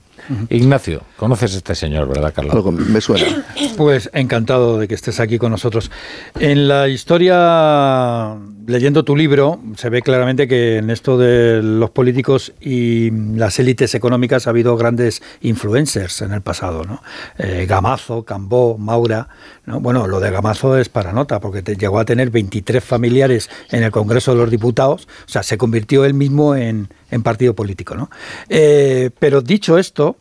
Ignacio, 0.51 1.03
conoces 1.17 1.55
a 1.55 1.59
este 1.59 1.75
señor, 1.75 2.09
¿verdad, 2.09 2.33
Carlos? 2.35 2.55
Algo 2.55 2.73
me 2.73 3.01
suena. 3.01 3.45
Pues 3.77 4.09
encantado 4.15 4.79
de 4.79 4.89
que 4.89 4.95
estés 4.95 5.21
aquí 5.21 5.37
con 5.37 5.51
nosotros. 5.51 5.91
En 6.41 6.67
la 6.67 6.89
historia, 6.89 8.35
leyendo 8.67 9.05
tu 9.05 9.15
libro, 9.15 9.61
se 9.77 9.91
ve 9.91 10.01
claramente 10.01 10.49
que 10.49 10.79
en 10.79 10.89
esto 10.89 11.19
de 11.19 11.63
los 11.63 11.91
políticos 11.91 12.55
y 12.59 13.11
las 13.11 13.59
élites 13.59 13.95
económicas 13.95 14.47
ha 14.47 14.51
habido 14.51 14.75
grandes 14.79 15.23
influencers 15.43 16.23
en 16.23 16.33
el 16.33 16.41
pasado, 16.41 16.85
¿no? 16.85 17.03
Eh, 17.37 17.67
Gamazo, 17.69 18.25
Cambó, 18.25 18.79
Maura, 18.79 19.29
¿no? 19.67 19.81
Bueno, 19.81 20.07
lo 20.07 20.21
de 20.21 20.31
Gamazo 20.31 20.79
es 20.79 20.89
para 20.89 21.13
nota, 21.13 21.41
porque 21.41 21.63
te- 21.63 21.77
llegó 21.77 21.99
a 21.99 22.05
tener 22.05 22.31
23 22.31 22.83
familiares 22.83 23.51
en 23.71 23.83
el 23.83 23.91
Congreso 23.91 24.33
de 24.33 24.39
los 24.39 24.51
Diputados, 24.51 25.07
o 25.27 25.29
sea, 25.29 25.43
se 25.43 25.59
convirtió 25.59 26.05
él 26.05 26.15
mismo 26.15 26.55
en, 26.57 26.89
en 27.11 27.23
partido 27.23 27.55
político, 27.55 27.95
¿no? 27.95 28.11
Eh, 28.49 29.11
pero 29.19 29.43
dicho 29.43 29.77
esto, 29.79 30.17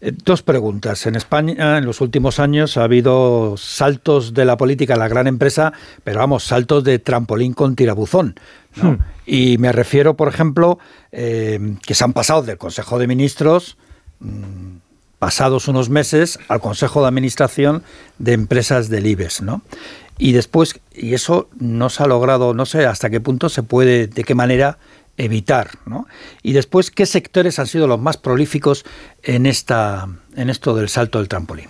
eh, 0.00 0.12
Dos 0.24 0.42
preguntas. 0.42 1.06
En 1.06 1.14
España, 1.16 1.78
en 1.78 1.84
los 1.86 2.00
últimos 2.00 2.38
años, 2.40 2.76
ha 2.76 2.84
habido 2.84 3.54
saltos 3.56 4.32
de 4.34 4.44
la 4.44 4.56
política 4.56 4.94
a 4.94 4.98
la 4.98 5.08
gran 5.08 5.26
empresa, 5.26 5.72
pero 6.04 6.18
vamos, 6.20 6.44
saltos 6.44 6.84
de 6.84 6.98
trampolín 6.98 7.52
con 7.54 7.76
tirabuzón. 7.76 8.34
¿no? 8.76 8.98
Y 9.26 9.58
me 9.58 9.72
refiero, 9.72 10.14
por 10.16 10.28
ejemplo, 10.28 10.78
eh, 11.12 11.76
que 11.86 11.94
se 11.94 12.02
han 12.04 12.12
pasado 12.12 12.42
del 12.42 12.56
Consejo 12.58 12.98
de 12.98 13.06
Ministros, 13.06 13.76
mm, 14.20 14.76
pasados 15.20 15.68
unos 15.68 15.90
meses, 15.90 16.40
al 16.48 16.60
Consejo 16.60 17.02
de 17.02 17.08
Administración 17.08 17.84
de 18.18 18.32
Empresas 18.32 18.88
del 18.88 19.06
IBEX. 19.06 19.42
¿no? 19.42 19.62
Y 20.18 20.32
después, 20.32 20.80
y 20.92 21.14
eso 21.14 21.48
no 21.60 21.90
se 21.90 22.02
ha 22.02 22.06
logrado, 22.06 22.54
no 22.54 22.66
sé 22.66 22.86
hasta 22.86 23.10
qué 23.10 23.20
punto 23.20 23.48
se 23.48 23.62
puede, 23.62 24.08
de 24.08 24.24
qué 24.24 24.34
manera 24.34 24.78
evitar, 25.16 25.70
¿no? 25.84 26.06
Y 26.42 26.54
después, 26.54 26.90
¿qué 26.90 27.04
sectores 27.04 27.58
han 27.58 27.66
sido 27.66 27.86
los 27.86 28.00
más 28.00 28.16
prolíficos 28.16 28.84
en, 29.22 29.44
esta, 29.44 30.08
en 30.34 30.48
esto 30.48 30.74
del 30.74 30.88
salto 30.88 31.18
del 31.18 31.28
trampolín? 31.28 31.68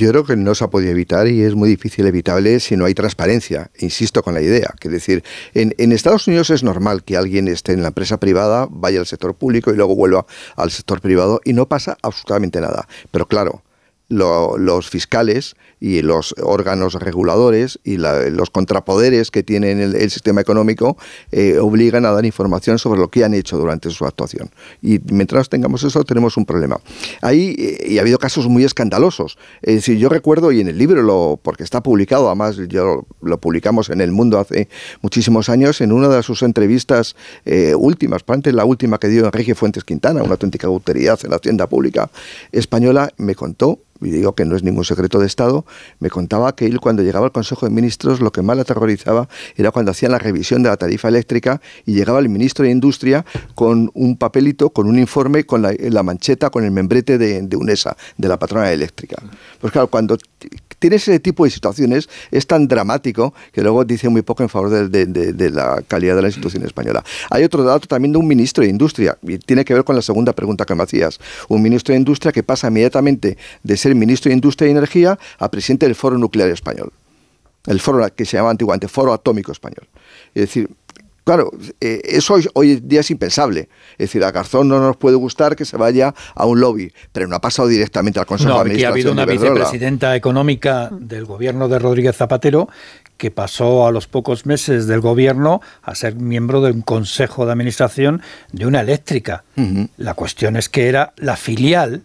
Yo 0.00 0.08
creo 0.08 0.24
que 0.24 0.34
no 0.34 0.54
se 0.54 0.64
ha 0.64 0.70
podido 0.70 0.92
evitar 0.92 1.28
y 1.28 1.42
es 1.42 1.54
muy 1.54 1.68
difícil 1.68 2.06
evitable 2.06 2.58
si 2.60 2.74
no 2.74 2.86
hay 2.86 2.94
transparencia. 2.94 3.70
Insisto 3.80 4.22
con 4.22 4.32
la 4.32 4.40
idea. 4.40 4.74
Que 4.80 4.88
es 4.88 4.92
decir, 4.92 5.22
en, 5.52 5.74
en, 5.76 5.92
Estados 5.92 6.26
Unidos 6.26 6.48
es 6.48 6.62
normal 6.62 7.04
que 7.04 7.18
alguien 7.18 7.48
esté 7.48 7.74
en 7.74 7.82
la 7.82 7.88
empresa 7.88 8.18
privada, 8.18 8.66
vaya 8.70 8.98
al 8.98 9.04
sector 9.04 9.34
público 9.34 9.70
y 9.70 9.76
luego 9.76 9.94
vuelva 9.94 10.24
al 10.56 10.70
sector 10.70 11.02
privado 11.02 11.42
y 11.44 11.52
no 11.52 11.68
pasa 11.68 11.98
absolutamente 12.00 12.62
nada. 12.62 12.88
Pero 13.10 13.28
claro, 13.28 13.62
los 14.08 14.88
fiscales 14.88 15.54
y 15.80 16.02
los 16.02 16.34
órganos 16.42 16.94
reguladores 16.94 17.80
y 17.84 17.96
los 17.96 18.50
contrapoderes 18.50 19.30
que 19.30 19.42
tiene 19.42 19.72
el, 19.72 20.10
sistema 20.10 20.40
económico 20.40 20.96
eh, 21.32 21.58
obligan 21.58 22.04
a 22.04 22.10
dar 22.10 22.24
información 22.26 22.78
sobre 22.78 23.00
lo 23.00 23.08
que 23.08 23.24
han 23.24 23.32
hecho 23.32 23.56
durante 23.56 23.90
su 23.90 24.04
actuación. 24.04 24.50
Y 24.82 25.00
mientras 25.10 25.48
tengamos 25.48 25.82
eso, 25.84 26.04
tenemos 26.04 26.36
un 26.36 26.44
problema. 26.44 26.78
Ahí, 27.22 27.54
eh, 27.58 27.92
y 27.92 27.98
ha 27.98 28.02
habido 28.02 28.18
casos 28.18 28.46
muy 28.48 28.64
escandalosos. 28.64 29.38
Es 29.62 29.76
decir, 29.76 29.98
yo 29.98 30.08
recuerdo, 30.08 30.52
y 30.52 30.60
en 30.60 30.68
el 30.68 30.76
libro, 30.76 31.02
lo, 31.02 31.38
porque 31.42 31.64
está 31.64 31.82
publicado, 31.82 32.26
además 32.26 32.56
yo 32.68 33.06
lo 33.22 33.40
publicamos 33.40 33.88
en 33.88 34.00
El 34.00 34.12
Mundo 34.12 34.38
hace 34.38 34.68
muchísimos 35.00 35.48
años, 35.48 35.80
en 35.80 35.92
una 35.92 36.08
de 36.08 36.22
sus 36.22 36.42
entrevistas 36.42 37.16
eh, 37.46 37.74
últimas, 37.74 38.22
probablemente 38.22 38.52
la 38.52 38.64
última 38.64 38.98
que 38.98 39.08
dio 39.08 39.24
Enrique 39.24 39.54
Fuentes 39.54 39.84
Quintana, 39.84 40.22
una 40.22 40.32
auténtica 40.32 40.66
autoridad 40.66 41.18
en 41.24 41.30
la 41.30 41.38
tienda 41.38 41.66
pública 41.68 42.10
española, 42.52 43.10
me 43.16 43.34
contó 43.34 43.78
y 44.02 44.10
digo 44.10 44.34
que 44.34 44.44
no 44.44 44.56
es 44.56 44.62
ningún 44.62 44.84
secreto 44.84 45.18
de 45.18 45.26
Estado, 45.26 45.64
me 45.98 46.10
contaba 46.10 46.54
que 46.54 46.66
él 46.66 46.80
cuando 46.80 47.02
llegaba 47.02 47.26
al 47.26 47.32
Consejo 47.32 47.66
de 47.66 47.72
Ministros 47.72 48.20
lo 48.20 48.32
que 48.32 48.42
más 48.42 48.56
le 48.56 48.62
aterrorizaba 48.62 49.28
era 49.56 49.70
cuando 49.70 49.90
hacían 49.90 50.12
la 50.12 50.18
revisión 50.18 50.62
de 50.62 50.68
la 50.68 50.76
tarifa 50.76 51.08
eléctrica 51.08 51.60
y 51.86 51.94
llegaba 51.94 52.18
el 52.18 52.28
ministro 52.28 52.64
de 52.64 52.70
Industria 52.70 53.24
con 53.54 53.90
un 53.94 54.16
papelito, 54.16 54.70
con 54.70 54.86
un 54.86 54.98
informe, 54.98 55.44
con 55.44 55.62
la, 55.62 56.02
mancheta, 56.02 56.50
con 56.50 56.64
el 56.64 56.70
membrete 56.70 57.18
de, 57.18 57.42
de, 57.42 57.56
UNESA, 57.56 57.96
de 58.16 58.28
la 58.28 58.38
patrona 58.38 58.72
eléctrica. 58.72 59.16
Pues 59.60 59.72
claro, 59.72 59.88
cuando 59.88 60.16
tienes 60.78 61.02
ese 61.06 61.20
tipo 61.20 61.44
de 61.44 61.50
situaciones 61.50 62.08
es 62.30 62.46
tan 62.46 62.66
dramático 62.66 63.34
que 63.52 63.62
luego 63.62 63.84
dice 63.84 64.08
muy 64.08 64.22
poco 64.22 64.42
en 64.42 64.48
favor 64.48 64.70
de, 64.70 65.06
de 65.06 65.50
la 65.50 65.82
calidad 65.86 66.16
de 66.16 66.22
la 66.22 66.28
institución 66.28 66.64
española. 66.64 67.04
Hay 67.30 67.44
otro 67.44 67.62
dato 67.62 67.86
también 67.86 68.12
de 68.12 68.18
un 68.18 68.26
ministro 68.26 68.64
de 68.64 68.70
Industria, 68.70 69.18
y 69.22 69.38
tiene 69.38 69.64
que 69.64 69.74
ver 69.74 69.84
con 69.84 69.96
la 69.96 70.02
segunda 70.02 70.32
pregunta 70.32 70.64
que 70.64 70.74
me 70.74 70.82
hacías. 70.82 71.20
Un 71.48 71.62
ministro 71.62 71.92
de 71.92 71.98
Industria 71.98 72.32
que 72.32 72.42
pasa 72.42 72.68
inmediatamente 72.68 73.36
de 73.62 73.76
ser 73.76 73.94
ministro 73.94 74.30
de 74.30 74.34
Industria 74.34 74.68
y 74.68 74.70
Energía 74.72 75.18
a 75.38 75.50
presidente 75.50 75.86
del 75.86 75.94
Foro 75.94 76.18
Nuclear 76.18 76.48
Español. 76.50 76.92
El 77.66 77.78
foro 77.78 78.06
que 78.14 78.24
se 78.24 78.38
llamaba 78.38 78.52
antiguamente 78.52 78.88
Foro 78.88 79.12
Atómico 79.12 79.52
Español. 79.52 79.86
Es 80.34 80.42
decir, 80.42 80.70
Claro, 81.24 81.50
eh, 81.80 82.00
eso 82.04 82.36
hoy, 82.54 82.72
en 82.72 82.88
día 82.88 83.00
es 83.00 83.10
impensable. 83.10 83.68
Es 83.92 84.08
decir, 84.08 84.24
a 84.24 84.30
Garzón 84.30 84.68
no 84.68 84.80
nos 84.80 84.96
puede 84.96 85.16
gustar 85.16 85.56
que 85.56 85.64
se 85.64 85.76
vaya 85.76 86.14
a 86.34 86.46
un 86.46 86.60
lobby, 86.60 86.92
pero 87.12 87.26
no 87.26 87.36
ha 87.36 87.40
pasado 87.40 87.68
directamente 87.68 88.18
al 88.18 88.26
Consejo 88.26 88.54
de 88.54 88.60
Administración. 88.60 88.90
ha 88.90 88.94
habido 88.94 89.12
una 89.12 89.26
vicepresidenta 89.26 90.16
económica 90.16 90.88
del 90.92 91.24
gobierno 91.24 91.68
de 91.68 91.78
Rodríguez 91.78 92.16
Zapatero 92.16 92.68
que 93.20 93.30
pasó 93.30 93.86
a 93.86 93.92
los 93.92 94.06
pocos 94.06 94.46
meses 94.46 94.86
del 94.86 95.00
gobierno 95.00 95.60
a 95.82 95.94
ser 95.94 96.16
miembro 96.16 96.62
de 96.62 96.72
un 96.72 96.80
consejo 96.80 97.44
de 97.44 97.52
administración 97.52 98.22
de 98.50 98.64
una 98.64 98.80
eléctrica. 98.80 99.44
La 99.98 100.14
cuestión 100.14 100.56
es 100.56 100.70
que 100.70 100.88
era 100.88 101.12
la 101.16 101.36
filial 101.36 102.02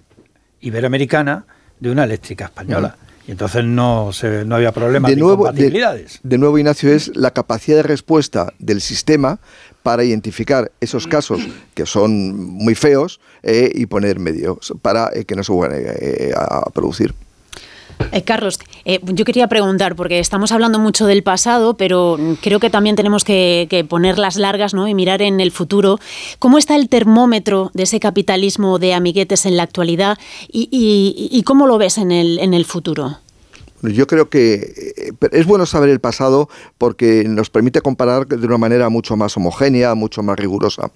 iberoamericana 0.59 1.45
de 1.79 1.91
una 1.91 2.03
eléctrica 2.03 2.45
española. 2.45 2.97
Y 3.27 3.31
entonces 3.31 3.63
no, 3.63 4.13
se, 4.13 4.45
no 4.45 4.55
había 4.55 4.71
problema 4.71 5.09
de, 5.09 5.15
nuevo, 5.15 5.51
de, 5.51 6.07
de, 6.23 6.37
nuevo, 6.37 6.57
Ignacio, 6.59 6.93
es 6.93 7.15
la 7.15 7.31
capacidad 7.31 7.77
de 7.77 7.83
respuesta 7.83 8.53
del 8.59 8.81
sistema 8.81 9.39
para 9.81 10.03
identificar 10.03 10.71
esos 10.79 11.07
casos 11.07 11.41
que 11.73 11.85
son 11.85 12.35
muy 12.35 12.75
feos 12.75 13.19
eh, 13.41 13.71
y 13.73 13.87
poner 13.87 14.19
medios 14.19 14.73
para 14.81 15.09
eh, 15.13 15.25
que 15.25 15.35
no 15.35 15.43
se 15.43 15.51
vuelvan 15.51 15.79
eh, 15.83 16.33
a 16.35 16.69
producir. 16.69 17.15
Eh, 18.11 18.23
Carlos, 18.23 18.59
eh, 18.85 18.99
yo 19.03 19.25
quería 19.25 19.47
preguntar, 19.47 19.95
porque 19.95 20.19
estamos 20.19 20.51
hablando 20.51 20.79
mucho 20.79 21.05
del 21.05 21.23
pasado, 21.23 21.75
pero 21.75 22.17
creo 22.41 22.59
que 22.59 22.69
también 22.69 22.95
tenemos 22.95 23.23
que, 23.23 23.85
poner 23.89 24.17
las 24.17 24.35
largas 24.35 24.73
¿no? 24.73 24.87
y 24.87 24.93
mirar 24.93 25.21
en 25.21 25.39
el 25.39 25.51
futuro. 25.51 25.99
¿Cómo 26.39 26.57
está 26.57 26.75
el 26.75 26.89
termómetro 26.89 27.71
de 27.73 27.83
ese 27.83 27.99
capitalismo 27.99 28.79
de 28.79 28.93
amiguetes 28.93 29.45
en 29.45 29.57
la 29.57 29.63
actualidad 29.63 30.17
y, 30.47 31.43
cómo 31.45 31.67
lo 31.67 31.77
ves 31.77 31.97
en 31.97 32.11
el, 32.11 32.39
en 32.39 32.53
el 32.53 32.65
futuro? 32.65 33.17
Yo 33.81 34.07
creo 34.07 34.29
que 34.29 34.53
eh, 34.97 35.27
es 35.31 35.45
bueno 35.45 35.65
saber 35.65 35.89
el 35.89 35.99
pasado 35.99 36.49
porque 36.77 37.23
nos 37.27 37.49
permite 37.49 37.81
comparar 37.81 38.27
de 38.27 38.47
una 38.47 38.57
manera 38.57 38.89
mucho 38.89 39.15
más 39.15 39.35
homogénea, 39.37 39.95
mucho 39.95 40.23
más 40.23 40.37
rigurosa. 40.37 40.91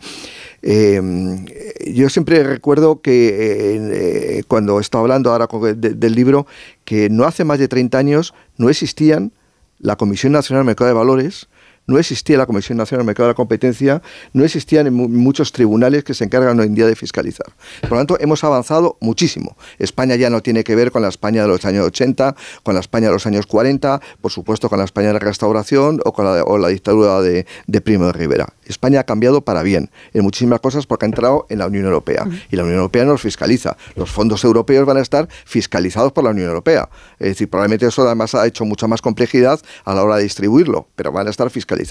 Em, 0.61 1.45
yo 1.93 2.09
siempre 2.09 2.43
recuerdo 2.43 3.01
que 3.01 4.37
eh, 4.39 4.43
cuando 4.47 4.79
estaba 4.79 5.01
hablando 5.03 5.31
ahora 5.31 5.47
del 5.75 6.15
libro, 6.15 6.47
que 6.85 7.09
no 7.09 7.25
hace 7.25 7.43
más 7.43 7.59
de 7.59 7.67
30 7.67 7.97
años 7.97 8.33
no 8.57 8.69
existían 8.69 9.31
la 9.79 9.95
Comisión 9.95 10.33
Nacional 10.33 10.63
de 10.63 10.67
Mercado 10.67 10.89
de 10.89 10.93
Valores, 10.93 11.47
no 11.89 11.97
existía 11.97 12.37
la 12.37 12.45
Comisión 12.45 12.77
Nacional 12.77 13.01
del 13.01 13.07
Mercado 13.07 13.27
de 13.27 13.31
la 13.31 13.35
Competencia, 13.35 14.01
no 14.33 14.45
existían 14.45 14.93
muchos 14.93 15.51
tribunales 15.51 16.03
que 16.03 16.13
se 16.13 16.23
encargan 16.23 16.59
hoy 16.59 16.67
en 16.67 16.75
día 16.75 16.85
de 16.85 16.95
fiscalizar. 16.95 17.47
Por 17.81 17.91
lo 17.91 17.97
tanto, 17.97 18.17
hemos 18.19 18.43
avanzado 18.43 18.97
muchísimo. 19.01 19.57
España 19.79 20.15
ya 20.15 20.29
no 20.29 20.41
tiene 20.41 20.63
que 20.63 20.75
ver 20.75 20.91
con 20.91 21.01
la 21.01 21.09
España 21.09 21.41
de 21.41 21.47
los 21.47 21.65
años 21.65 21.87
80, 21.87 22.35
con 22.61 22.75
la 22.75 22.81
España 22.81 23.07
de 23.07 23.13
los 23.13 23.25
años 23.25 23.47
40, 23.47 24.01
por 24.21 24.31
supuesto 24.31 24.69
con 24.69 24.77
la 24.77 24.85
España 24.85 25.07
de 25.07 25.13
la 25.13 25.19
Restauración 25.19 25.99
o 26.05 26.13
con 26.13 26.25
la, 26.25 26.67
dictadura 26.67 27.21
de, 27.21 27.45
Primo 27.81 28.05
de 28.05 28.13
Rivera. 28.13 28.53
España 28.69 29.01
ha 29.01 29.03
cambiado 29.03 29.41
para 29.41 29.63
bien 29.63 29.89
en 30.13 30.23
muchísimas 30.23 30.61
cosas 30.61 30.85
porque 30.85 31.05
ha 31.05 31.07
entrado 31.07 31.45
en 31.49 31.59
la 31.59 31.67
Unión 31.67 31.85
Europea 31.85 32.25
y 32.49 32.55
la 32.55 32.63
Unión 32.63 32.77
Europea 32.77 33.05
nos 33.05 33.21
fiscaliza. 33.21 33.75
Los 33.95 34.09
fondos 34.09 34.43
europeos 34.43 34.85
van 34.85 34.97
a 34.97 35.01
estar 35.01 35.27
fiscalizados 35.45 36.11
por 36.11 36.23
la 36.23 36.29
Unión 36.29 36.47
Europea. 36.47 36.89
Es 37.19 37.29
decir, 37.29 37.49
probablemente 37.49 37.87
eso 37.87 38.03
además 38.03 38.35
ha 38.35 38.45
hecho 38.47 38.65
mucha 38.65 38.87
más 38.87 39.01
complejidad 39.01 39.59
a 39.83 39.93
la 39.93 40.03
hora 40.03 40.17
de 40.17 40.23
distribuirlo, 40.23 40.87
pero 40.95 41.11
van 41.11 41.27
a 41.27 41.29
estar 41.29 41.49
fiscalizados 41.49 41.89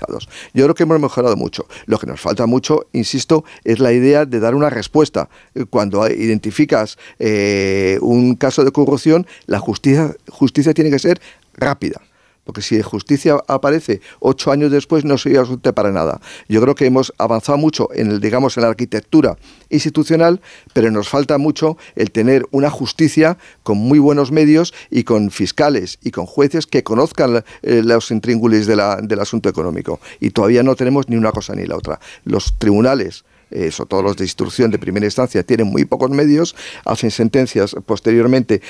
yo 0.55 0.65
creo 0.65 0.75
que 0.75 0.83
hemos 0.85 1.01
mejorado 1.01 1.37
mucho. 1.37 1.67
Lo 1.87 1.99
que 1.99 2.07
nos 2.07 2.21
falta 2.21 2.47
mucho, 2.47 2.87
insisto, 2.93 3.45
es 3.65 3.79
la 3.79 3.93
idea 3.93 4.27
de 4.27 4.41
dar 4.41 4.55
una 4.55 4.71
respuesta. 4.71 5.29
Cuando 5.71 6.09
identificas 6.09 6.99
eh, 7.19 7.99
un 8.01 8.35
caso 8.35 8.65
de 8.65 8.73
corrupción, 8.73 9.27
la 9.47 9.59
justicia, 9.59 10.15
justicia 10.29 10.75
tiene 10.75 10.91
que 10.91 10.99
ser 10.99 11.21
rápida 11.55 12.01
porque 12.49 12.63
si 12.63 12.81
justicia 12.81 13.37
aparece 13.47 14.01
ocho 14.21 14.51
años 14.51 14.71
después 14.71 15.05
no 15.05 15.19
sería 15.19 15.43
útil 15.43 15.75
para 15.75 15.93
nada. 15.93 16.19
Yo 16.49 16.63
creo 16.63 16.75
que 16.75 16.87
hemos 16.87 17.13
avanzado 17.19 17.59
mucho 17.59 17.91
en 17.93 18.11
el, 18.11 18.21
digamos, 18.21 18.57
en 18.57 18.63
la 18.63 18.71
arquitectura 18.71 19.37
institucional, 19.69 20.41
pero 20.73 20.91
nos 20.91 21.11
falta 21.11 21.37
mucho 21.37 21.77
el 21.95 22.11
tener 22.11 22.47
una 22.51 22.71
justicia 22.71 23.37
con 23.63 23.77
muy 23.77 23.99
buenos 23.99 24.33
medios 24.33 24.73
y 24.91 25.05
con 25.05 25.31
fiscales 25.31 25.99
y 26.03 26.11
con 26.11 26.25
jueces 26.25 26.67
que 26.67 26.83
conozcan 26.83 27.45
eh, 27.61 27.83
los 27.85 28.11
intríngulis 28.11 28.67
del 28.67 29.21
asunto 29.21 29.51
económico. 29.51 30.01
Y 30.19 30.31
todavía 30.31 30.63
no 30.63 30.75
tenemos 30.75 31.07
ni 31.11 31.17
una 31.17 31.33
cosa 31.33 31.55
ni 31.55 31.67
la 31.67 31.77
otra. 31.77 32.01
Los 32.25 32.55
tribunales 32.57 33.27
eso, 33.51 33.87
todos 33.87 34.05
los 34.05 34.17
de 34.17 34.25
instrucción 34.25 34.71
de 34.71 34.79
primera 34.79 35.07
instancia 35.07 35.43
tienen 35.43 35.67
muy 35.67 35.85
pocos 35.85 36.11
medios, 36.11 36.55
hacen 36.85 37.11
sentencias 37.11 37.77
posteriormente 37.87 38.63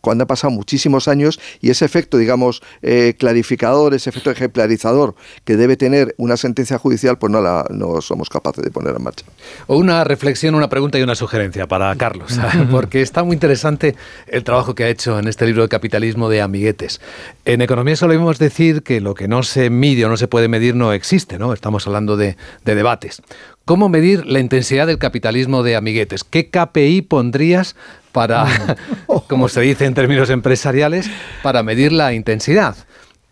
cuando 0.00 0.24
ha 0.24 0.26
pasado 0.26 0.50
muchísimos 0.50 1.08
años 1.08 1.40
y 1.60 1.70
ese 1.70 1.84
efecto, 1.84 2.18
digamos, 2.18 2.62
eh, 2.82 3.14
clarificador, 3.18 3.94
ese 3.94 4.10
efecto 4.10 4.30
ejemplarizador 4.30 5.14
que 5.44 5.56
debe 5.56 5.76
tener 5.76 6.14
una 6.18 6.36
sentencia 6.36 6.78
judicial, 6.78 7.18
pues 7.18 7.32
no, 7.32 7.40
la, 7.40 7.66
no 7.70 8.00
somos 8.00 8.28
capaces 8.28 8.64
de 8.64 8.70
poner 8.70 8.94
en 8.96 9.02
marcha. 9.02 9.24
O 9.66 9.76
una 9.76 10.04
reflexión, 10.04 10.54
una 10.54 10.68
pregunta 10.68 10.98
y 10.98 11.02
una 11.02 11.14
sugerencia 11.14 11.66
para 11.66 11.94
Carlos, 11.96 12.38
porque 12.70 13.02
está 13.02 13.24
muy 13.24 13.34
interesante 13.34 13.96
el 14.26 14.44
trabajo 14.44 14.74
que 14.74 14.84
ha 14.84 14.88
hecho 14.88 15.18
en 15.18 15.28
este 15.28 15.46
libro 15.46 15.62
de 15.62 15.68
capitalismo 15.68 16.28
de 16.28 16.42
amiguetes. 16.42 17.00
En 17.44 17.62
economía 17.62 17.96
solemos 17.96 18.38
decir 18.38 18.82
que 18.82 19.00
lo 19.00 19.14
que 19.14 19.28
no 19.28 19.42
se 19.42 19.70
mide 19.70 20.04
o 20.04 20.08
no 20.08 20.16
se 20.16 20.28
puede 20.28 20.48
medir 20.48 20.74
no 20.74 20.92
existe, 20.92 21.38
¿no? 21.38 21.52
Estamos 21.52 21.86
hablando 21.86 22.16
de, 22.16 22.36
de 22.64 22.74
debates. 22.74 23.22
¿Cómo 23.68 23.90
medir 23.90 24.24
la 24.24 24.40
intensidad 24.40 24.86
del 24.86 24.96
capitalismo 24.96 25.62
de 25.62 25.76
amiguetes? 25.76 26.24
¿Qué 26.24 26.48
KPI 26.48 27.02
pondrías 27.02 27.76
para, 28.12 28.46
como 29.28 29.50
se 29.50 29.60
dice 29.60 29.84
en 29.84 29.92
términos 29.92 30.30
empresariales, 30.30 31.10
para 31.42 31.62
medir 31.62 31.92
la 31.92 32.14
intensidad? 32.14 32.76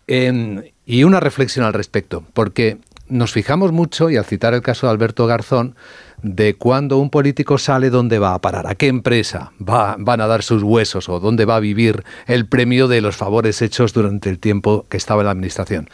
y 0.07 1.03
una 1.03 1.19
reflexión 1.19 1.65
al 1.65 1.73
respecto, 1.73 2.23
porque 2.33 2.77
nos 3.09 3.33
fijamos 3.33 3.71
mucho, 3.71 4.11
y 4.11 4.15
al 4.15 4.25
citar 4.25 4.53
el 4.53 4.61
caso 4.61 4.85
de 4.85 4.91
Alberto 4.91 5.25
Garzón, 5.25 5.75
de 6.21 6.53
cuando 6.53 6.99
un 6.99 7.09
político 7.09 7.57
sale, 7.57 7.89
dónde 7.89 8.19
va 8.19 8.35
a 8.35 8.39
parar, 8.39 8.67
a 8.67 8.75
qué 8.75 8.87
empresa 8.87 9.53
va, 9.59 9.95
van 9.97 10.21
a 10.21 10.27
dar 10.27 10.43
sus 10.43 10.61
huesos 10.61 11.09
o 11.09 11.19
dónde 11.19 11.45
va 11.45 11.55
a 11.55 11.59
vivir 11.59 12.03
el 12.27 12.45
premio 12.45 12.87
de 12.87 13.01
los 13.01 13.17
favores 13.17 13.63
hechos 13.63 13.91
durante 13.91 14.29
el 14.29 14.37
tiempo 14.37 14.85
que 14.87 14.97
estaba 14.97 15.23
en 15.23 15.25
la 15.25 15.31
administración. 15.31 15.89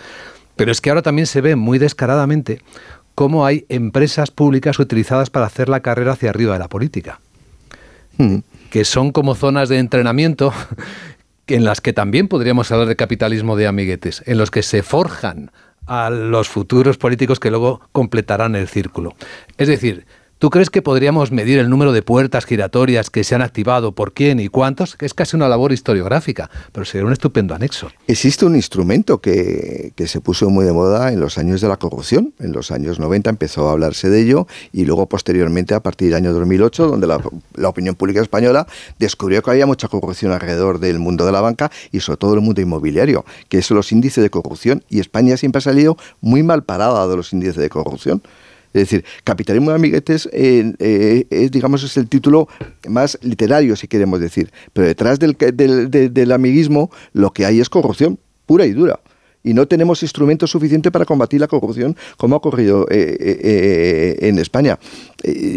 Pero 0.56 0.72
es 0.72 0.82
que 0.82 0.90
ahora 0.90 1.02
también 1.02 1.28
se 1.28 1.42
ve 1.42 1.56
muy 1.56 1.80
descaradamente 1.80 2.62
cómo 3.16 3.46
hay 3.46 3.66
empresas 3.70 4.32
públicas 4.32 4.80
utilizadas 4.80 5.30
para 5.30 5.46
hacer 5.46 5.70
la 5.70 5.82
carrera 5.82 6.14
hacia 6.14 6.30
arriba 6.30 6.54
de 6.54 6.60
la 6.60 6.70
política, 6.70 7.20
hmm. 8.18 8.38
que 8.70 8.86
son 8.86 9.12
como 9.12 9.36
zonas 9.36 9.70
de 9.70 9.80
entrenamiento 9.80 10.54
en 11.48 11.64
las 11.64 11.82
que 11.82 11.94
también 11.94 12.28
podríamos 12.28 12.72
hablar 12.72 12.88
de 12.88 12.96
capitalismo 12.96 13.56
de 13.56 13.68
amiguetes, 13.68 14.24
en 14.26 14.38
los 14.38 14.52
que 14.52 14.64
se 14.64 14.84
forjan 14.84 15.52
a 15.86 16.10
los 16.10 16.48
futuros 16.48 16.98
políticos 16.98 17.40
que 17.40 17.52
luego 17.52 17.82
completarán 17.92 18.56
el 18.56 18.68
círculo. 18.68 19.16
Es 19.58 19.68
decir, 19.68 20.06
¿Tú 20.40 20.50
crees 20.50 20.70
que 20.70 20.82
podríamos 20.82 21.32
medir 21.32 21.58
el 21.60 21.70
número 21.70 21.94
de 21.94 22.02
puertas 22.02 22.46
giratorias 22.46 23.10
que 23.10 23.24
se 23.24 23.34
han 23.34 23.42
activado, 23.42 23.94
por 23.94 24.14
quién 24.14 24.42
y 24.42 24.50
cuántos? 24.50 24.98
Que 24.98 25.06
es 25.06 25.14
casi 25.14 25.38
una 25.38 25.48
labor 25.48 25.72
historiográfica, 25.72 26.50
pero 26.74 26.86
sería 26.86 27.06
un 27.06 27.14
estupendo 27.14 27.56
anexo. 27.56 27.90
Existe 28.08 28.46
un 28.46 28.56
instrumento 28.56 29.22
que, 29.22 29.94
se 30.06 30.20
puso 30.20 30.50
muy 30.50 30.66
de 30.66 30.74
moda 30.74 31.14
en 31.14 31.22
los 31.22 31.38
años 31.38 31.62
de 31.62 31.70
la 31.70 31.78
corrupción. 31.78 32.34
En 32.40 32.52
los 32.52 32.72
años 32.72 33.00
90 33.00 33.30
empezó 33.30 33.70
a 33.70 33.72
hablarse 33.72 34.10
de 34.10 34.22
ello 34.22 34.48
y 34.74 34.84
luego 34.84 35.08
posteriormente 35.08 35.76
a 35.76 35.80
partir 35.82 36.10
del 36.10 36.18
año 36.18 36.34
2008, 36.34 36.88
donde 36.88 37.08
la, 37.08 37.22
la 37.56 37.70
opinión 37.70 37.96
pública 37.96 38.22
española 38.22 38.68
descubrió 39.00 39.42
que 39.44 39.52
había 39.52 39.66
mucha 39.66 39.88
corrupción 39.88 40.34
alrededor 40.34 40.80
del 40.80 41.00
mundo 41.00 41.26
de 41.26 41.32
la 41.32 41.40
banca 41.40 41.72
y 41.94 42.02
sobre 42.02 42.18
todo 42.18 42.34
el 42.34 42.42
mundo 42.42 42.60
inmobiliario, 42.60 43.24
que 43.48 43.62
son 43.62 43.78
los 43.78 43.94
índices 43.94 44.22
de 44.22 44.30
corrupción. 44.30 44.84
Y 44.90 45.00
España 45.00 45.38
siempre 45.38 45.60
ha 45.60 45.62
salido 45.62 45.96
muy 46.20 46.44
mal 46.44 46.64
parada 46.64 47.08
de 47.08 47.16
los 47.16 47.32
índices 47.32 47.56
de 47.56 47.70
corrupción. 47.70 48.22
Es 48.74 48.90
decir, 48.90 49.06
capitalismo 49.24 49.70
de 49.70 49.76
amiguetes 49.76 50.28
eh, 50.34 51.26
es, 51.30 51.52
digamos, 51.52 51.84
es 51.84 51.96
el 51.96 52.10
título 52.10 52.48
más 52.90 53.20
literario, 53.22 53.76
si 53.76 53.88
queremos 53.88 54.20
decir. 54.20 54.52
Pero 54.74 54.88
detrás 54.88 55.20
del, 55.20 55.38
del, 55.38 56.32
amiguismo 56.32 56.90
lo 57.14 57.32
que 57.32 57.46
hay 57.46 57.60
es 57.60 57.70
corrupción 57.70 58.18
pura 58.48 58.66
y 58.66 58.72
dura 58.72 59.00
y 59.46 59.54
no 59.54 59.68
tenemos 59.68 60.02
instrumentos 60.04 60.52
suficientes 60.52 60.90
para 60.92 61.04
combatir 61.06 61.42
la 61.42 61.50
corrupción 61.50 61.98
como 62.16 62.36
ha 62.36 62.38
ocurrido 62.38 62.88
eh, 62.90 63.18
eh, 63.20 64.18
en 64.22 64.40
España. 64.40 64.80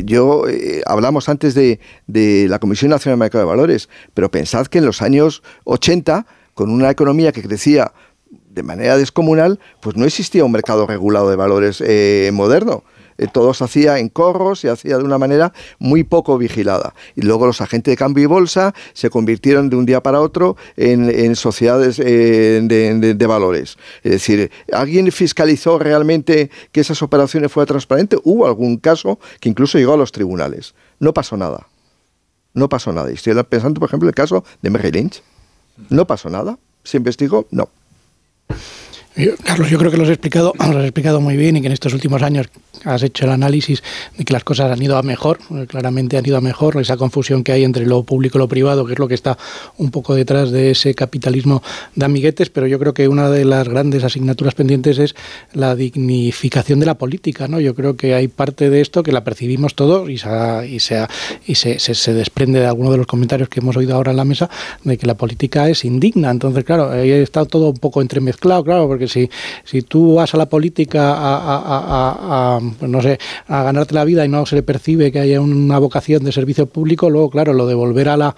yo 0.04 0.44
hablamos 0.86 1.28
antes 1.28 1.54
de, 1.54 1.78
de, 2.08 2.48
la 2.48 2.58
Comisión 2.58 2.90
Nacional 2.90 3.16
de 3.16 3.24
Mercado 3.24 3.44
de 3.44 3.48
Valores, 3.48 3.88
pero 4.12 4.30
pensad 4.30 4.66
que 4.66 4.78
en 4.78 4.86
los 4.86 5.02
años 5.02 5.42
80, 5.64 6.26
con 6.54 6.70
una 6.70 6.90
economía 6.90 7.30
que 7.30 7.42
crecía 7.42 7.92
de 8.50 8.62
manera 8.64 8.96
descomunal, 8.98 9.60
pues 9.80 9.96
no 9.96 10.04
existía 10.04 10.44
un 10.44 10.52
mercado 10.52 10.86
regulado 10.86 11.30
de 11.30 11.36
valores 11.36 11.82
moderno. 12.32 12.82
Eh, 13.18 13.26
todo 13.32 13.54
se 13.54 13.64
hacía 13.64 13.98
en 13.98 14.08
corros, 14.08 14.60
se 14.60 14.68
hacía 14.68 14.98
de 14.98 15.04
una 15.04 15.18
manera 15.18 15.52
muy 15.78 16.04
poco 16.04 16.38
vigilada. 16.38 16.94
Y 17.14 17.22
luego 17.22 17.46
los 17.46 17.60
agentes 17.60 17.92
de 17.92 17.96
cambio 17.96 18.24
y 18.24 18.26
bolsa 18.26 18.74
se 18.92 19.10
convirtieron 19.10 19.70
de 19.70 19.76
un 19.76 19.86
día 19.86 20.02
para 20.02 20.20
otro 20.20 20.56
en, 20.76 21.36
sociedades 21.36 21.98
eh, 21.98 22.60
de, 22.62 23.26
valores. 23.26 23.76
Es 24.02 24.12
decir, 24.12 24.50
¿alguien 24.72 25.10
fiscalizó 25.12 25.78
realmente 25.78 26.50
que 26.72 26.80
esas 26.80 27.02
operaciones 27.02 27.52
fueran 27.52 27.68
transparentes? 27.68 28.20
Hubo 28.24 28.46
algún 28.46 28.76
caso 28.76 29.18
que 29.40 29.48
incluso 29.48 29.78
llegó 29.78 29.94
a 29.94 29.96
los 29.96 30.12
tribunales. 30.12 30.74
No 30.98 31.12
pasó 31.12 31.36
nada. 31.36 31.66
No 32.54 32.68
pasó 32.68 32.92
nada. 32.92 33.10
Y 33.10 33.14
estoy 33.14 33.34
pensando, 33.44 33.80
por 33.80 33.88
ejemplo, 33.88 34.08
el 34.08 34.14
caso 34.14 34.44
de 34.62 34.70
Merrill 34.70 34.94
Lynch. 34.94 35.22
No 35.90 36.06
pasó 36.06 36.30
nada. 36.30 36.58
¿Se 36.84 36.96
investigó? 36.96 37.46
No. 37.50 37.68
Carlos, 39.42 39.70
yo 39.70 39.78
creo 39.78 39.90
que 39.90 39.96
lo 39.96 40.02
has 40.02 40.10
explicado, 40.10 40.52
lo 40.58 40.78
has 40.78 40.84
explicado 40.84 41.22
muy 41.22 41.38
bien 41.38 41.56
y 41.56 41.62
que 41.62 41.68
en 41.68 41.72
estos 41.72 41.94
últimos 41.94 42.22
años 42.22 42.48
has 42.84 43.02
hecho 43.02 43.24
el 43.24 43.30
análisis 43.30 43.82
de 44.18 44.26
que 44.26 44.32
las 44.34 44.44
cosas 44.44 44.70
han 44.70 44.82
ido 44.82 44.98
a 44.98 45.02
mejor, 45.02 45.38
claramente 45.68 46.18
han 46.18 46.26
ido 46.26 46.36
a 46.36 46.42
mejor, 46.42 46.78
esa 46.78 46.98
confusión 46.98 47.42
que 47.42 47.52
hay 47.52 47.64
entre 47.64 47.86
lo 47.86 48.02
público 48.02 48.36
y 48.36 48.40
lo 48.40 48.48
privado, 48.48 48.84
que 48.84 48.92
es 48.92 48.98
lo 48.98 49.08
que 49.08 49.14
está 49.14 49.38
un 49.78 49.90
poco 49.90 50.14
detrás 50.14 50.50
de 50.50 50.70
ese 50.70 50.94
capitalismo 50.94 51.62
de 51.94 52.04
amiguetes, 52.04 52.50
pero 52.50 52.66
yo 52.66 52.78
creo 52.78 52.92
que 52.92 53.08
una 53.08 53.30
de 53.30 53.46
las 53.46 53.66
grandes 53.66 54.04
asignaturas 54.04 54.54
pendientes 54.54 54.98
es 54.98 55.14
la 55.54 55.74
dignificación 55.74 56.78
de 56.78 56.86
la 56.86 56.98
política, 56.98 57.48
¿no? 57.48 57.58
Yo 57.58 57.74
creo 57.74 57.96
que 57.96 58.14
hay 58.14 58.28
parte 58.28 58.68
de 58.68 58.82
esto 58.82 59.02
que 59.02 59.12
la 59.12 59.24
percibimos 59.24 59.74
todos 59.74 60.10
y, 60.10 60.18
se, 60.18 60.28
y, 60.68 60.80
se, 60.80 61.06
y 61.46 61.54
se, 61.54 61.78
se, 61.78 62.12
desprende 62.12 62.60
de 62.60 62.66
alguno 62.66 62.90
de 62.90 62.98
los 62.98 63.06
comentarios 63.06 63.48
que 63.48 63.60
hemos 63.60 63.78
oído 63.78 63.94
ahora 63.94 64.10
en 64.10 64.18
la 64.18 64.26
mesa 64.26 64.50
de 64.84 64.98
que 64.98 65.06
la 65.06 65.14
política 65.14 65.70
es 65.70 65.86
indigna. 65.86 66.30
Entonces, 66.30 66.64
claro, 66.64 66.92
está 66.92 67.46
todo 67.46 67.70
un 67.70 67.78
poco 67.78 68.02
entremezclado, 68.02 68.62
claro, 68.62 68.86
porque 68.86 69.05
si, 69.08 69.30
si 69.64 69.82
tú 69.82 70.14
vas 70.14 70.34
a 70.34 70.38
la 70.38 70.46
política 70.46 71.14
a, 71.16 72.60
pues 72.78 72.90
no 72.90 73.02
sé, 73.02 73.18
a 73.48 73.62
ganarte 73.62 73.94
la 73.94 74.04
vida 74.04 74.24
y 74.24 74.28
no 74.28 74.46
se 74.46 74.56
le 74.56 74.62
percibe 74.62 75.12
que 75.12 75.20
haya 75.20 75.40
una 75.40 75.78
vocación 75.78 76.24
de 76.24 76.32
servicio 76.32 76.66
público, 76.66 77.10
luego, 77.10 77.30
claro, 77.30 77.52
lo 77.52 77.66
de 77.66 77.74
volver 77.74 78.08
a 78.08 78.16
la 78.16 78.36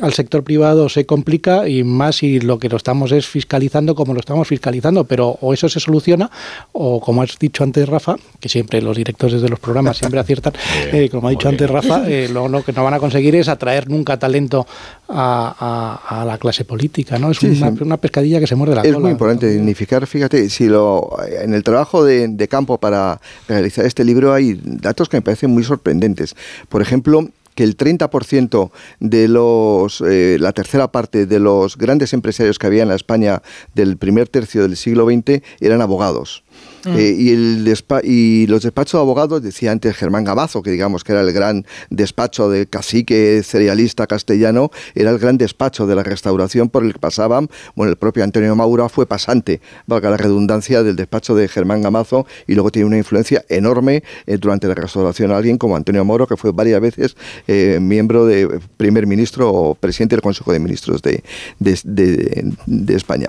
al 0.00 0.12
sector 0.12 0.42
privado 0.42 0.88
se 0.88 1.06
complica 1.06 1.68
y 1.68 1.84
más 1.84 2.16
si 2.16 2.40
lo 2.40 2.58
que 2.58 2.68
lo 2.68 2.76
estamos 2.76 3.12
es 3.12 3.26
fiscalizando 3.26 3.94
como 3.94 4.14
lo 4.14 4.20
estamos 4.20 4.48
fiscalizando, 4.48 5.04
pero 5.04 5.38
o 5.40 5.52
eso 5.52 5.68
se 5.68 5.80
soluciona 5.80 6.30
o 6.72 7.00
como 7.00 7.22
has 7.22 7.38
dicho 7.38 7.64
antes 7.64 7.88
Rafa, 7.88 8.16
que 8.38 8.48
siempre 8.48 8.82
los 8.82 8.96
directores 8.96 9.42
de 9.42 9.48
los 9.48 9.58
programas 9.58 9.98
siempre 9.98 10.20
aciertan, 10.20 10.52
eh, 10.92 11.08
como 11.10 11.28
ha 11.28 11.30
dicho 11.30 11.48
antes 11.48 11.68
Rafa, 11.68 12.08
eh, 12.08 12.28
lo, 12.32 12.62
que 12.64 12.72
no 12.72 12.84
van 12.84 12.94
a 12.94 12.98
conseguir 12.98 13.36
es 13.36 13.48
atraer 13.48 13.88
nunca 13.88 14.18
talento 14.18 14.66
a, 15.08 16.24
la 16.26 16.38
clase 16.38 16.64
política, 16.64 17.18
¿no? 17.18 17.30
Es 17.30 17.42
una, 17.42 17.96
pescadilla 17.96 18.38
que 18.38 18.46
se 18.46 18.54
muerde 18.54 18.74
la 18.74 18.82
es 18.82 18.88
cola. 18.88 18.98
Es 18.98 19.02
muy 19.02 19.10
importante 19.10 19.48
dignificar, 19.48 20.06
fíjate, 20.06 20.48
si 20.50 20.68
lo 20.68 21.16
en 21.42 21.54
el 21.54 21.62
trabajo 21.62 22.04
de, 22.04 22.28
de 22.28 22.48
campo 22.48 22.78
para 22.78 23.20
realizar 23.48 23.84
este 23.84 24.04
libro 24.04 24.32
hay 24.32 24.60
datos 24.62 25.08
que 25.08 25.16
me 25.16 25.22
parecen 25.22 25.50
muy 25.50 25.64
sorprendentes. 25.64 26.36
Por 26.68 26.82
ejemplo, 26.82 27.28
que 27.54 27.64
el 27.64 27.76
30% 27.76 28.70
de 29.00 29.28
los, 29.28 30.02
eh, 30.06 30.38
la 30.40 30.52
tercera 30.52 30.92
parte 30.92 31.26
de 31.26 31.38
los 31.38 31.76
grandes 31.76 32.12
empresarios 32.12 32.58
que 32.58 32.66
había 32.66 32.82
en 32.82 32.88
la 32.88 32.94
España 32.94 33.42
del 33.74 33.96
primer 33.96 34.28
tercio 34.28 34.62
del 34.62 34.76
siglo 34.76 35.06
XX 35.06 35.42
eran 35.60 35.82
abogados. 35.82 36.42
Mm. 36.84 36.96
Eh, 36.96 37.14
y, 37.18 37.30
el 37.30 37.74
y 38.04 38.46
los 38.46 38.62
despachos 38.62 38.98
de 38.98 39.02
abogados, 39.02 39.42
decía 39.42 39.72
antes 39.72 39.96
Germán 39.96 40.24
Gabazo, 40.24 40.62
que 40.62 40.70
digamos 40.70 41.04
que 41.04 41.12
era 41.12 41.20
el 41.20 41.32
gran 41.32 41.66
despacho 41.90 42.48
de 42.48 42.66
cacique 42.66 43.42
cerealista 43.44 44.06
castellano, 44.06 44.70
era 44.94 45.10
el 45.10 45.18
gran 45.18 45.38
despacho 45.38 45.86
de 45.86 45.94
la 45.94 46.02
restauración 46.02 46.68
por 46.68 46.84
el 46.84 46.92
que 46.92 46.98
pasaban, 46.98 47.48
bueno, 47.74 47.90
el 47.90 47.96
propio 47.96 48.24
Antonio 48.24 48.54
Maura 48.56 48.88
fue 48.88 49.06
pasante, 49.06 49.60
valga 49.86 50.10
la 50.10 50.16
redundancia, 50.16 50.82
del 50.82 50.96
despacho 50.96 51.34
de 51.34 51.48
Germán 51.48 51.82
Gamazo 51.82 52.26
y 52.46 52.54
luego 52.54 52.70
tiene 52.70 52.86
una 52.86 52.98
influencia 52.98 53.44
enorme 53.48 54.02
eh, 54.26 54.36
durante 54.38 54.66
la 54.66 54.74
restauración 54.74 55.30
alguien 55.30 55.58
como 55.58 55.76
Antonio 55.76 56.04
Moro, 56.04 56.26
que 56.26 56.36
fue 56.36 56.52
varias 56.52 56.80
veces 56.80 57.16
eh, 57.46 57.78
miembro 57.80 58.26
de 58.26 58.60
primer 58.76 59.06
ministro 59.06 59.52
o 59.52 59.74
presidente 59.74 60.16
del 60.16 60.22
Consejo 60.22 60.52
de 60.52 60.58
Ministros 60.58 61.02
de, 61.02 61.22
de, 61.58 62.94
España. 62.94 63.28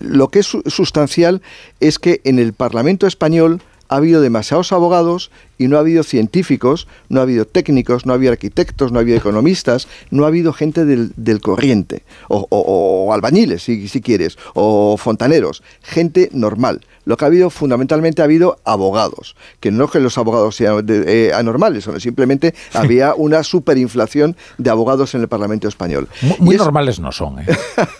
lo 0.00 0.28
que 0.28 0.40
es 0.40 0.46
sustancial 0.66 1.42
es 1.82 1.98
que 1.98 2.20
en 2.24 2.38
el 2.38 2.52
Parlamento 2.52 3.06
español 3.06 3.60
ha 3.88 3.96
habido 3.96 4.22
demasiados 4.22 4.72
abogados 4.72 5.30
y 5.62 5.68
no 5.68 5.76
ha 5.76 5.80
habido 5.80 6.02
científicos, 6.02 6.88
no 7.08 7.20
ha 7.20 7.22
habido 7.22 7.44
técnicos, 7.44 8.04
no 8.04 8.12
ha 8.12 8.16
habido 8.16 8.32
arquitectos, 8.32 8.90
no 8.90 8.98
ha 8.98 9.02
habido 9.02 9.16
economistas, 9.16 9.86
no 10.10 10.24
ha 10.24 10.26
habido 10.26 10.52
gente 10.52 10.84
del, 10.84 11.40
corriente, 11.40 12.02
o, 12.28 13.12
albañiles, 13.12 13.62
si, 13.62 13.86
si, 13.86 14.00
quieres, 14.00 14.36
o 14.54 14.96
fontaneros, 14.96 15.62
gente 15.82 16.30
normal. 16.32 16.80
Lo 17.04 17.16
que 17.16 17.24
ha 17.24 17.28
habido 17.28 17.50
fundamentalmente 17.50 18.22
ha 18.22 18.24
habido 18.24 18.58
abogados, 18.64 19.36
que 19.60 19.70
no 19.70 19.88
que 19.88 19.98
los 19.98 20.18
abogados 20.18 20.56
sean 20.56 20.84
eh, 20.88 21.32
anormales, 21.34 21.84
sino 21.84 21.98
simplemente 21.98 22.54
había 22.72 23.14
una 23.14 23.42
superinflación 23.42 24.36
de 24.58 24.70
abogados 24.70 25.14
en 25.14 25.22
el 25.22 25.28
Parlamento 25.28 25.68
español. 25.68 26.08
Muy, 26.38 26.56
normales 26.56 27.00
no 27.00 27.10
son. 27.10 27.40
¿eh? 27.40 27.46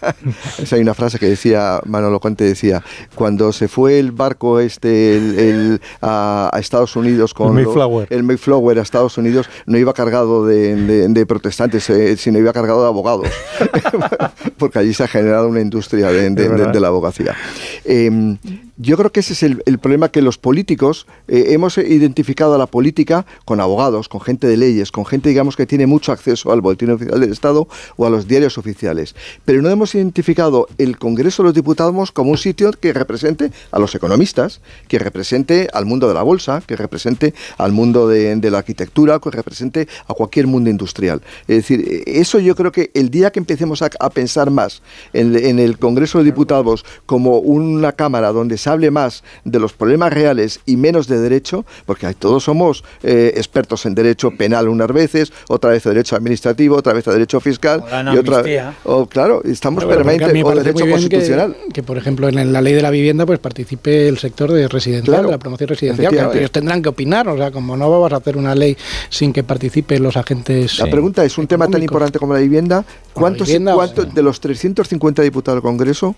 hay 0.72 0.80
una 0.80 0.94
frase 0.94 1.18
que 1.18 1.26
decía, 1.26 1.80
Manolo 1.84 2.20
Conte 2.20 2.44
decía, 2.44 2.82
cuando 3.14 3.52
se 3.52 3.66
fue 3.68 3.98
el 3.98 4.12
barco 4.12 4.60
este 4.60 5.16
el, 5.16 5.80
a, 6.00 6.50
Estados 6.60 6.94
Unidos 6.94 7.34
con 7.34 7.51
el 7.58 7.64
Mayflower. 7.66 8.08
el 8.10 8.22
Mayflower 8.22 8.78
a 8.78 8.82
Estados 8.82 9.18
Unidos, 9.18 9.48
no 9.66 9.78
iba 9.78 9.92
cargado 9.92 10.46
de, 10.46 11.24
protestantes, 11.26 11.88
eh, 11.90 12.16
sino 12.16 12.38
iba 12.38 12.52
cargado 12.52 12.82
de 12.82 12.88
abogados, 12.88 13.28
porque 14.58 14.78
allí 14.78 14.94
se 14.94 15.04
ha 15.04 15.08
generado 15.08 15.48
una 15.48 15.60
industria 15.60 16.08
de, 16.10 16.80
la 16.80 16.88
abogacía. 16.88 17.36
Em, 17.84 18.38
yo 18.78 18.96
creo 18.96 19.12
que 19.12 19.20
ese 19.20 19.34
es 19.34 19.42
el, 19.42 19.78
problema 19.78 20.08
que 20.08 20.22
los 20.22 20.38
políticos 20.38 21.06
eh, 21.28 21.48
hemos 21.48 21.76
identificado 21.76 22.54
a 22.54 22.58
la 22.58 22.66
política 22.66 23.26
con 23.44 23.60
abogados, 23.60 24.08
con 24.08 24.20
gente 24.20 24.46
de 24.46 24.56
leyes, 24.56 24.90
con 24.90 25.04
gente, 25.04 25.28
digamos, 25.28 25.56
que 25.56 25.66
tiene 25.66 25.86
mucho 25.86 26.10
acceso 26.10 26.52
al 26.52 26.62
boletín 26.62 26.90
oficial 26.90 27.20
del 27.20 27.32
Estado 27.32 27.68
o 27.96 28.06
a 28.06 28.10
los 28.10 28.26
diarios 28.26 28.56
oficiales. 28.56 29.14
Pero 29.44 29.60
no 29.60 29.68
hemos 29.68 29.94
identificado 29.94 30.68
el 30.78 30.98
Congreso 30.98 31.42
de 31.42 31.48
los 31.48 31.54
Diputados 31.54 32.12
como 32.12 32.30
un 32.30 32.38
sitio 32.38 32.70
que 32.72 32.92
represente 32.92 33.52
a 33.70 33.78
los 33.78 33.94
economistas, 33.94 34.60
que 34.88 34.98
represente 34.98 35.68
al 35.72 35.84
mundo 35.84 36.08
de 36.08 36.14
la 36.14 36.22
bolsa, 36.22 36.62
que 36.66 36.76
represente 36.76 37.34
al 37.58 37.72
mundo 37.72 38.08
de, 38.08 38.50
la 38.50 38.58
arquitectura, 38.58 39.18
que 39.18 39.30
represente 39.30 39.88
a 40.06 40.14
cualquier 40.14 40.46
mundo 40.46 40.70
industrial. 40.70 41.20
Es 41.42 41.56
decir, 41.56 42.02
eso 42.06 42.38
yo 42.38 42.56
creo 42.56 42.72
que 42.72 42.90
el 42.94 43.10
día 43.10 43.30
que 43.30 43.38
empecemos 43.38 43.82
a, 43.82 43.90
pensar 44.10 44.50
más 44.50 44.82
en, 45.12 45.34
en 45.36 45.58
el 45.58 45.78
Congreso 45.78 46.18
de 46.18 46.24
Diputados 46.24 46.84
como 47.06 47.38
una 47.38 47.92
cámara 47.92 48.32
donde 48.32 48.58
se 48.62 48.70
hable 48.70 48.90
más 48.90 49.24
de 49.44 49.58
los 49.58 49.72
problemas 49.72 50.12
reales 50.12 50.60
y 50.66 50.76
menos 50.76 51.08
de 51.08 51.18
derecho, 51.18 51.64
porque 51.84 52.12
todos 52.14 52.44
somos 52.44 52.84
eh, 53.02 53.32
expertos 53.36 53.86
en 53.86 53.94
derecho 53.94 54.30
penal 54.30 54.68
unas 54.68 54.92
veces, 54.92 55.32
otra 55.48 55.70
vez 55.70 55.82
derecho 55.82 56.14
administrativo, 56.14 56.76
otra 56.76 56.92
vez 56.92 57.04
derecho 57.04 57.40
fiscal 57.40 57.82
y 58.14 58.16
otra 58.16 58.42
o, 58.84 59.06
claro, 59.06 59.42
estamos 59.44 59.84
permanentemente 59.84 60.48
o 60.48 60.54
derecho 60.54 60.88
constitucional. 60.88 61.56
Que, 61.74 61.82
por 61.82 61.98
ejemplo 61.98 62.28
en 62.28 62.52
la 62.52 62.60
ley 62.62 62.72
de 62.72 62.82
la 62.82 62.90
vivienda 62.90 63.26
pues 63.26 63.40
participe 63.40 64.08
el 64.08 64.18
sector 64.18 64.52
de 64.52 64.68
residencial, 64.68 65.24
de 65.24 65.30
la 65.32 65.38
promoción 65.38 65.68
residencial, 65.68 66.30
que 66.30 66.38
ellos 66.38 66.52
tendrán 66.52 66.82
que 66.82 66.88
opinar, 66.88 67.26
o 67.28 67.36
sea, 67.36 67.50
como 67.50 67.76
no 67.76 67.90
vamos 67.90 68.12
a 68.12 68.16
hacer 68.16 68.36
una 68.36 68.54
ley 68.54 68.76
sin 69.08 69.32
que 69.32 69.42
participen 69.42 70.02
los 70.02 70.16
agentes. 70.16 70.78
La 70.78 70.86
pregunta 70.86 71.24
es 71.24 71.36
un 71.36 71.48
tema 71.48 71.66
tan 71.66 71.82
importante 71.82 72.20
como 72.20 72.34
la 72.34 72.40
vivienda, 72.40 72.84
¿cuántos, 73.12 73.50
¿cuántos 73.74 74.14
de 74.14 74.22
los 74.22 74.40
350 74.40 75.22
diputados 75.22 75.56
del 75.56 75.62
Congreso 75.62 76.14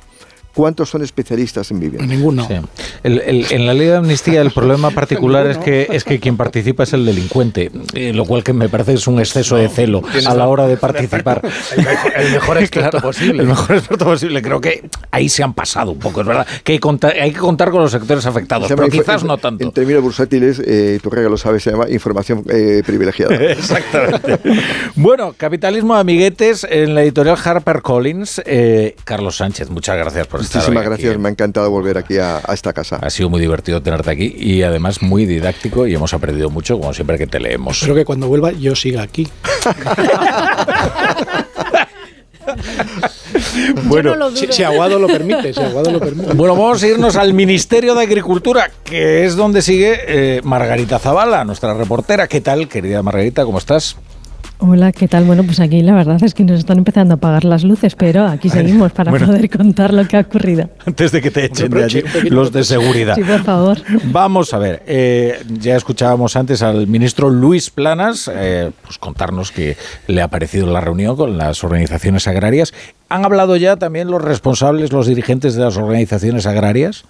¿Cuántos 0.55 0.89
son 0.89 1.03
especialistas 1.03 1.71
en 1.71 1.81
vivienda? 1.81 2.07
Ninguno. 2.07 2.49
en 3.03 3.67
la 3.67 3.75
ley 3.75 3.89
de 3.89 3.97
amnistía 3.97 4.41
el 4.41 4.51
problema 4.51 4.91
particular 4.91 5.47
es 5.47 5.59
que 5.59 5.89
es 5.91 6.05
que 6.05 6.21
quien 6.21 6.37
participa 6.37 6.85
es 6.85 6.93
el 6.93 7.05
delincuente, 7.05 7.71
eh, 7.95 8.13
lo 8.13 8.25
cual 8.25 8.45
que 8.45 8.53
me 8.53 8.69
parece 8.69 8.95
es 8.95 9.07
un 9.07 9.19
exceso 9.19 9.57
de 9.57 9.69
celo 9.69 10.03
a 10.27 10.35
la 10.35 10.47
hora 10.47 10.67
de 10.67 10.77
participar. 10.77 11.43
El 12.17 12.33
mejor 12.33 12.59
experto 12.59 13.01
posible. 13.01 13.43
El 13.43 13.49
mejor 13.49 13.77
experto 13.77 14.05
posible. 14.05 14.43
Creo 14.43 14.61
que 14.61 14.89
ahí 15.11 15.29
se 15.29 15.43
han 15.43 15.55
pasado 15.55 15.93
un 15.93 15.99
poco, 15.99 16.21
es 16.21 16.27
verdad. 16.27 16.47
Que 16.63 16.73
hay, 16.73 16.79
contar, 16.79 17.15
hay 17.19 17.33
que 17.33 17.39
contar 17.39 17.71
con 17.71 17.83
los 17.83 17.91
sectores 17.91 18.25
afectados, 18.27 18.69
pero 18.69 18.89
quizás 18.89 19.25
no 19.25 19.39
tanto. 19.39 19.65
En 19.65 19.73
términos 19.73 20.03
bursátiles, 20.03 20.63
eh, 20.65 20.99
tú 21.03 21.11
que 21.11 21.21
lo 21.23 21.37
sabes, 21.37 21.63
se 21.63 21.71
llama 21.71 21.89
información 21.91 22.45
eh, 22.49 22.83
privilegiada. 22.87 23.35
Exactamente. 23.53 24.39
bueno, 24.95 25.35
capitalismo 25.37 25.95
de 25.95 26.01
amiguetes 26.01 26.67
en 26.69 26.95
la 26.95 27.03
editorial 27.03 27.37
Harper 27.43 27.83
Collins. 27.83 28.43
Eh, 28.45 28.97
Carlos 29.05 29.37
Sánchez, 29.37 29.71
muchas 29.71 29.97
gracias 29.97 30.27
por 30.27 30.44
Muchísimas 30.53 30.85
gracias, 30.85 31.19
me 31.19 31.29
ha 31.29 31.33
encantado 31.33 31.71
volver 31.71 31.99
aquí 31.99 32.19
a, 32.19 32.41
esta 32.53 32.73
casa. 32.73 32.97
Ha 32.97 33.11
sido 33.11 33.31
muy 33.31 33.41
divertido 33.41 33.83
tenerte 33.83 34.11
aquí 34.11 34.35
y 34.39 34.63
además 34.63 35.03
muy 35.03 35.27
didáctico 35.27 35.87
y 35.87 35.95
hemos 35.95 36.15
aprendido 36.15 36.51
mucho, 36.51 36.79
como 36.79 36.95
siempre 36.95 37.19
que 37.19 37.27
te 37.27 37.41
leemos. 37.41 37.77
Espero 37.77 37.95
que 37.95 38.05
cuando 38.05 38.29
vuelva 38.29 38.53
yo 38.53 38.77
siga 38.77 39.03
aquí. 39.03 39.29
bueno, 43.85 44.15
si, 44.35 44.63
Aguado 44.63 44.99
lo 44.99 45.07
permite, 45.07 45.55
si 45.55 45.61
Aguado 45.61 45.91
lo 45.91 46.01
permite. 46.01 46.35
Bueno, 46.35 46.55
vamos 46.55 46.83
a 46.83 46.87
irnos 46.87 47.17
al 47.17 47.35
Ministerio 47.35 47.95
de 47.95 48.03
Agricultura, 48.03 48.71
que 48.85 49.25
es 49.25 49.37
donde 49.37 49.63
sigue 49.63 50.01
eh, 50.07 50.41
Margarita 50.45 50.99
Zavala, 50.99 51.45
nuestra 51.45 51.75
reportera. 51.75 52.29
¿Qué 52.29 52.41
tal, 52.41 52.69
querida 52.69 53.03
Margarita? 53.03 53.45
¿Cómo 53.45 53.59
estás? 53.59 53.97
Hola, 54.59 54.93
¿qué 54.93 55.09
tal? 55.09 55.25
Bueno, 55.25 55.43
pues 55.43 55.59
aquí 55.59 55.83
la 55.83 55.95
verdad 55.95 56.23
es 56.23 56.33
que 56.33 56.45
nos 56.45 56.61
están 56.61 56.79
empezando 56.79 57.15
a 57.15 57.17
apagar 57.17 57.45
las 57.45 57.65
luces, 57.65 57.97
pero 57.97 58.27
aquí 58.27 58.49
seguimos 58.49 58.93
para 58.93 59.11
poder 59.11 59.51
contar 59.51 59.93
lo 59.93 60.07
que 60.07 60.17
ha 60.17 60.21
ocurrido. 60.21 60.71
Antes 60.87 61.11
de 61.13 61.21
que 61.21 61.31
te 61.31 61.47
echen 61.47 61.71
de 61.71 61.85
allí 61.85 62.03
los 62.31 62.53
de 62.53 62.63
seguridad. 62.63 63.17
Sí, 63.17 63.23
por 63.25 63.43
favor. 63.43 63.79
Vamos 64.05 64.55
a 64.55 64.59
ver, 64.59 64.83
eh, 64.87 65.43
ya 65.59 65.77
escuchábamos 65.77 66.37
antes 66.37 66.63
al 66.63 66.87
ministro 66.87 67.31
Luis 67.31 67.71
Planas 67.71 68.31
eh, 68.33 68.71
pues 68.83 68.99
contarnos 68.99 69.51
que 69.51 69.77
le 70.07 70.23
ha 70.23 70.29
parecido 70.29 70.67
la 70.69 70.81
reunión 70.81 71.17
con 71.17 71.37
las 71.37 71.65
organizaciones 71.65 72.29
agrarias. 72.29 72.73
¿Han 73.09 73.25
hablado 73.25 73.57
ya 73.57 73.77
también 73.77 74.11
los 74.11 74.23
responsables, 74.23 74.93
los 74.93 75.07
dirigentes 75.07 75.55
de 75.57 75.65
las 75.65 75.77
organizaciones 75.77 76.47
agrarias? 76.47 77.05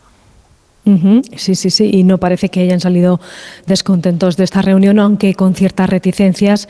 Sí, 0.85 1.55
sí, 1.55 1.71
sí, 1.71 1.91
y 1.95 2.05
no 2.05 2.19
parece 2.19 2.51
que 2.51 2.61
hayan 2.61 2.79
salido 2.79 3.19
descontentos 3.67 4.37
de 4.37 4.45
esta 4.45 4.61
reunión, 4.61 4.99
aunque 4.99 5.35
con 5.35 5.55
ciertas 5.55 5.89
reticencias 5.89 6.69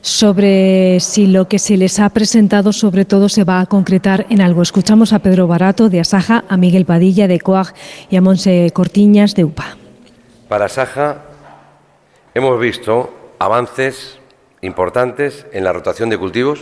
sobre 0.00 0.98
si 0.98 1.28
lo 1.28 1.46
que 1.46 1.60
se 1.60 1.76
les 1.76 2.00
ha 2.00 2.10
presentado 2.10 2.72
sobre 2.72 3.04
todo 3.04 3.28
se 3.28 3.44
va 3.44 3.60
a 3.60 3.66
concretar 3.66 4.26
en 4.30 4.40
algo. 4.40 4.62
Escuchamos 4.62 5.12
a 5.12 5.20
Pedro 5.20 5.46
Barato 5.46 5.88
de 5.88 6.00
Asaja, 6.00 6.44
a 6.48 6.56
Miguel 6.56 6.84
Padilla 6.84 7.28
de 7.28 7.38
COAG 7.38 7.72
y 8.10 8.16
a 8.16 8.20
Monse 8.20 8.72
Cortiñas 8.74 9.36
de 9.36 9.44
UPA. 9.44 9.76
Para 10.48 10.64
Asaja 10.64 11.22
hemos 12.34 12.58
visto 12.58 13.14
avances 13.38 14.18
importantes 14.60 15.46
en 15.52 15.62
la 15.62 15.72
rotación 15.72 16.10
de 16.10 16.18
cultivos, 16.18 16.60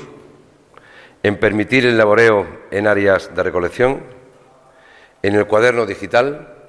en 1.23 1.41
permitir 1.41 1.87
el 1.87 1.97
laboreo 1.97 2.47
en 2.71 2.87
áreas 2.87 3.35
de 3.35 3.43
recolección, 3.43 4.03
en 5.23 5.35
el 5.35 5.47
cuaderno 5.47 5.87
digital 5.87 6.60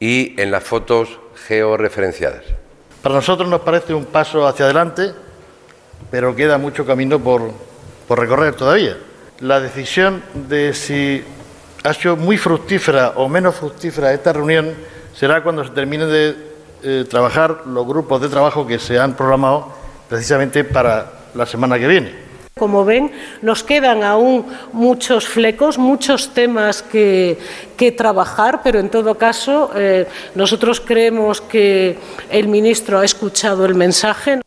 y 0.00 0.34
en 0.40 0.50
las 0.50 0.64
fotos 0.64 1.20
georreferenciadas. 1.46 2.42
Para 3.02 3.14
nosotros 3.14 3.48
nos 3.48 3.60
parece 3.60 3.94
un 3.94 4.06
paso 4.06 4.46
hacia 4.46 4.64
adelante 4.64 5.12
pero 6.10 6.34
queda 6.34 6.58
mucho 6.58 6.86
camino 6.86 7.18
por, 7.18 7.52
recorrer 8.08 8.54
todavía. 8.54 8.96
La 9.40 9.60
decisión 9.60 10.22
de 10.34 10.74
si 10.74 11.22
ha 11.84 11.94
sido 11.94 12.16
muy 12.16 12.36
fructífera 12.36 13.10
o 13.16 13.28
menos 13.28 13.54
fructífera 13.54 14.12
esta 14.12 14.32
reunión 14.32 14.74
será 15.14 15.42
cuando 15.42 15.64
se 15.64 15.70
termine 15.70 16.06
de 16.06 16.36
eh, 16.82 17.04
trabajar 17.08 17.62
los 17.66 17.86
grupos 17.86 18.20
de 18.20 18.28
trabajo 18.28 18.66
que 18.66 18.78
se 18.78 18.98
han 18.98 19.14
programado 19.14 19.72
precisamente 20.08 20.64
para 20.64 21.12
la 21.34 21.46
semana 21.46 21.78
que 21.78 21.86
viene. 21.86 22.29
Como 22.60 22.84
ven, 22.84 23.10
nos 23.40 23.64
quedan 23.64 24.02
aún 24.02 24.44
muchos 24.74 25.26
flecos, 25.26 25.78
muchos 25.78 26.34
temas 26.34 26.82
que, 26.82 27.38
trabajar, 27.96 28.60
pero 28.62 28.78
en 28.78 28.90
todo 28.90 29.14
caso 29.14 29.70
eh, 29.74 30.06
nosotros 30.34 30.78
creemos 30.78 31.40
que 31.40 31.96
el 32.30 32.48
ministro 32.48 32.98
ha 32.98 33.04
escuchado 33.06 33.64
el 33.64 33.74
mensaje. 33.74 34.42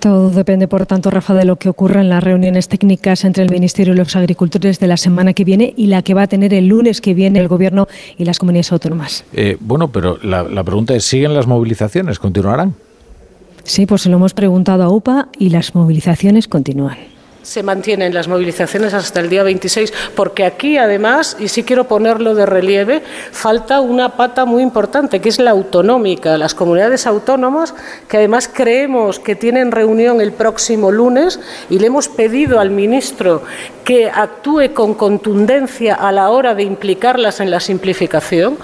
Todo 0.00 0.30
depende, 0.30 0.66
por 0.66 0.84
tanto, 0.84 1.12
Rafa, 1.12 1.32
de 1.34 1.44
lo 1.44 1.54
que 1.54 1.68
ocurra 1.68 2.00
en 2.00 2.08
las 2.08 2.24
reuniones 2.24 2.66
técnicas 2.66 3.24
entre 3.24 3.44
el 3.44 3.50
Ministerio 3.50 3.94
y 3.94 3.96
los 3.96 4.16
agricultores 4.16 4.80
de 4.80 4.88
la 4.88 4.96
semana 4.96 5.32
que 5.32 5.44
viene 5.44 5.72
y 5.76 5.86
la 5.86 6.02
que 6.02 6.14
va 6.14 6.22
a 6.22 6.26
tener 6.26 6.52
el 6.52 6.66
lunes 6.66 7.00
que 7.00 7.14
viene 7.14 7.38
el 7.38 7.46
Gobierno 7.46 7.86
y 8.16 8.24
las 8.24 8.40
comunidades 8.40 8.72
autónomas. 8.72 9.24
Eh, 9.32 9.56
bueno, 9.60 9.92
pero 9.92 10.18
la, 10.24 10.42
la 10.42 10.64
pregunta 10.64 10.96
es, 10.96 11.04
¿siguen 11.04 11.34
las 11.34 11.46
movilizaciones? 11.46 12.18
¿Continuarán? 12.18 12.74
Sí, 13.62 13.86
pues 13.86 14.02
se 14.02 14.08
lo 14.08 14.16
hemos 14.16 14.34
preguntado 14.34 14.82
a 14.82 14.88
UPA 14.88 15.28
y 15.38 15.50
las 15.50 15.76
movilizaciones 15.76 16.48
continúan 16.48 16.98
se 17.48 17.62
mantienen 17.62 18.12
las 18.12 18.28
movilizaciones 18.28 18.92
hasta 18.92 19.20
el 19.20 19.30
día 19.30 19.42
26, 19.42 19.94
porque 20.14 20.44
aquí 20.44 20.76
además, 20.76 21.34
y 21.40 21.48
sí 21.48 21.62
quiero 21.62 21.84
ponerlo 21.88 22.34
de 22.34 22.44
relieve, 22.44 23.02
falta 23.32 23.80
una 23.80 24.16
pata 24.18 24.44
muy 24.44 24.62
importante, 24.62 25.20
que 25.20 25.30
es 25.30 25.38
la 25.38 25.52
autonómica, 25.52 26.36
las 26.36 26.54
comunidades 26.54 27.06
autónomas, 27.06 27.74
que 28.06 28.18
además 28.18 28.50
creemos 28.52 29.18
que 29.18 29.34
tienen 29.34 29.72
reunión 29.72 30.20
el 30.20 30.32
próximo 30.32 30.90
lunes 30.90 31.40
y 31.70 31.78
le 31.78 31.86
hemos 31.86 32.08
pedido 32.08 32.60
al 32.60 32.68
ministro 32.68 33.42
que 33.82 34.10
actúe 34.10 34.74
con 34.74 34.92
contundencia 34.92 35.94
a 35.94 36.12
la 36.12 36.28
hora 36.28 36.54
de 36.54 36.64
implicarlas 36.64 37.40
en 37.40 37.50
la 37.50 37.60
simplificación. 37.60 38.58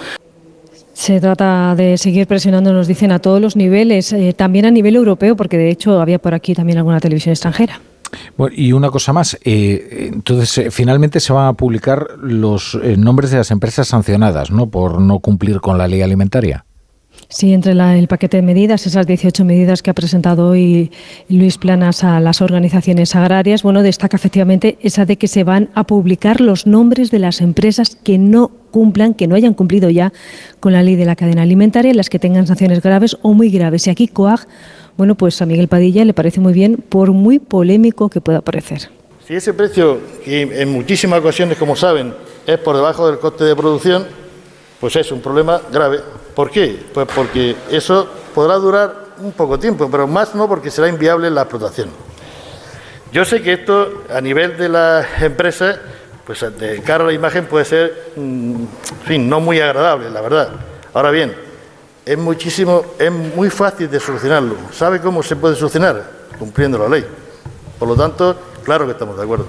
Se 0.93 1.21
trata 1.21 1.75
de 1.75 1.97
seguir 1.97 2.27
presionando, 2.27 2.71
nos 2.75 2.87
dicen, 2.87 3.13
a 3.13 3.19
todos 3.19 3.41
los 3.41 3.57
niveles, 3.57 4.13
eh, 4.13 4.35
también 4.37 4.67
a 4.67 4.71
nivel 4.71 4.95
europeo, 4.95 5.37
porque 5.37 5.57
de 5.57 5.71
hecho 5.71 6.03
había 6.03 6.19
por 6.19 6.35
aquí 6.35 6.55
también 6.55 6.77
alguna 6.77 7.01
televisión 7.01 7.33
extranjera 7.33 7.81
y 8.53 8.73
una 8.73 8.91
cosa 8.91 9.13
más, 9.13 9.39
eh, 9.45 10.11
entonces 10.13 10.59
eh, 10.59 10.71
finalmente 10.71 11.21
se 11.21 11.33
van 11.33 11.49
a 11.49 11.53
publicar 11.55 12.07
los 12.21 12.79
eh, 12.83 12.97
nombres 12.97 13.31
de 13.31 13.39
las 13.39 13.51
empresas 13.51 13.89
sancionadas, 13.89 14.51
¿no? 14.51 14.69
Por 14.69 15.01
no 15.01 15.19
cumplir 15.21 15.61
con 15.61 15.79
la 15.79 15.89
ley 15.89 16.03
alimentaria. 16.03 16.65
Sí, 17.29 17.53
entre 17.53 17.73
el 17.73 18.09
paquete 18.09 18.37
de 18.37 18.43
medidas, 18.43 18.87
esas 18.87 19.07
18 19.07 19.45
medidas 19.45 19.83
que 19.83 19.91
ha 19.91 19.95
presentado 19.95 20.49
hoy 20.49 20.91
Luis 21.29 21.59
Planas 21.59 22.05
a 22.05 22.21
las 22.21 22.43
organizaciones 22.43 23.17
agrarias, 23.17 23.63
bueno, 23.63 23.83
destaca 23.83 24.17
efectivamente 24.17 24.79
esa 24.83 25.05
de 25.05 25.17
que 25.17 25.27
se 25.27 25.43
van 25.43 25.71
a 25.75 25.85
publicar 25.85 26.41
los 26.41 26.67
nombres 26.67 27.11
de 27.11 27.19
las 27.19 27.41
empresas 27.41 27.97
que 27.97 28.19
no 28.19 28.51
cumplan, 28.71 29.15
que 29.15 29.27
no 29.27 29.37
hayan 29.37 29.55
cumplido 29.55 29.91
ya 29.91 30.13
con 30.61 30.73
la 30.73 30.83
ley 30.83 30.97
de 30.97 31.07
la 31.07 31.17
cadena 31.17 31.43
alimentaria, 31.43 31.95
las 31.95 32.11
que 32.11 32.19
tengan 32.19 32.47
sanciones 32.47 32.83
graves 32.83 33.17
o 33.23 33.33
muy 33.33 33.51
graves. 33.51 33.87
Y 33.87 33.91
aquí 33.91 34.07
COAG 34.07 34.47
bueno, 34.97 35.15
pues 35.15 35.41
a 35.43 35.47
Miguel 35.47 35.69
Padilla 35.69 36.05
le 36.05 36.15
parece 36.15 36.41
muy 36.41 36.53
bien, 36.53 36.77
por 36.89 37.13
muy 37.13 37.39
polémico 37.39 38.09
que 38.09 38.21
pueda 38.21 38.41
parecer. 38.41 38.91
Si 39.27 39.35
ese 39.35 39.55
precio, 39.55 40.01
que 40.25 40.43
en 40.43 40.71
muchísimas 40.71 41.21
ocasiones, 41.21 41.57
como 41.57 41.77
saben, 41.77 42.15
es 42.47 42.59
por 42.59 42.77
debajo 42.77 43.07
del 43.09 43.19
coste 43.19 43.45
de 43.45 43.57
producción, 43.57 44.07
pues 44.81 44.97
es 44.97 45.11
un 45.13 45.21
problema 45.21 45.61
grave. 45.73 46.01
¿Por 46.35 46.51
qué? 46.51 46.79
Pues 46.93 47.09
porque 47.15 47.57
eso 47.71 48.07
podrá 48.35 48.57
durar 48.57 48.95
un 49.19 49.33
poco 49.33 49.59
tiempo, 49.59 49.89
pero 49.91 50.07
más 50.07 50.35
no 50.35 50.49
porque 50.49 50.71
será 50.71 50.89
inviable 50.89 51.31
la 51.31 51.43
explotación. 51.43 51.89
Yo 53.13 53.25
sé 53.25 53.41
que 53.43 53.53
esto, 53.53 54.03
a 54.11 54.21
nivel 54.21 54.59
de 54.59 54.69
las 54.69 55.23
empresas, 55.23 55.79
pues 56.27 56.45
de 56.59 56.83
cara 56.83 57.05
a 57.05 57.07
la 57.07 57.13
imagen 57.13 57.47
puede 57.47 57.65
ser, 57.65 58.13
mm, 58.17 58.55
en 58.55 59.07
fin, 59.07 59.29
no 59.29 59.41
muy 59.41 59.61
agradable, 59.61 60.11
la 60.11 60.21
verdad. 60.21 60.49
Ahora 60.93 61.11
bien, 61.11 61.35
es 62.05 62.19
muchísimo, 62.19 62.83
es 62.99 63.11
muy 63.11 63.51
fácil 63.51 63.91
de 63.91 63.99
solucionarlo. 63.99 64.57
¿Sabe 64.73 65.01
cómo 65.01 65.23
se 65.23 65.37
puede 65.37 65.57
solucionar? 65.57 66.03
Cumpliendo 66.39 66.79
la 66.79 66.89
ley. 66.89 67.05
Por 67.79 67.89
lo 67.89 67.97
tanto, 67.97 68.37
claro 68.63 68.85
que 68.87 68.93
estamos 68.93 69.17
de 69.17 69.23
acuerdo. 69.23 69.47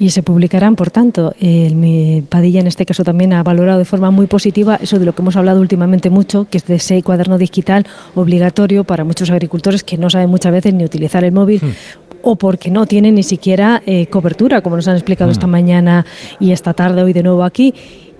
Y 0.00 0.10
se 0.10 0.22
publicarán, 0.22 0.76
por 0.76 0.92
tanto, 0.92 1.34
el 1.40 2.24
Padilla 2.28 2.60
en 2.60 2.68
este 2.68 2.86
caso 2.86 3.02
también 3.02 3.32
ha 3.32 3.42
valorado 3.42 3.80
de 3.80 3.84
forma 3.84 4.12
muy 4.12 4.28
positiva 4.28 4.78
eso 4.80 5.00
de 5.00 5.04
lo 5.04 5.12
que 5.12 5.22
hemos 5.22 5.34
hablado 5.34 5.60
últimamente 5.60 6.08
mucho, 6.08 6.46
que 6.48 6.58
es 6.58 6.66
de 6.66 6.76
ese 6.76 7.02
cuaderno 7.02 7.36
digital 7.36 7.84
obligatorio 8.14 8.84
para 8.84 9.02
muchos 9.02 9.28
agricultores 9.30 9.82
que 9.82 9.98
no 9.98 10.08
saben 10.08 10.30
muchas 10.30 10.52
veces 10.52 10.72
ni 10.72 10.84
utilizar 10.84 11.24
el 11.24 11.32
móvil. 11.32 11.60
Hmm. 11.62 11.72
o 12.20 12.34
porque 12.34 12.68
no 12.70 12.84
tienen 12.86 13.14
ni 13.14 13.22
siquiera 13.22 13.80
eh, 13.86 14.06
cobertura, 14.08 14.60
como 14.60 14.74
nos 14.74 14.88
han 14.88 14.96
explicado 14.96 15.30
hmm. 15.30 15.32
esta 15.32 15.46
mañana 15.46 16.04
y 16.40 16.50
esta 16.50 16.74
tarde, 16.74 17.02
hoy 17.02 17.12
de 17.12 17.22
nuevo 17.22 17.44
aquí, 17.44 17.72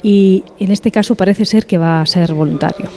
y 0.02 0.44
en 0.58 0.70
este 0.70 0.90
caso 0.90 1.14
parece 1.14 1.44
ser 1.44 1.66
que 1.66 1.78
va 1.78 2.00
a 2.00 2.06
ser 2.06 2.32
voluntario. 2.34 2.88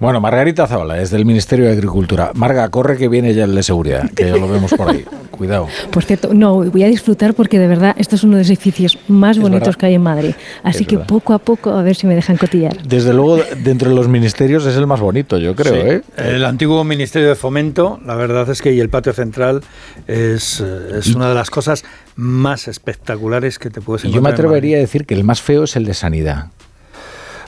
Bueno, 0.00 0.20
Margarita 0.20 0.66
Zavala, 0.66 0.94
desde 0.94 1.16
el 1.16 1.24
Ministerio 1.24 1.66
de 1.66 1.72
Agricultura. 1.72 2.32
Marga, 2.34 2.68
corre 2.68 2.96
que 2.96 3.08
viene 3.08 3.34
ya 3.34 3.44
el 3.44 3.54
de 3.54 3.62
seguridad, 3.62 4.10
que 4.10 4.26
ya 4.26 4.36
lo 4.36 4.48
vemos 4.48 4.72
por 4.72 4.90
ahí. 4.90 5.04
Cuidado. 5.30 5.66
Por 5.90 6.04
cierto, 6.04 6.32
no, 6.32 6.62
voy 6.62 6.84
a 6.84 6.86
disfrutar 6.86 7.34
porque 7.34 7.58
de 7.58 7.66
verdad 7.66 7.96
esto 7.98 8.14
es 8.14 8.22
uno 8.22 8.36
de 8.36 8.42
los 8.42 8.48
edificios 8.48 8.98
más 9.08 9.38
bonitos 9.38 9.76
que 9.76 9.86
hay 9.86 9.94
en 9.94 10.02
Madrid. 10.02 10.34
Así 10.62 10.84
que 10.84 10.98
poco 10.98 11.32
a 11.32 11.38
poco 11.38 11.70
a 11.70 11.82
ver 11.82 11.96
si 11.96 12.06
me 12.06 12.14
dejan 12.14 12.36
cotillar. 12.36 12.82
Desde 12.86 13.12
luego, 13.12 13.38
dentro 13.64 13.90
de 13.90 13.96
los 13.96 14.06
ministerios 14.06 14.64
es 14.64 14.76
el 14.76 14.86
más 14.86 15.00
bonito, 15.00 15.38
yo 15.38 15.56
creo. 15.56 15.74
¿eh? 15.74 16.02
El 16.16 16.44
antiguo 16.44 16.84
Ministerio 16.84 17.28
de 17.28 17.34
Fomento, 17.34 17.98
la 18.06 18.14
verdad 18.14 18.48
es 18.48 18.62
que 18.62 18.72
y 18.72 18.80
el 18.80 18.90
patio 18.90 19.12
central 19.12 19.62
es, 20.06 20.60
eh, 20.60 20.98
es 20.98 21.14
una 21.14 21.28
de 21.28 21.34
las 21.34 21.50
cosas 21.50 21.84
más 22.16 22.68
espectaculares 22.68 23.58
que 23.58 23.70
te 23.70 23.80
puedes 23.80 24.04
encontrar. 24.04 24.16
Yo 24.16 24.22
me 24.22 24.30
atrevería 24.30 24.76
a 24.76 24.80
decir 24.80 25.06
que 25.06 25.14
el 25.14 25.24
más 25.24 25.42
feo 25.42 25.64
es 25.64 25.76
el 25.76 25.84
de 25.84 25.94
sanidad. 25.94 26.50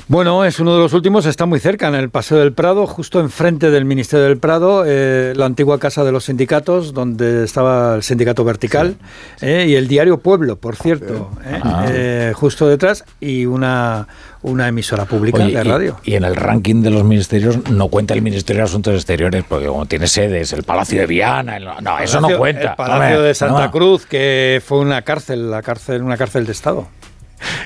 Bueno, 0.08 0.44
es 0.44 0.60
uno 0.60 0.72
de 0.76 0.78
los 0.80 0.92
últimos, 0.92 1.26
está 1.26 1.46
muy 1.46 1.58
cerca, 1.58 1.88
en 1.88 1.96
el 1.96 2.10
Paseo 2.10 2.38
del 2.38 2.52
Prado, 2.52 2.86
justo 2.86 3.18
enfrente 3.18 3.72
del 3.72 3.84
Ministerio 3.84 4.24
del 4.26 4.38
Prado, 4.38 4.84
eh, 4.86 5.32
la 5.34 5.46
antigua 5.46 5.80
casa 5.80 6.04
de 6.04 6.12
los 6.12 6.26
sindicatos, 6.26 6.94
donde 6.94 7.42
estaba 7.42 7.96
el 7.96 8.04
sindicato 8.04 8.44
vertical, 8.44 8.94
eh, 9.40 9.66
y 9.68 9.74
el 9.74 9.88
diario 9.88 10.18
Pueblo, 10.18 10.54
por 10.54 10.76
cierto, 10.76 11.30
eh, 11.44 11.58
Ah. 11.60 11.86
eh, 11.88 12.32
justo 12.36 12.68
detrás, 12.68 13.04
y 13.20 13.46
una, 13.46 14.06
una 14.42 14.68
emisora 14.68 15.06
pública 15.06 15.42
Oye, 15.42 15.56
de 15.56 15.64
radio. 15.64 15.96
Y, 16.04 16.14
en 16.14 16.22
el 16.22 16.36
ranking 16.36 16.82
de 16.82 16.90
los 16.92 17.02
ministerios 17.02 17.68
no 17.68 17.88
cuenta 17.88 18.14
el 18.14 18.22
Ministerio 18.22 18.62
de 18.62 18.66
Asuntos 18.66 18.94
Exteriores, 18.94 19.42
porque 19.48 19.66
como 19.66 19.86
tiene 19.86 20.06
sedes, 20.06 20.52
el 20.52 20.62
Palacio 20.62 21.00
de 21.00 21.06
Viana, 21.08 21.56
el- 21.56 21.64
no, 21.82 21.98
eso 21.98 22.20
no 22.20 22.28
cuenta. 22.38 22.70
El 22.70 22.76
Palacio 22.76 23.22
de 23.22 23.34
Santa 23.34 23.64
no. 23.64 23.70
Cruz, 23.72 24.06
que 24.06 24.62
fue 24.64 24.78
una 24.78 25.02
cárcel, 25.02 25.50
la 25.50 25.62
cárcel, 25.62 26.02
una 26.02 26.16
cárcel 26.16 26.46
de 26.46 26.52
Estado. 26.52 26.86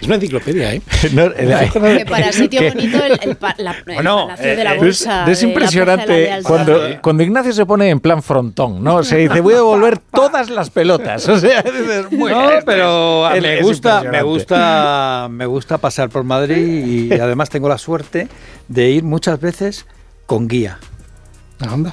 Es 0.00 0.06
una 0.06 0.16
enciclopedia, 0.16 0.74
¿eh? 0.74 0.82
Que 1.02 2.06
para 2.08 2.32
sitio 2.32 2.62
bonito 2.68 3.04
el, 3.04 3.12
el 3.22 3.36
la- 3.58 3.76
el 3.86 3.94
Bueno, 3.94 4.26
Palacio 4.28 4.56
de 4.56 4.64
la 4.64 4.74
eh, 4.74 4.78
Bolsa. 4.78 5.30
es, 5.30 5.42
impresionante 5.42 6.38
cuando, 6.42 6.80
cuando 7.02 7.22
Ignacio 7.22 7.52
se 7.52 7.66
pone 7.66 7.88
en 7.90 8.00
plan 8.00 8.22
frontón, 8.22 8.82
¿no? 8.82 9.02
Se 9.04 9.16
dice, 9.18 9.40
voy 9.40 9.54
a 9.54 9.58
devolver 9.58 9.98
todas 9.98 10.50
las 10.50 10.70
pelotas. 10.70 11.28
O 11.28 11.38
sea, 11.38 11.62
dices, 11.62 12.10
muy 12.10 12.30
no, 12.30 12.48
pero 12.66 13.30
es- 13.30 13.42
me 13.42 13.62
gusta, 13.62 14.02
me 14.02 14.22
gusta, 14.22 15.28
me 15.30 15.46
gusta 15.46 15.78
pasar 15.78 16.08
por 16.10 16.24
Madrid 16.24 17.08
y 17.10 17.12
además 17.20 17.50
tengo 17.50 17.68
la 17.68 17.78
suerte 17.78 18.28
de 18.68 18.90
ir 18.90 19.04
muchas 19.04 19.40
veces 19.40 19.86
con 20.26 20.48
guía. 20.48 20.78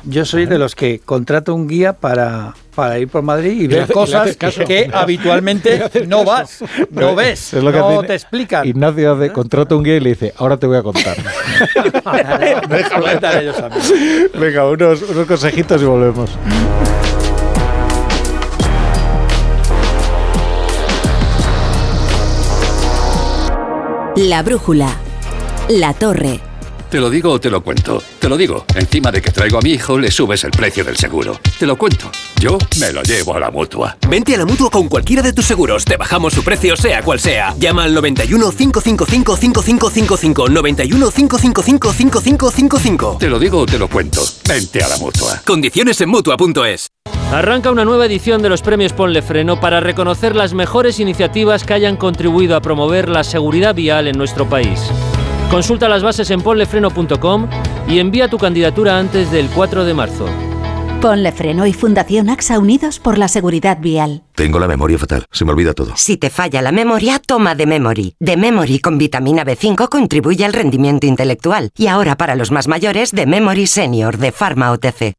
Yo 0.06 0.26
soy 0.26 0.46
de 0.46 0.58
los 0.58 0.76
que 0.76 1.00
contrato 1.00 1.54
un 1.54 1.68
guía 1.68 1.94
para, 1.94 2.54
para 2.74 3.00
ir 3.00 3.10
por 3.10 3.22
Madrid 3.22 3.62
y 3.62 3.68
ver 3.68 3.82
hace- 3.82 3.94
cosas 3.94 4.38
que 4.38 4.90
habitualmente 4.94 5.82
no 6.08 6.24
vas, 6.24 6.64
no 6.92 7.16
ves, 7.16 7.54
Es 7.54 7.64
lo 7.64 7.72
que 7.72 7.80
no 7.80 8.02
te 8.04 8.14
explican. 8.14 8.66
Ignacio 8.66 9.14
hace, 9.14 9.32
contrata 9.34 9.76
un 9.76 9.84
guía 9.84 9.98
y 9.98 10.00
le 10.00 10.10
dice, 10.12 10.34
ahora 10.38 10.58
te 10.58 10.68
voy 10.68 10.78
a 10.78 10.84
contar. 10.84 11.18
Venga, 14.40 14.70
unos, 14.70 15.02
unos 15.02 15.28
consejitos 15.28 15.82
y 15.82 15.86
volvemos. 15.86 16.30
La 24.16 24.42
brújula. 24.42 24.90
La 25.70 25.94
torre. 25.94 26.40
Te 26.90 27.02
lo 27.02 27.10
digo 27.10 27.32
o 27.32 27.40
te 27.40 27.50
lo 27.50 27.62
cuento. 27.62 28.02
Te 28.20 28.30
lo 28.30 28.38
digo. 28.38 28.66
Encima 28.74 29.12
de 29.12 29.22
que 29.22 29.32
traigo 29.32 29.58
a 29.58 29.62
mi 29.62 29.72
hijo, 29.72 29.98
le 29.98 30.10
subes 30.10 30.46
el 30.46 30.52
precio 30.52 30.86
del 30.86 30.96
seguro. 30.96 31.38
Te 31.60 31.66
lo 31.66 31.78
cuento. 31.78 32.10
Yo 32.40 32.58
me 32.80 32.94
lo 32.94 33.04
llevo 33.04 33.36
a 33.36 33.40
la 33.42 33.52
mutua. 33.52 33.98
Vente 34.10 34.36
a 34.36 34.38
la 34.38 34.46
mutua 34.46 34.70
con 34.70 34.88
cualquiera 34.88 35.22
de 35.22 35.34
tus 35.34 35.46
seguros. 35.46 35.84
Te 35.84 35.98
bajamos 35.98 36.34
su 36.34 36.44
precio, 36.44 36.78
sea 36.78 37.02
cual 37.02 37.20
sea. 37.20 37.54
Llama 37.60 37.84
al 37.84 37.94
91 37.94 38.52
555 38.52 39.36
5555. 39.36 40.50
91 40.50 41.12
555 41.12 41.94
5555. 41.94 43.18
Te 43.20 43.30
lo 43.30 43.38
digo 43.38 43.60
o 43.60 43.66
te 43.66 43.78
lo 43.78 43.90
cuento. 43.90 44.22
Vente 44.48 44.82
a 44.82 44.88
la 44.88 44.98
mutua. 44.98 45.42
Condiciones 45.46 46.00
en 46.00 46.10
mutua.es. 46.10 46.88
Arranca 47.34 47.70
una 47.70 47.84
nueva 47.84 48.06
edición 48.06 48.42
de 48.42 48.48
los 48.48 48.62
premios 48.62 48.94
Ponle 48.94 49.22
Freno 49.22 49.60
para 49.60 49.82
reconocer 49.82 50.38
las 50.38 50.54
mejores 50.54 51.02
iniciativas 51.02 51.66
que 51.66 51.74
hayan 51.74 51.98
contribuido 51.98 52.56
a 52.56 52.62
promover 52.62 53.10
la 53.10 53.26
seguridad 53.26 53.76
vial 53.76 54.08
en 54.08 54.18
nuestro 54.18 54.48
país. 54.48 54.80
Consulta 55.50 55.88
las 55.88 56.04
bases 56.04 56.30
en 56.32 56.42
ponlefreno.com 56.42 57.48
y 57.88 58.00
envía 58.00 58.28
tu 58.28 58.38
candidatura 58.38 59.00
antes 59.00 59.32
del 59.32 59.48
4 59.50 59.86
de 59.86 59.94
marzo. 59.94 60.26
Ponle 61.02 61.32
Freno 61.32 61.66
y 61.68 61.74
Fundación 61.74 62.30
AXA 62.30 62.60
Unidos 62.60 63.00
por 63.00 63.18
la 63.18 63.28
Seguridad 63.28 63.78
Vial. 63.80 64.24
Tengo 64.36 64.60
la 64.60 64.68
memoria 64.68 64.98
fatal, 64.98 65.26
se 65.32 65.46
me 65.46 65.52
olvida 65.52 65.74
todo. 65.74 65.94
Si 65.96 66.18
te 66.18 66.30
falla 66.30 66.62
la 66.62 66.72
memoria, 66.72 67.20
toma 67.20 67.56
de 67.56 67.66
Memory. 67.66 68.16
De 68.20 68.36
Memory 68.36 68.80
con 68.80 68.98
vitamina 68.98 69.46
B5 69.46 69.90
contribuye 69.90 70.44
al 70.44 70.54
rendimiento 70.54 71.06
intelectual. 71.06 71.70
Y 71.78 71.88
ahora 71.88 72.18
para 72.18 72.36
los 72.36 72.52
más 72.52 72.68
mayores, 72.68 73.12
de 73.12 73.26
Memory 73.28 73.68
Senior 73.68 74.18
de 74.18 74.32
Pharma 74.32 74.72
OTC. 74.72 75.14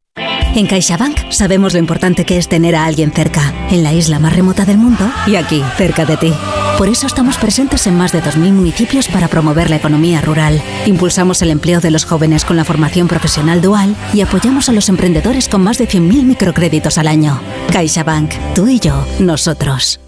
En 0.55 0.65
CaixaBank 0.65 1.31
sabemos 1.31 1.73
lo 1.73 1.79
importante 1.79 2.25
que 2.25 2.37
es 2.37 2.49
tener 2.49 2.75
a 2.75 2.85
alguien 2.85 3.11
cerca, 3.11 3.53
en 3.69 3.83
la 3.83 3.93
isla 3.93 4.19
más 4.19 4.35
remota 4.35 4.65
del 4.65 4.77
mundo 4.77 5.09
y 5.27 5.35
aquí, 5.35 5.63
cerca 5.77 6.05
de 6.05 6.17
ti. 6.17 6.33
Por 6.77 6.89
eso 6.89 7.07
estamos 7.07 7.37
presentes 7.37 7.85
en 7.87 7.95
más 7.95 8.11
de 8.11 8.23
2.000 8.23 8.51
municipios 8.53 9.07
para 9.07 9.27
promover 9.27 9.69
la 9.69 9.75
economía 9.75 10.21
rural. 10.21 10.61
Impulsamos 10.85 11.41
el 11.41 11.51
empleo 11.51 11.81
de 11.81 11.91
los 11.91 12.05
jóvenes 12.05 12.45
con 12.45 12.57
la 12.57 12.65
formación 12.65 13.07
profesional 13.07 13.61
dual 13.61 13.95
y 14.13 14.21
apoyamos 14.21 14.69
a 14.69 14.73
los 14.73 14.89
emprendedores 14.89 15.47
con 15.49 15.61
más 15.61 15.77
de 15.77 15.87
100.000 15.87 16.23
microcréditos 16.23 16.97
al 16.97 17.07
año. 17.07 17.39
CaixaBank, 17.71 18.31
tú 18.55 18.67
y 18.67 18.79
yo, 18.79 19.05
nosotros. 19.19 19.99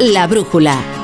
La 0.00 0.26
brújula. 0.26 0.97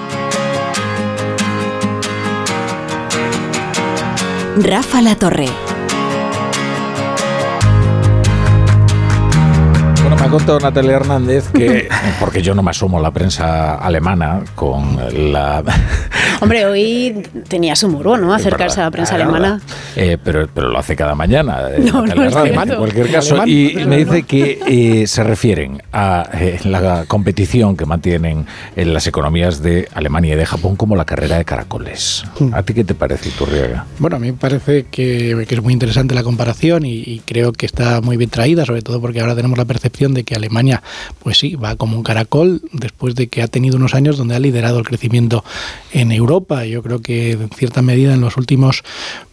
Rafa 4.57 5.00
La 5.00 5.16
Torre. 5.16 5.64
Ha 10.25 10.28
contado 10.31 10.59
Natalia 10.59 10.93
Hernández 10.97 11.49
que, 11.53 11.89
porque 12.20 12.41
yo 12.41 12.55
no 12.55 12.62
me 12.62 12.70
asomo 12.70 12.99
a 12.99 13.03
la 13.03 13.11
prensa 13.11 13.75
alemana 13.75 14.43
con 14.55 14.99
la... 15.33 15.62
Hombre, 16.41 16.67
hoy 16.67 17.23
tenía 17.49 17.77
su 17.77 17.89
muro, 17.89 18.17
¿no? 18.17 18.33
Acercarse 18.35 18.81
a 18.81 18.85
la 18.85 18.91
prensa 18.91 19.15
alemana. 19.15 19.61
eh, 19.97 20.19
pero, 20.23 20.49
pero 20.53 20.69
lo 20.69 20.78
hace 20.78 20.97
cada 20.97 21.15
mañana. 21.15 21.69
eh, 21.70 21.78
No, 21.78 22.03
Natalia 22.07 22.31
no 22.31 22.44
Hernández. 22.44 22.73
En 22.75 22.78
cualquier 22.78 23.11
caso, 23.12 23.41
Alemán. 23.41 23.49
y 23.49 23.85
me 23.86 23.97
dice 24.05 24.23
que 24.25 24.61
eh, 24.67 25.07
se 25.07 25.23
refieren 25.25 25.83
a 25.93 26.28
eh, 26.35 26.59
la 26.65 27.05
competición 27.07 27.77
que 27.77 27.85
mantienen 27.86 28.47
en 28.77 28.94
las 28.94 29.07
economías 29.07 29.62
de 29.62 29.89
Alemania 29.94 30.35
y 30.35 30.36
de 30.36 30.47
Japón 30.47 30.77
como 30.77 30.97
la 30.97 31.05
carrera 31.05 31.36
de 31.39 31.44
caracoles. 31.44 32.25
¿A 32.53 32.62
ti 32.62 32.73
qué 32.75 32.85
te 32.85 32.94
parece, 32.94 33.28
Iturriaga? 33.28 33.86
Bueno, 33.99 34.17
a 34.17 34.19
mí 34.19 34.28
me 34.33 34.39
parece 34.39 34.86
que, 34.91 35.44
que 35.49 35.55
es 35.55 35.62
muy 35.62 35.73
interesante 35.73 36.15
la 36.15 36.23
comparación 36.23 36.85
y, 36.86 36.94
y 36.94 37.23
creo 37.25 37.53
que 37.53 37.67
está 37.67 38.01
muy 38.01 38.17
bien 38.17 38.31
traída, 38.31 38.65
sobre 38.65 38.83
todo 38.83 39.01
porque 39.01 39.20
ahora 39.20 39.35
tenemos 39.36 39.57
la 39.59 39.65
percepción 39.67 40.14
de 40.15 40.25
que 40.25 40.34
Alemania, 40.34 40.83
pues 41.23 41.39
sí, 41.39 41.57
va 41.57 41.76
como 41.76 41.97
un 41.97 42.02
caracol 42.02 42.62
después 42.73 43.15
de 43.15 43.28
que 43.28 43.43
ha 43.43 43.49
tenido 43.49 43.76
unos 43.76 43.94
años 43.94 44.17
donde 44.17 44.34
ha 44.34 44.39
liderado 44.39 44.78
el 44.78 44.86
crecimiento 44.86 45.44
en 45.93 46.12
Europa. 46.12 46.65
Yo 46.65 46.83
creo 46.83 47.01
que 47.01 47.33
en 47.33 47.51
cierta 47.51 47.83
medida 47.83 48.15
en 48.15 48.20
los 48.20 48.36
últimos 48.36 48.83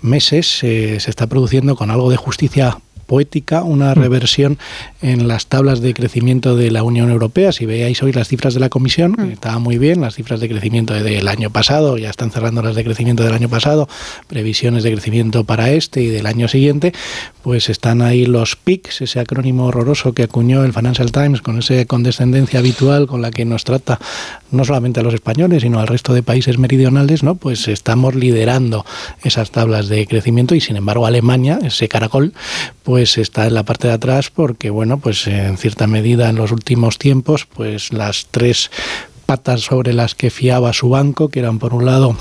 meses 0.01 0.63
eh, 0.63 0.99
se 0.99 1.09
está 1.09 1.27
produciendo 1.27 1.75
con 1.75 1.91
algo 1.91 2.09
de 2.09 2.17
justicia 2.17 2.79
poética, 3.11 3.63
una 3.63 3.93
reversión 3.93 4.57
en 5.01 5.27
las 5.27 5.47
tablas 5.47 5.81
de 5.81 5.93
crecimiento 5.93 6.55
de 6.55 6.71
la 6.71 6.81
Unión 6.81 7.09
Europea. 7.09 7.51
Si 7.51 7.65
veáis 7.65 8.01
hoy 8.01 8.13
las 8.13 8.29
cifras 8.29 8.53
de 8.53 8.61
la 8.61 8.69
Comisión, 8.69 9.15
que 9.15 9.33
estaban 9.33 9.61
muy 9.61 9.77
bien, 9.77 9.99
las 9.99 10.15
cifras 10.15 10.39
de 10.39 10.47
crecimiento 10.47 10.93
del 10.93 11.27
año 11.27 11.49
pasado, 11.49 11.97
ya 11.97 12.09
están 12.09 12.31
cerrando 12.31 12.61
las 12.61 12.73
de 12.73 12.85
crecimiento 12.85 13.23
del 13.23 13.33
año 13.33 13.49
pasado, 13.49 13.89
previsiones 14.27 14.83
de 14.83 14.93
crecimiento 14.93 15.43
para 15.43 15.71
este 15.71 16.01
y 16.01 16.07
del 16.07 16.25
año 16.25 16.47
siguiente, 16.47 16.93
pues 17.43 17.67
están 17.67 18.01
ahí 18.01 18.25
los 18.25 18.55
PICs, 18.55 19.01
ese 19.01 19.19
acrónimo 19.19 19.65
horroroso 19.65 20.13
que 20.13 20.23
acuñó 20.23 20.63
el 20.63 20.71
Financial 20.71 21.11
Times 21.11 21.41
con 21.41 21.59
esa 21.59 21.83
condescendencia 21.83 22.59
habitual 22.59 23.07
con 23.07 23.21
la 23.21 23.31
que 23.31 23.43
nos 23.43 23.65
trata 23.65 23.99
no 24.51 24.65
solamente 24.65 24.99
a 24.99 25.03
los 25.03 25.13
españoles, 25.13 25.63
sino 25.63 25.79
al 25.79 25.87
resto 25.87 26.13
de 26.13 26.23
países 26.23 26.57
meridionales, 26.57 27.23
¿no? 27.23 27.35
Pues 27.35 27.67
estamos 27.67 28.15
liderando 28.15 28.85
esas 29.23 29.51
tablas 29.51 29.87
de 29.87 30.07
crecimiento 30.07 30.55
y 30.55 30.61
sin 30.61 30.77
embargo 30.77 31.05
Alemania, 31.05 31.59
ese 31.63 31.87
caracol, 31.87 32.33
pues 32.83 33.17
está 33.17 33.47
en 33.47 33.53
la 33.53 33.63
parte 33.63 33.87
de 33.87 33.93
atrás 33.93 34.29
porque 34.29 34.69
bueno, 34.69 34.99
pues 34.99 35.27
en 35.27 35.57
cierta 35.57 35.87
medida 35.87 36.29
en 36.29 36.35
los 36.35 36.51
últimos 36.51 36.97
tiempos, 36.97 37.45
pues 37.45 37.93
las 37.93 38.27
tres 38.31 38.71
patas 39.25 39.61
sobre 39.61 39.93
las 39.93 40.15
que 40.15 40.29
fiaba 40.29 40.73
su 40.73 40.89
banco, 40.89 41.29
que 41.29 41.39
eran 41.39 41.59
por 41.59 41.73
un 41.73 41.85
lado 41.85 42.17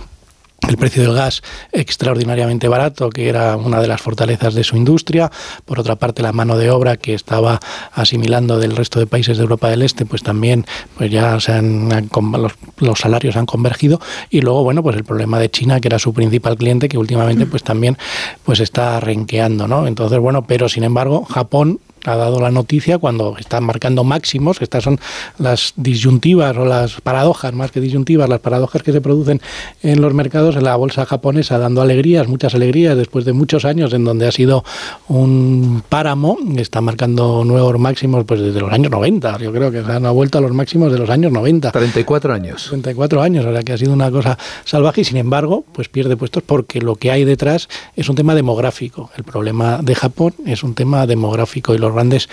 el 0.68 0.76
precio 0.76 1.02
del 1.02 1.14
gas 1.14 1.42
extraordinariamente 1.72 2.68
barato, 2.68 3.10
que 3.10 3.28
era 3.28 3.56
una 3.56 3.80
de 3.80 3.88
las 3.88 4.00
fortalezas 4.00 4.54
de 4.54 4.64
su 4.64 4.76
industria. 4.76 5.30
Por 5.64 5.80
otra 5.80 5.96
parte, 5.96 6.22
la 6.22 6.32
mano 6.32 6.56
de 6.56 6.70
obra 6.70 6.96
que 6.96 7.14
estaba 7.14 7.60
asimilando 7.92 8.58
del 8.58 8.76
resto 8.76 9.00
de 9.00 9.06
países 9.06 9.36
de 9.36 9.42
Europa 9.42 9.68
del 9.68 9.82
Este, 9.82 10.06
pues 10.06 10.22
también 10.22 10.66
pues 10.96 11.10
ya 11.10 11.40
se 11.40 11.52
han, 11.52 11.88
los, 11.88 12.52
los 12.78 12.98
salarios 12.98 13.36
han 13.36 13.46
convergido. 13.46 14.00
Y 14.30 14.42
luego, 14.42 14.62
bueno, 14.62 14.82
pues 14.82 14.96
el 14.96 15.04
problema 15.04 15.38
de 15.38 15.50
China, 15.50 15.80
que 15.80 15.88
era 15.88 15.98
su 15.98 16.12
principal 16.12 16.56
cliente, 16.56 16.88
que 16.88 16.98
últimamente 16.98 17.46
pues 17.46 17.62
también 17.62 17.96
pues 18.44 18.60
está 18.60 19.00
renqueando, 19.00 19.66
¿no? 19.66 19.86
Entonces, 19.86 20.18
bueno, 20.18 20.46
pero 20.46 20.68
sin 20.68 20.84
embargo, 20.84 21.24
Japón 21.24 21.80
ha 22.04 22.16
dado 22.16 22.40
la 22.40 22.50
noticia 22.50 22.98
cuando 22.98 23.36
están 23.38 23.64
marcando 23.64 24.04
máximos, 24.04 24.60
estas 24.60 24.84
son 24.84 24.98
las 25.38 25.72
disyuntivas 25.76 26.56
o 26.56 26.64
las 26.64 27.00
paradojas, 27.00 27.52
más 27.52 27.70
que 27.70 27.80
disyuntivas, 27.80 28.28
las 28.28 28.40
paradojas 28.40 28.82
que 28.82 28.92
se 28.92 29.00
producen 29.00 29.40
en 29.82 30.00
los 30.00 30.14
mercados, 30.14 30.56
en 30.56 30.64
la 30.64 30.76
bolsa 30.76 31.04
japonesa, 31.06 31.58
dando 31.58 31.82
alegrías, 31.82 32.28
muchas 32.28 32.54
alegrías, 32.54 32.96
después 32.96 33.24
de 33.24 33.32
muchos 33.32 33.64
años 33.64 33.92
en 33.92 34.04
donde 34.04 34.26
ha 34.26 34.32
sido 34.32 34.64
un 35.08 35.82
páramo, 35.88 36.38
está 36.56 36.80
marcando 36.80 37.44
nuevos 37.44 37.78
máximos 37.78 38.24
pues 38.24 38.40
desde 38.40 38.60
los 38.60 38.72
años 38.72 38.90
90, 38.90 39.38
yo 39.38 39.52
creo 39.52 39.70
que 39.70 39.82
se 39.82 39.92
han 39.92 40.02
vuelto 40.14 40.38
a 40.38 40.40
los 40.40 40.52
máximos 40.52 40.92
de 40.92 40.98
los 40.98 41.10
años 41.10 41.32
90. 41.32 41.70
34 41.70 42.32
años. 42.32 42.66
34 42.68 43.22
años, 43.22 43.44
o 43.44 43.52
sea 43.52 43.62
que 43.62 43.72
ha 43.72 43.78
sido 43.78 43.92
una 43.92 44.10
cosa 44.10 44.38
salvaje 44.64 45.02
y 45.02 45.04
sin 45.04 45.16
embargo, 45.16 45.64
pues 45.72 45.88
pierde 45.88 46.16
puestos 46.16 46.42
porque 46.42 46.80
lo 46.80 46.96
que 46.96 47.10
hay 47.10 47.24
detrás 47.24 47.68
es 47.96 48.08
un 48.08 48.16
tema 48.16 48.34
demográfico. 48.34 49.10
El 49.16 49.24
problema 49.24 49.78
de 49.82 49.94
Japón 49.94 50.34
es 50.46 50.62
un 50.62 50.74
tema 50.74 51.06
demográfico 51.06 51.74
y 51.74 51.78
los 51.78 51.89
grandes 51.92 52.28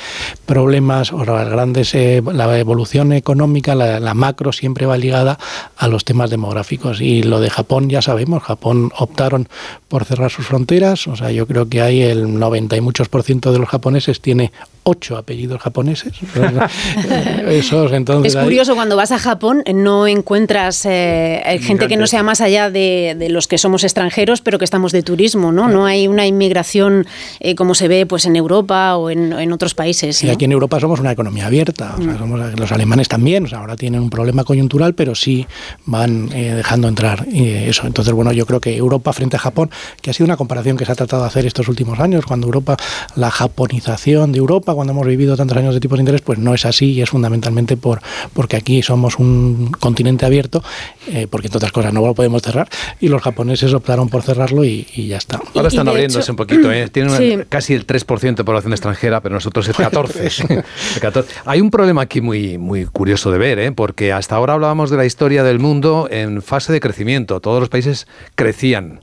problemas 0.45 1.11
o 1.13 1.23
las 1.25 1.49
grandes 1.49 1.93
eh, 1.95 2.21
la 2.33 2.57
evolución 2.59 3.13
económica, 3.13 3.75
la, 3.75 3.99
la 3.99 4.13
macro 4.13 4.51
siempre 4.51 4.85
va 4.85 4.97
ligada 4.97 5.37
a 5.77 5.87
los 5.87 6.05
temas 6.05 6.29
demográficos 6.29 7.01
y 7.01 7.23
lo 7.23 7.39
de 7.39 7.49
Japón 7.49 7.89
ya 7.89 8.01
sabemos, 8.01 8.43
Japón 8.43 8.91
optaron 8.97 9.47
por 9.87 10.05
cerrar 10.05 10.31
sus 10.31 10.45
fronteras, 10.45 11.07
o 11.07 11.15
sea, 11.15 11.31
yo 11.31 11.47
creo 11.47 11.69
que 11.69 11.81
hay 11.81 12.01
el 12.01 12.37
90 12.39 12.75
y 12.77 12.81
muchos 12.81 13.09
por 13.09 13.23
ciento 13.23 13.51
de 13.53 13.59
los 13.59 13.69
japoneses 13.69 14.19
tiene 14.21 14.51
ocho 14.83 15.17
apellidos 15.17 15.61
japoneses. 15.61 16.13
Esos, 17.47 17.91
entonces, 17.91 18.33
Es 18.33 18.35
ahí- 18.37 18.43
curioso, 18.45 18.75
cuando 18.75 18.95
vas 18.95 19.11
a 19.11 19.19
Japón 19.19 19.61
eh, 19.65 19.73
no 19.73 20.07
encuentras 20.07 20.85
eh, 20.85 21.59
gente 21.61 21.87
que 21.87 21.97
no 21.97 22.07
sea 22.07 22.23
más 22.23 22.41
allá 22.41 22.69
de, 22.69 23.15
de 23.17 23.29
los 23.29 23.47
que 23.47 23.57
somos 23.57 23.83
extranjeros, 23.83 24.41
pero 24.41 24.57
que 24.59 24.65
estamos 24.65 24.91
de 24.91 25.03
turismo, 25.03 25.51
¿no? 25.51 25.67
No 25.67 25.85
hay 25.85 26.07
una 26.07 26.25
inmigración 26.25 27.05
eh, 27.39 27.55
como 27.55 27.75
se 27.75 27.87
ve 27.87 28.05
pues 28.05 28.25
en 28.25 28.35
Europa 28.35 28.95
o 28.97 29.09
en, 29.09 29.33
en 29.33 29.46
otros 29.53 29.73
países. 29.75 30.23
Y 30.23 30.27
¿no? 30.27 30.33
aquí 30.33 30.45
en 30.45 30.51
Europa 30.51 30.79
somos 30.79 30.99
una 30.99 31.11
economía 31.11 31.47
abierta, 31.47 31.95
o 31.97 32.01
sea, 32.01 32.13
Mm. 32.13 32.17
somos- 32.19 32.59
los 32.59 32.71
alemanes 32.71 33.07
también, 33.07 33.45
o 33.45 33.47
sea, 33.47 33.59
ahora 33.59 33.75
tienen 33.75 34.01
un 34.01 34.09
problema 34.09 34.43
coyuntural, 34.43 34.93
pero 34.93 35.15
sí 35.15 35.45
van 35.85 36.29
eh, 36.33 36.53
dejando 36.55 36.87
entrar 36.87 37.25
eh, 37.31 37.65
eso. 37.69 37.87
Entonces, 37.87 38.13
bueno, 38.13 38.31
yo 38.31 38.45
creo 38.45 38.59
que 38.61 38.75
Europa 38.75 39.13
frente 39.13 39.35
a 39.35 39.39
Japón, 39.39 39.69
que 40.01 40.09
ha 40.09 40.13
sido 40.13 40.25
una 40.25 40.37
comparación 40.37 40.77
que 40.77 40.85
se 40.85 40.91
ha 40.91 40.95
tratado 40.95 41.23
de 41.23 41.27
hacer 41.27 41.45
estos 41.45 41.67
últimos 41.67 41.99
años, 41.99 42.25
cuando 42.25 42.47
Europa, 42.47 42.77
la 43.15 43.31
japonización 43.31 44.31
de 44.31 44.39
Europa, 44.39 44.73
cuando 44.73 44.93
hemos 44.93 45.05
vivido 45.07 45.35
tantos 45.35 45.57
años 45.57 45.73
de 45.73 45.79
tipos 45.79 45.97
de 45.97 46.01
interés, 46.03 46.21
pues 46.21 46.39
no 46.39 46.53
es 46.53 46.65
así 46.65 46.91
y 46.93 47.01
es 47.01 47.09
fundamentalmente 47.09 47.75
por 47.77 48.01
porque 48.33 48.55
aquí 48.55 48.81
somos 48.81 49.19
un 49.19 49.71
continente 49.79 50.25
abierto, 50.25 50.63
eh, 51.07 51.27
porque 51.29 51.47
entre 51.47 51.57
otras 51.57 51.71
cosas 51.71 51.93
no 51.93 52.01
lo 52.05 52.13
podemos 52.13 52.41
cerrar, 52.41 52.69
y 52.99 53.07
los 53.09 53.21
japoneses 53.21 53.73
optaron 53.73 54.09
por 54.09 54.21
cerrarlo 54.23 54.63
y, 54.63 54.87
y 54.95 55.07
ya 55.07 55.17
está. 55.17 55.39
Ahora 55.55 55.67
están 55.67 55.87
abriéndose 55.87 56.31
un 56.31 56.37
poquito, 56.37 56.71
¿eh? 56.71 56.87
tienen 56.89 57.11
una- 57.13 57.45
casi 57.45 57.73
el 57.73 57.85
3% 57.85 58.35
de 58.35 58.43
población 58.43 58.73
extranjera, 58.73 59.21
pero 59.21 59.36
nosotros 59.37 59.67
el 59.67 59.75
14%. 59.75 60.63
El 60.95 61.01
14. 61.01 61.35
Hay 61.45 61.61
un 61.61 61.69
problema 61.71 62.01
aquí 62.01 62.21
muy, 62.21 62.57
muy 62.57 62.85
curioso 62.85 63.31
de 63.31 63.37
ver, 63.37 63.59
¿eh? 63.59 63.71
porque 63.71 64.11
hasta 64.11 64.35
ahora 64.35 64.53
hablábamos 64.53 64.89
de 64.89 64.97
la 64.97 65.05
historia 65.05 65.43
del 65.43 65.59
mundo 65.59 66.07
en 66.11 66.41
fase 66.41 66.73
de 66.73 66.79
crecimiento. 66.79 67.39
Todos 67.39 67.59
los 67.59 67.69
países 67.69 68.07
crecían. 68.35 69.01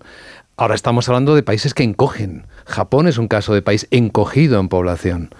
Ahora 0.56 0.74
estamos 0.74 1.08
hablando 1.08 1.34
de 1.34 1.42
países 1.42 1.74
que 1.74 1.82
encogen. 1.82 2.46
Japón 2.66 3.08
es 3.08 3.18
un 3.18 3.28
caso 3.28 3.54
de 3.54 3.62
país 3.62 3.88
encogido 3.90 4.60
en 4.60 4.68
población. 4.68 5.30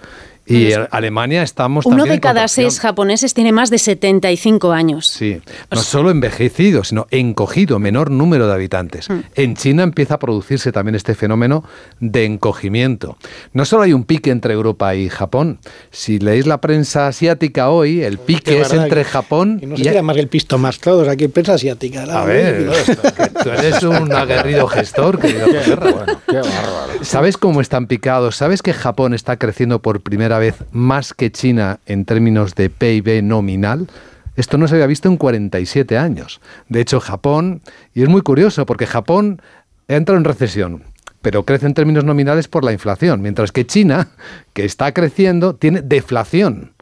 Y 0.47 0.73
Alemania 0.91 1.41
estamos 1.41 1.85
Uno 1.87 1.97
también 1.97 2.15
de 2.17 2.19
cada 2.21 2.47
seis 2.47 2.79
japoneses 2.79 3.33
tiene 3.33 3.51
más 3.51 3.69
de 3.71 3.79
75 3.79 4.71
años. 4.73 5.07
Sí, 5.07 5.41
no 5.71 5.77
solo 5.81 6.11
envejecido, 6.11 6.83
sino 6.83 7.07
encogido, 7.09 7.79
menor 7.79 8.11
número 8.11 8.45
de 8.47 8.53
habitantes. 8.53 9.09
Mm. 9.09 9.19
En 9.35 9.55
China 9.55 9.83
empieza 9.83 10.15
a 10.15 10.19
producirse 10.19 10.71
también 10.71 10.93
este 10.95 11.15
fenómeno 11.15 11.63
de 11.99 12.25
encogimiento. 12.25 13.17
No 13.53 13.65
solo 13.65 13.83
hay 13.83 13.93
un 13.93 14.03
pique 14.03 14.29
entre 14.29 14.53
Europa 14.53 14.93
y 14.95 15.09
Japón. 15.09 15.57
Si 15.89 16.19
leéis 16.19 16.45
la 16.45 16.61
prensa 16.61 17.07
asiática 17.07 17.69
hoy, 17.69 18.03
el 18.03 18.19
pique 18.19 18.61
es 18.61 18.69
verdad 18.69 18.85
entre 18.85 19.01
que- 19.03 19.09
Japón 19.09 19.59
Y 19.61 19.65
no 19.65 19.73
y... 19.75 19.77
se 19.79 19.83
queda 19.83 20.01
más 20.03 20.15
que 20.15 20.21
el 20.21 20.27
pisto 20.27 20.57
más 20.59 20.79
todos, 20.79 21.07
aquí 21.07 21.27
prensa 21.27 21.55
asiática. 21.55 22.05
la- 22.05 22.21
A 22.21 22.25
ver, 22.25 22.69
que 23.15 23.27
tú 23.43 23.49
eres 23.49 23.81
un 23.83 24.13
aguerrido 24.13 24.67
gestor, 24.67 25.19
querido 25.19 25.47
Guerra. 25.47 26.05
¿Sabes 27.01 27.37
cómo 27.37 27.61
están 27.61 27.87
picados? 27.87 28.35
¿Sabes 28.35 28.61
que 28.61 28.73
Japón 28.73 29.13
está 29.13 29.37
creciendo 29.37 29.81
por 29.81 30.01
primera 30.01 30.34
vez 30.39 30.55
más 30.71 31.13
que 31.13 31.31
China 31.31 31.79
en 31.85 32.05
términos 32.05 32.55
de 32.55 32.69
PIB 32.69 33.23
nominal? 33.23 33.87
Esto 34.35 34.57
no 34.57 34.67
se 34.67 34.75
había 34.75 34.87
visto 34.87 35.07
en 35.07 35.17
47 35.17 35.97
años. 35.97 36.41
De 36.67 36.81
hecho, 36.81 36.99
Japón, 36.99 37.61
y 37.93 38.03
es 38.03 38.09
muy 38.09 38.21
curioso 38.21 38.65
porque 38.65 38.85
Japón 38.85 39.41
entra 39.87 40.17
en 40.17 40.25
recesión, 40.25 40.83
pero 41.21 41.43
crece 41.43 41.65
en 41.65 41.73
términos 41.73 42.03
nominales 42.03 42.47
por 42.47 42.63
la 42.63 42.73
inflación, 42.73 43.21
mientras 43.21 43.51
que 43.51 43.65
China, 43.65 44.09
que 44.53 44.65
está 44.65 44.93
creciendo, 44.93 45.55
tiene 45.55 45.81
deflación. 45.81 46.74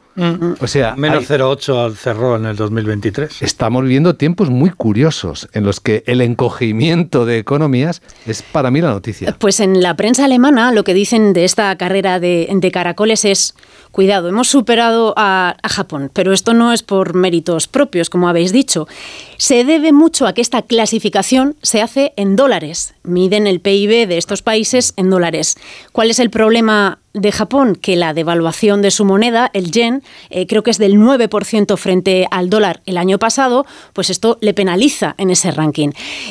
O 0.60 0.66
sea, 0.66 0.94
Menos 0.96 1.18
hay- 1.30 1.38
0,8 1.38 1.94
cerró 1.94 2.36
en 2.36 2.44
el 2.46 2.56
2023. 2.56 3.42
Estamos 3.42 3.82
viviendo 3.82 4.14
tiempos 4.14 4.48
muy 4.50 4.70
curiosos 4.70 5.48
en 5.52 5.64
los 5.64 5.80
que 5.80 6.04
el 6.06 6.20
encogimiento 6.20 7.26
de 7.26 7.38
economías 7.38 8.02
es 8.26 8.42
para 8.42 8.70
mí 8.70 8.80
la 8.80 8.90
noticia. 8.90 9.34
Pues 9.38 9.60
en 9.60 9.82
la 9.82 9.96
prensa 9.96 10.24
alemana 10.24 10.70
lo 10.72 10.84
que 10.84 10.94
dicen 10.94 11.32
de 11.32 11.44
esta 11.44 11.76
carrera 11.76 12.20
de, 12.20 12.48
de 12.52 12.70
caracoles 12.70 13.24
es, 13.24 13.54
cuidado, 13.90 14.28
hemos 14.28 14.48
superado 14.48 15.14
a, 15.16 15.56
a 15.62 15.68
Japón, 15.68 16.10
pero 16.12 16.32
esto 16.32 16.54
no 16.54 16.72
es 16.72 16.82
por 16.82 17.14
méritos 17.14 17.66
propios, 17.68 18.10
como 18.10 18.28
habéis 18.28 18.52
dicho. 18.52 18.86
Se 19.36 19.64
debe 19.64 19.92
mucho 19.92 20.26
a 20.26 20.32
que 20.32 20.40
esta 20.42 20.62
clasificación 20.62 21.56
se 21.62 21.82
hace 21.82 22.12
en 22.16 22.36
dólares. 22.36 22.94
Miden 23.02 23.46
el 23.46 23.60
PIB 23.60 24.06
de 24.08 24.18
estos 24.18 24.42
países 24.42 24.94
en 24.96 25.10
dólares. 25.10 25.56
¿Cuál 25.92 26.10
es 26.10 26.18
el 26.18 26.30
problema 26.30 26.98
de 27.14 27.30
Japón? 27.32 27.76
Que 27.76 27.96
la 27.96 28.12
devaluación 28.12 28.82
de 28.82 28.90
su 28.90 29.04
moneda, 29.04 29.50
el 29.54 29.70
yen, 29.70 30.02
eh, 30.30 30.46
creo 30.46 30.62
que 30.62 30.72
es 30.72 30.78
del 30.78 30.96
9% 30.96 31.76
frente 31.76 32.26
al 32.30 32.50
dólar 32.50 32.82
el 32.86 32.98
año 32.98 33.18
pasado, 33.18 33.64
pues 33.92 34.10
esto 34.10 34.36
le 34.40 34.52
penaliza 34.52 35.14
en 35.16 35.30
ese 35.30 35.52
ranking. 35.52 35.90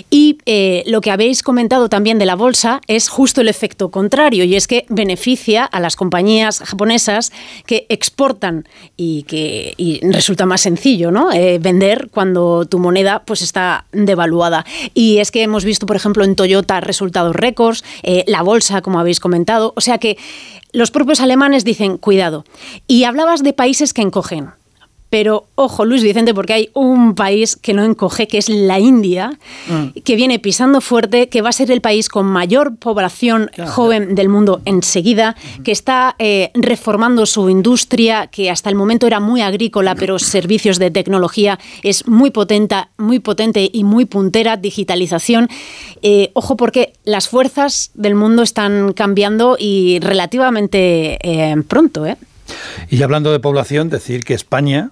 Y 0.10 0.38
eh, 0.45 0.84
lo 0.86 1.02
que 1.02 1.10
habéis 1.10 1.42
comentado 1.42 1.90
también 1.90 2.20
de 2.20 2.26
la 2.26 2.36
bolsa 2.36 2.82
es 2.88 3.08
justo 3.08 3.42
el 3.42 3.48
efecto 3.48 3.90
contrario, 3.90 4.44
y 4.44 4.56
es 4.56 4.68
que 4.68 4.86
beneficia 4.90 5.64
a 5.64 5.80
las 5.80 5.95
compañías 5.95 6.60
japonesas 6.60 7.32
que 7.66 7.86
exportan 7.90 8.68
y 8.98 9.24
que 9.24 10.00
resulta 10.03 10.45
más 10.45 10.62
sencillo 10.62 11.12
¿no? 11.12 11.32
Eh, 11.32 11.60
vender 11.60 12.10
cuando 12.12 12.66
tu 12.66 12.80
moneda 12.80 13.24
pues 13.26 13.42
está 13.42 13.86
devaluada. 13.94 14.66
Y 14.94 15.20
es 15.20 15.32
que 15.32 15.44
hemos 15.44 15.64
visto, 15.64 15.86
por 15.86 15.95
ejemplo, 15.95 16.26
en 16.26 16.36
Toyota 16.36 16.82
resultados 16.82 17.36
récords, 17.36 17.84
la 18.28 18.42
bolsa, 18.42 18.82
como 18.82 19.00
habéis 19.00 19.20
comentado. 19.20 19.74
O 19.76 19.82
sea 19.82 19.98
que 19.98 20.18
los 20.74 20.92
propios 20.92 21.22
alemanes 21.22 21.64
dicen, 21.64 21.98
cuidado. 21.98 22.43
Y 22.88 23.06
hablabas 23.06 23.43
de 23.43 23.53
países 23.53 23.93
que 23.93 24.02
encogen. 24.02 24.52
Pero 25.14 25.45
ojo, 25.53 25.85
Luis 25.85 26.01
Vicente, 26.01 26.33
porque 26.33 26.53
hay 26.53 26.69
un 26.74 27.14
país 27.14 27.56
que 27.56 27.75
no 27.75 27.83
encoge, 27.83 28.27
que 28.27 28.40
es 28.40 28.50
la 28.50 28.80
India, 28.80 29.38
que 30.03 30.16
viene 30.16 30.40
pisando 30.40 30.82
fuerte, 30.82 31.30
que 31.30 31.43
va 31.43 31.50
a 31.50 31.51
ser 31.51 31.69
el 31.69 31.82
país 31.82 32.09
con 32.09 32.25
mayor 32.25 32.77
población 32.77 33.51
joven 33.67 34.16
del 34.16 34.27
mundo 34.27 34.64
enseguida, 34.66 35.35
que 35.64 35.72
está 35.72 36.16
eh, 36.17 36.50
reformando 36.56 37.27
su 37.27 37.48
industria, 37.51 38.25
que 38.25 38.50
hasta 38.50 38.72
el 38.72 38.75
momento 38.75 39.06
era 39.06 39.19
muy 39.19 39.42
agrícola, 39.42 39.93
pero 39.93 40.17
servicios 40.17 40.80
de 40.80 40.90
tecnología 40.90 41.59
es 41.83 42.08
muy 42.08 42.32
potente, 42.32 42.77
muy 42.98 43.19
potente 43.19 43.69
y 43.72 43.83
muy 43.83 44.06
puntera, 44.06 44.58
digitalización. 44.58 45.48
Eh, 46.01 46.32
ojo, 46.33 46.58
porque 46.58 46.93
las 47.03 47.30
fuerzas 47.30 47.92
del 47.93 48.16
mundo 48.16 48.42
están 48.42 48.93
cambiando 48.93 49.58
y 49.59 50.00
relativamente 50.00 51.19
eh, 51.22 51.56
pronto, 51.67 52.08
¿eh? 52.08 52.17
Y 52.90 53.01
hablando 53.03 53.32
de 53.32 53.40
población, 53.40 53.90
decir 53.90 54.24
que 54.24 54.33
España 54.33 54.90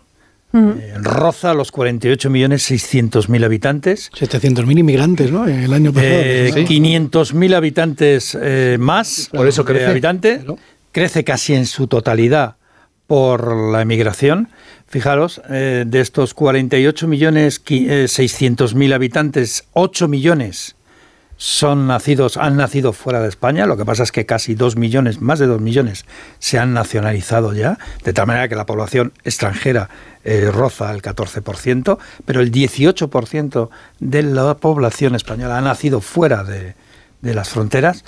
eh, 0.54 0.94
roza 1.00 1.54
los 1.54 1.72
48.600.000 1.72 3.44
habitantes. 3.46 4.12
700.000 4.12 4.80
inmigrantes, 4.80 5.32
¿no? 5.32 5.48
El 5.48 5.74
año 5.74 5.94
pasado. 5.94 6.14
Eh, 6.14 6.52
Sí. 6.54 6.66
500.000 6.66 7.54
habitantes 7.56 8.38
eh, 8.42 8.78
más. 8.80 9.30
Por 9.32 9.48
eso 9.48 9.64
crece. 9.66 9.86
habitante. 9.86 10.42
Crece 10.92 11.24
casi 11.24 11.54
en 11.54 11.66
su 11.66 11.88
totalidad 11.88 12.56
por 13.08 13.56
la 13.72 13.82
emigración. 13.82 14.50
Fijaros, 14.88 15.42
eh, 15.50 15.86
de 15.88 16.02
estos 16.02 16.34
48 16.34 17.08
millones 17.08 17.64
qui- 17.64 17.90
eh, 17.90 18.08
600 18.10 18.76
mil 18.76 18.92
habitantes, 18.92 19.64
8 19.74 20.08
millones 20.10 20.76
son 21.38 21.88
nacidos, 21.88 22.38
han 22.38 22.56
nacido 22.58 22.92
fuera 22.94 23.20
de 23.22 23.30
España. 23.30 23.66
Lo 23.66 23.76
que 23.78 23.86
pasa 23.86 24.04
es 24.04 24.12
que 24.12 24.26
casi 24.26 24.54
2 24.54 24.76
millones, 24.76 25.22
más 25.22 25.40
de 25.40 25.48
2 25.48 25.60
millones, 25.62 26.06
se 26.40 26.60
han 26.60 26.74
nacionalizado 26.74 27.54
ya, 27.54 27.80
de 28.04 28.14
tal 28.14 28.28
manera 28.28 28.48
que 28.50 28.56
la 28.56 28.66
población 28.66 29.14
extranjera 29.24 29.90
eh, 30.24 30.50
roza 30.52 30.92
el 30.92 31.02
14%, 31.02 31.98
pero 32.26 32.42
el 32.42 32.52
18% 32.52 33.70
de 34.00 34.24
la 34.24 34.56
población 34.56 35.16
española 35.16 35.58
ha 35.58 35.62
nacido 35.62 36.02
fuera 36.02 36.44
de, 36.44 36.76
de 37.22 37.34
las 37.34 37.50
fronteras. 37.50 38.04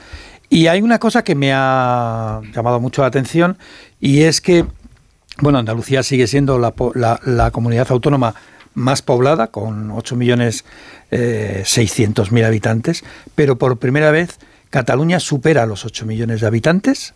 Y 0.50 0.68
hay 0.68 0.82
una 0.82 1.00
cosa 1.00 1.24
que 1.24 1.34
me 1.36 1.52
ha 1.54 2.42
llamado 2.54 2.80
mucho 2.80 3.02
la 3.02 3.08
atención 3.08 3.58
y 4.00 4.22
es 4.24 4.40
que, 4.42 4.66
bueno, 5.40 5.58
Andalucía 5.58 6.04
sigue 6.04 6.28
siendo 6.28 6.60
la, 6.60 6.74
la- 6.94 7.20
la 7.26 7.50
comunidad 7.52 7.88
autónoma 7.90 8.36
más 8.76 9.02
poblada, 9.02 9.48
con 9.48 9.92
8 9.92 10.16
millones 10.16 10.66
eh, 11.12 11.62
600 11.66 12.32
mil 12.32 12.44
habitantes, 12.44 13.04
pero 13.36 13.58
por 13.58 13.78
primera 13.78 14.12
vez 14.12 14.40
Cataluña 14.72 15.20
supera 15.20 15.66
los 15.68 15.86
8 15.86 16.06
millones 16.08 16.42
de 16.42 16.48
habitantes 16.48 17.14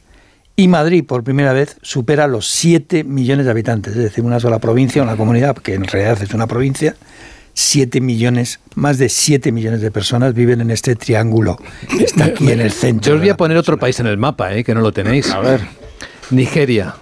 Y 0.60 0.68
Madrid, 0.68 1.06
por 1.06 1.24
primera 1.24 1.54
vez, 1.54 1.78
supera 1.84 2.26
los 2.26 2.48
7 2.48 3.04
millones 3.04 3.46
de 3.46 3.52
habitantes, 3.52 3.96
es 3.96 4.02
decir, 4.02 4.24
una 4.24 4.40
sola 4.40 4.58
provincia, 4.58 5.04
una 5.04 5.16
comunidad 5.16 5.56
que 5.56 5.76
en 5.76 5.84
realidad 5.84 6.20
es 6.20 6.34
una 6.34 6.48
provincia. 6.48 6.96
7 7.54 8.02
millones, 8.02 8.60
más 8.74 8.98
de 8.98 9.08
7 9.10 9.52
millones 9.52 9.82
de 9.82 9.92
personas 9.92 10.34
viven 10.34 10.60
en 10.62 10.72
este 10.72 10.96
triángulo 10.96 11.60
que 11.96 12.06
está 12.06 12.26
aquí 12.26 12.52
en 12.52 12.60
el 12.60 12.72
centro. 12.72 13.12
Yo 13.12 13.16
os 13.18 13.22
voy 13.22 13.30
a 13.30 13.38
poner 13.38 13.56
otro 13.56 13.78
país 13.78 14.00
en 14.00 14.08
el 14.08 14.18
mapa, 14.18 14.52
¿eh? 14.56 14.64
que 14.64 14.74
no 14.74 14.82
lo 14.82 14.92
tenéis. 14.92 15.30
A 15.30 15.42
ver. 15.42 15.62
Nigeria. 16.32 16.96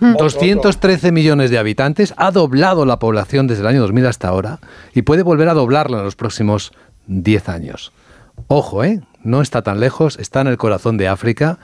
213 0.00 1.12
millones 1.12 1.52
de 1.52 1.58
habitantes, 1.58 2.12
ha 2.16 2.32
doblado 2.32 2.86
la 2.86 2.98
población 2.98 3.46
desde 3.46 3.60
el 3.60 3.68
año 3.68 3.82
2000 3.82 4.06
hasta 4.06 4.26
ahora 4.26 4.58
y 4.94 5.02
puede 5.02 5.22
volver 5.22 5.48
a 5.48 5.54
doblarla 5.54 5.98
en 5.98 6.04
los 6.04 6.16
próximos 6.16 6.72
10 7.06 7.48
años. 7.50 7.92
Ojo, 8.48 8.82
¿eh? 8.82 9.00
No 9.22 9.42
está 9.42 9.62
tan 9.62 9.78
lejos, 9.78 10.18
está 10.18 10.40
en 10.40 10.48
el 10.48 10.56
corazón 10.56 10.96
de 10.96 11.08
África 11.08 11.58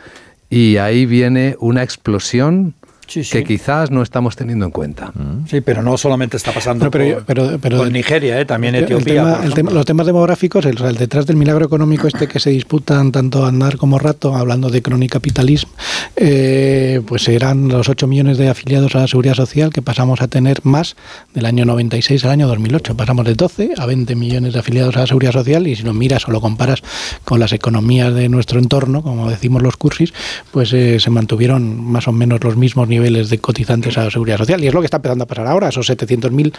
y 0.53 0.77
ahí 0.77 1.07
viene 1.07 1.57
una 1.61 1.83
explosión 1.83 2.75
que 3.07 3.45
quizás 3.45 3.91
no 3.91 4.03
estamos 4.03 4.37
teniendo 4.37 4.65
en 4.65 4.71
cuenta. 4.71 5.13
Sí, 5.49 5.61
pero 5.61 5.83
no 5.83 5.97
solamente 5.99 6.37
está 6.37 6.53
pasando 6.53 6.87
No, 6.87 6.91
pero- 6.91 7.15
por, 7.17 7.25
pero- 7.25 7.59
pero- 7.61 7.79
por 7.79 7.91
Nigeria, 7.91 8.41
¿eh? 8.41 8.45
también 8.45 8.75
El 8.75 8.85
Etiopía. 8.85 9.15
tema- 9.15 9.41
el 9.45 9.55
tema- 9.55 9.71
los 9.73 9.85
temas 9.85 10.07
demográficos, 10.07 10.65
el 10.65 10.77
detrás 10.97 11.27
del 11.27 11.37
milagro 11.37 11.65
económico 11.67 12.07
este 12.07 12.27
que 12.29 12.39
se 12.41 12.51
disputan 12.51 13.13
tanto 13.13 13.45
Andar 13.45 13.77
como 13.77 13.99
Rato, 13.99 14.35
hablando 14.35 14.71
de 14.71 14.81
cronicapitalismo, 14.83 15.73
eh, 16.17 17.01
pues 17.07 17.29
eran 17.29 17.69
los 17.69 17.89
8 17.89 18.07
millones 18.07 18.39
de 18.39 18.49
afiliados 18.49 18.95
a 18.95 19.01
la 19.01 19.07
Seguridad 19.09 19.35
Social 19.35 19.73
que 19.73 19.83
pasamos 19.83 20.21
a 20.23 20.29
tener 20.29 20.61
más 20.63 20.97
del 21.35 21.47
año 21.47 21.65
96 21.65 22.25
al 22.25 22.31
año 22.31 22.47
2008. 22.49 22.97
Pasamos 22.97 23.27
de 23.27 23.35
12 23.35 23.71
a 23.77 23.87
20 23.87 24.15
millones 24.15 24.53
de 24.53 24.61
afiliados 24.61 24.97
a 24.97 25.01
la 25.01 25.07
Seguridad 25.07 25.33
Social 25.33 25.67
y 25.67 25.77
si 25.77 25.83
lo 25.83 25.93
miras 25.95 26.27
o 26.29 26.31
lo 26.31 26.41
comparas 26.41 26.83
con 27.25 27.41
las 27.41 27.53
economías 27.53 28.15
de 28.15 28.29
nuestro 28.29 28.59
entorno, 28.59 29.03
como 29.03 29.29
decimos 29.31 29.63
los 29.63 29.77
cursis, 29.77 30.13
pues 30.51 30.73
eh, 30.73 31.01
se 31.01 31.11
mantuvieron 31.11 31.83
más 31.85 32.09
o 32.09 32.13
menos 32.13 32.43
los 32.45 32.57
mismos 32.57 32.89
niveles 32.93 33.31
de 33.31 33.39
cotizantes 33.39 33.97
a 33.99 34.05
la 34.05 34.11
Seguridad 34.11 34.39
Social. 34.39 34.63
Y 34.63 34.69
es 34.69 34.75
lo 34.75 34.81
que 34.81 34.87
está 34.87 34.99
empezando 34.99 35.25
a 35.25 35.27
pasar 35.27 35.47
ahora, 35.47 35.69
esos 35.69 35.89
700.000 35.89 36.53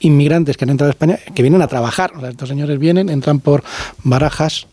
inmigrantes 0.00 0.56
que 0.56 0.64
han 0.64 0.70
entrado 0.70 0.90
a 0.90 0.92
España, 0.92 1.18
que 1.34 1.42
vienen 1.42 1.62
a 1.62 1.66
trabajar. 1.66 2.12
O 2.16 2.20
sea, 2.20 2.30
estos 2.30 2.48
señores 2.48 2.78
vienen, 2.78 3.08
entran 3.08 3.40
por 3.40 3.64
Barajas, 4.04 4.66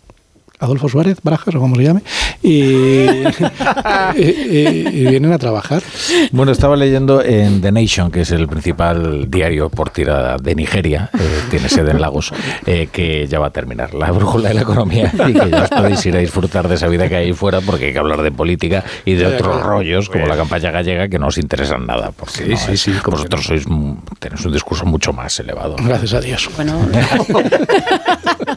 Adolfo 0.60 0.90
Suárez, 0.90 1.18
Barajas 1.24 1.54
o 1.56 1.60
como 1.60 1.76
se 1.76 1.84
llame, 1.84 2.02
y, 2.42 2.50
y- 4.16 4.22
y- 4.22 4.88
y 4.94 5.06
vienen 5.08 5.34
a 5.34 5.38
trabajar. 5.38 5.82
Bueno, 6.32 6.52
estaba 6.52 6.76
leyendo 6.76 7.24
en 7.24 7.62
The 7.62 7.72
Nation, 7.72 8.12
que 8.12 8.22
es 8.22 8.32
el 8.32 8.48
principal 8.48 9.30
diario 9.30 9.70
por 9.70 9.90
tirada 9.90 10.38
de 10.38 10.56
Nigeria, 10.56 11.10
eh, 11.14 11.20
tiene 11.50 11.70
sede 11.70 11.92
en 11.92 12.02
Lagos, 12.02 12.32
eh, 12.66 12.88
que 12.92 13.28
ya 13.28 13.40
va 13.40 13.48
a 13.48 13.52
terminar 13.52 13.94
la 13.94 14.12
brújula 14.12 14.50
de 14.50 14.56
la 14.56 14.62
economía 14.62 15.12
y 15.28 15.34
que 15.34 15.50
ya 15.50 15.64
os 15.64 15.70
podéis 15.70 16.06
ir 16.06 16.16
a 16.16 16.20
disfrutar 16.20 16.68
de 16.68 16.76
esa 16.76 16.88
vida 16.88 17.08
que 17.10 17.16
hay 17.16 17.26
ahí 17.26 17.34
fuera 17.34 17.62
porque 17.62 17.88
hay 17.88 17.94
que 17.94 18.00
hablar 18.00 18.22
de 18.22 18.32
política 18.32 18.84
y 19.06 19.14
de 19.16 19.26
otros 19.26 19.62
rollos 19.64 20.10
como 20.10 20.26
la 20.28 20.36
campaña 20.38 20.72
gallega 20.72 21.08
que 21.08 21.20
no 21.20 21.28
os 21.28 21.38
interesan 21.38 21.86
nada. 21.86 22.12
Porque 22.12 22.46
no 22.46 22.58
sí, 22.58 22.72
es- 22.74 22.82
sí, 22.82 22.92
¿cómo 23.04 23.18
vosotros 23.18 23.46
sois, 23.46 23.68
mm, 23.68 23.94
tenéis 24.20 24.46
un 24.46 24.54
discurso 24.54 24.86
mucho 24.86 25.12
más 25.14 25.40
elevado. 25.40 25.76
Gracias 25.84 26.14
a 26.14 26.22
Dios. 26.22 26.50
Bueno, 26.56 26.80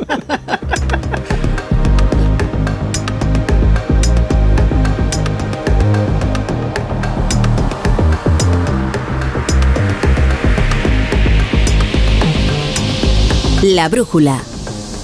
La 13.75 13.91
brújula. 13.91 14.41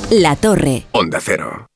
La 0.08 0.36
torre. 0.36 0.86
Onda 0.92 1.20
Cero. 1.20 1.66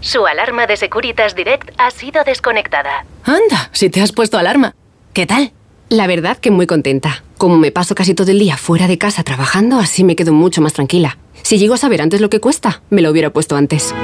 Su 0.00 0.26
alarma 0.26 0.66
de 0.66 0.76
Securitas 0.76 1.36
Direct 1.36 1.70
ha 1.78 1.92
sido 1.92 2.24
desconectada. 2.24 3.06
Anda, 3.22 3.70
si 3.70 3.90
te 3.90 4.00
has 4.00 4.10
puesto 4.10 4.38
alarma. 4.38 4.74
¿Qué 5.12 5.24
tal? 5.24 5.52
La 5.88 6.08
verdad 6.08 6.36
que 6.38 6.50
muy 6.50 6.66
contenta. 6.66 7.22
Como 7.38 7.58
me 7.58 7.70
paso 7.70 7.94
casi 7.94 8.12
todo 8.12 8.32
el 8.32 8.40
día 8.40 8.56
fuera 8.56 8.88
de 8.88 8.98
casa 8.98 9.22
trabajando, 9.22 9.78
así 9.78 10.02
me 10.02 10.16
quedo 10.16 10.32
mucho 10.32 10.60
más 10.60 10.72
tranquila. 10.72 11.18
Si 11.42 11.58
llego 11.58 11.74
a 11.74 11.78
saber 11.78 12.02
antes 12.02 12.20
lo 12.20 12.28
que 12.28 12.40
cuesta, 12.40 12.82
me 12.90 13.02
lo 13.02 13.12
hubiera 13.12 13.30
puesto 13.30 13.54
antes. 13.54 13.94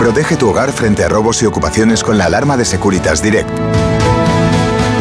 Protege 0.00 0.36
tu 0.36 0.48
hogar 0.48 0.72
frente 0.72 1.04
a 1.04 1.08
robos 1.08 1.40
y 1.44 1.46
ocupaciones 1.46 2.02
con 2.02 2.18
la 2.18 2.24
alarma 2.24 2.56
de 2.56 2.64
Securitas 2.64 3.22
Direct. 3.22 3.48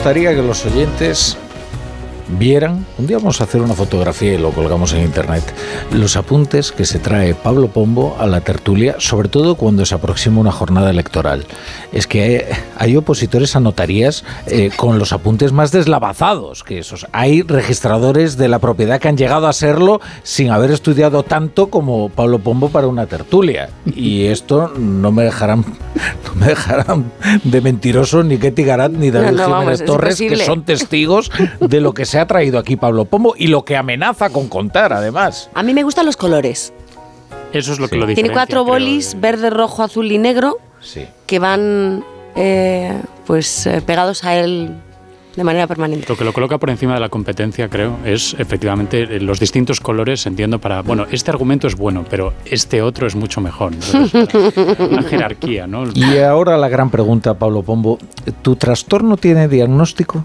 Gustaría 0.00 0.34
que 0.34 0.40
los 0.40 0.64
oyentes 0.64 1.36
vieran, 2.38 2.86
un 2.98 3.06
día 3.06 3.18
vamos 3.18 3.40
a 3.40 3.44
hacer 3.44 3.60
una 3.60 3.74
fotografía 3.74 4.34
y 4.34 4.38
lo 4.38 4.50
colgamos 4.50 4.92
en 4.92 5.02
internet, 5.02 5.44
los 5.92 6.16
apuntes 6.16 6.72
que 6.72 6.84
se 6.84 6.98
trae 6.98 7.34
Pablo 7.34 7.68
Pombo 7.68 8.16
a 8.18 8.26
la 8.26 8.40
tertulia, 8.40 8.96
sobre 8.98 9.28
todo 9.28 9.54
cuando 9.54 9.84
se 9.86 9.94
aproxima 9.94 10.40
una 10.40 10.52
jornada 10.52 10.90
electoral. 10.90 11.46
Es 11.92 12.06
que 12.06 12.22
hay, 12.22 12.42
hay 12.78 12.96
opositores 12.96 13.56
a 13.56 13.60
notarías 13.60 14.24
eh, 14.46 14.70
con 14.76 14.98
los 14.98 15.12
apuntes 15.12 15.52
más 15.52 15.72
deslavazados 15.72 16.62
que 16.62 16.78
esos. 16.78 17.06
Hay 17.12 17.42
registradores 17.42 18.36
de 18.36 18.48
la 18.48 18.58
propiedad 18.58 19.00
que 19.00 19.08
han 19.08 19.16
llegado 19.16 19.48
a 19.48 19.52
serlo 19.52 20.00
sin 20.22 20.50
haber 20.50 20.70
estudiado 20.70 21.22
tanto 21.22 21.68
como 21.68 22.08
Pablo 22.08 22.38
Pombo 22.38 22.68
para 22.68 22.86
una 22.86 23.06
tertulia. 23.06 23.70
Y 23.86 24.26
esto 24.26 24.72
no 24.78 25.10
me 25.12 25.24
dejarán, 25.24 25.64
no 26.26 26.34
me 26.40 26.46
dejarán 26.46 27.10
de 27.44 27.60
mentiroso 27.60 28.22
ni 28.22 28.38
Ketty 28.38 28.62
Garat 28.62 28.92
ni 28.92 29.10
David 29.10 29.32
No, 29.32 29.32
no, 29.32 29.50
vamos, 29.50 29.60
Jiménez 29.60 29.80
es 29.80 29.86
Torres, 29.86 30.18
que 30.18 30.36
son 30.36 30.64
testigos 30.64 31.30
de 31.60 31.80
lo 31.80 31.92
que 31.92 32.04
se 32.04 32.19
ha 32.20 32.26
traído 32.26 32.58
aquí 32.58 32.76
Pablo 32.76 33.04
Pombo 33.04 33.34
y 33.36 33.48
lo 33.48 33.64
que 33.64 33.76
amenaza 33.76 34.30
con 34.30 34.48
contar, 34.48 34.92
además. 34.92 35.50
A 35.54 35.62
mí 35.62 35.74
me 35.74 35.82
gustan 35.82 36.06
los 36.06 36.16
colores. 36.16 36.72
Eso 37.52 37.72
es 37.72 37.78
lo 37.80 37.88
que 37.88 37.96
lo 37.96 38.02
Tiene 38.06 38.14
diferencia. 38.22 38.32
cuatro 38.32 38.62
creo, 38.64 38.74
bolis, 38.74 39.16
verde, 39.20 39.50
rojo, 39.50 39.82
azul 39.82 40.10
y 40.12 40.18
negro, 40.18 40.58
Sí. 40.80 41.06
que 41.26 41.38
van 41.40 42.04
eh, 42.36 43.00
pues 43.26 43.66
eh, 43.66 43.82
pegados 43.84 44.22
a 44.24 44.36
él 44.36 44.70
de 45.34 45.44
manera 45.44 45.66
permanente. 45.66 46.06
Lo 46.08 46.16
que 46.16 46.24
lo 46.24 46.32
coloca 46.32 46.58
por 46.58 46.70
encima 46.70 46.94
de 46.94 47.00
la 47.00 47.08
competencia, 47.08 47.68
creo, 47.68 47.96
es 48.04 48.34
efectivamente 48.38 49.02
eh, 49.02 49.20
los 49.20 49.38
distintos 49.40 49.80
colores, 49.80 50.26
entiendo, 50.26 50.60
para, 50.60 50.82
bueno, 50.82 51.06
este 51.10 51.30
argumento 51.30 51.66
es 51.66 51.76
bueno, 51.76 52.04
pero 52.08 52.32
este 52.44 52.82
otro 52.82 53.06
es 53.06 53.14
mucho 53.16 53.40
mejor. 53.40 53.72
Una 54.78 55.02
jerarquía, 55.02 55.66
¿no? 55.66 55.84
Y 55.94 56.18
ahora 56.18 56.56
la 56.56 56.68
gran 56.68 56.90
pregunta, 56.90 57.34
Pablo 57.34 57.62
Pombo, 57.62 57.98
¿tu 58.42 58.56
trastorno 58.56 59.16
tiene 59.16 59.48
diagnóstico? 59.48 60.24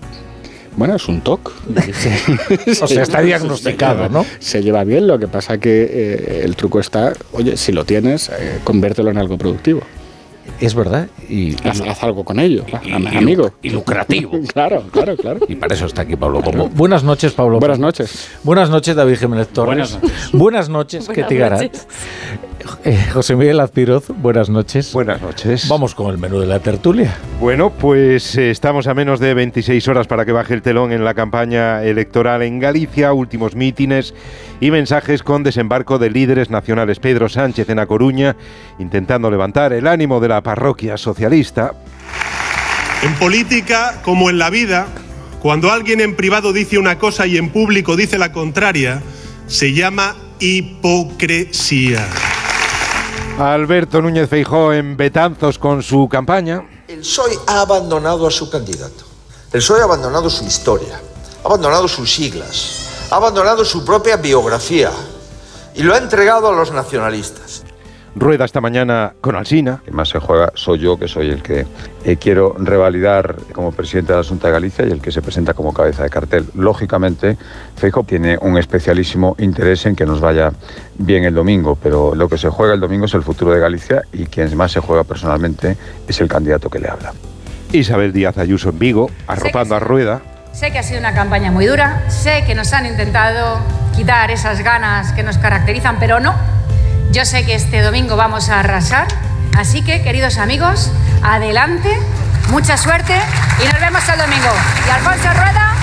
Bueno, 0.78 0.96
es 0.96 1.08
un 1.08 1.22
TOC. 1.22 1.52
O 2.82 2.88
sea, 2.88 3.04
está 3.04 3.22
diagnosticado, 3.22 4.10
¿no? 4.10 4.26
Se 4.40 4.62
lleva 4.62 4.84
bien, 4.84 5.08
lo 5.08 5.18
que 5.20 5.28
pasa 5.28 5.58
que 5.58 5.84
eh, 5.90 6.42
el 6.44 6.56
truco 6.56 6.80
está, 6.80 7.14
oye, 7.32 7.58
si 7.58 7.72
lo 7.72 7.86
tienes, 7.86 8.30
eh, 8.30 8.60
conviértelo 8.64 9.10
en 9.12 9.18
algo 9.18 9.38
productivo. 9.38 9.82
Es 10.60 10.76
verdad. 10.76 11.08
Y, 11.28 11.56
haz, 11.68 11.82
haz 11.82 12.04
algo 12.04 12.24
con 12.24 12.40
ello, 12.40 12.66
y- 12.84 12.92
amigo. 13.18 13.52
y 13.62 13.70
lucrativo. 13.72 14.32
claro, 14.54 14.84
claro, 14.92 15.18
claro. 15.18 15.40
Y 15.48 15.56
para 15.56 15.74
eso 15.74 15.86
está 15.86 16.04
aquí 16.04 16.16
Pablo 16.16 16.42
Pombo. 16.42 16.70
Buenas 16.70 17.04
noches, 17.04 17.34
Pablo. 17.34 17.60
Buenas 17.60 17.80
noches. 17.80 18.30
Buenas 18.44 18.70
noches, 18.70 18.96
David 18.96 19.18
Jiménez 19.18 19.48
Torres. 19.50 19.92
Buenas 19.92 20.04
noches. 20.04 20.30
Buenas 20.34 20.70
noches, 20.70 21.08
Buenas 21.08 21.62
noches. 21.62 21.88
Eh, 22.84 23.08
José 23.12 23.36
Miguel 23.36 23.60
Azpiroz, 23.60 24.10
buenas 24.10 24.50
noches. 24.50 24.94
Buenas 24.94 25.22
noches. 25.22 25.68
Vamos 25.68 25.96
con 25.96 26.12
el 26.12 26.18
menú 26.18 26.40
de 26.40 26.46
la 26.46 26.60
tertulia. 26.60 27.18
Bueno, 27.40 27.72
pues 27.72 28.38
eh, 28.38 28.52
estamos 28.52 28.88
a 28.88 28.94
menos 28.94 29.20
de 29.20 29.34
26 29.34 29.88
horas 29.88 30.08
para 30.08 30.26
que 30.26 30.32
baje 30.32 30.54
el 30.54 30.62
telón 30.62 30.92
en 30.92 31.04
la 31.04 31.14
campaña 31.14 31.84
electoral 31.84 32.42
en 32.44 32.60
Galicia, 32.60 33.14
últimos 33.14 33.56
mítines 33.56 34.14
y 34.60 34.72
mensajes 34.72 35.24
con 35.24 35.44
desembarco 35.44 36.00
de 36.00 36.10
líderes 36.10 36.50
nacionales. 36.50 37.00
Pedro 37.00 37.30
Sánchez 37.30 37.70
en 37.70 37.80
A 37.80 37.86
Coruña, 37.86 38.36
intentando 38.80 39.32
levantar 39.32 39.74
el 39.74 39.88
ánimo 39.88 40.20
de 40.20 40.28
la 40.30 40.42
parroquia 40.42 40.98
socialista. 40.98 41.74
En 43.04 43.14
política, 43.16 44.02
como 44.04 44.30
en 44.30 44.40
la 44.40 44.50
vida, 44.50 44.88
cuando 45.42 45.72
alguien 45.72 46.02
en 46.02 46.16
privado 46.16 46.54
dice 46.54 46.78
una 46.78 46.98
cosa 46.98 47.28
y 47.28 47.38
en 47.38 47.50
público 47.50 47.96
dice 47.96 48.18
la 48.18 48.32
contraria, 48.32 49.02
se 49.48 49.74
llama 49.74 50.16
hipocresía. 50.40 52.08
Alberto 53.38 54.02
Núñez 54.02 54.30
Feijó 54.30 54.72
en 54.72 54.96
Betanzos 54.96 55.60
con 55.60 55.84
su 55.84 56.08
campaña. 56.08 56.66
El 56.88 57.00
PSOE 57.00 57.38
ha 57.48 57.62
abandonado 57.62 58.26
a 58.26 58.32
su 58.32 58.50
candidato. 58.50 59.04
El 59.52 59.60
PSOE 59.60 59.82
ha 59.82 59.84
abandonado 59.84 60.30
su 60.30 60.46
historia, 60.46 61.02
ha 61.44 61.48
abandonado 61.48 61.86
sus 61.90 62.14
siglas, 62.14 63.08
ha 63.12 63.18
abandonado 63.18 63.66
su 63.66 63.84
propia 63.84 64.16
biografía 64.16 64.90
y 65.74 65.84
lo 65.84 65.94
ha 65.94 65.98
entregado 65.98 66.48
a 66.48 66.54
los 66.54 66.72
nacionalistas. 66.72 67.65
Rueda 68.16 68.46
esta 68.46 68.62
mañana 68.62 69.14
con 69.20 69.36
Alsina. 69.36 69.82
El 69.86 69.94
más 69.94 70.08
se 70.08 70.20
juega 70.20 70.52
soy 70.56 70.80
yo, 70.80 70.98
que 70.98 71.10
soy 71.10 71.30
el 71.32 71.44
que 71.44 71.68
eh, 72.06 72.16
quiero 72.16 72.56
revalidar 72.58 73.36
como 73.52 73.74
presidente 73.74 74.14
de 74.14 74.20
la 74.20 74.24
Junta 74.24 74.48
de 74.48 74.54
Galicia 74.54 74.86
y 74.86 74.92
el 74.92 75.02
que 75.02 75.12
se 75.12 75.22
presenta 75.22 75.54
como 75.54 75.74
cabeza 75.74 76.04
de 76.04 76.10
cartel. 76.10 76.46
Lógicamente, 76.56 77.38
Feijo 77.76 78.04
tiene 78.04 78.38
un 78.40 78.58
especialísimo 78.58 79.36
interés 79.38 79.86
en 79.86 79.98
que 79.98 80.06
nos 80.06 80.22
vaya 80.22 80.54
bien 80.98 81.26
el 81.26 81.34
domingo, 81.34 81.78
pero 81.82 82.16
lo 82.16 82.30
que 82.30 82.38
se 82.38 82.48
juega 82.48 82.74
el 82.74 82.80
domingo 82.80 83.06
es 83.06 83.14
el 83.16 83.22
futuro 83.22 83.52
de 83.52 83.60
Galicia 83.60 84.04
y 84.14 84.26
quien 84.28 84.56
más 84.56 84.72
se 84.72 84.80
juega 84.80 85.04
personalmente 85.04 85.76
es 86.08 86.22
el 86.22 86.30
candidato 86.30 86.70
que 86.70 86.80
le 86.80 86.88
habla. 86.88 87.12
Isabel 87.74 88.14
Díaz 88.14 88.38
Ayuso 88.38 88.70
en 88.70 88.80
Vigo, 88.80 89.10
arropando 89.28 89.76
a 89.76 89.80
Rueda. 89.80 90.22
Sé 90.54 90.72
que 90.72 90.80
ha 90.80 90.84
sido 90.84 91.02
una 91.02 91.14
campaña 91.14 91.52
muy 91.52 91.66
dura, 91.66 92.06
sé 92.08 92.46
que 92.48 92.56
nos 92.56 92.72
han 92.72 92.86
intentado 92.86 93.60
quitar 93.94 94.32
esas 94.32 94.64
ganas 94.64 95.12
que 95.12 95.22
nos 95.22 95.38
caracterizan, 95.38 95.98
pero 96.00 96.22
no, 96.22 96.34
yo 97.12 97.26
sé 97.26 97.46
que 97.46 97.56
este 97.56 97.82
domingo 97.82 98.16
vamos 98.16 98.50
a 98.50 98.60
arrasar, 98.60 99.08
así 99.58 99.84
que 99.84 100.02
queridos 100.02 100.38
amigos, 100.38 100.92
adelante, 101.24 101.98
mucha 102.52 102.78
suerte 102.78 103.14
y 103.64 103.66
nos 103.66 103.80
vemos 103.80 104.08
el 104.10 104.20
domingo. 104.20 104.50
Y 104.86 104.90
Alfonso 104.90 105.30
Rueda, 105.34 105.74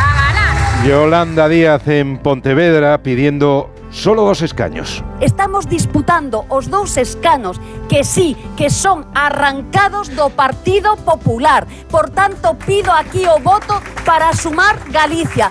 a 0.00 0.14
ganar. 0.14 0.86
Yolanda 0.86 1.48
Díaz 1.48 1.86
en 1.88 2.18
Pontevedra 2.18 3.02
pidiendo 3.02 3.70
solo 3.90 4.24
dos 4.24 4.42
escaños. 4.42 5.04
Estamos 5.20 5.68
disputando 5.68 6.44
os 6.48 6.70
dous 6.70 6.96
escanos 6.96 7.60
que 7.88 8.04
sí, 8.04 8.36
que 8.56 8.70
son 8.70 9.06
arrancados 9.14 10.14
do 10.14 10.30
Partido 10.30 10.96
Popular. 10.96 11.66
Por 11.90 12.10
tanto, 12.10 12.54
pido 12.54 12.92
aquí 12.92 13.26
o 13.26 13.40
voto 13.40 13.80
para 14.04 14.32
sumar 14.32 14.78
Galicia. 14.90 15.50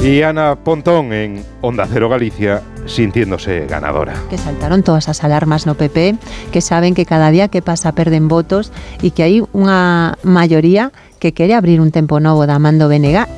Y 0.00 0.22
Ana 0.22 0.56
Pontón 0.56 1.12
en 1.12 1.44
Onda 1.60 1.86
Cero 1.86 2.08
Galicia 2.08 2.62
sintiéndose 2.86 3.66
ganadora. 3.66 4.14
Que 4.30 4.38
saltaron 4.38 4.82
todas 4.82 5.08
as 5.08 5.22
alarmas 5.24 5.66
no 5.66 5.74
PP, 5.74 6.18
que 6.50 6.60
saben 6.60 6.94
que 6.94 7.06
cada 7.06 7.30
día 7.30 7.48
que 7.48 7.62
pasa 7.62 7.92
perden 7.92 8.28
votos 8.28 8.72
e 9.02 9.10
que 9.10 9.22
hai 9.22 9.42
unha 9.54 10.18
maioría 10.26 10.90
que 11.22 11.34
quere 11.34 11.54
abrir 11.54 11.78
un 11.78 11.94
tempo 11.94 12.18
novo 12.18 12.46
da 12.46 12.58
Mando 12.58 12.90
Benega 12.90 13.30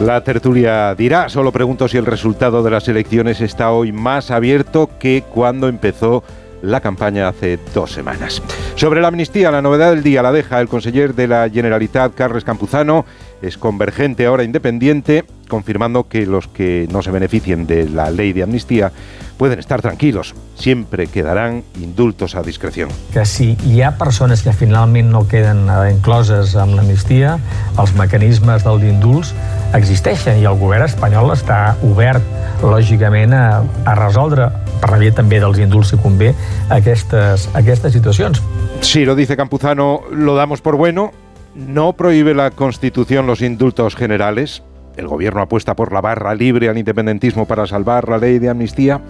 La 0.00 0.20
tertulia 0.20 0.94
dirá, 0.94 1.30
solo 1.30 1.52
pregunto 1.52 1.88
si 1.88 1.96
el 1.96 2.04
resultado 2.04 2.62
de 2.62 2.70
las 2.70 2.86
elecciones 2.86 3.40
está 3.40 3.70
hoy 3.70 3.92
más 3.92 4.30
abierto 4.30 4.90
que 4.98 5.24
cuando 5.26 5.68
empezó 5.68 6.22
la 6.60 6.80
campaña 6.80 7.28
hace 7.28 7.58
dos 7.74 7.92
semanas. 7.92 8.42
Sobre 8.74 9.00
la 9.00 9.08
amnistía, 9.08 9.50
la 9.50 9.62
novedad 9.62 9.90
del 9.90 10.02
día 10.02 10.22
la 10.22 10.32
deja 10.32 10.60
el 10.60 10.68
conseller 10.68 11.14
de 11.14 11.28
la 11.28 11.48
Generalitat, 11.48 12.14
Carles 12.14 12.44
Campuzano, 12.44 13.06
es 13.42 13.58
convergente, 13.58 14.26
ahora 14.26 14.44
independiente, 14.44 15.24
confirmando 15.48 16.08
que 16.08 16.26
los 16.26 16.48
que 16.48 16.88
no 16.90 17.02
se 17.02 17.10
beneficien 17.10 17.66
de 17.66 17.88
la 17.88 18.10
ley 18.10 18.32
de 18.32 18.42
amnistía 18.42 18.92
pueden 19.36 19.58
estar 19.58 19.82
tranquilos, 19.82 20.34
siempre 20.54 21.06
quedarán 21.08 21.62
indultos 21.80 22.34
a 22.34 22.42
discreción. 22.42 22.88
Que 23.12 23.26
si 23.26 23.56
hi 23.66 23.82
ha 23.82 23.98
persones 23.98 24.42
que 24.42 24.52
finalment 24.52 25.10
no 25.12 25.26
queden 25.28 25.68
eh, 25.68 25.92
incloses 25.92 26.56
amb 26.56 26.76
l'amnistia, 26.78 27.36
els 27.76 27.92
mecanismes 27.98 28.64
del 28.64 28.80
d'indults 28.80 29.34
existeixen 29.76 30.40
i 30.40 30.48
el 30.48 30.56
govern 30.56 30.86
espanyol 30.88 31.34
està 31.34 31.76
obert, 31.84 32.24
lògicament, 32.64 33.36
a, 33.36 33.60
a 33.84 33.98
resoldre 33.98 34.48
per 34.80 34.90
la 34.92 35.00
via 35.02 35.12
també 35.12 35.40
dels 35.42 35.60
indults 35.60 35.92
si 35.92 36.00
convé 36.00 36.32
aquestes, 36.72 37.50
aquestes 37.54 37.92
situacions. 37.92 38.40
Si 38.80 39.04
lo 39.04 39.14
dice 39.14 39.36
Campuzano, 39.36 40.02
lo 40.10 40.34
damos 40.34 40.62
por 40.62 40.76
bueno. 40.76 41.12
No 41.56 41.94
prohíbe 41.94 42.34
la 42.34 42.50
Constitución 42.50 43.26
los 43.26 43.40
indultos 43.40 43.96
generales. 43.96 44.62
El 44.98 45.08
gobierno 45.08 45.40
apuesta 45.40 45.74
por 45.74 45.90
la 45.90 46.02
barra 46.02 46.34
libre 46.34 46.68
al 46.68 46.76
independentismo 46.76 47.46
para 47.46 47.66
salvar 47.66 48.10
la 48.10 48.18
ley 48.18 48.38
de 48.38 48.50
amnistía. 48.50 49.00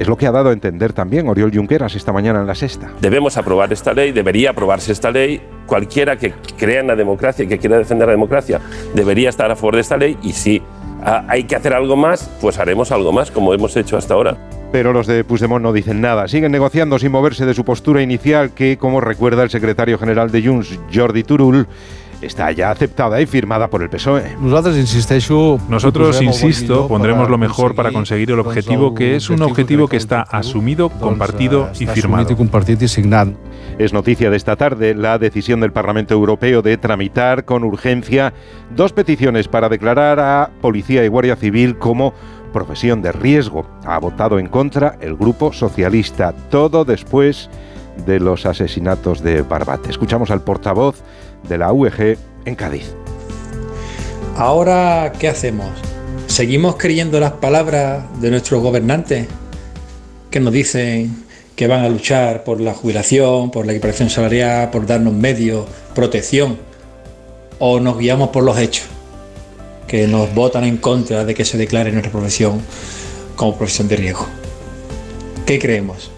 Es 0.00 0.08
lo 0.08 0.16
que 0.16 0.26
ha 0.26 0.32
dado 0.32 0.48
a 0.48 0.52
entender 0.52 0.92
también 0.92 1.28
Oriol 1.28 1.52
Junqueras 1.54 1.94
esta 1.94 2.12
mañana 2.12 2.40
en 2.40 2.46
la 2.48 2.56
sexta. 2.56 2.90
Debemos 3.00 3.36
aprobar 3.36 3.72
esta 3.72 3.92
ley, 3.92 4.10
debería 4.10 4.50
aprobarse 4.50 4.90
esta 4.90 5.12
ley. 5.12 5.40
Cualquiera 5.66 6.16
que 6.16 6.32
crea 6.58 6.80
en 6.80 6.88
la 6.88 6.96
democracia 6.96 7.44
y 7.44 7.48
que 7.48 7.58
quiera 7.58 7.78
defender 7.78 8.06
la 8.08 8.12
democracia 8.12 8.60
debería 8.94 9.28
estar 9.28 9.50
a 9.50 9.56
favor 9.56 9.76
de 9.76 9.82
esta 9.82 9.96
ley 9.96 10.16
y 10.22 10.32
ah, 10.32 10.32
hay 11.02 11.44
que 11.44 11.56
hacer 11.56 11.74
algo 11.74 11.96
más, 11.96 12.30
pues 12.40 12.58
haremos 12.58 12.92
algo 12.92 13.12
más 13.12 13.30
como 13.30 13.54
hemos 13.54 13.76
hecho 13.76 13.96
hasta 13.96 14.14
ahora. 14.14 14.36
Pero 14.72 14.92
los 14.92 15.06
de 15.06 15.24
Puigdemont 15.24 15.62
no 15.62 15.72
dicen 15.72 16.00
nada. 16.00 16.28
Siguen 16.28 16.52
negociando 16.52 16.98
sin 16.98 17.10
moverse 17.10 17.44
de 17.44 17.54
su 17.54 17.64
postura 17.64 18.02
inicial 18.02 18.52
que, 18.52 18.76
como 18.76 19.00
recuerda 19.00 19.42
el 19.42 19.50
secretario 19.50 19.98
general 19.98 20.30
de 20.30 20.42
Junts, 20.42 20.78
Jordi 20.94 21.24
Turul, 21.24 21.66
está 22.22 22.52
ya 22.52 22.70
aceptada 22.70 23.20
y 23.20 23.26
firmada 23.26 23.68
por 23.68 23.82
el 23.82 23.88
PSOE. 23.88 24.36
Nosotros, 24.40 24.76
insisteixo, 24.76 25.58
Nosotros, 25.68 26.20
insisto, 26.22 26.88
pondremos 26.88 27.28
lo 27.30 27.38
mejor 27.38 27.74
para 27.74 27.92
conseguir 27.92 28.30
el 28.30 28.40
objetivo, 28.40 28.94
que 28.94 29.16
es 29.16 29.30
un 29.30 29.42
objetivo 29.42 29.88
que 29.88 29.96
está 29.96 30.22
asumido, 30.22 30.88
compartido 30.88 31.70
y 31.78 31.86
firmado. 31.86 32.36
Es 33.78 33.92
noticia 33.92 34.30
de 34.30 34.36
esta 34.36 34.56
tarde 34.56 34.94
la 34.94 35.18
decisión 35.18 35.60
del 35.60 35.72
Parlamento 35.72 36.14
Europeo 36.14 36.60
de 36.60 36.76
tramitar 36.76 37.44
con 37.44 37.64
urgencia 37.64 38.34
dos 38.76 38.92
peticiones 38.92 39.48
para 39.48 39.68
declarar 39.68 40.20
a 40.20 40.50
Policía 40.60 41.04
y 41.04 41.08
Guardia 41.08 41.36
Civil 41.36 41.78
como 41.78 42.12
profesión 42.52 43.00
de 43.00 43.12
riesgo. 43.12 43.66
Ha 43.86 43.98
votado 43.98 44.38
en 44.38 44.48
contra 44.48 44.98
el 45.00 45.16
Grupo 45.16 45.52
Socialista, 45.52 46.34
todo 46.50 46.84
después 46.84 47.48
de 48.04 48.20
los 48.20 48.46
asesinatos 48.46 49.22
de 49.22 49.42
Barbate. 49.42 49.90
Escuchamos 49.90 50.30
al 50.30 50.42
portavoz 50.42 51.02
de 51.48 51.58
la 51.58 51.72
UEG 51.72 52.18
en 52.44 52.54
Cádiz. 52.54 52.94
Ahora, 54.36 55.12
¿qué 55.18 55.28
hacemos? 55.28 55.68
¿Seguimos 56.26 56.76
creyendo 56.76 57.20
las 57.20 57.32
palabras 57.32 58.04
de 58.20 58.30
nuestros 58.30 58.62
gobernantes 58.62 59.26
que 60.30 60.40
nos 60.40 60.52
dicen 60.52 61.24
que 61.56 61.66
van 61.66 61.84
a 61.84 61.88
luchar 61.88 62.44
por 62.44 62.60
la 62.60 62.72
jubilación, 62.72 63.50
por 63.50 63.66
la 63.66 63.72
equiparación 63.72 64.08
salarial, 64.08 64.70
por 64.70 64.86
darnos 64.86 65.12
medios, 65.12 65.66
protección? 65.94 66.58
¿O 67.58 67.80
nos 67.80 67.98
guiamos 67.98 68.30
por 68.30 68.44
los 68.44 68.58
hechos 68.58 68.86
que 69.86 70.06
nos 70.06 70.32
votan 70.34 70.64
en 70.64 70.76
contra 70.76 71.24
de 71.24 71.34
que 71.34 71.44
se 71.44 71.58
declare 71.58 71.92
nuestra 71.92 72.12
profesión 72.12 72.62
como 73.36 73.58
profesión 73.58 73.88
de 73.88 73.96
riesgo? 73.96 74.26
¿Qué 75.44 75.58
creemos? 75.58 76.10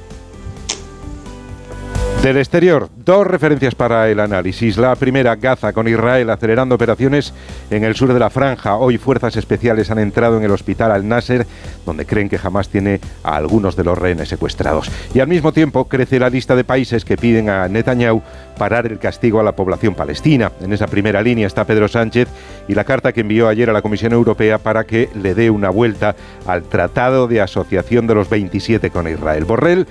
Del 2.23 2.36
exterior, 2.36 2.89
dos 3.05 3.26
referencias 3.26 3.75
para 3.75 4.09
el 4.09 4.20
análisis. 4.20 4.76
La 4.76 4.94
primera, 4.94 5.34
Gaza, 5.34 5.73
con 5.73 5.89
Israel 5.89 6.31
acelerando 6.31 6.76
operaciones 6.76 7.34
en 7.68 7.83
el 7.83 7.97
sur 7.97 8.12
de 8.12 8.20
la 8.20 8.31
franja. 8.31 8.76
Hoy 8.76 8.97
fuerzas 8.97 9.36
especiales 9.36 9.91
han 9.91 9.99
entrado 9.99 10.39
en 10.39 10.44
el 10.44 10.52
hospital 10.52 10.92
Al-Nasser, 10.92 11.44
donde 11.84 12.07
creen 12.07 12.28
que 12.28 12.39
jamás 12.39 12.68
tiene 12.68 13.01
a 13.25 13.34
algunos 13.34 13.75
de 13.75 13.83
los 13.83 13.99
rehenes 13.99 14.28
secuestrados. 14.28 14.89
Y 15.12 15.18
al 15.18 15.26
mismo 15.26 15.52
tiempo 15.52 15.89
crece 15.89 16.20
la 16.20 16.31
lista 16.31 16.55
de 16.55 16.62
países 16.62 17.05
que 17.05 17.17
piden 17.17 17.51
a 17.51 17.67
Netanyahu 17.67 18.23
parar 18.57 18.86
el 18.86 19.01
castigo 19.01 19.41
a 19.41 19.42
la 19.42 19.57
población 19.57 19.97
palestina. 19.97 20.52
En 20.60 20.73
esa 20.73 20.86
primera 20.86 21.23
línea 21.23 21.49
está 21.49 21.65
Pedro 21.65 21.89
Sánchez 21.89 22.28
y 22.68 22.76
la 22.76 22.84
carta 22.84 23.12
que 23.12 23.23
envió 23.23 23.49
ayer 23.49 23.68
a 23.68 23.73
la 23.73 23.83
Comisión 23.83 24.12
Europea 24.12 24.59
para 24.59 24.84
que 24.84 25.09
le 25.20 25.34
dé 25.34 25.51
una 25.51 25.70
vuelta 25.70 26.15
al 26.47 26.62
Tratado 26.62 27.26
de 27.26 27.41
Asociación 27.41 28.07
de 28.07 28.15
los 28.15 28.31
27 28.31 28.91
con 28.91 29.09
Israel. 29.09 29.44
Borrell 29.44 29.89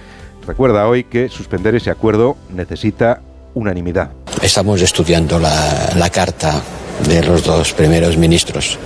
recuerda 0.52 0.86
hoy 0.86 1.06
que 1.06 1.30
suspender 1.30 1.76
ese 1.76 1.90
acuerdo 1.90 2.36
necesita 2.54 3.22
unanimidad. 3.54 4.12
Estamos 4.42 4.82
estudiando 4.82 5.40
la, 5.40 6.10
carta 6.10 6.62
de 7.08 7.24
los 7.24 7.46
dos 7.46 7.72
primeros 7.72 8.18
ministros. 8.18 8.78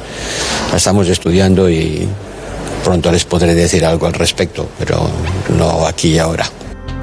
La 0.70 0.78
estamos 0.78 1.08
estudiando 1.08 1.68
y 1.68 2.08
pronto 2.84 3.12
les 3.12 3.26
podré 3.26 3.56
decir 3.56 3.84
algo 3.84 4.06
al 4.06 4.14
respecto, 4.14 4.70
pero 4.78 5.10
no 5.58 5.88
aquí 5.88 6.10
y 6.10 6.20
ahora. 6.20 6.46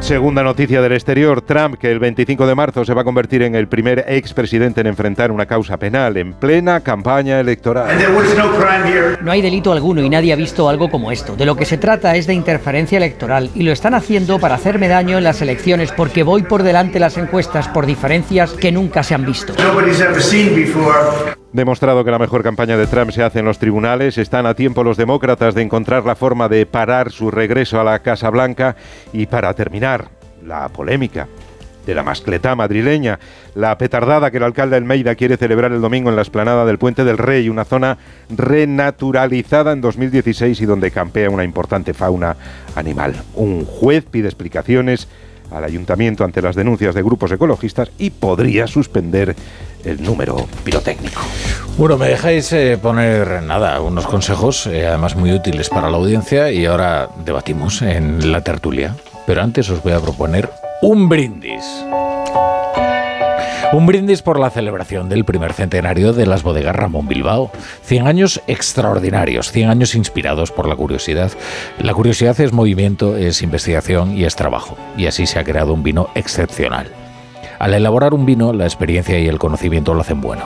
Segunda 0.03 0.43
noticia 0.43 0.83
del 0.83 0.95
exterior, 0.95 1.43
Trump, 1.43 1.77
que 1.77 1.89
el 1.89 2.01
25 2.01 2.45
de 2.45 2.57
marzo 2.57 2.85
se 2.85 2.93
va 2.93 3.03
a 3.03 3.05
convertir 3.05 3.43
en 3.43 3.55
el 3.55 3.69
primer 3.69 4.05
expresidente 4.09 4.81
en 4.81 4.89
enfrentar 4.89 5.31
una 5.31 5.47
causa 5.47 5.77
penal 5.77 6.17
en 6.17 6.33
plena 6.33 6.81
campaña 6.81 7.39
electoral. 7.39 7.87
No 9.23 9.31
hay 9.31 9.41
delito 9.41 9.71
alguno 9.71 10.03
y 10.03 10.11
nadie 10.11 10.33
ha 10.33 10.37
visto 10.37 10.69
algo 10.69 10.91
como 10.91 11.13
esto. 11.13 11.37
De 11.37 11.47
lo 11.47 11.55
que 11.55 11.65
se 11.65 11.79
trata 11.79 12.17
es 12.17 12.27
de 12.27 12.35
interferencia 12.35 12.99
electoral 12.99 13.51
y 13.55 13.63
lo 13.63 13.71
están 13.71 13.95
haciendo 13.95 14.41
para 14.41 14.57
hacerme 14.57 14.89
daño 14.89 15.19
en 15.19 15.25
las 15.25 15.41
elecciones 15.41 15.93
porque 15.93 16.25
voy 16.25 16.43
por 16.43 16.65
delante 16.65 16.99
las 16.99 17.17
encuestas 17.17 17.69
por 17.69 17.87
diferencias 17.87 18.55
que 18.55 18.73
nunca 18.73 19.05
se 19.05 19.15
han 19.15 19.25
visto. 19.25 19.55
Demostrado 21.53 22.03
que 22.03 22.11
la 22.11 22.19
mejor 22.19 22.43
campaña 22.43 22.79
de 22.79 22.87
Trump 22.87 23.11
se 23.11 23.23
hace 23.23 23.41
en 23.41 23.45
los 23.45 23.59
tribunales, 23.59 24.17
están 24.17 24.47
a 24.47 24.55
tiempo 24.55 24.83
los 24.83 24.97
demócratas 24.97 25.55
de 25.55 25.61
encontrar 25.61 26.07
la 26.07 26.17
forma 26.17 26.49
de 26.49 26.65
parar 26.65 27.13
su 27.13 27.31
regreso 27.31 27.79
a 27.79 27.85
la 27.85 27.99
Casa 27.99 28.31
Blanca 28.31 28.75
y 29.13 29.27
para 29.27 29.53
terminar, 29.53 30.09
la 30.43 30.69
polémica 30.71 31.29
de 31.85 31.95
la 31.95 32.03
mascletá 32.03 32.55
madrileña, 32.55 33.19
la 33.55 33.77
petardada 33.77 34.31
que 34.31 34.39
el 34.39 34.45
alcalde 34.45 34.77
Almeida 34.77 35.15
quiere 35.15 35.37
celebrar 35.37 35.73
el 35.73 35.81
domingo 35.81 36.09
en 36.09 36.17
la 36.17 36.23
esplanada 36.23 36.65
del 36.65 36.79
Puente 36.79 37.05
del 37.05 37.19
Rey, 37.19 37.49
una 37.49 37.65
zona 37.65 37.99
renaturalizada 38.31 39.73
en 39.73 39.83
2016 39.83 40.61
y 40.61 40.65
donde 40.65 40.91
campea 40.91 41.29
una 41.29 41.45
importante 41.45 41.93
fauna 41.93 42.37
animal. 42.77 43.15
Un 43.35 43.65
juez 43.67 44.05
pide 44.11 44.29
explicaciones 44.29 45.09
al 45.51 45.65
ayuntamiento 45.65 46.25
ante 46.25 46.43
las 46.43 46.57
denuncias 46.57 46.95
de 46.95 47.03
grupos 47.03 47.33
ecologistas 47.33 47.91
y 47.99 48.11
podría 48.11 48.67
suspender 48.67 49.35
el 49.85 50.03
número 50.03 50.47
pirotécnico. 50.65 51.21
Bueno, 51.77 51.99
me 51.99 52.09
dejáis 52.09 52.53
eh, 52.53 52.79
poner 52.81 53.43
nada, 53.43 53.81
unos 53.81 54.07
consejos, 54.07 54.67
eh, 54.67 54.87
además 54.87 55.17
muy 55.17 55.33
útiles 55.33 55.69
para 55.69 55.91
la 55.91 55.97
audiencia, 55.97 56.51
y 56.53 56.67
ahora 56.67 57.09
debatimos 57.25 57.83
en 57.83 58.31
la 58.31 58.43
tertulia. 58.43 58.95
Pero 59.27 59.43
antes 59.43 59.71
os 59.71 59.83
voy 59.83 59.93
a 59.93 60.01
proponer 60.01 60.51
un 60.83 61.09
brindis. 61.09 61.65
Un 63.73 63.87
brindis 63.87 64.21
por 64.21 64.39
la 64.39 64.51
celebración 64.51 65.09
del 65.09 65.25
primer 65.25 65.55
centenario 65.55 66.13
de 66.13 66.27
las 66.27 66.43
bodegas 66.43 66.77
Ramón 66.77 67.09
Bilbao. 67.09 67.51
100 67.85 68.07
años 68.07 68.43
extraordinarios, 68.47 69.51
100 69.51 69.71
años 69.71 69.95
inspirados 69.95 70.53
por 70.53 70.69
la 70.69 70.77
curiosidad. 70.77 71.33
La 71.79 71.95
curiosidad 71.95 72.39
es 72.39 72.53
movimiento, 72.53 73.17
es 73.17 73.41
investigación 73.41 74.15
y 74.15 74.25
es 74.25 74.37
trabajo. 74.37 74.77
Y 74.99 75.07
así 75.07 75.27
se 75.27 75.39
ha 75.39 75.45
creado 75.45 75.73
un 75.73 75.83
vino 75.83 76.11
excepcional. 76.15 76.89
Al 77.59 77.73
elaborar 77.73 78.13
un 78.13 78.27
vino, 78.27 78.53
la 78.53 78.65
experiencia 78.65 79.19
y 79.19 79.27
el 79.27 79.39
conocimiento 79.39 79.95
lo 79.95 80.03
hacen 80.03 80.21
bueno. 80.21 80.43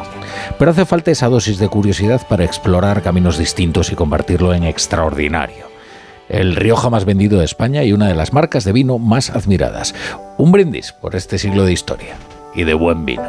Pero 0.57 0.71
hace 0.71 0.85
falta 0.85 1.11
esa 1.11 1.29
dosis 1.29 1.59
de 1.59 1.67
curiosidad 1.67 2.25
para 2.29 2.45
explorar 2.45 3.03
caminos 3.03 3.39
distintos 3.39 3.91
y 3.91 3.97
convertirlo 3.97 4.55
en 4.55 4.63
extraordinario. 4.63 5.67
El 6.29 6.55
Rioja 6.55 6.91
más 6.91 7.05
vendido 7.05 7.41
de 7.41 7.45
España 7.45 7.83
y 7.83 7.93
una 7.93 8.07
de 8.07 8.15
las 8.15 8.33
marcas 8.33 8.63
de 8.63 8.71
vino 8.71 9.01
más 9.01 9.31
admiradas. 9.31 9.97
Un 10.39 10.53
brindis 10.53 10.93
por 10.93 11.17
este 11.17 11.39
siglo 11.39 11.65
de 11.65 11.73
historia 11.73 12.15
y 12.57 12.65
de 12.65 12.75
buen 12.75 13.05
vino. 13.05 13.23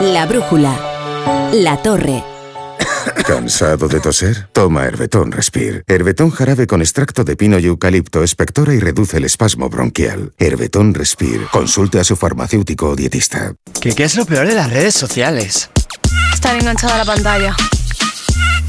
La 0.00 0.26
brújula. 0.26 0.74
La 1.52 1.76
torre. 1.82 2.24
¿Cansado 3.26 3.88
de 3.88 4.00
toser? 4.00 4.48
Toma 4.52 4.86
Herbetón 4.86 5.32
Respire. 5.32 5.82
Herbetón 5.86 6.30
jarabe 6.30 6.66
con 6.66 6.80
extracto 6.80 7.24
de 7.24 7.36
pino 7.36 7.58
y 7.58 7.66
eucalipto 7.66 8.22
espectora 8.22 8.74
y 8.74 8.80
reduce 8.80 9.18
el 9.18 9.24
espasmo 9.24 9.68
bronquial. 9.68 10.32
Herbetón 10.38 10.94
Respire. 10.94 11.46
Consulte 11.52 12.00
a 12.00 12.04
su 12.04 12.16
farmacéutico 12.16 12.88
o 12.88 12.96
dietista. 12.96 13.54
¿Qué, 13.80 13.92
¿Qué 13.94 14.04
es 14.04 14.16
lo 14.16 14.24
peor 14.24 14.46
de 14.46 14.54
las 14.54 14.70
redes 14.70 14.94
sociales? 14.94 15.70
Estar 16.32 16.56
enganchada 16.56 16.94
a 16.94 16.98
la 16.98 17.04
pantalla. 17.04 17.54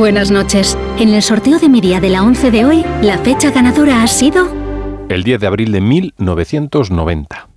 Buenas 0.00 0.30
noches. 0.30 0.78
En 0.98 1.10
el 1.10 1.22
sorteo 1.22 1.58
de 1.58 1.68
mi 1.68 1.82
día 1.82 2.00
de 2.00 2.08
la 2.08 2.22
11 2.22 2.50
de 2.50 2.64
hoy, 2.64 2.86
la 3.02 3.18
fecha 3.18 3.50
ganadora 3.50 4.02
ha 4.02 4.06
sido... 4.06 4.48
El 5.10 5.24
10 5.24 5.42
de 5.42 5.46
abril 5.46 5.72
de 5.72 5.82
1990. 5.82 7.50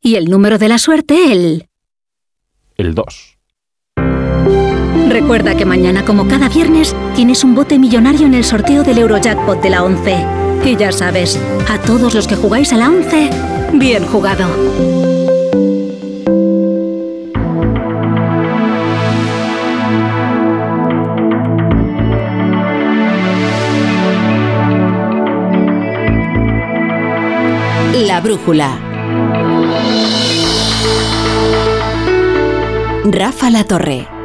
Y 0.00 0.16
el 0.16 0.24
número 0.28 0.58
de 0.58 0.68
la 0.68 0.78
suerte, 0.78 1.30
el... 1.30 1.68
El 2.76 2.96
2. 2.96 3.38
Recuerda 5.08 5.56
que 5.56 5.64
mañana, 5.64 6.04
como 6.04 6.26
cada 6.26 6.48
viernes, 6.48 6.92
tienes 7.14 7.44
un 7.44 7.54
bote 7.54 7.78
millonario 7.78 8.26
en 8.26 8.34
el 8.34 8.42
sorteo 8.42 8.82
del 8.82 8.98
Eurojackpot 8.98 9.62
de 9.62 9.70
la 9.70 9.84
11. 9.84 10.26
Y 10.64 10.74
ya 10.74 10.90
sabes, 10.90 11.38
a 11.70 11.78
todos 11.82 12.14
los 12.14 12.26
que 12.26 12.34
jugáis 12.34 12.72
a 12.72 12.78
la 12.78 12.88
11, 12.88 13.30
bien 13.74 14.04
jugado. 14.06 15.03
Brújula. 28.24 28.78
Rafa 33.04 33.50
La 33.50 33.64
Torre. 33.64 34.23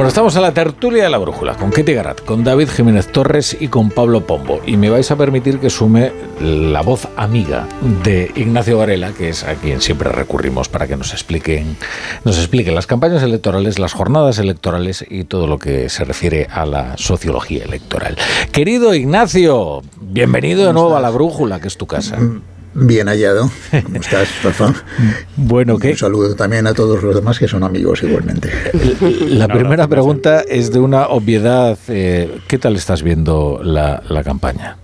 Bueno, 0.00 0.08
estamos 0.08 0.34
en 0.34 0.40
la 0.40 0.54
tertulia 0.54 1.04
de 1.04 1.10
la 1.10 1.18
brújula 1.18 1.58
con 1.58 1.70
Ketty 1.70 1.92
Garat, 1.92 2.24
con 2.24 2.42
David 2.42 2.70
Jiménez 2.70 3.08
Torres 3.08 3.54
y 3.60 3.68
con 3.68 3.90
Pablo 3.90 4.26
Pombo. 4.26 4.62
Y 4.64 4.78
me 4.78 4.88
vais 4.88 5.10
a 5.10 5.16
permitir 5.16 5.58
que 5.58 5.68
sume 5.68 6.10
la 6.40 6.80
voz 6.80 7.06
amiga 7.18 7.68
de 8.02 8.32
Ignacio 8.34 8.78
Varela, 8.78 9.12
que 9.12 9.28
es 9.28 9.44
a 9.44 9.56
quien 9.56 9.82
siempre 9.82 10.08
recurrimos 10.08 10.70
para 10.70 10.86
que 10.86 10.96
nos 10.96 11.12
expliquen, 11.12 11.76
nos 12.24 12.38
explique 12.38 12.72
las 12.72 12.86
campañas 12.86 13.22
electorales, 13.22 13.78
las 13.78 13.92
jornadas 13.92 14.38
electorales 14.38 15.04
y 15.06 15.24
todo 15.24 15.46
lo 15.46 15.58
que 15.58 15.90
se 15.90 16.04
refiere 16.04 16.48
a 16.50 16.64
la 16.64 16.96
sociología 16.96 17.64
electoral. 17.64 18.16
Querido 18.52 18.94
Ignacio, 18.94 19.82
bienvenido 20.00 20.66
de 20.66 20.72
nuevo 20.72 20.96
a 20.96 21.00
la 21.00 21.10
brújula, 21.10 21.60
que 21.60 21.68
es 21.68 21.76
tu 21.76 21.86
casa. 21.86 22.16
Bien 22.72 23.08
hallado. 23.08 23.50
¿Cómo 23.84 23.96
estás, 23.96 24.28
Rafa? 24.44 24.72
Bueno, 25.36 25.78
¿qué? 25.78 25.90
Un 25.90 25.96
saludo 25.96 26.34
también 26.36 26.66
a 26.66 26.74
todos 26.74 27.02
los 27.02 27.14
demás 27.14 27.38
que 27.38 27.48
son 27.48 27.64
amigos 27.64 28.02
igualmente. 28.02 28.50
La 29.28 29.48
primera 29.48 29.88
pregunta 29.88 30.40
es 30.42 30.70
de 30.70 30.78
una 30.78 31.08
obviedad. 31.08 31.76
eh, 31.88 32.38
¿Qué 32.46 32.58
tal 32.58 32.76
estás 32.76 33.02
viendo 33.02 33.60
la, 33.62 34.02
la 34.08 34.22
campaña? 34.22 34.76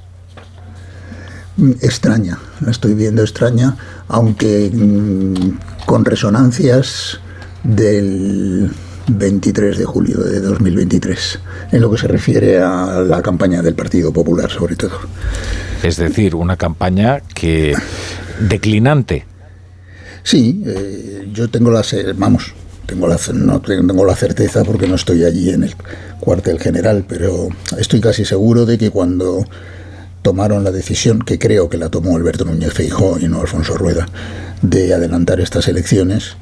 Extraña, 1.81 2.39
la 2.61 2.71
estoy 2.71 2.95
viendo 2.95 3.23
extraña, 3.23 3.77
aunque 4.09 4.71
mm, 4.73 5.85
con 5.87 6.05
resonancias 6.05 7.21
del 7.63 8.71
23 9.09 9.79
de 9.79 9.85
julio 9.85 10.19
de 10.19 10.41
2023, 10.41 11.39
en 11.73 11.81
lo 11.81 11.91
que 11.91 11.99
se 11.99 12.09
refiere 12.09 12.59
a 12.61 13.01
la 13.07 13.23
campaña 13.23 13.63
del 13.63 13.75
Partido 13.75 14.13
Popular, 14.13 14.51
sobre 14.51 14.77
todo. 14.77 14.99
Es 15.87 15.97
decir, 15.97 16.35
una 16.35 16.57
campaña 16.57 17.21
que 17.35 17.75
declinante. 18.41 19.25
Sí, 20.25 20.63
eh, 20.67 21.29
yo 21.33 21.49
tengo 21.49 21.71
la, 21.71 21.85
ce- 21.85 22.13
vamos, 22.13 22.53
tengo 22.87 23.07
la, 23.07 23.17
no 23.35 23.61
tengo 23.61 24.05
la 24.05 24.17
certeza 24.17 24.65
porque 24.65 24.89
no 24.89 24.97
estoy 24.97 25.23
allí 25.25 25.51
en 25.51 25.63
el 25.63 25.75
cuartel 26.19 26.59
general, 26.59 27.05
pero 27.09 27.49
estoy 27.79 28.01
casi 28.01 28.25
seguro 28.25 28.67
de 28.67 28.79
que 28.79 28.91
cuando 28.91 29.45
tomaron 30.23 30.65
la 30.65 30.73
decisión, 30.73 31.21
que 31.21 31.39
creo 31.39 31.69
que 31.69 31.79
la 31.79 31.89
tomó 31.89 32.17
Alberto 32.17 32.45
Núñez 32.45 32.73
Feijóo 32.73 33.21
y 33.21 33.29
no 33.29 33.41
Alfonso 33.41 33.77
Rueda, 33.77 34.09
de 34.63 34.93
adelantar 34.93 35.39
estas 35.41 35.69
elecciones, 35.69 36.37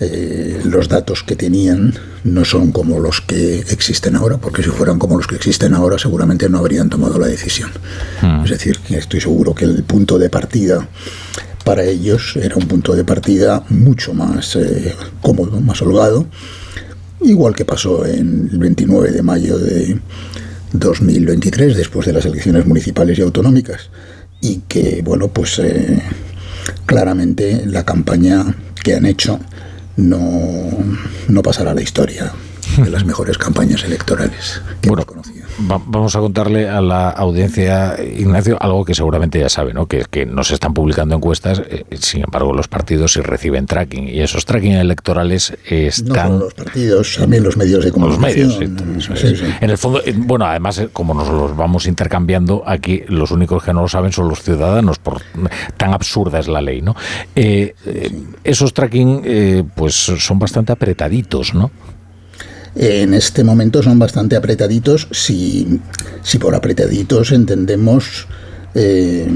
eh, 0.00 0.60
los 0.64 0.88
datos 0.88 1.22
que 1.22 1.36
tenían 1.36 1.94
no 2.24 2.44
son 2.44 2.72
como 2.72 3.00
los 3.00 3.20
que 3.20 3.60
existen 3.60 4.16
ahora, 4.16 4.38
porque 4.38 4.62
si 4.62 4.70
fueran 4.70 4.98
como 4.98 5.16
los 5.16 5.26
que 5.26 5.36
existen 5.36 5.74
ahora 5.74 5.98
seguramente 5.98 6.48
no 6.48 6.58
habrían 6.58 6.88
tomado 6.88 7.18
la 7.18 7.26
decisión. 7.26 7.70
Es 8.44 8.50
decir, 8.50 8.78
que 8.78 8.96
estoy 8.96 9.20
seguro 9.20 9.54
que 9.54 9.64
el 9.64 9.82
punto 9.84 10.18
de 10.18 10.30
partida 10.30 10.88
para 11.64 11.84
ellos 11.84 12.36
era 12.36 12.56
un 12.56 12.66
punto 12.66 12.94
de 12.94 13.04
partida 13.04 13.64
mucho 13.68 14.14
más 14.14 14.56
eh, 14.56 14.94
cómodo, 15.20 15.60
más 15.60 15.80
holgado, 15.82 16.26
igual 17.20 17.54
que 17.54 17.64
pasó 17.64 18.04
en 18.04 18.48
el 18.52 18.58
29 18.58 19.12
de 19.12 19.22
mayo 19.22 19.58
de, 19.58 19.98
2023, 20.72 21.76
después 21.76 22.06
de 22.06 22.12
las 22.12 22.24
elecciones 22.24 22.66
municipales 22.66 23.18
y 23.18 23.22
autonómicas, 23.22 23.90
y 24.40 24.62
que, 24.68 25.02
bueno, 25.04 25.28
pues 25.28 25.58
eh, 25.58 26.02
claramente 26.86 27.64
la 27.66 27.84
campaña 27.84 28.56
que 28.82 28.94
han 28.94 29.06
hecho 29.06 29.38
no, 29.96 30.70
no 31.28 31.42
pasará 31.42 31.72
a 31.72 31.74
la 31.74 31.82
historia 31.82 32.32
de 32.76 32.90
las 32.90 33.04
mejores 33.04 33.38
campañas 33.38 33.84
electorales 33.84 34.62
que 34.80 34.88
hemos 34.88 35.04
conocido. 35.04 35.31
Vamos 35.66 36.16
a 36.16 36.20
contarle 36.20 36.68
a 36.68 36.80
la 36.80 37.10
audiencia, 37.10 37.96
Ignacio, 38.02 38.56
algo 38.60 38.84
que 38.84 38.94
seguramente 38.94 39.38
ya 39.38 39.48
sabe, 39.48 39.72
¿no? 39.74 39.86
que, 39.86 40.04
que 40.10 40.26
no 40.26 40.44
se 40.44 40.54
están 40.54 40.74
publicando 40.74 41.14
encuestas, 41.14 41.62
eh, 41.68 41.84
sin 41.98 42.24
embargo 42.24 42.52
los 42.52 42.68
partidos 42.68 43.12
sí 43.12 43.20
reciben 43.20 43.66
tracking 43.66 44.08
y 44.08 44.20
esos 44.20 44.44
tracking 44.44 44.72
electorales 44.72 45.56
están... 45.66 46.14
No 46.14 46.22
solo 46.24 46.44
los 46.44 46.54
partidos, 46.54 47.16
también 47.18 47.42
los 47.44 47.56
medios 47.56 47.84
de 47.84 47.90
Los 47.90 47.94
comunicación. 47.94 48.48
medios, 48.48 49.04
sí, 49.04 49.12
sí, 49.16 49.36
sí. 49.36 49.44
En 49.60 49.70
el 49.70 49.78
fondo, 49.78 50.00
eh, 50.04 50.14
bueno, 50.16 50.46
además, 50.46 50.78
eh, 50.78 50.88
como 50.92 51.14
nos 51.14 51.28
los 51.28 51.56
vamos 51.56 51.86
intercambiando, 51.86 52.62
aquí 52.66 53.02
los 53.08 53.30
únicos 53.30 53.62
que 53.62 53.72
no 53.72 53.82
lo 53.82 53.88
saben 53.88 54.12
son 54.12 54.28
los 54.28 54.42
ciudadanos, 54.42 54.98
por 54.98 55.20
tan 55.76 55.92
absurda 55.92 56.38
es 56.38 56.48
la 56.48 56.60
ley, 56.60 56.82
¿no? 56.82 56.94
Eh, 57.34 57.74
eh, 57.86 58.10
esos 58.44 58.72
tracking, 58.72 59.22
eh, 59.24 59.64
pues 59.74 59.94
son 59.94 60.38
bastante 60.38 60.72
apretaditos, 60.72 61.54
¿no? 61.54 61.70
En 62.74 63.12
este 63.14 63.44
momento 63.44 63.82
son 63.82 63.98
bastante 63.98 64.34
apretaditos, 64.36 65.08
si, 65.10 65.80
si 66.22 66.38
por 66.38 66.54
apretaditos 66.54 67.32
entendemos 67.32 68.26
eh, 68.74 69.28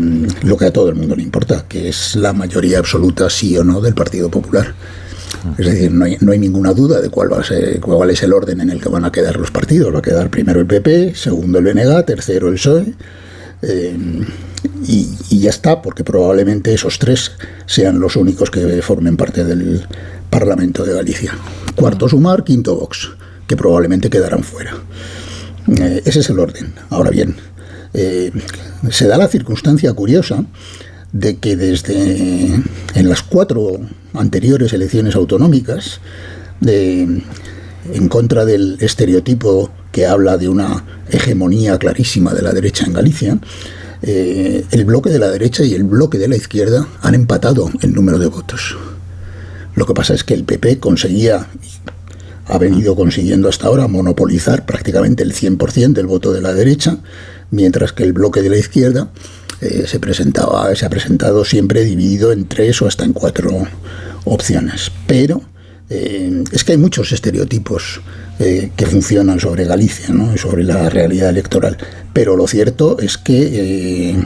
lo 0.42 0.56
que 0.56 0.64
a 0.64 0.72
todo 0.72 0.88
el 0.88 0.94
mundo 0.94 1.14
le 1.14 1.22
importa, 1.22 1.66
que 1.68 1.88
es 1.90 2.16
la 2.16 2.32
mayoría 2.32 2.78
absoluta, 2.78 3.28
sí 3.28 3.56
o 3.58 3.64
no, 3.64 3.80
del 3.80 3.94
Partido 3.94 4.30
Popular. 4.30 4.74
Es 5.58 5.66
decir, 5.66 5.92
no 5.92 6.06
hay, 6.06 6.16
no 6.20 6.32
hay 6.32 6.38
ninguna 6.38 6.72
duda 6.72 7.00
de 7.00 7.10
cuál 7.10 7.32
va 7.32 7.40
a 7.40 7.44
ser, 7.44 7.78
cuál 7.80 8.10
es 8.10 8.22
el 8.22 8.32
orden 8.32 8.60
en 8.62 8.70
el 8.70 8.80
que 8.80 8.88
van 8.88 9.04
a 9.04 9.12
quedar 9.12 9.36
los 9.36 9.50
partidos. 9.50 9.94
Va 9.94 9.98
a 9.98 10.02
quedar 10.02 10.30
primero 10.30 10.60
el 10.60 10.66
PP, 10.66 11.14
segundo 11.14 11.58
el 11.58 11.64
BNG, 11.64 12.04
tercero 12.04 12.48
el 12.48 12.54
PSOE. 12.54 12.94
eh, 13.62 13.96
y, 14.86 15.08
y 15.30 15.40
ya 15.40 15.50
está, 15.50 15.82
porque 15.82 16.04
probablemente 16.04 16.72
esos 16.72 16.98
tres 16.98 17.32
sean 17.66 18.00
los 18.00 18.16
únicos 18.16 18.50
que 18.50 18.82
formen 18.82 19.16
parte 19.16 19.44
del 19.44 19.86
Parlamento 20.30 20.84
de 20.84 20.94
Galicia. 20.94 21.36
Cuarto 21.74 22.08
Sumar, 22.08 22.42
quinto 22.42 22.74
Vox, 22.74 23.10
que 23.46 23.56
probablemente 23.56 24.10
quedarán 24.10 24.42
fuera. 24.42 24.74
Eh, 25.78 26.02
ese 26.04 26.20
es 26.20 26.30
el 26.30 26.38
orden. 26.38 26.74
Ahora 26.90 27.10
bien, 27.10 27.36
eh, 27.94 28.30
se 28.90 29.06
da 29.06 29.16
la 29.16 29.28
circunstancia 29.28 29.92
curiosa 29.92 30.44
de 31.12 31.36
que 31.38 31.56
desde 31.56 32.54
en 32.94 33.08
las 33.08 33.22
cuatro 33.22 33.80
anteriores 34.12 34.72
elecciones 34.72 35.14
autonómicas, 35.14 36.00
en 36.62 37.22
contra 38.08 38.44
del 38.44 38.76
estereotipo 38.80 39.70
que 39.92 40.06
habla 40.06 40.36
de 40.36 40.48
una 40.48 40.84
hegemonía 41.08 41.78
clarísima 41.78 42.34
de 42.34 42.42
la 42.42 42.52
derecha 42.52 42.84
en 42.84 42.92
Galicia, 42.92 43.38
eh, 44.02 44.64
el 44.70 44.84
bloque 44.84 45.10
de 45.10 45.18
la 45.18 45.30
derecha 45.30 45.64
y 45.64 45.74
el 45.74 45.84
bloque 45.84 46.18
de 46.18 46.28
la 46.28 46.36
izquierda 46.36 46.86
han 47.02 47.14
empatado 47.14 47.70
en 47.80 47.92
número 47.92 48.18
de 48.18 48.26
votos. 48.26 48.76
Lo 49.74 49.86
que 49.86 49.94
pasa 49.94 50.14
es 50.14 50.24
que 50.24 50.34
el 50.34 50.44
PP 50.44 50.78
conseguía, 50.78 51.46
ha 52.48 52.58
venido 52.58 52.94
consiguiendo 52.94 53.48
hasta 53.48 53.66
ahora 53.66 53.88
monopolizar 53.88 54.66
prácticamente 54.66 55.22
el 55.22 55.34
100% 55.34 55.92
del 55.92 56.06
voto 56.06 56.32
de 56.32 56.40
la 56.40 56.52
derecha, 56.52 56.98
mientras 57.50 57.92
que 57.92 58.04
el 58.04 58.12
bloque 58.12 58.42
de 58.42 58.50
la 58.50 58.56
izquierda 58.56 59.10
eh, 59.60 59.84
se 59.86 59.98
presentaba, 59.98 60.74
se 60.74 60.86
ha 60.86 60.90
presentado 60.90 61.44
siempre 61.44 61.84
dividido 61.84 62.32
en 62.32 62.46
tres 62.46 62.80
o 62.82 62.86
hasta 62.86 63.04
en 63.04 63.12
cuatro 63.12 63.50
opciones. 64.24 64.92
Pero 65.06 65.42
eh, 65.88 66.44
es 66.52 66.62
que 66.62 66.72
hay 66.72 66.78
muchos 66.78 67.10
estereotipos 67.12 68.00
eh, 68.38 68.70
que 68.76 68.86
funcionan 68.86 69.40
sobre 69.40 69.64
Galicia, 69.64 70.10
¿no? 70.10 70.34
y 70.34 70.38
sobre 70.38 70.62
la 70.62 70.88
realidad 70.88 71.30
electoral. 71.30 71.78
Pero 72.12 72.36
lo 72.36 72.46
cierto 72.46 72.98
es 73.00 73.18
que 73.18 74.16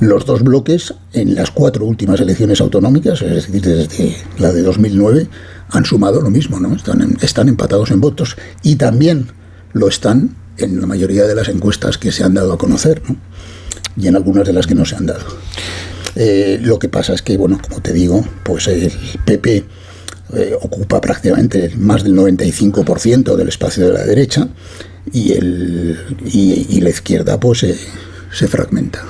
los 0.00 0.24
dos 0.24 0.42
bloques 0.42 0.94
en 1.12 1.34
las 1.34 1.50
cuatro 1.50 1.84
últimas 1.84 2.20
elecciones 2.20 2.60
autonómicas, 2.60 3.22
es 3.22 3.46
decir, 3.46 3.62
desde 3.62 4.16
la 4.38 4.52
de 4.52 4.62
2009, 4.62 5.28
han 5.70 5.84
sumado 5.84 6.20
lo 6.20 6.30
mismo, 6.30 6.60
¿no? 6.60 6.74
Están, 6.74 7.00
en- 7.02 7.18
están 7.22 7.48
empatados 7.48 7.90
en 7.90 8.00
votos 8.00 8.36
y 8.62 8.76
también 8.76 9.28
lo 9.72 9.88
están 9.88 10.34
en 10.58 10.80
la 10.80 10.86
mayoría 10.86 11.24
de 11.24 11.34
las 11.34 11.48
encuestas 11.48 11.98
que 11.98 12.12
se 12.12 12.24
han 12.24 12.34
dado 12.34 12.52
a 12.52 12.58
conocer, 12.58 13.02
¿no? 13.08 13.16
y 13.98 14.06
en 14.08 14.16
algunas 14.16 14.46
de 14.46 14.52
las 14.52 14.66
que 14.66 14.74
no 14.74 14.84
se 14.84 14.96
han 14.96 15.06
dado. 15.06 15.24
Eh, 16.14 16.58
lo 16.62 16.78
que 16.78 16.88
pasa 16.88 17.12
es 17.14 17.22
que, 17.22 17.36
bueno, 17.36 17.58
como 17.66 17.80
te 17.82 17.92
digo, 17.92 18.24
pues 18.42 18.68
el 18.68 18.90
PP 19.24 19.64
eh, 20.34 20.54
ocupa 20.60 21.00
prácticamente 21.00 21.72
más 21.76 22.02
del 22.04 22.14
95% 22.14 23.36
del 23.36 23.48
espacio 23.48 23.86
de 23.86 23.92
la 23.92 24.04
derecha 24.04 24.48
y, 25.12 25.32
el, 25.32 25.98
y, 26.24 26.80
la 26.80 26.90
izquierda 26.90 27.38
pues 27.38 27.64
se 28.32 28.48
fragmenta. 28.48 29.02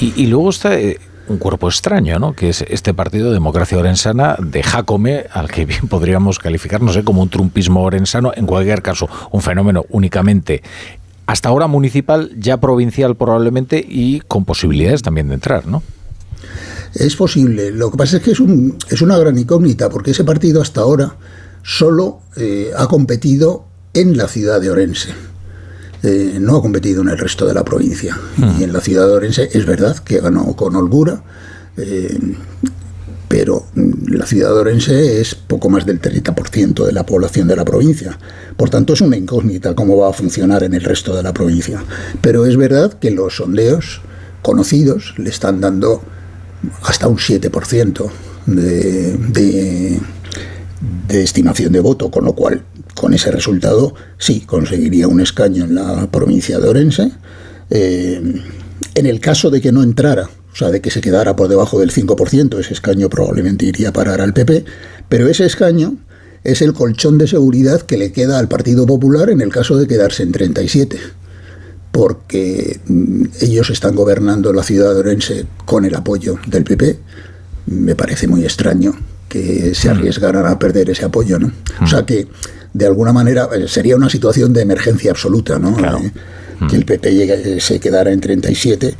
Y, 0.00 0.12
y 0.16 0.26
luego 0.26 0.50
está 0.50 0.78
eh, 0.78 0.98
un 1.28 1.38
cuerpo 1.38 1.68
extraño, 1.68 2.18
¿no? 2.18 2.34
Que 2.34 2.48
es 2.48 2.62
este 2.68 2.94
partido 2.94 3.32
Democracia 3.32 3.78
Orensana 3.78 4.36
de 4.38 4.62
Jacome, 4.62 5.26
al 5.32 5.50
que 5.50 5.64
bien 5.64 5.88
podríamos 5.88 6.38
calificar, 6.38 6.82
no 6.82 6.92
sé, 6.92 7.04
como 7.04 7.22
un 7.22 7.28
trumpismo 7.28 7.82
orensano, 7.82 8.32
en 8.34 8.46
cualquier 8.46 8.82
caso, 8.82 9.08
un 9.30 9.42
fenómeno 9.42 9.84
únicamente 9.90 10.62
hasta 11.26 11.48
ahora 11.48 11.66
municipal, 11.66 12.30
ya 12.38 12.58
provincial 12.58 13.16
probablemente 13.16 13.84
y 13.86 14.20
con 14.20 14.44
posibilidades 14.44 15.02
también 15.02 15.28
de 15.28 15.34
entrar, 15.34 15.66
¿no? 15.66 15.82
Es 16.94 17.16
posible. 17.16 17.72
Lo 17.72 17.90
que 17.90 17.96
pasa 17.96 18.18
es 18.18 18.22
que 18.22 18.30
es, 18.30 18.40
un, 18.40 18.78
es 18.88 19.02
una 19.02 19.18
gran 19.18 19.36
incógnita, 19.36 19.90
porque 19.90 20.12
ese 20.12 20.24
partido 20.24 20.62
hasta 20.62 20.82
ahora 20.82 21.16
solo 21.62 22.20
eh, 22.36 22.70
ha 22.76 22.86
competido 22.86 23.66
en 23.92 24.16
la 24.16 24.28
ciudad 24.28 24.60
de 24.60 24.70
Orense. 24.70 25.10
Eh, 26.02 26.38
no 26.40 26.56
ha 26.56 26.62
competido 26.62 27.02
en 27.02 27.08
el 27.08 27.18
resto 27.18 27.46
de 27.46 27.54
la 27.54 27.64
provincia. 27.64 28.18
Y 28.58 28.62
en 28.62 28.72
la 28.72 28.80
ciudad 28.80 29.06
de 29.06 29.12
Orense 29.14 29.48
es 29.52 29.66
verdad 29.66 29.96
que 29.98 30.20
ganó 30.20 30.54
con 30.54 30.76
holgura, 30.76 31.22
eh, 31.76 32.18
pero 33.28 33.66
mm, 33.74 34.12
la 34.12 34.26
ciudad 34.26 34.50
de 34.50 34.60
Orense 34.60 35.20
es 35.20 35.34
poco 35.34 35.68
más 35.68 35.86
del 35.86 36.00
30% 36.00 36.84
de 36.84 36.92
la 36.92 37.04
población 37.04 37.48
de 37.48 37.56
la 37.56 37.64
provincia. 37.64 38.18
Por 38.56 38.70
tanto, 38.70 38.92
es 38.92 39.00
una 39.00 39.16
incógnita 39.16 39.74
cómo 39.74 39.96
va 39.96 40.10
a 40.10 40.12
funcionar 40.12 40.62
en 40.62 40.74
el 40.74 40.82
resto 40.82 41.14
de 41.14 41.22
la 41.22 41.32
provincia. 41.32 41.82
Pero 42.20 42.46
es 42.46 42.56
verdad 42.56 42.92
que 42.92 43.10
los 43.10 43.36
sondeos 43.36 44.00
conocidos 44.42 45.14
le 45.16 45.30
están 45.30 45.60
dando 45.60 46.02
hasta 46.82 47.08
un 47.08 47.16
7% 47.16 48.10
de, 48.46 49.16
de, 49.16 50.00
de 51.08 51.22
estimación 51.22 51.72
de 51.72 51.80
voto, 51.80 52.10
con 52.10 52.24
lo 52.24 52.34
cual, 52.34 52.62
con 52.96 53.14
ese 53.14 53.30
resultado, 53.30 53.94
sí, 54.18 54.40
conseguiría 54.40 55.06
un 55.06 55.20
escaño 55.20 55.64
en 55.64 55.74
la 55.74 56.10
provincia 56.10 56.58
de 56.58 56.68
Orense. 56.68 57.12
Eh, 57.70 58.20
en 58.94 59.06
el 59.06 59.20
caso 59.20 59.50
de 59.50 59.60
que 59.60 59.72
no 59.72 59.82
entrara, 59.82 60.24
o 60.52 60.56
sea, 60.56 60.70
de 60.70 60.80
que 60.80 60.90
se 60.90 61.00
quedara 61.00 61.36
por 61.36 61.48
debajo 61.48 61.78
del 61.78 61.92
5%, 61.92 62.58
ese 62.58 62.72
escaño 62.72 63.08
probablemente 63.08 63.66
iría 63.66 63.90
a 63.90 63.92
parar 63.92 64.20
al 64.20 64.32
PP, 64.32 64.64
pero 65.08 65.28
ese 65.28 65.44
escaño 65.44 65.96
es 66.42 66.62
el 66.62 66.72
colchón 66.72 67.18
de 67.18 67.26
seguridad 67.26 67.82
que 67.82 67.98
le 67.98 68.12
queda 68.12 68.38
al 68.38 68.48
Partido 68.48 68.86
Popular 68.86 69.30
en 69.30 69.40
el 69.40 69.50
caso 69.50 69.76
de 69.76 69.86
quedarse 69.86 70.22
en 70.22 70.32
37 70.32 70.98
porque 71.96 72.78
mm, 72.86 73.24
ellos 73.40 73.70
están 73.70 73.94
gobernando 73.94 74.52
la 74.52 74.62
ciudad 74.62 74.92
de 74.92 75.00
Orense 75.00 75.46
con 75.64 75.86
el 75.86 75.94
apoyo 75.94 76.38
del 76.46 76.62
PP. 76.62 76.98
Me 77.68 77.94
parece 77.94 78.28
muy 78.28 78.44
extraño 78.44 78.94
que 79.30 79.74
se 79.74 79.88
arriesgaran 79.88 80.46
a 80.46 80.58
perder 80.58 80.90
ese 80.90 81.06
apoyo, 81.06 81.38
¿no? 81.38 81.50
O 81.82 81.86
sea 81.86 82.04
que, 82.04 82.28
de 82.72 82.86
alguna 82.86 83.12
manera, 83.12 83.48
eh, 83.54 83.66
sería 83.68 83.96
una 83.96 84.08
situación 84.10 84.52
de 84.52 84.62
emergencia 84.62 85.10
absoluta, 85.10 85.58
¿no? 85.58 85.76
Eh, 85.78 86.12
que 86.70 86.76
el 86.76 86.84
PP 86.86 87.12
llegue- 87.14 87.60
se 87.60 87.78
quedara 87.80 88.10
en 88.12 88.20
37, 88.20 88.94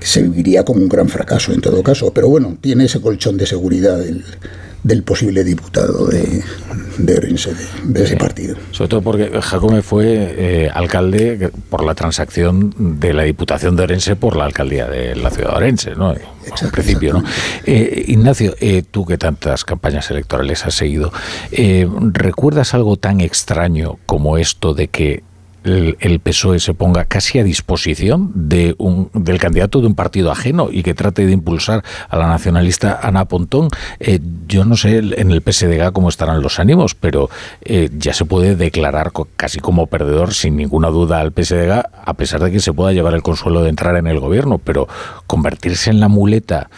que 0.00 0.06
se 0.06 0.22
viviría 0.22 0.64
como 0.64 0.80
un 0.80 0.88
gran 0.88 1.08
fracaso 1.08 1.52
en 1.52 1.60
todo 1.60 1.82
caso. 1.82 2.12
Pero 2.14 2.28
bueno, 2.28 2.56
tiene 2.60 2.86
ese 2.86 3.00
colchón 3.00 3.36
de 3.36 3.44
seguridad 3.46 3.98
del, 3.98 4.24
del 4.82 5.02
posible 5.02 5.44
diputado 5.44 6.06
de, 6.06 6.42
de 6.96 7.14
Orense, 7.18 7.50
de, 7.54 7.64
de 7.92 8.04
ese 8.04 8.16
partido. 8.16 8.56
Sobre 8.70 8.88
todo 8.88 9.02
porque 9.02 9.30
Jacome 9.40 9.82
fue 9.82 10.06
eh, 10.36 10.70
alcalde 10.72 11.50
por 11.68 11.84
la 11.84 11.94
transacción 11.94 12.74
de 12.98 13.12
la 13.12 13.24
Diputación 13.24 13.76
de 13.76 13.82
Orense 13.82 14.16
por 14.16 14.36
la 14.36 14.44
alcaldía 14.46 14.86
de 14.88 15.14
la 15.14 15.30
ciudad 15.30 15.50
de 15.50 15.56
Orense, 15.56 15.90
¿no? 15.94 16.14
En 16.62 16.70
principio, 16.70 17.14
¿no? 17.14 17.24
Eh, 17.64 18.04
Ignacio, 18.08 18.54
eh, 18.60 18.82
tú 18.88 19.04
que 19.04 19.18
tantas 19.18 19.64
campañas 19.64 20.10
electorales 20.10 20.64
has 20.66 20.74
seguido, 20.74 21.12
eh, 21.50 21.88
¿recuerdas 22.12 22.74
algo 22.74 22.96
tan 22.96 23.20
extraño 23.20 23.98
como 24.06 24.38
esto 24.38 24.74
de 24.74 24.88
que 24.88 25.22
el, 25.64 26.20
PSOE 26.20 26.60
se 26.60 26.74
ponga 26.74 27.04
casi 27.06 27.38
a 27.38 27.44
disposición 27.44 28.30
de 28.34 28.74
un, 28.78 29.10
del 29.14 29.38
candidato 29.38 29.80
de 29.80 29.86
un 29.86 29.94
partido 29.94 30.30
ajeno 30.30 30.68
y 30.70 30.82
que 30.82 30.94
trate 30.94 31.26
de 31.26 31.32
impulsar 31.32 31.82
a 32.08 32.16
la 32.16 32.28
nacionalista 32.28 33.00
Ana 33.02 33.24
Pontón. 33.24 33.68
Eh, 34.00 34.20
yo 34.46 34.64
no 34.64 34.76
sé 34.76 34.98
en 34.98 35.30
el 35.30 35.42
PSDG 35.42 35.92
cómo 35.92 36.08
estarán 36.08 36.42
los 36.42 36.58
ánimos, 36.58 36.94
pero 36.94 37.30
eh, 37.62 37.88
ya 37.96 38.12
se 38.14 38.24
puede 38.24 38.56
declarar 38.56 39.12
casi 39.36 39.58
como 39.60 39.86
perdedor 39.86 40.34
sin 40.34 40.56
ninguna 40.56 40.88
duda 40.88 41.20
al 41.20 41.32
PSDG, 41.32 41.82
a 42.04 42.14
pesar 42.14 42.42
de 42.42 42.52
que 42.52 42.60
se 42.60 42.72
pueda 42.72 42.92
llevar 42.92 43.14
el 43.14 43.22
consuelo 43.22 43.62
de 43.62 43.70
entrar 43.70 43.96
en 43.96 44.06
el 44.06 44.20
gobierno, 44.20 44.58
pero 44.58 44.86
convertirse 45.26 45.90
en 45.90 46.00
la 46.00 46.08
muleta 46.08 46.68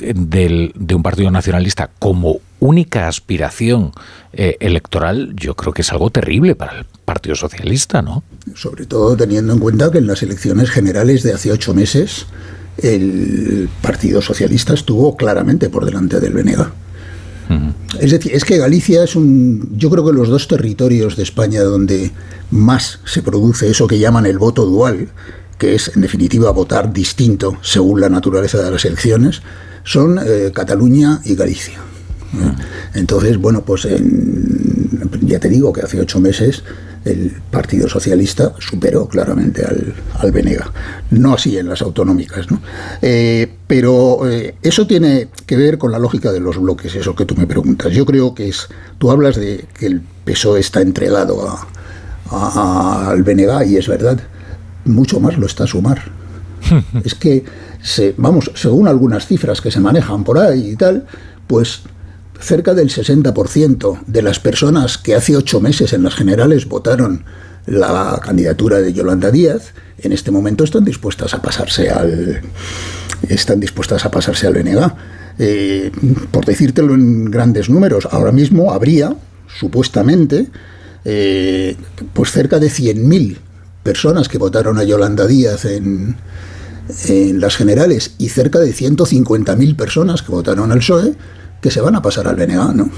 del- 0.00 0.72
de 0.76 0.94
un 0.94 1.02
partido 1.02 1.30
nacionalista 1.30 1.90
como 1.98 2.36
única 2.60 3.08
aspiración 3.08 3.92
eh, 4.32 4.56
electoral, 4.60 5.34
yo 5.36 5.54
creo 5.54 5.72
que 5.72 5.82
es 5.82 5.92
algo 5.92 6.10
terrible 6.10 6.54
para 6.54 6.78
el 6.78 6.86
Partido 7.04 7.34
Socialista, 7.36 8.02
¿no? 8.02 8.24
Sobre 8.54 8.86
todo 8.86 9.16
teniendo 9.16 9.52
en 9.52 9.58
cuenta 9.58 9.90
que 9.90 9.98
en 9.98 10.06
las 10.06 10.22
elecciones 10.22 10.70
generales 10.70 11.22
de 11.22 11.32
hace 11.32 11.52
ocho 11.52 11.74
meses 11.74 12.26
el 12.78 13.68
Partido 13.82 14.22
Socialista 14.22 14.74
estuvo 14.74 15.16
claramente 15.16 15.68
por 15.68 15.84
delante 15.84 16.20
del 16.20 16.32
Venega. 16.32 16.72
Es 17.98 18.10
decir, 18.10 18.34
es 18.34 18.44
que 18.44 18.58
Galicia 18.58 19.02
es 19.02 19.16
un. 19.16 19.70
Yo 19.78 19.88
creo 19.88 20.04
que 20.04 20.12
los 20.12 20.28
dos 20.28 20.46
territorios 20.48 21.16
de 21.16 21.22
España 21.22 21.62
donde 21.62 22.10
más 22.50 23.00
se 23.06 23.22
produce 23.22 23.70
eso 23.70 23.86
que 23.86 23.98
llaman 23.98 24.26
el 24.26 24.38
voto 24.38 24.66
dual, 24.66 25.08
que 25.56 25.74
es 25.74 25.92
en 25.96 26.02
definitiva 26.02 26.50
votar 26.50 26.92
distinto 26.92 27.56
según 27.62 28.02
la 28.02 28.10
naturaleza 28.10 28.62
de 28.62 28.70
las 28.70 28.84
elecciones, 28.84 29.40
son 29.82 30.18
eh, 30.18 30.52
Cataluña 30.54 31.20
y 31.24 31.34
Galicia. 31.36 31.80
Entonces, 32.94 33.38
bueno, 33.38 33.62
pues 33.64 33.86
ya 35.22 35.38
te 35.38 35.48
digo 35.48 35.72
que 35.72 35.82
hace 35.82 36.00
ocho 36.00 36.20
meses 36.20 36.62
el 37.04 37.32
Partido 37.50 37.88
Socialista 37.88 38.52
superó 38.58 39.08
claramente 39.08 39.64
al, 39.64 39.94
al 40.18 40.32
Venega. 40.32 40.70
No 41.10 41.34
así 41.34 41.56
en 41.56 41.68
las 41.68 41.82
autonómicas, 41.82 42.50
¿no? 42.50 42.60
Eh, 43.00 43.50
pero 43.66 44.28
eh, 44.28 44.56
eso 44.62 44.86
tiene 44.86 45.28
que 45.46 45.56
ver 45.56 45.78
con 45.78 45.92
la 45.92 45.98
lógica 45.98 46.32
de 46.32 46.40
los 46.40 46.60
bloques, 46.60 46.94
eso 46.94 47.14
que 47.14 47.24
tú 47.24 47.34
me 47.36 47.46
preguntas. 47.46 47.92
Yo 47.92 48.04
creo 48.04 48.34
que 48.34 48.48
es. 48.48 48.68
Tú 48.98 49.10
hablas 49.10 49.36
de 49.36 49.66
que 49.78 49.86
el 49.86 50.02
PSOE 50.24 50.60
está 50.60 50.80
entregado 50.80 51.48
a, 52.30 53.08
al 53.10 53.22
Venega 53.22 53.64
y 53.64 53.76
es 53.76 53.88
verdad, 53.88 54.20
mucho 54.84 55.20
más 55.20 55.38
lo 55.38 55.46
está 55.46 55.64
a 55.64 55.66
sumar. 55.66 56.02
es 57.04 57.14
que, 57.14 57.44
se, 57.82 58.14
vamos, 58.16 58.50
según 58.54 58.88
algunas 58.88 59.26
cifras 59.26 59.60
que 59.60 59.70
se 59.70 59.80
manejan 59.80 60.24
por 60.24 60.38
ahí 60.38 60.70
y 60.70 60.76
tal, 60.76 61.06
pues 61.46 61.82
cerca 62.40 62.74
del 62.74 62.88
60% 62.88 64.00
de 64.06 64.22
las 64.22 64.38
personas 64.38 64.98
que 64.98 65.14
hace 65.14 65.36
ocho 65.36 65.60
meses 65.60 65.92
en 65.92 66.02
las 66.02 66.14
generales 66.14 66.66
votaron 66.66 67.24
la 67.66 68.20
candidatura 68.22 68.80
de 68.80 68.92
Yolanda 68.92 69.30
Díaz, 69.30 69.72
en 69.98 70.12
este 70.12 70.30
momento 70.30 70.64
están 70.64 70.84
dispuestas 70.84 71.34
a 71.34 71.42
pasarse 71.42 71.90
al 71.90 72.42
están 73.28 73.60
dispuestas 73.60 74.04
a 74.04 74.10
pasarse 74.10 74.46
al. 74.46 74.58
Eh, 75.40 75.92
por 76.30 76.44
decírtelo 76.44 76.94
en 76.94 77.30
grandes 77.30 77.70
números, 77.70 78.08
ahora 78.10 78.32
mismo 78.32 78.72
habría, 78.72 79.14
supuestamente, 79.58 80.48
eh, 81.04 81.76
pues 82.12 82.32
cerca 82.32 82.58
de 82.58 82.68
100.000 82.68 83.36
personas 83.82 84.28
que 84.28 84.38
votaron 84.38 84.78
a 84.78 84.84
Yolanda 84.84 85.26
Díaz 85.26 85.64
en, 85.64 86.16
en 87.08 87.40
las 87.40 87.56
generales 87.56 88.14
y 88.18 88.30
cerca 88.30 88.58
de 88.58 88.72
150.000 88.72 89.76
personas 89.76 90.22
que 90.22 90.32
votaron 90.32 90.72
al 90.72 90.78
PSOE 90.78 91.14
que 91.60 91.70
se 91.70 91.80
van 91.80 91.96
a 91.96 92.02
pasar 92.02 92.28
al 92.28 92.36
BNG, 92.36 92.74
¿no? 92.74 92.90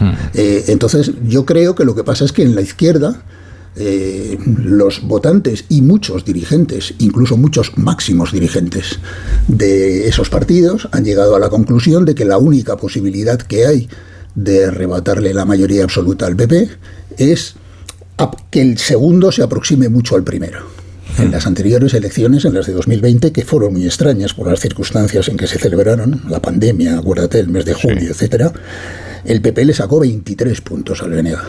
Hmm. 0.00 0.12
Eh, 0.34 0.64
entonces, 0.68 1.12
yo 1.26 1.44
creo 1.44 1.74
que 1.74 1.84
lo 1.84 1.94
que 1.94 2.04
pasa 2.04 2.24
es 2.24 2.32
que 2.32 2.42
en 2.42 2.54
la 2.54 2.62
izquierda 2.62 3.22
eh, 3.76 4.38
los 4.46 5.02
votantes 5.02 5.64
y 5.68 5.82
muchos 5.82 6.24
dirigentes, 6.24 6.94
incluso 6.98 7.36
muchos 7.36 7.76
máximos 7.76 8.32
dirigentes 8.32 8.98
de 9.46 10.08
esos 10.08 10.28
partidos, 10.28 10.88
han 10.92 11.04
llegado 11.04 11.36
a 11.36 11.38
la 11.38 11.50
conclusión 11.50 12.04
de 12.04 12.14
que 12.14 12.24
la 12.24 12.38
única 12.38 12.76
posibilidad 12.76 13.40
que 13.40 13.66
hay 13.66 13.88
de 14.34 14.66
arrebatarle 14.66 15.34
la 15.34 15.44
mayoría 15.44 15.84
absoluta 15.84 16.26
al 16.26 16.36
PP 16.36 16.68
es 17.18 17.54
que 18.50 18.60
el 18.60 18.78
segundo 18.78 19.32
se 19.32 19.42
aproxime 19.42 19.88
mucho 19.88 20.16
al 20.16 20.24
primero 20.24 20.79
en 21.18 21.30
las 21.30 21.46
anteriores 21.46 21.94
elecciones, 21.94 22.44
en 22.44 22.54
las 22.54 22.66
de 22.66 22.72
2020, 22.72 23.32
que 23.32 23.44
fueron 23.44 23.72
muy 23.72 23.84
extrañas 23.84 24.34
por 24.34 24.48
las 24.48 24.60
circunstancias 24.60 25.28
en 25.28 25.36
que 25.36 25.46
se 25.46 25.58
celebraron, 25.58 26.22
la 26.28 26.40
pandemia, 26.40 26.98
acuérdate, 26.98 27.40
el 27.40 27.48
mes 27.48 27.64
de 27.64 27.74
julio, 27.74 28.10
etcétera, 28.10 28.52
el 29.24 29.40
PP 29.40 29.64
le 29.64 29.74
sacó 29.74 30.00
23 30.00 30.60
puntos 30.60 31.02
al 31.02 31.10
Venega. 31.10 31.44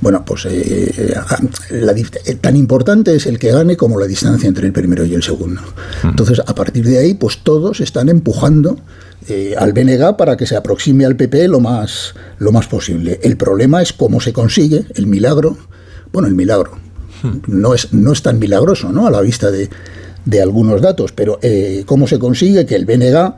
Bueno, 0.00 0.24
pues 0.24 0.46
eh, 0.46 1.12
eh, 1.70 2.34
tan 2.40 2.56
importante 2.56 3.14
es 3.14 3.26
el 3.26 3.38
que 3.38 3.52
gane 3.52 3.76
como 3.76 4.00
la 4.00 4.06
distancia 4.06 4.48
entre 4.48 4.66
el 4.66 4.72
primero 4.72 5.04
y 5.04 5.14
el 5.14 5.22
segundo. 5.22 5.60
Entonces, 6.02 6.40
a 6.40 6.54
partir 6.54 6.86
de 6.86 6.98
ahí, 6.98 7.14
pues 7.14 7.38
todos 7.42 7.80
están 7.80 8.08
empujando 8.08 8.78
eh, 9.28 9.54
al 9.58 9.74
BNG 9.74 10.16
para 10.16 10.38
que 10.38 10.46
se 10.46 10.56
aproxime 10.56 11.04
al 11.04 11.16
PP 11.16 11.48
lo 11.48 11.60
más, 11.60 12.14
lo 12.38 12.50
más 12.50 12.66
posible. 12.66 13.20
El 13.22 13.36
problema 13.36 13.82
es 13.82 13.92
cómo 13.92 14.20
se 14.20 14.32
consigue 14.32 14.86
el 14.94 15.06
milagro. 15.06 15.58
Bueno, 16.12 16.28
el 16.28 16.34
milagro 16.34 16.89
no 17.46 17.74
es, 17.74 17.92
no 17.92 18.12
es 18.12 18.22
tan 18.22 18.38
milagroso 18.38 18.92
¿no? 18.92 19.06
a 19.06 19.10
la 19.10 19.20
vista 19.20 19.50
de, 19.50 19.68
algunos 20.40 20.80
datos, 20.80 21.12
pero 21.12 21.38
eh, 21.42 21.82
¿cómo 21.86 22.06
se 22.06 22.18
consigue 22.18 22.66
que 22.66 22.76
el 22.76 22.86
BNG 22.86 23.34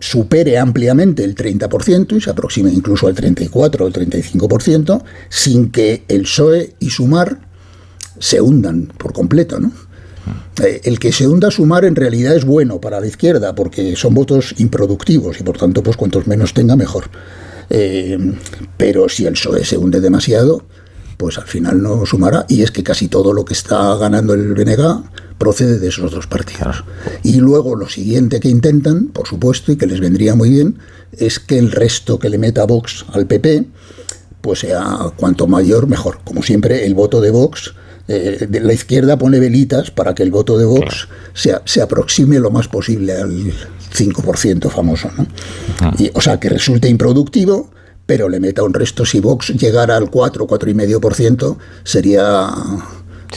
supere 0.00 0.58
ampliamente 0.58 1.24
el 1.24 1.34
30% 1.34 2.16
y 2.16 2.20
se 2.20 2.30
aproxime 2.30 2.72
incluso 2.72 3.06
al 3.06 3.14
34 3.14 3.84
o 3.84 3.88
el 3.88 3.92
35% 3.92 5.02
sin 5.28 5.70
que 5.70 6.04
el 6.08 6.22
PSOE 6.22 6.74
y 6.78 6.90
Sumar 6.90 7.38
se 8.18 8.40
hundan 8.40 8.86
por 8.96 9.12
completo, 9.12 9.58
¿no? 9.58 9.72
Eh, 10.62 10.80
el 10.84 10.98
que 10.98 11.12
se 11.12 11.26
hunda 11.26 11.50
Sumar 11.50 11.84
en 11.84 11.96
realidad 11.96 12.36
es 12.36 12.44
bueno 12.44 12.80
para 12.80 13.00
la 13.00 13.06
izquierda 13.06 13.54
porque 13.54 13.96
son 13.96 14.14
votos 14.14 14.54
improductivos 14.58 15.40
y 15.40 15.42
por 15.42 15.58
tanto 15.58 15.82
pues 15.82 15.96
cuantos 15.96 16.26
menos 16.26 16.54
tenga 16.54 16.76
mejor. 16.76 17.04
Eh, 17.70 18.18
pero 18.76 19.08
si 19.08 19.26
el 19.26 19.32
PSOE 19.32 19.64
se 19.64 19.78
hunde 19.78 20.00
demasiado, 20.00 20.64
pues 21.22 21.38
al 21.38 21.46
final 21.46 21.80
no 21.80 22.04
sumará. 22.04 22.46
Y 22.48 22.62
es 22.62 22.72
que 22.72 22.82
casi 22.82 23.06
todo 23.06 23.32
lo 23.32 23.44
que 23.44 23.54
está 23.54 23.94
ganando 23.94 24.34
el 24.34 24.54
BNG 24.54 25.04
procede 25.38 25.78
de 25.78 25.86
esos 25.86 26.10
dos 26.10 26.26
partidos. 26.26 26.82
Y 27.22 27.36
luego 27.36 27.76
lo 27.76 27.88
siguiente 27.88 28.40
que 28.40 28.48
intentan, 28.48 29.06
por 29.06 29.28
supuesto, 29.28 29.70
y 29.70 29.76
que 29.76 29.86
les 29.86 30.00
vendría 30.00 30.34
muy 30.34 30.50
bien, 30.50 30.78
es 31.12 31.38
que 31.38 31.58
el 31.58 31.70
resto 31.70 32.18
que 32.18 32.28
le 32.28 32.38
meta 32.38 32.64
Vox 32.64 33.04
al 33.12 33.28
PP, 33.28 33.66
pues 34.40 34.58
sea 34.58 35.12
cuanto 35.14 35.46
mayor, 35.46 35.86
mejor. 35.86 36.18
Como 36.24 36.42
siempre, 36.42 36.86
el 36.86 36.94
voto 36.96 37.20
de 37.20 37.30
Vox 37.30 37.72
eh, 38.08 38.48
de 38.48 38.60
la 38.60 38.72
izquierda 38.72 39.16
pone 39.16 39.38
velitas 39.38 39.92
para 39.92 40.16
que 40.16 40.24
el 40.24 40.32
voto 40.32 40.58
de 40.58 40.64
Vox 40.64 41.06
se, 41.34 41.54
se, 41.64 41.82
aproxime 41.82 42.40
lo 42.40 42.50
más 42.50 42.66
posible 42.66 43.12
al 43.12 43.52
5% 43.94 44.70
famoso. 44.70 45.08
¿no? 45.16 45.28
Ah. 45.82 45.94
Y, 45.96 46.10
o 46.14 46.20
sea, 46.20 46.40
que 46.40 46.48
resulte 46.48 46.88
improductivo, 46.88 47.70
pero 48.12 48.28
le 48.28 48.40
meta 48.40 48.62
un 48.62 48.74
resto. 48.74 49.06
Si 49.06 49.20
Vox 49.20 49.54
llegara 49.54 49.96
al 49.96 50.10
4, 50.10 50.46
4,5%, 50.46 51.56
sería 51.82 52.46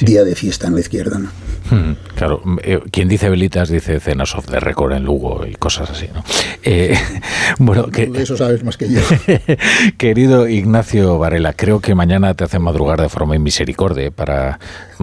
día 0.02 0.26
de 0.26 0.36
fiesta 0.36 0.68
en 0.68 0.74
la 0.74 0.82
izquierda. 0.82 1.18
¿no? 1.18 1.30
Hmm, 1.72 1.95
claro, 2.16 2.42
eh, 2.64 2.80
quien 2.92 3.08
dice 3.08 3.30
velitas 3.30 3.69
dice 3.69 4.00
cenas 4.00 4.35
of 4.35 4.45
the 4.48 4.60
record 4.60 4.94
en 4.94 5.03
Lugo 5.03 5.45
y 5.45 5.53
cosas 5.53 5.90
así, 5.90 6.08
¿no? 6.14 6.24
Eh, 6.64 6.95
bueno, 7.60 7.88
que, 7.88 8.08
de 8.08 8.24
eso 8.24 8.38
sabes 8.38 8.64
más 8.64 8.77
que 8.77 8.90
yo. 8.90 9.02
querido 9.98 10.48
Ignacio 10.48 11.18
Varela, 11.19 11.53
creo 11.53 11.80
que 11.80 11.95
mañana 11.95 12.34
te 12.34 12.44
hacen 12.44 12.61
madrugar 12.61 13.02
de 13.02 13.10
forma 13.10 13.35
inmisericordia 13.35 14.11
para... 14.11 14.60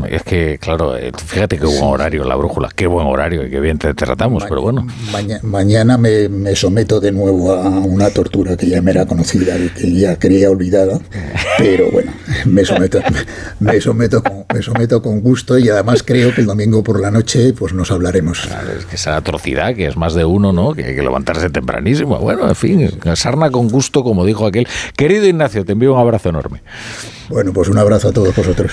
Es 0.09 0.23
que, 0.23 0.59
claro, 0.59 0.97
eh, 0.97 1.13
fíjate 1.15 1.59
qué 1.59 1.67
buen 1.67 1.83
horario 1.83 2.25
la 2.25 2.35
brújula, 2.35 2.71
qué 2.75 2.87
buen 2.87 3.07
horario 3.07 3.47
y 3.47 3.51
qué 3.51 3.61
bien 3.61 3.79
te 3.79 3.93
tratamos, 3.93 4.45
pero 4.49 4.63
bueno. 4.63 4.87
mañana 5.43 5.99
me, 5.99 6.57
someto 6.57 6.99
de 6.99 7.13
nuevo 7.13 7.53
a 7.53 7.69
una 7.69 8.09
tortura 8.09 8.57
que 8.57 8.69
ya 8.69 8.81
me 8.81 8.91
era 8.91 9.05
conocida 9.05 9.59
y 9.59 9.69
que 9.69 9.93
ya 9.93 10.19
creía 10.19 10.51
olvidada, 10.51 10.99
pero 11.59 11.91
bueno, 11.91 12.13
me 12.47 12.65
someto, 12.65 13.01
me 13.61 13.81
someto, 13.83 14.23
me 14.53 14.63
someto 14.63 15.03
con 15.03 15.21
gusto 15.21 15.59
y 15.59 15.69
además 15.69 16.03
creo 16.03 16.35
que 16.35 16.41
el 16.41 16.47
domingo 16.47 16.83
por 16.83 17.02
la 17.03 17.11
noche 17.11 17.53
pues 17.53 17.75
nos 17.75 17.91
hablaremos. 17.91 18.49
es 18.79 18.87
que 18.87 18.95
esa 18.95 19.17
atrocidad, 19.17 19.75
que 19.75 19.87
es 19.87 19.97
más 19.97 20.15
de 20.15 20.25
uno, 20.25 20.53
¿no? 20.53 20.73
Que 20.73 20.85
hay 20.85 20.95
que 20.95 21.03
levantarse 21.03 21.51
tempranísimo. 21.51 22.19
Bueno, 22.19 22.49
en 22.49 22.55
fin, 22.55 22.91
sarna 23.15 23.51
con 23.51 23.69
gusto, 23.69 24.05
como 24.05 24.25
dijo 24.25 24.47
aquel. 24.47 24.67
Querido 24.97 25.27
Ignacio, 25.27 25.65
te 25.65 25.73
envío 25.73 25.95
un 25.95 26.01
abrazo 26.01 26.29
enorme. 26.29 26.63
Bueno, 27.29 27.53
pues 27.53 27.69
un 27.69 27.79
abrazo 27.79 28.09
a 28.09 28.13
todos 28.13 28.35
vosotros. 28.35 28.73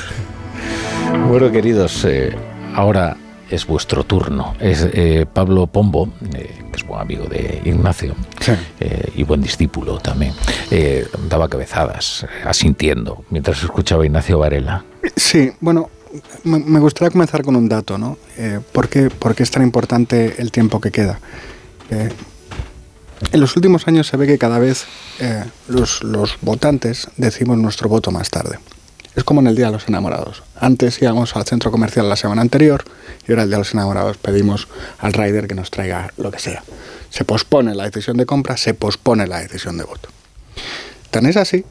Bueno, 1.27 1.51
queridos, 1.51 2.06
eh, 2.06 2.35
ahora 2.75 3.17
es 3.49 3.66
vuestro 3.66 4.03
turno. 4.03 4.56
Es 4.59 4.88
eh, 4.93 5.25
Pablo 5.32 5.66
Pombo, 5.66 6.09
eh, 6.35 6.51
que 6.72 6.77
es 6.77 6.85
buen 6.85 7.01
amigo 7.01 7.25
de 7.25 7.61
Ignacio 7.66 8.16
y 9.16 9.24
buen 9.24 9.41
discípulo 9.41 9.99
también, 9.99 10.33
daba 11.27 11.49
cabezadas, 11.49 12.25
asintiendo, 12.45 13.24
mientras 13.30 13.61
escuchaba 13.64 14.06
Ignacio 14.06 14.40
Varela. 14.40 14.85
Sí, 15.16 15.51
bueno, 15.59 15.90
me 16.44 16.80
gustaría 16.80 17.12
comenzar 17.12 17.44
con 17.44 17.56
un 17.56 17.70
dato, 17.70 17.98
¿no? 17.98 18.18
Eh, 18.38 18.60
¿por, 18.72 18.90
qué, 18.90 19.10
es 19.38 19.52
tan 19.52 19.64
importante 19.64 20.36
el 20.42 20.52
tiempo 20.52 20.82
que 20.82 20.92
queda? 20.92 21.20
Eh, 21.90 22.10
en 23.32 23.40
los 23.40 23.56
últimos 23.56 23.88
años 23.88 24.08
se 24.08 24.18
ve 24.18 24.26
que 24.26 24.38
cada 24.38 24.60
vez 24.60 24.86
eh, 25.20 25.44
los, 25.68 26.02
votantes 26.42 27.08
decimos 27.18 27.58
nuestro 27.58 27.90
voto 27.90 28.12
más 28.12 28.30
tarde. 28.30 28.60
Es 29.16 29.24
como 29.24 29.42
en 29.42 29.48
el 29.48 29.56
Día 29.56 29.68
de 29.68 29.74
los 29.74 29.88
Enamorados. 29.88 30.44
Antes 30.56 31.02
íbamos 31.02 31.36
al 31.36 31.46
centro 31.46 31.72
comercial 31.72 32.08
la 32.08 32.16
semana 32.16 32.42
anterior 32.42 32.86
y 33.28 33.32
ahora 33.32 33.44
el 33.44 33.50
Día 33.50 33.58
de 33.58 33.64
los 33.64 33.74
Enamorados 33.74 34.18
pedimos 34.18 34.68
al 35.00 35.14
rider 35.14 35.48
que 35.48 35.56
nos 35.56 35.70
traiga 35.72 36.14
lo 36.18 36.32
que 36.32 36.40
sea. 36.40 36.64
Se 37.10 37.26
pospone 37.26 37.76
la 37.76 37.84
decisión 37.84 38.18
de 38.18 38.26
compra, 38.26 38.56
se 38.56 38.74
pospone 38.74 39.28
la 39.28 39.40
decisión 39.40 39.78
de 39.78 39.84
voto. 39.84 40.10
Tan 41.12 41.26
es 41.26 41.38
así 41.38 41.66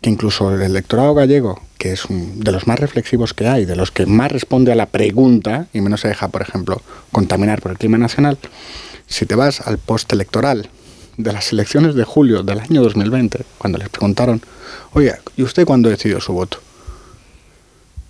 que 0.00 0.10
incluso 0.10 0.54
el 0.54 0.62
electorado 0.62 1.14
gallego, 1.14 1.60
que 1.78 1.92
es 1.92 2.04
de 2.08 2.52
los 2.52 2.66
más 2.66 2.78
reflexivos 2.78 3.34
que 3.34 3.48
hay, 3.48 3.64
de 3.64 3.76
los 3.76 3.90
que 3.90 4.06
más 4.06 4.30
responde 4.30 4.72
a 4.72 4.74
la 4.74 4.86
pregunta 4.86 5.66
y 5.72 5.80
menos 5.80 6.00
se 6.00 6.08
deja, 6.08 6.28
por 6.28 6.42
ejemplo, 6.42 6.80
contaminar 7.12 7.60
por 7.60 7.72
el 7.72 7.78
clima 7.78 7.98
nacional, 7.98 8.38
si 9.06 9.26
te 9.26 9.34
vas 9.34 9.60
al 9.60 9.78
post 9.78 10.12
electoral 10.12 10.68
de 11.16 11.32
las 11.32 11.52
elecciones 11.52 11.94
de 11.94 12.04
julio 12.04 12.42
del 12.42 12.60
año 12.60 12.82
2020, 12.82 13.44
cuando 13.58 13.78
les 13.78 13.88
preguntaron, 13.88 14.42
oye, 14.92 15.14
¿y 15.36 15.42
usted 15.42 15.64
cuándo 15.64 15.88
decidió 15.88 16.20
su 16.20 16.32
voto? 16.32 16.58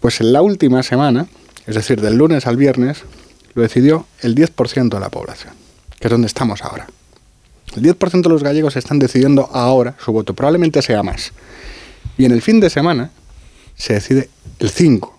Pues 0.01 0.21
en 0.21 0.33
la 0.33 0.43
última 0.43 0.83
semana, 0.83 1.27
es 1.67 1.75
decir, 1.75 2.01
del 2.01 2.17
lunes 2.17 2.47
al 2.47 2.57
viernes, 2.57 3.05
lo 3.55 3.63
decidió 3.63 4.07
el 4.21 4.35
10% 4.35 4.89
de 4.89 5.01
la 5.01 5.09
población, 5.09 5.55
que 5.99 6.09
es 6.09 6.11
donde 6.11 6.27
estamos 6.27 6.63
ahora. 6.63 6.87
El 7.75 7.83
10% 7.83 8.23
de 8.23 8.29
los 8.29 8.43
gallegos 8.43 8.77
están 8.77 8.99
decidiendo 8.99 9.49
ahora 9.53 9.97
su 10.03 10.13
voto, 10.13 10.35
probablemente 10.35 10.83
sea 10.83 11.03
más. 11.03 11.33
Y 12.19 12.25
en 12.25 12.33
el 12.33 12.43
fin 12.43 12.61
de 12.61 12.71
semana 12.71 13.11
se 13.77 13.95
decide 13.95 14.31
el 14.59 14.73
5% 14.73 15.11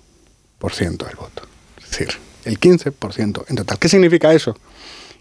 del 1.06 1.16
voto, 1.16 1.44
es 1.78 1.92
decir, 1.92 2.10
el 2.46 2.60
15% 2.60 3.46
en 3.48 3.56
total. 3.56 3.80
¿Qué 3.80 3.90
significa 3.90 4.34
eso? 4.34 4.58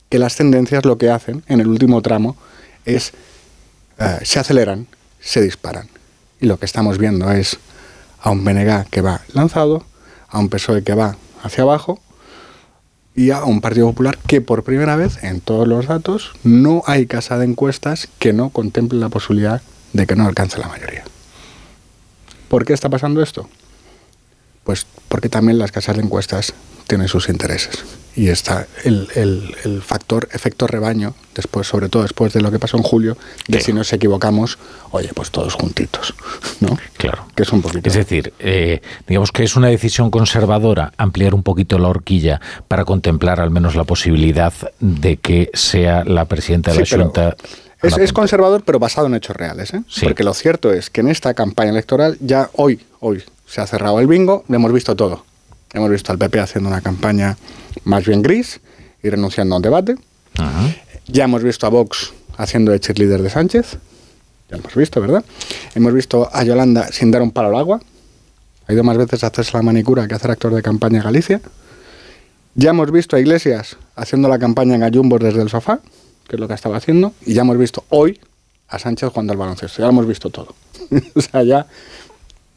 Que 0.08 0.18
las 0.18 0.36
tendencias 0.36 0.84
lo 0.84 0.96
que 0.96 1.10
hacen 1.10 1.42
en 1.48 1.60
el 1.60 1.66
último 1.66 2.00
tramo 2.00 2.36
es 2.84 3.12
eh, 3.98 4.18
se 4.22 4.38
aceleran, 4.38 4.86
se 5.20 5.40
disparan. 5.40 5.88
Y 6.40 6.46
lo 6.46 6.58
que 6.58 6.66
estamos 6.66 6.98
viendo 6.98 7.30
es 7.32 7.58
a 8.20 8.30
un 8.30 8.44
BNG 8.44 8.88
que 8.90 9.00
va 9.00 9.22
lanzado, 9.32 9.84
a 10.28 10.38
un 10.38 10.48
PSOE 10.48 10.82
que 10.82 10.94
va 10.94 11.16
hacia 11.42 11.62
abajo 11.62 12.00
y 13.14 13.30
a 13.30 13.44
un 13.44 13.60
Partido 13.60 13.86
Popular 13.86 14.18
que 14.26 14.40
por 14.40 14.62
primera 14.62 14.96
vez 14.96 15.22
en 15.24 15.40
todos 15.40 15.66
los 15.66 15.86
datos 15.86 16.32
no 16.44 16.82
hay 16.86 17.06
casa 17.06 17.38
de 17.38 17.46
encuestas 17.46 18.08
que 18.18 18.32
no 18.32 18.50
contemple 18.50 18.98
la 18.98 19.08
posibilidad 19.08 19.62
de 19.94 20.06
que 20.06 20.16
no 20.16 20.26
alcance 20.26 20.58
la 20.58 20.68
mayoría. 20.68 21.05
¿Por 22.49 22.65
qué 22.65 22.73
está 22.73 22.89
pasando 22.89 23.23
esto? 23.23 23.49
Pues 24.65 24.86
porque 25.08 25.28
también 25.28 25.58
las 25.58 25.73
casas 25.73 25.97
de 25.97 26.02
encuestas 26.02 26.55
tienen 26.86 27.08
sus 27.08 27.28
intereses. 27.28 27.84
Y 28.15 28.28
está 28.28 28.66
el, 28.84 29.08
el, 29.15 29.83
factor 29.83 30.26
efecto 30.33 30.66
rebaño, 30.66 31.15
después, 31.34 31.66
sobre 31.66 31.91
todo 31.91 32.02
después 32.02 32.33
de 32.33 32.41
lo 32.41 32.50
que 32.50 32.58
pasó 32.58 32.78
en 32.78 32.83
julio, 32.83 33.18
de 33.47 33.60
si 33.60 33.75
nos 33.75 33.92
equivocamos, 33.92 34.58
oye, 34.91 35.10
pues 35.15 35.31
todos 35.31 35.52
juntitos, 35.52 36.15
¿no? 36.60 36.78
Claro. 36.97 37.26
Que 37.34 37.42
es 37.42 37.52
un 37.52 37.60
poquito. 37.60 37.86
Es 37.86 37.94
decir, 37.94 38.33
eh, 38.39 38.81
digamos 39.07 39.33
que 39.33 39.44
es 39.44 39.55
una 39.55 39.68
decisión 39.68 40.10
conservadora 40.10 40.94
ampliar 40.97 41.34
un 41.34 41.42
poquito 41.42 41.78
la 41.78 41.89
horquilla 41.89 42.41
para 42.68 42.86
contemplar 42.86 43.39
al 43.39 43.50
menos 43.50 43.76
la 43.76 43.84
posibilidad 43.84 44.55
de 44.81 45.18
que 45.18 45.50
sea 45.52 46.02
la 46.05 46.25
presidenta 46.25 46.73
de 46.73 46.81
la 46.81 46.86
Junta. 46.86 47.36
Es, 47.82 47.96
es, 47.98 48.12
conservador, 48.12 48.62
pero 48.64 48.78
basado 48.78 49.06
en 49.06 49.14
hechos 49.14 49.36
reales. 49.36 49.74
¿eh? 49.74 49.82
Porque 50.02 50.24
lo 50.24 50.34
cierto 50.34 50.72
es 50.72 50.90
que 50.90 51.02
en 51.02 51.08
esta 51.08 51.34
campaña 51.34 51.70
electoral, 51.70 52.16
ya 52.20 52.50
hoy, 52.55 52.80
hoy 53.00 53.22
se 53.46 53.60
ha 53.60 53.66
cerrado 53.66 54.00
el 54.00 54.06
bingo, 54.06 54.44
lo 54.48 54.56
hemos 54.56 54.72
visto 54.72 54.96
todo. 54.96 55.24
Hemos 55.72 55.90
visto 55.90 56.10
al 56.10 56.18
PP 56.18 56.40
haciendo 56.40 56.70
una 56.70 56.80
campaña 56.80 57.36
más 57.84 58.06
bien 58.06 58.22
gris 58.22 58.60
y 59.02 59.10
renunciando 59.10 59.55
a 59.55 59.58
un 59.58 59.62
debate. 59.62 59.96
Ya 61.06 61.24
hemos 61.24 61.42
visto 61.42 61.66
a 61.66 61.70
Vox 61.70 62.12
haciendo 62.36 62.72
de 62.72 62.80
líder 62.94 63.22
de 63.22 63.30
Sánchez. 63.30 63.78
Ya 64.48 64.56
lo 64.56 64.62
hemos 64.62 64.74
visto, 64.74 65.00
¿verdad? 65.00 65.24
Hemos 65.74 65.92
visto 65.92 66.28
a 66.32 66.44
Yolanda 66.44 66.88
sin 66.92 67.10
dar 67.10 67.22
un 67.22 67.30
palo 67.30 67.48
al 67.48 67.56
agua. 67.56 67.80
Ha 68.66 68.72
ido 68.72 68.82
más 68.84 68.96
veces 68.96 69.22
a 69.22 69.28
hacerse 69.28 69.52
la 69.56 69.62
manicura 69.62 70.08
que 70.08 70.14
a 70.14 70.16
hacer 70.16 70.30
actor 70.30 70.55
de 70.55 70.62
campaña 70.62 70.98
en 70.98 71.05
Galicia. 71.05 71.40
Ya 72.55 72.70
hemos 72.70 72.90
visto 72.90 73.16
a 73.16 73.20
Iglesias 73.20 73.76
haciendo 73.94 74.28
la 74.28 74.38
campaña 74.38 74.74
en 74.74 74.82
Ayumbos 74.82 75.20
desde 75.20 75.42
el 75.42 75.50
sofá, 75.50 75.80
que 76.28 76.36
es 76.36 76.40
lo 76.40 76.48
que 76.48 76.55
estaba 76.55 76.76
haciendo. 76.76 77.12
Y 77.24 77.34
ya 77.34 77.42
hemos 77.42 77.58
visto 77.58 77.84
hoy 77.90 78.20
a 78.68 78.78
Sánchez 78.78 79.10
jugando 79.10 79.32
al 79.32 79.38
baloncesto. 79.38 79.78
Ya 79.78 79.84
lo 79.84 79.90
hemos 79.90 80.06
visto 80.06 80.30
todo. 80.30 80.55
o 81.14 81.20
sea, 81.20 81.42
ya, 81.42 81.66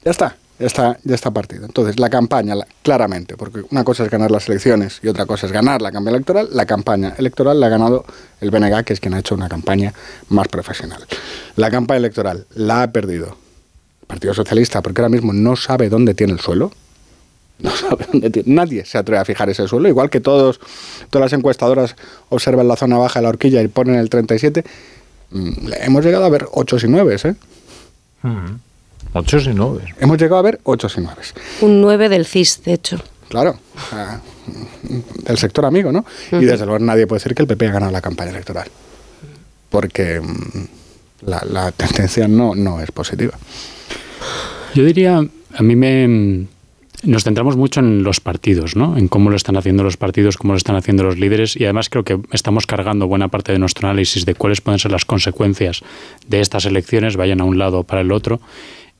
ya 0.03 0.11
está 0.11 0.35
ya 0.59 0.67
está, 0.67 0.99
ya 1.03 1.15
está 1.15 1.31
partido. 1.31 1.65
Entonces, 1.65 1.99
la 1.99 2.09
campaña, 2.09 2.53
claramente, 2.83 3.37
porque 3.37 3.63
una 3.71 3.83
cosa 3.85 4.03
es 4.03 4.09
ganar 4.09 4.29
las 4.29 4.49
elecciones 4.49 4.99
y 5.01 5.07
otra 5.07 5.25
cosa 5.25 5.45
es 5.45 5.53
ganar 5.53 5.81
la 5.81 5.91
campaña 5.91 6.17
electoral, 6.17 6.49
la 6.51 6.65
campaña 6.65 7.13
electoral 7.17 7.59
la 7.59 7.67
ha 7.67 7.69
ganado 7.69 8.05
el 8.41 8.51
BNG, 8.51 8.83
que 8.83 8.93
es 8.93 8.99
quien 8.99 9.13
ha 9.13 9.19
hecho 9.19 9.35
una 9.35 9.47
campaña 9.47 9.93
más 10.27 10.49
profesional. 10.49 11.05
La 11.55 11.71
campaña 11.71 11.99
electoral 11.99 12.45
la 12.55 12.83
ha 12.83 12.91
perdido 12.91 13.37
el 14.01 14.07
Partido 14.07 14.33
Socialista, 14.33 14.81
porque 14.81 15.01
ahora 15.01 15.09
mismo 15.09 15.31
no 15.31 15.55
sabe 15.55 15.89
dónde 15.89 16.13
tiene 16.13 16.33
el 16.33 16.39
suelo. 16.41 16.71
No 17.59 17.69
sabe 17.75 18.07
dónde 18.11 18.29
tiene. 18.29 18.53
Nadie 18.53 18.85
se 18.85 18.97
atreve 18.97 19.19
a 19.19 19.25
fijar 19.25 19.49
ese 19.49 19.67
suelo, 19.67 19.87
igual 19.89 20.09
que 20.09 20.19
todos, 20.19 20.59
todas 21.09 21.31
las 21.31 21.37
encuestadoras 21.37 21.95
observan 22.29 22.67
la 22.67 22.75
zona 22.75 22.97
baja 22.97 23.19
de 23.19 23.23
la 23.23 23.29
horquilla 23.29 23.61
y 23.61 23.67
ponen 23.67 23.95
el 23.95 24.09
37. 24.09 24.63
Mm, 25.31 25.51
hemos 25.81 26.03
llegado 26.03 26.25
a 26.25 26.29
ver 26.29 26.47
8 26.51 26.77
y 26.83 26.87
9, 26.87 27.17
¿eh? 27.23 27.35
Ocho 29.13 29.37
y 29.39 29.53
nueve. 29.53 29.95
Hemos 29.99 30.17
llegado 30.17 30.37
a 30.37 30.41
ver 30.41 30.59
ocho 30.63 30.87
y 30.95 31.01
nueve. 31.01 31.21
Un 31.61 31.81
9 31.81 32.09
del 32.09 32.25
CIS, 32.25 32.63
de 32.63 32.73
hecho. 32.73 32.99
Claro, 33.27 33.59
del 35.25 35.37
sector 35.37 35.65
amigo, 35.65 35.91
¿no? 35.91 36.05
Y 36.31 36.45
desde 36.45 36.65
luego 36.65 36.83
nadie 36.83 37.05
puede 37.07 37.19
decir 37.19 37.35
que 37.35 37.43
el 37.43 37.47
PP 37.47 37.67
ha 37.67 37.71
ganado 37.71 37.91
la 37.91 38.01
campaña 38.01 38.31
electoral. 38.31 38.67
Porque 39.69 40.19
mm, 40.19 41.27
la, 41.27 41.71
tendencia 41.71 42.27
no, 42.27 42.55
no 42.55 42.81
es 42.81 42.91
positiva. 42.91 43.37
Yo 44.73 44.83
diría, 44.83 45.17
a 45.17 45.63
mí 45.63 45.75
me, 45.75 46.47
nos 47.03 47.23
centramos 47.23 47.55
mucho 47.55 47.79
en 47.79 48.03
los 48.03 48.19
partidos, 48.19 48.75
¿no? 48.75 48.97
En 48.97 49.07
cómo 49.07 49.29
lo 49.29 49.35
están 49.35 49.57
haciendo 49.57 49.83
los 49.83 49.97
partidos, 49.97 50.37
cómo 50.37 50.53
lo 50.53 50.57
están 50.57 50.75
haciendo 50.75 51.03
los 51.03 51.17
líderes 51.17 51.55
y 51.55 51.63
además 51.63 51.89
creo 51.89 52.03
que 52.03 52.19
estamos 52.31 52.65
cargando 52.67 53.07
buena 53.07 53.29
parte 53.29 53.51
de 53.51 53.59
nuestro 53.59 53.87
análisis 53.87 54.25
de 54.25 54.35
cuáles 54.35 54.61
pueden 54.61 54.79
ser 54.79 54.91
las 54.91 55.05
consecuencias 55.05 55.81
de 56.27 56.41
estas 56.41 56.65
elecciones, 56.65 57.15
vayan 57.15 57.41
a 57.41 57.45
un 57.45 57.57
lado 57.57 57.79
o 57.79 57.83
para 57.83 58.01
el 58.01 58.11
otro. 58.11 58.39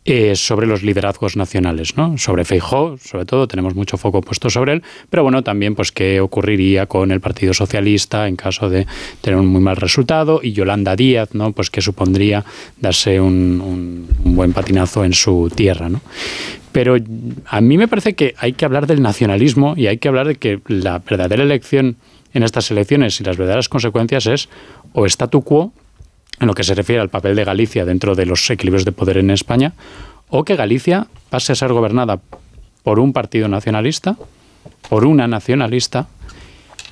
Eh, 0.05 0.35
sobre 0.35 0.65
los 0.65 0.81
liderazgos 0.81 1.35
nacionales, 1.35 1.97
¿no? 1.97 2.17
Sobre 2.17 2.45
Feijó, 2.45 2.97
sobre 2.97 3.25
todo, 3.25 3.47
tenemos 3.47 3.75
mucho 3.75 3.97
foco 3.97 4.21
puesto 4.21 4.49
sobre 4.49 4.73
él, 4.73 4.83
pero 5.09 5.23
bueno, 5.23 5.43
también 5.43 5.75
pues 5.75 5.91
qué 5.91 6.21
ocurriría 6.21 6.85
con 6.85 7.11
el 7.11 7.19
Partido 7.19 7.53
Socialista 7.53 8.27
en 8.27 8.37
caso 8.37 8.69
de 8.69 8.87
tener 9.21 9.37
un 9.37 9.45
muy 9.45 9.61
mal 9.61 9.75
resultado 9.75 10.39
y 10.41 10.53
Yolanda 10.53 10.95
Díaz, 10.95 11.35
¿no? 11.35 11.51
Pues 11.51 11.69
que 11.69 11.81
supondría 11.81 12.45
darse 12.79 13.19
un, 13.19 14.07
buen 14.23 14.53
patinazo 14.53 15.03
en 15.03 15.13
su 15.13 15.51
tierra, 15.53 15.89
¿no? 15.89 16.01
Pero 16.71 16.97
a 17.45 17.61
mí 17.61 17.77
me 17.77 17.87
parece 17.87 18.13
que 18.13 18.35
hay 18.37 18.53
que 18.53 18.65
hablar 18.65 18.85
del 18.85 19.01
nacionalismo 19.01 19.73
y 19.75 19.87
hay 19.87 19.97
que 19.97 20.07
hablar 20.07 20.27
de 20.27 20.35
que 20.35 20.61
la 20.67 20.99
verdadera 20.99 21.43
elección 21.43 21.97
en 22.33 22.43
estas 22.43 22.69
elecciones 22.69 23.19
y 23.19 23.23
las 23.23 23.37
verdaderas 23.37 23.69
consecuencias 23.69 24.27
es 24.27 24.49
o 24.93 25.05
statu 25.05 25.41
quo, 25.41 25.73
en 26.39 26.47
lo 26.47 26.53
que 26.53 26.63
se 26.63 26.75
refiere 26.75 27.01
al 27.01 27.09
papel 27.09 27.35
de 27.35 27.43
Galicia 27.43 27.85
dentro 27.85 28.15
de 28.15 28.25
los 28.25 28.49
equilibrios 28.49 28.85
de 28.85 28.91
poder 28.91 29.17
en 29.17 29.31
España, 29.31 29.73
o 30.29 30.43
que 30.43 30.55
Galicia 30.55 31.07
pase 31.29 31.51
a 31.51 31.55
ser 31.55 31.73
gobernada 31.73 32.19
por 32.83 32.99
un 32.99 33.13
partido 33.13 33.47
nacionalista, 33.47 34.15
por 34.89 35.05
una 35.05 35.27
nacionalista, 35.27 36.07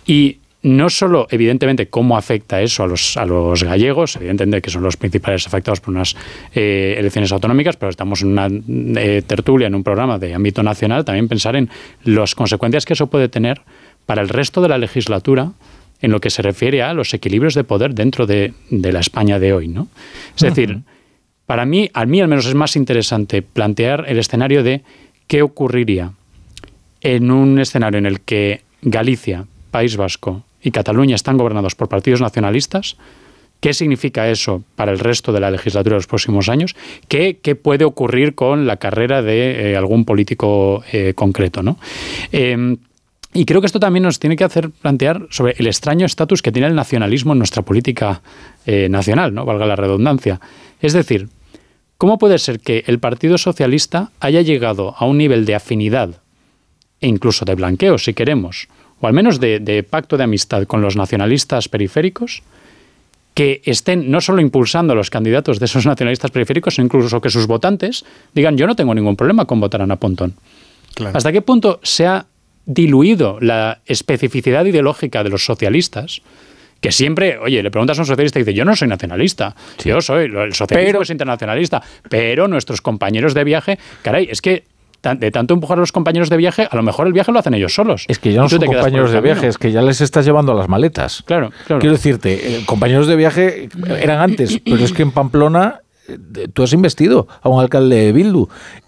y 0.05 0.39
no 0.63 0.89
solo, 0.89 1.27
evidentemente, 1.29 1.87
cómo 1.87 2.17
afecta 2.17 2.61
eso 2.61 2.83
a 2.83 2.87
los, 2.87 3.15
a 3.15 3.25
los 3.25 3.63
gallegos, 3.63 4.15
evidentemente 4.15 4.61
que 4.61 4.71
son 4.71 4.83
los 4.83 4.97
principales 4.97 5.45
afectados 5.45 5.79
por 5.79 5.93
unas 5.93 6.15
eh, 6.53 6.95
elecciones 6.97 7.31
autonómicas, 7.31 7.77
pero 7.77 7.89
estamos 7.89 8.21
en 8.21 8.29
una 8.29 8.47
eh, 8.49 9.21
tertulia, 9.25 9.67
en 9.67 9.75
un 9.75 9.83
programa 9.83 10.17
de 10.17 10.33
ámbito 10.33 10.63
nacional, 10.63 11.05
también 11.05 11.27
pensar 11.27 11.55
en 11.55 11.69
las 12.03 12.33
consecuencias 12.33 12.85
que 12.85 12.93
eso 12.93 13.07
puede 13.07 13.29
tener 13.29 13.61
para 14.05 14.21
el 14.21 14.29
resto 14.29 14.61
de 14.61 14.69
la 14.69 14.77
legislatura 14.77 15.51
en 16.01 16.11
lo 16.11 16.19
que 16.19 16.29
se 16.29 16.41
refiere 16.41 16.81
a 16.81 16.93
los 16.93 17.13
equilibrios 17.13 17.53
de 17.53 17.63
poder 17.63 17.93
dentro 17.93 18.25
de, 18.25 18.53
la 18.69 18.99
España 18.99 19.39
de 19.39 19.53
hoy. 19.53 19.67
¿no? 19.67 19.87
Es 20.35 20.41
decir, 20.41 20.79
para 21.45 21.65
mí, 21.65 21.89
a 21.93 22.05
mí 22.05 22.21
al 22.21 22.27
menos 22.27 22.45
es 22.45 22.55
más 22.55 22.75
interesante 22.75 23.41
plantear 23.41 24.05
el 24.07 24.19
escenario 24.19 24.63
de 24.63 24.83
qué 25.27 25.41
ocurriría 25.41 26.11
en 27.01 27.31
un 27.31 27.59
escenario 27.59 27.97
en 27.97 28.05
el 28.05 28.21
que 28.21 28.61
Galicia, 28.81 29.45
País 29.71 29.97
Vasco 29.97 30.43
y 30.67 30.71
Cataluña 30.71 31.15
están 31.15 31.37
gobernados 31.37 31.75
por 31.75 31.87
partidos 31.87 32.21
nacionalistas, 32.21 32.97
¿Qué 33.59 33.73
significa 33.73 34.29
eso 34.29 34.63
para 34.75 34.91
el 34.91 34.99
resto 34.99 35.33
de 35.33 35.39
la 35.39 35.49
legislatura 35.49 35.95
de 35.95 35.97
los 35.97 36.05
próximos 36.05 36.47
años? 36.47 36.75
¿Qué, 37.07 37.39
qué 37.41 37.55
puede 37.55 37.85
ocurrir 37.85 38.35
con 38.35 38.67
la 38.67 38.77
carrera 38.77 39.23
de 39.23 39.71
eh, 39.71 39.75
algún 39.75 40.05
político 40.05 40.83
eh, 40.91 41.13
concreto? 41.15 41.63
¿no? 41.63 41.79
Em, 42.31 42.77
y 43.33 43.45
creo 43.45 43.59
que 43.59 43.65
esto 43.65 43.79
también 43.79 44.03
nos 44.03 44.19
tiene 44.19 44.35
que 44.35 44.43
hacer 44.43 44.69
plantear 44.69 45.25
sobre 45.31 45.55
el 45.57 45.65
extraño 45.65 46.05
estatus 46.05 46.43
que 46.43 46.51
tiene 46.51 46.67
el 46.67 46.75
nacionalismo 46.75 47.33
en 47.33 47.39
nuestra 47.39 47.63
política 47.63 48.21
eh, 48.67 48.89
nacional, 48.89 49.33
¿no? 49.33 49.43
valga 49.43 49.65
la 49.65 49.75
redundancia. 49.75 50.39
Es 50.79 50.93
decir, 50.93 51.29
¿cómo 51.97 52.19
puede 52.19 52.37
ser 52.37 52.59
que 52.59 52.83
el 52.85 52.99
Partido 52.99 53.39
Socialista 53.39 54.11
haya 54.19 54.41
llegado 54.43 54.93
a 54.99 55.05
un 55.05 55.17
nivel 55.17 55.45
de 55.45 55.55
afinidad 55.55 56.21
e 57.01 57.07
incluso 57.07 57.43
de 57.43 57.55
blanqueo, 57.55 57.97
si 57.97 58.13
queremos, 58.13 58.67
o 58.99 59.07
al 59.07 59.13
menos 59.13 59.39
de, 59.39 59.59
de 59.59 59.83
pacto 59.83 60.17
de 60.17 60.23
amistad 60.23 60.65
con 60.65 60.81
los 60.81 60.95
nacionalistas 60.95 61.69
periféricos, 61.69 62.43
que 63.33 63.61
estén 63.65 64.09
no 64.09 64.19
solo 64.19 64.41
impulsando 64.41 64.93
a 64.93 64.95
los 64.95 65.11
candidatos 65.11 65.59
de 65.59 65.65
esos 65.65 65.85
nacionalistas 65.85 66.31
periféricos, 66.31 66.73
sino 66.73 66.85
incluso 66.85 67.21
que 67.21 67.29
sus 67.29 67.45
votantes 67.45 68.03
digan 68.33 68.57
yo 68.57 68.65
no 68.65 68.75
tengo 68.75 68.95
ningún 68.95 69.15
problema 69.15 69.45
con 69.45 69.59
votar 69.59 69.81
a 69.81 69.83
Ana 69.83 69.97
Pontón. 69.97 70.33
¿Hasta 71.13 71.31
qué 71.31 71.43
punto 71.43 71.79
se 71.83 72.07
ha 72.07 72.25
diluido 72.65 73.37
la 73.39 73.79
especificidad 73.85 74.65
ideológica 74.65 75.23
de 75.23 75.29
los 75.29 75.45
socialistas, 75.45 76.21
que 76.81 76.91
siempre, 76.91 77.37
oye, 77.37 77.63
le 77.63 77.71
preguntas 77.71 77.97
a 77.97 78.01
un 78.01 78.07
socialista 78.07 78.39
y 78.39 78.43
dice, 78.43 78.53
yo 78.53 78.65
no 78.65 78.75
soy 78.75 78.87
nacionalista, 78.87 79.55
yo 79.83 80.01
soy, 80.01 80.25
el 80.25 80.53
socialismo 80.53 81.01
es 81.01 81.09
internacionalista, 81.09 81.81
pero 82.09 82.47
nuestros 82.47 82.81
compañeros 82.81 83.33
de 83.33 83.43
viaje, 83.43 83.79
caray, 84.01 84.27
es 84.29 84.41
que 84.41 84.63
de 85.15 85.31
tanto 85.31 85.53
empujar 85.53 85.77
a 85.77 85.81
los 85.81 85.91
compañeros 85.91 86.29
de 86.29 86.37
viaje, 86.37 86.67
a 86.69 86.75
lo 86.75 86.83
mejor 86.83 87.07
el 87.07 87.13
viaje 87.13 87.31
lo 87.31 87.39
hacen 87.39 87.53
ellos 87.53 87.73
solos. 87.73 88.05
Es 88.07 88.19
que 88.19 88.33
ya 88.33 88.41
no 88.41 88.49
son 88.49 88.59
compañeros 88.65 89.11
de 89.11 89.21
viaje, 89.21 89.47
es 89.47 89.57
que 89.57 89.71
ya 89.71 89.81
les 89.81 90.01
estás 90.01 90.25
llevando 90.25 90.51
a 90.51 90.55
las 90.55 90.67
maletas. 90.67 91.23
Claro, 91.25 91.51
claro. 91.65 91.79
Quiero 91.79 91.95
decirte, 91.95 92.57
eh, 92.57 92.63
compañeros 92.65 93.07
de 93.07 93.15
viaje 93.15 93.69
eran 93.99 94.19
antes, 94.19 94.59
pero 94.65 94.77
es 94.77 94.93
que 94.93 95.03
en 95.03 95.11
Pamplona 95.11 95.81
eh, 96.07 96.47
tú 96.53 96.63
has 96.63 96.73
investido 96.73 97.27
a 97.41 97.49
un 97.49 97.59
alcalde 97.59 97.95
de 97.95 98.11
Bildu 98.11 98.47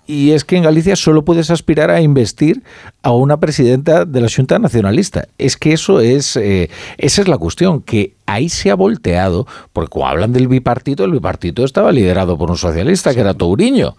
y 0.10 0.32
es 0.32 0.44
que 0.44 0.58
en 0.58 0.64
Galicia 0.64 0.96
solo 0.96 1.24
puedes 1.24 1.52
aspirar 1.52 1.92
a 1.92 2.02
investir 2.02 2.64
a 3.04 3.12
una 3.12 3.40
presidenta 3.40 4.06
de 4.06 4.22
la 4.22 4.28
Junta 4.28 4.58
Nacionalista. 4.58 5.28
Es 5.38 5.56
que 5.56 5.72
eso 5.72 6.00
es, 6.00 6.36
eh, 6.36 6.72
esa 6.98 7.22
es 7.22 7.28
la 7.28 7.38
cuestión, 7.38 7.84
que 7.84 8.16
ahí 8.26 8.50
se 8.50 8.72
ha 8.72 8.76
volteado, 8.76 9.46
porque 9.72 9.90
cuando 9.90 10.10
hablan 10.10 10.34
del 10.34 10.48
bipartito, 10.48 11.04
el 11.04 11.12
bipartito 11.12 11.64
estaba 11.64 11.92
liderado 11.92 12.40
por 12.40 12.50
un 12.50 12.58
socialista, 12.58 13.14
que 13.14 13.20
era 13.20 13.36
Touriño. 13.36 13.96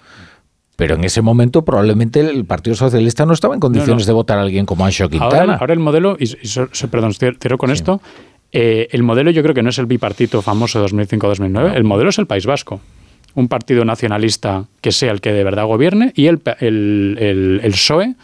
Pero 0.81 0.95
en 0.95 1.05
ese 1.05 1.21
momento 1.21 1.63
probablemente 1.63 2.21
el 2.21 2.47
Partido 2.47 2.75
Socialista 2.75 3.27
no 3.27 3.35
estaba 3.35 3.53
en 3.53 3.61
condiciones 3.61 4.07
de 4.07 4.15
votar 4.15 4.39
a 4.39 4.41
alguien 4.41 4.65
como 4.65 4.87
Ancho 4.87 5.11
Quintana. 5.11 5.59
Ahora, 5.61 5.75
el 5.75 5.79
modelo, 5.79 6.17
y, 6.19 6.27
perdón, 6.91 7.13
cierro 7.13 7.59
con 7.59 7.71
esto, 7.71 8.01
eh, 8.51 8.89
el 8.91 9.03
modelo 9.03 9.31
yo 9.31 9.43
creo 9.43 9.55
que 9.55 9.63
no 9.63 9.69
es 9.69 9.79
el 9.79 9.85
bipartito 9.85 10.41
famoso 10.41 10.83
2005-2009, 10.83 11.75
el 11.75 11.85
modelo 11.85 12.09
es 12.09 12.19
el 12.19 12.27
País 12.27 12.47
Vasco. 12.47 12.81
Un 13.35 13.49
partido 13.49 13.85
nacionalista 13.85 14.65
que 14.81 14.91
sea 14.91 15.13
el 15.13 15.21
que 15.21 15.35
de 15.35 15.45
verdad 15.45 15.67
gobierne 15.67 16.15
y 16.17 16.29
el, 16.29 16.41
el, 16.61 17.61
el, 17.63 17.73
PSOE 17.73 18.15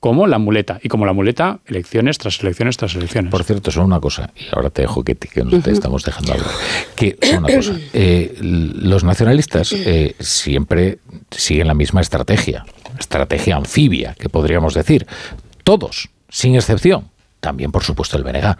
como 0.00 0.26
la 0.26 0.38
muleta. 0.38 0.80
Y 0.82 0.88
como 0.88 1.06
la 1.06 1.12
muleta, 1.12 1.60
elecciones 1.66 2.18
tras 2.18 2.40
elecciones 2.40 2.76
tras 2.78 2.94
elecciones. 2.94 3.30
Por 3.30 3.44
cierto, 3.44 3.70
son 3.70 3.84
una 3.84 4.00
cosa, 4.00 4.30
y 4.34 4.46
ahora 4.54 4.70
te 4.70 4.82
dejo 4.82 5.04
que, 5.04 5.14
que 5.14 5.44
nos 5.44 5.62
te 5.62 5.70
estamos 5.70 6.04
dejando 6.04 6.32
hablar, 6.32 6.48
que 6.96 7.18
una 7.36 7.54
cosa. 7.54 7.78
Eh, 7.92 8.36
los 8.40 9.04
nacionalistas 9.04 9.72
eh, 9.72 10.16
siempre 10.18 10.98
siguen 11.30 11.66
la 11.66 11.74
misma 11.74 12.00
estrategia, 12.00 12.64
estrategia 12.98 13.56
anfibia, 13.56 14.14
que 14.18 14.28
podríamos 14.28 14.74
decir. 14.74 15.06
Todos, 15.62 16.08
sin 16.30 16.54
excepción. 16.56 17.10
También, 17.40 17.70
por 17.70 17.84
supuesto, 17.84 18.16
el 18.16 18.24
BNG. 18.24 18.56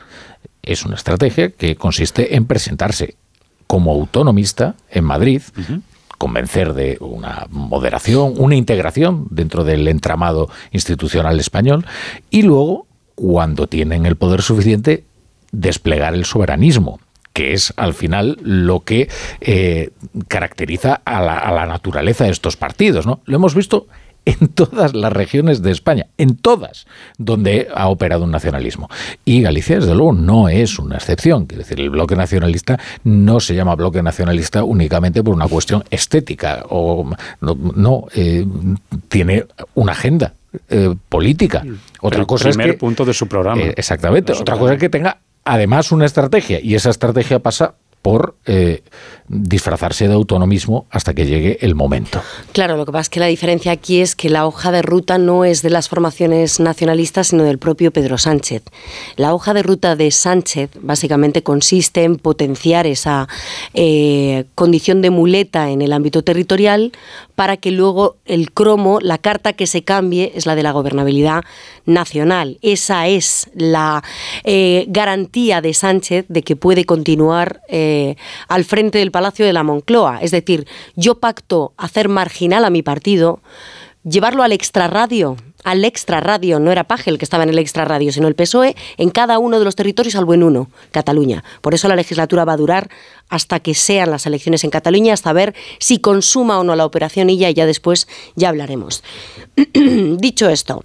Es 0.63 0.85
una 0.85 0.95
estrategia 0.95 1.51
que 1.51 1.75
consiste 1.75 2.37
en 2.37 2.45
presentarse 2.45 3.17
como 3.67 3.93
autonomista 3.93 4.75
en 4.91 5.05
Madrid, 5.05 5.43
convencer 6.21 6.75
de 6.75 6.99
una 7.01 7.47
moderación, 7.49 8.35
una 8.37 8.55
integración 8.55 9.27
dentro 9.31 9.65
del 9.65 9.89
entramado 9.89 10.51
institucional 10.71 11.41
español 11.41 11.87
y 12.29 12.43
luego, 12.43 12.87
cuando 13.15 13.67
tienen 13.67 14.05
el 14.05 14.17
poder 14.17 14.43
suficiente, 14.43 15.05
desplegar 15.51 16.13
el 16.13 16.27
soberanismo 16.27 17.01
que 17.33 17.55
es 17.55 17.73
al 17.77 17.95
final 17.95 18.37
lo 18.43 18.81
que 18.81 19.09
eh, 19.41 19.93
caracteriza 20.29 21.01
a 21.07 21.23
la, 21.23 21.39
a 21.39 21.53
la, 21.53 21.65
naturaleza 21.65 22.25
de 22.25 22.31
estos 22.31 22.57
partidos. 22.57 23.07
¿no? 23.07 23.21
Lo 23.25 23.37
hemos 23.37 23.55
visto 23.55 23.87
en 24.25 24.49
todas 24.49 24.95
las 24.95 25.13
regiones 25.13 25.63
de 25.63 25.71
España, 25.71 26.07
en 26.19 26.37
todas 26.37 26.87
donde 27.19 27.69
ha 27.75 27.89
operado 27.89 28.25
un 28.25 28.31
nacionalismo. 28.31 28.89
Y 29.25 29.43
Galicia, 29.43 29.77
desde 29.77 29.95
luego, 29.95 30.13
no 30.13 30.49
es 30.49 30.79
una 30.79 30.97
excepción. 30.97 31.47
Quiere 31.47 31.65
decir, 31.65 31.81
el 31.81 31.91
bloque 31.91 32.17
nacionalista 32.17 32.79
no 33.05 33.41
se 33.41 33.55
llama 33.55 33.75
bloque 33.75 34.03
nacionalista 34.03 34.65
únicamente 34.65 35.23
por 35.23 35.35
una 35.35 35.49
cuestión 35.49 35.85
estética 35.91 36.65
o 36.69 37.11
no, 37.41 38.07
eh, 38.15 38.47
tiene 39.09 39.47
una 39.75 39.93
agenda 39.93 40.35
eh, 40.69 40.95
política. 41.09 41.65
Otra 42.01 42.25
cosa 42.25 42.49
es 42.49 42.57
que, 42.57 42.75
punto 42.75 43.05
de 43.05 43.15
su 43.15 43.27
programa. 43.27 43.63
Eh, 43.63 43.75
exactamente. 43.77 44.33
Otra 44.33 44.57
cosa 44.57 44.75
es 44.75 44.81
que 44.81 44.89
tenga 44.89 45.19
además 45.45 45.93
una 45.93 46.07
estrategia 46.07 46.61
y 46.61 46.75
esa 46.75 46.91
estrategia 46.91 47.39
pasa 47.39 47.75
por 48.03 48.37
eh, 48.47 48.83
disfrazarse 49.29 50.09
de 50.09 50.15
autonomismo 50.15 50.87
hasta 50.91 51.15
que 51.15 51.27
llegue 51.27 51.59
el 51.61 51.75
momento. 51.75 52.23
Claro, 52.53 52.77
lo 52.77 52.87
que 52.87 52.93
pasa 52.93 53.03
es 53.03 53.09
que 53.11 53.21
la 53.21 53.27
diferencia 53.27 53.73
aquí 53.73 54.01
es 54.01 54.17
que 54.17 54.31
la 54.31 54.47
hoja 54.47 54.73
de 54.73 54.83
ruta 54.83 55.19
no 55.19 55.45
es 55.45 55.63
de 55.63 55.71
las 55.71 55.89
formaciones 55.89 56.61
nacionalistas, 56.61 57.29
sino 57.29 57.45
del 57.45 57.59
propio 57.59 57.91
Pedro 57.91 58.17
Sánchez. 58.17 58.63
La 59.17 59.35
hoja 59.35 59.53
de 59.55 59.63
ruta 59.63 59.97
de 59.97 60.11
Sánchez 60.11 60.71
básicamente 60.81 61.43
consiste 61.43 62.05
en 62.05 62.17
potenciar 62.17 62.87
esa 62.87 63.29
eh, 63.75 64.45
condición 64.55 65.03
de 65.03 65.11
muleta 65.11 65.71
en 65.71 65.83
el 65.83 65.93
ámbito 65.93 66.23
territorial 66.23 66.93
para 67.41 67.57
que 67.57 67.71
luego 67.71 68.19
el 68.27 68.53
cromo, 68.53 68.99
la 69.01 69.17
carta 69.17 69.55
que 69.55 69.67
se 69.67 69.83
cambie, 69.83 70.31
es 70.35 70.45
la 70.45 70.55
de 70.57 70.63
la 70.63 70.73
gobernabilidad 70.73 71.43
nacional. 71.87 72.59
Esa 72.61 73.09
es 73.09 73.49
la 73.55 74.05
eh, 74.45 74.85
garantía 74.89 75.63
de 75.63 75.73
Sánchez 75.73 76.27
de 76.29 76.43
que 76.43 76.55
puede 76.55 76.85
continuar 76.85 77.63
eh, 77.69 78.17
al 78.47 78.67
frente 78.67 78.99
del 78.99 79.11
Palacio 79.11 79.47
de 79.47 79.55
la 79.55 79.63
Moncloa. 79.63 80.19
Es 80.21 80.33
decir, 80.33 80.67
yo 80.97 81.15
pacto 81.15 81.73
hacer 81.79 82.11
marginal 82.11 82.63
a 82.67 82.69
mi 82.69 82.83
partido, 82.83 83.41
llevarlo 84.05 84.43
al 84.43 84.53
extrarradio, 84.53 85.39
al 85.65 85.85
extrarradio, 85.85 86.59
no 86.59 86.73
era 86.73 86.85
Paje 86.85 87.11
el 87.11 87.19
que 87.19 87.25
estaba 87.25 87.45
en 87.45 87.51
el 87.51 87.59
extrarradio, 87.59 88.13
sino 88.13 88.29
el 88.29 88.35
PSOE, 88.35 88.77
en 88.97 89.11
cada 89.11 89.39
uno 89.39 89.59
de 89.59 89.65
los 89.65 89.77
territorios, 89.77 90.15
salvo 90.15 90.35
en 90.35 90.43
uno, 90.43 90.71
Cataluña. 90.91 91.45
Por 91.61 91.75
eso 91.75 91.89
la 91.89 91.97
legislatura 91.97 92.45
va 92.45 92.55
a 92.55 92.57
durar 92.57 92.91
hasta 93.29 93.61
que 93.61 93.75
sean 93.75 94.11
las 94.11 94.27
elecciones 94.27 94.65
en 94.65 94.71
Cataluña, 94.71 95.13
hasta 95.13 95.33
ver 95.33 95.55
si 95.79 95.99
consuma 95.99 96.59
o 96.59 96.65
no 96.65 96.77
la 96.77 96.87
operación 96.87 97.31
y 97.31 97.39
ya 97.39 97.67
después 97.67 98.09
ya 98.37 98.49
hablaremos. 98.49 99.03
Dicho 100.19 100.49
esto, 100.49 100.85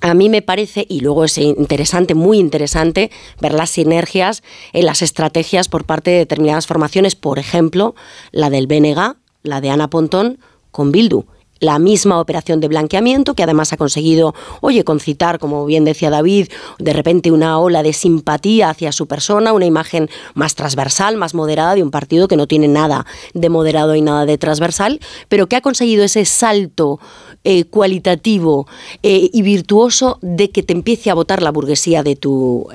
a 0.00 0.12
mí 0.12 0.28
me 0.28 0.42
parece, 0.42 0.84
y 0.88 1.00
luego 1.00 1.24
es 1.24 1.38
interesante, 1.38 2.14
muy 2.14 2.38
interesante, 2.38 3.10
ver 3.40 3.54
las 3.54 3.70
sinergias 3.70 4.42
en 4.72 4.86
las 4.86 5.02
estrategias 5.02 5.68
por 5.68 5.84
parte 5.84 6.10
de 6.10 6.18
determinadas 6.18 6.66
formaciones, 6.66 7.14
por 7.14 7.38
ejemplo, 7.38 7.94
la 8.30 8.50
del 8.50 8.66
BNG, 8.66 9.16
la 9.42 9.60
de 9.60 9.70
Ana 9.70 9.88
Pontón, 9.88 10.38
con 10.70 10.92
Bildu 10.92 11.24
la 11.64 11.78
misma 11.78 12.20
operación 12.20 12.60
de 12.60 12.68
blanqueamiento, 12.68 13.34
que 13.34 13.42
además 13.42 13.72
ha 13.72 13.76
conseguido, 13.76 14.34
oye, 14.60 14.84
concitar, 14.84 15.38
como 15.38 15.66
bien 15.66 15.84
decía 15.84 16.10
David, 16.10 16.48
de 16.78 16.92
repente 16.92 17.32
una 17.32 17.58
ola 17.58 17.82
de 17.82 17.92
simpatía 17.92 18.70
hacia 18.70 18.92
su 18.92 19.06
persona, 19.06 19.52
una 19.52 19.66
imagen 19.66 20.08
más 20.34 20.54
transversal, 20.54 21.16
más 21.16 21.34
moderada 21.34 21.74
de 21.74 21.82
un 21.82 21.90
partido 21.90 22.28
que 22.28 22.36
no 22.36 22.46
tiene 22.46 22.68
nada 22.68 23.06
de 23.32 23.48
moderado 23.48 23.94
y 23.94 24.02
nada 24.02 24.26
de 24.26 24.38
transversal, 24.38 25.00
pero 25.28 25.48
que 25.48 25.56
ha 25.56 25.60
conseguido 25.60 26.04
ese 26.04 26.24
salto 26.24 27.00
eh, 27.44 27.64
cualitativo 27.64 28.66
eh, 29.02 29.30
y 29.32 29.42
virtuoso 29.42 30.18
de 30.22 30.50
que 30.50 30.62
te 30.62 30.72
empiece 30.72 31.10
a 31.10 31.14
votar 31.14 31.42
la 31.42 31.50
burguesía 31.50 32.02
de 32.02 32.16
tu 32.16 32.68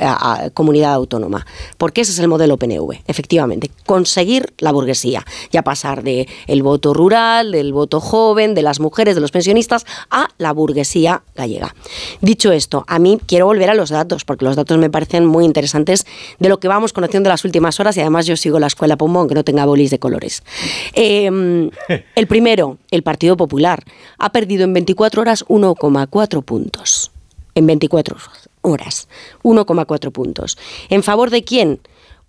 comunidad 0.53 0.93
autónoma. 0.93 1.45
Porque 1.77 2.01
ese 2.01 2.11
es 2.11 2.19
el 2.19 2.27
modelo 2.27 2.57
PNV, 2.57 3.01
efectivamente, 3.07 3.71
conseguir 3.85 4.53
la 4.59 4.71
burguesía, 4.71 5.25
ya 5.51 5.63
pasar 5.63 6.03
de 6.03 6.27
el 6.47 6.63
voto 6.63 6.93
rural, 6.93 7.51
del 7.51 7.73
voto 7.73 7.99
joven, 7.99 8.53
de 8.53 8.61
las 8.61 8.79
mujeres, 8.79 9.15
de 9.15 9.21
los 9.21 9.31
pensionistas, 9.31 9.85
a 10.09 10.29
la 10.37 10.53
burguesía 10.53 11.23
gallega. 11.35 11.75
Dicho 12.21 12.51
esto, 12.51 12.83
a 12.87 12.99
mí 12.99 13.19
quiero 13.25 13.45
volver 13.45 13.69
a 13.69 13.73
los 13.73 13.89
datos, 13.89 14.25
porque 14.25 14.45
los 14.45 14.55
datos 14.55 14.77
me 14.77 14.89
parecen 14.89 15.25
muy 15.25 15.45
interesantes 15.45 16.05
de 16.39 16.49
lo 16.49 16.59
que 16.59 16.67
vamos 16.67 16.93
conociendo 16.93 17.29
en 17.29 17.31
las 17.31 17.45
últimas 17.45 17.79
horas 17.79 17.97
y 17.97 18.01
además 18.01 18.25
yo 18.25 18.35
sigo 18.37 18.59
la 18.59 18.67
escuela 18.67 18.97
Pombo, 18.97 19.19
aunque 19.19 19.35
no 19.35 19.43
tenga 19.43 19.65
bolis 19.65 19.91
de 19.91 19.99
colores. 19.99 20.43
Em, 20.93 21.69
el 22.15 22.27
primero, 22.27 22.77
el 22.91 23.03
Partido 23.03 23.37
Popular, 23.37 23.83
ha 24.17 24.31
perdido 24.31 24.58
en 24.63 24.73
24 24.73 25.21
horas 25.21 25.45
1,4 25.47 26.43
puntos. 26.43 27.11
En 27.55 27.67
24 27.67 28.17
horas, 28.61 29.07
1,4 29.43 30.11
puntos. 30.11 30.57
¿En 30.89 31.03
favor 31.03 31.29
de 31.29 31.43
quién? 31.43 31.79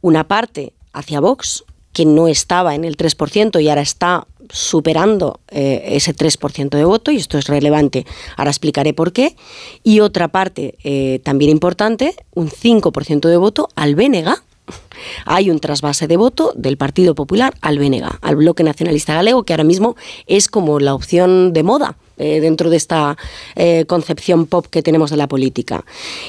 Una 0.00 0.26
parte 0.26 0.72
hacia 0.92 1.20
Vox, 1.20 1.64
que 1.92 2.04
no 2.04 2.28
estaba 2.28 2.74
en 2.74 2.84
el 2.84 2.96
3% 2.96 3.62
y 3.62 3.68
ahora 3.68 3.82
está 3.82 4.26
superando 4.48 5.40
eh, 5.48 5.82
ese 5.92 6.14
3% 6.14 6.70
de 6.70 6.84
voto, 6.84 7.10
y 7.10 7.16
esto 7.16 7.38
es 7.38 7.46
relevante, 7.46 8.06
ahora 8.36 8.50
explicaré 8.50 8.92
por 8.92 9.12
qué, 9.12 9.36
y 9.84 10.00
otra 10.00 10.28
parte 10.28 10.76
eh, 10.82 11.20
también 11.22 11.50
importante, 11.50 12.14
un 12.34 12.48
5% 12.48 13.28
de 13.28 13.36
voto 13.36 13.68
al 13.76 13.94
Bénega, 13.94 14.42
hay 15.24 15.50
un 15.50 15.60
trasvase 15.60 16.06
de 16.06 16.16
voto 16.16 16.52
del 16.56 16.76
Partido 16.76 17.14
Popular 17.14 17.54
al 17.60 17.78
BNG, 17.78 18.18
al 18.20 18.36
Bloque 18.36 18.64
Nacionalista 18.64 19.14
Galego, 19.14 19.44
que 19.44 19.52
ahora 19.52 19.64
mismo 19.64 19.96
es 20.26 20.48
como 20.48 20.80
la 20.80 20.94
opción 20.94 21.52
de 21.52 21.62
moda 21.62 21.96
eh, 22.20 22.40
dentro 22.40 22.70
de 22.70 22.76
esta 22.76 23.16
eh, 23.56 23.84
concepción 23.86 24.46
pop 24.46 24.66
que 24.66 24.82
tenemos 24.82 25.10
de 25.10 25.16
la 25.16 25.26
política. 25.26 25.84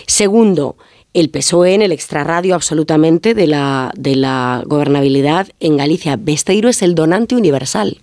Segundo, 0.07 0.77
el 1.13 1.29
PSOE 1.29 1.73
en 1.73 1.81
el 1.81 1.91
extrarradio 1.91 2.55
absolutamente 2.55 3.33
de 3.33 3.47
la, 3.47 3.91
de 3.97 4.15
la 4.15 4.63
gobernabilidad 4.65 5.47
en 5.59 5.77
Galicia. 5.77 6.17
Besteiro 6.17 6.69
es 6.69 6.81
el 6.81 6.95
donante 6.95 7.35
universal 7.35 7.99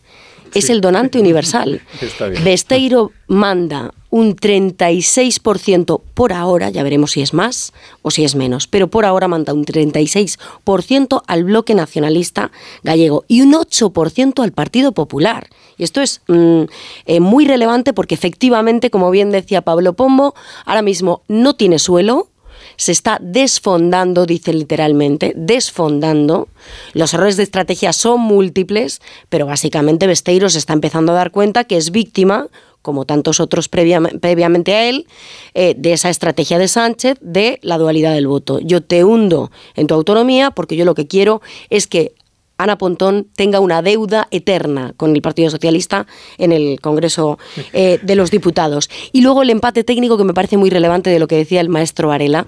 es 0.54 0.70
el 0.70 0.80
donante 0.80 1.18
universal. 1.18 1.82
Besteiro 2.44 3.12
manda 3.26 3.92
un 4.10 4.36
36% 4.36 6.00
por 6.14 6.32
ahora, 6.32 6.70
ya 6.70 6.82
veremos 6.82 7.12
si 7.12 7.22
es 7.22 7.34
más 7.34 7.72
o 8.02 8.10
si 8.10 8.24
es 8.24 8.34
menos, 8.34 8.66
pero 8.66 8.88
por 8.88 9.04
ahora 9.04 9.28
manda 9.28 9.52
un 9.52 9.64
36% 9.64 11.22
al 11.26 11.44
bloque 11.44 11.74
nacionalista 11.74 12.50
gallego 12.82 13.24
y 13.28 13.42
un 13.42 13.52
8% 13.52 14.42
al 14.42 14.52
Partido 14.52 14.92
Popular. 14.92 15.48
Y 15.76 15.84
esto 15.84 16.00
es 16.00 16.22
mm, 16.26 16.62
eh, 17.06 17.20
muy 17.20 17.46
relevante 17.46 17.92
porque 17.92 18.14
efectivamente, 18.14 18.90
como 18.90 19.10
bien 19.10 19.30
decía 19.30 19.62
Pablo 19.62 19.92
Pombo, 19.92 20.34
ahora 20.64 20.82
mismo 20.82 21.22
no 21.28 21.54
tiene 21.54 21.78
suelo, 21.78 22.28
se 22.76 22.92
está 22.92 23.18
desfondando, 23.20 24.24
dice 24.24 24.52
literalmente, 24.52 25.32
desfondando. 25.36 26.48
Los 26.92 27.12
errores 27.12 27.36
de 27.36 27.42
estrategia 27.42 27.92
son 27.92 28.20
múltiples, 28.20 29.00
pero 29.28 29.46
básicamente 29.46 30.06
Besteiro 30.06 30.48
se 30.48 30.58
está 30.58 30.72
empezando 30.72 31.12
a 31.12 31.16
dar 31.16 31.30
cuenta 31.30 31.64
que 31.64 31.76
es 31.76 31.90
víctima 31.90 32.46
como 32.82 33.04
tantos 33.04 33.40
otros 33.40 33.68
previamente 33.68 34.74
a 34.74 34.88
él, 34.88 35.06
eh, 35.54 35.74
de 35.76 35.92
esa 35.92 36.10
estrategia 36.10 36.58
de 36.58 36.68
Sánchez 36.68 37.18
de 37.20 37.58
la 37.62 37.78
dualidad 37.78 38.14
del 38.14 38.26
voto. 38.26 38.60
Yo 38.60 38.82
te 38.82 39.04
hundo 39.04 39.50
en 39.74 39.86
tu 39.86 39.94
autonomía 39.94 40.50
porque 40.50 40.76
yo 40.76 40.84
lo 40.84 40.94
que 40.94 41.06
quiero 41.06 41.42
es 41.70 41.86
que 41.86 42.14
Ana 42.58 42.76
Pontón 42.76 43.28
tenga 43.36 43.60
una 43.60 43.82
deuda 43.82 44.26
eterna 44.32 44.92
con 44.96 45.14
el 45.14 45.22
Partido 45.22 45.48
Socialista 45.48 46.06
en 46.38 46.50
el 46.50 46.80
Congreso 46.80 47.38
eh, 47.72 48.00
de 48.02 48.16
los 48.16 48.32
Diputados. 48.32 48.90
Y 49.12 49.20
luego 49.20 49.42
el 49.42 49.50
empate 49.50 49.84
técnico 49.84 50.18
que 50.18 50.24
me 50.24 50.34
parece 50.34 50.56
muy 50.56 50.68
relevante 50.68 51.08
de 51.08 51.20
lo 51.20 51.28
que 51.28 51.36
decía 51.36 51.60
el 51.60 51.68
maestro 51.68 52.08
Varela, 52.08 52.46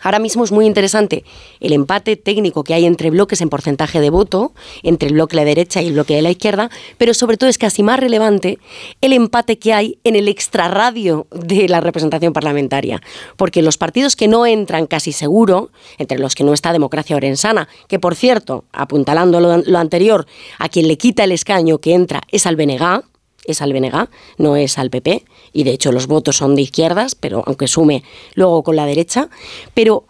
Ahora 0.00 0.18
mismo 0.18 0.44
es 0.44 0.52
muy 0.52 0.66
interesante 0.66 1.24
el 1.60 1.72
empate 1.72 2.16
técnico 2.16 2.64
que 2.64 2.74
hay 2.74 2.86
entre 2.86 3.10
bloques 3.10 3.40
en 3.40 3.48
porcentaje 3.50 4.00
de 4.00 4.10
voto, 4.10 4.52
entre 4.82 5.08
el 5.08 5.14
bloque 5.14 5.36
de 5.36 5.42
la 5.42 5.44
derecha 5.44 5.82
y 5.82 5.88
el 5.88 5.92
bloque 5.94 6.14
de 6.14 6.22
la 6.22 6.30
izquierda, 6.30 6.70
pero 6.98 7.14
sobre 7.14 7.36
todo 7.36 7.50
es 7.50 7.58
casi 7.58 7.82
más 7.82 8.00
relevante 8.00 8.58
el 9.00 9.12
empate 9.12 9.58
que 9.58 9.72
hay 9.72 9.98
en 10.04 10.16
el 10.16 10.28
extrarradio 10.28 11.26
de 11.30 11.68
la 11.68 11.80
representación 11.80 12.32
parlamentaria. 12.32 13.00
Porque 13.36 13.62
los 13.62 13.78
partidos 13.78 14.16
que 14.16 14.28
no 14.28 14.46
entran 14.46 14.86
casi 14.86 15.12
seguro, 15.12 15.70
entre 15.98 16.18
los 16.18 16.34
que 16.34 16.44
no 16.44 16.52
está 16.52 16.72
Democracia 16.72 17.16
Orensana, 17.16 17.68
que 17.88 17.98
por 17.98 18.14
cierto, 18.14 18.64
apuntalando 18.72 19.40
lo, 19.40 19.78
anterior, 19.78 20.26
a 20.58 20.68
quien 20.68 20.88
le 20.88 20.96
quita 20.96 21.24
el 21.24 21.32
escaño 21.32 21.78
que 21.78 21.94
entra 21.94 22.20
es 22.30 22.46
al 22.46 22.56
BNG, 22.56 23.02
es 23.44 23.62
al 23.62 23.72
BNG, 23.72 24.08
no 24.38 24.56
es 24.56 24.78
al 24.78 24.90
PP, 24.90 25.24
y 25.52 25.64
de 25.64 25.72
hecho 25.72 25.92
los 25.92 26.06
votos 26.06 26.36
son 26.36 26.54
de 26.54 26.62
izquierdas, 26.62 27.14
pero 27.14 27.42
aunque 27.46 27.66
sume 27.66 28.02
luego 28.34 28.62
con 28.62 28.76
la 28.76 28.86
derecha, 28.86 29.28
pero 29.74 30.06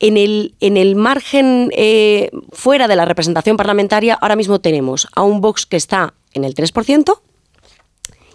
en 0.00 0.16
el, 0.16 0.54
en 0.60 0.76
el 0.76 0.94
margen 0.96 1.70
eh, 1.74 2.30
fuera 2.52 2.88
de 2.88 2.96
la 2.96 3.04
representación 3.04 3.56
parlamentaria 3.56 4.14
ahora 4.14 4.36
mismo 4.36 4.60
tenemos 4.60 5.08
a 5.14 5.22
un 5.22 5.40
Vox 5.40 5.66
que 5.66 5.76
está 5.76 6.14
en 6.34 6.44
el 6.44 6.54
3%, 6.54 7.20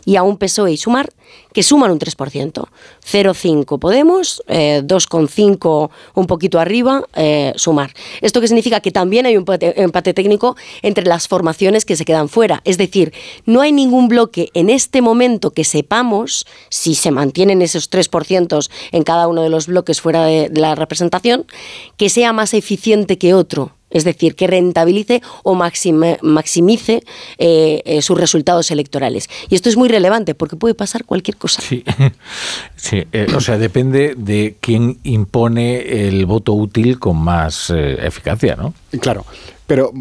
y 0.06 0.16
a 0.16 0.24
un 0.24 0.38
PSOE 0.38 0.74
y 0.74 0.78
Sumar 0.78 1.10
que 1.54 1.64
suman 1.64 1.92
un 1.92 2.00
3%. 2.00 2.68
0,5 3.06 3.80
Podemos, 3.80 4.42
2,5 4.48 5.90
eh, 5.90 5.94
un 6.16 6.28
poquito 6.28 6.60
arriba, 6.60 7.04
eh, 7.16 7.54
Sumar. 7.56 7.94
¿Esto 8.22 8.42
qué 8.42 8.48
significa? 8.48 8.80
Que 8.80 8.92
también 8.92 9.26
hay 9.26 9.38
un 9.38 9.46
empate, 9.48 10.14
técnico 10.14 10.56
entre 10.82 11.06
las 11.06 11.28
formaciones 11.28 11.86
que 11.86 11.96
se 11.96 12.06
quedan 12.06 12.30
fuera. 12.30 12.62
Es 12.66 12.78
decir, 12.78 13.14
no 13.46 13.62
hay 13.62 13.72
ningún 13.72 14.08
bloque 14.08 14.50
en 14.54 14.70
este 14.70 15.02
momento 15.02 15.52
que 15.52 15.64
sepamos 15.64 16.46
si 16.70 16.96
se 16.96 17.12
mantienen 17.12 17.62
esos 17.62 17.90
3% 17.90 18.70
en 18.92 19.04
cada 19.04 19.28
uno 19.28 19.42
de 19.42 19.50
los 19.50 19.68
bloques 19.68 20.02
fuera 20.02 20.26
de 20.26 20.50
la 20.54 20.76
representación, 20.76 21.46
que 21.98 22.10
sea 22.10 22.34
más 22.34 22.54
eficiente 22.54 23.18
que 23.18 23.34
otro 23.34 23.72
es 23.94 24.04
decir, 24.04 24.36
que 24.36 24.48
rentabilice 24.48 25.22
o 25.44 25.56
maximice 25.56 27.04
eh, 27.38 27.82
eh, 27.86 28.02
sus 28.02 28.20
resultados 28.20 28.70
electorales. 28.72 29.30
Y 29.50 29.56
esto 29.56 29.70
es 29.70 29.78
muy 29.78 29.88
relevante 29.88 30.36
porque 30.36 30.58
puede 30.58 30.74
pasar 30.74 31.06
cualquier 31.06 31.38
cosa. 31.38 31.62
Sí, 31.62 31.84
sí. 32.76 33.04
Eh, 33.14 33.28
o 33.34 33.40
sea, 33.40 33.58
depende 33.58 34.16
de 34.18 34.58
quién 34.60 35.00
impone 35.04 36.08
el 36.08 36.26
voto 36.26 36.54
útil 36.54 37.00
con 37.00 37.18
más 37.18 37.70
eficacia, 37.70 38.56
¿no? 38.56 38.74
Claro, 39.00 39.26
pero 39.68 39.94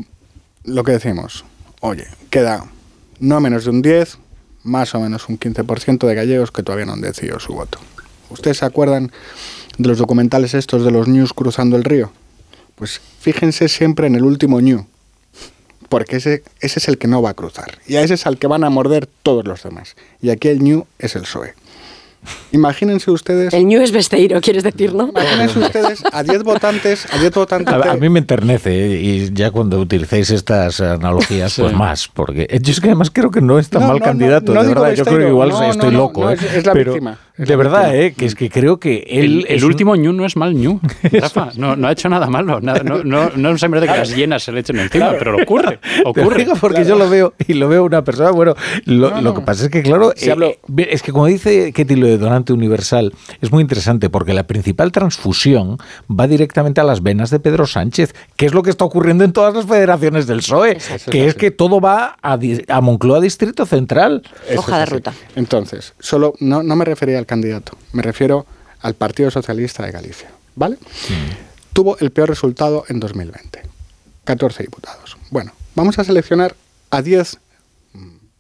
lo 0.65 0.83
que 0.83 0.93
decimos, 0.93 1.45
oye, 1.81 2.07
queda 2.31 2.67
no 3.21 3.41
menos 3.41 3.65
de 3.65 3.71
un 3.71 3.83
10, 3.83 4.19
más 4.65 4.95
o 4.95 5.01
menos 5.01 5.29
un 5.29 5.39
15% 5.39 6.07
de 6.07 6.15
gallegos 6.15 6.51
que 6.51 6.63
todavía 6.63 6.87
no 6.87 6.93
han 6.93 7.01
decidido 7.01 7.39
su 7.39 7.55
voto. 7.55 7.79
¿Ustedes 8.31 8.59
se 8.59 8.65
acuerdan 8.65 9.13
de 9.79 9.89
los 9.89 9.99
documentales 9.99 10.55
estos 10.55 10.85
de 10.85 10.91
los 10.91 11.09
news 11.09 11.33
cruzando 11.33 11.77
el 11.77 11.85
río? 11.85 12.13
Pues 12.83 13.01
fíjense 13.21 13.69
siempre 13.69 14.09
en 14.09 14.17
el 14.17 14.25
último 14.25 14.61
ñu, 14.61 14.87
porque 15.89 16.17
ese, 16.17 16.43
ese 16.59 16.81
es 16.81 16.89
el 16.89 16.99
que 16.99 17.07
no 17.07 17.23
va 17.23 17.31
a 17.31 17.35
cruzar. 17.35 17.79
Y 17.87 17.95
a 17.95 18.03
ese 18.03 18.15
es 18.15 18.27
al 18.27 18.39
que 18.39 18.49
van 18.49 18.65
a 18.65 18.71
morder 18.71 19.07
todos 19.23 19.47
los 19.47 19.63
demás. 19.63 19.95
Y 20.21 20.31
aquí 20.31 20.49
el 20.49 20.59
ñu 20.59 20.85
es 20.99 21.15
el 21.15 21.23
PSOE. 21.23 21.55
Imagínense 22.53 23.11
ustedes. 23.11 23.53
El 23.53 23.67
New 23.67 23.83
es 23.83 23.91
Besteiro, 23.91 24.41
quieres 24.41 24.63
decir, 24.63 24.95
¿no? 24.95 25.09
Imagínense 25.09 25.59
ustedes 25.59 26.03
a 26.13 26.23
10 26.23 26.43
votantes, 26.45 27.07
a 27.13 27.19
10 27.19 27.33
votantes. 27.33 27.75
A, 27.75 27.97
mí 27.97 28.09
me 28.09 28.21
enternece, 28.21 28.95
¿eh? 28.95 29.01
y 29.01 29.33
ya 29.33 29.51
cuando 29.51 29.81
utilicéis 29.81 30.31
estas 30.31 30.81
analogías, 30.81 31.57
pues 31.59 31.73
más, 31.73 32.09
porque 32.09 32.47
yo 32.63 32.73
es 32.73 32.81
que 32.81 32.89
además 32.89 33.11
creo 33.13 33.31
que 33.31 33.41
no 33.41 33.59
es 33.59 33.71
tan 33.71 33.87
mal 33.89 34.01
candidato, 34.01 34.53
de 34.53 34.69
verdad. 34.69 34.95
Yo 34.95 35.05
creo 35.05 35.19
que 35.19 35.29
igual 35.29 35.53
estoy 35.71 35.91
loco, 35.93 36.31
¿eh? 36.31 36.37
es, 36.55 36.67
la 36.67 36.75
víctima. 36.75 37.19
De 37.39 37.57
verdad, 37.57 37.97
¿eh? 37.97 38.13
que 38.13 38.27
es 38.27 38.35
que 38.35 38.51
creo 38.51 38.79
que 38.79 39.07
él. 39.09 39.47
El, 39.49 39.65
último 39.65 39.97
ñu 39.97 40.13
no 40.13 40.27
es 40.27 40.37
mal 40.37 40.55
ñu, 40.55 40.81
Rafa. 41.13 41.51
No, 41.57 41.77
no 41.77 41.89
ha 41.89 41.93
hecho 41.93 42.09
nada 42.11 42.27
malo. 42.27 42.61
no, 42.61 42.75
no, 43.05 43.31
no 43.35 43.59
se 43.59 43.69
merece 43.69 43.91
que 43.91 43.99
las 43.99 44.15
llenas 44.15 44.43
se 44.43 44.53
le 44.53 44.61
echen 44.61 44.79
encima, 44.79 45.13
pero 45.19 45.33
lo 45.33 45.43
ocurre. 45.43 45.81
Ocurre. 46.05 46.47
porque 46.61 46.85
yo 46.85 46.97
lo 46.97 47.09
veo 47.09 47.33
y 47.47 47.55
lo 47.55 47.69
veo 47.69 47.85
una 47.85 48.05
persona. 48.05 48.31
Bueno, 48.33 48.55
lo, 48.85 49.35
que 49.35 49.41
pasa 49.41 49.65
es 49.65 49.71
que, 49.71 49.83
claro, 49.83 50.13
eh, 50.13 50.59
es 50.91 51.03
que 51.03 51.13
como 51.13 51.27
dice 51.27 51.73
Ketty 51.73 51.97
lo 51.97 52.07
de 52.07 52.19
Donante 52.19 52.53
Universal, 52.53 53.15
es 53.41 53.51
muy 53.51 53.63
interesante 53.63 54.11
porque 54.11 54.35
la 54.35 54.47
principal 54.47 54.93
transfusión 54.93 55.79
va 56.11 56.27
directamente 56.27 56.81
a 56.81 56.85
las 56.85 57.03
venas 57.03 57.31
de 57.31 57.41
Pedro 57.41 57.67
Sánchez, 57.67 58.15
que 58.37 58.47
es 58.47 58.53
lo 58.53 58.63
que 58.63 58.71
está 58.71 58.85
ocurriendo 58.85 59.25
en 59.25 59.33
todas 59.33 59.55
las 59.55 59.67
federaciones 59.67 60.27
del 60.27 60.39
PSOE, 60.39 60.77
que 61.11 61.27
es 61.27 61.35
que 61.35 61.51
todo 61.51 61.81
va 61.81 62.17
a, 62.21 62.39
a 62.69 62.81
Moncloa 62.81 63.21
Distrito 63.21 63.65
Central. 63.65 64.23
Hoja 64.57 64.81
de 64.81 64.87
ruta. 64.87 65.13
Entonces, 65.35 65.95
solo 65.99 66.35
no, 66.41 66.63
no 66.63 66.77
me 66.77 66.85
refería 66.85 67.22
candidato, 67.27 67.77
me 67.93 68.03
refiero 68.03 68.47
al 68.81 68.95
Partido 68.95 69.31
Socialista 69.31 69.85
de 69.85 69.93
Galicia, 69.93 70.31
¿vale? 70.55 70.79
Tuvo 71.73 71.97
el 71.99 72.11
peor 72.11 72.29
resultado 72.29 72.85
en 72.89 73.01
2020, 73.01 73.63
14 74.25 74.63
diputados. 74.63 75.17
Bueno, 75.31 75.53
vamos 75.75 75.99
a 75.99 76.05
seleccionar 76.05 76.55
a 76.91 77.03
10 77.03 77.39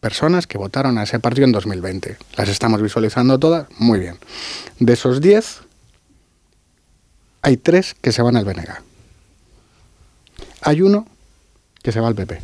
personas 0.00 0.46
que 0.48 0.58
votaron 0.58 0.98
a 0.98 1.04
ese 1.04 1.20
partido 1.20 1.46
en 1.46 1.52
2020. 1.52 2.16
Las 2.36 2.48
estamos 2.48 2.82
visualizando 2.82 3.38
todas, 3.38 3.68
muy 3.78 4.00
bien. 4.00 4.18
De 4.80 4.92
esos 4.94 5.20
10, 5.20 5.60
hay 7.42 7.56
3 7.56 7.94
que 8.00 8.10
se 8.10 8.20
van 8.20 8.36
al 8.36 8.44
BNG. 8.44 8.68
Hay 10.62 10.82
uno 10.82 11.06
que 11.82 11.92
se 11.92 12.00
va 12.00 12.08
al 12.08 12.14
PP. 12.14 12.40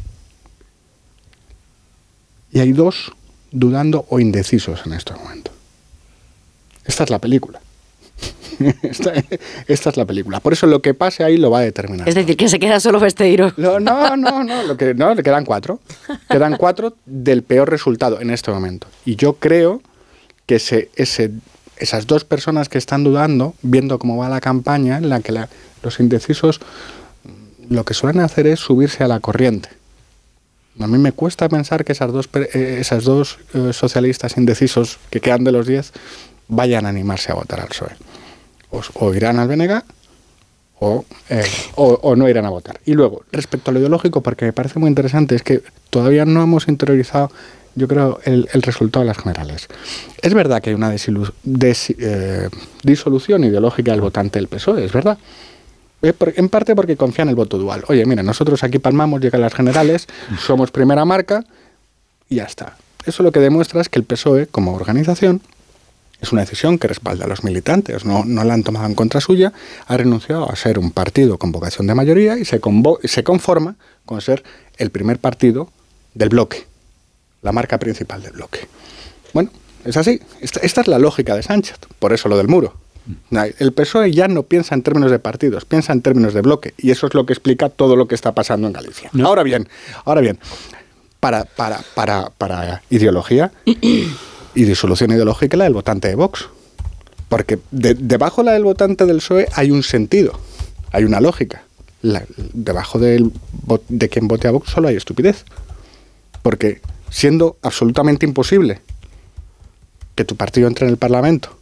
Y 2.52 2.60
hay 2.60 2.72
dos 2.72 3.12
dudando 3.50 4.06
o 4.08 4.20
indecisos 4.20 4.86
en 4.86 4.92
estos 4.92 5.18
momentos. 5.18 5.57
Esta 6.88 7.04
es 7.04 7.10
la 7.10 7.20
película. 7.20 7.60
Esta, 8.82 9.12
es 9.68 9.96
la 9.96 10.04
película. 10.04 10.40
Por 10.40 10.52
eso 10.52 10.66
lo 10.66 10.82
que 10.82 10.94
pase 10.94 11.22
ahí 11.22 11.36
lo 11.36 11.50
va 11.50 11.60
a 11.60 11.62
determinar. 11.62 12.08
Es 12.08 12.16
decir, 12.16 12.36
que 12.36 12.48
se 12.48 12.58
queda 12.58 12.80
solo 12.80 12.98
Besteiro. 12.98 13.52
No, 13.56 13.78
no, 13.78 14.16
no, 14.16 14.42
no, 14.42 14.62
lo 14.64 14.76
que, 14.76 14.94
no, 14.94 15.14
le 15.14 15.22
quedan 15.22 15.44
cuatro. 15.44 15.78
Quedan 16.28 16.56
cuatro 16.56 16.96
del 17.06 17.42
peor 17.42 17.70
resultado 17.70 18.20
en 18.20 18.30
este 18.30 18.50
momento. 18.50 18.88
Y 19.04 19.14
yo 19.14 19.34
creo 19.34 19.80
que 20.46 20.56
ese, 20.56 20.90
esas 21.76 22.06
dos 22.08 22.24
personas 22.24 22.68
que 22.68 22.78
están 22.78 23.04
dudando, 23.04 23.54
viendo 23.62 23.98
cómo 24.00 24.16
va 24.16 24.28
la 24.28 24.40
campaña, 24.40 24.98
en 24.98 25.08
la 25.08 25.20
que 25.20 25.32
los 25.82 26.00
indecisos 26.00 26.60
lo 27.68 27.84
que 27.84 27.94
suelen 27.94 28.22
hacer 28.22 28.46
es 28.46 28.60
subirse 28.60 29.04
a 29.04 29.08
la 29.08 29.20
corriente. 29.20 29.68
A 30.80 30.86
mí 30.86 30.96
me 30.96 31.12
cuesta 31.12 31.48
pensar 31.48 31.84
que 31.84 31.92
esas 31.92 32.12
dos, 32.12 32.28
eh, 32.34 32.78
esas 32.80 33.04
dos 33.04 33.38
eh, 33.52 33.72
socialistas 33.72 34.36
indecisos 34.36 34.98
que 35.10 35.20
quedan 35.20 35.44
de 35.44 35.52
los 35.52 35.66
diez 35.66 35.92
vayan 36.48 36.86
a 36.86 36.88
animarse 36.88 37.30
a 37.32 37.34
votar 37.34 37.60
al 37.60 37.68
PSOE. 37.68 37.90
O, 38.70 39.14
irán 39.14 39.38
al 39.38 39.48
BNG 39.48 39.82
eh, 41.30 41.44
o, 41.74 42.16
no 42.16 42.28
irán 42.28 42.44
a 42.44 42.50
votar. 42.50 42.80
Y 42.84 42.94
luego, 42.94 43.22
respecto 43.32 43.70
a 43.70 43.74
lo 43.74 43.80
ideológico, 43.80 44.20
porque 44.22 44.44
me 44.44 44.52
parece 44.52 44.78
muy 44.78 44.88
interesante, 44.88 45.34
es 45.34 45.42
que 45.42 45.62
todavía 45.90 46.24
no 46.24 46.42
hemos 46.42 46.68
interiorizado, 46.68 47.30
yo 47.74 47.88
creo, 47.88 48.20
el, 48.24 48.46
resultado 48.52 49.04
de 49.04 49.08
las 49.08 49.18
generales. 49.18 49.68
Es 50.22 50.34
verdad 50.34 50.60
que 50.60 50.70
hay 50.70 50.74
una 50.74 50.94
eh, 50.94 52.48
disolución 52.82 53.44
ideológica 53.44 53.92
del 53.92 54.00
votante 54.00 54.38
del 54.38 54.48
PSOE, 54.48 54.84
es 54.84 54.92
verdad. 54.92 55.18
Eh, 56.02 56.14
en 56.36 56.48
parte 56.48 56.76
porque 56.76 56.96
confía 56.96 57.22
en 57.22 57.30
el 57.30 57.34
voto 57.34 57.58
dual. 57.58 57.84
Oye, 57.88 58.04
mira, 58.06 58.22
nosotros 58.22 58.62
aquí 58.62 58.78
palmamos, 58.78 59.20
llegan 59.20 59.40
las 59.40 59.54
generales, 59.54 60.06
somos 60.38 60.70
primera 60.70 61.04
marca 61.04 61.44
y 62.28 62.36
ya 62.36 62.44
está. 62.44 62.76
Eso 63.04 63.22
lo 63.22 63.32
que 63.32 63.40
demuestra 63.40 63.80
es 63.80 63.88
que 63.88 63.98
el 63.98 64.04
PSOE, 64.04 64.46
como 64.46 64.74
organización, 64.74 65.40
es 66.20 66.32
una 66.32 66.42
decisión 66.42 66.78
que 66.78 66.88
respalda 66.88 67.24
a 67.24 67.28
los 67.28 67.44
militantes, 67.44 68.04
no, 68.04 68.24
no 68.24 68.44
la 68.44 68.54
han 68.54 68.64
tomado 68.64 68.86
en 68.86 68.94
contra 68.94 69.20
suya, 69.20 69.52
ha 69.86 69.96
renunciado 69.96 70.50
a 70.50 70.56
ser 70.56 70.78
un 70.78 70.90
partido 70.90 71.38
con 71.38 71.52
vocación 71.52 71.86
de 71.86 71.94
mayoría 71.94 72.38
y 72.38 72.44
se, 72.44 72.60
se 73.04 73.24
conforma 73.24 73.76
con 74.04 74.20
ser 74.20 74.42
el 74.78 74.90
primer 74.90 75.18
partido 75.18 75.70
del 76.14 76.30
bloque, 76.30 76.66
la 77.42 77.52
marca 77.52 77.78
principal 77.78 78.22
del 78.22 78.32
bloque. 78.32 78.60
Bueno, 79.32 79.50
es 79.84 79.96
así, 79.96 80.20
esta, 80.40 80.60
es 80.60 80.88
la 80.88 80.98
lógica 80.98 81.36
de 81.36 81.42
Sánchez, 81.42 81.78
por 81.98 82.12
eso 82.12 82.28
lo 82.28 82.36
del 82.36 82.48
muro. 82.48 82.74
El 83.30 83.72
PSOE 83.72 84.12
ya 84.12 84.28
no 84.28 84.42
piensa 84.42 84.74
en 84.74 84.82
términos 84.82 85.10
de 85.10 85.18
partidos, 85.18 85.64
piensa 85.64 85.94
en 85.94 86.02
términos 86.02 86.34
de 86.34 86.42
bloque, 86.42 86.74
y 86.76 86.90
eso 86.90 87.06
es 87.06 87.14
lo 87.14 87.24
que 87.24 87.32
explica 87.32 87.70
todo 87.70 87.96
lo 87.96 88.06
que 88.06 88.14
está 88.14 88.32
pasando 88.32 88.66
en 88.66 88.74
Galicia. 88.74 89.10
Ahora 89.24 89.42
bien, 89.42 89.66
ahora 90.04 90.20
bien, 90.20 90.38
para, 91.20 91.44
para, 91.44 91.80
para, 91.94 92.30
para 92.36 92.82
ideología 92.90 93.50
y 94.58 94.64
disolución 94.64 95.12
ideológica 95.12 95.56
la 95.56 95.64
del 95.64 95.72
votante 95.72 96.08
de 96.08 96.16
Vox. 96.16 96.48
Porque 97.28 97.60
debajo 97.70 98.42
de 98.42 98.46
la 98.46 98.52
del 98.54 98.64
votante 98.64 99.06
del 99.06 99.18
PSOE 99.18 99.46
hay 99.54 99.70
un 99.70 99.84
sentido, 99.84 100.32
hay 100.90 101.04
una 101.04 101.20
lógica. 101.20 101.62
debajo 102.02 102.98
del, 102.98 103.30
de 103.88 104.08
quien 104.08 104.26
vote 104.26 104.48
a 104.48 104.50
Vox 104.50 104.70
solo 104.70 104.88
hay 104.88 104.96
estupidez. 104.96 105.44
Porque 106.42 106.80
siendo 107.08 107.56
absolutamente 107.62 108.26
imposible 108.26 108.80
que 110.16 110.24
tu 110.24 110.34
partido 110.34 110.66
entre 110.66 110.86
en 110.86 110.90
el 110.90 110.96
Parlamento, 110.96 111.56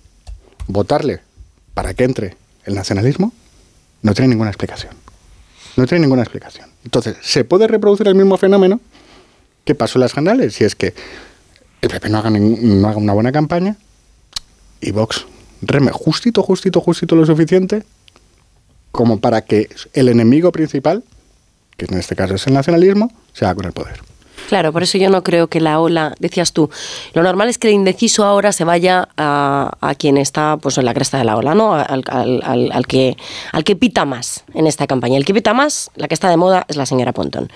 votarle 0.66 1.20
para 1.75 1.92
que 1.92 2.05
entre 2.05 2.36
el 2.65 2.75
nacionalismo, 2.75 3.34
no 4.00 4.15
tiene 4.15 4.28
ninguna 4.28 4.49
explicación. 4.49 4.94
No 5.76 5.86
tiene 5.86 6.07
ninguna 6.07 6.23
explicación. 6.23 6.70
Entonces, 6.83 7.18
¿se 7.20 7.44
puede 7.44 7.66
reproducir 7.66 8.08
el 8.08 8.15
mismo 8.15 8.39
fenómeno 8.39 8.81
que 9.66 9.75
pasó 9.75 9.99
en 9.99 10.00
las 10.00 10.15
generales? 10.15 10.55
Si 10.55 10.65
es 10.65 10.75
que 10.75 10.94
PP 11.89 12.09
no 12.09 12.19
haga, 12.19 12.31
una 12.31 13.13
buena 13.13 13.33
campaña 13.33 13.77
y 14.81 14.91
Vox 14.91 15.27
reme 15.63 15.91
justito, 15.91 16.43
justito, 16.43 16.81
justito 16.81 17.17
lo 17.17 17.27
suficiente 17.27 17.85
como 18.93 19.21
para 19.21 19.43
que 19.43 19.69
el 19.93 20.09
enemigo 20.09 20.53
principal, 20.53 21.05
que 21.77 21.87
en 21.87 21.99
este 21.99 22.17
caso 22.17 22.35
es 22.35 22.47
el 22.47 22.55
nacionalismo, 22.55 23.13
se 23.35 23.45
haga 23.45 23.57
con 23.57 23.67
el 23.67 23.73
poder. 23.73 24.01
Claro, 24.49 24.73
por 24.73 24.83
eso 24.83 24.97
yo 24.97 25.11
no 25.11 25.23
creo 25.23 25.49
que 25.49 25.61
la 25.61 25.81
ola, 25.81 26.15
decías 26.21 26.53
tú, 26.53 26.71
lo 27.15 27.23
normal 27.23 27.49
es 27.49 27.59
que 27.59 27.69
el 27.69 27.75
indeciso 27.75 28.25
ahora 28.25 28.53
se 28.53 28.65
vaya 28.65 29.09
a, 29.17 29.95
quien 29.99 30.17
está 30.17 30.57
pues 30.57 30.79
en 30.79 30.85
la 30.85 30.95
cresta 30.95 31.19
de 31.19 31.25
la 31.25 31.37
ola, 31.37 31.55
¿no? 31.55 31.75
Al, 31.75 32.87
que, 32.87 33.17
al 33.53 33.65
que 33.65 33.77
pita 33.77 34.05
más 34.05 34.45
en 34.55 34.67
esta 34.67 34.87
campaña. 34.87 35.17
El 35.17 35.25
que 35.25 35.35
pita 35.35 35.53
más, 35.53 35.91
la 35.97 36.07
que 36.07 36.15
está 36.15 36.31
de 36.31 36.37
moda, 36.37 36.65
es 36.69 36.77
la 36.77 36.87
señora 36.87 37.13
Pontón. 37.13 37.51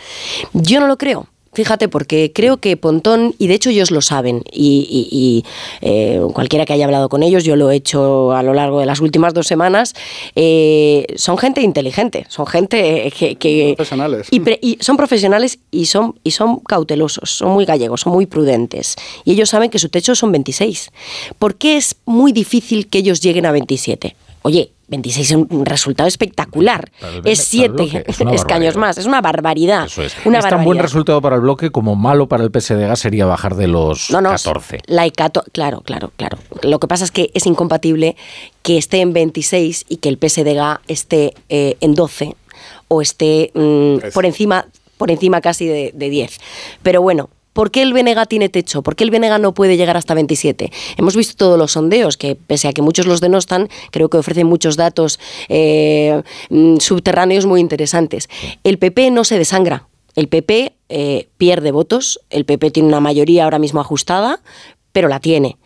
Yo 0.52 0.80
no 0.80 0.88
lo 0.88 0.98
creo. 0.98 1.26
Fíjate, 1.52 1.88
porque 1.88 2.30
creo 2.32 2.58
que 2.58 2.76
Pontón, 2.76 3.34
y 3.38 3.48
de 3.48 3.54
hecho 3.54 3.70
ellos 3.70 3.90
lo 3.90 4.02
saben, 4.02 4.44
y, 4.52 5.44
eh, 5.80 6.20
cualquiera 6.32 6.64
que 6.64 6.72
haya 6.72 6.84
hablado 6.84 7.08
con 7.08 7.24
ellos, 7.24 7.42
yo 7.42 7.56
lo 7.56 7.72
he 7.72 7.76
hecho 7.76 8.32
a 8.32 8.44
lo 8.44 8.54
largo 8.54 8.78
de 8.78 8.86
las 8.86 9.00
últimas 9.00 9.34
dos 9.34 9.48
semanas, 9.48 9.94
eh, 10.36 11.06
son 11.16 11.38
gente 11.38 11.60
inteligente, 11.60 12.24
son 12.28 12.46
gente 12.46 13.12
que... 13.16 13.74
profesionales. 13.76 14.28
Y, 14.30 14.78
son 14.80 14.96
profesionales 14.96 15.58
y 15.72 15.86
son, 15.86 16.14
y 16.22 16.30
son 16.30 16.60
cautelosos, 16.60 17.30
son 17.30 17.50
muy 17.50 17.64
gallegos, 17.64 18.02
son 18.02 18.12
muy 18.12 18.26
prudentes. 18.26 18.94
Y 19.24 19.32
ellos 19.32 19.50
saben 19.50 19.70
que 19.70 19.80
su 19.80 19.88
techo 19.88 20.14
son 20.14 20.30
26. 20.30 20.90
¿Por 21.38 21.56
qué 21.56 21.76
es 21.76 21.96
muy 22.04 22.30
difícil 22.30 22.86
que 22.86 22.98
ellos 22.98 23.20
lleguen 23.20 23.46
a 23.46 23.52
27? 23.52 24.14
Oye, 24.42 24.70
26 24.90 25.30
es 25.30 25.36
un 25.36 25.64
resultado 25.64 26.08
espectacular. 26.08 26.90
es 27.24 27.44
7 27.44 28.04
escaños 28.32 28.76
más. 28.76 28.98
Es 28.98 29.06
una 29.06 29.20
barbaridad. 29.20 29.86
es. 29.86 30.14
tan 30.24 30.64
buen 30.64 30.78
resultado 30.78 31.22
para 31.22 31.36
el 31.36 31.42
bloque 31.42 31.70
como 31.70 31.94
malo 31.94 32.28
para 32.28 32.42
el 32.42 32.50
PSDG 32.50 32.96
sería 32.96 33.24
bajar 33.24 33.54
de 33.54 33.68
los 33.68 34.10
no, 34.10 34.20
no, 34.20 34.30
14. 34.30 34.80
La 34.86 35.08
claro, 35.52 35.80
claro, 35.82 36.12
claro. 36.16 36.38
Lo 36.62 36.80
que 36.80 36.88
pasa 36.88 37.04
es 37.04 37.10
que 37.10 37.30
es 37.34 37.46
incompatible 37.46 38.16
que 38.62 38.78
esté 38.78 39.00
en 39.00 39.12
26 39.12 39.86
y 39.88 39.96
que 39.98 40.08
el 40.08 40.18
PSDG 40.18 40.80
esté 40.88 41.34
eh, 41.48 41.76
en 41.80 41.94
12 41.94 42.34
o 42.88 43.00
esté 43.00 43.52
mm, 43.54 44.12
por 44.12 44.26
encima 44.26 44.66
por 44.98 45.10
encima 45.10 45.40
casi 45.40 45.66
de, 45.66 45.92
de 45.94 46.10
10. 46.10 46.38
Pero 46.82 47.00
bueno, 47.00 47.30
¿Por 47.52 47.70
qué 47.70 47.82
el 47.82 47.92
Benega 47.92 48.26
tiene 48.26 48.48
techo? 48.48 48.82
¿Por 48.82 48.96
qué 48.96 49.04
el 49.04 49.10
Benega 49.10 49.38
no 49.38 49.54
puede 49.54 49.76
llegar 49.76 49.96
hasta 49.96 50.14
27? 50.14 50.70
Hemos 50.96 51.16
visto 51.16 51.34
todos 51.36 51.58
los 51.58 51.72
sondeos, 51.72 52.16
que 52.16 52.36
pese 52.36 52.68
a 52.68 52.72
que 52.72 52.82
muchos 52.82 53.06
los 53.06 53.20
denostan, 53.20 53.68
creo 53.90 54.08
que 54.08 54.18
ofrecen 54.18 54.46
muchos 54.46 54.76
datos 54.76 55.18
eh, 55.48 56.22
mm, 56.50 56.76
subterráneos 56.76 57.46
muy 57.46 57.60
interesantes. 57.60 58.28
El 58.62 58.78
PP 58.78 59.10
no 59.10 59.24
se 59.24 59.38
desangra. 59.38 59.88
El 60.16 60.28
PP 60.28 60.74
eh, 60.88 61.28
pierde 61.38 61.70
votos, 61.70 62.20
el 62.30 62.44
PP 62.44 62.70
tiene 62.72 62.88
una 62.88 63.00
mayoría 63.00 63.44
ahora 63.44 63.58
mismo 63.58 63.80
ajustada, 63.80 64.40
pero 64.92 65.08
la 65.08 65.20
tiene 65.20 65.56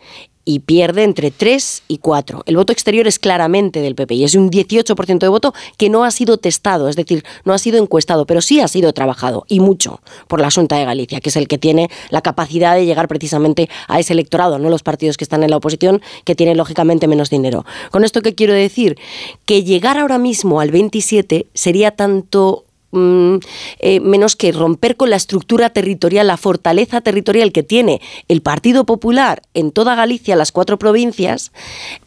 y 0.45 0.59
pierde 0.59 1.03
entre 1.03 1.31
3 1.31 1.83
y 1.87 1.97
4. 1.97 2.43
El 2.45 2.55
voto 2.55 2.71
exterior 2.71 3.07
es 3.07 3.19
claramente 3.19 3.81
del 3.81 3.95
PP 3.95 4.13
y 4.15 4.23
es 4.23 4.35
un 4.35 4.51
18% 4.51 5.19
de 5.19 5.27
voto 5.27 5.53
que 5.77 5.89
no 5.89 6.03
ha 6.03 6.11
sido 6.11 6.37
testado, 6.37 6.87
es 6.87 6.95
decir, 6.95 7.25
no 7.43 7.53
ha 7.53 7.57
sido 7.57 7.81
encuestado, 7.81 8.25
pero 8.25 8.41
sí 8.41 8.61
ha 8.61 8.67
sido 8.67 8.93
trabajado 8.93 9.45
y 9.47 9.59
mucho 9.59 10.01
por 10.27 10.39
la 10.39 10.51
Junta 10.51 10.77
de 10.77 10.85
Galicia, 10.85 11.19
que 11.19 11.29
es 11.29 11.35
el 11.35 11.47
que 11.47 11.57
tiene 11.57 11.89
la 12.09 12.21
capacidad 12.21 12.75
de 12.75 12.85
llegar 12.85 13.07
precisamente 13.07 13.69
a 13.87 13.99
ese 13.99 14.13
electorado, 14.13 14.59
no 14.59 14.69
los 14.69 14.83
partidos 14.83 15.17
que 15.17 15.23
están 15.23 15.43
en 15.43 15.49
la 15.49 15.57
oposición, 15.57 16.01
que 16.23 16.35
tienen 16.35 16.57
lógicamente 16.57 17.07
menos 17.07 17.29
dinero. 17.29 17.65
Con 17.91 18.03
esto 18.03 18.21
qué 18.21 18.35
quiero 18.35 18.53
decir 18.53 18.97
que 19.45 19.63
llegar 19.63 19.97
ahora 19.97 20.19
mismo 20.19 20.59
al 20.59 20.71
27 20.71 21.47
sería 21.53 21.91
tanto 21.91 22.64
Mm, 22.95 23.39
eh, 23.79 23.99
menos 23.99 24.37
que 24.37 24.53
romper 24.53 24.95
con 24.95 25.09
la 25.09 25.17
estructura 25.17 25.69
territorial, 25.69 26.27
la 26.27 26.37
fortaleza 26.37 27.01
territorial 27.01 27.51
que 27.51 27.61
tiene 27.61 27.99
el 28.29 28.41
Partido 28.41 28.85
Popular 28.85 29.41
en 29.53 29.71
toda 29.71 29.95
Galicia, 29.95 30.37
las 30.37 30.53
cuatro 30.53 30.79
provincias, 30.79 31.51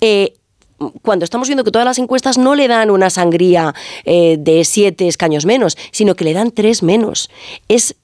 eh, 0.01 0.33
cuando 1.03 1.27
estamos 1.27 1.47
viendo 1.47 1.63
que 1.63 1.73
todas 1.73 1.85
las 1.85 1.99
encuestas 1.99 2.39
no 2.39 2.55
le 2.55 2.69
dan 2.69 2.91
una 2.91 3.11
sangría 3.11 3.75
eh, 4.07 4.39
de 4.39 4.65
siete 4.65 5.09
escaños 5.09 5.45
menos, 5.45 5.77
sino 5.91 6.15
que 6.15 6.25
le 6.25 6.33
dan 6.33 6.53
tres 6.53 6.83
menos. 6.83 7.29
Es 7.69 7.95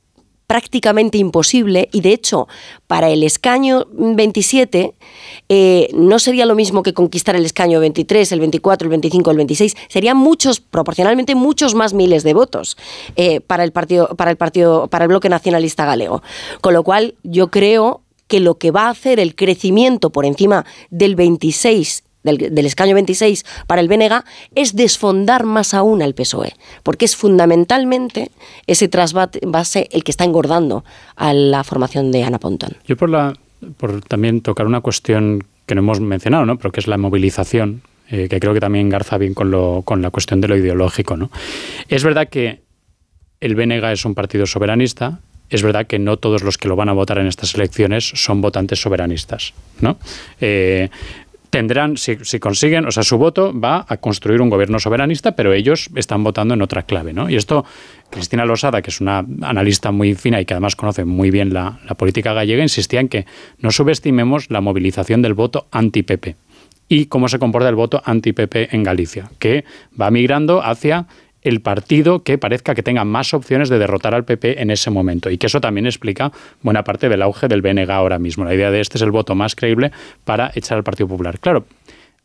prácticamente 0.47 1.17
imposible 1.17 1.89
y 1.91 2.03
de 2.03 2.13
hecho 2.13 2.49
para 2.87 3.09
el 3.09 3.23
escaño 3.23 3.87
27 3.93 4.93
eh, 5.49 5.91
no 5.95 6.19
sería 6.19 6.47
lo 6.47 6.55
mismo 6.55 6.83
que 6.83 6.95
conquistar 6.95 7.37
el 7.37 7.45
escaño 7.45 7.81
23, 7.81 8.33
el 8.33 8.41
24, 8.41 8.87
el 8.87 8.91
25, 8.91 9.31
el 9.31 9.37
26, 9.37 9.77
serían 9.89 10.17
muchos, 10.17 10.61
proporcionalmente 10.61 11.35
muchos 11.35 11.75
más 11.75 11.93
miles 11.93 12.23
de 12.23 12.35
votos 12.35 12.77
eh, 13.17 13.41
para 13.41 13.65
el 13.65 13.73
partido, 13.73 14.09
para 14.17 14.31
el 14.31 14.37
partido, 14.37 14.89
para 14.89 15.05
el 15.05 15.09
bloque 15.09 15.29
nacionalista 15.29 15.85
galego. 15.85 16.23
Con 16.61 16.75
lo 16.75 16.83
cual 16.83 17.15
yo 17.23 17.51
creo 17.51 18.03
que 18.27 18.41
lo 18.41 18.57
que 18.57 18.71
va 18.71 18.87
a 18.87 18.91
hacer 18.91 19.21
el 19.21 19.35
crecimiento 19.35 20.11
por 20.11 20.25
encima 20.25 20.65
del 20.91 21.15
26 21.15 22.05
del, 22.25 22.67
escaño 22.67 22.95
26 22.95 23.45
para 23.67 23.81
el 23.81 23.89
BNG 23.89 24.25
es 24.55 24.75
desfondar 24.75 25.45
más 25.45 25.75
aún 25.75 26.03
al 26.03 26.15
PSOE, 26.15 26.55
porque 26.83 27.05
es 27.05 27.17
fundamentalmente 27.17 28.31
ese 28.67 28.89
trasvase 28.89 29.89
el 29.93 30.05
que 30.05 30.11
está 30.11 30.25
engordando 30.25 30.85
a 31.17 31.33
la 31.33 31.63
formación 31.65 32.11
de 32.11 32.25
Ana 32.25 32.39
Pontón. 32.39 32.79
Yo 32.87 32.97
por, 32.97 33.11
la, 33.11 33.35
por 33.77 34.01
también 34.03 34.41
tocar 34.41 34.67
una 34.67 34.81
cuestión 34.81 35.45
que 35.67 35.75
no 35.75 35.81
hemos 35.81 36.01
mencionado, 36.01 36.47
¿no? 36.47 36.59
pero 36.59 36.73
que 36.73 36.81
es 36.81 36.87
la 36.87 36.99
movilización, 36.99 37.83
eh, 38.11 38.29
que 38.29 38.41
creo 38.41 38.55
que 38.55 38.61
también 38.61 38.89
garza 38.89 39.19
bien 39.19 39.35
con, 39.35 39.51
lo, 39.51 39.83
con 39.85 40.03
la 40.03 40.11
cuestión 40.11 40.41
de 40.41 40.49
lo 40.49 40.57
ideológico. 40.57 41.17
¿no? 41.17 41.31
Es 41.89 42.05
verdad 42.05 42.29
que 42.29 42.61
el 43.41 43.55
BNG 43.55 43.85
es 43.93 44.05
un 44.05 44.15
partido 44.15 44.47
soberanista, 44.47 45.21
es 45.51 45.63
verdad 45.63 45.87
que 45.87 45.99
no 45.99 46.17
todos 46.17 46.43
los 46.43 46.59
que 46.59 46.69
lo 46.69 46.77
van 46.77 46.89
a 46.89 46.93
votar 46.93 47.19
en 47.19 47.27
estas 47.27 47.55
elecciones 47.55 48.05
son 48.15 48.41
votantes 48.41 48.81
soberanistas, 48.81 49.53
¿no? 49.81 49.99
Eh, 50.41 50.89
tendrán, 51.55 51.97
si, 51.97 52.17
consiguen, 52.41 52.85
o 52.85 52.91
sea, 52.91 53.05
su 53.05 53.17
voto 53.17 53.57
va 53.57 53.87
a 53.89 53.99
construir 53.99 54.41
un 54.43 54.51
gobierno 54.51 54.81
soberanista, 54.81 55.37
pero 55.37 55.53
ellos 55.53 55.89
están 55.95 56.25
votando 56.25 56.55
en 56.55 56.63
otra 56.63 56.83
clave, 56.83 57.13
¿no? 57.13 57.31
Y 57.31 57.37
esto, 57.37 57.65
Cristina 58.11 58.45
Losada, 58.45 58.83
que 58.83 58.91
es 58.91 59.01
una 59.01 59.25
analista 59.43 59.93
muy 59.93 60.17
fina 60.17 60.41
y 60.41 60.47
que 60.47 60.55
además 60.55 60.75
conoce 60.75 61.05
muy 61.05 61.31
bien 61.31 61.55
la, 61.55 61.79
política 61.97 62.33
gallega, 62.33 62.61
insistía 62.61 62.99
en 62.99 63.09
que 63.09 63.25
no 63.61 63.71
subestimemos 63.71 64.51
la 64.51 64.61
movilización 64.61 65.23
del 65.23 65.35
voto 65.35 65.69
anti-PP 65.71 66.35
y 66.89 67.07
cómo 67.07 67.29
se 67.29 67.39
comporta 67.39 67.69
el 67.69 67.77
voto 67.77 68.03
anti-PP 68.05 68.75
en 68.75 68.83
Galicia, 68.83 69.31
que 69.39 69.65
va 69.99 70.11
migrando 70.11 70.61
hacia 70.61 71.07
el 71.45 71.61
partido 71.61 72.23
que 72.23 72.39
parezca 72.39 72.75
que 72.75 72.83
tenga 72.83 73.05
más 73.05 73.35
opciones 73.35 73.69
de 73.69 73.79
derrotar 73.79 74.15
al 74.15 74.25
PP 74.25 74.61
en 74.61 74.71
ese 74.71 74.91
momento. 74.91 75.31
Y 75.31 75.39
que 75.39 75.47
eso 75.47 75.61
también 75.61 75.87
explica 75.87 76.33
buena 76.63 76.83
parte 76.83 77.09
del 77.09 77.23
auge 77.23 77.49
del 77.49 77.61
BNG 77.61 77.91
ahora 77.91 78.19
mismo. 78.19 78.45
La 78.45 78.55
idea 78.55 78.71
de 78.71 78.81
este 78.81 78.99
es 78.99 79.03
el 79.03 79.11
voto 79.11 79.35
más 79.35 79.55
creíble 79.55 79.93
para 80.25 80.51
echar 80.55 80.79
al 80.79 80.85
Partido 80.85 81.07
Popular. 81.07 81.39
Claro, 81.39 81.67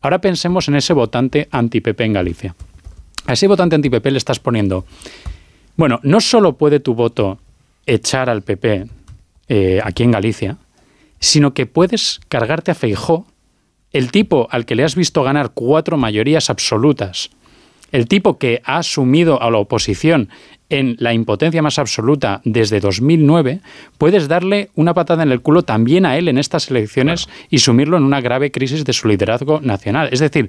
ahora 0.00 0.20
pensemos 0.20 0.66
en 0.68 0.76
ese 0.76 0.94
votante 0.94 1.48
anti-PP 1.50 2.02
en 2.02 2.12
Galicia. 2.14 2.56
A 3.26 3.34
ese 3.34 3.46
votante 3.46 3.76
anti-PP 3.76 4.10
le 4.10 4.18
estás 4.18 4.40
poniendo, 4.40 4.86
bueno, 5.76 6.00
no 6.02 6.20
solo 6.20 6.56
puede 6.56 6.80
tu 6.80 6.94
voto 6.94 7.38
echar 7.84 8.30
al 8.30 8.42
PP 8.42 8.86
eh, 9.48 9.80
aquí 9.84 10.02
en 10.02 10.12
Galicia, 10.12 10.56
sino 11.18 11.52
que 11.52 11.66
puedes 11.66 12.20
cargarte 12.28 12.70
a 12.70 12.74
Feijó, 12.74 13.26
el 13.92 14.10
tipo 14.10 14.48
al 14.50 14.64
que 14.64 14.74
le 14.74 14.84
has 14.84 14.94
visto 14.94 15.22
ganar 15.22 15.50
cuatro 15.52 15.98
mayorías 15.98 16.48
absolutas 16.48 17.30
el 17.92 18.06
tipo 18.08 18.38
que 18.38 18.62
ha 18.64 18.78
asumido 18.78 19.42
a 19.42 19.50
la 19.50 19.58
oposición 19.58 20.28
en 20.68 20.96
la 20.98 21.12
impotencia 21.12 21.62
más 21.62 21.78
absoluta 21.78 22.40
desde 22.44 22.80
2009, 22.80 23.60
puedes 23.98 24.28
darle 24.28 24.70
una 24.76 24.94
patada 24.94 25.22
en 25.24 25.32
el 25.32 25.40
culo 25.40 25.62
también 25.62 26.06
a 26.06 26.16
él 26.16 26.28
en 26.28 26.38
estas 26.38 26.70
elecciones 26.70 27.28
y 27.50 27.58
sumirlo 27.58 27.96
en 27.96 28.04
una 28.04 28.20
grave 28.20 28.52
crisis 28.52 28.84
de 28.84 28.92
su 28.92 29.08
liderazgo 29.08 29.60
nacional. 29.60 30.08
Es 30.12 30.20
decir, 30.20 30.48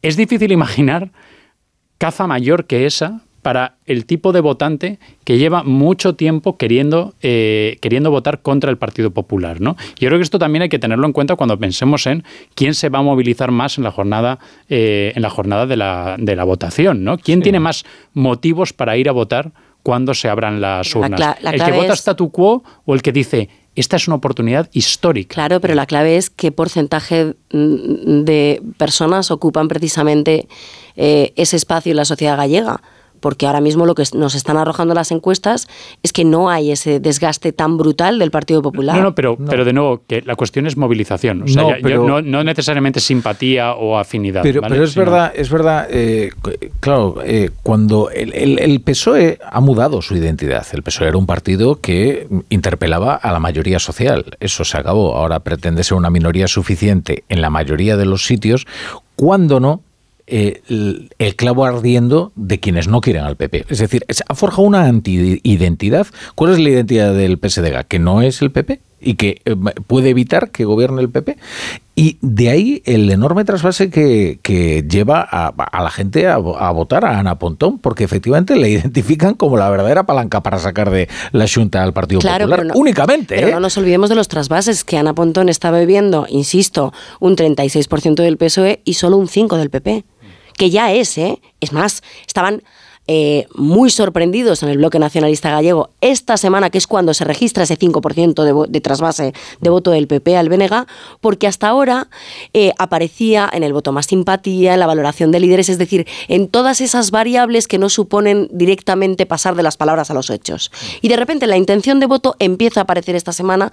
es 0.00 0.16
difícil 0.16 0.52
imaginar 0.52 1.10
caza 1.98 2.26
mayor 2.26 2.66
que 2.66 2.86
esa 2.86 3.20
para 3.42 3.74
el 3.86 4.06
tipo 4.06 4.32
de 4.32 4.40
votante 4.40 4.98
que 5.24 5.36
lleva 5.36 5.64
mucho 5.64 6.14
tiempo 6.14 6.56
queriendo, 6.56 7.14
eh, 7.22 7.76
queriendo 7.80 8.10
votar 8.10 8.40
contra 8.40 8.70
el 8.70 8.78
Partido 8.78 9.10
Popular. 9.10 9.60
¿no? 9.60 9.76
Yo 9.98 10.08
creo 10.08 10.18
que 10.18 10.22
esto 10.22 10.38
también 10.38 10.62
hay 10.62 10.68
que 10.68 10.78
tenerlo 10.78 11.06
en 11.06 11.12
cuenta 11.12 11.34
cuando 11.34 11.58
pensemos 11.58 12.06
en 12.06 12.24
quién 12.54 12.74
se 12.74 12.88
va 12.88 13.00
a 13.00 13.02
movilizar 13.02 13.50
más 13.50 13.78
en 13.78 13.84
la 13.84 13.90
jornada, 13.90 14.38
eh, 14.68 15.12
en 15.14 15.22
la 15.22 15.30
jornada 15.30 15.66
de, 15.66 15.76
la, 15.76 16.16
de 16.18 16.36
la 16.36 16.44
votación. 16.44 17.02
¿no? 17.02 17.18
¿Quién 17.18 17.42
tiene 17.42 17.58
más 17.58 17.84
motivos 18.14 18.72
para 18.72 18.96
ir 18.96 19.08
a 19.08 19.12
votar 19.12 19.50
cuando 19.82 20.14
se 20.14 20.28
abran 20.28 20.60
las 20.60 20.94
urnas? 20.94 21.36
¿El 21.42 21.62
que 21.62 21.72
vota 21.72 21.94
statu 21.94 22.30
quo 22.30 22.62
o 22.84 22.94
el 22.94 23.02
que 23.02 23.12
dice 23.12 23.48
esta 23.74 23.96
es 23.96 24.06
una 24.06 24.16
oportunidad 24.16 24.68
histórica. 24.72 25.32
Claro, 25.32 25.58
pero 25.58 25.74
la 25.74 25.86
clave 25.86 26.18
es 26.18 26.28
qué 26.28 26.52
porcentaje 26.52 27.36
mm, 27.52 28.24
de 28.24 28.62
personas 28.76 29.30
ocupan 29.30 29.68
precisamente 29.68 30.46
eh, 30.94 31.32
ese 31.36 31.56
espacio 31.56 31.90
en 31.90 31.96
la 31.96 32.04
sociedad 32.04 32.36
gallega 32.36 32.82
porque 33.22 33.46
ahora 33.46 33.62
mismo 33.62 33.86
lo 33.86 33.94
que 33.94 34.02
nos 34.14 34.34
están 34.34 34.58
arrojando 34.58 34.92
las 34.92 35.10
encuestas 35.12 35.68
es 36.02 36.12
que 36.12 36.24
no 36.26 36.50
hay 36.50 36.72
ese 36.72 37.00
desgaste 37.00 37.52
tan 37.52 37.78
brutal 37.78 38.18
del 38.18 38.30
Partido 38.30 38.60
Popular. 38.60 38.96
No, 38.98 39.02
no, 39.04 39.14
pero, 39.14 39.38
pero 39.38 39.64
de 39.64 39.72
nuevo, 39.72 40.02
que 40.06 40.20
la 40.22 40.34
cuestión 40.36 40.66
es 40.66 40.76
movilización. 40.76 41.42
O 41.42 41.48
sea, 41.48 41.62
No, 41.62 41.70
ya- 41.70 41.76
yo- 41.76 41.82
pero- 41.82 42.06
no, 42.06 42.20
no 42.20 42.44
necesariamente 42.44 43.00
simpatía 43.00 43.72
o 43.74 43.96
afinidad. 43.96 44.42
Pero, 44.42 44.60
¿vale? 44.60 44.74
pero 44.74 44.84
es 44.84 44.94
verdad, 44.94 45.32
es 45.34 45.48
verdad, 45.48 45.86
eh, 45.88 46.30
claro, 46.80 47.16
eh, 47.24 47.50
cuando 47.62 48.10
el, 48.10 48.34
el- 48.34 48.58
el 48.58 48.80
PSOE 48.80 49.38
ha 49.48 49.60
mudado 49.60 50.02
su 50.02 50.16
identidad. 50.16 50.66
El 50.72 50.82
PSOE 50.82 51.08
era 51.08 51.16
un 51.16 51.26
partido 51.26 51.80
que 51.80 52.26
interpelaba 52.50 53.14
a 53.14 53.30
la 53.32 53.38
mayoría 53.38 53.78
social. 53.78 54.24
Eso 54.40 54.64
se 54.64 54.76
acabó. 54.76 55.14
Ahora 55.16 55.40
pretende 55.40 55.84
ser 55.84 55.96
una 55.96 56.10
minoría 56.10 56.48
suficiente 56.48 57.22
en 57.28 57.40
la 57.40 57.50
mayoría 57.50 57.96
de 57.96 58.04
los 58.06 58.24
sitios, 58.26 58.66
cuando 59.14 59.60
no 59.60 59.80
eh, 60.26 60.62
el, 60.68 61.36
clavo 61.36 61.64
ardiendo 61.64 62.32
de 62.36 62.60
quienes 62.60 62.88
no 62.88 63.00
quieren 63.00 63.24
al 63.24 63.36
PP. 63.36 63.66
Es 63.68 63.78
decir, 63.78 64.04
ha 64.28 64.34
forjado 64.34 64.62
una 64.62 64.86
anti-identidad. 64.86 66.06
¿Cuál 66.34 66.52
es 66.52 66.58
la 66.58 66.70
identidad 66.70 67.14
del 67.14 67.38
PSDG? 67.38 67.86
Que 67.88 67.98
no 67.98 68.22
es 68.22 68.42
el 68.42 68.50
PP 68.50 68.80
y 69.00 69.14
que 69.14 69.42
eh, 69.44 69.56
puede 69.86 70.10
evitar 70.10 70.50
que 70.50 70.64
gobierne 70.64 71.02
el 71.02 71.10
PP. 71.10 71.36
Y 72.02 72.18
de 72.20 72.48
ahí 72.50 72.82
el 72.84 73.08
enorme 73.10 73.44
trasvase 73.44 73.88
que, 73.88 74.40
que 74.42 74.84
lleva 74.88 75.20
a, 75.30 75.46
a 75.48 75.82
la 75.84 75.90
gente 75.90 76.26
a, 76.26 76.34
a 76.34 76.70
votar 76.72 77.04
a 77.04 77.20
Ana 77.20 77.38
Pontón, 77.38 77.78
porque 77.78 78.02
efectivamente 78.02 78.56
le 78.56 78.70
identifican 78.70 79.34
como 79.34 79.56
la 79.56 79.70
verdadera 79.70 80.04
palanca 80.04 80.42
para 80.42 80.58
sacar 80.58 80.90
de 80.90 81.08
la 81.30 81.46
Junta 81.46 81.80
al 81.80 81.92
Partido 81.92 82.20
Claro, 82.20 82.46
Popular. 82.46 82.58
pero 82.58 82.74
no- 82.74 82.80
Únicamente, 82.80 83.36
Pero 83.36 83.46
¿eh? 83.48 83.52
no 83.52 83.60
nos 83.60 83.76
olvidemos 83.78 84.08
de 84.08 84.16
los 84.16 84.26
trasvases, 84.26 84.82
que 84.82 84.96
Ana 84.96 85.14
Pontón 85.14 85.48
está 85.48 85.70
bebiendo, 85.70 86.26
insisto, 86.28 86.92
un 87.20 87.36
36% 87.36 88.14
del 88.16 88.36
PSOE 88.36 88.80
y 88.84 88.94
solo 88.94 89.16
un 89.16 89.28
5% 89.28 89.56
del 89.56 89.70
PP. 89.70 90.04
Que 90.58 90.70
ya 90.70 90.92
es, 90.92 91.16
¿eh? 91.18 91.40
Es 91.60 91.72
más, 91.72 92.02
estaban 92.26 92.62
eh, 93.08 93.46
muy 93.54 93.90
sorprendidos 93.90 94.62
en 94.62 94.68
el 94.68 94.78
bloque 94.78 94.98
nacionalista 94.98 95.50
gallego 95.50 95.90
esta 96.00 96.36
semana, 96.36 96.70
que 96.70 96.78
es 96.78 96.86
cuando 96.86 97.14
se 97.14 97.24
registra 97.24 97.64
ese 97.64 97.78
5% 97.78 98.44
de, 98.44 98.70
de 98.70 98.80
trasvase 98.80 99.32
de 99.60 99.70
voto 99.70 99.90
del 99.90 100.06
PP 100.06 100.36
al 100.36 100.48
BNG, 100.48 100.86
porque 101.20 101.48
hasta 101.48 101.68
ahora 101.68 102.08
eh, 102.54 102.72
aparecía 102.78 103.50
en 103.52 103.64
el 103.64 103.72
voto 103.72 103.90
más 103.90 104.06
simpatía, 104.06 104.74
en 104.74 104.80
la 104.80 104.86
valoración 104.86 105.32
de 105.32 105.40
líderes, 105.40 105.68
es 105.68 105.78
decir, 105.78 106.06
en 106.28 106.48
todas 106.48 106.80
esas 106.80 107.10
variables 107.10 107.66
que 107.66 107.78
no 107.78 107.88
suponen 107.88 108.48
directamente 108.52 109.26
pasar 109.26 109.56
de 109.56 109.64
las 109.64 109.76
palabras 109.76 110.10
a 110.10 110.14
los 110.14 110.30
hechos. 110.30 110.70
Y 111.00 111.08
de 111.08 111.16
repente 111.16 111.46
la 111.46 111.56
intención 111.56 111.98
de 111.98 112.06
voto 112.06 112.36
empieza 112.38 112.80
a 112.80 112.84
aparecer 112.84 113.16
esta 113.16 113.32
semana 113.32 113.72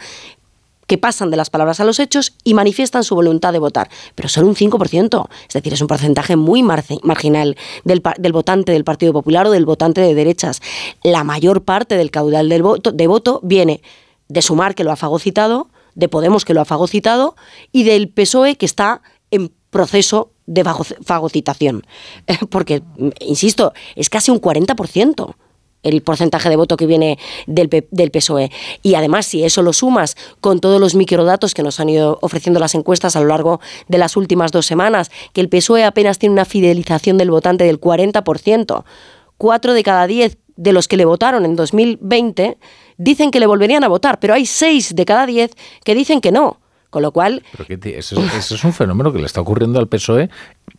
que 0.89 0.97
pasan 0.97 1.29
de 1.29 1.37
las 1.37 1.49
palabras 1.51 1.79
a 1.79 1.85
los 1.85 1.99
hechos 1.99 2.33
y 2.43 2.55
manifiestan 2.55 3.03
su 3.03 3.13
voluntad 3.13 3.53
de 3.53 3.59
votar, 3.59 3.89
pero 4.15 4.27
solo 4.27 4.47
un 4.47 4.55
5%, 4.55 5.27
es 5.47 5.53
decir, 5.53 5.71
es 5.71 5.81
un 5.81 5.87
porcentaje 5.87 6.35
muy 6.35 6.63
marginal 6.63 7.55
del, 7.85 8.01
del 8.17 8.33
votante 8.33 8.71
del 8.71 8.83
Partido 8.83 9.13
Popular 9.13 9.45
o 9.45 9.51
del 9.51 9.65
votante 9.67 10.01
de 10.01 10.15
derechas. 10.15 10.61
La 11.03 11.23
mayor 11.23 11.63
parte 11.63 11.95
del 11.95 12.09
caudal 12.09 12.49
del 12.49 12.63
voto, 12.63 12.91
de 12.91 13.05
voto 13.07 13.39
viene 13.43 13.81
de 14.27 14.41
Sumar, 14.41 14.73
que 14.73 14.83
lo 14.83 14.91
ha 14.91 14.95
fagocitado, 14.95 15.69
de 15.93 16.09
Podemos, 16.09 16.43
que 16.43 16.55
lo 16.55 16.61
ha 16.61 16.65
fagocitado, 16.65 17.35
y 17.71 17.83
del 17.83 18.09
PSOE, 18.09 18.55
que 18.55 18.65
está 18.65 19.01
en 19.29 19.51
proceso 19.69 20.31
de 20.47 20.63
fago- 20.63 20.85
fagocitación. 21.05 21.85
Porque, 22.49 22.81
insisto, 23.19 23.73
es 23.95 24.09
casi 24.09 24.31
un 24.31 24.41
40% 24.41 25.35
el 25.83 26.01
porcentaje 26.01 26.49
de 26.49 26.55
voto 26.57 26.75
que 26.77 26.85
viene 26.85 27.17
del, 27.47 27.69
del 27.91 28.11
PSOE. 28.11 28.51
Y 28.83 28.95
además, 28.95 29.25
si 29.25 29.43
eso 29.43 29.61
lo 29.61 29.71
sumas 29.73 30.15
con 30.41 30.59
todos 30.59 30.79
los 30.81 30.95
microdatos 30.95 31.53
que 31.53 31.63
nos 31.63 31.79
han 31.79 31.89
ido 31.89 32.19
ofreciendo 32.21 32.59
las 32.59 32.75
encuestas 32.75 33.15
a 33.15 33.21
lo 33.21 33.27
largo 33.27 33.61
de 33.87 33.97
las 33.97 34.17
últimas 34.17 34.51
dos 34.51 34.65
semanas, 34.65 35.09
que 35.33 35.41
el 35.41 35.49
PSOE 35.49 35.83
apenas 35.85 36.19
tiene 36.19 36.33
una 36.33 36.45
fidelización 36.45 37.17
del 37.17 37.31
votante 37.31 37.63
del 37.63 37.79
40%, 37.79 38.83
cuatro 39.37 39.73
de 39.73 39.83
cada 39.83 40.05
diez 40.07 40.37
de 40.57 40.73
los 40.73 40.89
que 40.89 40.97
le 40.97 41.05
votaron 41.05 41.45
en 41.45 41.55
2020 41.55 42.57
dicen 42.97 43.31
que 43.31 43.39
le 43.39 43.47
volverían 43.47 43.83
a 43.85 43.87
votar, 43.87 44.19
pero 44.19 44.33
hay 44.33 44.45
seis 44.45 44.93
de 44.93 45.05
cada 45.05 45.25
diez 45.25 45.51
que 45.85 45.95
dicen 45.95 46.19
que 46.19 46.31
no. 46.33 46.59
Con 46.89 47.03
lo 47.03 47.11
cual, 47.11 47.43
Pero 47.51 47.65
que 47.67 47.77
ti- 47.77 47.91
eso, 47.93 48.19
es- 48.19 48.33
eso 48.33 48.55
es 48.55 48.63
un 48.63 48.73
fenómeno 48.73 49.13
que 49.13 49.19
le 49.19 49.27
está 49.27 49.39
ocurriendo 49.41 49.77
al 49.79 49.87
PSOE 49.87 50.27